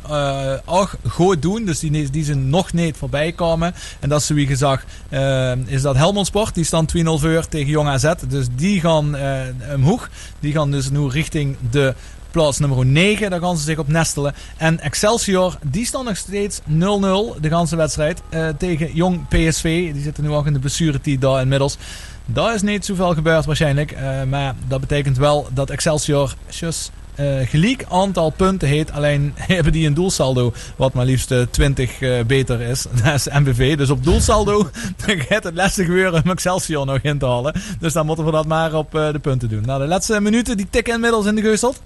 ook 0.64 0.90
goed 1.08 1.42
doen. 1.42 1.64
Dus 1.64 1.78
die, 1.78 2.10
die 2.10 2.24
ze 2.24 2.34
nog 2.34 2.72
niet 2.72 2.96
voorbij 2.96 3.32
komen. 3.32 3.74
En 4.00 4.08
dat 4.08 4.20
is 4.20 4.28
wie 4.28 4.46
gezegd, 4.46 4.84
eh, 5.08 5.52
is 5.66 5.82
dat 5.82 5.96
Helmond 5.96 6.26
Sport. 6.26 6.54
Die 6.54 6.64
staan 6.64 6.86
2-0 6.86 7.18
voor 7.18 7.48
tegen 7.48 7.70
Jong 7.70 7.88
AZ. 7.88 8.12
Dus 8.28 8.46
die 8.56 8.80
gaan 8.80 9.16
eh 9.16 9.40
omhoog. 9.74 10.10
Die 10.40 10.52
gaan 10.52 10.70
dus 10.70 10.90
nu 10.90 11.08
richting 11.08 11.56
de 11.70 11.94
plaats 12.30 12.58
nummer 12.58 12.86
9. 12.86 13.30
Daar 13.30 13.40
gaan 13.40 13.56
ze 13.56 13.64
zich 13.64 13.78
op 13.78 13.88
nestelen. 13.88 14.34
En 14.56 14.80
Excelsior, 14.80 15.58
die 15.62 15.86
staan 15.86 16.04
nog 16.04 16.16
steeds 16.16 16.60
0-0 16.60 16.64
de 17.40 17.48
ganse 17.48 17.76
wedstrijd 17.76 18.22
eh, 18.28 18.48
tegen 18.58 18.94
Jong 18.94 19.28
PSV. 19.28 19.92
Die 19.92 20.02
zitten 20.02 20.24
nu 20.24 20.30
ook 20.30 20.46
in 20.46 20.52
de 20.52 20.58
blessuretijd 20.58 21.20
daar 21.20 21.40
inmiddels. 21.40 21.78
Daar 22.26 22.54
is 22.54 22.62
niet 22.62 22.84
zoveel 22.84 23.14
gebeurd 23.14 23.44
waarschijnlijk. 23.44 23.92
eh, 23.92 24.22
maar 24.22 24.54
dat 24.68 24.80
betekent 24.80 25.16
wel 25.16 25.48
dat 25.52 25.70
Excelsior 25.70 26.34
just, 26.48 26.90
eh, 26.94 26.97
gelijk 27.44 27.84
aantal 27.88 28.30
punten 28.30 28.68
heeft. 28.68 28.92
Alleen 28.92 29.32
hebben 29.36 29.72
die 29.72 29.86
een 29.86 29.94
doelsaldo 29.94 30.52
wat 30.76 30.92
maar 30.92 31.04
liefst 31.04 31.30
eh, 31.30 31.42
20 31.50 32.00
eh, 32.00 32.24
beter 32.26 32.60
is. 32.60 32.86
Dat 33.04 33.14
is 33.14 33.26
MVV. 33.26 33.76
Dus 33.76 33.90
op 33.90 34.04
doelsaldo 34.04 34.68
gaat 35.28 35.44
het 35.44 35.54
lastig 35.54 35.86
weer 35.86 36.12
om 36.12 36.30
Excelsior 36.30 36.86
nog 36.86 36.98
in 37.02 37.18
te 37.18 37.26
halen. 37.26 37.54
Dus 37.80 37.92
dan 37.92 38.06
moeten 38.06 38.24
we 38.24 38.30
dat 38.30 38.46
maar 38.46 38.74
op 38.74 38.94
eh, 38.94 39.12
de 39.12 39.18
punten 39.18 39.48
doen. 39.48 39.62
Nou, 39.66 39.80
de 39.80 39.86
laatste 39.86 40.20
minuten 40.20 40.56
die 40.56 40.66
tikken 40.70 40.94
inmiddels 40.94 41.26
in 41.26 41.34
de 41.34 41.40
geusteld. 41.40 41.80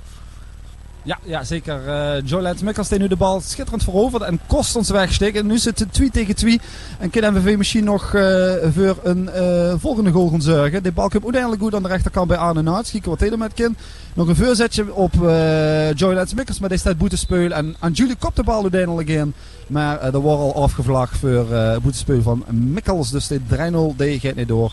Ja, 1.04 1.18
ja 1.22 1.44
zeker. 1.44 1.88
eh 1.88 2.22
Joe 2.24 2.42
Lens 2.42 2.62
Mikkels 2.62 2.88
nu 2.88 3.08
de 3.08 3.16
bal 3.16 3.40
schitterend 3.40 3.82
veroverd 3.82 4.22
en 4.22 4.40
kost 4.46 4.76
ons 4.76 4.90
wegsteken. 4.90 5.46
Nu 5.46 5.58
zit 5.58 5.78
het 5.78 5.92
2 5.92 6.10
tegen 6.10 6.34
2 6.34 6.60
en 6.98 7.10
kan 7.10 7.34
MVV 7.34 7.56
misschien 7.56 7.84
nog 7.84 8.14
eh, 8.14 8.52
voor 8.74 8.98
een 9.02 9.28
eh, 9.28 9.74
volgende 9.78 10.10
goal 10.10 10.28
gaan 10.28 10.42
zorgen. 10.42 10.82
De 10.82 10.92
bal 10.92 11.08
komt 11.08 11.22
uiteindelijk 11.24 11.62
goed 11.62 11.74
aan 11.74 11.82
de 11.82 11.88
rechterkant 11.88 12.28
bij 12.28 12.36
Arne 12.36 12.62
Naats. 12.62 12.90
Kijken 12.90 13.10
wat 13.10 13.20
hij 13.20 13.30
er 13.30 13.38
met 13.38 13.54
kan. 13.54 13.76
Nog 14.14 14.28
een 14.28 14.36
voorzetje 14.36 14.94
op 14.94 15.26
eh 15.26 15.92
Joe 15.94 16.14
Lens 16.14 16.34
Mikkels, 16.34 16.58
maar 16.58 16.68
die 16.68 16.78
staat 16.78 16.98
boetespeul. 16.98 17.50
En 17.50 17.76
aan 17.78 17.92
Julie 17.92 18.16
kopt 18.16 18.36
de 18.36 18.42
bal 18.42 18.62
uiteindelijk 18.62 19.08
in. 19.08 19.34
Maar 19.66 19.98
eh, 19.98 20.14
er 20.14 20.20
wordt 20.20 20.40
al 20.40 20.62
afgevlagd 20.62 21.18
voor 21.18 21.52
eh 21.52 21.76
boetespeul 21.82 22.22
van 22.22 22.44
Mikkels. 22.50 23.10
Dus 23.10 23.26
de 23.26 23.40
3-0 23.92 23.96
die 23.96 24.20
gaat 24.20 24.34
niet 24.34 24.48
door. 24.48 24.72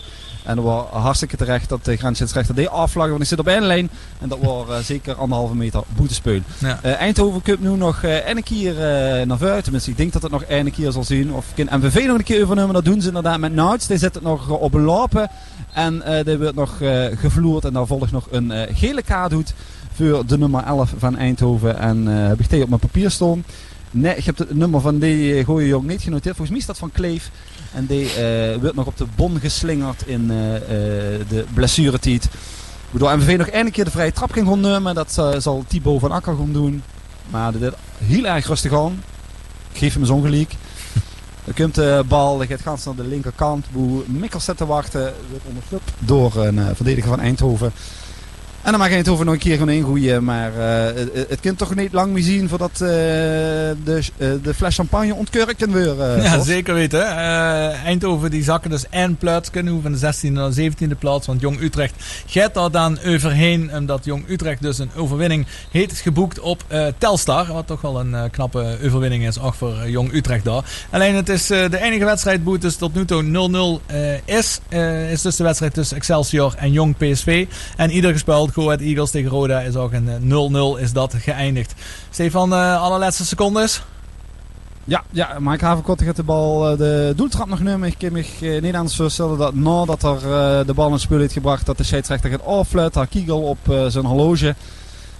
En 0.49 0.55
dat 0.55 0.65
was 0.65 0.85
hartstikke 0.91 1.37
terecht 1.37 1.69
dat 1.69 1.85
de 1.85 1.97
grensscheidsrechter 1.97 2.55
die 2.55 2.69
afvlaggen. 2.69 3.11
Want 3.11 3.23
ik 3.23 3.29
zit 3.29 3.39
op 3.39 3.47
één 3.47 3.63
lijn. 3.63 3.89
En 4.19 4.29
dat 4.29 4.37
was 4.41 4.69
eh, 4.69 4.77
zeker 4.77 5.15
anderhalve 5.15 5.55
meter 5.55 5.83
boetespeul. 5.95 6.41
Ja. 6.57 6.79
Eh, 6.81 6.93
Eindhoven 6.93 7.41
Cup 7.41 7.59
nu 7.59 7.69
nog 7.69 8.03
een 8.03 8.43
keer 8.43 8.71
eh, 8.71 9.25
naar 9.25 9.37
voren. 9.37 9.63
Tenminste, 9.63 9.89
ik 9.89 9.97
denk 9.97 10.13
dat 10.13 10.21
het 10.21 10.31
nog 10.31 10.43
een 10.47 10.71
keer 10.71 10.91
zal 10.91 11.03
zien. 11.03 11.33
Of 11.33 11.45
kan 11.55 11.79
MVV 11.79 12.05
nog 12.05 12.17
een 12.17 12.23
keer 12.23 12.43
overnemen. 12.43 12.73
Dat 12.73 12.85
doen 12.85 13.01
ze 13.01 13.07
inderdaad 13.07 13.39
met 13.39 13.53
Nouts. 13.53 13.87
Die 13.87 13.97
zit 13.97 14.13
het 14.13 14.23
nog 14.23 14.49
op 14.49 14.73
lopen. 14.73 15.29
En 15.73 16.03
die 16.25 16.37
wordt 16.37 16.55
nog 16.55 16.77
gevloerd. 17.19 17.65
En 17.65 17.73
daar 17.73 17.87
volgt 17.87 18.11
nog 18.11 18.27
een 18.31 18.51
gele 18.73 19.01
kaart 19.01 19.29
doet 19.29 19.53
voor 19.93 20.25
de 20.25 20.37
nummer 20.37 20.63
11 20.63 20.93
van 20.97 21.17
Eindhoven. 21.17 21.79
En 21.79 22.07
eh 22.07 22.27
heb 22.27 22.39
ik 22.39 22.49
die 22.49 22.63
op 22.63 22.69
mijn 22.69 22.81
papier 22.81 23.11
staan. 23.11 23.43
Nee, 23.91 24.15
ik 24.15 24.25
heb 24.25 24.37
het 24.37 24.55
nummer 24.55 24.81
van 24.81 24.99
die 24.99 25.45
gooie 25.45 25.67
jong 25.67 25.87
niet 25.87 26.01
genoteerd. 26.01 26.35
Volgens 26.35 26.49
mij 26.49 26.59
is 26.59 26.65
dat 26.65 26.77
van 26.77 26.91
Kleef. 26.91 27.31
En 27.73 27.85
die 27.85 28.14
eh 28.14 28.59
wordt 28.59 28.75
nog 28.75 28.85
op 28.85 28.98
de 28.98 29.06
bon 29.15 29.39
geslingerd 29.39 30.07
in 30.07 30.31
eh, 30.31 30.56
eh, 30.56 30.61
de 31.30 31.45
blessuretijd. 31.53 32.27
Waardoor 32.89 33.17
MVV 33.17 33.38
nog 33.38 33.48
één 33.48 33.72
keer 33.72 33.85
de 33.85 33.91
vrije 33.91 34.11
trap 34.11 34.31
kan 34.31 34.48
gaan 34.48 34.59
nemen. 34.59 34.95
Dat 34.95 35.11
zal 35.38 35.64
Thibaut 35.67 35.99
van 35.99 36.11
Akker 36.11 36.35
gaan 36.35 36.53
doen. 36.53 36.83
Maar 37.30 37.51
dit 37.51 37.73
heel 37.98 38.25
erg 38.25 38.48
rustig 38.48 38.73
aan. 38.73 39.03
Ik 39.72 39.77
geef 39.77 39.93
hem 39.93 40.01
eens 40.01 40.11
ongelijk. 40.11 40.53
Dan 41.45 41.53
komt 41.53 41.75
de 41.75 42.03
bal, 42.07 42.38
die 42.38 42.48
gaat 42.48 42.61
gans 42.61 42.85
naar 42.85 42.95
de 42.95 43.07
linkerkant. 43.07 43.65
Boe 43.72 44.03
Mikkels 44.06 44.43
zit 44.43 44.57
te 44.57 44.65
wachten. 44.65 45.14
Wordt 45.30 45.45
ondersteund 45.45 45.81
door 45.99 46.35
een 46.35 46.75
verdediger 46.75 47.09
van 47.09 47.19
Eindhoven. 47.19 47.72
En 48.61 48.71
dan 48.71 48.79
mag 48.79 48.91
Eindhoven 48.91 49.25
nog 49.25 49.33
een 49.33 49.39
keer 49.39 49.57
gewoon 49.57 49.73
ingooien. 49.73 50.23
Maar 50.23 50.51
eh, 50.53 50.95
het, 50.95 51.29
het 51.29 51.39
kan 51.39 51.55
toch 51.55 51.75
niet 51.75 51.93
lang 51.93 52.13
meer 52.13 52.23
zien 52.23 52.49
voordat 52.49 52.71
eh, 52.71 52.79
de, 52.79 54.01
eh, 54.17 54.29
de 54.43 54.53
fles 54.53 54.75
champagne 54.75 55.13
ontkurkt 55.13 55.55
kan 55.55 55.71
worden. 55.71 56.21
Ja, 56.21 56.43
zeker 56.43 56.73
weten. 56.73 57.07
Eindhoven 57.85 58.31
die 58.31 58.43
zakken 58.43 58.69
dus 58.69 58.85
één 58.89 59.15
plaats 59.15 59.49
kunnen 59.49 59.81
van 59.81 59.91
de 59.91 60.13
16e 60.13 60.31
naar 60.31 60.53
de 60.53 60.71
17e 60.71 60.97
plaats. 60.99 61.27
Want 61.27 61.41
Jong 61.41 61.61
Utrecht 61.61 61.93
gaat 62.25 62.53
daar 62.53 62.71
dan 62.71 62.99
overheen. 63.05 63.71
Omdat 63.75 64.05
Jong 64.05 64.29
Utrecht 64.29 64.61
dus 64.61 64.79
een 64.79 64.91
overwinning 64.95 65.45
heeft 65.71 65.99
geboekt 65.99 66.39
op 66.39 66.63
Telstar. 66.97 67.53
Wat 67.53 67.67
toch 67.67 67.81
wel 67.81 67.99
een 67.99 68.29
knappe 68.29 68.77
overwinning 68.85 69.27
is, 69.27 69.39
ook 69.39 69.53
voor 69.53 69.89
Jong 69.89 70.13
Utrecht 70.13 70.43
daar. 70.43 70.63
Alleen 70.89 71.15
het 71.15 71.29
is 71.29 71.47
de 71.47 71.79
enige 71.81 72.05
wedstrijd 72.05 72.43
boet 72.43 72.61
dus 72.61 72.75
tot 72.75 72.93
nu 72.93 73.05
toe 73.05 73.79
0-0 73.81 73.85
eh, 73.85 74.13
is. 74.25 74.59
Is 75.11 75.21
dus 75.21 75.35
de 75.35 75.43
wedstrijd 75.43 75.73
tussen 75.73 75.97
Excelsior 75.97 76.53
en 76.57 76.71
Jong 76.71 76.97
PSV. 76.97 77.45
En 77.77 77.91
ieder 77.91 78.11
gespeeld, 78.11 78.48
Ahead 78.57 78.81
Eagles 78.81 79.11
tegen 79.11 79.29
Roda 79.29 79.61
is 79.61 79.75
ook 79.75 79.93
een 79.93 80.09
eh, 80.09 80.77
0-0 80.77 80.81
is 80.81 80.93
dat 80.93 81.13
geëindigd. 81.17 81.73
Stefan, 82.09 82.53
eh 82.53 82.81
allerlaatste 82.81 83.25
secondes. 83.25 83.81
Ja, 84.89 85.03
ja 85.11 85.37
Mike 85.39 85.65
Haverkot 85.65 86.01
gaat 86.01 86.15
de 86.15 86.23
bal 86.23 86.71
eh, 86.71 86.77
de 86.77 87.13
doeltrap 87.15 87.47
nog 87.47 87.59
nemen. 87.59 87.87
Ik 87.87 87.95
kan 87.97 88.11
me 88.11 88.25
eh, 88.41 88.61
niet 88.61 88.75
anders 88.75 88.95
voorstellen 88.95 89.37
dat 89.37 89.53
nadat 89.53 90.03
er 90.03 90.15
eh, 90.15 90.65
de 90.65 90.73
bal 90.73 90.85
in 90.85 90.91
het 90.91 91.01
spel 91.01 91.19
heeft 91.19 91.33
gebracht, 91.33 91.65
dat 91.65 91.77
de 91.77 91.83
scheidsrechter 91.83 92.29
gaat 92.29 92.45
affluiten, 92.45 92.99
haar 92.99 93.09
kiegel 93.09 93.41
op 93.41 93.57
eh, 93.69 93.85
zijn 93.87 94.05
horloge. 94.05 94.55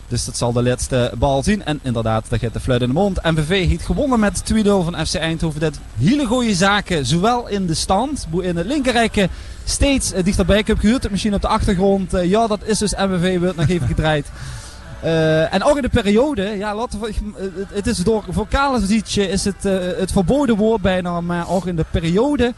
Dus 0.10 0.26
dat 0.26 0.38
zal 0.38 0.54
de 0.54 0.64
laatste 0.64 1.12
bal 1.18 1.44
zien. 1.44 1.66
En 1.66 1.80
inderdaad, 1.84 2.26
daar 2.30 2.40
gaat 2.40 2.54
de 2.54 2.60
fluit 2.60 2.82
in 2.82 2.88
de 2.88 2.94
mond. 2.94 3.24
MVV 3.24 3.68
heeft 3.68 3.86
gewonnen 3.86 4.20
met 4.20 4.44
2-0 4.54 4.62
van 4.66 5.06
FC 5.06 5.16
Eindhoven. 5.16 5.60
Dat 5.60 5.80
hele 6.00 6.26
goede 6.26 6.54
zaken, 6.56 7.06
zowel 7.06 7.48
in 7.48 7.66
de 7.68 7.74
stand, 7.74 8.28
in 8.42 8.58
het 8.58 8.66
linkerrijke, 8.66 9.30
steeds 9.64 10.12
eh, 10.14 10.24
dichterbij. 10.24 10.58
Ik 10.58 10.68
heb 10.68 10.80
gehoord 10.80 11.04
het 11.04 11.12
misschien 11.12 11.34
op 11.34 11.42
de 11.42 11.48
achtergrond. 11.48 12.14
eh, 12.14 12.30
ja, 12.30 12.48
dat 12.48 12.60
is 12.64 12.78
dus 12.78 12.94
MVV, 12.96 13.40
wordt 13.40 13.56
nog 13.56 13.68
even 13.70 13.88
gedraaid. 13.88 14.28
Eh, 15.02 15.54
en 15.54 15.64
ook 15.64 15.76
in 15.76 15.82
de 15.82 15.90
periode, 15.90 16.42
ja, 16.44 16.76
laten 16.76 17.00
we, 17.00 17.08
ik- 17.08 17.20
het, 17.74 17.88
is 17.88 17.98
door 17.98 18.24
zietje 18.88 19.28
is 19.28 19.46
het, 19.46 19.64
het 19.98 20.12
verboden 20.12 20.56
woord 20.56 20.82
bijna, 20.82 21.22
maar 21.22 21.50
ook 21.50 21.66
in 21.68 21.76
de 21.76 21.86
periode 21.92 22.54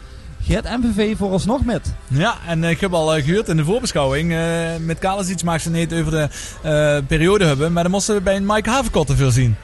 gaat 0.48 0.64
MVV 0.64 1.18
vooralsnog 1.18 1.66
met. 1.66 1.94
Ja, 2.08 2.36
en 2.48 2.64
ik 2.64 2.80
heb 2.80 2.94
al 2.94 3.16
eh, 3.16 3.24
gehuurd 3.24 3.48
in 3.48 3.58
de 3.58 3.64
voorbeschouwing. 3.64 4.32
eh, 4.32 4.40
met 4.80 5.00
Kalasic 5.00 5.44
maakt 5.44 5.62
ze 5.62 5.70
niet 5.70 5.94
over 5.94 6.12
de 6.12 6.28
eh, 6.64 7.08
periode 7.08 7.46
hebben. 7.46 7.74
Maar 7.74 7.84
dan 7.84 7.92
moesten 7.92 8.16
we 8.16 8.22
bij 8.22 8.36
een 8.36 8.46
Mike 8.46 8.70
Havenkot 8.70 9.08
te 9.08 9.16
veel 9.16 9.32
zien. 9.32 9.56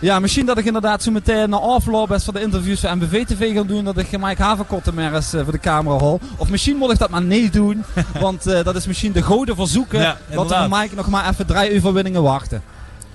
Ja, 0.00 0.18
misschien 0.18 0.46
dat 0.46 0.58
ik 0.58 0.64
inderdaad 0.64 1.02
zo 1.02 1.10
meteen 1.10 1.50
na 1.50 1.56
afloop 1.56 2.08
best 2.08 2.24
voor 2.24 2.32
de 2.32 2.40
interviews 2.40 2.80
voor 2.80 2.96
MBV 2.96 3.24
TV 3.24 3.54
ga 3.54 3.62
doen. 3.62 3.84
Dat 3.84 3.98
ik 3.98 4.18
Mike 4.18 4.42
Haverkotten 4.42 4.94
maar 4.94 5.14
eens 5.14 5.30
voor 5.30 5.52
de 5.52 5.58
camera 5.58 5.96
hol. 5.96 6.20
Of 6.36 6.48
misschien 6.48 6.76
moet 6.76 6.92
ik 6.92 6.98
dat 6.98 7.10
maar 7.10 7.22
niet 7.22 7.52
doen. 7.52 7.84
want 8.20 8.44
dat 8.44 8.76
is 8.76 8.86
misschien 8.86 9.12
de 9.12 9.22
goede 9.22 9.54
verzoeken. 9.54 10.00
Ja, 10.00 10.16
dat 10.30 10.48
we 10.48 10.54
van 10.54 10.70
Mike 10.70 10.94
nog 10.94 11.08
maar 11.08 11.28
even 11.28 11.46
drie 11.46 11.76
overwinningen 11.76 12.22
wachten. 12.22 12.62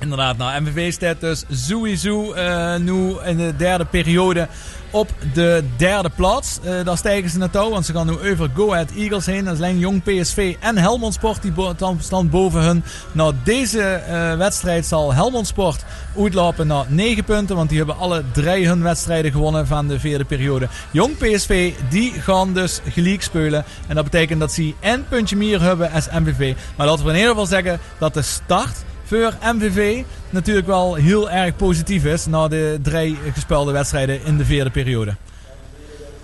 Inderdaad, 0.03 0.37
nou 0.37 0.61
MVV 0.61 0.93
staat 0.93 1.19
dus 1.19 1.43
sowieso 1.51 2.33
eh, 2.33 2.75
nu 2.75 3.15
in 3.25 3.37
de 3.37 3.55
derde 3.57 3.85
periode 3.85 4.47
op 4.93 5.09
de 5.33 5.63
derde 5.77 6.09
plaats. 6.09 6.59
Eh, 6.63 6.85
daar 6.85 6.97
stijgen 6.97 7.29
ze 7.29 7.37
naartoe, 7.37 7.69
want 7.69 7.85
ze 7.85 7.93
gaan 7.93 8.07
nu 8.07 8.31
over 8.31 8.49
Go 8.55 8.71
Ahead 8.71 8.91
Eagles 8.91 9.25
heen. 9.25 9.45
Dat 9.45 9.57
alleen 9.57 9.79
Jong 9.79 10.03
PSV 10.03 10.55
en 10.59 10.77
Helmond 10.77 11.13
Sport 11.13 11.41
die 11.41 11.53
staan 11.99 12.29
boven 12.29 12.61
hun. 12.61 12.83
Nou, 13.11 13.33
deze 13.43 13.81
eh, 13.81 14.37
wedstrijd 14.37 14.85
zal 14.85 15.13
Helmond 15.13 15.47
Sport 15.47 15.85
uitlopen 16.17 16.67
naar 16.67 16.85
9 16.87 17.23
punten, 17.23 17.55
want 17.55 17.69
die 17.69 17.77
hebben 17.77 17.97
alle 17.97 18.23
drie 18.31 18.67
hun 18.67 18.83
wedstrijden 18.83 19.31
gewonnen 19.31 19.67
van 19.67 19.87
de 19.87 19.99
vierde 19.99 20.25
periode. 20.25 20.67
Jong 20.91 21.17
PSV, 21.17 21.73
die 21.89 22.11
gaan 22.11 22.53
dus 22.53 22.81
gelijk 22.89 23.21
spelen. 23.21 23.63
En 23.87 23.95
dat 23.95 24.03
betekent 24.03 24.39
dat 24.39 24.51
ze 24.51 24.73
een 24.79 25.07
puntje 25.07 25.35
meer 25.35 25.61
hebben 25.61 25.91
als 25.91 26.07
MVV. 26.09 26.55
Maar 26.75 26.87
laten 26.87 27.03
we 27.05 27.09
in 27.09 27.17
ieder 27.17 27.31
geval 27.31 27.45
zeggen 27.45 27.79
dat 27.97 28.13
de 28.13 28.21
start 28.21 28.83
voor 29.03 29.33
MVV 29.53 30.03
natuurlijk 30.29 30.67
wel 30.67 30.95
heel 30.95 31.29
erg 31.29 31.55
positief 31.55 32.05
is 32.05 32.25
na 32.25 32.47
de 32.47 32.79
drie 32.81 33.17
gespeelde 33.33 33.71
wedstrijden 33.71 34.25
in 34.25 34.37
de 34.37 34.45
vierde 34.45 34.69
periode. 34.69 35.15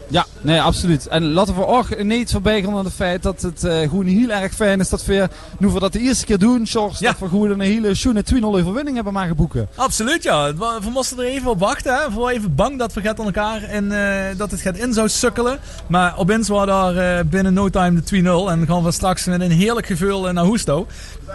Ja, 0.10 0.26
nee, 0.42 0.62
absoluut. 0.62 1.08
En 1.08 1.32
laten 1.32 1.56
we 1.56 1.66
ook 1.66 2.04
niet 2.04 2.32
voorbij 2.32 2.62
gaan 2.64 2.76
aan 2.76 2.86
het 2.86 2.94
feit 2.94 3.24
dat 3.24 3.42
het 3.42 3.64
eh, 3.64 3.80
gewoon 3.80 4.06
heel 4.06 4.30
erg 4.30 4.54
fijn 4.54 4.80
is 4.80 4.90
dat 4.90 5.06
we, 5.06 5.30
nu 5.58 5.68
we 5.68 5.80
dat 5.80 5.94
de 5.94 6.00
eerste 6.00 6.26
keer 6.26 6.38
doen, 6.38 6.68
Sjors, 6.68 7.00
dat 7.00 7.20
we 7.20 7.28
gewoon 7.28 7.50
een 7.50 7.60
hele 7.60 7.96
schoene 7.96 8.24
2-0 8.34 8.42
overwinning 8.42 8.96
hebben 8.96 9.14
mogen 9.14 9.36
boeken. 9.36 9.68
Absoluut, 9.76 10.24
ja. 10.24 10.54
We 10.56 10.90
moesten 10.94 11.20
er 11.20 11.26
even 11.26 11.50
op 11.50 11.60
wachten. 11.60 11.94
Hè. 11.94 12.10
We 12.10 12.20
waren 12.20 12.36
even 12.36 12.56
bang 12.56 12.80
dat 12.80 12.94
we 12.94 13.02
gaat 13.02 13.20
aan 13.20 13.26
elkaar 13.26 13.64
en 13.64 13.92
eh, 13.92 14.38
dat 14.38 14.52
het 14.52 14.62
gaat 14.62 14.78
in 14.78 14.94
zou 14.94 15.10
sukkelen. 15.10 15.60
Maar 15.88 16.18
op 16.18 16.32
ons 16.32 16.48
was 16.48 16.66
daar 16.66 16.98
eh, 16.98 17.26
binnen 17.26 17.54
no 17.54 17.70
time 17.70 18.02
de 18.02 18.22
2-0. 18.22 18.52
En 18.52 18.68
gaan 18.68 18.84
we 18.84 18.92
straks 18.92 19.26
met 19.26 19.42
een 19.42 19.52
heerlijk 19.52 19.88
gevoel 19.88 20.32
naar 20.32 20.46
Hoesto. 20.46 20.88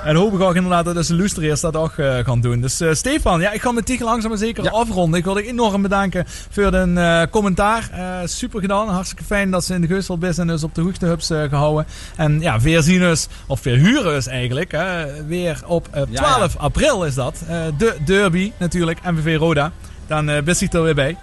En 0.05 0.17
hoop 0.17 0.35
ik 0.35 0.41
ook 0.41 0.55
inderdaad 0.55 0.85
dat 0.85 1.07
de 1.07 1.17
luisteraars 1.17 1.61
dat 1.61 1.77
ook 1.77 1.93
gaan 1.95 2.41
doen. 2.41 2.61
Dus 2.61 2.83
Stefan, 2.91 3.41
ja, 3.41 3.53
ik 3.53 3.63
ga 3.63 3.73
met 3.73 3.87
Tigel 3.87 4.07
langzaam 4.07 4.31
maar 4.31 4.39
zeker 4.39 4.71
afronden. 4.71 5.19
Ik 5.19 5.25
wil 5.25 5.39
je 5.39 5.47
enorm 5.47 5.83
bedanken 5.83 6.25
voor 6.51 6.71
de 6.71 6.93
eh, 6.95 7.31
commentaar. 7.31 7.91
Super 8.25 8.61
gedaan. 8.65 8.89
Hartstikke 8.89 9.25
fijn 9.25 9.51
dat 9.51 9.65
ze 9.65 9.75
in 9.75 9.81
de 9.81 9.87
Geustel 9.87 10.19
Business 10.19 10.65
op 10.65 10.75
de 10.75 10.81
hoogte 10.81 11.07
hubs 11.07 11.31
eh, 11.31 11.43
gehouden. 11.43 11.87
En 12.17 12.41
ja, 12.41 12.61
weer 12.61 12.83
zien 12.83 13.17
of 13.47 13.63
weer 13.63 13.77
huren 13.77 14.15
us 14.15 14.27
eigenlijk. 14.27 14.73
Hè. 14.73 15.25
Weer 15.27 15.63
op 15.67 15.89
eh, 15.91 16.03
12 16.03 16.57
april 16.57 17.05
is 17.05 17.15
dat. 17.15 17.43
Eh, 17.49 17.63
de 17.79 17.97
derby 18.05 18.53
natuurlijk, 18.59 18.99
MVV 19.03 19.37
Roda. 19.37 19.73
Dan 20.07 20.29
eh 20.29 20.43
best 20.43 20.75
er 20.75 20.83
weer 20.83 20.95
bij. 20.95 21.17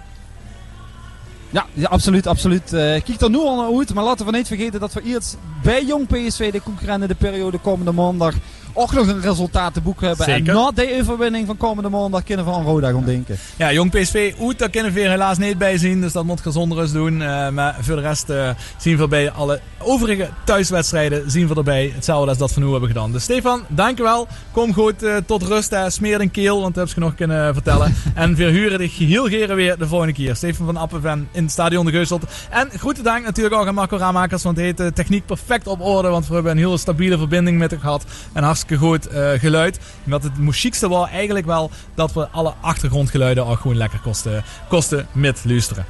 Ja, 1.50 1.66
ja 1.72 1.88
absoluut, 1.88 2.26
absoluut. 2.26 2.72
Eh 2.72 2.80
kijk 2.80 3.20
er 3.20 3.30
nu 3.30 3.38
al 3.38 3.56
naar 3.56 3.78
uit, 3.78 3.94
maar 3.94 4.04
laten 4.04 4.26
we 4.26 4.32
niet 4.32 4.46
vergeten 4.46 4.80
dat 4.80 4.92
we 4.92 5.02
eerst 5.02 5.36
bij 5.62 5.84
Jong 5.84 6.06
PSV, 6.06 6.52
de 6.52 6.62
concurrenten 6.62 7.08
de 7.08 7.14
periode 7.14 7.58
komende 7.58 7.92
maandag, 7.92 8.34
ook 8.74 8.92
nog 8.92 9.06
een 9.06 9.20
resultaat 9.20 9.74
te 9.74 9.80
boeken 9.80 10.06
hebben. 10.08 10.26
Zeker. 10.26 10.48
En 10.48 10.54
na 10.54 10.70
de 10.70 10.98
overwinning 11.00 11.46
van 11.46 11.56
komende 11.56 11.88
maandag 11.88 12.22
kunnen 12.22 12.44
we 12.44 12.50
aan 12.52 12.64
Roda 12.64 12.90
gaan 12.90 13.04
denken. 13.04 13.36
Ja, 13.56 13.72
Jong 13.72 13.90
PSV 13.90 14.34
uit, 14.40 14.58
daar 14.58 14.70
kunnen 14.70 14.92
we 14.92 15.00
weer 15.00 15.10
helaas 15.10 15.38
niet 15.38 15.58
bij 15.58 15.78
zien. 15.78 16.00
Dus 16.00 16.12
dat 16.12 16.24
moet 16.24 16.40
gezonder 16.40 16.80
eens 16.80 16.92
doen. 16.92 17.22
Eh, 17.22 17.48
maar 17.48 17.76
voor 17.80 17.96
de 17.96 18.02
rest 18.02 18.30
eh, 18.30 18.50
zien 18.76 18.96
we 18.96 19.08
bij 19.08 19.30
alle 19.30 19.60
overige 19.78 20.28
thuiswedstrijden 20.44 21.30
zien 21.30 21.48
we 21.48 21.54
erbij. 21.54 21.92
Hetzelfde 21.94 22.28
als 22.28 22.38
dat 22.38 22.54
we 22.54 22.60
nu 22.60 22.70
hebben 22.70 22.88
gedaan. 22.88 23.12
Dus 23.12 23.22
Stefan, 23.22 23.62
dankjewel. 23.68 24.26
Kom 24.52 24.74
goed 24.74 25.02
eh, 25.02 25.16
tot 25.26 25.42
rust. 25.42 25.70
hè. 25.70 25.90
Smeer 25.90 26.20
een 26.20 26.30
keel, 26.30 26.60
want 26.60 26.74
dat 26.74 26.86
heb 26.86 26.94
je 26.94 27.00
nog 27.00 27.14
kunnen 27.14 27.54
vertellen. 27.54 27.94
en 28.14 28.34
we 28.34 28.44
huren 28.44 28.78
dich 28.78 28.98
heel 28.98 29.28
geren 29.28 29.56
weer 29.56 29.78
de 29.78 29.86
volgende 29.86 30.12
keer. 30.12 30.36
Stefan 30.36 30.66
van 30.66 30.76
Appenven 30.76 31.28
in 31.32 31.42
het 31.42 31.52
stadion 31.52 31.86
de 31.86 31.92
Geuselt. 31.92 32.24
En 32.50 32.70
groete 32.76 33.02
dank 33.02 33.24
natuurlijk 33.24 33.54
ook 33.54 33.66
aan 33.66 33.74
Marco 33.74 33.96
Raamakers, 33.96 34.42
want 34.42 34.56
hij 34.56 34.64
heeft 34.64 34.76
de 34.76 34.92
techniek 34.92 35.26
perfect 35.26 35.66
op 35.66 35.80
orde. 35.80 36.08
Want 36.08 36.28
we 36.28 36.34
hebben 36.34 36.52
een 36.52 36.58
hele 36.58 36.78
stabiele 36.78 37.18
verbinding 37.18 37.58
met 37.58 37.70
hem 37.70 37.80
gehad. 37.80 38.04
En 38.32 38.42
hartstikke 38.42 38.61
goed 38.78 39.08
eh, 39.08 39.30
geluid. 39.30 39.78
Wat 40.04 40.22
het 40.22 40.38
moeilijkste 40.38 40.88
was 40.88 41.08
eigenlijk 41.08 41.46
wel 41.46 41.70
dat 41.94 42.12
we 42.12 42.28
alle 42.28 42.54
achtergrondgeluiden 42.60 43.46
ook 43.46 43.60
gewoon 43.60 43.76
lekker 43.76 44.00
kosten, 44.00 44.44
kosten 44.68 45.06
met 45.12 45.40
luisteren. 45.44 45.84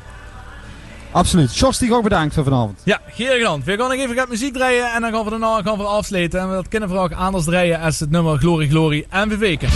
Absoluut. 1.13 1.53
Sjors, 1.53 1.79
die 1.79 1.95
ook 1.95 2.03
bedankt 2.03 2.35
voor 2.35 2.45
vanavond. 2.45 2.81
Ja, 2.85 3.01
Geer 3.09 3.37
gedaan. 3.37 3.63
We 3.65 3.77
gaan 3.77 3.89
nog 3.89 3.99
even 3.99 4.15
wat 4.15 4.29
muziek 4.29 4.53
draaien 4.55 4.93
en 4.93 5.01
dan 5.01 5.13
gaan 5.13 5.25
we 5.25 5.31
daarna 5.31 5.63
gaan 5.63 5.79
we 5.79 5.85
afsluiten. 5.85 6.41
En 6.41 6.49
dat 6.49 6.69
kunnen 6.69 6.89
we 6.89 6.97
ook 6.97 7.13
anders 7.13 7.45
draaien 7.45 7.81
als 7.81 8.01
het 8.01 8.11
nummer 8.11 8.39
Glory 8.39 8.69
Glory 8.69 9.07
en 9.09 9.29
we 9.29 9.37
weken. 9.37 9.69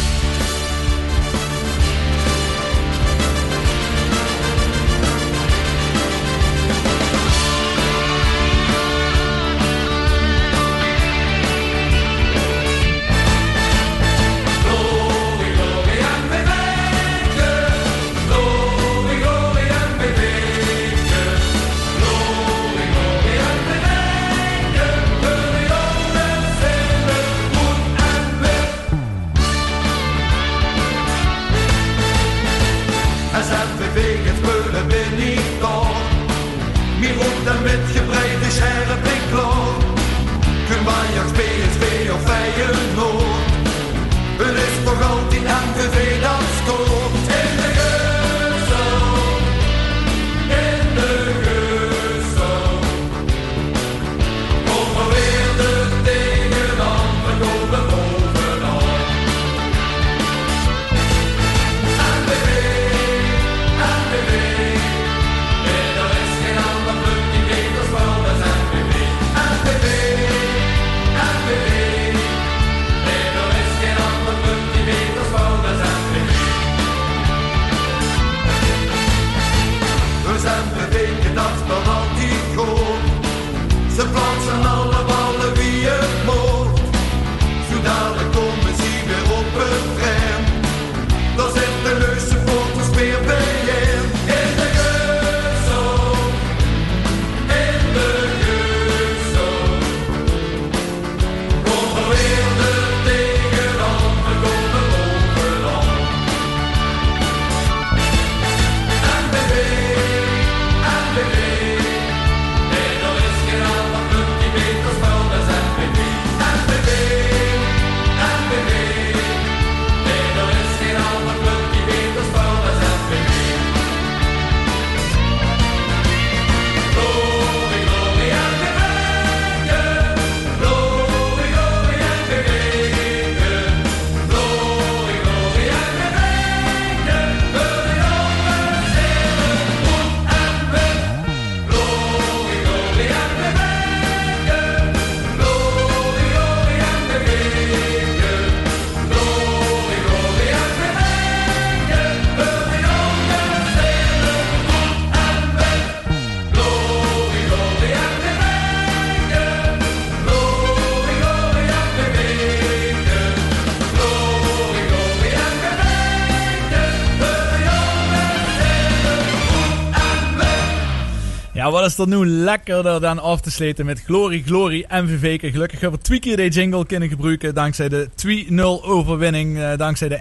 Is 171.87 171.99
er 171.99 172.09
nu 172.09 172.27
lekkerder 172.27 173.01
dan 173.01 173.19
af 173.19 173.41
te 173.41 173.51
sleten 173.51 173.87
met 173.87 174.03
Glory 174.05 174.43
Glory 174.47 174.85
MVV. 174.89 175.41
Gelukkig 175.41 175.81
hebben 175.81 175.99
we 175.99 176.05
twee 176.05 176.19
keer 176.19 176.37
die 176.37 176.51
jingle 176.51 176.87
kunnen 176.87 177.09
gebruiken 177.09 177.55
dankzij 177.55 177.89
de 177.89 178.09
2-0 178.15 178.85
overwinning. 178.85 179.59
eh, 179.59 179.77
dankzij 179.77 180.09
de 180.09 180.21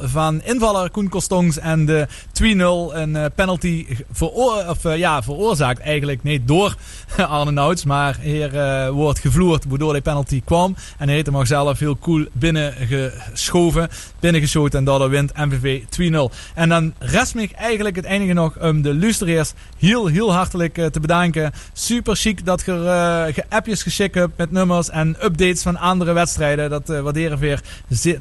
1-0 0.00 0.08
van 0.08 0.42
invaller 0.42 0.90
Koen 0.90 1.08
Kostongs 1.08 1.58
en 1.58 1.86
de 1.86 2.06
2-0 2.32 2.94
een 2.96 3.16
eh, 3.16 3.24
penalty 3.34 3.86
veroor 4.12 4.64
of, 4.68 4.84
eh, 4.84 4.96
ja, 4.96 5.22
veroorzaakt 5.22 5.80
eigenlijk 5.80 6.22
niet 6.22 6.48
door 6.48 6.76
Arne 7.28 7.50
Nouts. 7.50 7.84
Maar 7.84 8.18
hier 8.20 8.58
eh, 8.58 8.88
wordt 8.88 9.18
gevloerd 9.18 9.64
waardoor 9.68 9.92
die 9.92 10.02
penalty 10.02 10.42
kwam. 10.44 10.76
En 10.98 11.06
hij 11.06 11.14
heeft 11.14 11.26
hem 11.26 11.46
zelf 11.46 11.78
heel 11.78 11.98
cool 11.98 12.26
binnengeschoven, 12.32 13.88
binnengeschoten 14.20 14.78
en 14.78 14.84
daardoor 14.84 15.10
wint 15.10 15.36
MVV 15.36 15.82
2-0. 15.82 16.34
En 16.54 16.68
dan 16.68 16.94
rest 16.98 17.34
me 17.34 17.48
eigenlijk 17.54 17.96
het 17.96 18.04
enige 18.04 18.32
nog 18.32 18.58
om 18.60 18.82
de 18.82 18.94
luisteraars 18.94 19.52
heel, 19.78 20.06
heel 20.06 20.32
hartelijk 20.32 20.78
eh, 20.78 20.86
te 20.86 21.00
bedanken. 21.00 21.52
Super 21.72 22.16
chic 22.16 22.44
dat 22.44 22.62
je 22.66 22.72
eh, 22.72 23.34
ge 23.34 23.44
appjes 23.48 23.82
geschikt 23.82 24.14
hebt 24.14 24.36
met 24.36 24.50
nummers 24.50 24.90
en 24.90 25.16
updates 25.24 25.62
van 25.62 25.76
andere 25.76 26.12
wedstrijden. 26.12 26.70
Dat 26.70 26.86
waarderen 26.86 27.38
we 27.38 27.46
weer 27.46 27.60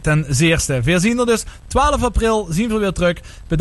ten 0.01 0.25
zeerste. 0.29 0.73
Er 0.73 1.25
dus 1.25 1.43
12 1.67 2.03
april, 2.03 2.47
zien 2.49 2.69
we 2.69 2.77
weer 2.77 2.91
terug. 2.91 3.13
Bedankt 3.13 3.51